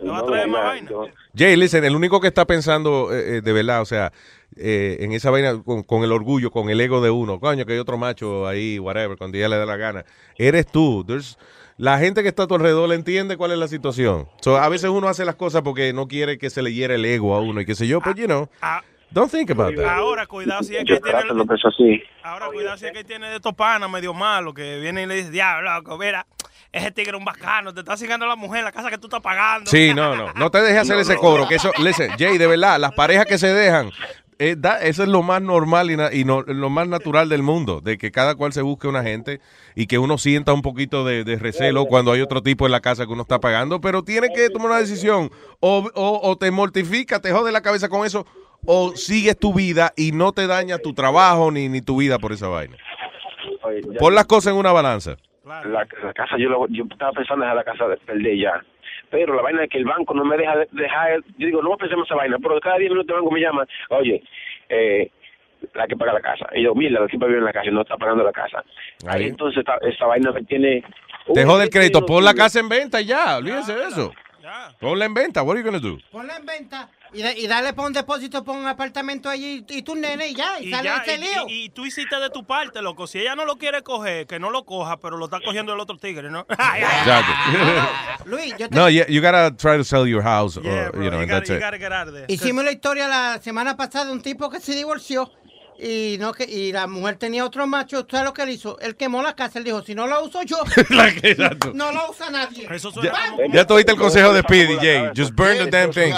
Te 0.00 0.08
va 0.08 0.18
a 0.18 0.24
traer 0.26 0.48
más 0.48 0.64
vaina. 0.64 0.90
Jay, 1.36 1.56
listen, 1.56 1.84
el 1.84 1.94
único 1.96 2.20
que 2.20 2.28
está 2.28 2.44
pensando 2.46 3.14
eh, 3.14 3.36
eh, 3.36 3.40
de 3.40 3.52
verdad, 3.52 3.80
o 3.80 3.84
sea, 3.84 4.12
eh, 4.56 4.98
en 5.00 5.12
esa 5.12 5.30
vaina 5.30 5.62
con, 5.64 5.82
con 5.82 6.02
el 6.04 6.12
orgullo, 6.12 6.50
con 6.50 6.68
el 6.70 6.80
ego 6.80 7.00
de 7.00 7.10
uno, 7.10 7.40
coño, 7.40 7.64
que 7.64 7.72
hay 7.74 7.78
otro 7.78 7.96
macho 7.98 8.46
ahí, 8.46 8.78
whatever, 8.78 9.16
cuando 9.16 9.36
ella 9.38 9.48
le 9.48 9.56
dé 9.56 9.66
la 9.66 9.76
gana, 9.76 10.04
eres 10.36 10.66
tú. 10.66 11.04
There's- 11.06 11.36
la 11.76 11.98
gente 11.98 12.22
que 12.22 12.28
está 12.28 12.44
a 12.44 12.46
tu 12.46 12.54
alrededor 12.54 12.88
le 12.88 12.94
entiende 12.94 13.36
cuál 13.36 13.50
es 13.50 13.58
la 13.58 13.66
situación. 13.66 14.28
So, 14.42 14.56
a 14.56 14.68
veces 14.68 14.90
uno 14.90 15.08
hace 15.08 15.24
las 15.24 15.34
cosas 15.34 15.62
porque 15.62 15.92
no 15.92 16.06
quiere 16.06 16.38
que 16.38 16.48
se 16.50 16.62
le 16.62 16.72
hiere 16.72 16.94
el 16.94 17.04
ego 17.04 17.34
a 17.34 17.40
uno 17.40 17.60
y 17.60 17.66
qué 17.66 17.74
sé 17.74 17.88
yo, 17.88 18.00
pues, 18.00 18.14
you 18.14 18.26
know, 18.26 18.48
don't 19.10 19.28
think 19.30 19.50
about 19.50 19.74
that. 19.74 19.84
Ahora, 19.84 20.26
cuidado 20.28 20.62
si 20.62 20.76
es 20.76 20.84
Yo 20.84 20.96
que 20.96 21.00
tiene... 21.02 21.18
Ahora, 22.22 22.46
cuidado 22.46 22.76
si 22.76 22.86
es 22.86 22.92
que 22.92 23.02
tiene 23.02 23.28
de 23.28 23.36
estos 23.36 23.54
panas 23.54 23.90
medio 23.90 24.14
malos 24.14 24.54
que 24.54 24.78
vienen 24.78 25.04
y 25.04 25.06
le 25.08 25.14
dicen, 25.16 25.32
diablo, 25.32 25.74
loco, 25.74 25.98
mira, 25.98 26.24
ese 26.74 26.90
tigre 26.90 27.12
es 27.12 27.18
un 27.18 27.24
bacano, 27.24 27.72
te 27.72 27.80
está 27.80 27.96
siguiendo 27.96 28.26
la 28.26 28.36
mujer 28.36 28.64
la 28.64 28.72
casa 28.72 28.90
que 28.90 28.98
tú 28.98 29.06
estás 29.06 29.20
pagando. 29.20 29.70
Sí, 29.70 29.92
no, 29.94 30.14
no. 30.16 30.32
No 30.34 30.50
te 30.50 30.60
dejes 30.60 30.80
hacer 30.82 30.96
No, 30.96 31.02
ese 31.02 31.14
no. 31.14 31.20
cobro. 31.20 31.48
Que 31.48 31.54
eso, 31.56 31.70
listen, 31.78 32.10
Jay, 32.18 32.36
de 32.38 32.46
verdad, 32.46 32.78
las 32.80 32.92
parejas 32.92 33.26
que 33.26 33.38
se 33.38 33.52
dejan, 33.54 33.90
eh, 34.40 34.56
da- 34.58 34.80
eso 34.82 35.04
es 35.04 35.08
lo 35.08 35.22
más 35.22 35.40
normal 35.40 35.90
y, 35.92 35.96
na- 35.96 36.12
y 36.12 36.24
no- 36.24 36.42
lo 36.42 36.68
más 36.70 36.88
natural 36.88 37.28
del 37.28 37.42
mundo, 37.44 37.80
de 37.80 37.96
que 37.98 38.10
cada 38.10 38.34
cual 38.34 38.52
se 38.52 38.62
busque 38.62 38.88
una 38.88 39.02
gente 39.04 39.40
y 39.76 39.86
que 39.86 39.98
uno 39.98 40.18
sienta 40.18 40.52
un 40.52 40.62
poquito 40.62 41.04
de, 41.04 41.22
de 41.22 41.36
recelo 41.36 41.86
cuando 41.86 42.10
hay 42.12 42.20
otro 42.20 42.42
tipo 42.42 42.66
en 42.66 42.72
la 42.72 42.80
casa 42.80 43.06
que 43.06 43.12
uno 43.12 43.22
está 43.22 43.38
pagando, 43.38 43.80
pero 43.80 44.02
tiene 44.02 44.28
que 44.34 44.50
tomar 44.50 44.70
una 44.72 44.80
decisión. 44.80 45.30
O, 45.60 45.88
o- 45.94 46.20
o 46.28 46.36
te 46.36 46.50
mortifica, 46.50 47.20
te 47.20 47.30
jode 47.30 47.52
la 47.52 47.60
cabeza 47.62 47.88
con 47.88 48.04
eso, 48.04 48.26
o 48.66 48.96
sigues 48.96 49.38
tu 49.38 49.54
vida 49.54 49.92
y 49.96 50.10
no 50.12 50.32
te 50.32 50.46
daña 50.48 50.78
tu 50.78 50.94
trabajo 50.94 51.52
ni, 51.52 51.68
ni 51.68 51.80
tu 51.82 51.98
vida 51.98 52.18
por 52.18 52.32
esa 52.32 52.48
vaina. 52.48 52.76
Pon 53.98 54.14
las 54.14 54.24
cosas 54.26 54.52
en 54.52 54.58
una 54.58 54.72
balanza. 54.72 55.16
La, 55.44 55.86
la 56.02 56.12
casa 56.14 56.36
yo 56.38 56.48
lo- 56.48 56.66
yo 56.68 56.84
estaba 56.90 57.12
pensando 57.12 57.44
en 57.44 57.50
dejar 57.50 57.56
la 57.56 57.64
casa 57.72 57.88
de 57.88 57.96
perder 57.98 58.36
ya 58.36 58.64
pero 59.10 59.34
la 59.34 59.42
vaina 59.42 59.64
es 59.64 59.70
que 59.70 59.78
el 59.78 59.84
banco 59.84 60.14
no 60.14 60.24
me 60.24 60.36
deja 60.36 60.56
de- 60.56 60.68
dejar 60.72 61.20
yo 61.38 61.46
digo 61.46 61.62
no 61.62 61.76
pensemos 61.76 62.06
esa 62.06 62.14
vaina 62.16 62.36
pero 62.42 62.58
cada 62.60 62.78
10 62.78 62.90
minutos 62.90 63.10
el 63.10 63.20
banco 63.22 63.30
me 63.34 63.40
llama 63.40 63.66
oye 63.90 64.22
eh, 64.68 65.10
la 65.74 65.86
que 65.86 65.96
paga 65.96 66.12
la 66.14 66.20
casa 66.20 66.46
y 66.54 66.62
yo 66.62 66.74
mira 66.74 67.00
la 67.00 67.06
que 67.08 67.16
vive 67.16 67.38
en 67.38 67.44
la 67.44 67.52
casa 67.52 67.68
y 67.68 67.72
no 67.72 67.82
está 67.82 67.96
pagando 67.96 68.22
la 68.24 68.32
casa 68.32 68.62
ahí 69.06 69.24
entonces 69.26 69.58
esta, 69.58 69.76
esta 69.82 70.06
vaina 70.06 70.32
tiene 70.48 70.82
Te 71.32 71.44
jode 71.44 71.64
el 71.64 71.70
crédito. 71.70 72.04
Pon 72.04 72.22
la 72.24 72.34
casa 72.34 72.60
en 72.60 72.68
venta 72.68 73.00
y 73.00 73.06
ya. 73.06 73.38
Olvídense 73.38 73.74
de 73.74 73.84
eso. 73.86 74.12
Ponla 74.80 75.04
en 75.06 75.14
venta. 75.14 75.42
What 75.42 75.56
are 75.56 75.60
you 75.62 75.64
gonna 75.70 75.78
do? 75.80 75.98
Ponla 76.10 76.36
en 76.36 76.44
venta 76.46 76.88
y, 77.12 77.22
da- 77.22 77.32
y 77.32 77.46
dale 77.46 77.72
para 77.72 77.86
un 77.88 77.92
depósito 77.94 78.44
para 78.44 78.58
un 78.58 78.66
apartamento 78.66 79.28
allí 79.28 79.64
y 79.68 79.82
tu 79.82 79.94
nene 79.94 80.28
y 80.28 80.34
ya, 80.34 80.60
y, 80.60 80.68
Y, 80.68 80.70
sale 80.70 80.84
ya, 80.88 80.96
ese 80.98 81.14
y- 81.14 81.18
lío. 81.18 81.48
y- 81.48 81.64
y 81.64 81.68
tú 81.70 81.86
hiciste 81.86 82.16
de 82.18 82.30
tu 82.30 82.44
parte, 82.44 82.82
loco. 82.82 83.06
Si 83.06 83.18
ella 83.20 83.34
no 83.36 83.44
lo 83.44 83.56
quiere 83.56 83.82
coger, 83.82 84.26
que 84.26 84.38
no 84.38 84.50
lo 84.50 84.64
coja, 84.64 84.98
pero 84.98 85.16
lo 85.16 85.26
está 85.26 85.40
cogiendo 85.40 85.72
el 85.74 85.80
otro 85.80 85.96
tigre, 85.96 86.30
¿no? 86.30 86.40
Exacto. 86.50 88.24
Luis, 88.26 88.54
yo 88.58 88.68
te- 88.68 88.74
No, 88.76 88.88
you, 88.88 89.04
you 89.08 89.20
gotta 89.20 89.50
try 89.56 89.76
to 89.76 89.84
sell 89.84 90.06
your 90.06 90.22
house, 90.22 90.56
or, 90.56 90.64
Yeah, 90.64 90.90
bro, 90.90 91.02
you 91.02 91.10
know, 91.10 91.18
you 91.18 91.22
and 91.22 91.30
gotta- 91.30 91.40
that's 91.40 91.50
you 91.50 91.56
it. 91.56 91.60
gotta 91.60 91.78
get 91.78 91.92
out 91.92 92.08
of 92.08 92.14
there. 92.14 92.26
Hicimos 92.28 92.64
la 92.64 92.72
historia 92.72 93.08
la 93.08 93.40
semana 93.42 93.76
pasada 93.76 94.06
de 94.06 94.12
un 94.12 94.22
tipo 94.22 94.50
que 94.50 94.60
se 94.60 94.74
divorció 94.74 95.30
y 95.78 96.16
no 96.20 96.32
que 96.32 96.44
y 96.44 96.72
la 96.72 96.86
mujer 96.86 97.16
tenía 97.16 97.44
otro 97.44 97.66
macho. 97.66 98.04
¿Tú 98.04 98.12
sabes 98.16 98.26
lo 98.26 98.32
que 98.34 98.42
él 98.42 98.50
hizo? 98.50 98.78
Él 98.80 98.96
quemó 98.96 99.22
la 99.22 99.34
casa. 99.34 99.58
Él 99.58 99.64
dijo, 99.64 99.82
si 99.82 99.94
no 99.94 100.06
la 100.06 100.20
uso 100.20 100.42
yo, 100.42 100.56
La 100.90 101.12
que- 101.12 101.30
exacto. 101.32 101.72
no 101.74 101.90
la 101.92 102.08
usa 102.10 102.30
nadie. 102.30 102.68
Ya, 103.02 103.12
ya 103.52 103.66
tú 103.66 103.74
oíste 103.74 103.92
el 103.92 103.98
consejo 103.98 104.32
de 104.32 104.40
Speedy, 104.40 104.76
Jay. 104.76 105.10
Just 105.16 105.34
burn 105.34 105.58
the 105.58 105.66
damn 105.70 105.90
thing. 105.92 106.12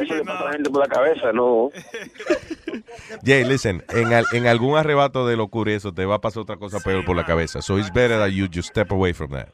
eso 0.00 0.14
le 0.14 0.24
pasa 0.24 0.40
a 0.40 0.44
la 0.46 0.52
gente 0.52 0.70
por 0.70 0.80
la 0.80 0.94
cabeza 0.94 1.32
no 1.32 1.70
Jay, 3.24 3.44
listen, 3.44 3.84
en, 3.90 4.12
al- 4.12 4.26
en 4.32 4.46
algún 4.46 4.76
arrebato 4.78 5.26
de 5.26 5.36
locura 5.36 5.72
eso 5.72 5.92
te 5.92 6.04
va 6.04 6.16
a 6.16 6.20
pasar 6.20 6.42
otra 6.42 6.56
cosa 6.56 6.80
peor 6.80 7.04
por 7.04 7.16
la 7.16 7.24
cabeza. 7.24 7.62
So 7.62 7.78
it's 7.78 7.92
better 7.92 8.18
that 8.18 8.30
you 8.30 8.46
just 8.52 8.68
step 8.70 8.90
away 8.92 9.12
from 9.12 9.30
that. 9.32 9.48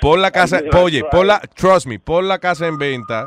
Pon 0.00 0.22
la 0.22 0.30
casa, 0.30 0.60
oye, 0.80 1.02
pon 1.10 1.26
la, 1.26 1.40
trust 1.40 1.86
me, 1.86 1.98
pon 1.98 2.28
la 2.28 2.38
casa 2.38 2.66
en 2.68 2.78
venta 2.78 3.26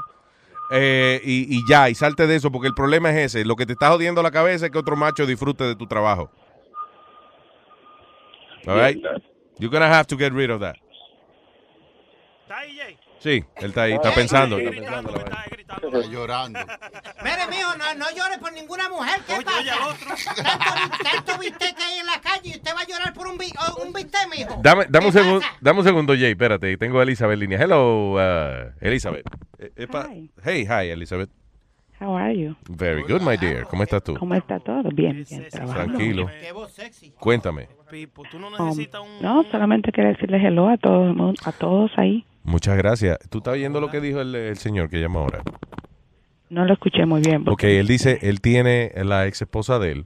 eh, 0.71 1.21
y, 1.23 1.57
y 1.57 1.61
ya, 1.67 1.89
y 1.89 1.95
salte 1.95 2.27
de 2.27 2.35
eso, 2.35 2.51
porque 2.51 2.67
el 2.67 2.73
problema 2.73 3.09
es 3.11 3.33
ese. 3.33 3.45
Lo 3.45 3.55
que 3.55 3.65
te 3.65 3.73
está 3.73 3.89
jodiendo 3.89 4.23
la 4.23 4.31
cabeza 4.31 4.65
es 4.65 4.71
que 4.71 4.77
otro 4.77 4.95
macho 4.95 5.25
disfrute 5.25 5.63
de 5.63 5.75
tu 5.75 5.87
trabajo. 5.87 6.29
All 8.67 8.79
right? 8.79 8.97
You're 9.57 9.71
gonna 9.71 9.93
have 9.93 10.07
to 10.07 10.17
get 10.17 10.33
rid 10.33 10.49
of 10.49 10.61
that. 10.61 10.77
Sí, 13.21 13.43
él 13.57 13.69
está 13.69 13.83
ahí, 13.83 13.93
está 13.93 14.11
pensando. 14.15 14.57
Está 14.57 14.71
pensando 14.71 15.11
la 15.11 15.17
vaina. 15.19 15.45
Está 15.71 16.09
llorando. 16.09 16.59
Mire, 17.23 17.47
mijo, 17.49 17.77
no, 17.77 17.93
no 17.99 18.05
llore 18.17 18.39
por 18.39 18.51
ninguna 18.51 18.89
mujer. 18.89 19.21
¿Qué 19.27 19.35
pasa? 19.45 19.77
Tanto, 20.35 21.03
tanto 21.03 21.39
bistec 21.39 21.75
que 21.77 21.83
hay 21.83 21.99
en 21.99 22.05
la 22.07 22.19
calle 22.19 22.49
y 22.49 22.51
usted 22.55 22.71
va 22.75 22.81
a 22.81 22.87
llorar 22.87 23.13
por 23.13 23.27
un, 23.27 23.37
oh, 23.37 23.83
un 23.85 23.93
bistec, 23.93 24.27
mijo. 24.35 24.59
Dame, 24.63 24.85
dame, 24.89 25.05
un 25.05 25.11
¿Qué 25.13 25.19
segundo, 25.19 25.45
dame 25.61 25.79
un 25.79 25.85
segundo, 25.85 26.13
Jay, 26.13 26.31
espérate, 26.31 26.75
tengo 26.77 26.99
a 26.99 27.03
Elizabeth 27.03 27.35
en 27.35 27.39
línea. 27.39 27.59
Hello, 27.61 28.13
uh, 28.15 28.71
Elizabeth. 28.81 29.23
Eh, 29.59 29.71
epa- 29.77 30.09
Hey, 30.43 30.65
hi, 30.67 30.89
Elizabeth. 30.89 31.29
How 31.99 32.17
are 32.17 32.35
you? 32.35 32.55
Very 32.67 33.03
good, 33.03 33.21
my 33.21 33.37
dear. 33.37 33.65
¿Cómo 33.67 33.83
estás 33.83 34.03
tú? 34.03 34.15
¿Cómo 34.15 34.33
está 34.33 34.59
todo? 34.59 34.89
Bien, 34.91 35.23
bien. 35.29 35.47
trabajando. 35.51 35.93
Tranquilo. 35.93 36.27
Cuéntame. 37.19 37.69
Um, 38.57 39.21
no, 39.21 39.43
solamente 39.51 39.91
quería 39.91 40.13
decirles 40.13 40.41
hello 40.43 40.69
a 40.69 40.77
todos, 40.77 41.15
a 41.45 41.51
todos 41.51 41.91
ahí. 41.97 42.25
Muchas 42.43 42.77
gracias. 42.77 43.17
¿Tú 43.29 43.39
estás 43.39 43.53
oyendo 43.53 43.79
lo 43.79 43.89
que 43.91 44.01
dijo 44.01 44.21
el, 44.21 44.33
el 44.35 44.57
señor 44.57 44.89
que 44.89 44.99
llama 44.99 45.19
ahora? 45.19 45.41
No 46.49 46.65
lo 46.65 46.73
escuché 46.73 47.05
muy 47.05 47.21
bien. 47.21 47.47
Ok, 47.47 47.63
él 47.63 47.87
dice, 47.87 48.19
él 48.21 48.41
tiene 48.41 48.91
la 49.03 49.25
ex 49.27 49.41
esposa 49.41 49.79
de 49.79 49.91
él, 49.91 50.05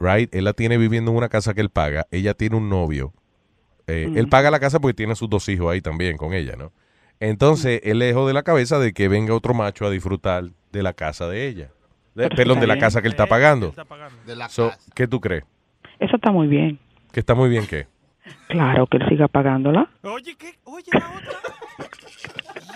right? 0.00 0.34
Él 0.34 0.44
la 0.44 0.52
tiene 0.54 0.76
viviendo 0.76 1.10
en 1.12 1.16
una 1.16 1.28
casa 1.28 1.54
que 1.54 1.60
él 1.60 1.70
paga. 1.70 2.06
Ella 2.10 2.34
tiene 2.34 2.56
un 2.56 2.68
novio. 2.68 3.12
Eh, 3.86 4.10
Él 4.16 4.28
paga 4.28 4.50
la 4.50 4.60
casa 4.60 4.80
porque 4.80 4.92
tiene 4.92 5.14
sus 5.14 5.30
dos 5.30 5.48
hijos 5.48 5.72
ahí 5.72 5.80
también 5.80 6.18
con 6.18 6.34
ella, 6.34 6.56
¿no? 6.56 6.72
Entonces, 7.20 7.80
él 7.84 7.98
le 7.98 8.04
dejó 8.04 8.26
de 8.28 8.34
la 8.34 8.42
cabeza 8.42 8.78
de 8.78 8.92
que 8.92 9.08
venga 9.08 9.32
otro 9.34 9.54
macho 9.54 9.86
a 9.86 9.90
disfrutar 9.90 10.44
de 10.72 10.82
la 10.82 10.92
casa 10.92 11.26
de 11.26 11.48
ella. 11.48 11.70
De- 12.14 12.28
perdón, 12.28 12.60
de 12.60 12.66
la 12.66 12.78
casa 12.78 13.00
que 13.00 13.08
él 13.08 13.12
está 13.12 13.26
pagando. 13.26 13.72
De 14.26 14.36
la 14.36 14.48
So, 14.50 14.72
¿Qué 14.94 15.08
tú 15.08 15.20
crees? 15.22 15.44
Eso 16.00 16.16
está 16.16 16.30
muy 16.30 16.48
bien. 16.48 16.78
¿Que 17.12 17.20
está 17.20 17.34
muy 17.34 17.48
bien 17.48 17.66
qué? 17.66 17.86
Claro 18.48 18.86
que 18.86 18.96
él 18.98 19.08
siga 19.08 19.28
pagándola. 19.28 19.88
Oye, 20.02 20.36
¿qué? 20.36 20.58
Oye, 20.64 20.84
la 20.92 21.08
otra. 21.10 21.38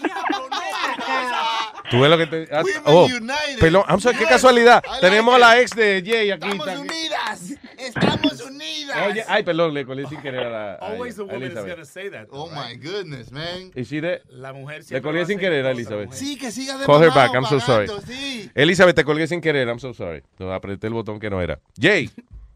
Diablo, 0.03 0.49
no, 0.51 1.91
Tú 1.91 2.01
ves 2.01 2.11
lo 2.11 2.19
que 2.19 2.27
te. 2.27 2.49
ah, 2.55 2.63
oh, 2.87 3.05
United. 3.07 3.59
perdón, 3.61 3.85
I'm 3.89 4.01
sorry, 4.01 4.17
qué 4.19 4.25
casualidad. 4.25 4.83
Like 4.87 5.01
Tenemos 5.01 5.35
a 5.35 5.39
la 5.39 5.61
ex 5.61 5.71
de 5.75 6.03
Jay 6.05 6.31
aquí. 6.31 6.49
Estamos 6.49 6.69
aquí. 6.69 6.81
unidas. 6.81 7.51
Estamos 7.79 8.41
unidas. 8.41 8.97
Oye, 9.11 9.25
ay, 9.29 9.43
perdón, 9.43 9.75
le 9.75 9.85
colé 9.85 10.07
sin 10.09 10.21
querer 10.21 10.47
a 10.47 10.51
la. 10.51 10.73
a 10.75 10.77
Always 10.93 11.17
the 11.17 11.23
ella, 11.23 11.33
a 11.33 11.35
woman 11.35 11.51
is 11.51 11.55
gonna 11.55 11.85
say 11.85 12.11
that. 12.11 12.27
Oh 12.31 12.49
my 12.51 12.77
goodness, 12.77 13.31
man. 13.31 13.71
¿Y 13.75 13.85
si 13.85 14.01
de? 14.01 14.23
La 14.31 14.53
mujer 14.53 14.83
Le 14.89 15.03
colgué 15.03 15.23
a 15.23 15.27
sin 15.27 15.39
querer 15.39 15.67
a 15.67 15.71
Elizabeth. 15.71 16.13
Sí, 16.13 16.37
que 16.39 16.51
siga 16.51 16.79
de 16.79 16.87
Call 16.87 17.03
her 17.03 17.11
back, 17.11 17.33
I'm 17.35 17.45
so 17.45 17.61
sorry. 17.61 17.89
sí. 18.07 18.51
Elizabeth, 18.55 18.97
te 18.97 19.05
colgué 19.05 19.27
sin 19.27 19.41
querer, 19.41 19.69
I'm 19.69 19.79
so 19.79 19.93
sorry. 19.93 20.23
No, 20.39 20.53
apreté 20.53 20.87
el 20.87 20.93
botón 20.95 21.19
que 21.21 21.31
no 21.31 21.41
era. 21.41 21.59
Jay, 21.81 22.11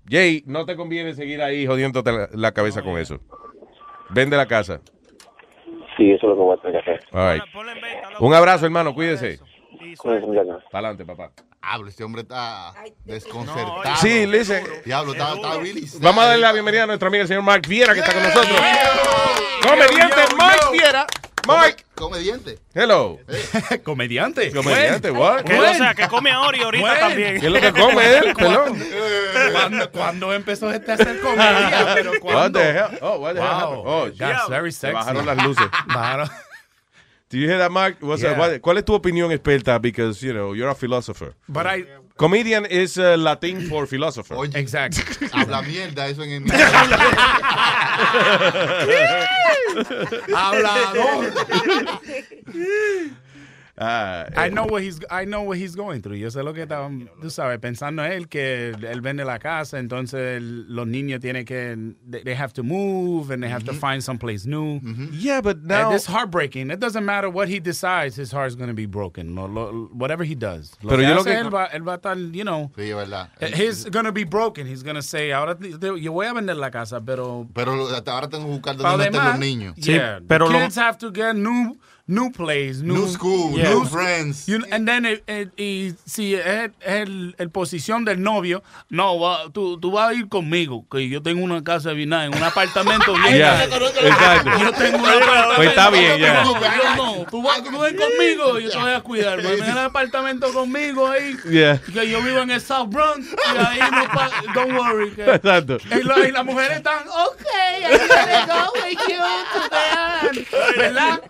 Jay, 0.08 0.42
no 0.46 0.64
te 0.64 0.76
conviene 0.76 1.14
seguir 1.14 1.42
ahí 1.42 1.66
jodiéndote 1.66 2.12
la, 2.12 2.28
la 2.32 2.52
cabeza 2.52 2.82
con 2.82 2.98
eso. 2.98 3.18
Vende 4.10 4.36
la 4.36 4.46
casa. 4.46 4.80
Sí, 5.96 6.10
eso 6.12 6.26
es 6.26 6.30
lo 6.30 6.34
que 6.34 6.42
voy 6.42 6.56
a 6.56 6.60
tener 6.60 6.84
que 6.84 6.90
hacer. 6.90 7.08
All 7.12 7.34
right. 7.34 7.44
Un 8.20 8.34
abrazo, 8.34 8.66
hermano, 8.66 8.94
cuídese. 8.94 9.40
Adelante, 10.72 11.04
papá. 11.04 11.32
Hablo, 11.60 11.88
este 11.88 12.04
hombre 12.04 12.22
está 12.22 12.72
desconcertado. 13.04 13.96
Sí, 13.96 14.26
listen. 14.26 14.64
Diablo, 14.84 15.12
está, 15.12 15.34
está. 15.34 15.98
Vamos 16.00 16.24
a 16.24 16.26
darle 16.28 16.42
la 16.42 16.52
bienvenida 16.52 16.84
a 16.84 16.86
nuestro 16.86 17.08
amigo 17.08 17.22
el 17.22 17.28
señor 17.28 17.42
Mark 17.42 17.62
Viera, 17.66 17.92
que 17.94 18.00
está 18.00 18.12
con 18.12 18.22
nosotros. 18.22 18.60
Comediante 19.62 20.36
Mark. 20.36 20.70
Viera. 20.72 21.06
Mark. 21.46 21.84
Comediante. 21.94 22.58
Hello. 22.74 23.18
Comediante. 23.84 24.50
Comediante, 24.52 25.10
what? 25.10 25.44
Que, 25.44 25.58
o 25.58 25.74
sea, 25.74 25.94
que 25.94 26.08
come 26.08 26.30
ahora 26.30 26.58
y 26.58 26.62
ahorita 26.62 26.98
también. 26.98 27.40
¿Qué 27.40 27.46
es 27.46 27.52
lo 27.52 27.60
que 27.60 27.72
come 27.72 28.18
él? 28.18 28.34
Pelón. 28.38 28.82
¿Cuándo, 29.52 29.90
cuándo 29.92 30.32
empezó 30.34 30.70
este 30.72 30.90
a 30.90 30.94
hacer 30.94 31.20
comedia? 31.20 31.90
Pero 31.94 32.12
What 32.22 32.52
the 32.52 32.70
hell? 32.72 32.98
Oh, 33.00 33.18
what 33.18 33.34
the 33.34 33.40
hell 33.40 33.48
Wow. 33.48 33.58
happened? 33.60 33.82
Oh, 33.86 34.10
That's 34.18 34.48
very 34.48 34.72
Se 34.72 34.80
sexy. 34.80 34.94
bajaron 34.94 35.26
las 35.26 35.42
luces. 35.44 35.66
Bajaron. 35.86 36.28
Do 37.28 37.38
you 37.38 37.48
hear 37.48 37.58
that, 37.58 37.70
Mark? 37.72 37.96
What's 38.00 38.22
Yeah. 38.22 38.58
¿Cuál 38.60 38.78
es 38.78 38.84
tu 38.84 38.94
opinión 38.94 39.32
experta? 39.32 39.78
Because, 39.80 40.20
you 40.24 40.32
know, 40.32 40.54
you're 40.54 40.70
a 40.70 40.74
philosopher. 40.74 41.34
But 41.48 41.66
I, 41.66 41.84
Comedian 42.16 42.64
is 42.64 42.96
uh, 42.98 43.16
Latin 43.18 43.68
for 43.68 43.86
philosopher. 43.86 44.36
exactly. 44.54 45.28
Habla 45.32 45.60
mierda, 45.62 46.08
eso 46.08 46.22
en 46.22 46.32
el. 46.32 46.44
Hablador. 50.34 51.32
Ah, 53.78 54.24
I 54.34 54.46
eh, 54.46 54.50
know 54.50 54.64
what 54.64 54.82
he's 54.82 54.98
I 55.10 55.26
know 55.26 55.42
what 55.42 55.58
he's 55.58 55.76
going 55.76 56.00
through. 56.00 56.16
Yo 56.16 56.28
sé 56.30 56.42
lo 56.42 56.54
que 56.54 56.62
está, 56.62 56.88
tú 57.20 57.28
sabes, 57.30 57.58
pensando 57.58 58.02
él 58.04 58.26
que 58.28 58.70
él 58.70 59.00
vende 59.02 59.22
la 59.24 59.38
casa, 59.38 59.78
entonces 59.78 60.38
el- 60.38 60.64
los 60.74 60.86
niños 60.86 61.20
tienen 61.20 61.44
que 61.44 61.76
they, 62.10 62.22
they 62.24 62.34
have 62.34 62.54
to 62.54 62.62
move 62.62 63.30
and 63.30 63.42
they 63.42 63.50
have 63.50 63.64
to 63.64 63.74
find 63.74 64.02
someplace 64.02 64.46
new. 64.46 64.80
Yeah, 65.12 65.42
but 65.42 65.56
And 65.58 65.68
now... 65.68 65.92
it's 65.92 66.06
heartbreaking. 66.06 66.70
It 66.70 66.80
doesn't 66.80 67.04
matter 67.04 67.28
what 67.28 67.48
he 67.48 67.60
decides, 67.60 68.16
his 68.16 68.32
heart's 68.32 68.54
going 68.56 68.68
to 68.68 68.74
be 68.74 68.86
broken. 68.86 69.34
Lo- 69.34 69.46
lo- 69.46 69.90
whatever 69.92 70.24
he 70.24 70.34
does. 70.34 70.72
Lo 70.82 70.88
Pero 70.90 71.02
que 71.02 71.08
yo 71.08 71.14
lo 71.16 71.24
que- 71.24 71.32
él 71.38 71.50
va, 71.54 71.66
él 71.66 71.86
va 71.86 71.92
a 71.92 71.96
estar, 71.96 72.16
you 72.32 72.44
know, 72.44 72.70
Sí, 72.76 72.94
verdad. 72.94 73.28
he's 73.54 73.84
going 73.90 74.06
to 74.06 74.12
be 74.12 74.24
broken. 74.24 74.66
He's 74.66 74.82
going 74.82 74.96
to 74.96 75.02
say, 75.02 75.32
ahora 75.32 75.54
te- 75.54 75.76
te- 75.76 76.00
yo 76.00 76.12
voy 76.12 76.26
a 76.26 76.32
vender 76.32 76.56
la 76.56 76.70
casa, 76.70 77.00
pero 77.04 77.46
Pero 77.52 77.88
hasta 77.94 78.12
ahora 78.12 78.28
tengo 78.28 78.44
que 78.46 78.52
buscar 78.52 78.76
para 78.78 78.90
dónde 78.92 79.10
meter 79.10 79.22
los 79.22 79.38
niños. 79.38 79.74
yeah, 79.76 80.20
pero 80.26 80.46
the 80.48 80.54
lo- 80.54 80.60
kids 80.60 80.78
have 80.78 80.96
to 80.96 81.10
get 81.12 81.34
new 81.34 81.76
new 82.08 82.30
place, 82.30 82.82
new, 82.82 82.94
New 82.94 83.08
school, 83.08 83.56
Yeah. 83.58 83.70
new 83.70 83.84
friends. 83.84 84.46
You- 84.46 84.64
and 84.70 84.86
then 84.86 85.04
it- 85.06 85.24
it- 85.28 85.50
y 85.58 85.92
si 86.04 86.34
es 86.36 86.70
el, 86.84 87.34
el 87.38 87.50
posición 87.50 88.04
del 88.04 88.22
novio, 88.22 88.62
no, 88.90 89.18
va, 89.18 89.50
tú, 89.52 89.78
tú 89.80 89.90
vas 89.90 90.10
a 90.10 90.14
ir 90.14 90.28
conmigo, 90.28 90.84
que 90.90 91.08
yo 91.08 91.20
tengo 91.20 91.42
una 91.44 91.64
casa 91.64 91.90
bien 91.92 92.10
nice, 92.10 92.28
un 92.28 92.42
apartamento 92.42 93.12
bien 93.24 93.36
Yeah, 93.36 93.64
exacto. 93.64 94.50
Yo 94.60 94.72
tengo 94.72 94.98
un 94.98 95.04
apartamento. 95.04 95.54
Pues 95.56 95.68
está 95.68 95.90
bien, 95.90 96.18
ya. 96.20 96.44
No, 96.44 96.54
yo 96.60 96.96
no, 96.96 97.26
tú 97.28 97.42
vas 97.42 97.62
tú 97.64 97.78
ven 97.78 97.96
conmigo, 97.96 98.58
yo 98.60 98.70
te 98.70 98.78
voy 98.78 98.92
a 98.92 99.00
cuidar. 99.00 99.42
Ven 99.42 99.62
el 99.68 99.78
apartamento 99.78 100.52
conmigo 100.52 101.08
ahí. 101.08 101.36
Yeah. 101.50 101.80
Que 101.92 102.08
yo 102.08 102.22
vivo 102.22 102.38
en 102.38 102.50
el 102.52 102.60
South 102.60 102.88
Bronx 102.88 103.26
y 103.26 103.56
ahí 103.58 103.80
no 103.90 104.52
don't 104.54 104.72
worry. 104.78 105.10
que- 105.12 105.24
Exacto. 105.34 105.78
y, 105.90 106.02
la- 106.04 106.28
y 106.28 106.30
las 106.30 106.44
mujeres 106.44 106.76
están, 106.76 107.00
ok, 107.08 107.42
I'm 107.82 107.98
gonna 108.08 108.46
go 108.46 108.72
with 108.84 108.98
you 109.08 109.22
¿Verdad? 110.76 111.20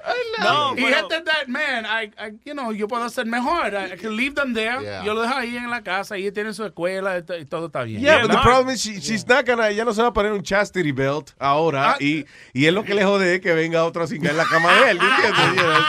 No, 0.40 0.65
y 0.76 0.82
pero- 0.84 0.96
gente 1.08 1.22
that, 1.22 1.46
man, 1.48 1.84
I, 1.86 2.10
I, 2.18 2.32
you 2.44 2.52
know, 2.54 2.72
yo 2.72 2.88
puedo 2.88 3.04
hacer 3.04 3.26
mejor. 3.26 3.72
I, 3.74 3.92
I 3.94 3.96
can 3.96 4.16
leave 4.16 4.34
them 4.34 4.54
there. 4.54 4.80
Yeah. 4.82 5.04
Yo 5.04 5.14
lo 5.14 5.22
dejo 5.22 5.34
ahí 5.34 5.56
en 5.56 5.70
la 5.70 5.82
casa, 5.82 6.16
ellos 6.16 6.32
tienen 6.32 6.54
su 6.54 6.64
escuela 6.64 7.18
y, 7.18 7.22
to- 7.22 7.36
y 7.38 7.44
todo 7.44 7.66
está 7.66 7.82
bien. 7.82 8.00
Yeah, 8.00 8.22
but 8.22 8.30
the 8.30 8.38
problem 8.38 8.70
is 8.74 8.80
she, 8.82 9.00
she's 9.00 9.26
not 9.26 9.46
gonna, 9.46 9.68
ella 9.68 9.84
no 9.84 9.92
se 9.92 10.02
va 10.02 10.08
a 10.08 10.12
poner 10.12 10.32
un 10.32 10.42
chastity 10.42 10.92
belt 10.92 11.30
ahora 11.38 11.92
Ah. 11.92 11.96
y, 12.00 12.24
y 12.52 12.66
es 12.66 12.72
lo 12.72 12.82
que 12.84 12.94
le 12.94 13.04
jode 13.04 13.34
es 13.36 13.40
que 13.40 13.52
venga 13.54 13.84
otro 13.84 14.02
a 14.04 14.06
cingar 14.06 14.32
en 14.32 14.38
la 14.38 14.44
cama 14.46 14.72
de 14.72 14.90
él, 14.92 14.98
¿me 14.98 15.08
entiendes? 15.08 15.64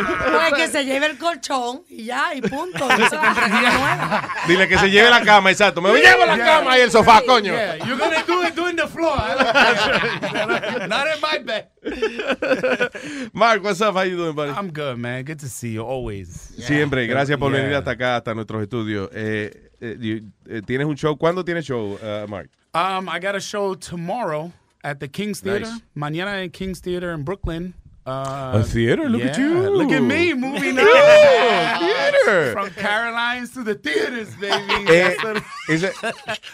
Pues 0.00 0.54
que 0.54 0.68
se 0.68 0.84
lleve 0.86 1.06
el 1.06 1.18
colchón 1.18 1.82
y 1.90 2.04
ya, 2.04 2.34
y 2.34 2.40
punto. 2.40 2.88
Y 2.98 3.02
se 3.10 3.16
compra 3.18 3.48
cama 3.50 3.60
nueva. 3.60 4.28
Dile 4.46 4.66
que 4.66 4.78
se 4.78 4.90
lleve 4.90 5.10
la 5.10 5.20
cama, 5.22 5.50
exacto. 5.50 5.82
Me 5.82 5.92
llevo 6.00 6.24
la 6.24 6.38
cama 6.38 6.78
y 6.78 6.80
el 6.80 6.90
sofá, 6.90 7.20
coño. 7.26 7.52
Yeah, 7.52 7.76
you're 7.84 7.98
gonna 7.98 8.22
do 8.26 8.42
it 8.46 8.54
doing 8.54 8.76
the 8.76 8.86
floor. 8.88 9.14
Not 10.88 11.06
in 11.14 11.20
my 11.20 11.38
bed. 11.44 11.66
Mark, 13.32 13.62
what's 13.64 13.80
up? 13.80 13.94
How 13.94 14.02
you 14.02 14.16
doing, 14.16 14.34
buddy? 14.34 14.52
I'm 14.52 14.70
good, 14.70 14.98
man. 14.98 15.24
Good 15.24 15.38
to 15.40 15.48
see 15.48 15.70
you 15.70 15.82
always. 15.82 16.52
Siempre, 16.58 17.06
gracias 17.06 17.38
por 17.38 17.50
Yeah. 17.52 17.62
venir 17.62 17.74
hasta 17.76 17.92
acá, 17.92 18.16
hasta 18.16 18.34
nuestros 18.34 18.62
estudios. 18.62 19.08
Eh, 19.14 19.50
eh, 19.80 19.96
you- 19.98 20.30
eh, 20.48 20.60
¿Tienes 20.66 20.86
un 20.86 20.96
show? 20.96 21.16
¿Cuándo 21.16 21.44
tienes 21.44 21.64
show, 21.64 21.94
uh, 22.02 22.26
Mark? 22.28 22.50
Um, 22.74 23.08
I 23.08 23.18
got 23.18 23.34
a 23.34 23.40
show 23.40 23.74
tomorrow 23.74 24.52
at 24.84 25.00
the 25.00 25.08
King's 25.08 25.40
Theater. 25.40 25.66
Nice. 25.66 25.80
Mañana 25.96 26.44
in 26.44 26.50
King's 26.50 26.80
Theater 26.80 27.12
in 27.12 27.22
Brooklyn. 27.24 27.74
Uh, 28.06 28.52
A 28.54 28.62
theater? 28.64 29.08
Look 29.08 29.22
at 29.22 29.36
you. 29.38 29.70
Look 29.70 29.92
at 29.92 30.02
me 30.02 30.32
moving 30.34 30.76
Yeah, 30.78 31.78
theater. 31.78 32.52
From 32.52 32.70
Carolines 32.70 33.52
to 33.54 33.62
the 33.62 33.74
theaters, 33.74 34.34
baby. 34.36 34.74
Eh, 34.88 35.14
it's, 35.68 35.82
a, 35.84 35.92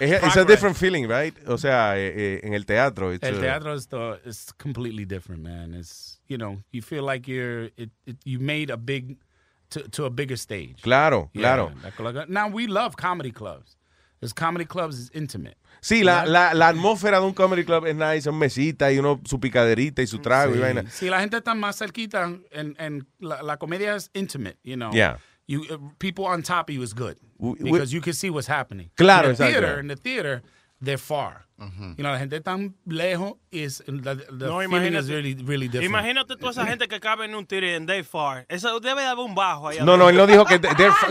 it's 0.00 0.36
a 0.36 0.44
different 0.44 0.76
feeling, 0.76 1.07
right? 1.08 1.34
O 1.47 1.57
sea, 1.57 1.94
eh, 1.97 2.12
eh, 2.16 2.41
en 2.42 2.55
el 2.55 2.62
teatro. 2.65 3.10
it's, 3.10 3.23
El 3.25 3.41
teatro 3.41 3.73
is 3.75 3.86
the, 3.86 4.18
it's 4.25 4.50
completely 4.52 5.05
different, 5.05 5.42
man. 5.42 5.73
It's 5.75 6.18
you 6.28 6.36
know 6.36 6.58
you 6.73 6.83
feel 6.83 7.05
like 7.05 7.28
you're 7.28 7.70
it, 7.76 7.91
it 8.07 8.16
you 8.25 8.39
made 8.41 8.70
a 8.70 8.76
big 8.76 9.18
to 9.70 9.89
to 9.91 10.05
a 10.05 10.10
bigger 10.10 10.36
stage. 10.36 10.83
Claro, 10.83 11.31
claro. 11.34 11.73
like- 11.84 11.99
like- 12.00 12.28
Now 12.28 12.49
we 12.49 12.66
love 12.66 12.97
comedy 12.97 13.31
clubs. 13.31 13.76
Because 14.18 14.33
comedy 14.33 14.65
clubs 14.65 14.99
is 14.99 15.10
intimate. 15.12 15.58
Sí, 15.87 16.03
la, 16.03 16.27
la, 16.27 16.53
la 16.53 16.67
atmósfera 16.67 17.21
de 17.21 17.27
un 17.27 17.33
comedy 17.33 17.65
club 17.65 17.87
es 17.87 17.95
nice, 17.95 18.23
son 18.23 18.37
mesitas 18.39 18.93
y 18.93 18.99
uno 18.99 19.21
su 19.25 19.39
picaderita 19.39 20.03
y 20.03 20.07
su 20.09 20.19
trago 20.19 20.53
y 20.53 20.57
Sí. 20.57 20.61
vaina. 20.61 20.91
Si 20.91 21.09
la 21.09 21.21
gente 21.21 21.37
está 21.37 21.55
más 21.55 21.79
cerquita, 21.79 22.25
en, 22.51 22.75
en 22.79 23.07
la, 23.21 23.41
la 23.45 23.57
comedia 23.57 23.95
es 23.95 24.11
intimate, 24.13 24.59
you 24.65 24.75
know. 24.75 24.91
Yeah. 24.93 25.19
You 25.47 25.61
uh, 25.71 25.79
people 26.01 26.25
on 26.25 26.43
top 26.43 26.71
of 26.71 26.75
you 26.75 26.83
is 26.83 26.93
good 26.93 27.17
because 27.63 27.93
you 27.95 28.01
can 28.01 28.15
see 28.15 28.31
what's 28.31 28.49
happening. 28.49 28.91
Claro, 28.97 29.31
in 29.31 29.37
the 29.37 29.45
exacto. 29.45 29.51
theater, 29.53 29.79
in 29.81 29.87
the 29.87 29.95
theater, 29.97 30.43
they're 30.83 30.99
far. 30.99 31.45
You 31.59 31.95
know, 32.05 32.13
la 32.13 32.19
gente 32.19 32.39
tan 32.43 32.75
lejos 32.87 33.37
is 33.51 33.83
the, 33.87 33.93
the 33.93 34.47
No, 34.47 34.59
feeling 34.61 34.93
imagínate- 34.93 34.99
is 34.99 35.09
really 35.09 35.35
really 35.43 35.69
different. 35.69 35.89
Imagínate 35.91 36.37
toda 36.37 36.51
esa 36.53 36.67
gente 36.67 36.87
que 36.87 37.01
cabe 37.01 37.25
en 37.25 37.35
un 37.35 37.47
tire 37.47 37.77
en 37.77 37.87
Day 37.87 38.03
Far. 38.03 38.45
Eso 38.51 38.79
debe 38.79 39.01
de 39.01 39.07
haber 39.09 39.25
un 39.25 39.35
bajo 39.35 39.69
ahí. 39.69 39.79
No, 39.83 39.97
no, 39.97 40.11
él 40.11 40.17
no 40.17 40.27
dijo 40.27 40.45
que. 40.45 40.59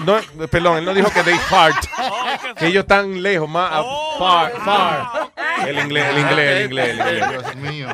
no, 0.05 0.19
perdón, 0.47 0.77
él 0.77 0.85
no 0.85 0.93
dijo 0.93 1.09
que 1.09 1.23
they 1.23 1.35
fart. 1.49 1.83
que 2.59 2.67
ellos 2.67 2.83
están 2.83 3.23
lejos, 3.23 3.49
más. 3.49 3.71
Oh, 3.83 4.17
far, 4.19 4.51
far. 4.63 5.31
El 5.67 5.79
inglés, 5.79 6.05
el 6.11 6.19
inglés, 6.19 6.57
el 6.57 6.65
inglés, 6.65 6.89
el 6.89 6.99
inglés. 6.99 7.29
Dios 7.31 7.55
mío. 7.55 7.87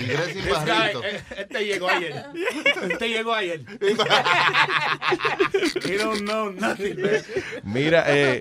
Inglés 0.00 0.50
barrito. 0.50 1.04
eh, 1.04 1.22
este 1.36 1.64
llegó 1.64 1.88
ayer. 1.90 2.24
Este 2.90 3.08
llegó 3.08 3.34
ayer. 3.34 3.60
He 5.84 5.96
don't 5.96 6.22
know 6.22 6.50
nothing, 6.50 7.00
man. 7.00 7.22
Mira, 7.62 8.04
eh, 8.08 8.40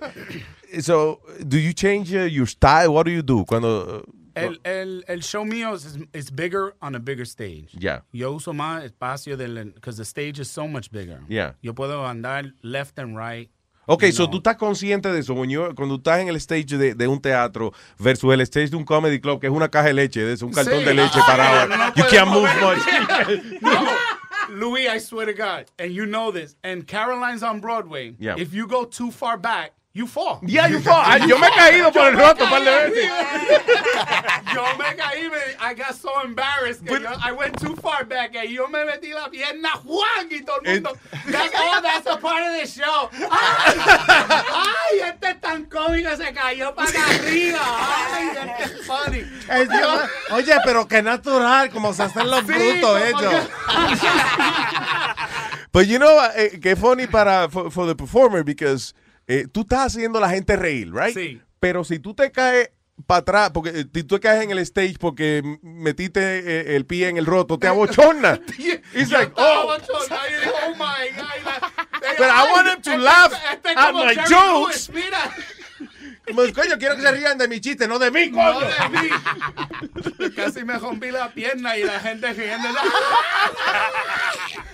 so, 0.82 1.20
do 1.48 1.58
you 1.58 1.74
change 1.74 2.14
uh, 2.14 2.22
your 2.24 2.46
style? 2.48 2.94
What 2.94 3.06
do 3.06 3.12
you 3.12 3.22
do? 3.22 3.46
Cuando. 3.46 4.00
uh, 4.00 4.02
El, 4.40 4.56
el, 4.66 5.04
el 5.08 5.22
show 5.22 5.44
mío 5.44 5.74
is, 5.74 5.98
is 6.14 6.30
bigger 6.30 6.76
on 6.80 6.94
a 6.94 7.00
bigger 7.00 7.26
stage. 7.26 7.70
Yeah. 7.74 8.02
Yo 8.12 8.34
uso 8.36 8.54
más 8.54 8.84
espacio 8.84 9.36
because 9.74 9.98
the 9.98 10.06
stage 10.06 10.40
is 10.40 10.48
so 10.48 10.68
much 10.68 10.92
bigger. 10.92 11.24
Yeah. 11.28 11.54
Yo 11.64 11.74
puedo 11.74 12.06
andar 12.06 12.52
left 12.62 13.00
and 13.00 13.18
right. 13.18 13.50
Ok, 13.88 14.04
you 14.04 14.12
so 14.12 14.26
know. 14.28 14.34
tú 14.34 14.38
estás 14.44 14.58
consciente 14.58 15.12
de 15.12 15.18
eso. 15.22 15.34
When 15.34 15.50
you're- 15.50 15.74
cuando 15.74 15.96
estás 15.98 16.20
en 16.20 16.28
el 16.28 16.36
stage 16.36 16.78
de, 16.78 16.94
de 16.94 17.08
un 17.08 17.20
teatro 17.20 17.74
versus 17.98 18.32
el 18.32 18.42
stage 18.42 18.70
de 18.70 18.78
un 18.78 18.84
comedy 18.84 19.20
club, 19.20 19.40
que 19.42 19.48
es 19.48 19.52
una 19.54 19.70
caja 19.70 19.88
de 19.88 19.94
leche, 19.96 20.32
eso, 20.32 20.46
un 20.46 20.54
cartón 20.54 20.82
Sí. 20.82 20.86
de 20.86 20.94
leche 20.94 21.20
Ah, 21.20 21.26
parado. 21.26 21.70
no, 21.70 21.78
no 21.78 21.94
you 21.96 22.04
can't 22.04 22.30
move 22.30 22.50
much. 22.62 23.62
no. 23.64 23.98
Louis, 24.52 24.88
I 24.88 25.00
swear 25.00 25.26
to 25.26 25.34
God, 25.34 25.66
and 25.80 25.92
you 25.92 26.06
know 26.06 26.32
this, 26.32 26.56
and 26.64 26.86
Caroline's 26.86 27.42
on 27.42 27.60
Broadway. 27.60 28.16
Yeah. 28.20 28.36
If 28.38 28.54
you 28.54 28.68
go 28.68 28.86
too 28.86 29.10
far 29.10 29.38
back, 29.38 29.72
you 29.98 30.06
fall. 30.08 30.40
Yeah, 30.46 30.68
you 30.68 30.80
fall. 30.88 31.02
Ay, 31.04 31.28
yo 31.28 31.38
me 31.40 31.48
he 31.48 31.52
caído 31.52 31.92
por 31.92 32.08
el 32.08 32.16
roto 32.18 32.44
un 32.44 32.50
par 32.50 32.62
de 32.64 32.72
veces. 32.72 33.10
Yo 34.54 34.64
me 34.78 34.86
caí, 34.96 35.30
me, 35.30 35.38
I 35.60 35.74
got 35.76 35.94
so 35.94 36.10
embarrassed 36.24 36.84
que 36.86 37.00
yo, 37.00 37.10
I 37.22 37.32
went 37.32 37.60
too 37.60 37.76
far 37.76 38.06
back 38.06 38.36
and 38.36 38.50
yo 38.50 38.68
me 38.68 38.80
metí 38.86 39.14
la 39.14 39.28
pierna 39.30 39.70
Juan 39.86 40.30
y 40.32 40.40
todo 40.42 40.62
el 40.64 40.74
mundo. 40.82 40.98
That's, 41.28 41.54
oh, 41.56 41.80
that's 41.84 42.08
a 42.08 42.18
part 42.18 42.42
of 42.44 42.54
the 42.60 42.66
show. 42.68 43.10
Ay, 43.30 43.78
ay, 44.50 45.00
este 45.10 45.30
es 45.30 45.42
tan 45.42 45.66
cómico, 45.66 46.16
se 46.16 46.32
cayó 46.34 46.74
para 46.74 46.90
arriba. 46.90 47.60
Ay, 47.62 48.30
este 48.36 48.64
es 48.64 48.86
funny. 48.88 49.24
Yo- 49.80 50.36
Oye, 50.36 50.56
pero 50.64 50.88
que 50.88 51.02
natural, 51.04 51.70
como 51.70 51.94
se 51.94 52.04
hacen 52.04 52.30
los 52.32 52.40
Sí, 52.42 52.46
brutos 52.54 53.02
ellos. 53.02 53.50
But 55.72 55.88
you 55.88 56.00
know, 56.00 56.20
eh, 56.36 56.60
que 56.62 56.76
funny 56.76 57.06
para 57.08 57.50
for, 57.50 57.70
for 57.70 57.86
the 57.86 57.96
performer 57.96 58.44
because 58.44 58.94
eh, 59.28 59.48
tú 59.52 59.62
estás 59.62 59.88
haciendo 59.94 60.18
a 60.20 60.22
la 60.22 60.30
gente 60.30 60.56
reír, 60.56 60.94
right? 60.94 61.14
Sí. 61.16 61.42
Pero 61.60 61.84
si 61.84 62.00
tú 62.00 62.14
te 62.14 62.32
caes 62.32 62.72
para 63.06 63.20
atrás, 63.20 63.52
porque 63.54 63.70
eh, 63.70 63.86
si 63.94 64.04
tú 64.04 64.16
te 64.16 64.22
caes 64.22 64.44
en 64.44 64.52
el 64.52 64.60
stage 64.60 64.96
porque 65.00 65.42
metiste 65.62 66.20
eh, 66.40 66.76
el 66.76 66.86
pie 66.86 67.10
en 67.10 67.18
el 67.18 67.26
roto, 67.26 67.58
te 67.60 67.68
abochorna. 67.70 68.40
It's 68.94 69.12
like, 69.12 69.32
oh, 69.36 69.76
oh 69.78 70.76
my 70.76 71.10
God. 71.16 71.62
But 72.18 72.30
I 72.30 72.52
want 72.52 72.68
him 72.70 72.82
to 72.82 72.92
Este- 72.92 72.98
laugh 73.04 73.34
este 73.54 73.70
at 73.70 73.92
como 73.92 74.06
my 74.06 74.16
jokes. 74.16 74.90
Mira. 74.94 75.20
como, 76.28 76.42
coño, 76.54 76.78
quiero 76.78 76.96
que 76.96 77.02
se 77.02 77.12
rían 77.12 77.38
de 77.38 77.48
mi 77.48 77.60
chiste, 77.62 77.88
no 77.88 78.00
de 78.00 78.12
mí, 78.12 78.30
No 78.32 78.60
de 78.60 78.90
mí. 78.90 80.30
Casi 80.36 80.64
me 80.66 80.78
rompí 80.78 81.10
la 81.12 81.32
pierna 81.34 81.78
y 81.78 81.84
la 81.84 82.00
gente 82.00 82.34
riendo. 82.34 82.68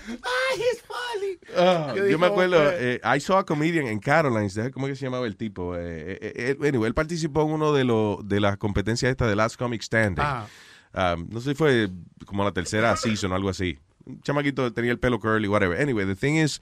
Ay, 0.07 0.57
he's 0.59 0.81
funny. 0.81 1.37
Ah, 1.57 1.93
Yo 2.09 2.19
me 2.19 2.27
acuerdo, 2.27 2.57
"Oh, 2.57 2.71
eh, 2.73 2.99
I 3.03 3.19
saw 3.19 3.37
a 3.37 3.45
comedian 3.45 3.87
en 3.87 3.99
Carolines, 3.99 4.53
¿sabes 4.53 4.71
¿cómo 4.71 4.87
que 4.87 4.95
se 4.95 5.05
llamaba 5.05 5.25
el 5.27 5.35
tipo? 5.35 5.75
Eh, 5.75 6.17
eh, 6.21 6.57
eh, 6.61 6.67
anyway, 6.67 6.87
él 6.87 6.93
participó 6.93 7.43
en 7.43 7.51
uno 7.51 7.73
de, 7.73 7.83
los 7.83 8.27
de 8.27 8.39
las 8.39 8.57
competencias 8.57 9.09
esta 9.09 9.27
de 9.27 9.35
Last 9.35 9.57
Comic 9.57 9.81
Standing. 9.81 10.23
Ah. 10.23 10.47
Um, 10.95 11.27
no 11.29 11.41
sé 11.41 11.51
si 11.51 11.55
fue 11.55 11.89
como 12.25 12.43
la 12.43 12.51
tercera 12.51 12.95
season 12.95 13.31
o 13.31 13.35
algo 13.35 13.49
así. 13.49 13.79
Un 14.05 14.21
chamaquito 14.21 14.71
tenía 14.73 14.91
el 14.91 14.99
pelo 14.99 15.19
curly, 15.19 15.47
whatever. 15.47 15.79
Anyway, 15.81 16.05
the 16.05 16.15
thing 16.15 16.35
is, 16.35 16.61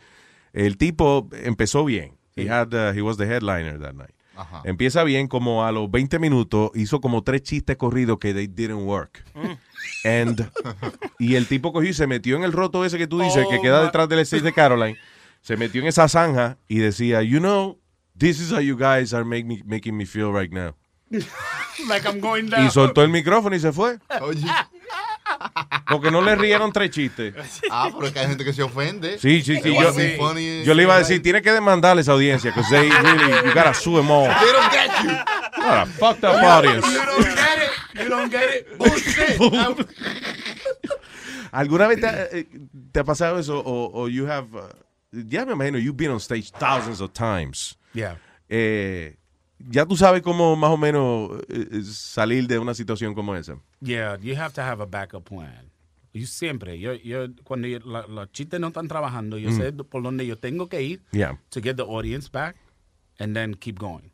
el 0.53 0.77
tipo 0.77 1.27
empezó 1.33 1.83
bien. 1.83 2.17
He, 2.35 2.47
had, 2.49 2.73
uh, 2.73 2.93
he 2.93 3.01
was 3.01 3.17
the 3.17 3.25
headliner 3.25 3.77
that 3.79 3.93
night. 3.93 4.13
Ajá. 4.37 4.61
Empieza 4.63 5.03
bien, 5.03 5.27
como 5.27 5.65
a 5.65 5.71
los 5.73 5.91
20 5.91 6.17
minutos, 6.17 6.71
hizo 6.75 7.01
como 7.01 7.23
tres 7.23 7.43
chistes 7.43 7.75
corridos 7.75 8.17
que 8.19 8.33
they 8.33 8.47
didn't 8.47 8.87
work. 8.87 9.23
And, 10.03 10.50
y 11.19 11.35
el 11.35 11.48
tipo 11.48 11.72
cogió 11.72 11.90
y 11.90 11.93
se 11.93 12.08
metió 12.08 12.35
en 12.35 12.43
el 12.43 12.51
roto 12.51 12.84
ese 12.85 12.98
que 12.98 13.08
tú 13.08 13.19
dices, 13.22 13.45
que 13.50 13.58
Oh, 13.58 13.61
queda 13.61 13.84
detrás 13.84 14.10
del 14.10 14.19
stage 14.19 14.43
de 14.43 14.53
Caroline. 14.53 14.98
Se 15.42 15.58
metió 15.58 15.82
en 15.82 15.88
esa 15.88 16.08
zanja 16.08 16.58
y 16.68 16.80
decía, 16.80 17.22
you 17.22 17.40
know, 17.40 17.80
this 18.18 18.40
is 18.40 18.51
how 18.51 18.60
you 18.60 18.76
guys 18.77 19.14
are 19.14 19.24
make 19.24 19.45
me- 19.45 19.61
making 19.66 19.95
me 19.95 20.06
feel 20.06 20.32
right 20.34 20.51
now. 20.51 20.76
like 21.88 22.08
I'm 22.08 22.19
going 22.19 22.50
down. 22.50 22.66
Y 22.66 22.69
soltó 22.72 23.03
el 23.03 23.10
micrófono 23.10 23.56
y 23.56 23.60
se 23.60 23.72
fue. 23.72 23.98
Oye. 24.22 24.45
Porque 25.88 26.11
no 26.11 26.22
le 26.22 26.35
rieron 26.35 26.72
tres 26.72 26.92
chistes. 26.92 27.34
Ah, 27.69 27.90
pero 27.93 28.08
es 28.08 28.14
que 28.14 28.19
hay 28.19 28.27
gente 28.27 28.43
que 28.45 28.53
se 28.53 28.64
ofende. 28.64 29.18
Sí, 29.19 29.42
sí, 29.42 29.60
sí. 29.61 29.74
Yo, 29.74 29.92
funny. 30.18 30.64
yo 30.64 30.74
le 30.74 30.84
iba 30.84 30.95
a 30.95 31.00
decir, 31.00 31.22
tiene 31.22 31.42
que 31.42 31.51
demandar 31.51 31.98
a 31.98 32.01
esa 32.01 32.11
audiencia, 32.11 32.51
because 32.51 32.69
they 32.69 32.90
really, 32.90 33.32
you 33.48 33.53
gotta 33.53 33.74
sue 33.74 33.95
them 33.98 34.11
all. 34.11 34.27
They 34.27 34.51
don't 34.51 34.72
get 34.72 35.03
you. 35.03 35.64
What 35.64 35.77
a 35.77 35.85
fucked 35.85 36.24
up 36.24 36.35
audience. 36.43 36.85
You 37.95 38.09
don't 38.09 38.31
get 38.31 38.49
it. 38.49 38.77
Bullshit. 38.77 39.37
¿Alguna 41.51 41.87
vez 41.87 41.99
te, 41.99 42.07
ha- 42.07 42.27
eh, 42.31 42.47
te 42.91 42.99
ha 42.99 43.03
pasado 43.03 43.37
eso? 43.39 43.59
O, 43.59 43.91
o 43.93 44.07
you 44.07 44.25
have, 44.27 44.47
uh, 44.55 44.69
ya 45.27 45.45
me 45.45 45.53
imagino, 45.53 45.77
you've 45.77 45.97
been 45.97 46.11
on 46.11 46.19
stage 46.19 46.51
thousands 46.51 47.01
of 47.01 47.11
times. 47.13 47.77
Yeah. 47.93 48.15
Eh, 48.49 49.17
ya 49.59 49.85
tú 49.85 49.97
sabes 49.97 50.21
cómo 50.21 50.55
más 50.55 50.69
o 50.71 50.77
menos 50.77 51.31
eh, 51.49 51.81
salir 51.83 52.47
de 52.47 52.57
una 52.57 52.73
situación 52.73 53.13
como 53.13 53.35
esa. 53.35 53.57
Yeah, 53.81 54.17
you 54.21 54.35
have 54.35 54.53
to 54.53 54.61
have 54.61 54.81
a 54.81 54.85
backup 54.85 55.25
plan. 55.25 55.69
Yo 56.13 56.25
siempre, 56.27 56.77
yo, 56.79 56.93
yo 56.93 57.27
cuando 57.43 57.67
yo- 57.67 57.79
la- 57.85 58.05
los 58.07 58.31
chistes 58.31 58.59
no 58.59 58.67
están 58.67 58.87
trabajando, 58.87 59.37
yo 59.37 59.49
Mm. 59.49 59.57
sé 59.57 59.71
por 59.73 60.03
dónde 60.03 60.25
yo 60.25 60.37
tengo 60.37 60.67
que 60.69 60.81
ir 60.81 61.01
Yeah. 61.11 61.37
to 61.49 61.61
get 61.61 61.75
the 61.77 61.83
audience 61.83 62.29
back 62.31 62.55
and 63.19 63.35
then 63.35 63.55
keep 63.55 63.77
going. 63.79 64.11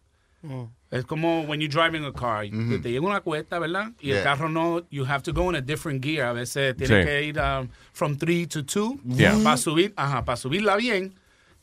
Es 0.89 1.03
como 1.05 1.41
when 1.41 1.59
you're 1.59 1.67
driving 1.69 2.05
a 2.05 2.13
car, 2.13 2.43
que 2.49 2.79
te 2.79 2.89
llega 2.91 3.05
una 3.05 3.19
cuesta, 3.19 3.59
¿verdad? 3.59 3.91
Y 3.99 4.11
el 4.11 4.17
Yeah. 4.17 4.23
carro 4.23 4.47
no, 4.47 4.83
you 4.89 5.03
have 5.05 5.21
to 5.23 5.33
go 5.33 5.49
in 5.49 5.55
a 5.57 5.61
different 5.61 6.01
gear. 6.01 6.25
A 6.27 6.33
veces 6.33 6.75
tienes 6.77 7.03
Sí. 7.03 7.05
que 7.05 7.23
ir 7.23 7.37
um, 7.39 7.67
from 7.93 8.15
three 8.17 8.47
to 8.47 8.63
two. 8.63 8.97
Yeah. 9.05 9.37
Para 9.43 9.57
subir, 9.57 9.93
ajá, 9.97 10.23
para 10.23 10.37
subirla 10.37 10.77
bien, 10.77 11.13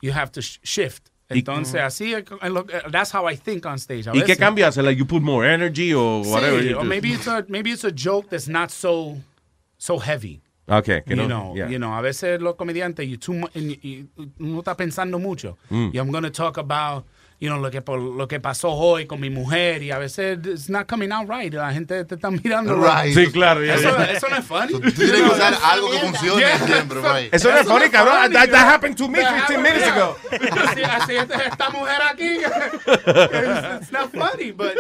you 0.02 0.12
have 0.12 0.30
to 0.32 0.40
sh- 0.42 0.58
shift. 0.62 1.08
Y- 1.30 1.38
Entonces, 1.38 1.80
así, 1.80 2.12
es 2.12 2.24
lo- 2.50 2.66
that's 2.90 3.14
how 3.14 3.26
I 3.26 3.34
think 3.34 3.64
on 3.64 3.78
stage. 3.78 4.06
A 4.06 4.10
¿Y 4.14 4.20
qué 4.20 4.26
veces- 4.34 4.38
cambia? 4.38 4.68
hace? 4.68 4.82
Like 4.82 4.98
you 4.98 5.06
put 5.06 5.22
more 5.22 5.46
energy 5.48 5.94
or 5.94 6.20
whatever. 6.26 6.60
Sí, 6.62 6.68
you 6.68 6.76
or 6.76 6.84
maybe 6.84 7.08
it's 7.14 7.26
a 7.26 7.46
maybe 7.48 7.70
it's 7.70 7.84
a 7.84 7.90
joke 7.90 8.28
that's 8.28 8.46
not 8.46 8.70
so 8.70 9.16
so 9.78 9.98
heavy. 9.98 10.42
Okay, 10.68 11.02
que 11.02 11.14
you 11.16 11.22
no, 11.22 11.26
know, 11.28 11.54
yeah. 11.56 11.68
you 11.68 11.78
know, 11.78 11.94
a 11.94 12.00
veces 12.02 12.40
los 12.42 12.56
comediantes 12.56 13.06
you 13.08 13.16
too 13.16 13.32
mu- 13.32 13.48
y- 13.54 13.78
y- 13.82 14.04
uno 14.38 14.60
está 14.62 14.76
pensando 14.76 15.18
mucho. 15.18 15.56
Mm. 15.70 15.90
Y 15.94 15.98
I'm 15.98 16.10
going 16.10 16.24
to 16.24 16.30
talk 16.30 16.58
about 16.58 17.04
you 17.44 17.50
know, 17.50 17.58
lo 17.60 17.70
que 17.70 17.82
por- 17.82 18.00
lo 18.00 18.26
que 18.26 18.40
pasó 18.40 18.70
hoy 18.70 19.06
con 19.06 19.20
mi 19.20 19.28
mujer 19.28 19.82
y 19.82 19.90
a 19.90 19.98
veces 19.98 20.39
it's 20.47 20.70
not 20.70 20.86
coming 20.89 21.12
out 21.12 21.28
right. 21.28 21.52
La 21.52 21.70
gente 21.73 22.02
te 22.06 22.14
está 22.14 22.31
mirando. 22.31 22.74
Right. 22.76 23.14
Sí, 23.14 23.31
claro, 23.31 23.62
yeah, 23.62 23.74
Eso, 23.74 23.90
yeah. 23.97 24.12
eso 24.12 24.28
no 24.31 24.36
es 24.36 24.44
funny. 24.47 24.73
Tú 24.73 24.81
tienes 24.92 25.20
que 25.20 25.23
usar 25.28 25.55
algo 25.62 25.90
que 25.90 25.98
funcione 25.98 26.40
Yeah. 26.40 26.58
siempre, 26.66 27.00
right. 27.02 27.34
Eso 27.34 27.50
no 27.50 27.58
es 27.58 27.66
funny, 27.66 27.90
cabrón. 27.90 28.16
funny, 28.23 28.32
That, 28.34 28.50
that 28.50 28.66
happened 28.73 28.97
to 28.97 29.08
me 29.08 29.18
That 29.20 29.34
15 29.34 29.40
happened, 29.42 29.62
minutes 29.62 29.84
yeah. 29.84 29.94
ago. 29.94 30.16
Así, 30.64 30.82
así 30.82 31.16
es 31.16 31.31
esta 31.31 31.70
mujer 31.70 32.00
aquí. 32.10 32.39
it's, 32.39 33.82
it's 33.82 33.92
not 33.92 34.10
funny, 34.10 34.50
but 34.52 34.74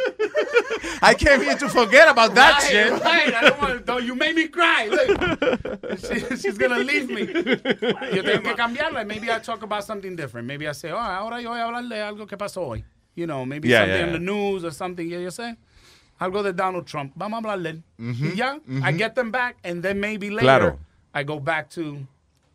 I 1.02 1.14
came 1.14 1.42
here 1.42 1.56
to 1.58 1.68
forget 1.68 2.08
about 2.08 2.34
that 2.34 2.60
right, 2.62 2.70
shit. 2.70 2.92
Right, 2.92 3.34
I 3.34 3.40
don't 3.50 3.60
want 3.60 3.86
to, 3.86 4.02
you 4.02 4.14
made 4.14 4.34
me 4.34 4.48
cry. 4.48 4.88
Look. 4.88 6.00
She- 6.00 6.36
she's 6.36 6.56
gonna 6.58 6.78
leave 6.78 7.08
me. 7.10 7.22
Yo 8.14 8.22
tengo 8.22 8.42
que 8.42 8.54
cambiarla. 8.56 9.04
Maybe 9.06 9.30
I 9.30 9.38
talk 9.40 9.62
about 9.62 9.84
something 9.84 10.16
different. 10.16 10.46
Maybe 10.46 10.66
I 10.68 10.72
say, 10.72 10.90
oh, 10.90 10.96
ahora 10.98 11.40
yo 11.42 11.50
voy 11.50 11.58
a 11.60 11.64
hablar 11.64 11.88
de 11.88 12.00
algo 12.00 12.26
que 12.26 12.36
pasó 12.36 12.53
hoy. 12.56 12.84
You 13.16 13.26
know, 13.26 13.44
maybe 13.46 13.68
Yeah, 13.68 13.80
something 13.82 14.00
yeah, 14.00 14.06
in 14.06 14.12
the 14.12 14.18
news 14.18 14.64
or 14.64 14.72
something. 14.72 15.08
Yo, 15.08 15.20
yo 15.20 15.30
sé. 15.30 15.56
Algo 16.18 16.42
de 16.42 16.52
Donald 16.52 16.84
Trump. 16.86 17.12
Vamos 17.16 17.36
a 17.36 17.40
hablar 17.42 17.62
de 17.62 17.70
él. 17.70 17.82
Mhm, 17.98 18.32
Y 18.32 18.36
ya, 18.36 18.56
I 18.66 18.70
mhm. 18.92 18.98
get 18.98 19.14
them 19.14 19.30
back, 19.30 19.56
and 19.64 19.82
then 19.82 19.98
maybe 20.00 20.30
later 20.30 20.42
Claro. 20.42 20.78
I 21.14 21.24
go 21.24 21.38
back 21.40 21.68
to 21.70 21.98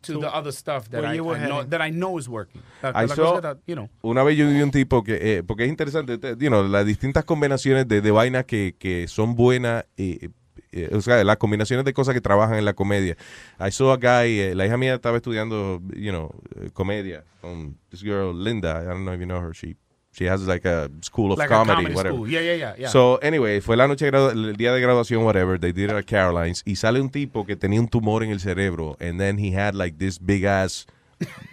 to 0.02 0.18
the 0.18 0.26
other 0.34 0.50
stuff 0.50 0.88
that 0.88 1.04
I, 1.04 1.18
know, 1.18 1.62
that 1.68 1.82
I 1.82 1.90
know 1.90 2.18
is 2.18 2.26
working. 2.26 2.62
La- 2.82 2.88
I 2.94 3.06
la 3.06 3.14
saw- 3.14 3.38
that, 3.42 3.58
you 3.66 3.74
know. 3.74 3.90
Una 4.02 4.22
vez 4.22 4.34
yo 4.38 4.48
vi 4.48 4.62
un 4.62 4.70
tipo 4.70 5.02
que, 5.04 5.18
eh, 5.20 5.42
porque 5.42 5.64
es 5.64 5.68
interesante, 5.68 6.16
te- 6.16 6.36
you 6.38 6.48
know, 6.48 6.62
las 6.66 6.86
distintas 6.86 7.22
combinaciones 7.26 7.86
de, 7.86 8.00
de 8.00 8.10
vainas 8.10 8.46
que, 8.46 8.74
que 8.78 9.06
son 9.08 9.34
buenas, 9.34 9.84
eh, 9.98 10.30
eh, 10.72 10.88
o 10.94 11.02
sea, 11.02 11.22
las 11.22 11.36
combinaciones 11.36 11.84
de 11.84 11.92
cosas 11.92 12.14
que 12.14 12.22
trabajan 12.22 12.56
en 12.56 12.64
la 12.64 12.72
comedia. 12.72 13.14
I 13.60 13.70
saw 13.72 13.90
a 13.92 13.96
guy, 13.98 14.40
eh, 14.40 14.54
la 14.54 14.64
hija 14.64 14.78
mía 14.78 14.94
estaba 14.94 15.18
estudiando, 15.18 15.82
you 15.94 16.10
know, 16.12 16.30
eh, 16.56 16.70
comedia 16.72 17.22
con 17.42 17.76
this 17.90 18.00
girl, 18.02 18.32
Linda, 18.42 18.80
I 18.82 18.86
don't 18.86 19.02
know 19.04 19.12
if 19.12 19.20
you 19.20 19.26
know 19.26 19.38
her, 19.42 19.52
she, 19.54 19.76
she 20.12 20.24
has 20.26 20.46
like 20.46 20.64
a 20.64 20.90
school 21.02 21.32
of 21.32 21.38
Like 21.38 21.46
a 21.50 21.54
comedy, 21.54 21.76
comedy 21.76 21.94
whatever. 21.94 22.16
school. 22.16 22.28
Yeah, 22.28 22.40
yeah, 22.40 22.54
yeah, 22.54 22.74
yeah. 22.78 22.88
So, 22.88 23.16
anyway, 23.22 23.60
fue 23.60 23.76
la 23.76 23.86
noche, 23.86 24.10
de 24.10 24.16
el 24.30 24.56
día 24.56 24.72
de 24.72 24.80
graduación, 24.80 25.22
whatever, 25.24 25.58
they 25.58 25.72
did 25.72 25.90
it 25.90 25.96
at 25.96 26.04
Caroline's, 26.06 26.62
y 26.66 26.74
sale 26.76 27.00
un 27.00 27.10
tipo 27.10 27.44
que 27.46 27.54
tenía 27.56 27.78
un 27.80 27.88
tumor 27.88 28.22
en 28.24 28.30
el 28.30 28.40
cerebro, 28.40 28.96
and 29.00 29.20
then 29.20 29.38
he 29.38 29.52
had 29.52 29.74
like 29.74 29.98
this 29.98 30.18
big 30.18 30.44
ass, 30.44 30.86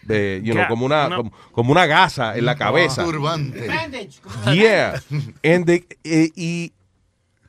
eh, 0.09 0.41
you 0.43 0.53
know, 0.53 0.65
como 0.69 0.85
una, 0.85 1.05
una- 1.07 1.15
como, 1.17 1.31
como 1.51 1.71
una 1.71 1.85
gasa 1.85 2.35
en 2.37 2.45
la 2.45 2.55
cabeza. 2.55 3.03
Turbante. 3.03 3.67
Yeah. 4.53 4.99
And 5.43 5.65
the, 5.65 5.85
eh, 6.03 6.29
y 6.35 6.71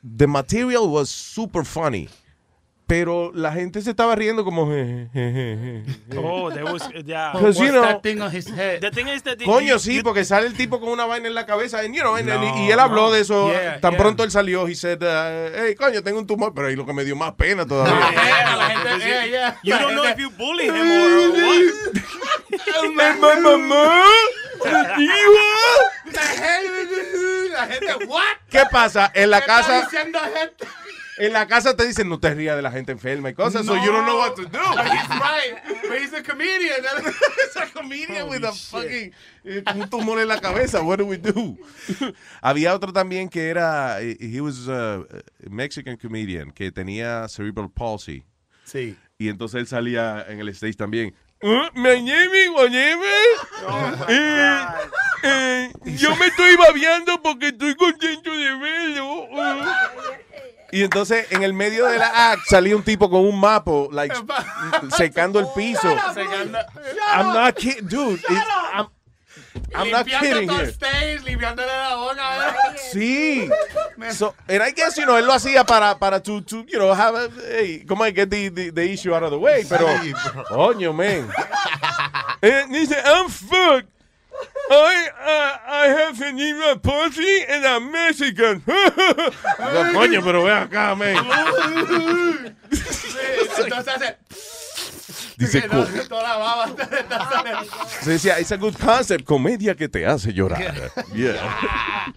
the 0.03 0.27
material 0.27 0.87
was 0.89 1.09
super 1.09 1.63
funny. 1.65 2.07
Pero 2.89 3.31
la 3.35 3.51
gente 3.53 3.81
se 3.83 3.91
estaba 3.91 4.15
riendo 4.15 4.43
como... 4.43 4.65
je, 4.65 5.07
je, 5.13 5.31
je, 5.31 5.85
je. 6.09 6.17
Oh, 6.17 6.49
there 6.51 6.63
was, 6.65 6.81
yeah. 7.05 7.31
Because, 7.33 7.55
you 7.59 7.65
What's 7.65 7.73
know, 7.73 7.81
that 7.83 8.01
thing 8.01 8.19
on 8.19 8.31
his 8.31 8.47
head? 8.49 8.81
The 8.81 8.89
thing 8.89 9.07
is 9.07 9.21
that 9.21 9.37
the- 9.37 9.45
Coño, 9.45 9.75
you- 9.75 9.79
sí, 9.79 9.97
you- 9.97 10.03
porque 10.03 10.25
sale 10.25 10.47
el 10.47 10.55
tipo 10.55 10.79
con 10.79 10.89
una 10.89 11.05
vaina 11.05 11.27
en 11.27 11.35
la 11.35 11.45
cabeza. 11.45 11.81
and, 11.81 11.93
you 11.93 12.01
know, 12.01 12.15
and- 12.15 12.27
and- 12.27 12.43
No, 12.43 12.57
y 12.65 12.71
él 12.71 12.79
habló 12.79 13.03
no. 13.09 13.11
de 13.11 13.21
eso. 13.21 13.51
Yeah, 13.51 13.79
tan 13.79 13.91
yeah. 13.91 13.99
pronto 14.01 14.23
él 14.23 14.31
salió, 14.31 14.67
he 14.67 14.73
said, 14.73 15.03
uh, 15.03 15.51
hey, 15.55 15.75
coño, 15.75 16.01
tengo 16.01 16.17
un 16.17 16.25
tumor. 16.25 16.51
Pero 16.55 16.67
ahí 16.67 16.75
lo 16.75 16.83
que 16.85 16.93
me 16.93 17.05
dio 17.05 17.15
más 17.15 17.33
pena 17.33 17.63
todavía. 17.67 17.93
Yeah, 18.11 18.55
la 18.57 18.69
gente, 18.71 19.05
yeah, 19.07 19.25
yeah. 19.27 19.59
You 19.61 19.75
don't 19.77 19.93
know 19.93 20.05
if 20.05 20.17
you 20.17 20.31
bully 20.31 20.65
him 20.65 20.91
or 20.91 21.31
what. 21.37 22.89
¡My 22.95 23.39
mamá! 23.39 24.03
La 24.65 24.95
gente, 26.25 27.49
la 27.51 27.67
gente, 27.67 28.05
what? 28.07 28.23
¿Qué 28.49 28.63
pasa? 28.71 29.11
En 29.13 29.29
la 29.29 29.37
¿Qué 29.41 29.45
está 29.51 29.57
casa... 29.61 29.81
diciendo 29.81 30.19
gente? 30.19 30.65
En 31.19 31.33
la 31.33 31.45
casa 31.47 31.75
te 31.75 31.85
dicen, 31.85 32.07
no 32.07 32.17
te 32.19 32.33
rías 32.33 32.55
de 32.55 32.61
la 32.61 32.71
gente 32.71 32.91
enferma 32.93 33.29
y 33.29 33.33
cosas, 33.33 33.65
so 33.65 33.75
you 33.75 33.91
don't 33.91 34.05
know 34.05 34.17
what 34.17 34.35
to 34.35 34.43
do. 34.43 34.57
But 34.57 34.85
he's 34.87 35.09
right. 35.09 35.55
But 35.89 35.99
he's 35.99 36.13
a 36.13 36.23
comedian. 36.23 36.77
It's 37.45 37.55
a 37.57 37.67
comedian 37.73 38.29
with 38.29 38.43
a 38.45 38.53
fucking 38.53 39.11
eh, 39.43 39.63
un 39.75 39.89
tumor 39.89 40.19
en 40.19 40.29
la 40.29 40.39
cabeza. 40.39 40.81
What 40.81 40.99
do 40.99 41.05
we 41.05 41.17
do? 41.17 41.57
Había 42.41 42.73
otro 42.73 42.93
también 42.93 43.27
que 43.29 43.49
era, 43.49 44.01
eh, 44.01 44.17
he 44.19 44.39
was 44.39 44.67
a 44.69 45.03
Mexican 45.49 45.97
comedian 45.97 46.51
que 46.51 46.71
tenía 46.71 47.27
cerebral 47.27 47.69
palsy. 47.69 48.23
Sí. 48.63 48.95
Y 49.17 49.27
entonces 49.27 49.59
él 49.59 49.67
salía 49.67 50.25
en 50.29 50.39
el 50.39 50.47
stage 50.49 50.75
también. 50.75 51.13
"Ah, 51.43 51.69
Mañeme, 51.73 52.47
guañeme. 52.49 53.05
Eh, 54.07 54.65
eh, 55.23 55.71
yo 55.97 56.15
me 56.15 56.27
estoy 56.27 56.55
babeando 56.55 57.21
porque 57.21 57.47
estoy 57.47 57.75
contento 57.75 58.31
de 58.31 58.55
verlo. 58.57 59.27
Ah". 60.71 60.75
Y 60.75 60.83
entonces 60.83 61.25
en 61.31 61.43
el 61.43 61.53
medio 61.53 61.87
de 61.87 61.97
la 61.97 62.31
act 62.31 62.43
salía 62.47 62.75
un 62.75 62.83
tipo 62.83 63.09
con 63.09 63.21
un 63.21 63.39
mapo, 63.39 63.89
like, 63.91 64.15
secando 64.95 65.39
el 65.39 65.47
piso. 65.55 65.89
Secando- 66.13 66.59
I'm 67.15 67.33
not 67.33 67.55
kidding, 67.55 67.87
dude. 67.87 68.21
I'm, 68.73 68.87
I'm 69.73 69.91
not 69.91 70.05
kidding 70.05 70.49
here. 70.49 70.67
stage, 70.71 71.21
limpiándole 71.23 71.67
la 71.67 71.95
boca. 71.95 72.55
Sí. 72.91 73.49
So, 74.13 74.33
and 74.47 74.63
I 74.63 74.71
guess, 74.71 74.95
you 74.97 75.05
know, 75.05 75.17
él 75.17 75.25
lo 75.25 75.33
hacía 75.33 75.65
para, 75.65 75.99
para 75.99 76.21
to, 76.21 76.41
to, 76.41 76.63
you 76.65 76.79
know, 76.79 76.93
have 76.93 77.15
a, 77.15 77.29
hey, 77.51 77.83
como 77.85 78.05
I 78.05 78.11
get 78.11 78.29
the, 78.29 78.47
the, 78.49 78.69
the 78.71 78.85
issue 78.93 79.13
out 79.13 79.23
of 79.23 79.31
the 79.31 79.37
way, 79.37 79.65
pero, 79.67 79.87
coño, 80.47 80.93
man. 80.93 81.29
Eh, 82.41 82.65
dice, 82.69 82.95
I'm 83.03 83.27
fucked. 83.29 83.89
I, 84.71 85.09
uh, 85.19 85.57
I 85.67 85.87
have 85.87 86.21
an 86.21 86.39
a 86.39 86.75
pussy 86.77 87.43
and 87.47 87.65
I'm 87.65 87.91
Mexican. 87.91 88.63
no, 88.67 89.93
coño, 89.93 90.23
pero 90.23 90.43
ve 90.43 90.51
acá, 90.51 90.95
man. 90.95 91.15
Entonces 92.71 93.87
hace... 93.87 94.17
Dice, 95.37 95.67
no, 95.71 95.85
toda 96.09 96.21
la 96.23 96.35
baba. 96.37 96.67
Se 98.01 98.11
decía, 98.11 98.39
it's 98.41 98.51
a 98.51 98.57
good 98.57 98.75
concept, 98.77 99.23
comedia 99.23 99.73
que 99.73 99.87
te 99.87 100.05
hace 100.05 100.33
llorar. 100.33 100.91
Yeah. 101.15 102.13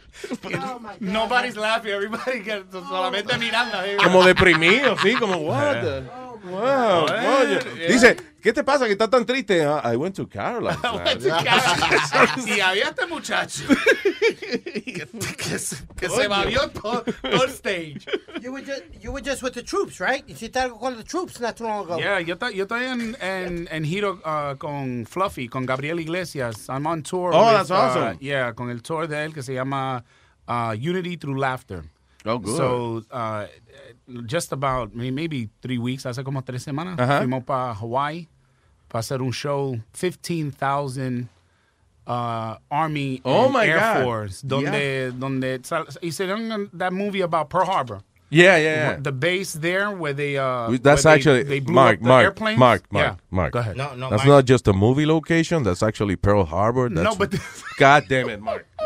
Nobody's 0.99 1.57
laughing, 1.57 1.93
everybody 1.93 2.43
solamente 2.73 3.39
mirando. 3.39 3.79
Como 4.03 4.25
deprimido, 4.25 4.97
sí, 4.99 5.15
como, 5.15 5.37
what 5.37 5.81
the- 5.81 6.32
Wow, 6.45 7.07
coño. 7.07 7.59
Dice, 7.89 8.17
¿qué 8.43 8.53
te 8.53 8.65
pasa 8.65 8.87
que 8.87 8.93
estás 8.93 9.11
tan 9.11 9.25
triste? 9.25 9.65
Ah, 9.65 9.81
I 9.93 9.97
went 9.97 10.17
to 10.17 10.27
Caroline. 10.29 10.77
y 12.47 12.61
había 12.61 12.89
este 12.89 13.07
muchacho 13.07 13.65
que, 13.69 15.07
que 15.37 15.59
se, 15.59 15.77
que 15.97 16.09
se 16.09 16.17
Coño. 16.17 16.29
babió 16.29 16.69
todo, 16.71 17.05
todo 17.23 17.45
el 17.45 17.51
stage. 17.51 18.01
You 18.41 18.53
were, 18.53 18.65
just, 18.65 18.83
you 19.01 19.13
were 19.13 19.23
just 19.23 19.43
with 19.43 19.53
the 19.55 19.63
troops, 19.63 20.01
right? 20.01 20.25
Hiciste 20.27 20.59
algo 20.59 20.79
con 20.79 20.97
the 20.97 21.05
troops 21.05 21.41
not 21.41 21.57
too 21.57 21.65
long 21.65 21.85
ago. 21.85 21.99
Yeah, 21.99 22.19
yo, 22.21 22.35
estoy- 22.37 22.55
yo 22.55 22.65
estoy 22.65 22.85
en, 22.85 23.17
en, 23.21 23.69
en 23.71 23.85
giro 23.85 24.21
uh, 24.25 24.57
con 24.57 25.07
Fluffy, 25.07 25.49
con 25.49 25.65
Gabriel 25.67 26.01
Iglesias. 26.01 26.69
I'm 26.69 26.87
on 26.87 27.03
tour. 27.03 27.31
Oh, 27.33 27.47
with, 27.47 27.55
that's 27.59 27.71
awesome. 27.71 28.17
uh, 28.17 28.19
yeah, 28.21 28.53
con 28.53 28.71
el 28.71 28.81
tour 28.83 29.07
de 29.07 29.25
él 29.25 29.33
que 29.33 29.43
se 29.43 29.55
llama 29.55 30.05
uh, 30.49 30.73
Unity 30.75 31.17
Through 31.17 31.39
Laughter. 31.39 31.85
Oh, 32.25 32.39
good. 32.39 32.57
So, 32.57 33.03
uh, 33.11 33.47
just 34.27 34.53
about 34.53 34.95
maybe 34.95 35.49
three 35.61 35.79
weeks, 35.79 36.05
hace 36.05 36.23
como 36.25 36.41
tres 36.43 36.63
semanas, 36.65 36.99
Ajá. 36.99 37.19
fuimos 37.21 37.45
para 37.45 37.75
Hawaii 37.75 38.29
para 38.89 39.01
hacer 39.01 39.23
un 39.23 39.33
show, 39.33 39.79
15,000 39.95 41.29
uh, 42.07 42.57
Army 42.71 43.21
Oh, 43.25 43.45
and 43.45 43.53
my 43.55 43.67
Air 43.67 43.79
God. 43.81 44.05
Force, 44.05 44.43
donde, 44.43 45.13
donde 45.19 45.65
sal- 45.65 45.87
hicieron 46.03 46.69
that 46.75 46.93
movie 46.93 47.23
about 47.23 47.49
Pearl 47.49 47.65
Harbor. 47.65 48.01
Yeah, 48.29 48.57
yeah, 48.57 48.75
yeah. 48.93 48.97
The 48.99 49.13
base 49.13 49.53
there 49.53 49.91
where 49.91 50.15
they 50.15 50.39
uh 50.39 50.71
That's 50.83 51.05
where 51.05 51.13
they- 51.15 51.19
actually 51.21 51.43
they 51.45 51.61
blew 51.61 51.75
Mark, 51.75 51.97
up 51.99 52.03
the 52.03 52.09
Mark, 52.09 52.25
airplanes. 52.25 52.59
Mark, 52.59 52.83
Mark, 52.91 53.05
Yeah. 53.07 53.17
Mark. 53.31 53.53
Go 53.53 53.59
ahead. 53.59 53.77
No, 53.77 53.95
no, 53.95 54.09
That's 54.09 54.25
Mark. 54.25 54.37
not 54.39 54.45
just 54.47 54.67
a 54.69 54.73
movie 54.73 55.05
location. 55.05 55.63
That's 55.65 55.83
actually 55.83 56.17
Pearl 56.17 56.45
Harbor. 56.45 56.89
That's, 56.89 57.05
No, 57.05 57.15
but- 57.15 57.35
God 57.79 58.05
damn 58.09 58.31
it, 58.31 58.41
Mark. 58.41 58.67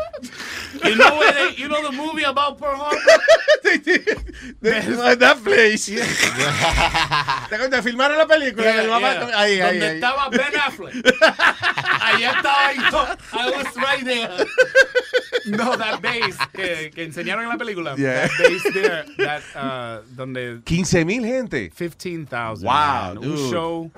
You 0.83 0.95
know 0.95 1.17
where 1.17 1.31
they, 1.33 1.55
you 1.55 1.67
know 1.67 1.81
the 1.83 1.91
movie 1.91 2.23
about 2.23 2.57
Pearl 2.57 2.75
Harbor? 2.75 2.97
that 4.61 5.41
place. 5.43 5.85
¿Te 7.49 7.55
acuerdas? 7.55 7.83
Filmaron 7.83 8.17
la 8.17 8.25
película. 8.27 8.63
Yeah, 8.65 8.87
mamá- 8.87 9.13
yeah. 9.13 9.39
Ahí, 9.39 9.61
ahí, 9.61 9.79
Donde 9.79 9.87
ahí. 9.87 9.95
estaba 9.95 10.29
Ben 10.29 10.55
Affleck. 10.59 10.93
Ahí 12.01 12.23
estaba 12.23 12.73
yo. 12.73 13.17
I 13.33 13.51
was 13.51 13.75
right 13.75 14.05
there. 14.05 14.45
No, 15.47 15.75
that 15.77 16.01
base 16.01 16.37
que, 16.53 16.91
que 16.93 17.03
enseñaron 17.03 17.43
en 17.43 17.49
la 17.49 17.57
película. 17.57 17.95
Yeah. 17.97 18.27
That 18.27 18.37
base 18.37 18.73
there, 18.73 19.05
that, 19.17 19.41
uh, 19.55 20.01
donde 20.15 20.61
15 20.65 21.05
mil 21.05 21.23
gente. 21.23 21.69
15,000. 21.69 22.65
Wow, 22.65 22.71
man. 22.73 23.17
Un 23.17 23.23
dude. 23.23 23.49
show 23.49 23.91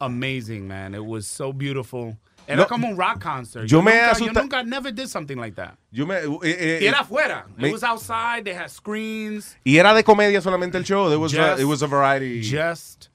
amazing, 0.00 0.66
man. 0.66 0.94
It 0.94 1.04
was 1.04 1.26
so 1.26 1.52
beautiful. 1.52 2.16
Era 2.50 2.62
No, 2.62 2.66
como 2.66 2.88
un 2.88 2.96
rock 2.96 3.20
concert. 3.22 3.66
yo 3.66 3.80
me 3.82 3.92
nunca, 3.92 4.10
asusta- 4.12 4.32
yo 4.34 4.40
nunca 4.42 4.62
never 4.64 4.92
did 4.92 5.06
something 5.08 5.36
like 5.38 5.54
that. 5.56 5.76
Yo 5.92 6.04
me, 6.06 6.16
eh, 6.16 6.28
eh, 6.42 6.78
Y 6.82 6.86
era 6.86 7.00
afuera. 7.00 7.46
me- 7.56 7.68
It 7.68 7.72
was 7.72 7.82
outside. 7.84 8.44
They 8.44 8.54
had 8.54 8.68
screens. 8.70 9.56
y 9.64 9.76
era 9.78 9.94
de 9.94 10.02
comedia 10.02 10.40
solamente 10.40 10.76
el 10.76 10.84
show. 10.84 11.08
There 11.08 11.18
was 11.18 11.32
a, 11.34 11.56
it 11.60 11.64
was 11.66 11.82
a 11.82 11.86
variety. 11.86 12.42
Just 12.42 13.08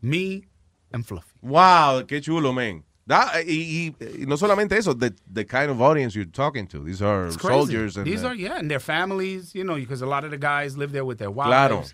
me 0.00 0.44
and 0.92 1.04
Fluffy. 1.04 1.26
Wow, 1.42 2.04
qué 2.06 2.20
chulo, 2.20 2.52
man. 2.52 2.84
That- 3.06 3.44
y, 3.46 3.92
y- 4.00 4.06
y 4.20 4.24
no 4.26 4.36
solamente 4.36 4.72
eso, 4.78 4.94
the, 4.94 5.12
the 5.30 5.44
kind 5.44 5.70
of 5.70 5.80
audience 5.82 6.14
you're 6.14 6.24
talking 6.24 6.66
to. 6.68 6.82
These 6.84 7.02
are 7.02 7.30
soldiers. 7.32 7.96
And, 7.98 8.06
These 8.06 8.24
uh, 8.24 8.28
are 8.28 8.34
yeah, 8.34 8.58
and 8.58 8.70
their 8.70 8.80
families. 8.80 9.54
You 9.54 9.62
know, 9.64 9.74
because 9.74 10.00
a 10.00 10.06
lot 10.06 10.24
of 10.24 10.30
the 10.30 10.38
guys 10.38 10.76
live 10.78 10.92
there 10.92 11.04
with 11.04 11.18
their 11.18 11.30
wives. 11.30 11.48
Claro. 11.48 11.84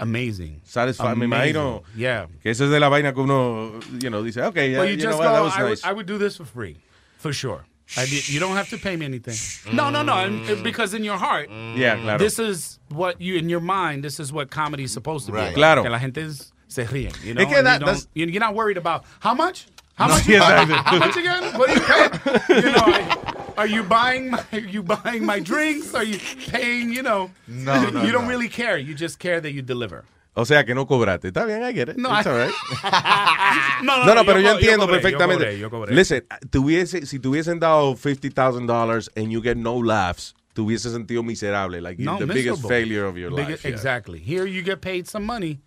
Amazing. 0.00 0.60
Satisfied. 0.64 1.16
Me 1.16 1.26
Amazing. 1.26 1.54
imagino 1.54 1.82
Yeah. 1.96 2.26
que 2.42 2.50
eso 2.50 2.64
es 2.64 2.70
de 2.70 2.80
la 2.80 2.88
vaina 2.88 3.12
que 3.12 3.22
uno, 3.22 3.78
you 4.00 4.10
know, 4.10 4.22
dice, 4.22 4.38
okay, 4.38 4.70
yeah, 4.72 4.78
Well, 4.78 4.86
you, 4.88 4.92
you 4.92 4.96
know 4.98 5.10
just 5.10 5.18
what, 5.18 5.26
go. 5.28 5.32
that 5.34 5.42
was 5.42 5.52
I, 5.56 5.62
would, 5.62 5.68
nice. 5.70 5.84
I 5.84 5.92
would 5.92 6.06
do 6.06 6.18
this 6.18 6.36
for 6.36 6.44
free, 6.44 6.76
for 7.18 7.32
sure. 7.32 7.64
I 7.96 8.06
did, 8.06 8.28
you 8.28 8.40
don't 8.40 8.56
have 8.56 8.68
to 8.70 8.78
pay 8.78 8.96
me 8.96 9.04
anything. 9.06 9.36
No, 9.74 9.90
no, 9.90 10.02
no. 10.02 10.14
and- 10.14 10.48
and 10.48 10.64
because 10.64 10.94
in 10.94 11.04
your 11.04 11.18
heart, 11.18 11.48
mm. 11.50 11.76
Yeah, 11.76 11.96
claro. 12.00 12.18
this 12.18 12.38
is 12.38 12.78
what 12.88 13.20
you 13.20 13.36
in 13.36 13.48
your 13.48 13.60
mind. 13.60 14.02
This 14.02 14.18
is 14.18 14.32
what 14.32 14.50
comedy 14.50 14.84
is 14.84 14.92
supposed 14.92 15.26
to 15.26 15.32
be. 15.32 15.36
Right. 15.38 15.44
about. 15.48 15.54
Claro. 15.54 15.82
Que 15.82 15.90
la 15.90 15.98
gente 15.98 16.22
es- 16.22 16.50
se 16.66 16.84
ríen. 16.86 17.12
You 17.22 17.34
know, 17.34 17.42
Es 17.42 17.48
que 17.48 17.58
and 17.58 17.66
that- 17.66 17.80
you 17.80 17.86
that's- 17.86 18.04
don't, 18.06 18.10
you- 18.16 18.26
you're 18.32 18.40
not 18.40 18.54
worried 18.54 18.78
about 18.78 19.04
how 19.20 19.34
much. 19.34 19.66
How 19.96 20.08
No, 20.08 20.14
much? 20.14 20.26
yeah, 20.28 20.62
exactly. 20.62 20.74
How 20.76 20.98
much 20.98 21.16
again? 21.16 21.58
What 21.58 21.68
are 21.70 21.74
you 21.74 21.80
paying? 21.80 22.64
You 22.64 22.72
know, 22.72 22.84
are, 22.84 23.43
are 23.56 23.66
you 23.66 23.82
buying 23.82 24.30
my? 24.30 24.44
Are 24.52 24.58
you 24.58 24.82
buying 24.82 25.24
my 25.24 25.40
drinks? 25.40 25.94
Are 25.94 26.04
you 26.04 26.18
paying? 26.48 26.92
You 26.92 27.02
know, 27.02 27.30
No, 27.46 27.74
you, 27.82 27.90
no, 27.90 28.02
you 28.04 28.12
don't 28.12 28.24
no. 28.24 28.28
really 28.30 28.48
care. 28.48 28.76
You 28.78 28.94
just 28.94 29.18
care 29.18 29.40
that 29.40 29.52
you 29.52 29.62
deliver. 29.62 30.04
O 30.36 30.44
sea, 30.44 30.64
que 30.64 30.74
no 30.74 30.84
cobraste. 30.86 31.28
Está 31.28 31.46
bien, 31.46 31.62
I 31.62 31.70
get 31.72 31.88
it. 31.90 31.96
No, 31.96 32.10
It's 32.18 32.26
all 32.26 32.34
right. 32.36 32.52
no, 33.84 34.04
No, 34.04 34.14
no, 34.14 34.24
pero 34.24 34.40
yo, 34.40 34.54
co- 34.54 34.58
entiendo 34.58 34.86
cobré, 34.86 34.96
yo 34.96 35.00
perfectamente. 35.00 35.44
cobré, 35.44 35.58
yo 35.60 35.70
cobré. 35.70 35.94
Listen, 35.94 36.24
tuviese, 36.50 37.06
si 37.06 37.18
tuviesen 37.20 37.60
dado 37.60 37.94
$50,000 37.94 39.08
and 39.16 39.30
you 39.30 39.40
get 39.40 39.56
no 39.56 39.76
laughs, 39.76 40.34
te 40.54 40.62
hubiese 40.62 40.90
sentido 40.90 41.22
miserable. 41.24 41.80
Like, 41.80 42.00
No, 42.00 42.18
the 42.18 42.26
biggest 42.26 42.66
failure 42.66 43.04
of 43.06 43.16
your 43.16 43.30
Big- 43.30 43.48
life. 43.48 43.64
yeah. 43.64 43.70
Exactly. 43.70 44.18
Here 44.18 44.44
you 44.44 44.62
get 44.62 44.80
paid 44.80 45.06
some 45.08 45.24
money, 45.24 45.60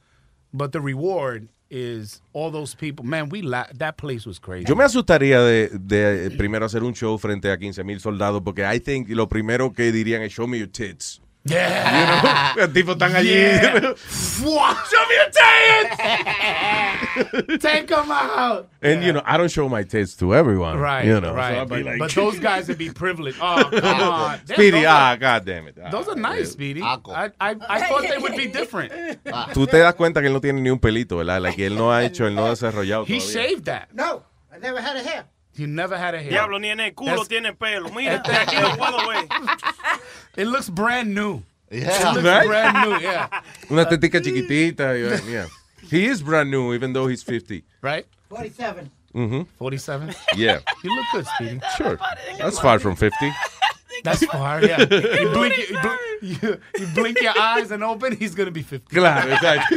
but 0.54 0.74
the 0.74 0.82
reward 0.82 1.48
is 1.70 2.22
all 2.34 2.52
those 2.52 2.76
people. 2.76 3.06
Man, 3.06 3.30
we 3.30 3.42
la- 3.42 3.68
that 3.78 3.96
place 3.98 4.26
was 4.26 4.40
crazy. 4.40 4.66
Yo 4.68 4.76
me 4.76 4.84
asustaría 4.84 5.40
de, 5.42 5.70
de 5.80 6.28
eh, 6.28 6.32
primero 6.32 6.66
hacer 6.66 6.84
un 6.84 6.94
show 6.94 7.18
frente 7.18 7.52
a 7.52 7.58
15 7.58 7.84
mil 7.84 8.00
soldados 8.00 8.42
porque 8.44 8.64
I 8.64 8.80
think 8.80 9.10
lo 9.10 9.28
primero 9.28 9.74
que 9.74 9.92
dirían 9.92 10.22
es 10.22 10.34
show 10.34 10.48
me 10.48 10.60
your 10.60 10.70
tits. 10.70 11.22
Yeah. 11.48 11.88
You 12.58 12.62
know, 12.62 12.66
los 12.68 12.74
tipos 12.74 12.96
están 12.96 13.16
allí. 13.16 13.32
Yeah. 13.32 13.94
Show 13.98 15.04
me 15.08 15.16
your 15.16 15.30
tits. 15.32 15.98
Take 17.64 17.88
them 17.88 18.12
out. 18.12 18.70
And, 18.82 19.04
you 19.04 19.12
know, 19.14 19.22
I 19.26 19.38
don't 19.38 19.50
show 19.52 19.68
my 19.70 19.84
tits 19.84 20.16
to 20.18 20.34
everyone. 20.36 20.78
Right, 20.78 21.06
You 21.06 21.20
know, 21.20 21.34
right. 21.34 21.58
I'd 21.58 21.70
be 21.70 21.84
like, 21.84 22.00
but 22.00 22.12
those 22.12 22.40
guys 22.40 22.68
would 22.68 22.78
be 22.78 22.90
privileged. 22.92 23.40
Oh, 23.42 23.70
come 23.80 24.02
on. 24.02 24.40
Speedy, 24.46 24.86
ah, 24.86 25.12
are- 25.14 25.18
god 25.18 25.46
damn 25.46 25.68
it. 25.68 25.78
Ah, 25.84 25.90
Those 25.90 26.08
are 26.10 26.16
nice, 26.16 26.52
Speedy. 26.52 26.82
I, 26.82 26.98
I, 27.40 27.56
I 27.70 27.82
thought 27.88 28.04
they 28.08 28.18
would 28.18 28.36
be 28.36 28.48
different. 28.48 28.92
Tú 29.54 29.66
te 29.68 29.78
das 29.80 29.94
cuenta 29.96 30.22
que 30.22 30.28
él 30.28 30.34
no 30.34 30.40
tiene 30.40 30.62
ni 30.62 30.70
un 30.70 30.80
pelito, 30.80 31.18
¿verdad? 31.18 31.42
Like, 31.42 31.58
él 31.66 31.76
no 31.76 31.92
ha 31.92 32.04
hecho, 32.04 32.28
él 32.28 32.36
no 32.36 32.46
ha 32.46 32.50
desarrollado 32.50 33.06
He 33.08 33.18
todavía. 33.20 33.34
shaved 33.34 33.66
that. 33.66 33.88
No, 33.94 34.24
I 34.54 34.60
never 34.60 34.80
had 34.82 34.98
a 34.98 35.02
hair. 35.04 35.26
You 35.58 35.68
never 35.68 35.98
had 35.98 36.14
a 36.14 36.20
hair. 36.20 36.30
Diablo, 36.30 36.58
ni 36.60 36.70
en 36.70 36.80
el 36.80 36.92
culo 36.92 37.16
That's- 37.18 37.28
tiene 37.28 37.54
pelo. 37.54 37.90
Mira, 37.90 38.20
de 38.24 38.32
aquí 38.32 38.56
lo 38.62 38.76
puedo 38.78 39.08
ver. 39.08 39.28
It 40.38 40.48
looks 40.48 40.70
brand 40.70 41.14
new. 41.16 41.42
Yeah. 41.72 41.90
It 42.12 42.14
looks 42.14 42.24
Right? 42.28 42.48
brand 42.48 42.78
new, 42.90 42.98
yeah. 43.00 43.28
Una 43.72 43.86
tetica 43.86 44.22
chiquitita. 44.22 44.94
Yeah. 45.28 45.48
He 45.90 46.06
is 46.06 46.22
brand 46.22 46.50
new, 46.52 46.74
even 46.74 46.94
though 46.94 47.08
he's 47.08 47.24
50. 47.24 47.64
Right? 47.82 48.06
47. 48.30 48.92
Mm-hmm. 49.16 49.42
47? 49.58 50.14
Yeah. 50.36 50.60
You 50.84 50.96
look 50.96 51.06
good, 51.12 51.26
Speedy. 51.28 51.60
Sure. 51.76 51.98
That's 52.38 52.60
far 52.60 52.78
from 52.80 52.96
50. 52.96 53.16
That's 54.04 54.26
far, 54.26 54.64
yeah. 54.64 54.80
You 54.80 55.30
blink, 55.34 55.58
you, 55.58 55.80
blink, 55.80 56.00
you, 56.22 56.58
you 56.80 56.88
blink 56.94 57.22
your 57.22 57.38
eyes 57.38 57.72
and 57.72 57.84
open, 57.84 58.16
he's 58.18 58.36
going 58.36 58.48
to 58.48 58.52
be 58.52 58.64
50. 58.64 58.94
Claro, 58.94 59.32
exacto. 59.34 59.76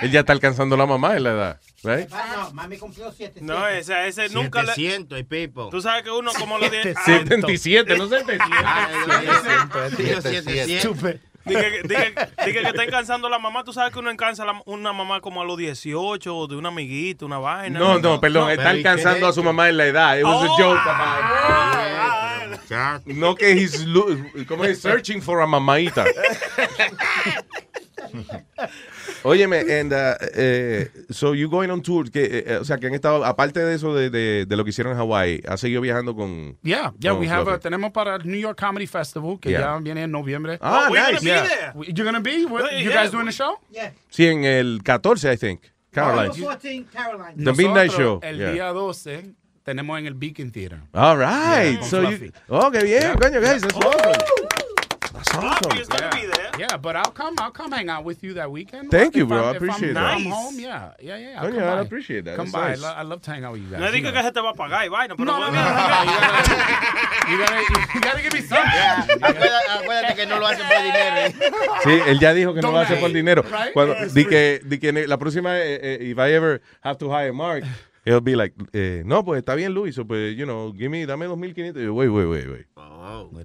Él 0.00 0.10
ya 0.10 0.20
está 0.20 0.32
alcanzando 0.32 0.76
la 0.76 0.86
mamá 0.86 1.16
en 1.16 1.22
la 1.22 1.30
edad, 1.30 1.60
right? 1.84 2.08
No, 2.10 2.52
mami 2.52 2.78
cumplió 2.78 3.12
7. 3.12 3.40
No, 3.42 3.66
ese, 3.66 4.08
ese 4.08 4.28
nunca 4.30 4.62
le... 4.62 4.74
700 4.74 5.18
y 5.18 5.22
pipo. 5.24 5.68
Tú 5.70 5.80
sabes 5.80 6.02
que 6.02 6.10
uno 6.10 6.32
como 6.32 6.58
lo 6.58 6.68
tiene... 6.70 6.94
77, 6.94 7.96
no 7.96 8.08
77. 8.08 10.80
Stupid. 10.80 11.16
Dije, 11.44 11.82
dije- 11.84 12.14
dije 12.46 12.60
que 12.62 12.68
está 12.68 12.86
cansando 12.86 13.28
la 13.28 13.38
mamá. 13.38 13.64
Tú 13.64 13.72
sabes 13.72 13.92
que 13.92 13.98
uno 13.98 14.10
encansa 14.10 14.44
la- 14.44 14.62
una 14.64 14.92
mamá 14.92 15.20
como 15.20 15.42
a 15.42 15.44
los 15.44 15.56
18 15.58 16.36
o 16.36 16.46
de 16.46 16.56
una 16.56 16.68
amiguita, 16.68 17.24
una 17.26 17.38
vaina. 17.38 17.78
No, 17.78 17.98
no, 17.98 18.20
perdón, 18.20 18.50
está 18.50 18.70
alcanzando 18.70 19.26
a 19.26 19.32
su 19.32 19.42
mamá 19.42 19.68
en 19.68 19.76
la 19.76 19.86
edad. 19.86 20.18
It 20.18 20.24
was 20.24 20.42
a 20.44 20.52
Oh. 20.52 20.56
joke 20.56 20.80
about 20.88 21.22
No 23.06 23.34
que 23.34 23.52
he's, 23.52 23.84
como 24.46 24.64
es 24.64 24.80
searching 24.80 25.20
for 25.20 25.40
a 25.42 25.46
mamaita. 25.46 26.04
Óyeme, 29.24 29.60
and, 29.80 29.92
uh, 29.92 30.14
eh, 30.34 30.88
so 31.10 31.32
you 31.34 31.48
going 31.48 31.70
on 31.70 31.80
tour, 31.82 32.10
que, 32.10 32.44
eh, 32.46 32.56
o 32.60 32.64
sea, 32.64 32.78
que 32.78 32.86
han 32.88 32.94
estado, 32.94 33.24
aparte 33.24 33.60
de 33.60 33.74
eso 33.74 33.94
de, 33.94 34.10
de, 34.10 34.46
de 34.46 34.56
lo 34.56 34.64
que 34.64 34.70
hicieron 34.70 34.92
en 34.94 34.98
Hawaii, 34.98 35.42
ha 35.46 35.56
seguido 35.56 35.80
viajando 35.80 36.14
con... 36.14 36.56
Yeah, 36.62 36.92
yeah, 36.98 37.12
con 37.12 37.20
we 37.20 37.28
have 37.28 37.50
a, 37.52 37.58
tenemos 37.58 37.92
para 37.92 38.16
el 38.16 38.26
New 38.26 38.40
York 38.40 38.58
Comedy 38.58 38.86
Festival, 38.86 39.38
que 39.40 39.50
Yeah. 39.50 39.60
ya 39.60 39.78
viene 39.78 40.02
en 40.04 40.10
noviembre. 40.10 40.58
Ah, 40.60 40.86
Oh, 40.88 40.90
we're 40.90 41.00
gonna 41.00 41.12
nice. 41.12 41.20
be 41.24 41.26
Yeah. 41.30 41.46
there. 41.46 41.72
We- 41.74 41.86
You're 41.92 42.04
gonna 42.04 42.20
be? 42.20 42.30
Yeah, 42.40 42.80
You 42.80 42.90
yeah. 42.90 43.02
guys 43.02 43.10
doing 43.12 43.26
the 43.26 43.32
show? 43.32 43.58
Yeah. 43.70 43.92
Sí, 44.10 44.26
en 44.26 44.44
el 44.44 44.80
14, 44.84 45.32
I 45.32 45.36
think, 45.36 45.60
Caroline. 45.92 46.30
October 46.30 46.46
14, 46.56 46.86
Caroline. 46.92 47.44
The 47.44 47.52
Midnight 47.52 47.92
Show, 47.92 48.18
El 48.22 48.38
yeah. 48.38 48.52
día 48.52 48.72
12 48.72 49.34
tenemos 49.64 49.98
en 50.00 50.06
el 50.06 50.14
Beacon 50.14 50.50
Theater. 50.50 50.80
All 50.94 51.16
right. 51.16 51.78
Yeah, 51.78 51.82
so 51.84 52.02
you, 52.10 52.32
oh, 52.48 52.70
qué 52.72 52.82
bien, 52.82 53.02
Yeah. 53.02 53.14
coño, 53.14 53.40
guys, 53.40 53.62
that's 53.62 53.76
awesome. 53.76 54.71
Yeah. 55.32 56.50
Yeah, 56.58 56.76
but 56.76 56.96
I'll 56.96 57.10
come. 57.10 57.34
I'll 57.38 57.50
come 57.50 57.72
hang 57.72 57.88
out 57.88 58.04
with 58.04 58.22
you 58.22 58.34
that 58.34 58.50
weekend. 58.50 58.90
Thank 58.90 59.16
you, 59.16 59.26
bro. 59.26 59.38
I'm- 59.38 59.52
I 59.54 59.56
appreciate 59.56 59.94
that. 59.94 60.04
I'm 60.04 60.24
Nice. 60.24 60.32
home, 60.32 60.58
yeah, 60.60 60.90
yeah, 61.00 61.16
yeah. 61.16 61.40
I'll 61.40 61.48
Coño, 61.50 61.54
come 61.58 61.68
I 61.68 61.74
by. 61.76 61.80
appreciate 61.80 62.24
that. 62.26 62.36
Come 62.36 62.50
That's 62.50 62.52
by. 62.52 62.68
nice. 62.68 62.82
I 62.82 62.88
lo- 62.88 62.94
I 62.98 63.02
love 63.02 63.22
to 63.22 63.30
hang 63.30 63.44
out 63.44 63.52
with 63.52 63.62
you 63.62 63.68
guys. 63.70 63.80
No 63.80 63.86
you 63.90 64.02
know. 64.02 64.12
que 64.12 64.22
se 64.22 64.32
te 64.32 64.40
va 64.40 64.50
a 64.50 64.54
pagar 64.54 64.84
y 64.84 64.88
vaina, 64.88 65.14
pero 65.16 65.24
No, 65.24 65.38
no, 65.40 65.50
no, 65.50 65.60
You 67.30 67.38
gotta, 67.38 67.60
you 67.94 68.00
gotta 68.00 68.20
give 68.20 68.32
me 68.34 68.40
something. 68.42 69.22
Acuérdate, 69.22 69.70
acuérdate 69.80 70.14
que 70.16 70.26
no 70.26 70.38
lo 70.40 70.46
hacen 70.46 70.66
por 70.68 70.82
dinero. 70.82 71.16
¿eh? 71.16 71.34
Sí, 71.84 72.00
él 72.10 72.18
ya 72.18 72.34
dijo 72.34 72.52
que 72.54 72.60
no 72.60 72.72
lo 72.72 72.78
hace 72.78 72.96
por 72.96 73.12
dinero. 73.12 73.42
right? 73.42 73.72
Cuando, 73.72 73.94
It's 73.94 74.12
di 74.14 74.24
que, 74.26 74.60
di 74.64 74.78
que 74.78 74.92
la 75.06 75.16
próxima, 75.18 75.58
eh, 75.58 75.78
eh, 75.82 75.98
if 76.10 76.18
I 76.18 76.32
ever 76.34 76.60
have 76.82 76.98
to 76.98 77.08
hire 77.10 77.32
Mark, 77.32 77.64
he'll 78.04 78.20
be 78.20 78.36
like, 78.36 78.54
eh, 78.72 79.02
no, 79.04 79.24
pues 79.24 79.38
está 79.38 79.54
bien, 79.54 79.72
Luis, 79.72 79.94
so, 79.94 80.04
pues, 80.04 80.36
you 80.36 80.44
know, 80.44 80.72
give 80.72 80.90
me, 80.90 81.06
dame 81.06 81.26
2.500. 81.26 81.76
Y 81.76 81.84
yo, 81.84 81.94
wait, 81.94 82.08
wait, 82.08 82.26
wait, 82.26 82.48
wait. 82.48 82.66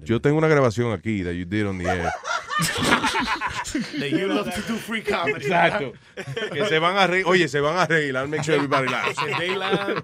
Yo 0.04 0.20
tengo 0.20 0.38
una 0.38 0.48
grabación 0.48 0.92
aquí 0.92 1.22
that 1.24 1.34
you 1.34 1.44
did 1.44 1.66
on 1.66 1.78
the 1.78 1.88
air. 1.88 2.10
That 3.98 4.10
you 4.10 4.28
love 4.28 4.52
to 4.54 4.62
do 4.62 4.76
free 4.78 5.02
comedy. 5.02 5.46
Exacto. 5.46 5.92
que 6.52 6.64
se 6.66 6.78
van 6.78 6.96
a 6.96 7.06
reír. 7.06 7.24
Oye, 7.26 7.46
se 7.48 7.60
van 7.60 7.76
a 7.76 7.86
reír. 7.86 8.16
I'll 8.16 8.26
make 8.26 8.42
sure 8.42 8.54
everybody 8.54 8.88
laughs. 8.88 9.14
They 9.38 9.54
laugh, 9.54 10.02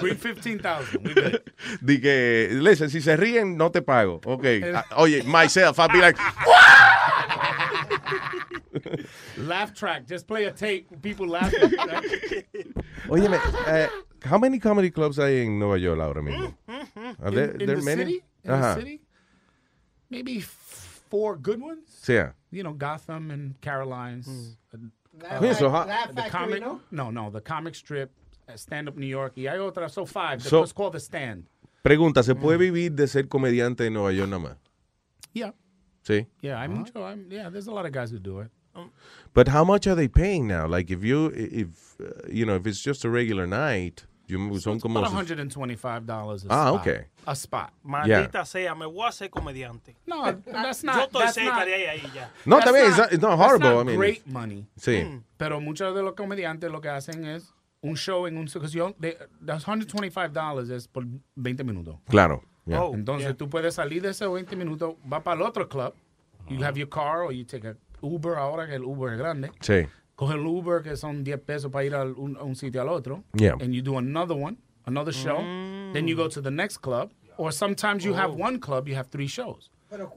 bring 0.00 0.16
15,000. 0.16 1.02
We 1.04 1.14
good. 1.14 1.42
Di 1.80 2.00
que, 2.00 2.48
listen, 2.52 2.90
si 2.90 3.00
se 3.00 3.16
ríen, 3.16 3.56
no 3.56 3.70
te 3.70 3.80
pago. 3.80 4.20
Ok. 4.24 4.44
Ah, 4.74 4.84
Oye, 4.96 5.22
myself, 5.22 5.78
I'll 5.78 5.88
be 5.88 6.00
like, 6.00 6.16
Laugh 9.38 9.72
track. 9.74 10.06
Just 10.06 10.26
play 10.26 10.44
a 10.44 10.52
tape. 10.52 10.86
People 11.02 11.26
laughing. 11.28 11.72
Oye, 13.10 13.26
eh, 13.66 13.88
how 14.24 14.38
many 14.38 14.58
comedy 14.58 14.90
clubs 14.90 15.16
hay 15.16 15.42
en 15.44 15.58
Nueva 15.58 15.78
York 15.78 15.98
ahora 16.00 16.22
mismo? 16.22 16.54
Mm, 16.68 16.74
mm, 16.74 16.86
mm. 16.96 17.16
Are 17.24 17.30
there, 17.30 17.50
in, 17.52 17.60
in 17.60 17.66
there 17.66 17.76
the 17.76 17.82
many? 17.82 18.04
city? 18.04 18.24
In 18.44 18.50
Ajá. 18.50 18.74
the 18.74 18.80
city? 18.80 19.00
Maybe 20.10 20.38
f- 20.38 21.02
four 21.10 21.36
good 21.36 21.60
ones. 21.60 21.88
Sí. 22.02 22.18
Ah. 22.18 22.32
You 22.50 22.62
know, 22.62 22.72
Gotham 22.72 23.30
and 23.30 23.60
Carolines. 23.60 24.26
Hmm. 24.26 24.54
Uh, 24.74 25.22
Laugh 25.22 25.42
Oye, 25.42 25.52
so 25.54 25.70
how- 25.70 25.86
the 26.12 26.28
comic, 26.30 26.60
no? 26.62 27.10
no, 27.10 27.30
the 27.30 27.40
comic 27.40 27.74
strip, 27.74 28.10
uh, 28.48 28.56
Stand 28.56 28.88
Up 28.88 28.96
New 28.96 29.06
York. 29.06 29.32
Y 29.36 29.46
hay 29.46 29.58
otra, 29.58 29.90
so 29.90 30.04
five. 30.04 30.42
So- 30.42 30.62
it's 30.62 30.72
called 30.72 30.92
The 30.92 31.00
Stand. 31.00 31.44
Pregunta, 31.82 32.22
¿se 32.24 32.34
puede 32.34 32.58
vivir 32.58 32.90
de 32.96 33.06
ser 33.06 33.28
comediante 33.28 33.86
en 33.86 33.92
Nueva 33.94 34.12
York 34.12 34.28
nada 34.28 34.42
más? 34.42 34.56
Yeah. 35.32 35.52
Sí. 36.02 36.26
Yeah, 36.40 36.58
I'm, 36.58 36.72
ah. 36.72 36.78
mucho, 36.78 37.04
I'm 37.04 37.30
yeah, 37.30 37.48
there's 37.48 37.68
a 37.68 37.72
lot 37.72 37.86
of 37.86 37.92
guys 37.92 38.10
who 38.10 38.18
do 38.18 38.40
it. 38.40 38.50
But 39.34 39.48
how 39.48 39.64
much 39.64 39.86
are 39.86 39.94
they 39.94 40.08
paying 40.08 40.46
now? 40.46 40.66
Like 40.66 40.90
if 40.90 41.02
you 41.04 41.30
if 41.34 41.98
uh, 42.00 42.04
you 42.30 42.44
know 42.46 42.54
if 42.56 42.66
it's 42.66 42.80
just 42.82 43.04
a 43.04 43.10
regular 43.10 43.46
night, 43.46 44.04
you 44.28 44.58
son 44.58 44.80
como 44.80 45.00
About 45.00 45.12
$125 45.12 46.44
a 46.46 46.46
Ah, 46.50 46.68
spot. 46.68 46.80
okay. 46.80 47.04
A 47.26 47.34
spot. 47.36 47.72
Maldita 47.84 48.44
sea, 48.46 48.74
me 48.74 48.86
voy 48.86 49.04
a 49.04 49.08
hacer 49.08 49.28
comediante. 49.30 49.94
No, 50.06 50.24
that's 50.50 50.82
Yo 50.82 50.86
not. 50.92 51.08
estoy 51.10 51.20
that's 51.22 51.34
cerca 51.34 51.56
not, 51.56 51.64
de 51.66 51.74
ahí, 51.74 51.86
ahí 52.00 52.10
ya. 52.14 52.30
No, 52.44 52.56
that's 52.56 52.66
también, 52.70 52.88
it's 52.88 52.98
not- 52.98 53.12
it's 53.12 53.22
not 53.22 53.30
that's 53.38 53.42
horrible, 53.42 53.74
not 53.74 53.80
I 53.82 53.84
mean, 53.84 53.96
great 53.98 54.26
money. 54.26 54.66
Sí. 54.76 55.02
Mm. 55.04 55.22
Pero 55.36 55.60
muchos 55.60 55.94
de 55.94 56.02
los 56.02 56.14
comediantes 56.14 56.70
lo 56.70 56.80
que 56.80 56.88
hacen 56.88 57.24
es 57.24 57.52
un 57.82 57.94
show 57.96 58.26
en 58.26 58.36
un 58.38 58.48
sección 58.48 58.94
de 58.98 59.16
los 59.40 59.64
$125 59.66 60.70
es 60.70 60.88
por 60.88 61.04
20 61.36 61.62
minutos. 61.64 61.96
Claro. 62.08 62.42
yeah. 62.66 62.82
Oh, 62.82 62.94
Entonces 62.94 63.36
tú 63.36 63.48
puedes 63.48 63.74
salir 63.74 64.02
de 64.02 64.10
esos 64.10 64.32
20 64.32 64.56
minutos, 64.56 64.94
va 65.12 65.22
para 65.22 65.36
el 65.36 65.42
otro 65.46 65.68
club. 65.68 65.94
You 66.48 66.62
have 66.64 66.78
your 66.78 66.88
car 66.88 67.22
or 67.22 67.32
you 67.32 67.44
take 67.44 67.66
a 67.66 67.76
Uber 68.02 68.36
ahora 68.36 68.66
que 68.66 68.74
el 68.74 68.82
Uber 68.84 69.12
es 69.12 69.18
grande. 69.18 69.50
Sí. 69.60 69.86
Coge 70.14 70.34
el 70.34 70.46
Uber 70.46 70.82
que 70.82 70.96
son 70.96 71.22
10 71.24 71.40
pesos 71.40 71.70
para 71.70 71.84
ir 71.84 71.94
a 71.94 72.04
un, 72.04 72.36
a 72.38 72.42
un 72.42 72.56
sitio 72.56 72.80
al 72.80 72.88
otro. 72.88 73.22
Yeah. 73.34 73.54
And 73.60 73.72
you 73.74 73.82
do 73.82 73.98
another 73.98 74.34
one, 74.36 74.56
another 74.86 75.12
show. 75.12 75.36
Then 75.92 76.06
you 76.08 76.16
go 76.16 76.28
to 76.28 76.40
the 76.40 76.50
next 76.50 76.78
club. 76.78 77.10
Or 77.36 77.52
sometimes 77.52 78.02
you 78.02 78.14
have 78.14 78.34
one 78.34 78.58
club, 78.58 78.88
you 78.88 78.96
have 78.96 79.08
three 79.10 79.28
shows. 79.28 79.70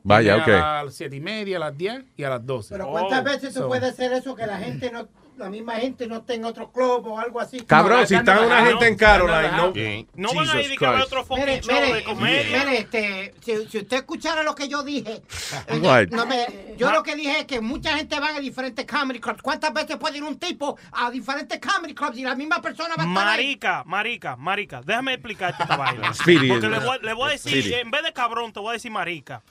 Vaya, 0.04 0.36
Viene 0.36 0.42
ok. 0.42 0.64
A 0.64 0.84
las 0.86 0.96
7 0.96 1.16
y 1.16 1.20
media, 1.20 1.58
a 1.58 1.60
las 1.60 1.78
10 1.78 2.04
y 2.18 2.24
a 2.24 2.30
las 2.30 2.46
12. 2.46 2.74
Pero 2.74 2.90
¿cuántas 2.92 3.24
veces 3.24 3.54
tú 3.54 3.60
So- 3.62 3.68
puedes 3.68 3.92
hacer 3.92 4.12
eso 4.14 4.36
que 4.36 4.46
la 4.48 4.58
gente 4.58 4.90
no, 4.92 5.08
la 5.40 5.50
misma 5.50 5.76
gente 5.76 6.06
no 6.08 6.22
tenga 6.22 6.48
otro 6.50 6.72
club 6.72 7.08
o 7.08 7.20
algo 7.20 7.40
así? 7.40 7.62
Cabrón, 7.62 8.06
si 8.06 8.16
está 8.16 8.40
una 8.42 8.66
gente 8.66 8.88
en 8.88 8.96
Caroline, 8.96 9.50
no. 9.52 9.74
No 10.16 10.34
van 10.34 10.50
a 10.50 10.62
ir 10.62 10.86
haber 10.86 11.02
otro 11.02 11.24
fucking 11.24 11.46
Mire, 11.46 11.62
show 11.62 11.74
mire, 11.74 11.94
de 11.94 12.04
comedia. 12.04 12.64
mire, 12.66 12.78
este, 12.80 13.34
si, 13.44 13.68
si 13.68 13.78
usted 13.80 13.98
escuchara 13.98 14.44
lo 14.44 14.54
que 14.56 14.68
yo 14.68 14.84
dije, 14.84 15.22
yo 16.78 16.92
lo 16.92 17.04
que 17.04 17.16
dije 17.16 17.40
es 17.40 17.46
que 17.46 17.62
mucha 17.62 17.96
gente 17.98 18.20
va 18.20 18.36
a 18.36 18.40
diferentes 18.40 18.86
comedy 18.86 19.20
clubs. 19.20 19.42
¿Cuántas 19.42 19.74
veces 19.74 19.98
puede 19.98 20.18
ir 20.18 20.24
un 20.24 20.38
tipo 20.38 20.78
a 20.92 21.10
diferentes 21.12 21.60
comedy 21.60 21.94
clubs 21.94 22.18
y 22.18 22.24
la 22.24 22.36
misma 22.36 22.62
persona 22.62 22.96
va 22.98 23.04
a 23.04 23.08
estar 23.08 23.28
ahí? 23.28 23.38
Marica, 23.38 23.84
marica, 23.86 24.36
marica, 24.36 24.82
déjame 24.86 25.14
explicarte 25.14 25.64
esta 25.64 25.78
vaina. 25.78 26.12
Porque 26.14 26.70
le 26.70 26.80
voy, 26.80 26.98
le 27.02 27.14
voy 27.14 27.30
a 27.30 27.32
decir, 27.34 27.64
Speedy. 27.64 27.74
en 27.82 27.92
vez 27.92 28.04
de 28.04 28.14
cabrón, 28.14 28.52
te 28.54 28.60
voy 28.60 28.70
a 28.70 28.74
decir 28.74 28.92
marica. 28.92 29.42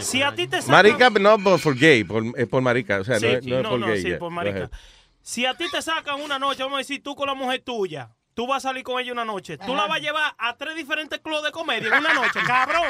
Si 0.00 0.22
a 0.22 0.34
ti 0.34 0.46
te 0.46 0.60
sacan... 0.60 0.72
Marica, 0.72 1.10
no 1.10 1.38
por, 1.38 1.60
por 1.60 1.76
gay, 1.78 2.04
por, 2.04 2.24
es 2.36 2.48
por 2.48 2.62
marica. 2.62 2.98
O 3.00 3.04
sea, 3.04 3.18
Sí, 3.18 3.26
no, 3.26 3.40
sí, 3.40 3.50
no 3.50 3.56
es 3.58 3.62
no, 3.62 3.70
por 3.70 3.78
no, 3.80 3.86
gay. 3.86 4.02
sí, 4.02 4.08
yeah. 4.08 4.18
por 4.18 4.30
marica. 4.30 4.70
Si 5.22 5.46
a 5.46 5.54
ti 5.54 5.64
te 5.70 5.82
sacan 5.82 6.20
una 6.20 6.38
noche, 6.38 6.62
vamos 6.62 6.76
a 6.76 6.78
decir, 6.78 7.02
tú 7.02 7.14
con 7.14 7.26
la 7.26 7.34
mujer 7.34 7.62
tuya, 7.64 8.10
tú 8.34 8.46
vas 8.46 8.64
a 8.64 8.68
salir 8.70 8.82
con 8.82 9.00
ella 9.00 9.12
una 9.12 9.24
noche, 9.24 9.58
tú 9.58 9.74
la 9.74 9.86
vas 9.86 9.98
a 9.98 10.00
llevar 10.00 10.34
a 10.38 10.56
tres 10.56 10.74
diferentes 10.74 11.20
clubes 11.20 11.42
de 11.44 11.52
comedia 11.52 11.88
en 11.88 11.94
una 11.94 12.14
noche, 12.14 12.40
cabrón. 12.46 12.86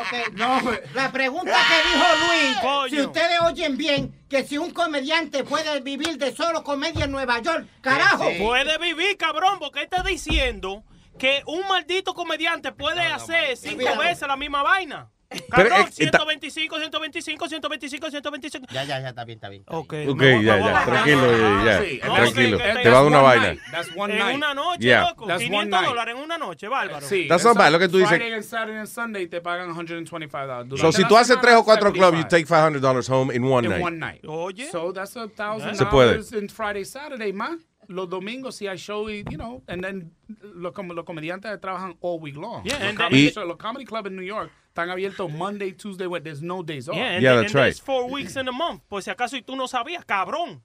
Ok, 0.00 0.32
no, 0.32 0.60
la 0.94 1.12
pregunta 1.12 1.52
que 1.68 1.88
dijo 1.88 2.06
Luis, 2.26 2.56
Coño. 2.62 2.88
si 2.88 3.00
ustedes 3.02 3.40
oyen 3.42 3.76
bien, 3.76 4.26
que 4.28 4.42
si 4.42 4.58
un 4.58 4.72
comediante 4.72 5.44
puede 5.44 5.80
vivir 5.80 6.18
de 6.18 6.34
solo 6.34 6.64
comedia 6.64 7.04
en 7.04 7.12
Nueva 7.12 7.38
York, 7.40 7.66
carajo. 7.80 8.28
Puede 8.38 8.76
vivir, 8.78 9.16
cabrón, 9.16 9.58
porque 9.60 9.82
está 9.82 10.02
diciendo 10.02 10.82
que 11.18 11.42
un 11.46 11.66
maldito 11.68 12.14
comediante 12.14 12.72
puede 12.72 13.00
hacer 13.02 13.56
cinco 13.56 13.78
Mira. 13.78 13.96
veces 13.98 14.26
la 14.28 14.36
misma 14.36 14.62
vaina. 14.62 15.10
Pero, 15.30 15.68
Cabrón, 15.68 15.72
eh, 15.72 16.04
está- 16.04 16.18
125, 16.20 16.78
125, 16.78 17.48
125, 17.48 18.08
125. 18.10 18.66
Ya, 18.70 18.84
ya, 18.84 19.00
ya, 19.00 19.08
está 19.08 19.24
bien, 19.24 19.38
está 19.38 19.48
bien. 19.48 19.64
Ok, 19.66 19.94
Ok, 20.08 20.20
ya, 20.22 20.58
ya, 20.58 20.84
tranquilo, 20.84 21.26
ya, 21.32 21.64
ya, 21.64 21.82
Sí, 21.82 21.98
tranquilo. 21.98 22.58
that's- 22.58 22.82
Te 22.84 22.88
va 22.90 22.98
a 22.98 23.00
dar 23.02 23.04
una 23.10 23.20
vaina. 23.20 23.46
night. 23.48 23.60
That's 23.72 23.90
one 23.96 24.14
En 24.16 24.36
una 24.36 24.54
noche, 24.54 24.84
Yeah. 24.84 25.08
loco. 25.08 25.26
That's 25.26 25.42
one 25.42 25.48
500 25.50 25.80
night. 25.80 25.88
dólares 25.88 26.14
en 26.16 26.22
una 26.22 26.38
noche, 26.38 26.68
bárbaro. 26.68 27.04
Sí, 27.08 27.26
That's 27.26 27.40
eso- 27.42 27.48
not 27.48 27.58
bad, 27.58 27.72
lo 27.72 27.78
que 27.80 27.88
tú 27.88 27.96
dices. 27.98 28.10
Friday 28.16 28.32
and 28.32 28.44
Saturday 28.44 28.78
and 28.78 28.86
Sunday 28.86 29.26
te 29.26 29.40
pagan 29.40 29.74
$125. 29.74 30.78
So, 30.78 30.92
si 30.92 31.04
tú 31.04 31.16
haces 31.16 31.36
tres 31.40 31.54
o 31.56 31.64
cuatro 31.64 31.92
clubs, 31.92 32.16
you 32.16 32.24
take 32.28 32.46
$500 32.46 33.08
home 33.08 33.34
in 33.34 33.42
one 33.44 33.66
in 33.66 33.72
night. 33.72 33.82
one 33.82 33.98
night. 33.98 34.24
Oye. 34.28 34.68
So 34.70 34.92
that's 34.92 35.16
a 35.16 35.26
thousand 35.28 35.74
Se 35.74 35.84
puede. 35.86 36.10
dollars 36.12 36.32
in 36.32 36.48
Friday, 36.48 36.84
Saturday, 36.84 37.32
más. 37.32 37.56
Los 37.88 38.08
domingos 38.08 38.56
si 38.56 38.66
hay 38.66 38.76
show, 38.78 39.08
y, 39.08 39.24
you 39.30 39.36
know, 39.36 39.62
and 39.68 39.82
then 39.82 40.10
los, 40.54 40.72
com- 40.72 40.88
los 40.88 41.04
comediantes 41.04 41.60
trabajan 41.60 41.96
all 42.00 42.18
week 42.20 42.36
long. 42.36 42.64
Yeah, 42.64 42.74
los, 42.78 42.82
and 42.88 42.98
comedy, 42.98 43.26
Y- 43.26 43.30
so 43.32 43.44
los 43.44 43.56
comedy 43.56 43.84
club 43.84 44.06
en 44.06 44.16
New 44.16 44.22
York 44.24 44.50
están 44.68 44.90
abiertos 44.90 45.30
Monday, 45.32 45.72
Tuesday, 45.72 46.06
Wednesday. 46.06 46.30
There's 46.32 46.42
no 46.42 46.62
days 46.62 46.88
off. 46.88 46.96
Yeah, 46.96 47.14
and, 47.14 47.22
Yeah, 47.22 47.32
and 47.38 47.42
that's 47.44 47.54
right. 47.54 47.74
four 47.74 48.10
weeks 48.10 48.36
in 48.36 48.48
a 48.48 48.52
month. 48.52 48.82
Por 48.88 49.02
si 49.02 49.10
acaso 49.10 49.36
y 49.36 49.42
tú 49.42 49.56
no 49.56 49.66
sabías, 49.68 50.04
cabrón. 50.04 50.62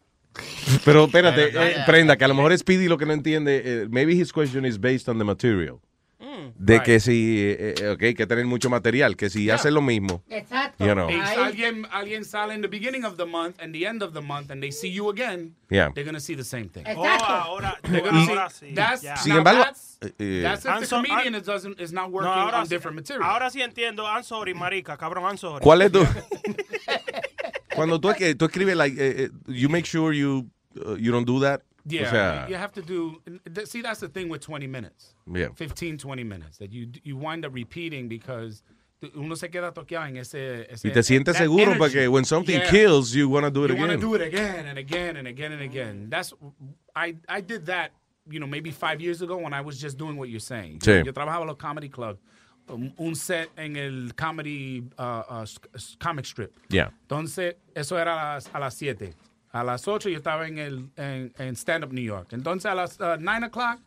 Pero 0.86 1.06
espérate, 1.06 1.48
Pero, 1.52 1.62
eh, 1.64 1.76
prenda, 1.86 2.16
que 2.18 2.24
a 2.24 2.28
lo 2.28 2.34
mejor 2.36 2.56
Speedy 2.58 2.88
lo 2.88 2.98
que 2.98 3.06
no 3.06 3.14
entiende, 3.14 3.62
eh, 3.66 3.88
maybe 3.90 4.14
his 4.14 4.32
question 4.32 4.64
is 4.66 4.80
based 4.80 5.10
on 5.10 5.18
the 5.18 5.24
material. 5.26 5.82
De 6.20 6.74
Right. 6.74 6.84
que 6.84 7.00
si, 7.00 7.38
eh, 7.40 7.76
eh, 7.80 7.90
ok, 7.92 8.04
hay 8.04 8.14
que 8.14 8.28
tener 8.28 8.46
mucho 8.46 8.70
material, 8.70 9.16
que 9.16 9.30
si 9.30 9.50
hace 9.50 9.72
lo 9.72 9.82
mismo. 9.82 10.22
Exacto. 10.30 10.86
You 10.86 10.94
know. 10.94 11.08
Alguien, 11.10 11.86
alguien 11.92 12.26
sale 12.26 12.54
in 12.54 12.62
the 12.62 12.68
beginning 12.68 13.06
of 13.06 13.16
the 13.16 13.26
month 13.26 13.56
and 13.62 13.74
the 13.74 13.86
end 13.88 14.04
of 14.04 14.14
the 14.14 14.20
month 14.22 14.52
and 14.52 14.62
they 14.62 14.70
see 14.72 14.92
you 14.92 15.10
again, 15.10 15.56
Yeah. 15.70 15.92
they're 15.96 16.04
going 16.04 16.16
to 16.16 16.20
see 16.20 16.36
the 16.36 16.44
same 16.44 16.68
thing. 16.68 16.84
Oh, 16.88 17.04
Exacto. 17.06 17.26
ahora, 17.26 17.78
They're 17.84 18.02
gonna 18.02 18.26
see, 18.26 18.32
ahora 18.32 18.50
sí. 18.50 18.76
that's, 18.76 19.02
ya. 19.04 19.16
Sin 19.16 19.38
embargo, 19.38 19.64
that's, 19.64 19.98
eh, 20.02 20.12
eh, 20.20 20.42
that's 20.44 20.66
if 20.66 20.72
I'm 20.72 20.80
the 20.82 20.86
so- 20.88 20.96
comedian 20.98 21.36
I- 21.36 21.38
is, 21.38 21.44
doesn't, 21.46 21.80
is 21.80 21.94
not 21.94 22.10
No, 22.10 22.16
working 22.18 22.32
ahora, 22.34 22.60
on 22.60 22.66
sí- 22.66 22.70
different 22.70 22.96
material. 22.98 23.24
ahora 23.30 23.50
sí 23.50 23.62
entiendo. 23.62 24.04
I'm 24.06 24.24
sorry, 24.24 24.54
marica, 24.54 24.98
cabrón, 24.98 25.24
I'm 25.24 25.38
sorry. 25.38 25.64
¿Cuál 25.64 25.82
es 25.84 25.92
tu...? 25.94 26.06
Cuando 27.76 28.00
tú, 28.00 28.12
tú 28.38 28.46
escribes, 28.46 28.76
like, 28.76 28.98
eh, 29.00 29.30
you 29.48 29.70
make 29.70 29.86
sure 29.86 30.14
you, 30.14 30.50
uh, 30.86 30.96
you 30.98 31.12
don't 31.14 31.26
do 31.26 31.40
that. 31.40 31.62
Yeah, 31.90 32.08
O 32.08 32.12
sea, 32.12 32.48
you 32.50 32.56
have 32.56 32.72
to 32.74 32.82
do. 32.82 33.22
See, 33.66 33.82
that's 33.82 34.00
the 34.00 34.08
thing 34.10 34.30
with 34.30 34.42
20 34.42 34.68
minutes. 34.68 35.16
Yeah. 35.26 35.50
15, 35.56 35.98
20 35.98 36.24
minutes 36.24 36.58
that 36.60 36.72
you 36.72 36.88
you 37.04 37.18
wind 37.18 37.46
up 37.46 37.54
repeating 37.54 38.08
because 38.08 38.64
uno 39.16 39.36
se 39.36 39.48
queda 39.50 39.72
toqueado 39.74 40.08
en 40.08 40.18
ese. 40.18 40.68
ese 40.72 40.88
y 40.88 40.92
te 40.92 41.02
sientes 41.04 41.36
seguro 41.38 41.72
energy. 41.72 41.78
porque 41.80 42.08
when 42.10 42.26
something 42.26 42.60
Yeah. 42.60 42.70
kills, 42.70 43.14
you 43.16 43.30
want 43.30 43.46
to 43.46 43.52
do 43.52 43.64
it 43.66 43.72
you 43.72 43.78
want 43.78 43.92
to 43.92 43.96
again. 43.98 44.10
do 44.10 44.16
it 44.16 44.22
again 44.22 44.66
and 44.68 44.78
again 44.78 45.18
and 45.18 45.28
again 45.28 45.52
and 45.54 45.62
again. 45.62 46.10
That's 46.10 46.34
I 46.96 47.16
I 47.28 47.42
did 47.42 47.66
that. 47.68 47.92
You 48.32 48.40
know, 48.40 48.46
maybe 48.48 48.70
five 48.72 49.02
years 49.02 49.22
ago 49.24 49.38
when 49.38 49.54
I 49.54 49.62
was 49.62 49.80
just 49.82 49.98
doing 49.98 50.16
what 50.18 50.30
you're 50.30 50.40
saying. 50.40 50.80
Sí. 50.82 51.04
Yo 51.04 51.12
trabajaba 51.14 51.42
en 51.42 51.48
los 51.48 51.58
comedy 51.58 51.90
club, 51.90 52.20
um, 52.68 52.92
un 53.00 53.16
set 53.16 53.50
en 53.58 53.76
el 53.76 54.12
comedy 54.16 54.84
uh, 55.00 55.24
uh, 55.30 55.46
comic 56.00 56.26
strip. 56.26 56.52
Yeah. 56.70 56.92
Entonces, 57.08 57.56
eso 57.74 57.98
era 57.98 58.12
a 58.14 58.34
las, 58.36 58.50
a 58.54 58.60
las 58.60 58.76
7. 58.76 59.14
A 59.52 59.64
las 59.64 59.88
8 59.88 60.10
yo 60.10 60.18
estaba 60.18 60.48
en, 60.48 60.58
el, 60.60 60.90
en, 60.96 61.34
en 61.40 61.56
Stand 61.56 61.84
Up 61.84 61.92
New 61.94 62.04
York. 62.04 62.34
Entonces, 62.34 62.66
a 62.72 62.76
las 62.76 63.00
uh, 63.00 63.18
9 63.20 63.48
o'clock, 63.48 63.80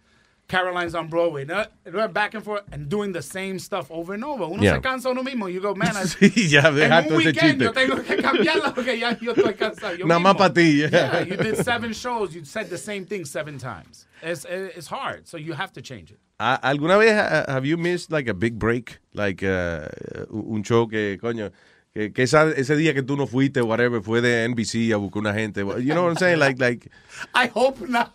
Caroline's 0.49 0.95
on 0.95 1.09
Broadway. 1.09 1.45
No, 1.45 1.65
back 2.09 2.35
and 2.35 2.45
forth 2.45 2.65
and 2.73 2.89
doing 2.89 3.13
the 3.13 3.23
same 3.23 3.59
stuff 3.61 3.91
over 3.91 4.13
and 4.15 4.25
over. 4.25 4.45
Uno 4.45 4.61
Yeah. 4.63 4.75
se 4.75 4.81
cansa 4.81 5.09
uno 5.11 5.23
mismo. 5.23 5.49
You 5.51 5.61
go, 5.61 5.73
man, 5.75 5.97
I, 5.97 6.03
Sí, 6.07 6.49
ya, 6.51 6.67
en 6.69 6.75
un 6.75 6.83
ese 6.83 7.17
weekend 7.17 7.61
chiste. 7.61 7.65
yo 7.65 7.73
tengo 7.73 8.03
que 8.03 8.17
cambiarla 8.17 8.75
porque 8.75 8.99
ya 8.99 9.17
yo 9.21 9.33
estoy 9.35 9.55
cansado. 9.55 9.95
Yo 9.97 10.05
Nada 10.07 10.19
más 10.21 10.35
mismo. 10.35 10.39
pa' 10.39 10.53
ti, 10.53 10.79
yeah. 10.91 11.21
You 11.23 11.37
did 11.37 11.57
seven 11.65 11.93
shows. 11.93 12.35
You 12.35 12.45
said 12.45 12.69
the 12.69 12.77
same 12.77 13.07
thing 13.07 13.25
seven 13.25 13.57
times. 13.57 14.07
It's, 14.21 14.45
it's 14.45 14.89
hard, 14.89 15.27
so 15.29 15.37
you 15.37 15.53
have 15.55 15.73
to 15.75 15.81
change 15.81 16.11
it. 16.11 16.19
¿A- 16.41 16.59
¿Alguna 16.63 16.99
vez 16.99 17.13
uh, 17.13 17.45
have 17.49 17.65
you 17.65 17.77
missed 17.77 18.11
like 18.11 18.29
a 18.29 18.35
big 18.35 18.59
break? 18.59 18.99
Like 19.15 19.43
uh, 19.45 19.87
un 20.33 20.63
show 20.65 20.87
que, 20.89 21.17
coño, 21.19 21.51
que, 21.95 22.13
que 22.13 22.23
esa- 22.23 22.51
ese 22.53 22.77
día 22.77 22.95
que 22.95 23.03
tú 23.03 23.17
no 23.17 23.27
fuiste, 23.27 23.61
whatever, 23.63 24.03
fue 24.03 24.21
de 24.21 24.45
NBC 24.49 24.93
a 24.93 24.97
buscar 24.97 25.21
una 25.21 25.35
gente. 25.35 25.61
You 25.61 25.93
know 25.95 26.05
what 26.05 26.11
I'm 26.13 26.17
saying? 26.17 26.39
Like, 26.39 26.59
like, 26.59 26.91
I 27.35 27.49
hope 27.55 27.81
not. 27.89 28.15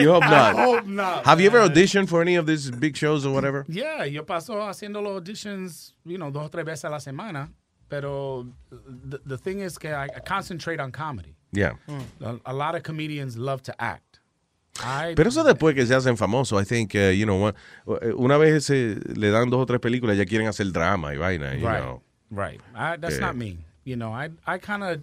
you 0.00 0.10
hope 0.12 0.24
not. 0.26 0.54
I 0.54 0.64
hope 0.64 0.86
not. 0.86 1.24
Have 1.26 1.40
you 1.40 1.46
ever 1.48 1.60
auditioned 1.60 2.08
for 2.08 2.20
any 2.22 2.36
of 2.36 2.46
these 2.46 2.70
big 2.70 2.96
shows 2.96 3.24
or 3.24 3.32
whatever? 3.32 3.64
Yeah, 3.68 4.04
yo 4.04 4.24
paso 4.24 4.54
haciendo 4.66 5.02
los 5.02 5.20
auditions, 5.22 5.94
you 6.04 6.18
know, 6.18 6.30
dos 6.30 6.46
o 6.46 6.48
tres 6.50 6.64
veces 6.64 6.84
a 6.84 6.90
la 6.90 6.98
semana. 6.98 7.48
Pero 7.88 8.46
the, 8.70 9.18
the 9.24 9.38
thing 9.38 9.60
is 9.60 9.78
que 9.78 9.90
I, 9.90 10.06
I 10.06 10.20
concentrate 10.26 10.80
on 10.80 10.90
comedy. 10.90 11.36
Yeah. 11.52 11.74
A, 12.20 12.36
a 12.46 12.52
lot 12.52 12.74
of 12.74 12.82
comedians 12.82 13.36
love 13.36 13.62
to 13.62 13.74
act. 13.80 14.18
I, 14.84 15.14
Pero 15.14 15.28
eso 15.30 15.42
después 15.44 15.74
que 15.74 15.86
se 15.86 15.94
hacen 15.94 16.16
famosos, 16.18 16.60
I 16.60 16.64
think, 16.64 16.94
uh, 16.96 17.10
you 17.14 17.24
know, 17.24 17.36
one- 17.40 17.54
una 18.18 18.36
vez 18.38 18.64
se 18.66 18.96
le 19.14 19.30
dan 19.30 19.48
dos 19.48 19.60
o 19.62 19.66
tres 19.66 19.78
películas, 19.80 20.16
ya 20.18 20.24
quieren 20.26 20.48
hacer 20.48 20.70
drama 20.72 21.14
y 21.14 21.16
vaina, 21.16 21.54
you 21.54 21.66
right, 21.66 21.80
know. 21.82 22.02
Right. 22.30 22.60
I, 22.74 22.96
that's 22.96 23.16
Eh. 23.16 23.20
not 23.20 23.36
me. 23.36 23.58
You 23.84 23.96
know, 23.96 24.12
I, 24.12 24.30
I 24.46 24.58
kind 24.58 24.82
of, 24.82 25.02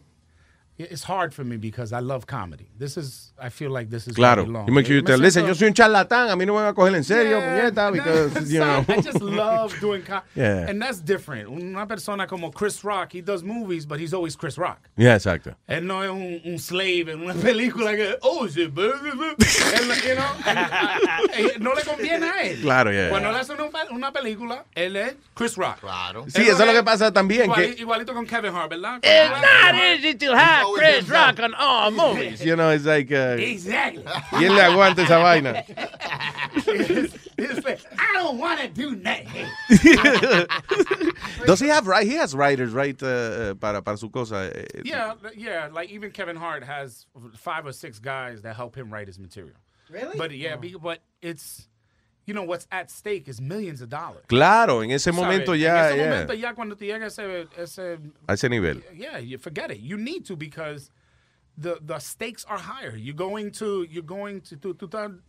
it's 0.90 1.04
hard 1.04 1.34
for 1.34 1.44
me 1.44 1.58
because 1.58 1.94
I 1.94 2.00
love 2.00 2.26
comedy. 2.28 2.68
This 2.78 2.98
is, 2.98 3.34
I 3.40 3.50
feel 3.50 3.72
like 3.72 3.90
this 3.90 4.08
is 4.08 4.18
where 4.18 4.32
I 4.32 4.34
Claro. 4.36 4.46
belong. 4.46 4.68
You 4.68 4.74
make 4.74 4.86
sure 4.86 4.96
you 4.96 5.02
Me 5.02 5.08
tell, 5.08 5.18
listen, 5.20 5.46
yo 5.46 5.54
soy 5.54 5.68
un 5.68 5.74
charlatán, 5.74 6.30
a 6.30 6.36
mí 6.36 6.46
no 6.46 6.54
me 6.54 6.60
van 6.62 6.68
a 6.70 6.74
coger 6.74 6.96
en 6.96 7.04
serio, 7.04 7.40
Yeah, 7.40 7.70
puñeta, 7.72 7.92
because, 7.92 8.52
you 8.52 8.60
know. 8.60 8.86
I 8.88 9.02
just 9.02 9.22
love 9.22 9.74
doing 9.80 10.02
comedy. 10.04 10.28
Yeah. 10.36 10.68
And 10.70 10.82
that's 10.82 11.00
different. 11.00 11.50
Una 11.50 11.86
persona 11.88 12.28
como 12.28 12.52
Chris 12.52 12.84
Rock, 12.84 13.14
he 13.14 13.22
does 13.22 13.44
movies, 13.44 13.86
but 13.86 14.00
he's 14.00 14.14
always 14.14 14.36
Chris 14.36 14.58
Rock. 14.58 14.90
Yeah, 14.98 15.16
exacto. 15.16 15.56
Él 15.68 15.84
no 15.86 16.02
es 16.04 16.10
un, 16.10 16.42
un 16.46 16.58
slave 16.60 17.10
en 17.10 17.22
una 17.22 17.34
película 17.42 17.96
que, 17.96 18.18
oh, 18.22 18.48
shit. 18.48 18.72
Él, 18.78 19.92
you 20.08 20.16
know, 20.16 20.26
and, 20.46 20.60
eh, 21.34 21.58
no 21.60 21.74
le 21.74 21.82
conviene 21.84 22.24
a 22.30 22.42
él. 22.44 22.62
Claro, 22.62 22.92
yeah, 22.92 23.10
Cuando 23.10 23.30
yeah. 23.30 23.38
le 23.38 23.40
hacen 23.42 23.60
una, 23.62 23.84
una 23.92 24.12
película, 24.12 24.66
él 24.76 24.96
es 24.96 25.16
Chris 25.36 25.56
Rock. 25.56 25.80
Claro. 25.82 26.26
Sí, 26.30 26.42
eso 26.44 26.60
es 26.62 26.68
lo 26.68 26.74
que 26.74 26.84
pasa 26.84 27.12
también, 27.12 27.52
que- 27.54 27.76
Igualito 27.80 28.14
con 28.14 28.26
Kevin 28.26 28.54
Hart, 28.56 28.70
¿verdad? 28.70 29.00
It's 29.04 29.32
not 29.42 29.76
easy 29.76 30.16
to 30.16 30.36
have 30.82 30.94
Chris 31.06 31.10
Rock 31.10 31.40
on 31.40 31.54
all 31.56 31.92
movies. 32.14 32.44
You 32.44 32.56
know, 32.56 32.70
it's 32.70 32.86
like, 32.86 33.12
uh, 33.12 33.38
Exactly. 33.40 34.04
y 34.32 34.44
él 34.46 34.56
le 34.56 34.62
aguanta 34.62 35.00
esa 35.04 35.20
vaina. 35.22 35.64
It's 37.36 37.66
like, 37.66 37.80
I 38.00 38.14
don't 38.14 38.38
want 38.38 38.60
to 38.62 38.68
do 38.68 38.96
nothing. 38.96 39.48
Does 41.46 41.60
he 41.60 41.68
have 41.68 41.88
right? 41.88 42.06
He 42.06 42.14
has 42.16 42.36
writers, 42.36 42.72
right? 42.74 43.02
uh, 43.02 43.08
uh, 43.08 43.54
para, 43.56 43.82
para 43.82 43.98
su 43.98 44.10
cosa. 44.10 44.52
eh, 44.56 44.66
eh, 44.76 44.82
Yeah, 44.86 45.14
yeah. 45.36 45.70
Like 45.72 45.90
even 45.90 46.12
Kevin 46.12 46.36
Hart 46.36 46.64
has 46.64 47.06
five 47.36 47.66
or 47.66 47.72
six 47.74 48.00
guys 48.00 48.42
that 48.44 48.56
help 48.56 48.76
him 48.78 48.92
write 48.92 49.08
his 49.08 49.20
material. 49.20 49.56
Really? 49.90 50.18
But 50.18 50.32
yeah, 50.32 50.56
be- 50.56 50.76
but 50.82 51.00
it's 51.22 51.68
you 52.26 52.34
know 52.34 52.44
what's 52.44 52.68
at 52.72 52.90
stake 52.90 53.28
is 53.28 53.42
millions 53.42 53.82
of 53.82 53.90
dollars. 53.90 54.24
Claro, 54.28 54.82
en 54.82 54.92
ese 54.92 55.12
¿Sabes? 55.12 55.16
momento 55.16 55.54
En 55.54 55.60
ya, 55.60 55.90
ese 55.90 55.98
yeah, 55.98 56.10
momento 56.10 56.34
ya 56.34 56.54
cuando 56.54 56.76
te 56.76 56.86
llega 56.86 57.08
ese, 57.08 57.48
ese 57.58 58.00
a 58.28 58.34
ese 58.34 58.50
nivel. 58.50 58.82
yeah, 58.96 59.18
you 59.18 59.38
forget 59.38 59.72
it. 59.72 59.80
You 59.80 59.98
need 59.98 60.26
to 60.26 60.36
because 60.36 60.90
the 61.58 61.78
the 61.82 62.00
stakes 62.00 62.46
are 62.46 62.58
higher. 62.58 62.96
You're 62.96 63.16
going 63.16 63.52
to 63.52 63.84
you're 63.90 64.04
going 64.04 64.42
to 64.42 64.56
to, 64.58 64.74
to, 64.74 65.20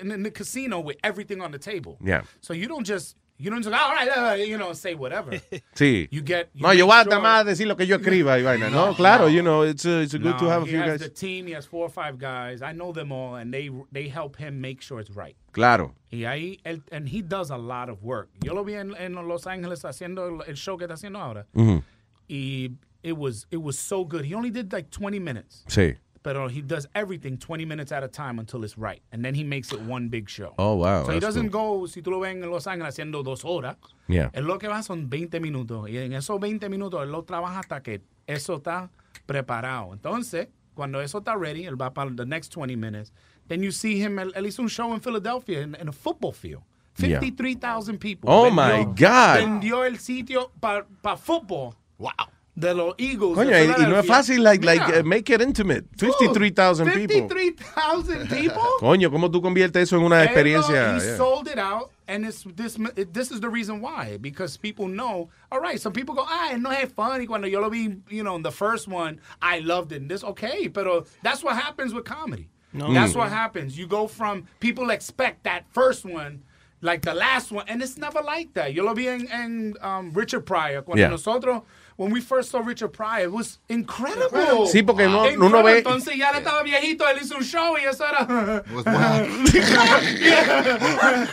in 0.00 0.22
the 0.22 0.30
casino 0.30 0.80
with 0.80 0.96
everything 1.02 1.40
on 1.40 1.50
the 1.50 1.58
table. 1.58 1.98
Yeah. 2.02 2.22
So 2.40 2.52
you 2.54 2.68
don't 2.68 2.84
just 2.84 3.16
you 3.40 3.50
don't 3.50 3.62
just 3.62 3.74
all 3.74 3.92
right, 3.92 4.08
uh, 4.08 4.34
you 4.34 4.58
know, 4.58 4.72
say 4.74 4.94
whatever. 4.94 5.30
Sí. 5.74 6.08
You 6.10 6.22
get 6.22 6.50
you 6.54 6.62
no, 6.62 6.72
yo 6.72 6.86
make 6.86 6.92
voy 6.92 7.00
a 7.00 7.04
sure- 7.04 7.10
nada 7.10 7.22
más 7.22 7.44
decir 7.46 7.66
lo 7.66 7.74
que 7.76 7.86
yo 7.86 7.96
escriba 7.96 8.38
y 8.38 8.42
vaina. 8.42 8.68
No, 8.70 8.86
No, 8.88 8.94
claro, 8.94 9.24
no. 9.24 9.28
you 9.28 9.42
know, 9.42 9.62
it's, 9.62 9.84
uh, 9.86 10.02
it's 10.04 10.14
good 10.14 10.38
to 10.38 10.46
have 10.48 10.62
a 10.62 10.66
he 10.66 10.72
few 10.72 10.78
has 10.80 10.90
guys. 10.90 11.00
the 11.00 11.08
team. 11.08 11.46
He 11.46 11.52
has 11.54 11.64
four 11.66 11.84
or 11.86 11.90
five 11.90 12.18
guys. 12.18 12.60
I 12.62 12.72
know 12.72 12.92
them 12.92 13.10
all, 13.12 13.36
and 13.36 13.52
they 13.52 13.70
they 13.90 14.08
help 14.08 14.36
him 14.36 14.60
make 14.60 14.82
sure 14.82 15.00
it's 15.00 15.10
right. 15.16 15.34
Claro. 15.52 15.94
Y 16.12 16.24
ahí, 16.24 16.58
él, 16.64 16.82
and 16.92 17.08
he 17.08 17.22
does 17.22 17.50
a 17.50 17.56
lot 17.56 17.88
of 17.88 18.02
work. 18.02 18.28
Yo 18.44 18.52
lo 18.54 18.62
vi 18.64 18.74
en, 18.74 18.94
en 18.96 19.14
Los 19.14 19.46
Ángeles 19.46 19.84
haciendo 19.84 20.26
el- 20.28 20.42
el 20.48 20.56
show 20.56 20.76
que 20.76 20.84
está 20.86 20.94
haciendo 20.94 21.18
ahora. 21.20 21.46
Ujú. 21.54 21.82
Y 22.28 22.70
it 23.02 23.16
was 23.16 23.46
it 23.50 23.56
was 23.62 23.78
so 23.78 24.04
good. 24.04 24.24
He 24.24 24.34
only 24.34 24.50
did 24.50 24.72
like 24.72 24.90
20 24.90 25.18
minutes. 25.18 25.64
Sí. 25.68 25.96
But 26.22 26.36
uh, 26.36 26.48
he 26.48 26.60
does 26.60 26.86
everything 26.94 27.38
20 27.38 27.64
minutes 27.64 27.92
at 27.92 28.02
a 28.04 28.08
time 28.08 28.38
until 28.38 28.62
it's 28.62 28.76
right. 28.76 29.00
And 29.10 29.24
then 29.24 29.34
he 29.34 29.42
makes 29.42 29.72
it 29.72 29.80
one 29.80 30.08
big 30.10 30.28
show. 30.28 30.52
Oh, 30.58 30.74
wow, 30.74 31.06
So 31.06 31.12
he 31.12 31.18
doesn't 31.20 31.50
go, 31.50 31.86
si 31.86 32.02
tú 32.02 32.10
lo 32.10 32.20
ves 32.20 32.34
en 32.34 32.42
Los 32.50 32.66
Ángeles 32.66 32.94
haciendo 32.94 33.22
dos 33.22 33.42
horas, 33.44 33.76
Yeah. 34.06 34.30
él 34.34 34.44
lo 34.46 34.58
que 34.58 34.68
va 34.68 34.82
son 34.82 35.08
20 35.08 35.40
minutos. 35.40 35.88
Y 35.88 35.96
en 35.96 36.12
esos 36.12 36.38
20 36.38 36.68
minutos 36.68 37.02
él 37.02 37.10
lo 37.10 37.22
trabaja 37.24 37.60
hasta 37.60 37.82
que 37.82 38.02
eso 38.26 38.56
está 38.56 38.90
preparado. 39.24 39.94
Entonces, 39.94 40.48
cuando 40.74 41.00
eso 41.00 41.18
está 41.18 41.36
ready, 41.36 41.64
él 41.64 41.80
va 41.80 41.94
para 41.94 42.10
the 42.14 42.26
next 42.26 42.52
20 42.54 42.76
minutes. 42.76 43.12
Then 43.48 43.62
you 43.62 43.72
see 43.72 43.98
him, 44.02 44.18
él, 44.18 44.32
él 44.34 44.46
hizo 44.46 44.60
un 44.62 44.68
show 44.68 44.92
en 44.92 45.00
Philadelphia 45.00 45.62
in, 45.62 45.74
in 45.80 45.88
a 45.88 45.92
football 45.92 46.32
field. 46.32 46.62
Yeah. 46.98 47.18
53,000 47.20 47.98
people. 47.98 48.28
Oh, 48.30 48.50
my 48.50 48.84
God. 48.84 49.38
Vendió 49.38 49.84
el 49.86 49.98
sitio 49.98 50.50
para 50.60 50.84
fútbol. 51.16 51.74
Wow. 51.98 52.10
De 52.56 52.74
los 52.74 52.94
Eagles. 52.98 53.34
Coño, 53.36 53.50
de 53.50 53.64
y, 53.64 53.82
y 53.84 53.86
no 53.86 53.98
es 53.98 54.06
fácil, 54.06 54.42
like, 54.42 54.64
like 54.64 54.82
uh, 54.82 55.02
make 55.04 55.30
it 55.32 55.40
intimate. 55.40 55.84
53,000 55.96 56.90
people. 56.90 57.28
53,000 57.28 58.28
people. 58.28 58.62
Coño, 58.80 59.10
¿cómo 59.10 59.30
tú 59.30 59.40
conviertes 59.40 59.82
eso 59.84 59.96
en 59.96 60.02
una 60.02 60.16
Él 60.22 60.26
lo- 60.26 60.30
experiencia? 60.32 60.96
He 60.96 61.00
Yeah. 61.06 61.16
sold 61.16 61.48
it 61.48 61.58
out, 61.58 61.90
and 62.08 62.24
it's 62.26 62.44
this. 62.56 62.76
This 63.12 63.30
is 63.30 63.40
the 63.40 63.48
reason 63.48 63.80
why, 63.80 64.18
because 64.20 64.56
people 64.58 64.88
know. 64.88 65.28
All 65.50 65.60
right, 65.60 65.80
some 65.80 65.92
people 65.92 66.14
go, 66.14 66.24
ah, 66.26 66.56
no 66.58 66.70
es 66.70 66.90
funny. 66.92 67.26
Cuando 67.26 67.46
yo 67.46 67.60
lo 67.60 67.70
vi, 67.70 67.96
you 68.10 68.22
know, 68.22 68.34
in 68.36 68.42
the 68.42 68.50
first 68.52 68.88
one, 68.88 69.20
I 69.40 69.60
loved 69.60 69.92
it. 69.92 70.02
And 70.02 70.10
this 70.10 70.24
okay, 70.24 70.66
but 70.68 71.06
that's 71.22 71.42
what 71.42 71.56
happens 71.56 71.94
with 71.94 72.04
comedy. 72.04 72.48
No. 72.72 72.92
That's 72.92 73.12
Mm. 73.14 73.16
what 73.16 73.30
happens. 73.30 73.76
You 73.78 73.86
go 73.86 74.06
from 74.06 74.44
people 74.60 74.90
expect 74.90 75.44
that 75.44 75.64
first 75.72 76.04
one. 76.04 76.42
Like 76.82 77.02
the 77.02 77.12
last 77.12 77.52
one, 77.52 77.66
and 77.68 77.82
it's 77.82 77.98
never 77.98 78.22
like 78.22 78.54
that. 78.54 78.72
Yo 78.72 78.84
lo 78.84 78.94
vi 78.94 79.06
en, 79.08 79.28
en 79.30 79.74
um, 79.82 80.12
Richard 80.14 80.46
Pryor. 80.46 80.80
Cuando 80.82 81.02
Yeah. 81.02 81.10
nosotros, 81.10 81.62
when 82.00 82.10
we 82.10 82.20
first 82.22 82.50
saw 82.50 82.60
Richard 82.60 82.94
Pryor, 82.94 83.24
it 83.24 83.30
was 83.30 83.58
incredible. 83.68 84.66
Sí, 84.66 84.82
porque 84.82 85.06
no- 85.06 85.26
Incredible. 85.28 85.46
uno 85.48 85.62
ve- 85.62 85.78
Entonces 85.82 86.16
ya 86.16 86.32
le 86.32 86.38
estaba 86.38 86.62
viejito, 86.62 87.04
él 87.06 87.18
hizo 87.20 87.36
un 87.36 87.42
show 87.44 87.76
y 87.76 87.84
eso 87.84 88.04
era. 88.06 88.24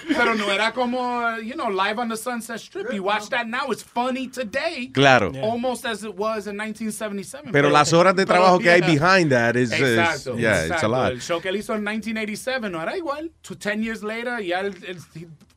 Pero 0.07 0.35
no 0.35 0.51
era 0.51 0.73
como, 0.73 1.37
you 1.37 1.53
know, 1.53 1.69
live 1.69 1.97
on 1.99 2.09
the 2.09 2.17
Sunset 2.17 2.59
Strip. 2.59 2.91
You 2.91 3.01
watch 3.01 3.29
that 3.29 3.47
now, 3.47 3.71
it's 3.71 3.81
funny 3.81 4.27
today. 4.27 4.89
Claro. 4.93 5.31
Almost 5.41 5.85
as 5.85 6.03
it 6.03 6.13
was 6.17 6.47
in 6.47 6.57
1977. 6.57 7.53
Pero 7.53 7.69
las 7.69 7.93
horas 7.93 8.13
de 8.17 8.25
trabajo 8.25 8.59
que 8.59 8.69
hay 8.69 8.81
yeah. 8.81 8.87
behind 8.87 9.31
that 9.31 9.55
is, 9.55 9.71
is- 9.71 9.79
Exacto. 9.79 10.37
yeah, 10.37 10.63
it's 10.63 10.71
a 10.71 10.73
exacto. 10.75 10.89
lot. 10.89 11.11
El 11.13 11.21
show 11.21 11.39
que 11.39 11.47
él 11.49 11.55
hizo 11.55 11.73
en 11.75 11.83
1987 11.83 12.69
no 12.69 12.81
era 12.81 12.97
igual. 12.97 13.31
To 13.43 13.55
10 13.55 13.81
years 13.83 14.03
later, 14.03 14.41
ya 14.41 14.59
él, 14.59 14.75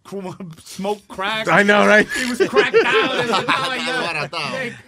smoked 0.65 1.07
crack. 1.09 1.47
I 1.49 1.62
know, 1.62 1.87
right? 1.87 2.07
He 2.17 2.29
was 2.31 2.39
cracked 2.49 2.77
out. 2.85 3.20
estaba 3.25 3.77
ya- 3.77 4.81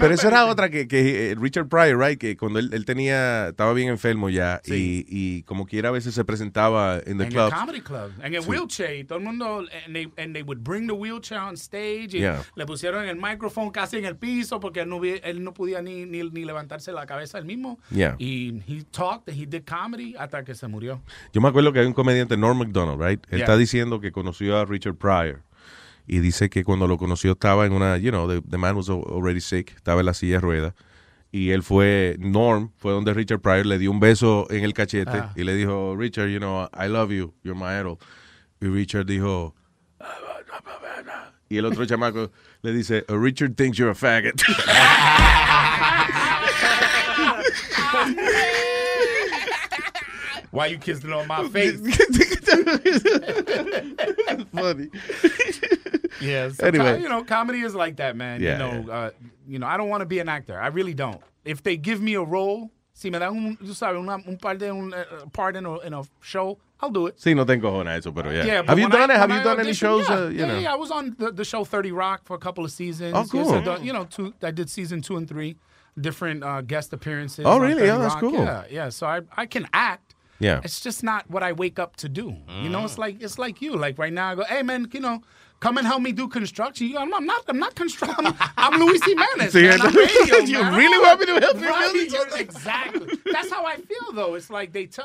Pero 0.00 0.14
eso 0.14 0.28
era 0.28 0.46
otra 0.46 0.70
que, 0.70 0.86
que 0.88 1.30
eh, 1.32 1.34
Richard 1.34 1.68
Pryor, 1.68 1.98
right? 1.98 2.18
Que 2.18 2.36
cuando 2.36 2.58
él, 2.58 2.70
él 2.72 2.84
tenía, 2.84 3.48
estaba 3.48 3.72
bien 3.72 3.88
enfermo 3.88 4.28
ya 4.30 4.60
y, 4.64 5.04
y 5.08 5.42
como 5.42 5.66
quiera 5.66 5.88
a 5.88 5.92
veces 5.92 6.14
se 6.14 6.24
presentaba 6.24 6.98
en 7.04 7.18
the 7.18 7.24
en 7.24 7.30
club. 7.30 7.48
el 7.52 7.58
comedy 7.58 7.80
club, 7.80 8.12
en 8.22 8.34
el 8.34 8.42
Sí. 8.42 8.48
wheelchair, 8.48 8.96
y 9.00 9.04
todo 9.04 9.18
el 9.18 9.24
mundo, 9.24 9.64
and 9.86 9.94
they, 9.94 10.10
and 10.22 10.34
they 10.34 10.42
would 10.42 10.60
bring 10.62 10.86
the 10.86 10.92
wheelchair 10.92 11.40
on 11.40 11.54
stage, 11.56 12.14
y 12.14 12.20
Yeah. 12.20 12.42
le 12.56 12.66
pusieron 12.66 13.04
el 13.06 13.16
micrófono 13.16 13.70
casi 13.72 13.96
en 13.98 14.04
el 14.04 14.16
piso 14.16 14.60
porque 14.60 14.80
él 14.80 14.88
no, 14.88 15.00
él 15.04 15.42
no 15.44 15.52
podía 15.52 15.82
ni, 15.82 16.04
ni, 16.06 16.22
ni 16.30 16.44
levantarse 16.44 16.92
la 16.92 17.06
cabeza 17.06 17.38
él 17.38 17.44
mismo. 17.44 17.78
Yeah. 17.90 18.16
Y 18.18 18.62
he 18.66 18.82
talked, 18.90 19.28
and 19.28 19.38
he 19.40 19.46
did 19.46 19.64
comedy 19.64 20.14
hasta 20.18 20.44
que 20.44 20.54
se 20.54 20.66
murió. 20.68 21.00
Yo 21.32 21.40
me 21.40 21.48
acuerdo 21.48 21.72
que 21.72 21.80
hay 21.80 21.86
un 21.86 21.92
comediante, 21.92 22.36
Norm 22.36 22.58
MacDonald, 22.58 23.00
right? 23.00 23.20
Él 23.30 23.38
Yeah. 23.38 23.44
está 23.46 23.56
diciendo 23.56 24.00
que 24.00 24.12
conoció 24.12 24.33
a 24.40 24.64
Richard 24.64 24.96
Pryor 24.96 25.42
y 26.06 26.18
dice 26.20 26.48
que 26.50 26.64
cuando 26.64 26.86
lo 26.86 26.98
conoció 26.98 27.32
estaba 27.32 27.64
en 27.66 27.72
una, 27.72 27.96
you 27.98 28.10
know, 28.10 28.28
the, 28.28 28.42
the 28.48 28.58
man 28.58 28.76
was 28.76 28.88
al- 28.90 29.04
already 29.10 29.40
sick, 29.40 29.72
estaba 29.74 30.00
en 30.00 30.06
la 30.06 30.14
silla 30.14 30.34
de 30.36 30.40
ruedas. 30.40 30.74
Y 31.32 31.50
él 31.50 31.62
fue, 31.62 32.16
Norm 32.20 32.70
fue 32.78 32.92
donde 32.92 33.12
Richard 33.14 33.40
Pryor 33.40 33.66
le 33.66 33.78
dio 33.78 33.90
un 33.90 33.98
beso 34.00 34.46
en 34.50 34.64
el 34.64 34.74
cachete 34.74 35.10
Ah. 35.18 35.32
y 35.34 35.42
le 35.44 35.54
dijo, 35.54 35.96
Richard, 35.96 36.28
you 36.28 36.38
know, 36.38 36.68
I 36.78 36.86
love 36.88 37.10
you, 37.10 37.32
you're 37.42 37.58
my 37.58 37.78
idol. 37.80 37.98
Y 38.60 38.66
Richard 38.68 39.06
dijo, 39.06 39.54
y 41.48 41.56
el 41.58 41.64
otro 41.66 41.84
chamaco 41.86 42.30
le 42.62 42.72
dice, 42.72 43.04
"Uh, 43.08 43.16
Richard 43.16 43.54
thinks 43.56 43.78
you're 43.78 43.90
a 43.90 43.94
faggot. 43.94 44.42
Why 50.54 50.66
you 50.66 50.78
kissing 50.78 51.12
on 51.12 51.26
my 51.26 51.48
face? 51.54 51.78
Funny. 54.54 54.88
Yeah. 56.20 56.50
so 56.52 56.64
Anyway. 56.68 56.84
co- 56.94 56.98
you 57.02 57.08
know, 57.08 57.24
comedy 57.24 57.60
is 57.62 57.74
like 57.74 57.96
that, 57.96 58.14
man. 58.14 58.40
Yeah, 58.40 58.52
you 58.52 58.58
know, 58.84 58.92
uh, 58.92 59.10
you 59.48 59.58
know, 59.58 59.66
I 59.66 59.76
don't 59.76 59.88
want 59.88 60.02
to 60.02 60.06
be 60.06 60.20
an 60.20 60.28
actor. 60.28 60.58
I 60.58 60.68
really 60.68 60.94
don't. 60.94 61.20
If 61.44 61.64
they 61.64 61.76
give 61.76 62.00
me 62.00 62.14
a 62.14 62.22
role, 62.22 62.70
si 62.92 63.10
me 63.10 63.18
dan 63.18 63.36
un, 63.36 63.56
tú 63.56 63.74
sabes, 63.74 63.98
una, 63.98 64.14
un 64.26 64.36
par 64.38 64.54
de 64.54 64.70
un 64.70 64.94
uh, 64.94 65.26
part 65.32 65.56
in 65.56 65.66
a, 65.66 65.78
in 65.80 65.92
a 65.92 66.02
show, 66.20 66.56
I'll 66.80 66.90
do 66.90 67.08
it. 67.08 67.18
Sí, 67.18 67.34
no 67.34 67.44
te 67.44 67.54
encojones 67.54 67.98
eso, 67.98 68.12
pero 68.12 68.30
yeah. 68.30 68.44
Yeah, 68.44 68.62
but 68.62 68.68
Have 68.70 68.78
you 68.78 68.88
done 68.88 69.10
I- 69.10 69.14
it? 69.14 69.18
Have 69.18 69.30
you 69.32 69.42
done 69.42 69.58
any 69.60 69.72
shows? 69.74 70.08
Yeah, 70.08 70.14
uh, 70.16 70.28
you 70.28 70.38
yeah, 70.38 70.46
know? 70.46 70.58
yeah, 70.60 70.72
I 70.72 70.76
was 70.76 70.92
on 70.92 71.16
the, 71.18 71.32
the 71.32 71.44
show 71.44 71.64
Thirty 71.64 71.90
Rock 71.90 72.20
for 72.24 72.34
a 72.36 72.38
couple 72.38 72.64
of 72.64 72.70
seasons. 72.70 73.12
Oh, 73.14 73.22
Yes, 73.22 73.30
cool. 73.30 73.52
I 73.52 73.60
done- 73.60 73.84
you 73.84 73.92
know, 73.92 74.04
two. 74.04 74.32
I 74.40 74.52
did 74.52 74.70
season 74.70 75.02
two 75.02 75.16
and 75.16 75.28
three, 75.28 75.56
different 76.00 76.44
uh, 76.44 76.60
guest 76.62 76.92
appearances. 76.92 77.44
Oh, 77.44 77.58
really? 77.58 77.80
30 77.82 77.90
Oh, 77.90 77.98
that's 77.98 78.14
Rock. 78.14 78.20
cool. 78.20 78.32
Yeah, 78.34 78.64
yeah. 78.70 78.88
So 78.90 79.08
I 79.08 79.22
I 79.36 79.46
can 79.46 79.66
act. 79.72 80.03
Yeah. 80.40 80.60
It's 80.64 80.80
just 80.80 81.02
not 81.02 81.30
what 81.30 81.42
I 81.42 81.52
wake 81.52 81.78
up 81.78 81.96
to 81.96 82.08
do. 82.08 82.36
You 82.62 82.68
know, 82.68 82.84
it's 82.84 82.98
like 82.98 83.22
it's 83.22 83.38
like 83.38 83.62
you. 83.62 83.76
Like 83.76 83.98
right 83.98 84.12
now, 84.12 84.30
I 84.30 84.34
go, 84.34 84.44
hey 84.44 84.62
man, 84.62 84.88
you 84.92 85.00
know, 85.00 85.22
come 85.60 85.78
and 85.78 85.86
help 85.86 86.02
me 86.02 86.12
do 86.12 86.28
construction. 86.28 86.88
You 86.88 86.94
go, 86.94 87.00
I'm 87.00 87.26
not, 87.26 87.44
I'm 87.48 87.58
not 87.58 87.74
construction. 87.74 88.26
I'm, 88.26 88.34
I'm 88.56 88.80
Luis 88.80 89.02
Jimenez. 89.04 89.52
Sí, 89.54 89.62
man. 89.68 89.80
I'm 89.80 89.94
radio, 89.94 90.36
you 90.38 90.60
man. 90.62 90.74
really 90.78 90.98
want 90.98 91.20
me 91.20 91.26
to 91.26 91.40
help 91.40 91.94
you 91.94 92.38
Exactly. 92.40 93.18
That's 93.32 93.50
how 93.50 93.64
I 93.64 93.76
feel 93.76 94.12
though. 94.12 94.34
It's 94.34 94.50
like 94.50 94.72
they. 94.72 94.86
T- 94.86 95.02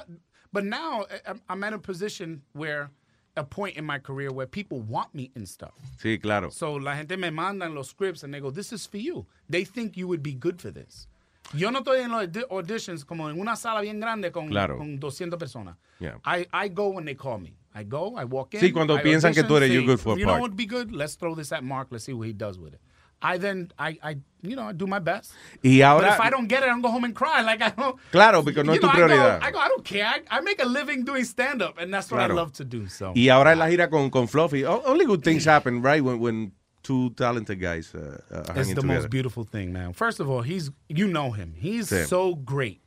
but 0.51 0.65
now 0.65 1.05
I- 1.11 1.21
I'm- 1.27 1.41
I'm 1.47 1.63
at 1.63 1.73
a 1.73 1.77
position 1.79 2.41
where, 2.53 2.89
a 3.37 3.43
point 3.43 3.77
in 3.77 3.85
my 3.85 3.99
career 3.99 4.31
where 4.31 4.47
people 4.47 4.79
want 4.81 5.13
me 5.13 5.31
and 5.35 5.47
stuff. 5.47 5.73
Sí, 6.01 6.19
claro. 6.21 6.49
So 6.49 6.73
la 6.73 6.95
gente 6.95 7.15
me 7.17 7.29
mandan 7.29 7.75
los 7.75 7.89
scripts 7.89 8.23
and 8.23 8.33
they 8.33 8.39
go, 8.41 8.49
this 8.49 8.73
is 8.73 8.85
for 8.87 8.97
you. 8.97 9.27
They 9.47 9.63
think 9.63 9.95
you 9.95 10.07
would 10.07 10.23
be 10.23 10.33
good 10.33 10.59
for 10.59 10.71
this. 10.71 11.07
Yo 11.53 11.71
no 11.71 11.79
estoy 11.79 12.01
en 12.01 12.11
los 12.11 12.23
audi- 12.23 12.45
auditions 12.49 13.03
como 13.05 13.29
en 13.29 13.39
una 13.39 13.55
sala 13.55 13.81
bien 13.81 13.99
grande 13.99 14.31
con, 14.31 14.47
Claro. 14.49 14.77
con 14.77 14.99
200 14.99 15.39
personas. 15.39 15.77
Yeah. 15.99 16.17
I, 16.25 16.47
I 16.53 16.69
go 16.69 16.89
when 16.89 17.05
they 17.05 17.15
call 17.15 17.39
me. 17.39 17.55
I 17.73 17.83
go, 17.83 18.15
I 18.19 18.25
walk 18.25 18.53
in. 18.53 18.59
Sí, 18.59 18.71
cuando 18.71 18.95
I 18.95 19.01
piensan 19.01 19.33
que 19.33 19.43
tú 19.43 19.55
audition, 19.55 19.63
eres, 19.63 19.73
you're 19.73 19.85
good 19.85 19.99
for 19.99 20.15
a 20.15 20.19
You 20.19 20.25
part. 20.25 20.37
know 20.37 20.41
what 20.43 20.51
would 20.51 20.57
be 20.57 20.65
good? 20.65 20.91
Let's 20.91 21.15
throw 21.15 21.35
this 21.35 21.51
at 21.51 21.63
Mark. 21.63 21.87
Let's 21.91 22.03
see 22.05 22.13
what 22.13 22.27
he 22.27 22.33
does 22.33 22.57
with 22.59 22.73
it. 22.73 22.81
I 23.21 23.37
then, 23.37 23.67
I, 23.77 23.97
I 24.01 24.15
you 24.41 24.55
know, 24.55 24.69
I 24.69 24.71
do 24.73 24.87
my 24.87 24.99
best. 24.99 25.33
Y 25.61 25.81
ahora- 25.81 26.07
But 26.07 26.13
if 26.13 26.21
I 26.21 26.29
don't 26.29 26.47
get 26.47 26.63
it, 26.63 26.69
I'm 26.69 26.81
go 26.81 26.89
home 26.89 27.03
and 27.05 27.13
cry. 27.13 27.41
Like 27.45 27.61
I 27.61 27.69
don't. 27.71 27.97
Claro, 28.11 28.43
porque 28.43 28.63
no 28.63 28.73
you 28.73 28.75
es 28.75 28.79
tu 28.79 28.87
know, 28.87 28.93
I 28.93 28.95
go- 28.97 29.07
prioridad. 29.07 29.43
I 29.43 29.51
go, 29.51 29.59
I, 29.59 29.67
don't 29.67 29.83
care. 29.83 30.05
I, 30.05 30.37
I 30.37 30.41
make 30.41 30.61
a 30.61 30.65
living 30.65 31.03
doing 31.03 31.25
stand 31.25 31.61
up, 31.61 31.77
and 31.77 31.93
that's 31.93 32.09
what 32.11 32.17
Claro. 32.19 32.33
I 32.33 32.37
love 32.37 32.53
to 32.53 32.63
do. 32.63 32.87
So. 32.87 33.11
Y 33.15 33.27
ahora 33.29 33.51
en 33.51 33.59
la 33.59 33.67
gira 33.69 33.89
con, 33.89 34.09
con 34.09 34.27
Fluffy, 34.29 34.63
only 34.65 35.05
good 35.05 35.21
things 35.21 35.45
happen, 35.45 35.81
right? 35.83 36.01
When, 36.01 36.19
when 36.19 36.53
two 36.89 37.09
talented 37.23 37.59
guys 37.67 37.93
uh, 37.93 37.99
uh, 38.31 38.53
It's 38.59 38.69
the 38.69 38.81
together. 38.81 38.87
most 38.87 39.09
beautiful 39.09 39.43
thing, 39.43 39.67
man. 39.71 39.93
First 39.93 40.19
of 40.19 40.29
all, 40.29 40.41
he's 40.51 40.71
you 40.99 41.07
know 41.07 41.29
him. 41.39 41.53
He's 41.57 41.89
Sí. 41.91 42.05
so 42.07 42.35
great. 42.53 42.79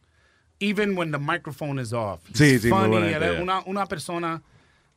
Even 0.61 0.95
when 0.99 1.11
the 1.13 1.19
microphone 1.19 1.79
is 1.85 1.93
off. 1.93 2.21
Sí, 2.33 2.53
He's 2.53 2.65
sí, 2.65 2.71
muy 2.71 2.79
funny. 2.81 2.91
buena 2.91 3.09
gente, 3.11 3.33
yeah. 3.33 3.43
una, 3.43 3.63
una 3.67 3.87
persona 3.87 4.43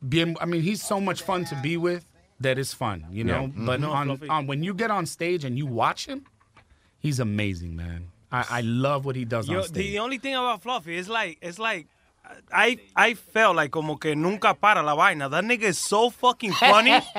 bien 0.02 0.36
I 0.42 0.46
mean, 0.46 0.62
he's 0.62 0.82
so 0.84 1.00
much 1.00 1.22
fun 1.24 1.46
to 1.46 1.56
be 1.64 1.78
with 1.78 2.04
that 2.42 2.58
it's 2.60 2.74
fun, 2.74 3.06
you 3.12 3.24
know? 3.24 3.44
Yeah. 3.56 3.66
But 3.66 3.80
Mhm. 3.82 3.90
on, 3.90 4.30
on 4.30 4.48
when 4.48 4.64
you 4.64 4.74
get 4.74 4.92
on 4.92 5.06
stage 5.06 5.46
and 5.48 5.58
you 5.58 5.66
watch 5.68 6.06
him, 6.08 6.26
he's 7.00 7.20
amazing, 7.20 7.76
man. 7.76 8.02
I, 8.32 8.60
I 8.60 8.62
love 8.62 9.06
what 9.06 9.16
he 9.16 9.26
does 9.26 9.48
Yo, 9.48 9.58
on 9.60 9.64
stage. 9.68 9.76
the 9.94 10.00
only 10.00 10.18
thing 10.20 10.36
about 10.36 10.62
Fluffy 10.62 10.98
is 10.98 11.08
like, 11.10 11.38
it's 11.42 11.60
like, 11.60 11.88
I 12.54 12.78
I 12.96 13.14
felt 13.16 13.56
like 13.56 13.72
como 13.72 13.98
que 13.98 14.16
nunca 14.16 14.54
para 14.54 14.82
la 14.84 14.96
vaina. 14.96 15.30
That 15.30 15.44
nigga 15.44 15.64
is 15.64 15.78
so 15.80 16.10
fucking 16.10 16.54
funny. 16.54 16.92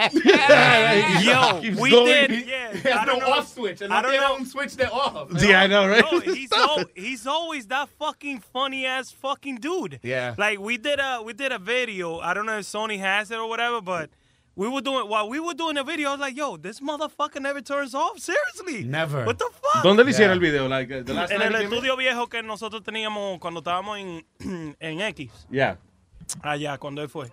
Yo, 1.23 1.61
Keeps 1.61 1.81
we 1.81 1.91
going. 1.91 2.07
did. 2.07 2.31
He- 2.31 2.51
Yeah, 2.51 2.73
he 2.73 2.79
has 2.89 2.99
I 2.99 3.05
don't 3.05 3.19
no 3.19 3.27
know. 3.27 3.33
off 3.35 3.49
switch, 3.53 3.81
and 3.83 3.93
I 3.93 4.03
don't 4.03 4.13
they 4.13 4.19
know. 4.19 4.29
don't 4.29 4.47
switch 4.47 4.77
that 4.77 4.93
off. 4.93 5.29
Yeah, 5.43 5.63
I 5.63 5.67
know, 5.67 5.87
right? 5.89 6.05
No, 6.11 6.21
he's 6.21 6.53
al- 6.53 6.85
he's 6.95 7.27
always 7.27 7.67
that 7.69 7.89
fucking 7.99 8.41
funny 8.53 8.87
ass 8.87 9.11
fucking 9.11 9.57
dude. 9.57 10.01
Yeah. 10.03 10.35
Like 10.39 10.59
we 10.61 10.77
did 10.79 11.01
a 11.01 11.23
we 11.23 11.33
did 11.33 11.53
a 11.53 11.59
video. 11.59 12.19
I 12.21 12.33
don't 12.35 12.47
know 12.47 12.59
if 12.59 12.65
Sony 12.67 12.99
has 12.99 13.31
it 13.31 13.39
or 13.39 13.49
whatever, 13.49 13.81
but 13.81 14.11
we 14.57 14.69
were 14.69 14.81
doing 14.81 15.09
while 15.09 15.29
we 15.29 15.39
were 15.39 15.55
doing 15.55 15.75
the 15.77 15.85
video. 15.85 16.09
I 16.09 16.13
was 16.13 16.21
like, 16.21 16.37
"Yo, 16.37 16.57
this 16.57 16.81
motherfucker 16.81 17.41
never 17.41 17.61
turns 17.63 17.95
off. 17.95 18.19
Seriously, 18.19 18.85
Never. 18.85 19.25
What 19.25 19.39
the 19.39 19.51
fuck? 19.53 19.83
¿Dónde 19.85 20.03
le 20.05 20.11
hicieron 20.11 20.33
el 20.33 20.41
video? 20.41 20.67
Like, 20.69 20.91
uh, 20.91 21.03
the 21.05 21.15
last 21.15 21.31
en 21.33 21.41
time 21.41 21.55
el 21.55 21.63
in? 21.63 21.73
estudio 21.73 21.97
viejo 21.97 22.27
que 22.29 22.43
nosotros 22.43 22.83
teníamos 22.83 23.39
cuando 23.39 23.61
estábamos 23.61 23.99
en 23.99 24.25
en 24.81 25.01
X. 25.01 25.31
Yeah. 25.51 25.77
Allá 26.43 26.79
cuando 26.79 27.03
él 27.03 27.09
fue. 27.09 27.31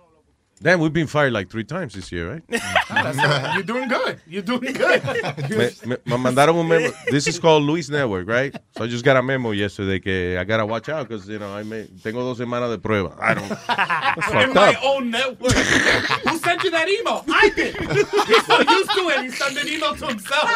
Damn, 0.62 0.78
we've 0.80 0.92
been 0.92 1.08
fired 1.08 1.32
like 1.32 1.50
three 1.50 1.64
times 1.64 1.94
this 1.94 2.10
year, 2.12 2.40
right? 2.50 3.54
You're 3.54 3.64
doing 3.64 3.88
good. 3.88 4.20
You're 4.26 4.42
doing 4.42 4.72
good. 4.72 5.02
me, 5.50 5.68
me, 5.84 5.96
me 6.06 6.16
mandaron 6.16 6.58
un 6.60 6.68
memo. 6.68 6.90
This 7.10 7.26
is 7.26 7.38
called 7.40 7.64
Luis 7.64 7.90
Network, 7.90 8.28
right? 8.28 8.54
So 8.76 8.84
I 8.84 8.86
just 8.86 9.04
got 9.04 9.16
a 9.16 9.22
memo 9.22 9.50
yesterday 9.50 9.98
que 9.98 10.38
I 10.38 10.44
gotta 10.44 10.64
watch 10.64 10.88
out 10.88 11.08
because, 11.08 11.28
you 11.28 11.38
know, 11.38 11.52
I 11.52 11.64
may, 11.64 11.86
tengo 12.02 12.20
dos 12.22 12.38
semanas 12.38 12.70
de 12.70 12.78
prueba. 12.78 13.14
I 13.20 13.34
don't. 13.34 13.48
That's 13.66 14.48
in 14.48 14.54
my 14.54 14.70
up. 14.74 14.84
own 14.84 15.10
network. 15.10 15.52
Who 16.28 16.38
sent 16.38 16.62
you 16.62 16.70
that 16.70 16.88
email? 16.88 17.24
I 17.28 17.50
did. 17.54 17.76
He's 17.76 18.46
so 18.46 18.60
used 18.60 18.90
to 18.92 19.08
it. 19.10 19.22
He 19.24 19.30
sent 19.30 19.58
an 19.58 19.68
email 19.68 19.94
to 19.96 20.06
himself. 20.06 20.48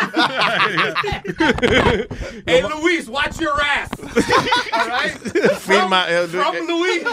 hey, 2.47 2.63
Luis, 2.63 3.09
watch 3.09 3.41
your 3.41 3.61
ass. 3.61 3.91
All 4.73 4.89
right? 4.89 5.11
Firma, 5.59 6.07
eh, 6.09 6.27
From 6.29 6.55
eh, 6.57 6.61
Luis. 6.61 7.05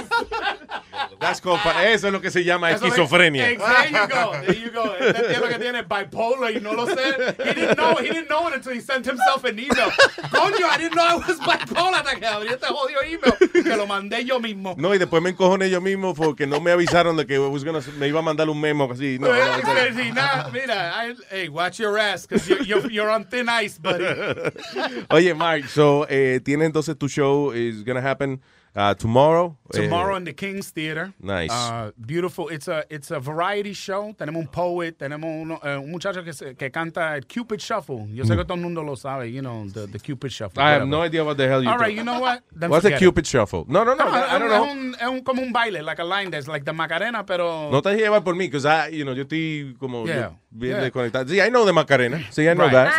That's 1.20 1.40
called, 1.40 1.60
eso 1.66 2.08
es 2.08 2.14
lo 2.14 2.20
que 2.20 2.30
se 2.30 2.44
llama 2.44 2.72
Eso 2.72 2.85
es- 2.85 2.85
esquizofrenia. 2.88 3.44
There 3.44 3.90
you 3.90 4.08
go. 4.08 4.32
There 4.32 4.56
you 4.56 4.72
go. 4.72 4.96
Este 4.96 5.50
que 5.50 5.60
tiene 5.60 5.84
bipolar 5.84 6.52
y 6.56 6.60
no 6.62 6.74
lo 6.74 6.86
sé. 6.86 7.36
He 7.44 7.54
didn't 7.54 7.76
know. 7.78 7.96
He 7.96 8.10
didn't 8.10 8.28
know 8.30 8.48
it 8.48 8.56
until 8.56 8.74
he 8.74 8.82
sent 8.82 9.06
himself 9.06 9.44
an 9.44 9.60
email. 9.60 9.90
Coño, 10.32 10.66
I 10.70 10.78
didn't 10.78 10.96
know 10.96 11.04
I 11.06 11.16
was 11.16 11.40
bipolar 11.40 12.04
hasta 12.06 12.16
que 12.20 12.26
abrí 12.28 12.48
este 12.50 12.68
jodido 12.68 13.02
email. 13.04 13.64
Que 13.64 13.76
lo 13.76 13.86
mandé 13.88 14.24
yo 14.26 14.40
mismo. 14.40 14.76
No, 14.78 14.94
y 14.94 14.98
después 14.98 15.22
me 15.22 15.32
encojoné 15.32 15.70
yo 15.70 15.82
mismo 15.82 16.14
porque 16.14 16.48
no 16.48 16.60
me 16.62 16.72
avisaron 16.72 17.18
de 17.18 17.26
que 17.26 17.38
gonna- 17.66 17.82
me 17.98 18.08
iba 18.08 18.20
a 18.20 18.24
mandar 18.24 18.50
un 18.50 18.60
memo 18.60 18.90
así. 18.92 19.18
No, 19.20 19.28
no, 19.28 19.34
no. 19.36 20.14
nah, 20.14 20.50
mira, 20.52 20.94
I- 21.08 21.16
hey, 21.30 21.50
watch 21.50 21.80
your 21.80 21.98
ass, 21.98 22.26
because 22.28 22.48
you're, 22.48 22.64
you're, 22.64 22.92
you're 22.92 23.10
on 23.10 23.26
thin 23.26 23.50
ice, 23.50 23.78
buddy. 23.78 24.06
Oye, 25.10 25.34
Mark, 25.34 25.68
so, 25.68 26.06
eh, 26.10 26.40
tiene 26.44 26.66
entonces 26.66 26.98
tu 26.98 27.08
show 27.10 27.52
is 27.52 27.84
gonna 27.84 28.02
happen 28.02 28.42
uh, 28.76 28.94
tomorrow. 28.96 29.56
Tomorrow 29.72 30.14
Eh, 30.16 30.18
in 30.18 30.24
the 30.26 30.34
King's 30.34 30.70
Theater. 30.72 31.12
Nice. 31.20 31.52
Uh, 31.52 31.92
beautiful. 32.06 32.50
It's 32.50 32.68
a 32.68 32.84
it's 32.90 33.10
a 33.12 33.20
variety 33.20 33.74
show. 33.74 34.14
Tenemos 34.18 34.42
un 34.42 34.48
poet, 34.48 34.98
tenemos 34.98 35.26
uno- 35.42 35.60
eh, 35.64 35.76
un 35.78 35.92
muchacho 35.92 36.24
que, 36.24 36.34
se- 36.34 36.56
que 36.56 36.70
canta 36.70 37.16
el 37.16 37.26
Cupid 37.26 37.60
Shuffle. 37.60 38.08
Yo 38.14 38.24
sé 38.26 38.36
que 38.38 38.44
todo 38.46 38.56
el 38.56 38.62
mundo 38.62 38.84
lo 38.84 38.96
sabe, 38.96 39.32
you 39.32 39.42
know, 39.42 39.66
the, 39.74 39.88
the 39.88 40.00
Cupid 40.00 40.30
Shuffle. 40.30 40.62
I 40.62 40.72
have 40.74 40.82
whatever. 40.84 40.90
no 40.92 41.02
idea 41.02 41.24
what 41.24 41.36
the 41.38 41.48
hell 41.48 41.64
you're 41.64 41.72
All 41.74 41.80
right, 41.80 41.96
you 41.96 42.04
know 42.04 42.20
what? 42.20 42.44
Then 42.52 42.70
What's 42.70 42.84
the 42.84 42.90
forget 42.92 43.02
it. 43.02 43.06
Cupid 43.06 43.26
Shuffle? 43.26 43.66
No, 43.68 43.84
no, 43.84 43.96
no, 43.96 44.06
I, 44.06 44.36
I 44.36 44.40
don't 44.40 44.52
es 44.52 44.58
know. 44.60 44.72
un- 44.72 44.96
es 45.00 45.08
un- 45.08 45.22
como 45.24 45.42
un 45.42 45.52
baile, 45.52 45.82
like 45.82 46.00
a 46.00 46.06
line 46.06 46.30
dance, 46.30 46.48
like 46.48 46.64
the 46.66 46.74
Macarena, 46.74 47.26
pero... 47.26 47.70
No 47.72 47.82
te 47.82 47.96
llevar 47.96 48.24
por 48.24 48.36
mí, 48.36 48.48
because 48.50 48.66
I, 48.66 48.90
you 48.96 49.04
know, 49.04 49.14
yo 49.16 49.24
estoy 49.24 49.76
como 49.80 50.06
Yeah, 50.06 50.32
bien 50.52 50.74
yeah. 50.76 50.82
desconectado. 50.84 51.28
Sí, 51.28 51.40
I 51.42 51.50
know 51.50 51.66
de 51.66 51.74
Macarena. 51.74 52.20
Sí, 52.32 52.44
I 52.48 52.54
know 52.54 52.66
Right. 52.68 52.74
that. 52.74 52.96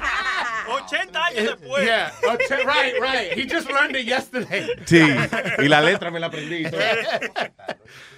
Yeah, 1.35 2.11
okay, 2.23 2.63
right, 2.65 2.99
right. 3.01 3.33
He 3.33 3.45
just 3.45 3.69
learned 3.69 3.95
it 3.95 4.05
yesterday. 4.05 4.67
Sí, 4.85 4.99
y 5.01 5.67
la 5.67 5.81
letra 5.81 6.11
me 6.11 6.19
la 6.19 6.29
aprendí. 6.29 6.65
y 6.65 6.69
todo. 6.69 6.81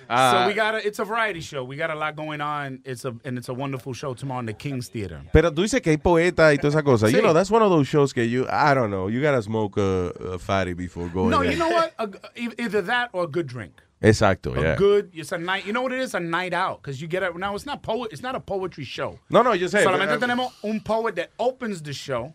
Ah. 0.10 0.32
so 0.44 0.48
we 0.48 0.54
got 0.54 0.76
a, 0.76 0.86
it's 0.86 1.00
a 1.00 1.06
variety 1.06 1.40
show. 1.42 1.64
We 1.64 1.76
got 1.76 1.90
a 1.90 1.96
lot 1.96 2.16
going 2.16 2.42
on. 2.42 2.80
It's 2.86 3.06
a 3.06 3.16
and 3.24 3.38
it's 3.38 3.50
a 3.50 3.54
wonderful 3.54 3.94
show 3.94 4.14
tomorrow 4.14 4.40
in 4.40 4.46
the 4.46 4.54
King's 4.54 4.88
Theater. 4.90 5.22
Pero 5.32 5.52
tú 5.52 5.62
dices 5.64 5.82
que 5.82 5.92
hay 5.92 5.98
poeta 5.98 6.52
y 6.54 6.58
toda 6.58 6.70
esa 6.70 6.84
cosa. 6.84 7.08
Sí. 7.08 7.14
You 7.16 7.22
know, 7.22 7.34
that's 7.34 7.52
one 7.52 7.62
of 7.62 7.70
those 7.70 7.88
shows 7.88 8.14
que 8.14 8.24
you, 8.24 8.48
I 8.50 8.74
don't 8.74 8.90
know, 8.92 9.08
you 9.08 9.22
gotta 9.22 9.42
smoke 9.42 9.78
a, 9.78 10.12
a 10.34 10.40
fatty 10.40 10.74
before 10.74 11.08
going 11.08 11.30
No, 11.30 11.42
there. 11.42 11.52
you 11.52 11.58
know 11.58 11.70
what? 11.70 11.94
A, 12.00 12.10
e- 12.36 12.50
either 12.60 12.82
that 12.84 13.10
or 13.14 13.24
a 13.24 13.28
good 13.28 13.48
drink. 13.48 13.74
Exacto, 14.02 14.54
A 14.58 14.62
yeah. 14.62 14.76
good. 14.76 15.12
It's 15.14 15.32
a 15.32 15.38
night. 15.38 15.66
You 15.66 15.72
know 15.72 15.82
what 15.82 15.94
it 15.94 16.00
is? 16.02 16.14
A 16.14 16.20
night 16.20 16.54
out 16.54 16.82
because 16.82 17.02
you 17.02 17.08
get 17.08 17.24
it. 17.24 17.38
Now 17.38 17.56
it's 17.56 17.66
not 17.66 17.82
poet. 17.84 18.12
It's 18.12 18.22
not 18.22 18.36
a 18.36 18.40
poetry 18.42 18.84
show. 18.84 19.18
No, 19.30 19.42
no, 19.42 19.54
yo 19.54 19.68
sé. 19.68 19.82
Solamente 19.82 20.16
Uh, 20.16 20.20
tenemos 20.20 20.52
un 20.64 20.82
poet 20.82 21.16
that 21.16 21.30
opens 21.40 21.82
the 21.82 21.94
show, 21.94 22.34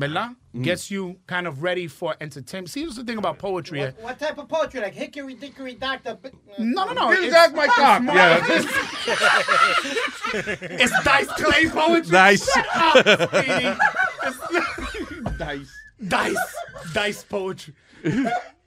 ¿verdad? 0.00 0.34
Mm. 0.54 0.62
Gets 0.64 0.90
you 0.90 1.16
kind 1.26 1.46
of 1.46 1.62
ready 1.62 1.86
for 1.86 2.16
entertainment. 2.20 2.70
See, 2.70 2.80
here's 2.80 2.96
the 2.96 3.04
thing 3.04 3.18
about 3.18 3.38
poetry. 3.38 3.80
What, 3.80 4.00
what 4.02 4.18
type 4.18 4.38
of 4.38 4.48
poetry? 4.48 4.80
Like 4.80 4.94
hickory 4.94 5.34
dickory 5.34 5.74
dock 5.74 6.02
the. 6.02 6.18
No, 6.58 6.86
no, 6.86 6.92
no. 6.92 7.10
Give 7.14 7.24
it's- 7.24 7.52
my 7.52 7.66
cock. 7.68 8.02
it's 8.02 8.64
Yeah. 9.06 9.26
it's 10.80 11.04
Dice 11.04 11.28
Clay 11.28 11.68
poetry. 11.68 12.10
Dice. 12.10 12.50
Shut 12.52 12.66
up, 12.74 13.06
It's- 13.34 13.78
Dice. 15.38 15.72
Dice. 16.08 16.54
Dice 16.94 17.22
poetry. 17.24 17.74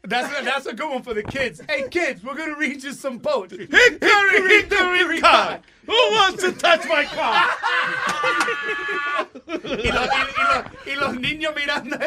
That's 0.05 0.37
a, 0.37 0.43
that's 0.43 0.65
a 0.65 0.73
good 0.73 0.89
one 0.89 1.01
for 1.01 1.13
the 1.13 1.23
kids. 1.23 1.61
Hey, 1.69 1.87
kids, 1.89 2.23
we're 2.23 2.35
going 2.35 2.53
to 2.53 2.59
read 2.59 2.83
you 2.83 2.91
some 2.91 3.19
poetry. 3.21 3.67
Hickory, 3.71 4.61
hickory, 4.61 5.21
cock. 5.21 5.63
Who 5.85 5.93
wants 5.93 6.43
to 6.43 6.51
touch 6.51 6.85
my 6.89 7.05
cock? 7.05 7.49
y, 9.47 9.91
los, 9.91 10.07
y, 10.07 10.25
y 10.37 10.43
los, 10.53 10.65
y 10.87 10.95
los 10.95 11.15
niños 11.15 11.55
mirando. 11.55 11.97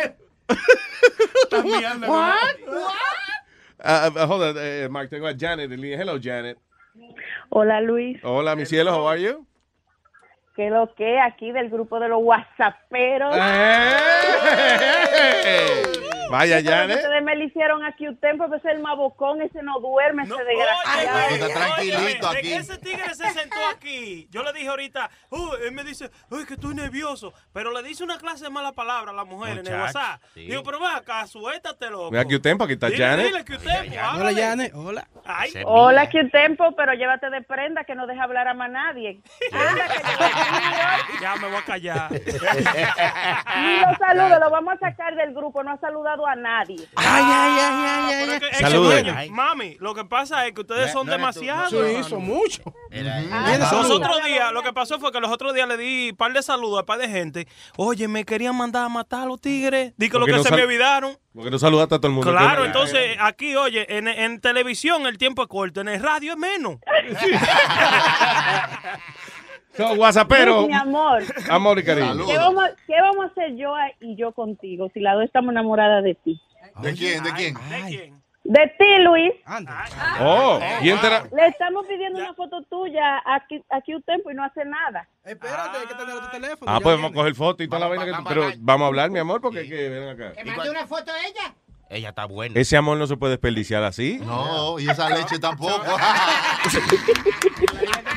Están 1.44 1.64
mirando. 1.64 2.08
What? 2.08 2.56
Uh, 3.82 4.10
uh, 4.14 4.26
hold 4.26 4.42
on, 4.42 4.58
uh, 4.58 4.88
Mark, 4.90 5.08
tengo 5.08 5.26
a 5.26 5.34
Janet 5.34 5.72
en 5.72 5.80
línea. 5.80 5.96
Hello, 5.98 6.18
Janet. 6.18 6.58
Hola 7.50 7.80
Luis, 7.80 8.18
Hola, 8.22 8.56
mi 8.56 8.66
cielo, 8.66 8.92
how 8.92 9.06
are 9.06 9.20
you? 9.20 9.46
¿qué 10.56 10.70
lo 10.70 10.94
que 10.94 11.20
aquí 11.20 11.52
del 11.52 11.68
grupo 11.68 12.00
de 12.00 12.08
los 12.08 12.20
whatsapperos? 12.22 13.36
Que 16.30 16.62
Janet. 16.70 16.96
Ustedes 16.96 17.22
me 17.22 17.36
le 17.36 17.44
hicieron 17.44 17.84
aquí 17.84 18.06
un 18.06 18.16
tiempo, 18.18 18.44
ese 18.46 18.56
es 18.56 18.64
el 18.64 18.80
mabocón, 18.80 19.42
ese 19.42 19.62
no 19.62 19.78
duerme, 19.80 20.24
ese 20.24 20.34
desgraciado. 20.34 21.18
Está 21.34 21.48
tranquilito 21.60 22.28
Oye, 22.28 22.38
aquí. 22.38 22.48
de 22.48 22.54
que 22.54 22.56
ese 22.56 22.78
tigre 22.78 23.14
se 23.14 23.30
sentó 23.30 23.56
aquí. 23.74 24.28
Yo 24.30 24.42
le 24.42 24.52
dije 24.52 24.68
ahorita, 24.68 25.10
"Uh", 25.30 25.54
él 25.64 25.72
me 25.72 25.84
dice, 25.84 26.10
uy, 26.30 26.44
que 26.46 26.54
estoy 26.54 26.74
nervioso. 26.74 27.32
Pero 27.52 27.70
le 27.72 27.82
dice 27.82 28.04
una 28.04 28.18
clase 28.18 28.44
de 28.44 28.50
mala 28.50 28.72
palabra 28.72 29.10
a 29.12 29.14
la 29.14 29.24
mujer 29.24 29.58
en 29.58 29.66
el 29.66 29.80
WhatsApp. 29.80 30.20
sí. 30.34 30.46
Digo, 30.46 30.62
pero 30.62 30.80
va 30.80 30.96
acá, 30.96 31.26
suéltate, 31.26 31.90
loco. 31.90 32.10
Mira 32.10 32.24
que 32.24 32.38
tiempo, 32.38 32.64
aquí 32.64 32.74
está 32.74 32.88
Dile, 32.88 33.04
Janet. 33.04 33.26
dile 33.26 33.44
que 33.44 33.52
usted, 33.54 33.92
Hola, 34.16 34.32
Janet. 34.34 34.72
Hola. 34.74 35.08
Ay, 35.24 35.52
Hola, 35.64 36.08
que 36.08 36.18
un 36.20 36.30
tiempo, 36.30 36.74
pero 36.76 36.92
llévate 36.94 37.30
de 37.30 37.42
prenda 37.42 37.84
que 37.84 37.94
no 37.94 38.06
deja 38.06 38.24
hablar 38.24 38.46
a 38.48 38.54
más 38.54 38.70
nadie. 38.70 39.20
Anda, 39.52 39.84
que 39.88 41.22
ya 41.22 41.36
me 41.36 41.48
voy 41.48 41.56
a 41.56 41.64
callar. 41.64 42.10
Ni 42.12 43.80
lo 43.80 43.94
saludo, 43.98 44.38
lo 44.40 44.50
vamos 44.50 44.74
a 44.74 44.78
sacar 44.78 45.14
del 45.16 45.34
grupo, 45.34 45.62
no 45.62 45.72
ha 45.72 45.78
saludado 45.78 46.15
a 46.24 46.36
nadie. 46.36 46.86
Ay, 46.94 47.24
ay, 47.24 47.58
ay, 47.60 47.84
ay, 48.12 48.40
ay. 48.52 48.60
Saluden. 48.60 49.04
coño, 49.14 49.32
Mami, 49.32 49.76
lo 49.80 49.92
que 49.94 50.04
pasa 50.04 50.46
es 50.46 50.52
que 50.52 50.60
ustedes 50.60 50.92
son 50.92 51.06
no 51.06 51.12
demasiados. 51.12 51.70
Sí, 51.70 52.04
son 52.08 52.24
muchos. 52.24 52.64
Los 52.90 53.90
otros 53.90 54.24
días, 54.24 54.52
lo 54.52 54.62
que 54.62 54.72
pasó 54.72 55.00
fue 55.00 55.10
que 55.10 55.18
los 55.20 55.30
otros 55.30 55.52
días 55.54 55.66
le 55.66 55.76
di 55.76 56.10
un 56.10 56.16
par 56.16 56.32
de 56.32 56.42
saludos 56.42 56.78
a 56.78 56.80
un 56.82 56.86
par 56.86 56.98
de 56.98 57.08
gente. 57.08 57.48
Oye, 57.76 58.06
me 58.06 58.24
querían 58.24 58.54
mandar 58.56 58.84
a 58.84 58.88
matar 58.88 59.22
a 59.22 59.26
los 59.26 59.40
tigres. 59.40 59.92
Di 59.96 60.08
que 60.08 60.18
lo 60.18 60.26
que 60.26 60.32
no 60.32 60.42
se 60.44 60.50
me 60.54 60.62
olvidaron. 60.62 61.18
Porque 61.34 61.50
no 61.50 61.58
saludaste 61.58 61.94
a 61.96 61.98
todo 61.98 62.06
el 62.08 62.14
mundo. 62.14 62.30
Claro, 62.30 62.62
Qué- 62.62 62.66
entonces 62.68 63.16
aquí, 63.20 63.56
oye, 63.56 63.84
en, 63.98 64.08
en 64.08 64.40
televisión 64.40 65.06
el 65.06 65.18
tiempo 65.18 65.42
es 65.42 65.48
corto, 65.48 65.82
en 65.82 65.88
el 65.88 66.02
radio 66.02 66.32
es 66.32 66.38
menos. 66.38 66.76
So, 69.76 69.92
WhatsAppero. 69.94 70.56
Luis, 70.58 70.68
mi 70.68 70.74
amor. 70.74 71.22
Amor 71.50 71.78
y 71.78 71.84
cariño. 71.84 72.26
¿Qué 72.26 72.36
vamos, 72.38 72.64
¿Qué 72.86 73.00
vamos 73.00 73.24
a 73.24 73.28
hacer 73.28 73.56
yo 73.56 73.72
y 74.00 74.16
yo 74.16 74.32
contigo 74.32 74.88
si 74.94 75.00
las 75.00 75.14
dos 75.14 75.24
estamos 75.24 75.50
enamoradas 75.52 76.02
de 76.04 76.14
ti? 76.14 76.40
¿De 76.82 76.94
quién? 76.94 77.22
¿De 77.22 77.32
quién? 77.32 77.54
De 78.48 78.72
ti, 78.78 78.84
Luis. 79.02 79.32
Oh, 80.20 80.60
¿quién 80.80 81.00
te 81.00 81.10
la- 81.10 81.26
Le 81.34 81.46
estamos 81.48 81.84
pidiendo 81.86 82.20
una 82.20 82.32
foto 82.34 82.62
tuya 82.70 83.20
aquí, 83.26 83.60
aquí 83.70 83.92
un 83.92 84.02
tiempo 84.02 84.30
y 84.30 84.34
no 84.34 84.44
hace 84.44 84.64
nada. 84.64 85.08
Espérate, 85.24 85.78
hay 85.78 85.86
que 85.86 85.94
tener 85.94 86.14
tu 86.20 86.30
teléfono. 86.30 86.70
Ah, 86.70 86.78
pues 86.80 86.94
vamos 86.96 87.10
a 87.10 87.14
coger 87.14 87.34
foto 87.34 87.62
y 87.64 87.68
toda 87.68 87.80
la 87.80 87.88
vaina. 87.88 88.04
que 88.04 88.12
tú- 88.12 88.24
Pero 88.28 88.44
vamos 88.58 88.84
a 88.84 88.88
hablar, 88.88 89.10
mi 89.10 89.18
amor, 89.18 89.40
porque 89.40 89.62
es 89.62 89.68
que 89.68 89.88
ven 89.88 90.08
acá. 90.10 90.32
mande 90.44 90.70
una 90.70 90.86
foto 90.86 91.12
de 91.12 91.20
ella? 91.28 91.54
Ella 91.88 92.08
está 92.10 92.24
buena. 92.24 92.58
Ese 92.60 92.76
amor 92.76 92.96
no 92.98 93.06
se 93.08 93.16
puede 93.16 93.32
desperdiciar 93.32 93.82
así. 93.84 94.18
No, 94.22 94.78
y 94.78 94.88
esa 94.88 95.08
leche 95.10 95.38
tampoco. 95.40 95.84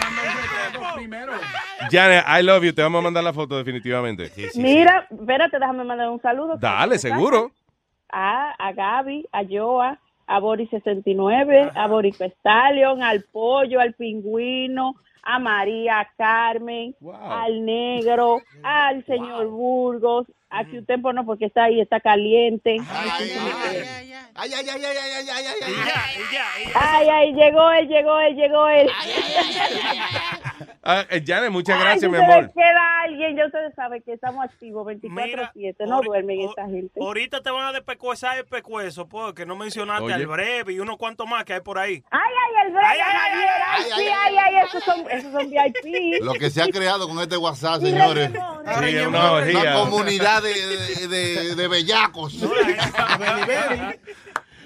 Janet, 1.92 2.24
I 2.28 2.44
love 2.44 2.64
you. 2.64 2.74
Te 2.74 2.82
vamos 2.82 3.00
a 3.00 3.04
mandar 3.04 3.24
la 3.24 3.34
foto 3.34 3.58
definitivamente. 3.58 4.32
Mira, 4.56 5.08
espérate, 5.10 5.60
déjame 5.60 5.84
mandar 5.84 6.10
un 6.10 6.22
saludo. 6.22 6.58
Dale, 6.58 6.98
seguro. 6.98 7.52
A, 8.12 8.52
a 8.58 8.74
Gaby, 8.74 9.28
a 9.32 9.44
Joa, 9.44 10.00
a 10.28 10.40
Boris69, 10.40 11.72
a 11.76 11.88
Boris 11.88 12.16
Stallion, 12.16 13.02
al 13.02 13.24
Pollo, 13.32 13.80
al 13.80 13.94
Pingüino, 13.94 14.96
a 15.30 15.38
María 15.38 16.10
Carmen, 16.18 16.96
al 17.14 17.64
Negro, 17.64 18.42
al 18.64 19.06
señor 19.06 19.46
Burgos, 19.48 20.26
a 20.50 20.66
que 20.66 20.80
usted 20.80 20.98
no 20.98 21.24
porque 21.24 21.46
está 21.46 21.66
ahí, 21.66 21.80
está 21.80 22.00
caliente. 22.00 22.78
Ay, 22.90 23.20
ay, 24.36 24.52
ay, 24.56 24.68
ay, 24.68 24.86
ay, 24.86 24.98
ay, 24.98 25.30
ay, 25.30 25.46
ay, 25.46 25.62
ay. 25.62 26.72
Ay, 26.74 27.10
ay, 27.10 27.34
llegó 27.36 27.72
él, 27.74 27.88
llegó 27.88 28.20
él, 28.20 28.36
llegó 28.36 28.68
él. 28.70 28.90
Ah, 30.82 31.06
eh, 31.10 31.22
Janet, 31.26 31.52
muchas 31.52 31.76
Ay, 31.76 31.82
gracias, 31.84 32.02
si 32.04 32.08
mi 32.10 32.16
se 32.18 32.24
amor. 32.24 32.52
queda 32.54 33.02
alguien, 33.04 33.36
ya 33.36 33.46
ustedes 33.48 33.76
saben 33.76 34.02
que 34.02 34.14
estamos 34.14 34.46
activos 34.46 34.88
24-7, 34.88 35.76
no 35.88 36.02
duermen 36.02 36.40
esta 36.42 36.66
gente. 36.68 37.00
Ahorita 37.02 37.42
te 37.42 37.52
van 37.52 37.68
a 37.68 37.72
despecuezar 37.74 38.38
el 38.38 38.46
pecuezo, 38.46 39.08
porque 39.10 39.46
no 39.46 39.58
mencionaste 39.58 40.06
Oye. 40.06 40.14
al 40.14 40.26
breve 40.28 40.74
y 40.74 40.80
unos 40.80 40.96
cuantos 40.98 41.28
más 41.28 41.44
que 41.44 41.54
hay 41.56 41.60
por 41.62 41.78
ahí. 41.80 42.02
Ay, 42.12 42.22
ay, 42.22 42.66
el 42.68 42.72
breve, 42.74 42.88
Javier, 42.88 43.50
ay, 43.68 43.84
sí, 43.84 44.08
ay, 44.08 44.38
ay, 44.38 44.56
esos 44.66 44.84
son, 44.84 45.10
esos 45.12 45.32
son 45.34 45.50
VIP. 45.50 46.22
Lo 46.24 46.34
que 46.34 46.50
se 46.50 46.62
ha 46.62 46.68
creado 46.68 47.08
con 47.10 47.20
este 47.20 47.36
WhatsApp, 47.36 47.82
señores. 47.82 48.32
Sí, 48.32 48.96
una 49.06 49.34
Una 49.34 49.74
comunidad 49.74 50.42
de, 50.44 50.54
de, 50.54 51.08
de, 51.08 51.56
de 51.56 51.68
bellacos. 51.68 52.38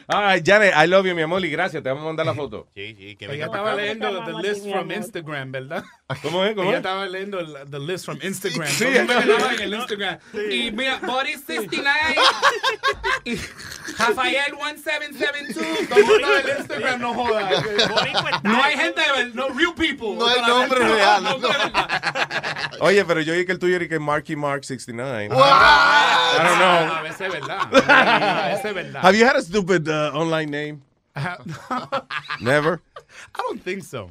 Ay, 0.08 0.42
Janet, 0.46 0.74
I 0.76 0.88
love 0.88 1.06
you, 1.06 1.16
mi 1.16 1.22
amor, 1.22 1.44
y 1.46 1.50
gracias. 1.50 1.82
Te 1.84 1.90
vamos 1.90 2.04
a 2.04 2.08
mandar 2.08 2.26
la 2.26 2.34
foto. 2.34 2.68
Sí, 2.76 2.96
sí, 2.98 3.16
que 3.16 3.26
Ella 3.26 3.46
estaba 3.46 3.76
leyendo 3.76 4.24
the 4.26 4.48
list 4.48 4.68
from 4.70 4.92
Instagram, 4.92 5.52
¿verdad? 5.52 5.84
¿Cómo 6.22 6.44
es? 6.44 6.56
¿Cómo 6.56 6.70
Ella 6.70 6.78
es? 6.80 6.84
estaba 6.86 7.06
leyendo 7.08 7.66
the 7.66 7.80
list 7.80 8.06
from 8.06 8.20
Instagram. 8.22 8.68
Sí, 8.68 8.86
en 8.86 9.62
el 9.62 9.74
Instagram. 9.74 10.18
Y 10.52 10.72
mira, 10.72 11.00
Boris 11.06 11.42
69 11.46 12.16
y 13.26 13.36
Rafael 13.98 14.54
1772. 14.54 15.90
Todo 15.90 16.00
el 16.00 16.06
mundo 16.06 16.28
en 16.38 16.50
el 16.50 16.58
Instagram 16.58 17.00
no 17.02 17.14
joda. 17.14 17.50
No 18.44 18.64
hay 18.64 18.78
gente, 18.78 19.02
no 19.34 19.50
real 19.50 19.74
people. 19.76 20.16
No 20.16 20.28
hay 20.28 20.42
nombre 20.42 20.80
real, 20.80 21.24
No, 21.24 21.38
no. 21.38 21.50
Oye, 22.80 23.06
pero 23.06 23.22
yo 23.22 23.34
vi 23.34 23.46
que 23.46 23.52
el 23.54 23.60
tuyo 23.60 23.76
era 23.78 23.88
que 23.88 24.00
Marky 24.00 24.36
Mark 24.36 24.66
69. 24.66 25.30
Wow. 25.30 25.38
I 25.40 26.38
don't 26.38 26.62
A 26.62 26.86
know. 26.88 27.04
veces 27.04 27.22
es 27.22 27.32
verdad. 27.32 27.60
A 27.90 28.48
veces 28.50 28.66
es 28.66 28.74
verdad. 28.74 29.02
Have 29.06 29.18
you 29.18 29.26
had 29.26 29.36
a 29.38 29.42
stupid 29.42 29.88
uh, 29.94 30.12
online 30.14 30.50
name? 30.50 30.82
Never. 32.42 32.82
I 33.36 33.40
don't 33.40 33.62
think 33.62 33.84
so. 33.84 34.10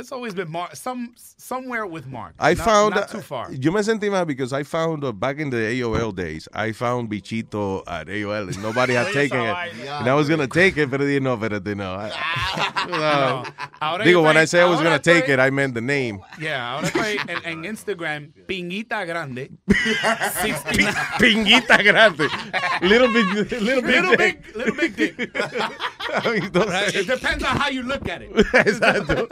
That's 0.00 0.12
always 0.12 0.32
been 0.34 0.50
Mark. 0.50 0.74
Some 0.76 1.12
somewhere 1.16 1.86
with 1.86 2.06
Mark. 2.06 2.32
I 2.38 2.54
Not- 2.54 2.64
found 2.64 2.94
not 2.94 3.10
too 3.10 3.20
far. 3.20 3.52
Yo 3.52 3.70
me 3.70 3.80
sentí 3.82 4.10
mal 4.10 4.24
because 4.24 4.52
I 4.54 4.62
found 4.62 5.04
uh, 5.04 5.12
back 5.12 5.38
in 5.38 5.50
the 5.50 5.58
AOL 5.58 6.14
days, 6.16 6.48
I 6.54 6.72
found 6.72 7.10
Bichito 7.10 7.82
at 7.86 8.06
AOL 8.06 8.48
and 8.48 8.62
nobody 8.62 8.94
had 8.94 9.12
taken 9.12 9.40
it. 9.40 9.52
vaina. 9.52 9.98
And 10.00 10.08
I 10.08 10.14
was 10.14 10.28
gonna 10.28 10.46
take 10.48 10.78
it, 10.78 10.90
pero 10.90 11.04
dije 11.04 11.20
no, 11.20 11.36
espérate, 11.36 11.76
no. 11.76 11.94
I- 11.94 12.86
no. 12.88 13.44
Ahora 13.82 14.04
Digo, 14.04 14.22
when 14.24 14.38
I 14.38 14.46
say 14.46 14.60
I 14.62 14.64
was 14.64 14.80
gonna 14.80 14.98
take 14.98 15.28
it, 15.28 15.38
I 15.38 15.50
meant 15.50 15.74
the 15.74 15.82
name. 15.82 16.20
Yeah, 16.40 16.76
ahora 16.76 16.86
estoy 16.88 17.18
en, 17.28 17.44
en 17.44 17.64
Instagram, 17.64 18.32
Pinguita 18.46 19.04
Grande. 19.06 19.50
69. 19.68 20.94
Pinguita 21.18 21.82
grande. 21.82 22.28
Little 22.82 23.08
big, 23.12 23.26
little 23.60 23.82
big. 23.82 23.84
Little 23.84 24.16
dick. 24.16 24.42
big, 24.42 24.56
little 24.56 24.74
big 24.76 24.96
dick. 24.96 25.18
Right? 26.24 26.94
It 26.94 27.06
depends 27.06 27.44
on 27.44 27.56
how 27.56 27.68
you 27.68 27.82
look 27.82 28.08
at 28.08 28.22
it. 28.22 28.30
Exacto. 28.34 29.26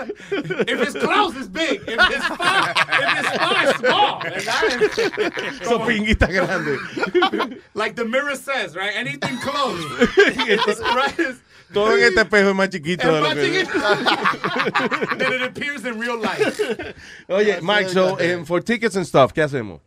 If 0.67 0.81
it's 0.81 0.93
close, 0.95 1.37
it's 1.37 1.47
big. 1.49 1.83
If 1.87 1.99
it's 1.99 2.27
far, 2.27 2.71
if 2.71 3.19
it's 3.19 3.37
far, 3.37 3.69
it's 3.69 3.79
small. 3.79 4.21
¿verdad? 4.21 5.65
So 5.65 5.79
pinguita 5.81 6.29
grande. 6.29 7.61
Like 7.75 7.95
the 7.97 8.05
mirror 8.05 8.35
says, 8.37 8.75
right? 8.75 8.93
Anything 8.95 9.39
close. 9.39 9.85
right? 10.81 11.19
is- 11.19 11.41
Todo 11.73 11.93
en 11.97 12.03
este 12.03 12.21
espejo 12.23 12.49
es 12.49 12.55
más 12.57 12.71
chiquito 12.71 13.03
de 13.03 13.19
es 13.19 13.21
lo 13.21 13.29
más 13.29 13.35
que. 13.35 13.67
chiquito 13.67 15.19
than 15.19 15.33
it 15.35 15.43
appears 15.43 15.85
in 15.85 15.99
real 15.99 16.17
life. 16.19 16.59
Oye, 17.29 17.61
Mike, 17.61 17.91
so 17.91 18.17
um, 18.19 18.47
for 18.47 18.61
tickets 18.63 18.97
and 18.97 19.07
stuff, 19.07 19.35
¿qué 19.35 19.43
hacemos? 19.45 19.81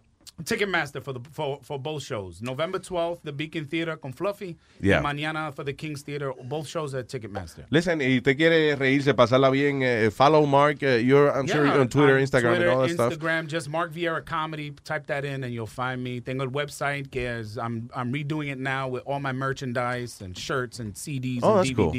Ticketmaster 0.43 1.03
for 1.03 1.13
the 1.13 1.21
for, 1.31 1.59
for 1.63 1.79
both 1.79 2.03
shows. 2.03 2.41
November 2.41 2.79
12th, 2.79 3.19
the 3.23 3.31
Beacon 3.31 3.65
Theater 3.65 3.95
con 3.97 4.13
Fluffy. 4.13 4.57
Yeah. 4.79 5.01
Y 5.01 5.13
mañana 5.13 5.53
for 5.53 5.63
the 5.63 5.73
King's 5.73 6.01
Theater. 6.01 6.33
Both 6.43 6.67
shows 6.67 6.93
at 6.93 7.07
Ticketmaster. 7.07 7.65
Listen, 7.69 7.99
y 7.99 8.17
usted 8.17 8.37
quiere 8.37 8.75
reírse, 8.75 9.13
pasarla 9.13 9.51
bien, 9.51 9.81
eh, 9.83 10.09
follow 10.09 10.45
Mark, 10.45 10.83
uh, 10.83 10.87
you're, 10.89 11.29
I'm 11.31 11.47
sure 11.47 11.65
you're 11.65 11.79
on 11.79 11.87
Twitter, 11.89 12.15
on 12.17 12.23
Instagram, 12.23 12.55
Twitter, 12.55 12.69
and 12.69 12.69
all 12.69 12.81
that 12.81 12.91
stuff. 12.91 13.13
Instagram, 13.13 13.47
just 13.47 13.69
Mark 13.69 13.93
Vieira 13.93 14.25
Comedy. 14.25 14.71
Type 14.83 15.07
that 15.07 15.25
in 15.25 15.43
and 15.43 15.53
you'll 15.53 15.67
find 15.67 16.03
me. 16.03 16.19
Tengo 16.19 16.43
el 16.43 16.51
website 16.51 17.11
que 17.11 17.27
es, 17.27 17.57
I'm, 17.57 17.89
I'm 17.95 18.11
redoing 18.11 18.51
it 18.51 18.59
now 18.59 18.87
with 18.87 19.03
all 19.05 19.19
my 19.19 19.31
merchandise 19.31 20.21
and 20.21 20.37
shirts 20.37 20.79
and 20.79 20.93
CDs 20.93 21.39
Oh, 21.43 21.57
and 21.57 21.59
that's 21.59 21.75
cool. 21.75 21.91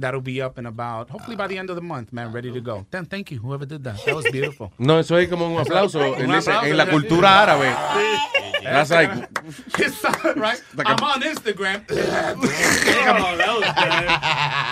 That'll 0.00 0.20
be 0.20 0.40
up 0.40 0.58
in 0.58 0.66
about, 0.66 1.10
hopefully 1.10 1.34
by 1.34 1.48
the 1.48 1.58
end 1.58 1.70
of 1.70 1.74
the 1.76 1.82
month, 1.82 2.12
man, 2.12 2.30
ready 2.30 2.52
to 2.52 2.60
go. 2.60 2.86
Then 2.92 3.04
thank 3.06 3.32
you, 3.32 3.40
whoever 3.40 3.66
did 3.66 3.82
that. 3.82 3.96
That 4.06 4.14
was 4.14 4.26
beautiful. 4.30 4.72
No, 4.78 4.98
eso 5.00 5.16
es 5.16 5.28
como 5.28 5.46
un 5.46 5.58
aplauso, 5.60 6.00
en, 6.16 6.30
ese- 6.30 6.48
en 6.62 6.76
la 6.76 6.86
cultura 6.86 7.42
árabe. 7.42 7.68
That's 8.62 8.90
like, 8.90 9.10
It's, 9.78 10.04
right? 10.36 10.62
Like 10.76 10.86
a- 10.86 10.90
I'm 10.90 11.02
on 11.02 11.22
Instagram. 11.22 11.82
oh, 11.90 11.94
that 11.96 12.36
was 12.38 13.66
good. 13.74 14.08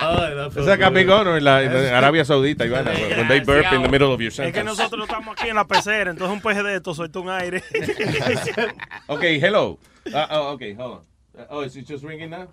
Oh, 0.01 0.35
that 0.35 0.53
felt 0.53 0.57
it's 0.57 0.67
like 0.67 0.79
a 0.81 0.91
big 0.91 1.07
good. 1.07 1.13
honor 1.27 1.35
en, 1.37 1.43
la, 1.43 1.61
en 1.61 1.93
Arabia 1.93 2.23
Saudita, 2.23 2.65
Ivana, 2.65 2.93
when 3.17 3.27
they 3.27 3.39
burp 3.41 3.71
in 3.73 3.81
the 3.81 3.89
middle 3.89 4.13
of 4.13 4.21
your 4.21 4.29
Es 4.31 4.37
que 4.37 4.43
sentence. 4.45 4.65
nosotros 4.65 5.07
estamos 5.09 5.35
aquí 5.37 5.49
en 5.49 5.55
la 5.55 5.65
pecera, 5.65 6.11
entonces 6.11 6.33
un 6.33 6.41
peje 6.41 6.63
de 6.63 6.75
esto 6.75 6.93
suelta 6.93 7.19
un 7.19 7.29
aire. 7.29 7.61
Okay, 9.09 9.39
hello. 9.39 9.77
Uh, 10.05 10.25
oh, 10.31 10.53
okay, 10.53 10.73
hold 10.73 10.99
on. 10.99 11.01
Uh, 11.41 11.45
oh, 11.49 11.61
is 11.61 11.75
it 11.75 11.85
just 11.85 12.03
ringing 12.03 12.29
now? 12.29 12.47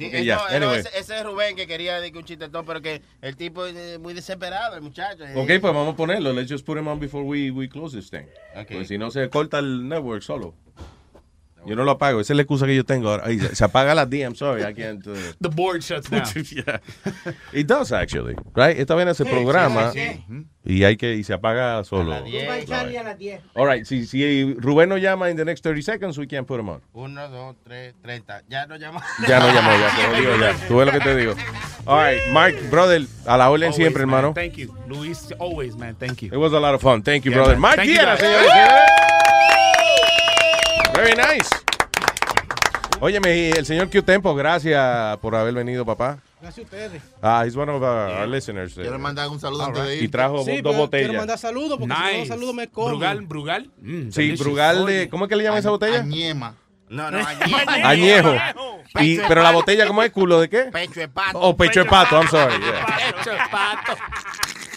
Sí, 0.00 0.06
Okay, 0.06 0.20
eh, 0.20 0.24
yeah, 0.24 0.36
no, 0.38 0.48
eh, 0.48 0.60
no, 0.60 0.66
anyway. 0.70 0.80
ese, 0.80 0.98
ese 0.98 1.18
es 1.18 1.24
Rubén 1.24 1.54
que 1.56 1.66
quería 1.66 2.00
decir 2.00 2.16
un 2.16 2.24
chistetón, 2.24 2.64
pero 2.64 2.80
que 2.80 3.02
el 3.20 3.36
tipo 3.36 3.66
es 3.66 3.98
muy 3.98 4.14
desesperado, 4.14 4.74
el 4.74 4.80
muchacho. 4.80 5.26
eh. 5.26 5.34
Ok, 5.36 5.46
pues 5.60 5.62
vamos 5.74 5.92
a 5.92 5.96
ponerlo. 5.96 6.32
Let's 6.32 6.50
just 6.50 6.64
put 6.64 6.78
him 6.78 6.88
on 6.88 6.98
before 6.98 7.22
we, 7.22 7.50
we 7.50 7.68
close 7.68 7.94
this 7.94 8.08
thing. 8.08 8.24
Okay. 8.56 8.78
Pues 8.78 8.88
si 8.88 8.96
no 8.96 9.10
se 9.10 9.28
corta 9.28 9.58
el 9.58 9.86
network 9.86 10.22
solo. 10.22 10.54
Yo 11.66 11.76
no 11.76 11.84
lo 11.84 11.92
apago. 11.92 12.20
Esa 12.20 12.32
es 12.32 12.36
la 12.36 12.42
excusa 12.42 12.66
que 12.66 12.74
yo 12.74 12.84
tengo 12.84 13.10
ahora. 13.10 13.24
Ay, 13.26 13.38
se 13.38 13.64
apaga 13.64 13.94
la 13.94 14.06
D, 14.06 14.20
I'm 14.20 14.34
sorry. 14.34 14.62
I 14.62 14.74
can't. 14.74 15.06
uh, 15.06 15.14
The 15.40 15.48
board 15.48 15.82
shuts 15.82 16.08
down. 16.08 16.24
yeah. 16.50 16.80
It 17.52 17.66
does 17.66 17.92
actually, 17.92 18.34
right? 18.54 18.78
Esta 18.78 18.94
vaina 18.94 19.14
se 19.14 19.24
programa 19.24 19.92
sí, 19.92 20.00
sí. 20.00 20.46
y 20.64 20.84
hay 20.84 20.96
que 20.96 21.14
y 21.14 21.22
se 21.24 21.32
apaga 21.34 21.84
solo. 21.84 22.12
A 22.14 22.18
a 22.18 23.02
las 23.02 23.18
10. 23.18 23.40
All 23.54 23.66
right, 23.66 23.84
si, 23.84 24.06
si 24.06 24.54
Rubén 24.54 24.88
no 24.88 24.96
llama 24.96 25.30
in 25.30 25.36
the 25.36 25.44
next 25.44 25.62
30 25.62 25.82
seconds, 25.82 26.18
we 26.18 26.26
can 26.26 26.44
put 26.44 26.58
him 26.60 26.68
on. 26.68 26.80
Uno, 26.92 27.28
dos, 27.28 27.56
tres, 27.64 27.94
treinta. 28.02 28.42
Ya 28.48 28.66
no 28.66 28.76
llama. 28.76 29.02
Ya 29.28 29.38
no 29.40 29.46
llamó, 29.52 29.70
ya 29.72 29.96
te 29.96 30.08
lo 30.08 30.16
digo 30.18 30.36
ya. 30.40 30.68
Tú 30.68 30.76
ves 30.76 30.86
lo 30.86 30.92
que 30.92 31.00
te 31.00 31.16
digo. 31.16 31.34
All 31.86 31.98
right, 31.98 32.20
Mark, 32.32 32.54
brother, 32.70 33.02
a 33.26 33.36
la 33.36 33.50
orden 33.50 33.64
Always, 33.68 33.76
siempre, 33.76 34.06
man. 34.06 34.16
hermano. 34.18 34.34
Thank 34.34 34.54
you. 34.56 34.74
Luis, 34.86 35.32
always, 35.38 35.76
man. 35.76 35.94
Thank 35.96 36.22
you. 36.22 36.28
It 36.32 36.36
was 36.38 36.52
a 36.52 36.60
lot 36.60 36.74
of 36.74 36.80
fun. 36.82 37.02
Thank 37.02 37.24
you, 37.24 37.30
Yeah, 37.32 37.38
brother. 37.38 37.52
man. 37.54 37.60
Mark 37.60 37.76
guys. 37.76 37.86
señores. 38.20 39.69
Very 41.00 41.14
nice. 41.16 41.48
Óyeme, 43.00 43.34
y 43.34 43.50
el 43.52 43.64
señor 43.64 43.88
Q 43.88 44.02
Tempo, 44.02 44.34
gracias 44.34 45.16
por 45.18 45.34
haber 45.34 45.54
venido, 45.54 45.86
papá. 45.86 46.18
Gracias 46.42 46.58
a 46.58 46.62
ustedes. 46.62 47.02
Ah, 47.22 47.44
he's 47.46 47.56
one 47.56 47.70
of 47.70 47.82
our, 47.82 48.10
our 48.20 48.28
listeners. 48.28 48.74
Quiero 48.74 48.98
mandar 48.98 49.28
un 49.30 49.40
saludo 49.40 49.64
antes 49.64 49.82
de 49.82 49.88
right. 49.90 49.98
ir. 50.02 50.04
Y 50.04 50.08
trajo 50.08 50.44
Sí, 50.44 50.60
dos 50.60 50.76
botellas. 50.76 51.06
Quiero 51.08 51.20
mandar 51.20 51.38
saludos 51.38 51.78
porque 51.78 51.94
si 51.94 52.00
no 52.00 52.10
Nice. 52.18 52.26
saludos 52.28 52.54
me 52.54 52.68
como. 52.68 52.88
Brugal, 52.88 53.20
Brugal. 53.22 53.70
Mm, 53.80 54.10
Sí. 54.10 54.32
Brugal 54.32 54.84
de... 54.86 55.08
¿Cómo 55.08 55.24
es 55.24 55.28
que 55.30 55.36
le 55.36 55.44
llaman 55.44 55.60
esa 55.60 55.70
botella? 55.70 56.00
Añema. 56.00 56.54
No, 56.90 57.10
no, 57.10 57.18
Añejo. 57.84 58.34
Y, 59.00 59.18
pero 59.28 59.42
la 59.42 59.52
botella, 59.52 59.86
¿cómo 59.86 60.02
es? 60.02 60.10
¿Culo 60.10 60.40
de 60.40 60.48
qué? 60.50 60.62
Pecho 60.64 61.00
de 61.00 61.08
pato. 61.08 61.38
Oh, 61.40 61.56
pecho 61.56 61.80
de 61.80 61.86
pato, 61.86 62.16
I'm 62.20 62.28
sorry. 62.28 62.54
yeah. 62.60 63.12
Pecho 63.16 63.30
de 63.30 63.36
pato. 63.50 63.96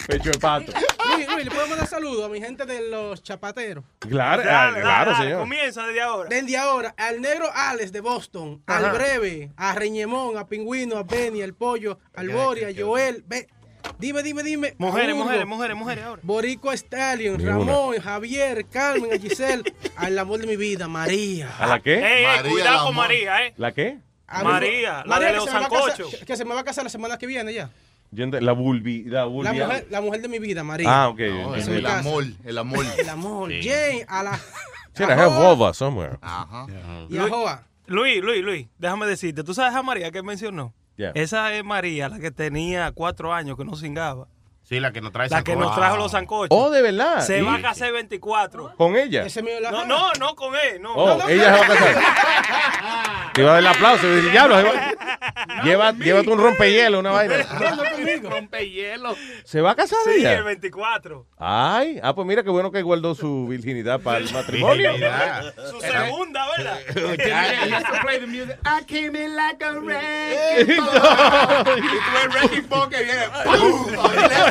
Pecho 0.06 0.30
de 0.30 0.38
pato. 0.38 0.72
Luis, 1.14 1.28
Luis, 1.28 1.44
le 1.44 1.50
puedo 1.50 1.66
mandar 1.68 1.86
saludos 1.86 2.24
a 2.24 2.28
mi 2.28 2.40
gente 2.40 2.66
de 2.66 2.90
los 2.90 3.22
chapateros. 3.22 3.84
Claro, 4.00 4.42
ah, 4.46 4.72
claro, 4.80 5.16
señor. 5.16 5.40
Comienza 5.40 5.86
desde 5.86 6.02
ahora. 6.02 6.28
Desde 6.28 6.56
ahora, 6.56 6.94
al 6.96 7.20
negro 7.20 7.48
Alex 7.54 7.92
de 7.92 8.00
Boston, 8.00 8.62
Ajá. 8.66 8.90
al 8.90 8.96
Breve, 8.96 9.50
a 9.56 9.74
Reñemón, 9.74 10.36
a 10.36 10.46
Pingüino, 10.46 10.96
a 10.96 11.02
Benny, 11.02 11.42
al 11.42 11.54
Pollo, 11.54 11.98
al 12.14 12.28
Bori, 12.30 12.64
a 12.64 12.68
Joel. 12.76 13.24
Ve, 13.26 13.48
dime, 13.98 14.22
dime, 14.22 14.42
dime. 14.42 14.74
Mujeres, 14.78 15.14
Hugo, 15.14 15.24
mujeres, 15.24 15.46
mujeres, 15.46 15.76
mujeres 15.76 16.04
ahora. 16.04 16.22
Borico 16.24 16.72
Stallion. 16.72 17.44
Ramón, 17.44 18.00
Javier, 18.00 18.66
Carmen, 18.66 19.12
a 19.12 19.18
Giselle, 19.18 19.62
al 19.96 20.18
amor 20.18 20.40
de 20.40 20.46
mi 20.46 20.56
vida, 20.56 20.88
María. 20.88 21.54
¿A 21.58 21.66
la 21.66 21.80
qué? 21.80 21.94
Ey, 21.94 22.24
ey, 22.24 22.26
María, 22.26 22.50
cuidado 22.50 22.86
con. 22.86 22.96
María, 22.96 23.46
¿eh? 23.46 23.54
¿La 23.56 23.72
qué? 23.72 23.98
A 24.26 24.42
María, 24.42 24.98
la 24.98 25.04
María 25.04 25.28
de 25.28 25.34
los 25.36 25.50
sancochos. 25.50 26.16
Que 26.26 26.36
se 26.36 26.44
me 26.44 26.54
va 26.54 26.60
a 26.60 26.64
casar 26.64 26.82
la 26.84 26.90
semana 26.90 27.18
que 27.18 27.26
viene 27.26 27.52
ya. 27.52 27.70
La 29.44 29.52
mujer, 29.52 29.86
la 29.90 30.00
mujer 30.00 30.22
de 30.22 30.28
mi 30.28 30.38
vida, 30.38 30.64
María. 30.64 30.88
Ah, 30.88 31.08
ok. 31.08 31.18
No, 31.18 31.54
entendí. 31.54 31.60
es 31.60 31.68
el 31.68 31.86
amor, 31.86 32.24
el 32.44 32.58
amor. 32.58 32.86
El 32.98 33.08
amor. 33.08 33.50
Jane, 33.62 34.04
a 34.08 34.22
la. 34.22 34.40
Shit, 34.96 35.08
I 35.08 35.12
have 35.12 35.74
somewhere. 35.74 36.18
Ajá. 36.20 36.66
Y 37.08 37.18
a 37.18 37.28
Joa. 37.28 37.66
Luis, 37.86 38.22
Luis, 38.22 38.42
Luis, 38.42 38.68
déjame 38.78 39.06
decirte, 39.06 39.44
¿tú 39.44 39.52
sabes 39.52 39.74
a 39.74 39.82
María 39.82 40.10
que 40.10 40.22
mencionó? 40.22 40.72
Yeah. 40.96 41.10
Esa 41.14 41.52
es 41.54 41.64
María, 41.64 42.08
la 42.08 42.18
que 42.18 42.30
tenía 42.30 42.90
cuatro 42.92 43.34
años 43.34 43.56
que 43.56 43.64
no 43.64 43.76
cingaba. 43.76 44.28
Sí, 44.66 44.80
la 44.80 44.92
que 44.92 45.02
nos 45.02 45.12
trae 45.12 45.28
La 45.28 45.44
que 45.44 45.52
nos 45.56 45.64
sancocho. 45.64 45.78
trajo 45.80 45.96
los 45.98 46.10
sancochos. 46.10 46.48
Oh, 46.50 46.70
de 46.70 46.80
verdad. 46.80 47.20
Se 47.20 47.38
Sí. 47.38 47.44
va 47.44 47.56
a 47.56 47.60
casar 47.60 47.92
24. 47.92 48.74
¿Con 48.76 48.96
ella? 48.96 49.26
No, 49.70 49.84
no, 49.84 50.12
no 50.18 50.34
con 50.34 50.54
él, 50.56 50.80
no. 50.80 50.94
Oh, 50.94 51.28
ella 51.28 51.44
se 51.54 51.60
va 51.60 51.64
a 51.64 51.68
casar. 51.68 51.94
Te 53.34 53.40
iba 53.42 53.50
a 53.50 53.54
dar 53.54 53.60
el 53.62 53.66
aplauso. 53.66 54.06
y 54.06 54.20
diablo, 54.30 54.56
Lleva, 55.64 55.92
llévate 55.92 56.30
un 56.30 56.38
rompehielo, 56.38 57.00
una 57.00 57.10
vaina. 57.10 57.34
Rompehielo. 58.22 59.14
¿Se 59.44 59.60
va 59.60 59.72
a 59.72 59.74
casar 59.74 59.98
Sí, 60.04 60.20
ella? 60.20 60.34
el 60.34 60.44
24. 60.44 61.26
Ay, 61.38 62.00
ah, 62.02 62.14
pues 62.14 62.26
mira 62.26 62.42
qué 62.42 62.50
bueno 62.50 62.70
que 62.70 62.80
guardó 62.82 63.14
su 63.14 63.46
virginidad 63.48 64.00
para 64.00 64.18
el 64.18 64.32
matrimonio. 64.32 64.92
Su 65.70 65.80
segunda, 65.80 66.46
¿verdad? 66.56 66.78
I 68.64 68.84
came 68.86 69.14
in 69.16 69.36
like 69.36 69.62
a 69.64 69.72
wrecking 69.72 70.76
ball. 70.76 71.78
Y 71.78 71.80
tú 71.82 72.16
el 72.22 72.28
wrecking 72.30 72.68
ball 72.68 72.88
que 72.88 73.02
viene. 73.04 73.22
¡pum! 73.44 73.86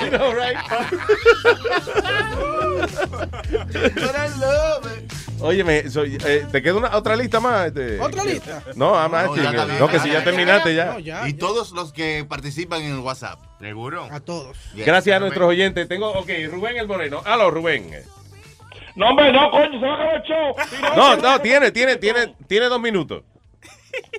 I 0.05 0.09
know, 0.09 0.33
right? 0.33 0.57
But 3.95 4.15
I 4.15 4.27
love 4.39 4.85
it. 4.97 5.13
Óyeme, 5.41 5.89
soy- 5.89 6.17
eh, 6.25 6.45
¿te 6.51 6.61
queda 6.61 6.75
una, 6.75 6.95
otra 6.95 7.15
lista 7.15 7.39
más? 7.39 7.67
Este? 7.67 7.99
¿Otra 7.99 8.23
lista? 8.23 8.63
No, 8.75 8.93
I'm 8.95 9.11
No, 9.11 9.17
asking, 9.17 9.43
ya 9.43 9.49
eh, 9.49 9.51
está 9.51 9.65
bien. 9.65 9.79
no, 9.79 9.87
que 9.89 9.99
si 9.99 10.09
ya 10.09 10.23
terminaste 10.23 10.73
ya. 10.75 11.27
y 11.27 11.33
todos 11.33 11.71
los 11.71 11.91
que 11.91 12.25
participan 12.27 12.81
en 12.81 12.93
el 12.93 12.99
WhatsApp. 12.99 13.39
¿Seguro? 13.59 14.07
A 14.11 14.19
todos. 14.19 14.57
Gracias 14.73 15.15
a 15.15 15.19
nuestros 15.19 15.47
oyentes. 15.49 15.87
Tengo, 15.87 16.11
ok, 16.11 16.29
Rubén 16.49 16.77
el 16.77 16.87
Moreno. 16.87 17.21
Aló, 17.25 17.51
Rubén. 17.51 17.91
No, 18.95 19.09
hombre, 19.09 19.31
no, 19.33 19.49
coño, 19.51 19.79
se 19.79 19.85
va 19.85 19.91
a 19.91 19.95
acabar 19.95 20.15
el 20.15 20.21
show. 20.23 20.55
No, 20.95 21.15
no, 21.17 21.41
tiene, 21.41 21.71
tiene, 21.71 21.95
tiene, 21.97 22.35
tiene 22.47 22.67
dos 22.67 22.79
minutos. 22.79 23.23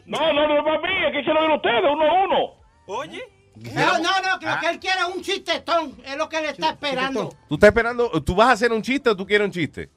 No, 0.07 0.33
no, 0.33 0.47
no 0.49 0.59
es 0.59 0.65
para 0.65 0.79
mí, 0.81 0.89
es 1.07 1.13
que 1.13 1.25
se 1.25 1.33
lo 1.33 1.43
den 1.43 1.53
ustedes, 1.53 1.83
uno 1.91 2.05
a 2.05 2.25
uno. 2.25 2.51
Oye. 2.87 3.23
No, 3.57 3.99
no, 3.99 4.11
no, 4.21 4.39
que 4.41 4.47
lo 4.47 4.59
que 4.61 4.69
él 4.69 4.81
quiere 4.81 5.01
es 5.01 5.15
un 5.15 5.23
chistetón. 5.23 5.97
Es 6.05 6.17
lo 6.17 6.29
que 6.29 6.39
él 6.39 6.47
está 6.47 6.71
esperando. 6.71 7.33
¿Tú 7.49 7.55
estás 7.55 7.69
esperando, 7.69 8.11
tú 8.23 8.35
vas 8.35 8.49
a 8.49 8.53
hacer 8.53 8.73
un 8.73 8.83
chiste 8.83 9.11
o 9.11 9.17
tú 9.17 9.25
quieres 9.27 9.47
un 9.47 9.53
chiste? 9.53 9.89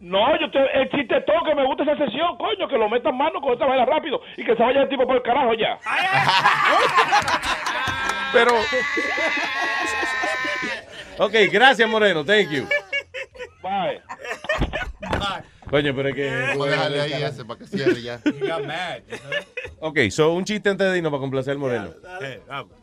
No, 0.00 0.38
yo 0.38 0.50
te, 0.50 0.58
el 0.78 0.90
chiste 0.90 1.22
todo 1.22 1.42
que 1.44 1.54
me 1.54 1.64
gusta 1.64 1.84
esa 1.84 1.96
sesión, 1.96 2.36
coño, 2.36 2.68
que 2.68 2.76
lo 2.76 2.90
metan 2.90 3.16
mano 3.16 3.40
con 3.40 3.54
esta 3.54 3.64
vaina 3.64 3.86
rápido 3.86 4.20
y 4.36 4.44
que 4.44 4.54
se 4.54 4.62
vaya 4.62 4.82
el 4.82 4.88
tipo 4.90 5.06
por 5.06 5.16
el 5.16 5.22
carajo 5.22 5.54
ya. 5.54 5.78
Pero. 8.32 8.52
Ok, 11.18 11.32
gracias, 11.50 11.88
Moreno. 11.88 12.24
Thank 12.24 12.50
you. 12.50 12.68
Bye. 13.62 14.02
Coño, 15.70 15.94
pero 15.96 16.08
es 16.10 16.14
que. 16.14 16.30
Vamos 16.30 16.68
a 16.68 16.70
dejarle 16.70 17.00
ahí 17.00 17.22
ese 17.22 17.44
para 17.44 17.58
que 17.58 17.66
cierre 17.66 18.02
ya. 18.02 18.20
Ok, 19.78 19.98
so 20.10 20.32
un 20.32 20.44
chiste 20.44 20.70
antes 20.70 20.90
de 20.90 20.96
irnos 20.98 21.10
para 21.10 21.20
complacer 21.20 21.52
al 21.52 21.58
Moreno. 21.58 21.90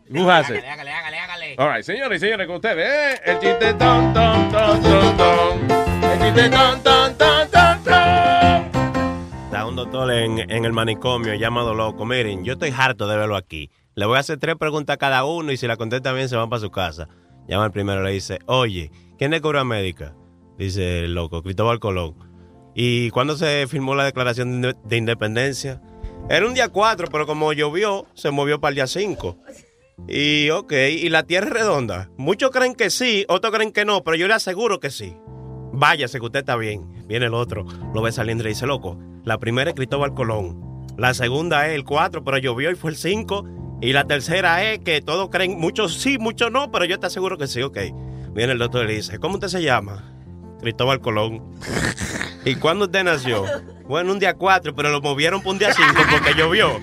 Who 0.09 0.29
has 0.29 0.49
it? 0.49 0.63
Hágale, 0.63 0.91
hágale, 0.91 1.17
hágale. 1.17 1.55
All 1.57 1.73
right, 1.73 1.83
señores 1.83 2.21
y 2.21 2.25
señores, 2.25 2.45
con 2.45 2.57
ustedes, 2.57 2.87
¿eh? 2.87 3.21
El 3.25 3.39
chiste 3.39 3.73
ton, 3.73 4.13
ton, 4.13 4.51
ton, 4.51 4.81
ton, 4.81 5.17
ton. 5.17 5.71
El 6.03 6.19
chiste 6.19 6.49
ton, 6.49 6.83
ton, 6.83 7.15
ton, 7.17 7.49
ton, 7.49 7.83
ton. 7.83 9.43
Está 9.45 9.65
un 9.65 9.75
doctor 9.75 10.11
en, 10.11 10.39
en 10.51 10.65
el 10.65 10.71
manicomio 10.71 11.33
llamado 11.33 11.73
loco. 11.73 12.05
Miren, 12.05 12.43
yo 12.43 12.53
estoy 12.53 12.73
harto 12.77 13.07
de 13.07 13.17
verlo 13.17 13.35
aquí. 13.35 13.71
Le 13.95 14.05
voy 14.05 14.17
a 14.17 14.19
hacer 14.19 14.37
tres 14.39 14.55
preguntas 14.55 14.95
a 14.95 14.97
cada 14.97 15.23
uno 15.25 15.51
y 15.51 15.57
si 15.57 15.67
la 15.67 15.77
contesta 15.77 16.11
bien 16.13 16.29
se 16.29 16.35
van 16.35 16.49
para 16.49 16.59
su 16.59 16.69
casa. 16.69 17.07
Llama 17.47 17.65
el 17.65 17.71
primero 17.71 18.01
y 18.01 18.05
le 18.05 18.11
dice, 18.11 18.39
oye, 18.45 18.91
¿quién 19.17 19.31
descubrió 19.31 19.61
América? 19.61 20.15
Dice 20.57 21.05
el 21.05 21.15
loco, 21.15 21.41
Cristóbal 21.43 21.79
Colón. 21.79 22.32
¿Y 22.75 23.09
cuándo 23.11 23.37
se 23.37 23.67
firmó 23.67 23.95
la 23.95 24.05
declaración 24.05 24.61
de, 24.61 24.75
de 24.83 24.97
independencia? 24.97 25.81
Era 26.29 26.47
un 26.47 26.53
día 26.53 26.69
4, 26.69 27.07
pero 27.11 27.25
como 27.25 27.53
llovió, 27.53 28.07
se 28.13 28.31
movió 28.31 28.59
para 28.59 28.69
el 28.69 28.75
día 28.75 28.87
5. 28.87 29.37
Y 30.07 30.49
ok, 30.49 30.73
¿y 30.89 31.09
la 31.09 31.23
Tierra 31.23 31.47
es 31.47 31.53
redonda? 31.53 32.09
Muchos 32.17 32.51
creen 32.51 32.75
que 32.75 32.89
sí, 32.89 33.25
otros 33.27 33.53
creen 33.53 33.71
que 33.71 33.85
no, 33.85 34.03
pero 34.03 34.17
yo 34.17 34.27
le 34.27 34.33
aseguro 34.33 34.79
que 34.79 34.89
sí. 34.89 35.15
Váyase, 35.71 36.19
que 36.19 36.25
usted 36.25 36.39
está 36.39 36.55
bien. 36.55 37.05
Viene 37.07 37.27
el 37.27 37.33
otro, 37.33 37.65
lo 37.93 38.01
ve 38.01 38.11
saliendo 38.11 38.43
y 38.45 38.49
dice, 38.49 38.65
loco, 38.65 38.97
la 39.23 39.37
primera 39.37 39.69
es 39.69 39.75
Cristóbal 39.75 40.13
Colón. 40.13 40.87
La 40.97 41.13
segunda 41.13 41.67
es 41.67 41.75
el 41.75 41.83
4, 41.83 42.23
pero 42.23 42.37
llovió 42.37 42.71
y 42.71 42.75
fue 42.75 42.91
el 42.91 42.97
5. 42.97 43.45
Y 43.81 43.93
la 43.93 44.05
tercera 44.05 44.63
es 44.63 44.79
que 44.79 45.01
todos 45.01 45.29
creen, 45.29 45.59
muchos 45.59 45.95
sí, 45.95 46.17
muchos 46.17 46.51
no, 46.51 46.71
pero 46.71 46.85
yo 46.85 46.99
te 46.99 47.07
aseguro 47.07 47.37
que 47.37 47.47
sí, 47.47 47.61
ok. 47.61 47.77
Viene 48.33 48.53
el 48.53 48.59
doctor 48.59 48.85
y 48.85 48.87
le 48.87 48.95
dice, 48.95 49.19
¿cómo 49.19 49.35
usted 49.35 49.47
se 49.47 49.61
llama? 49.61 50.03
Cristóbal 50.61 51.01
Colón. 51.01 51.43
¿Y 52.45 52.55
cuándo 52.55 52.85
usted 52.85 53.03
nació? 53.03 53.45
Bueno, 53.85 54.11
un 54.13 54.19
día 54.19 54.33
4, 54.33 54.75
pero 54.75 54.89
lo 54.89 55.01
movieron 55.01 55.41
para 55.41 55.51
un 55.51 55.59
día 55.59 55.73
5 55.73 55.89
porque 56.09 56.33
llovió. 56.33 56.79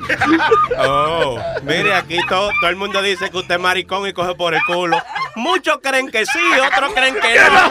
Oh, 0.79 1.39
mire, 1.63 1.95
aquí 1.95 2.19
todo, 2.29 2.51
todo 2.61 2.71
el 2.71 2.77
mundo 2.77 3.03
dice 3.03 3.31
que 3.31 3.39
usted 3.39 3.57
es 3.57 3.61
maricón 3.61 4.07
y 4.07 4.13
coge 4.13 4.35
por 4.35 4.55
el 4.55 4.61
culo. 4.65 4.99
Muchos 5.37 5.79
creen 5.83 6.11
que 6.11 6.25
sí, 6.27 6.39
otros 6.67 6.93
creen 6.95 7.15
que 7.15 7.37
no. 7.51 7.71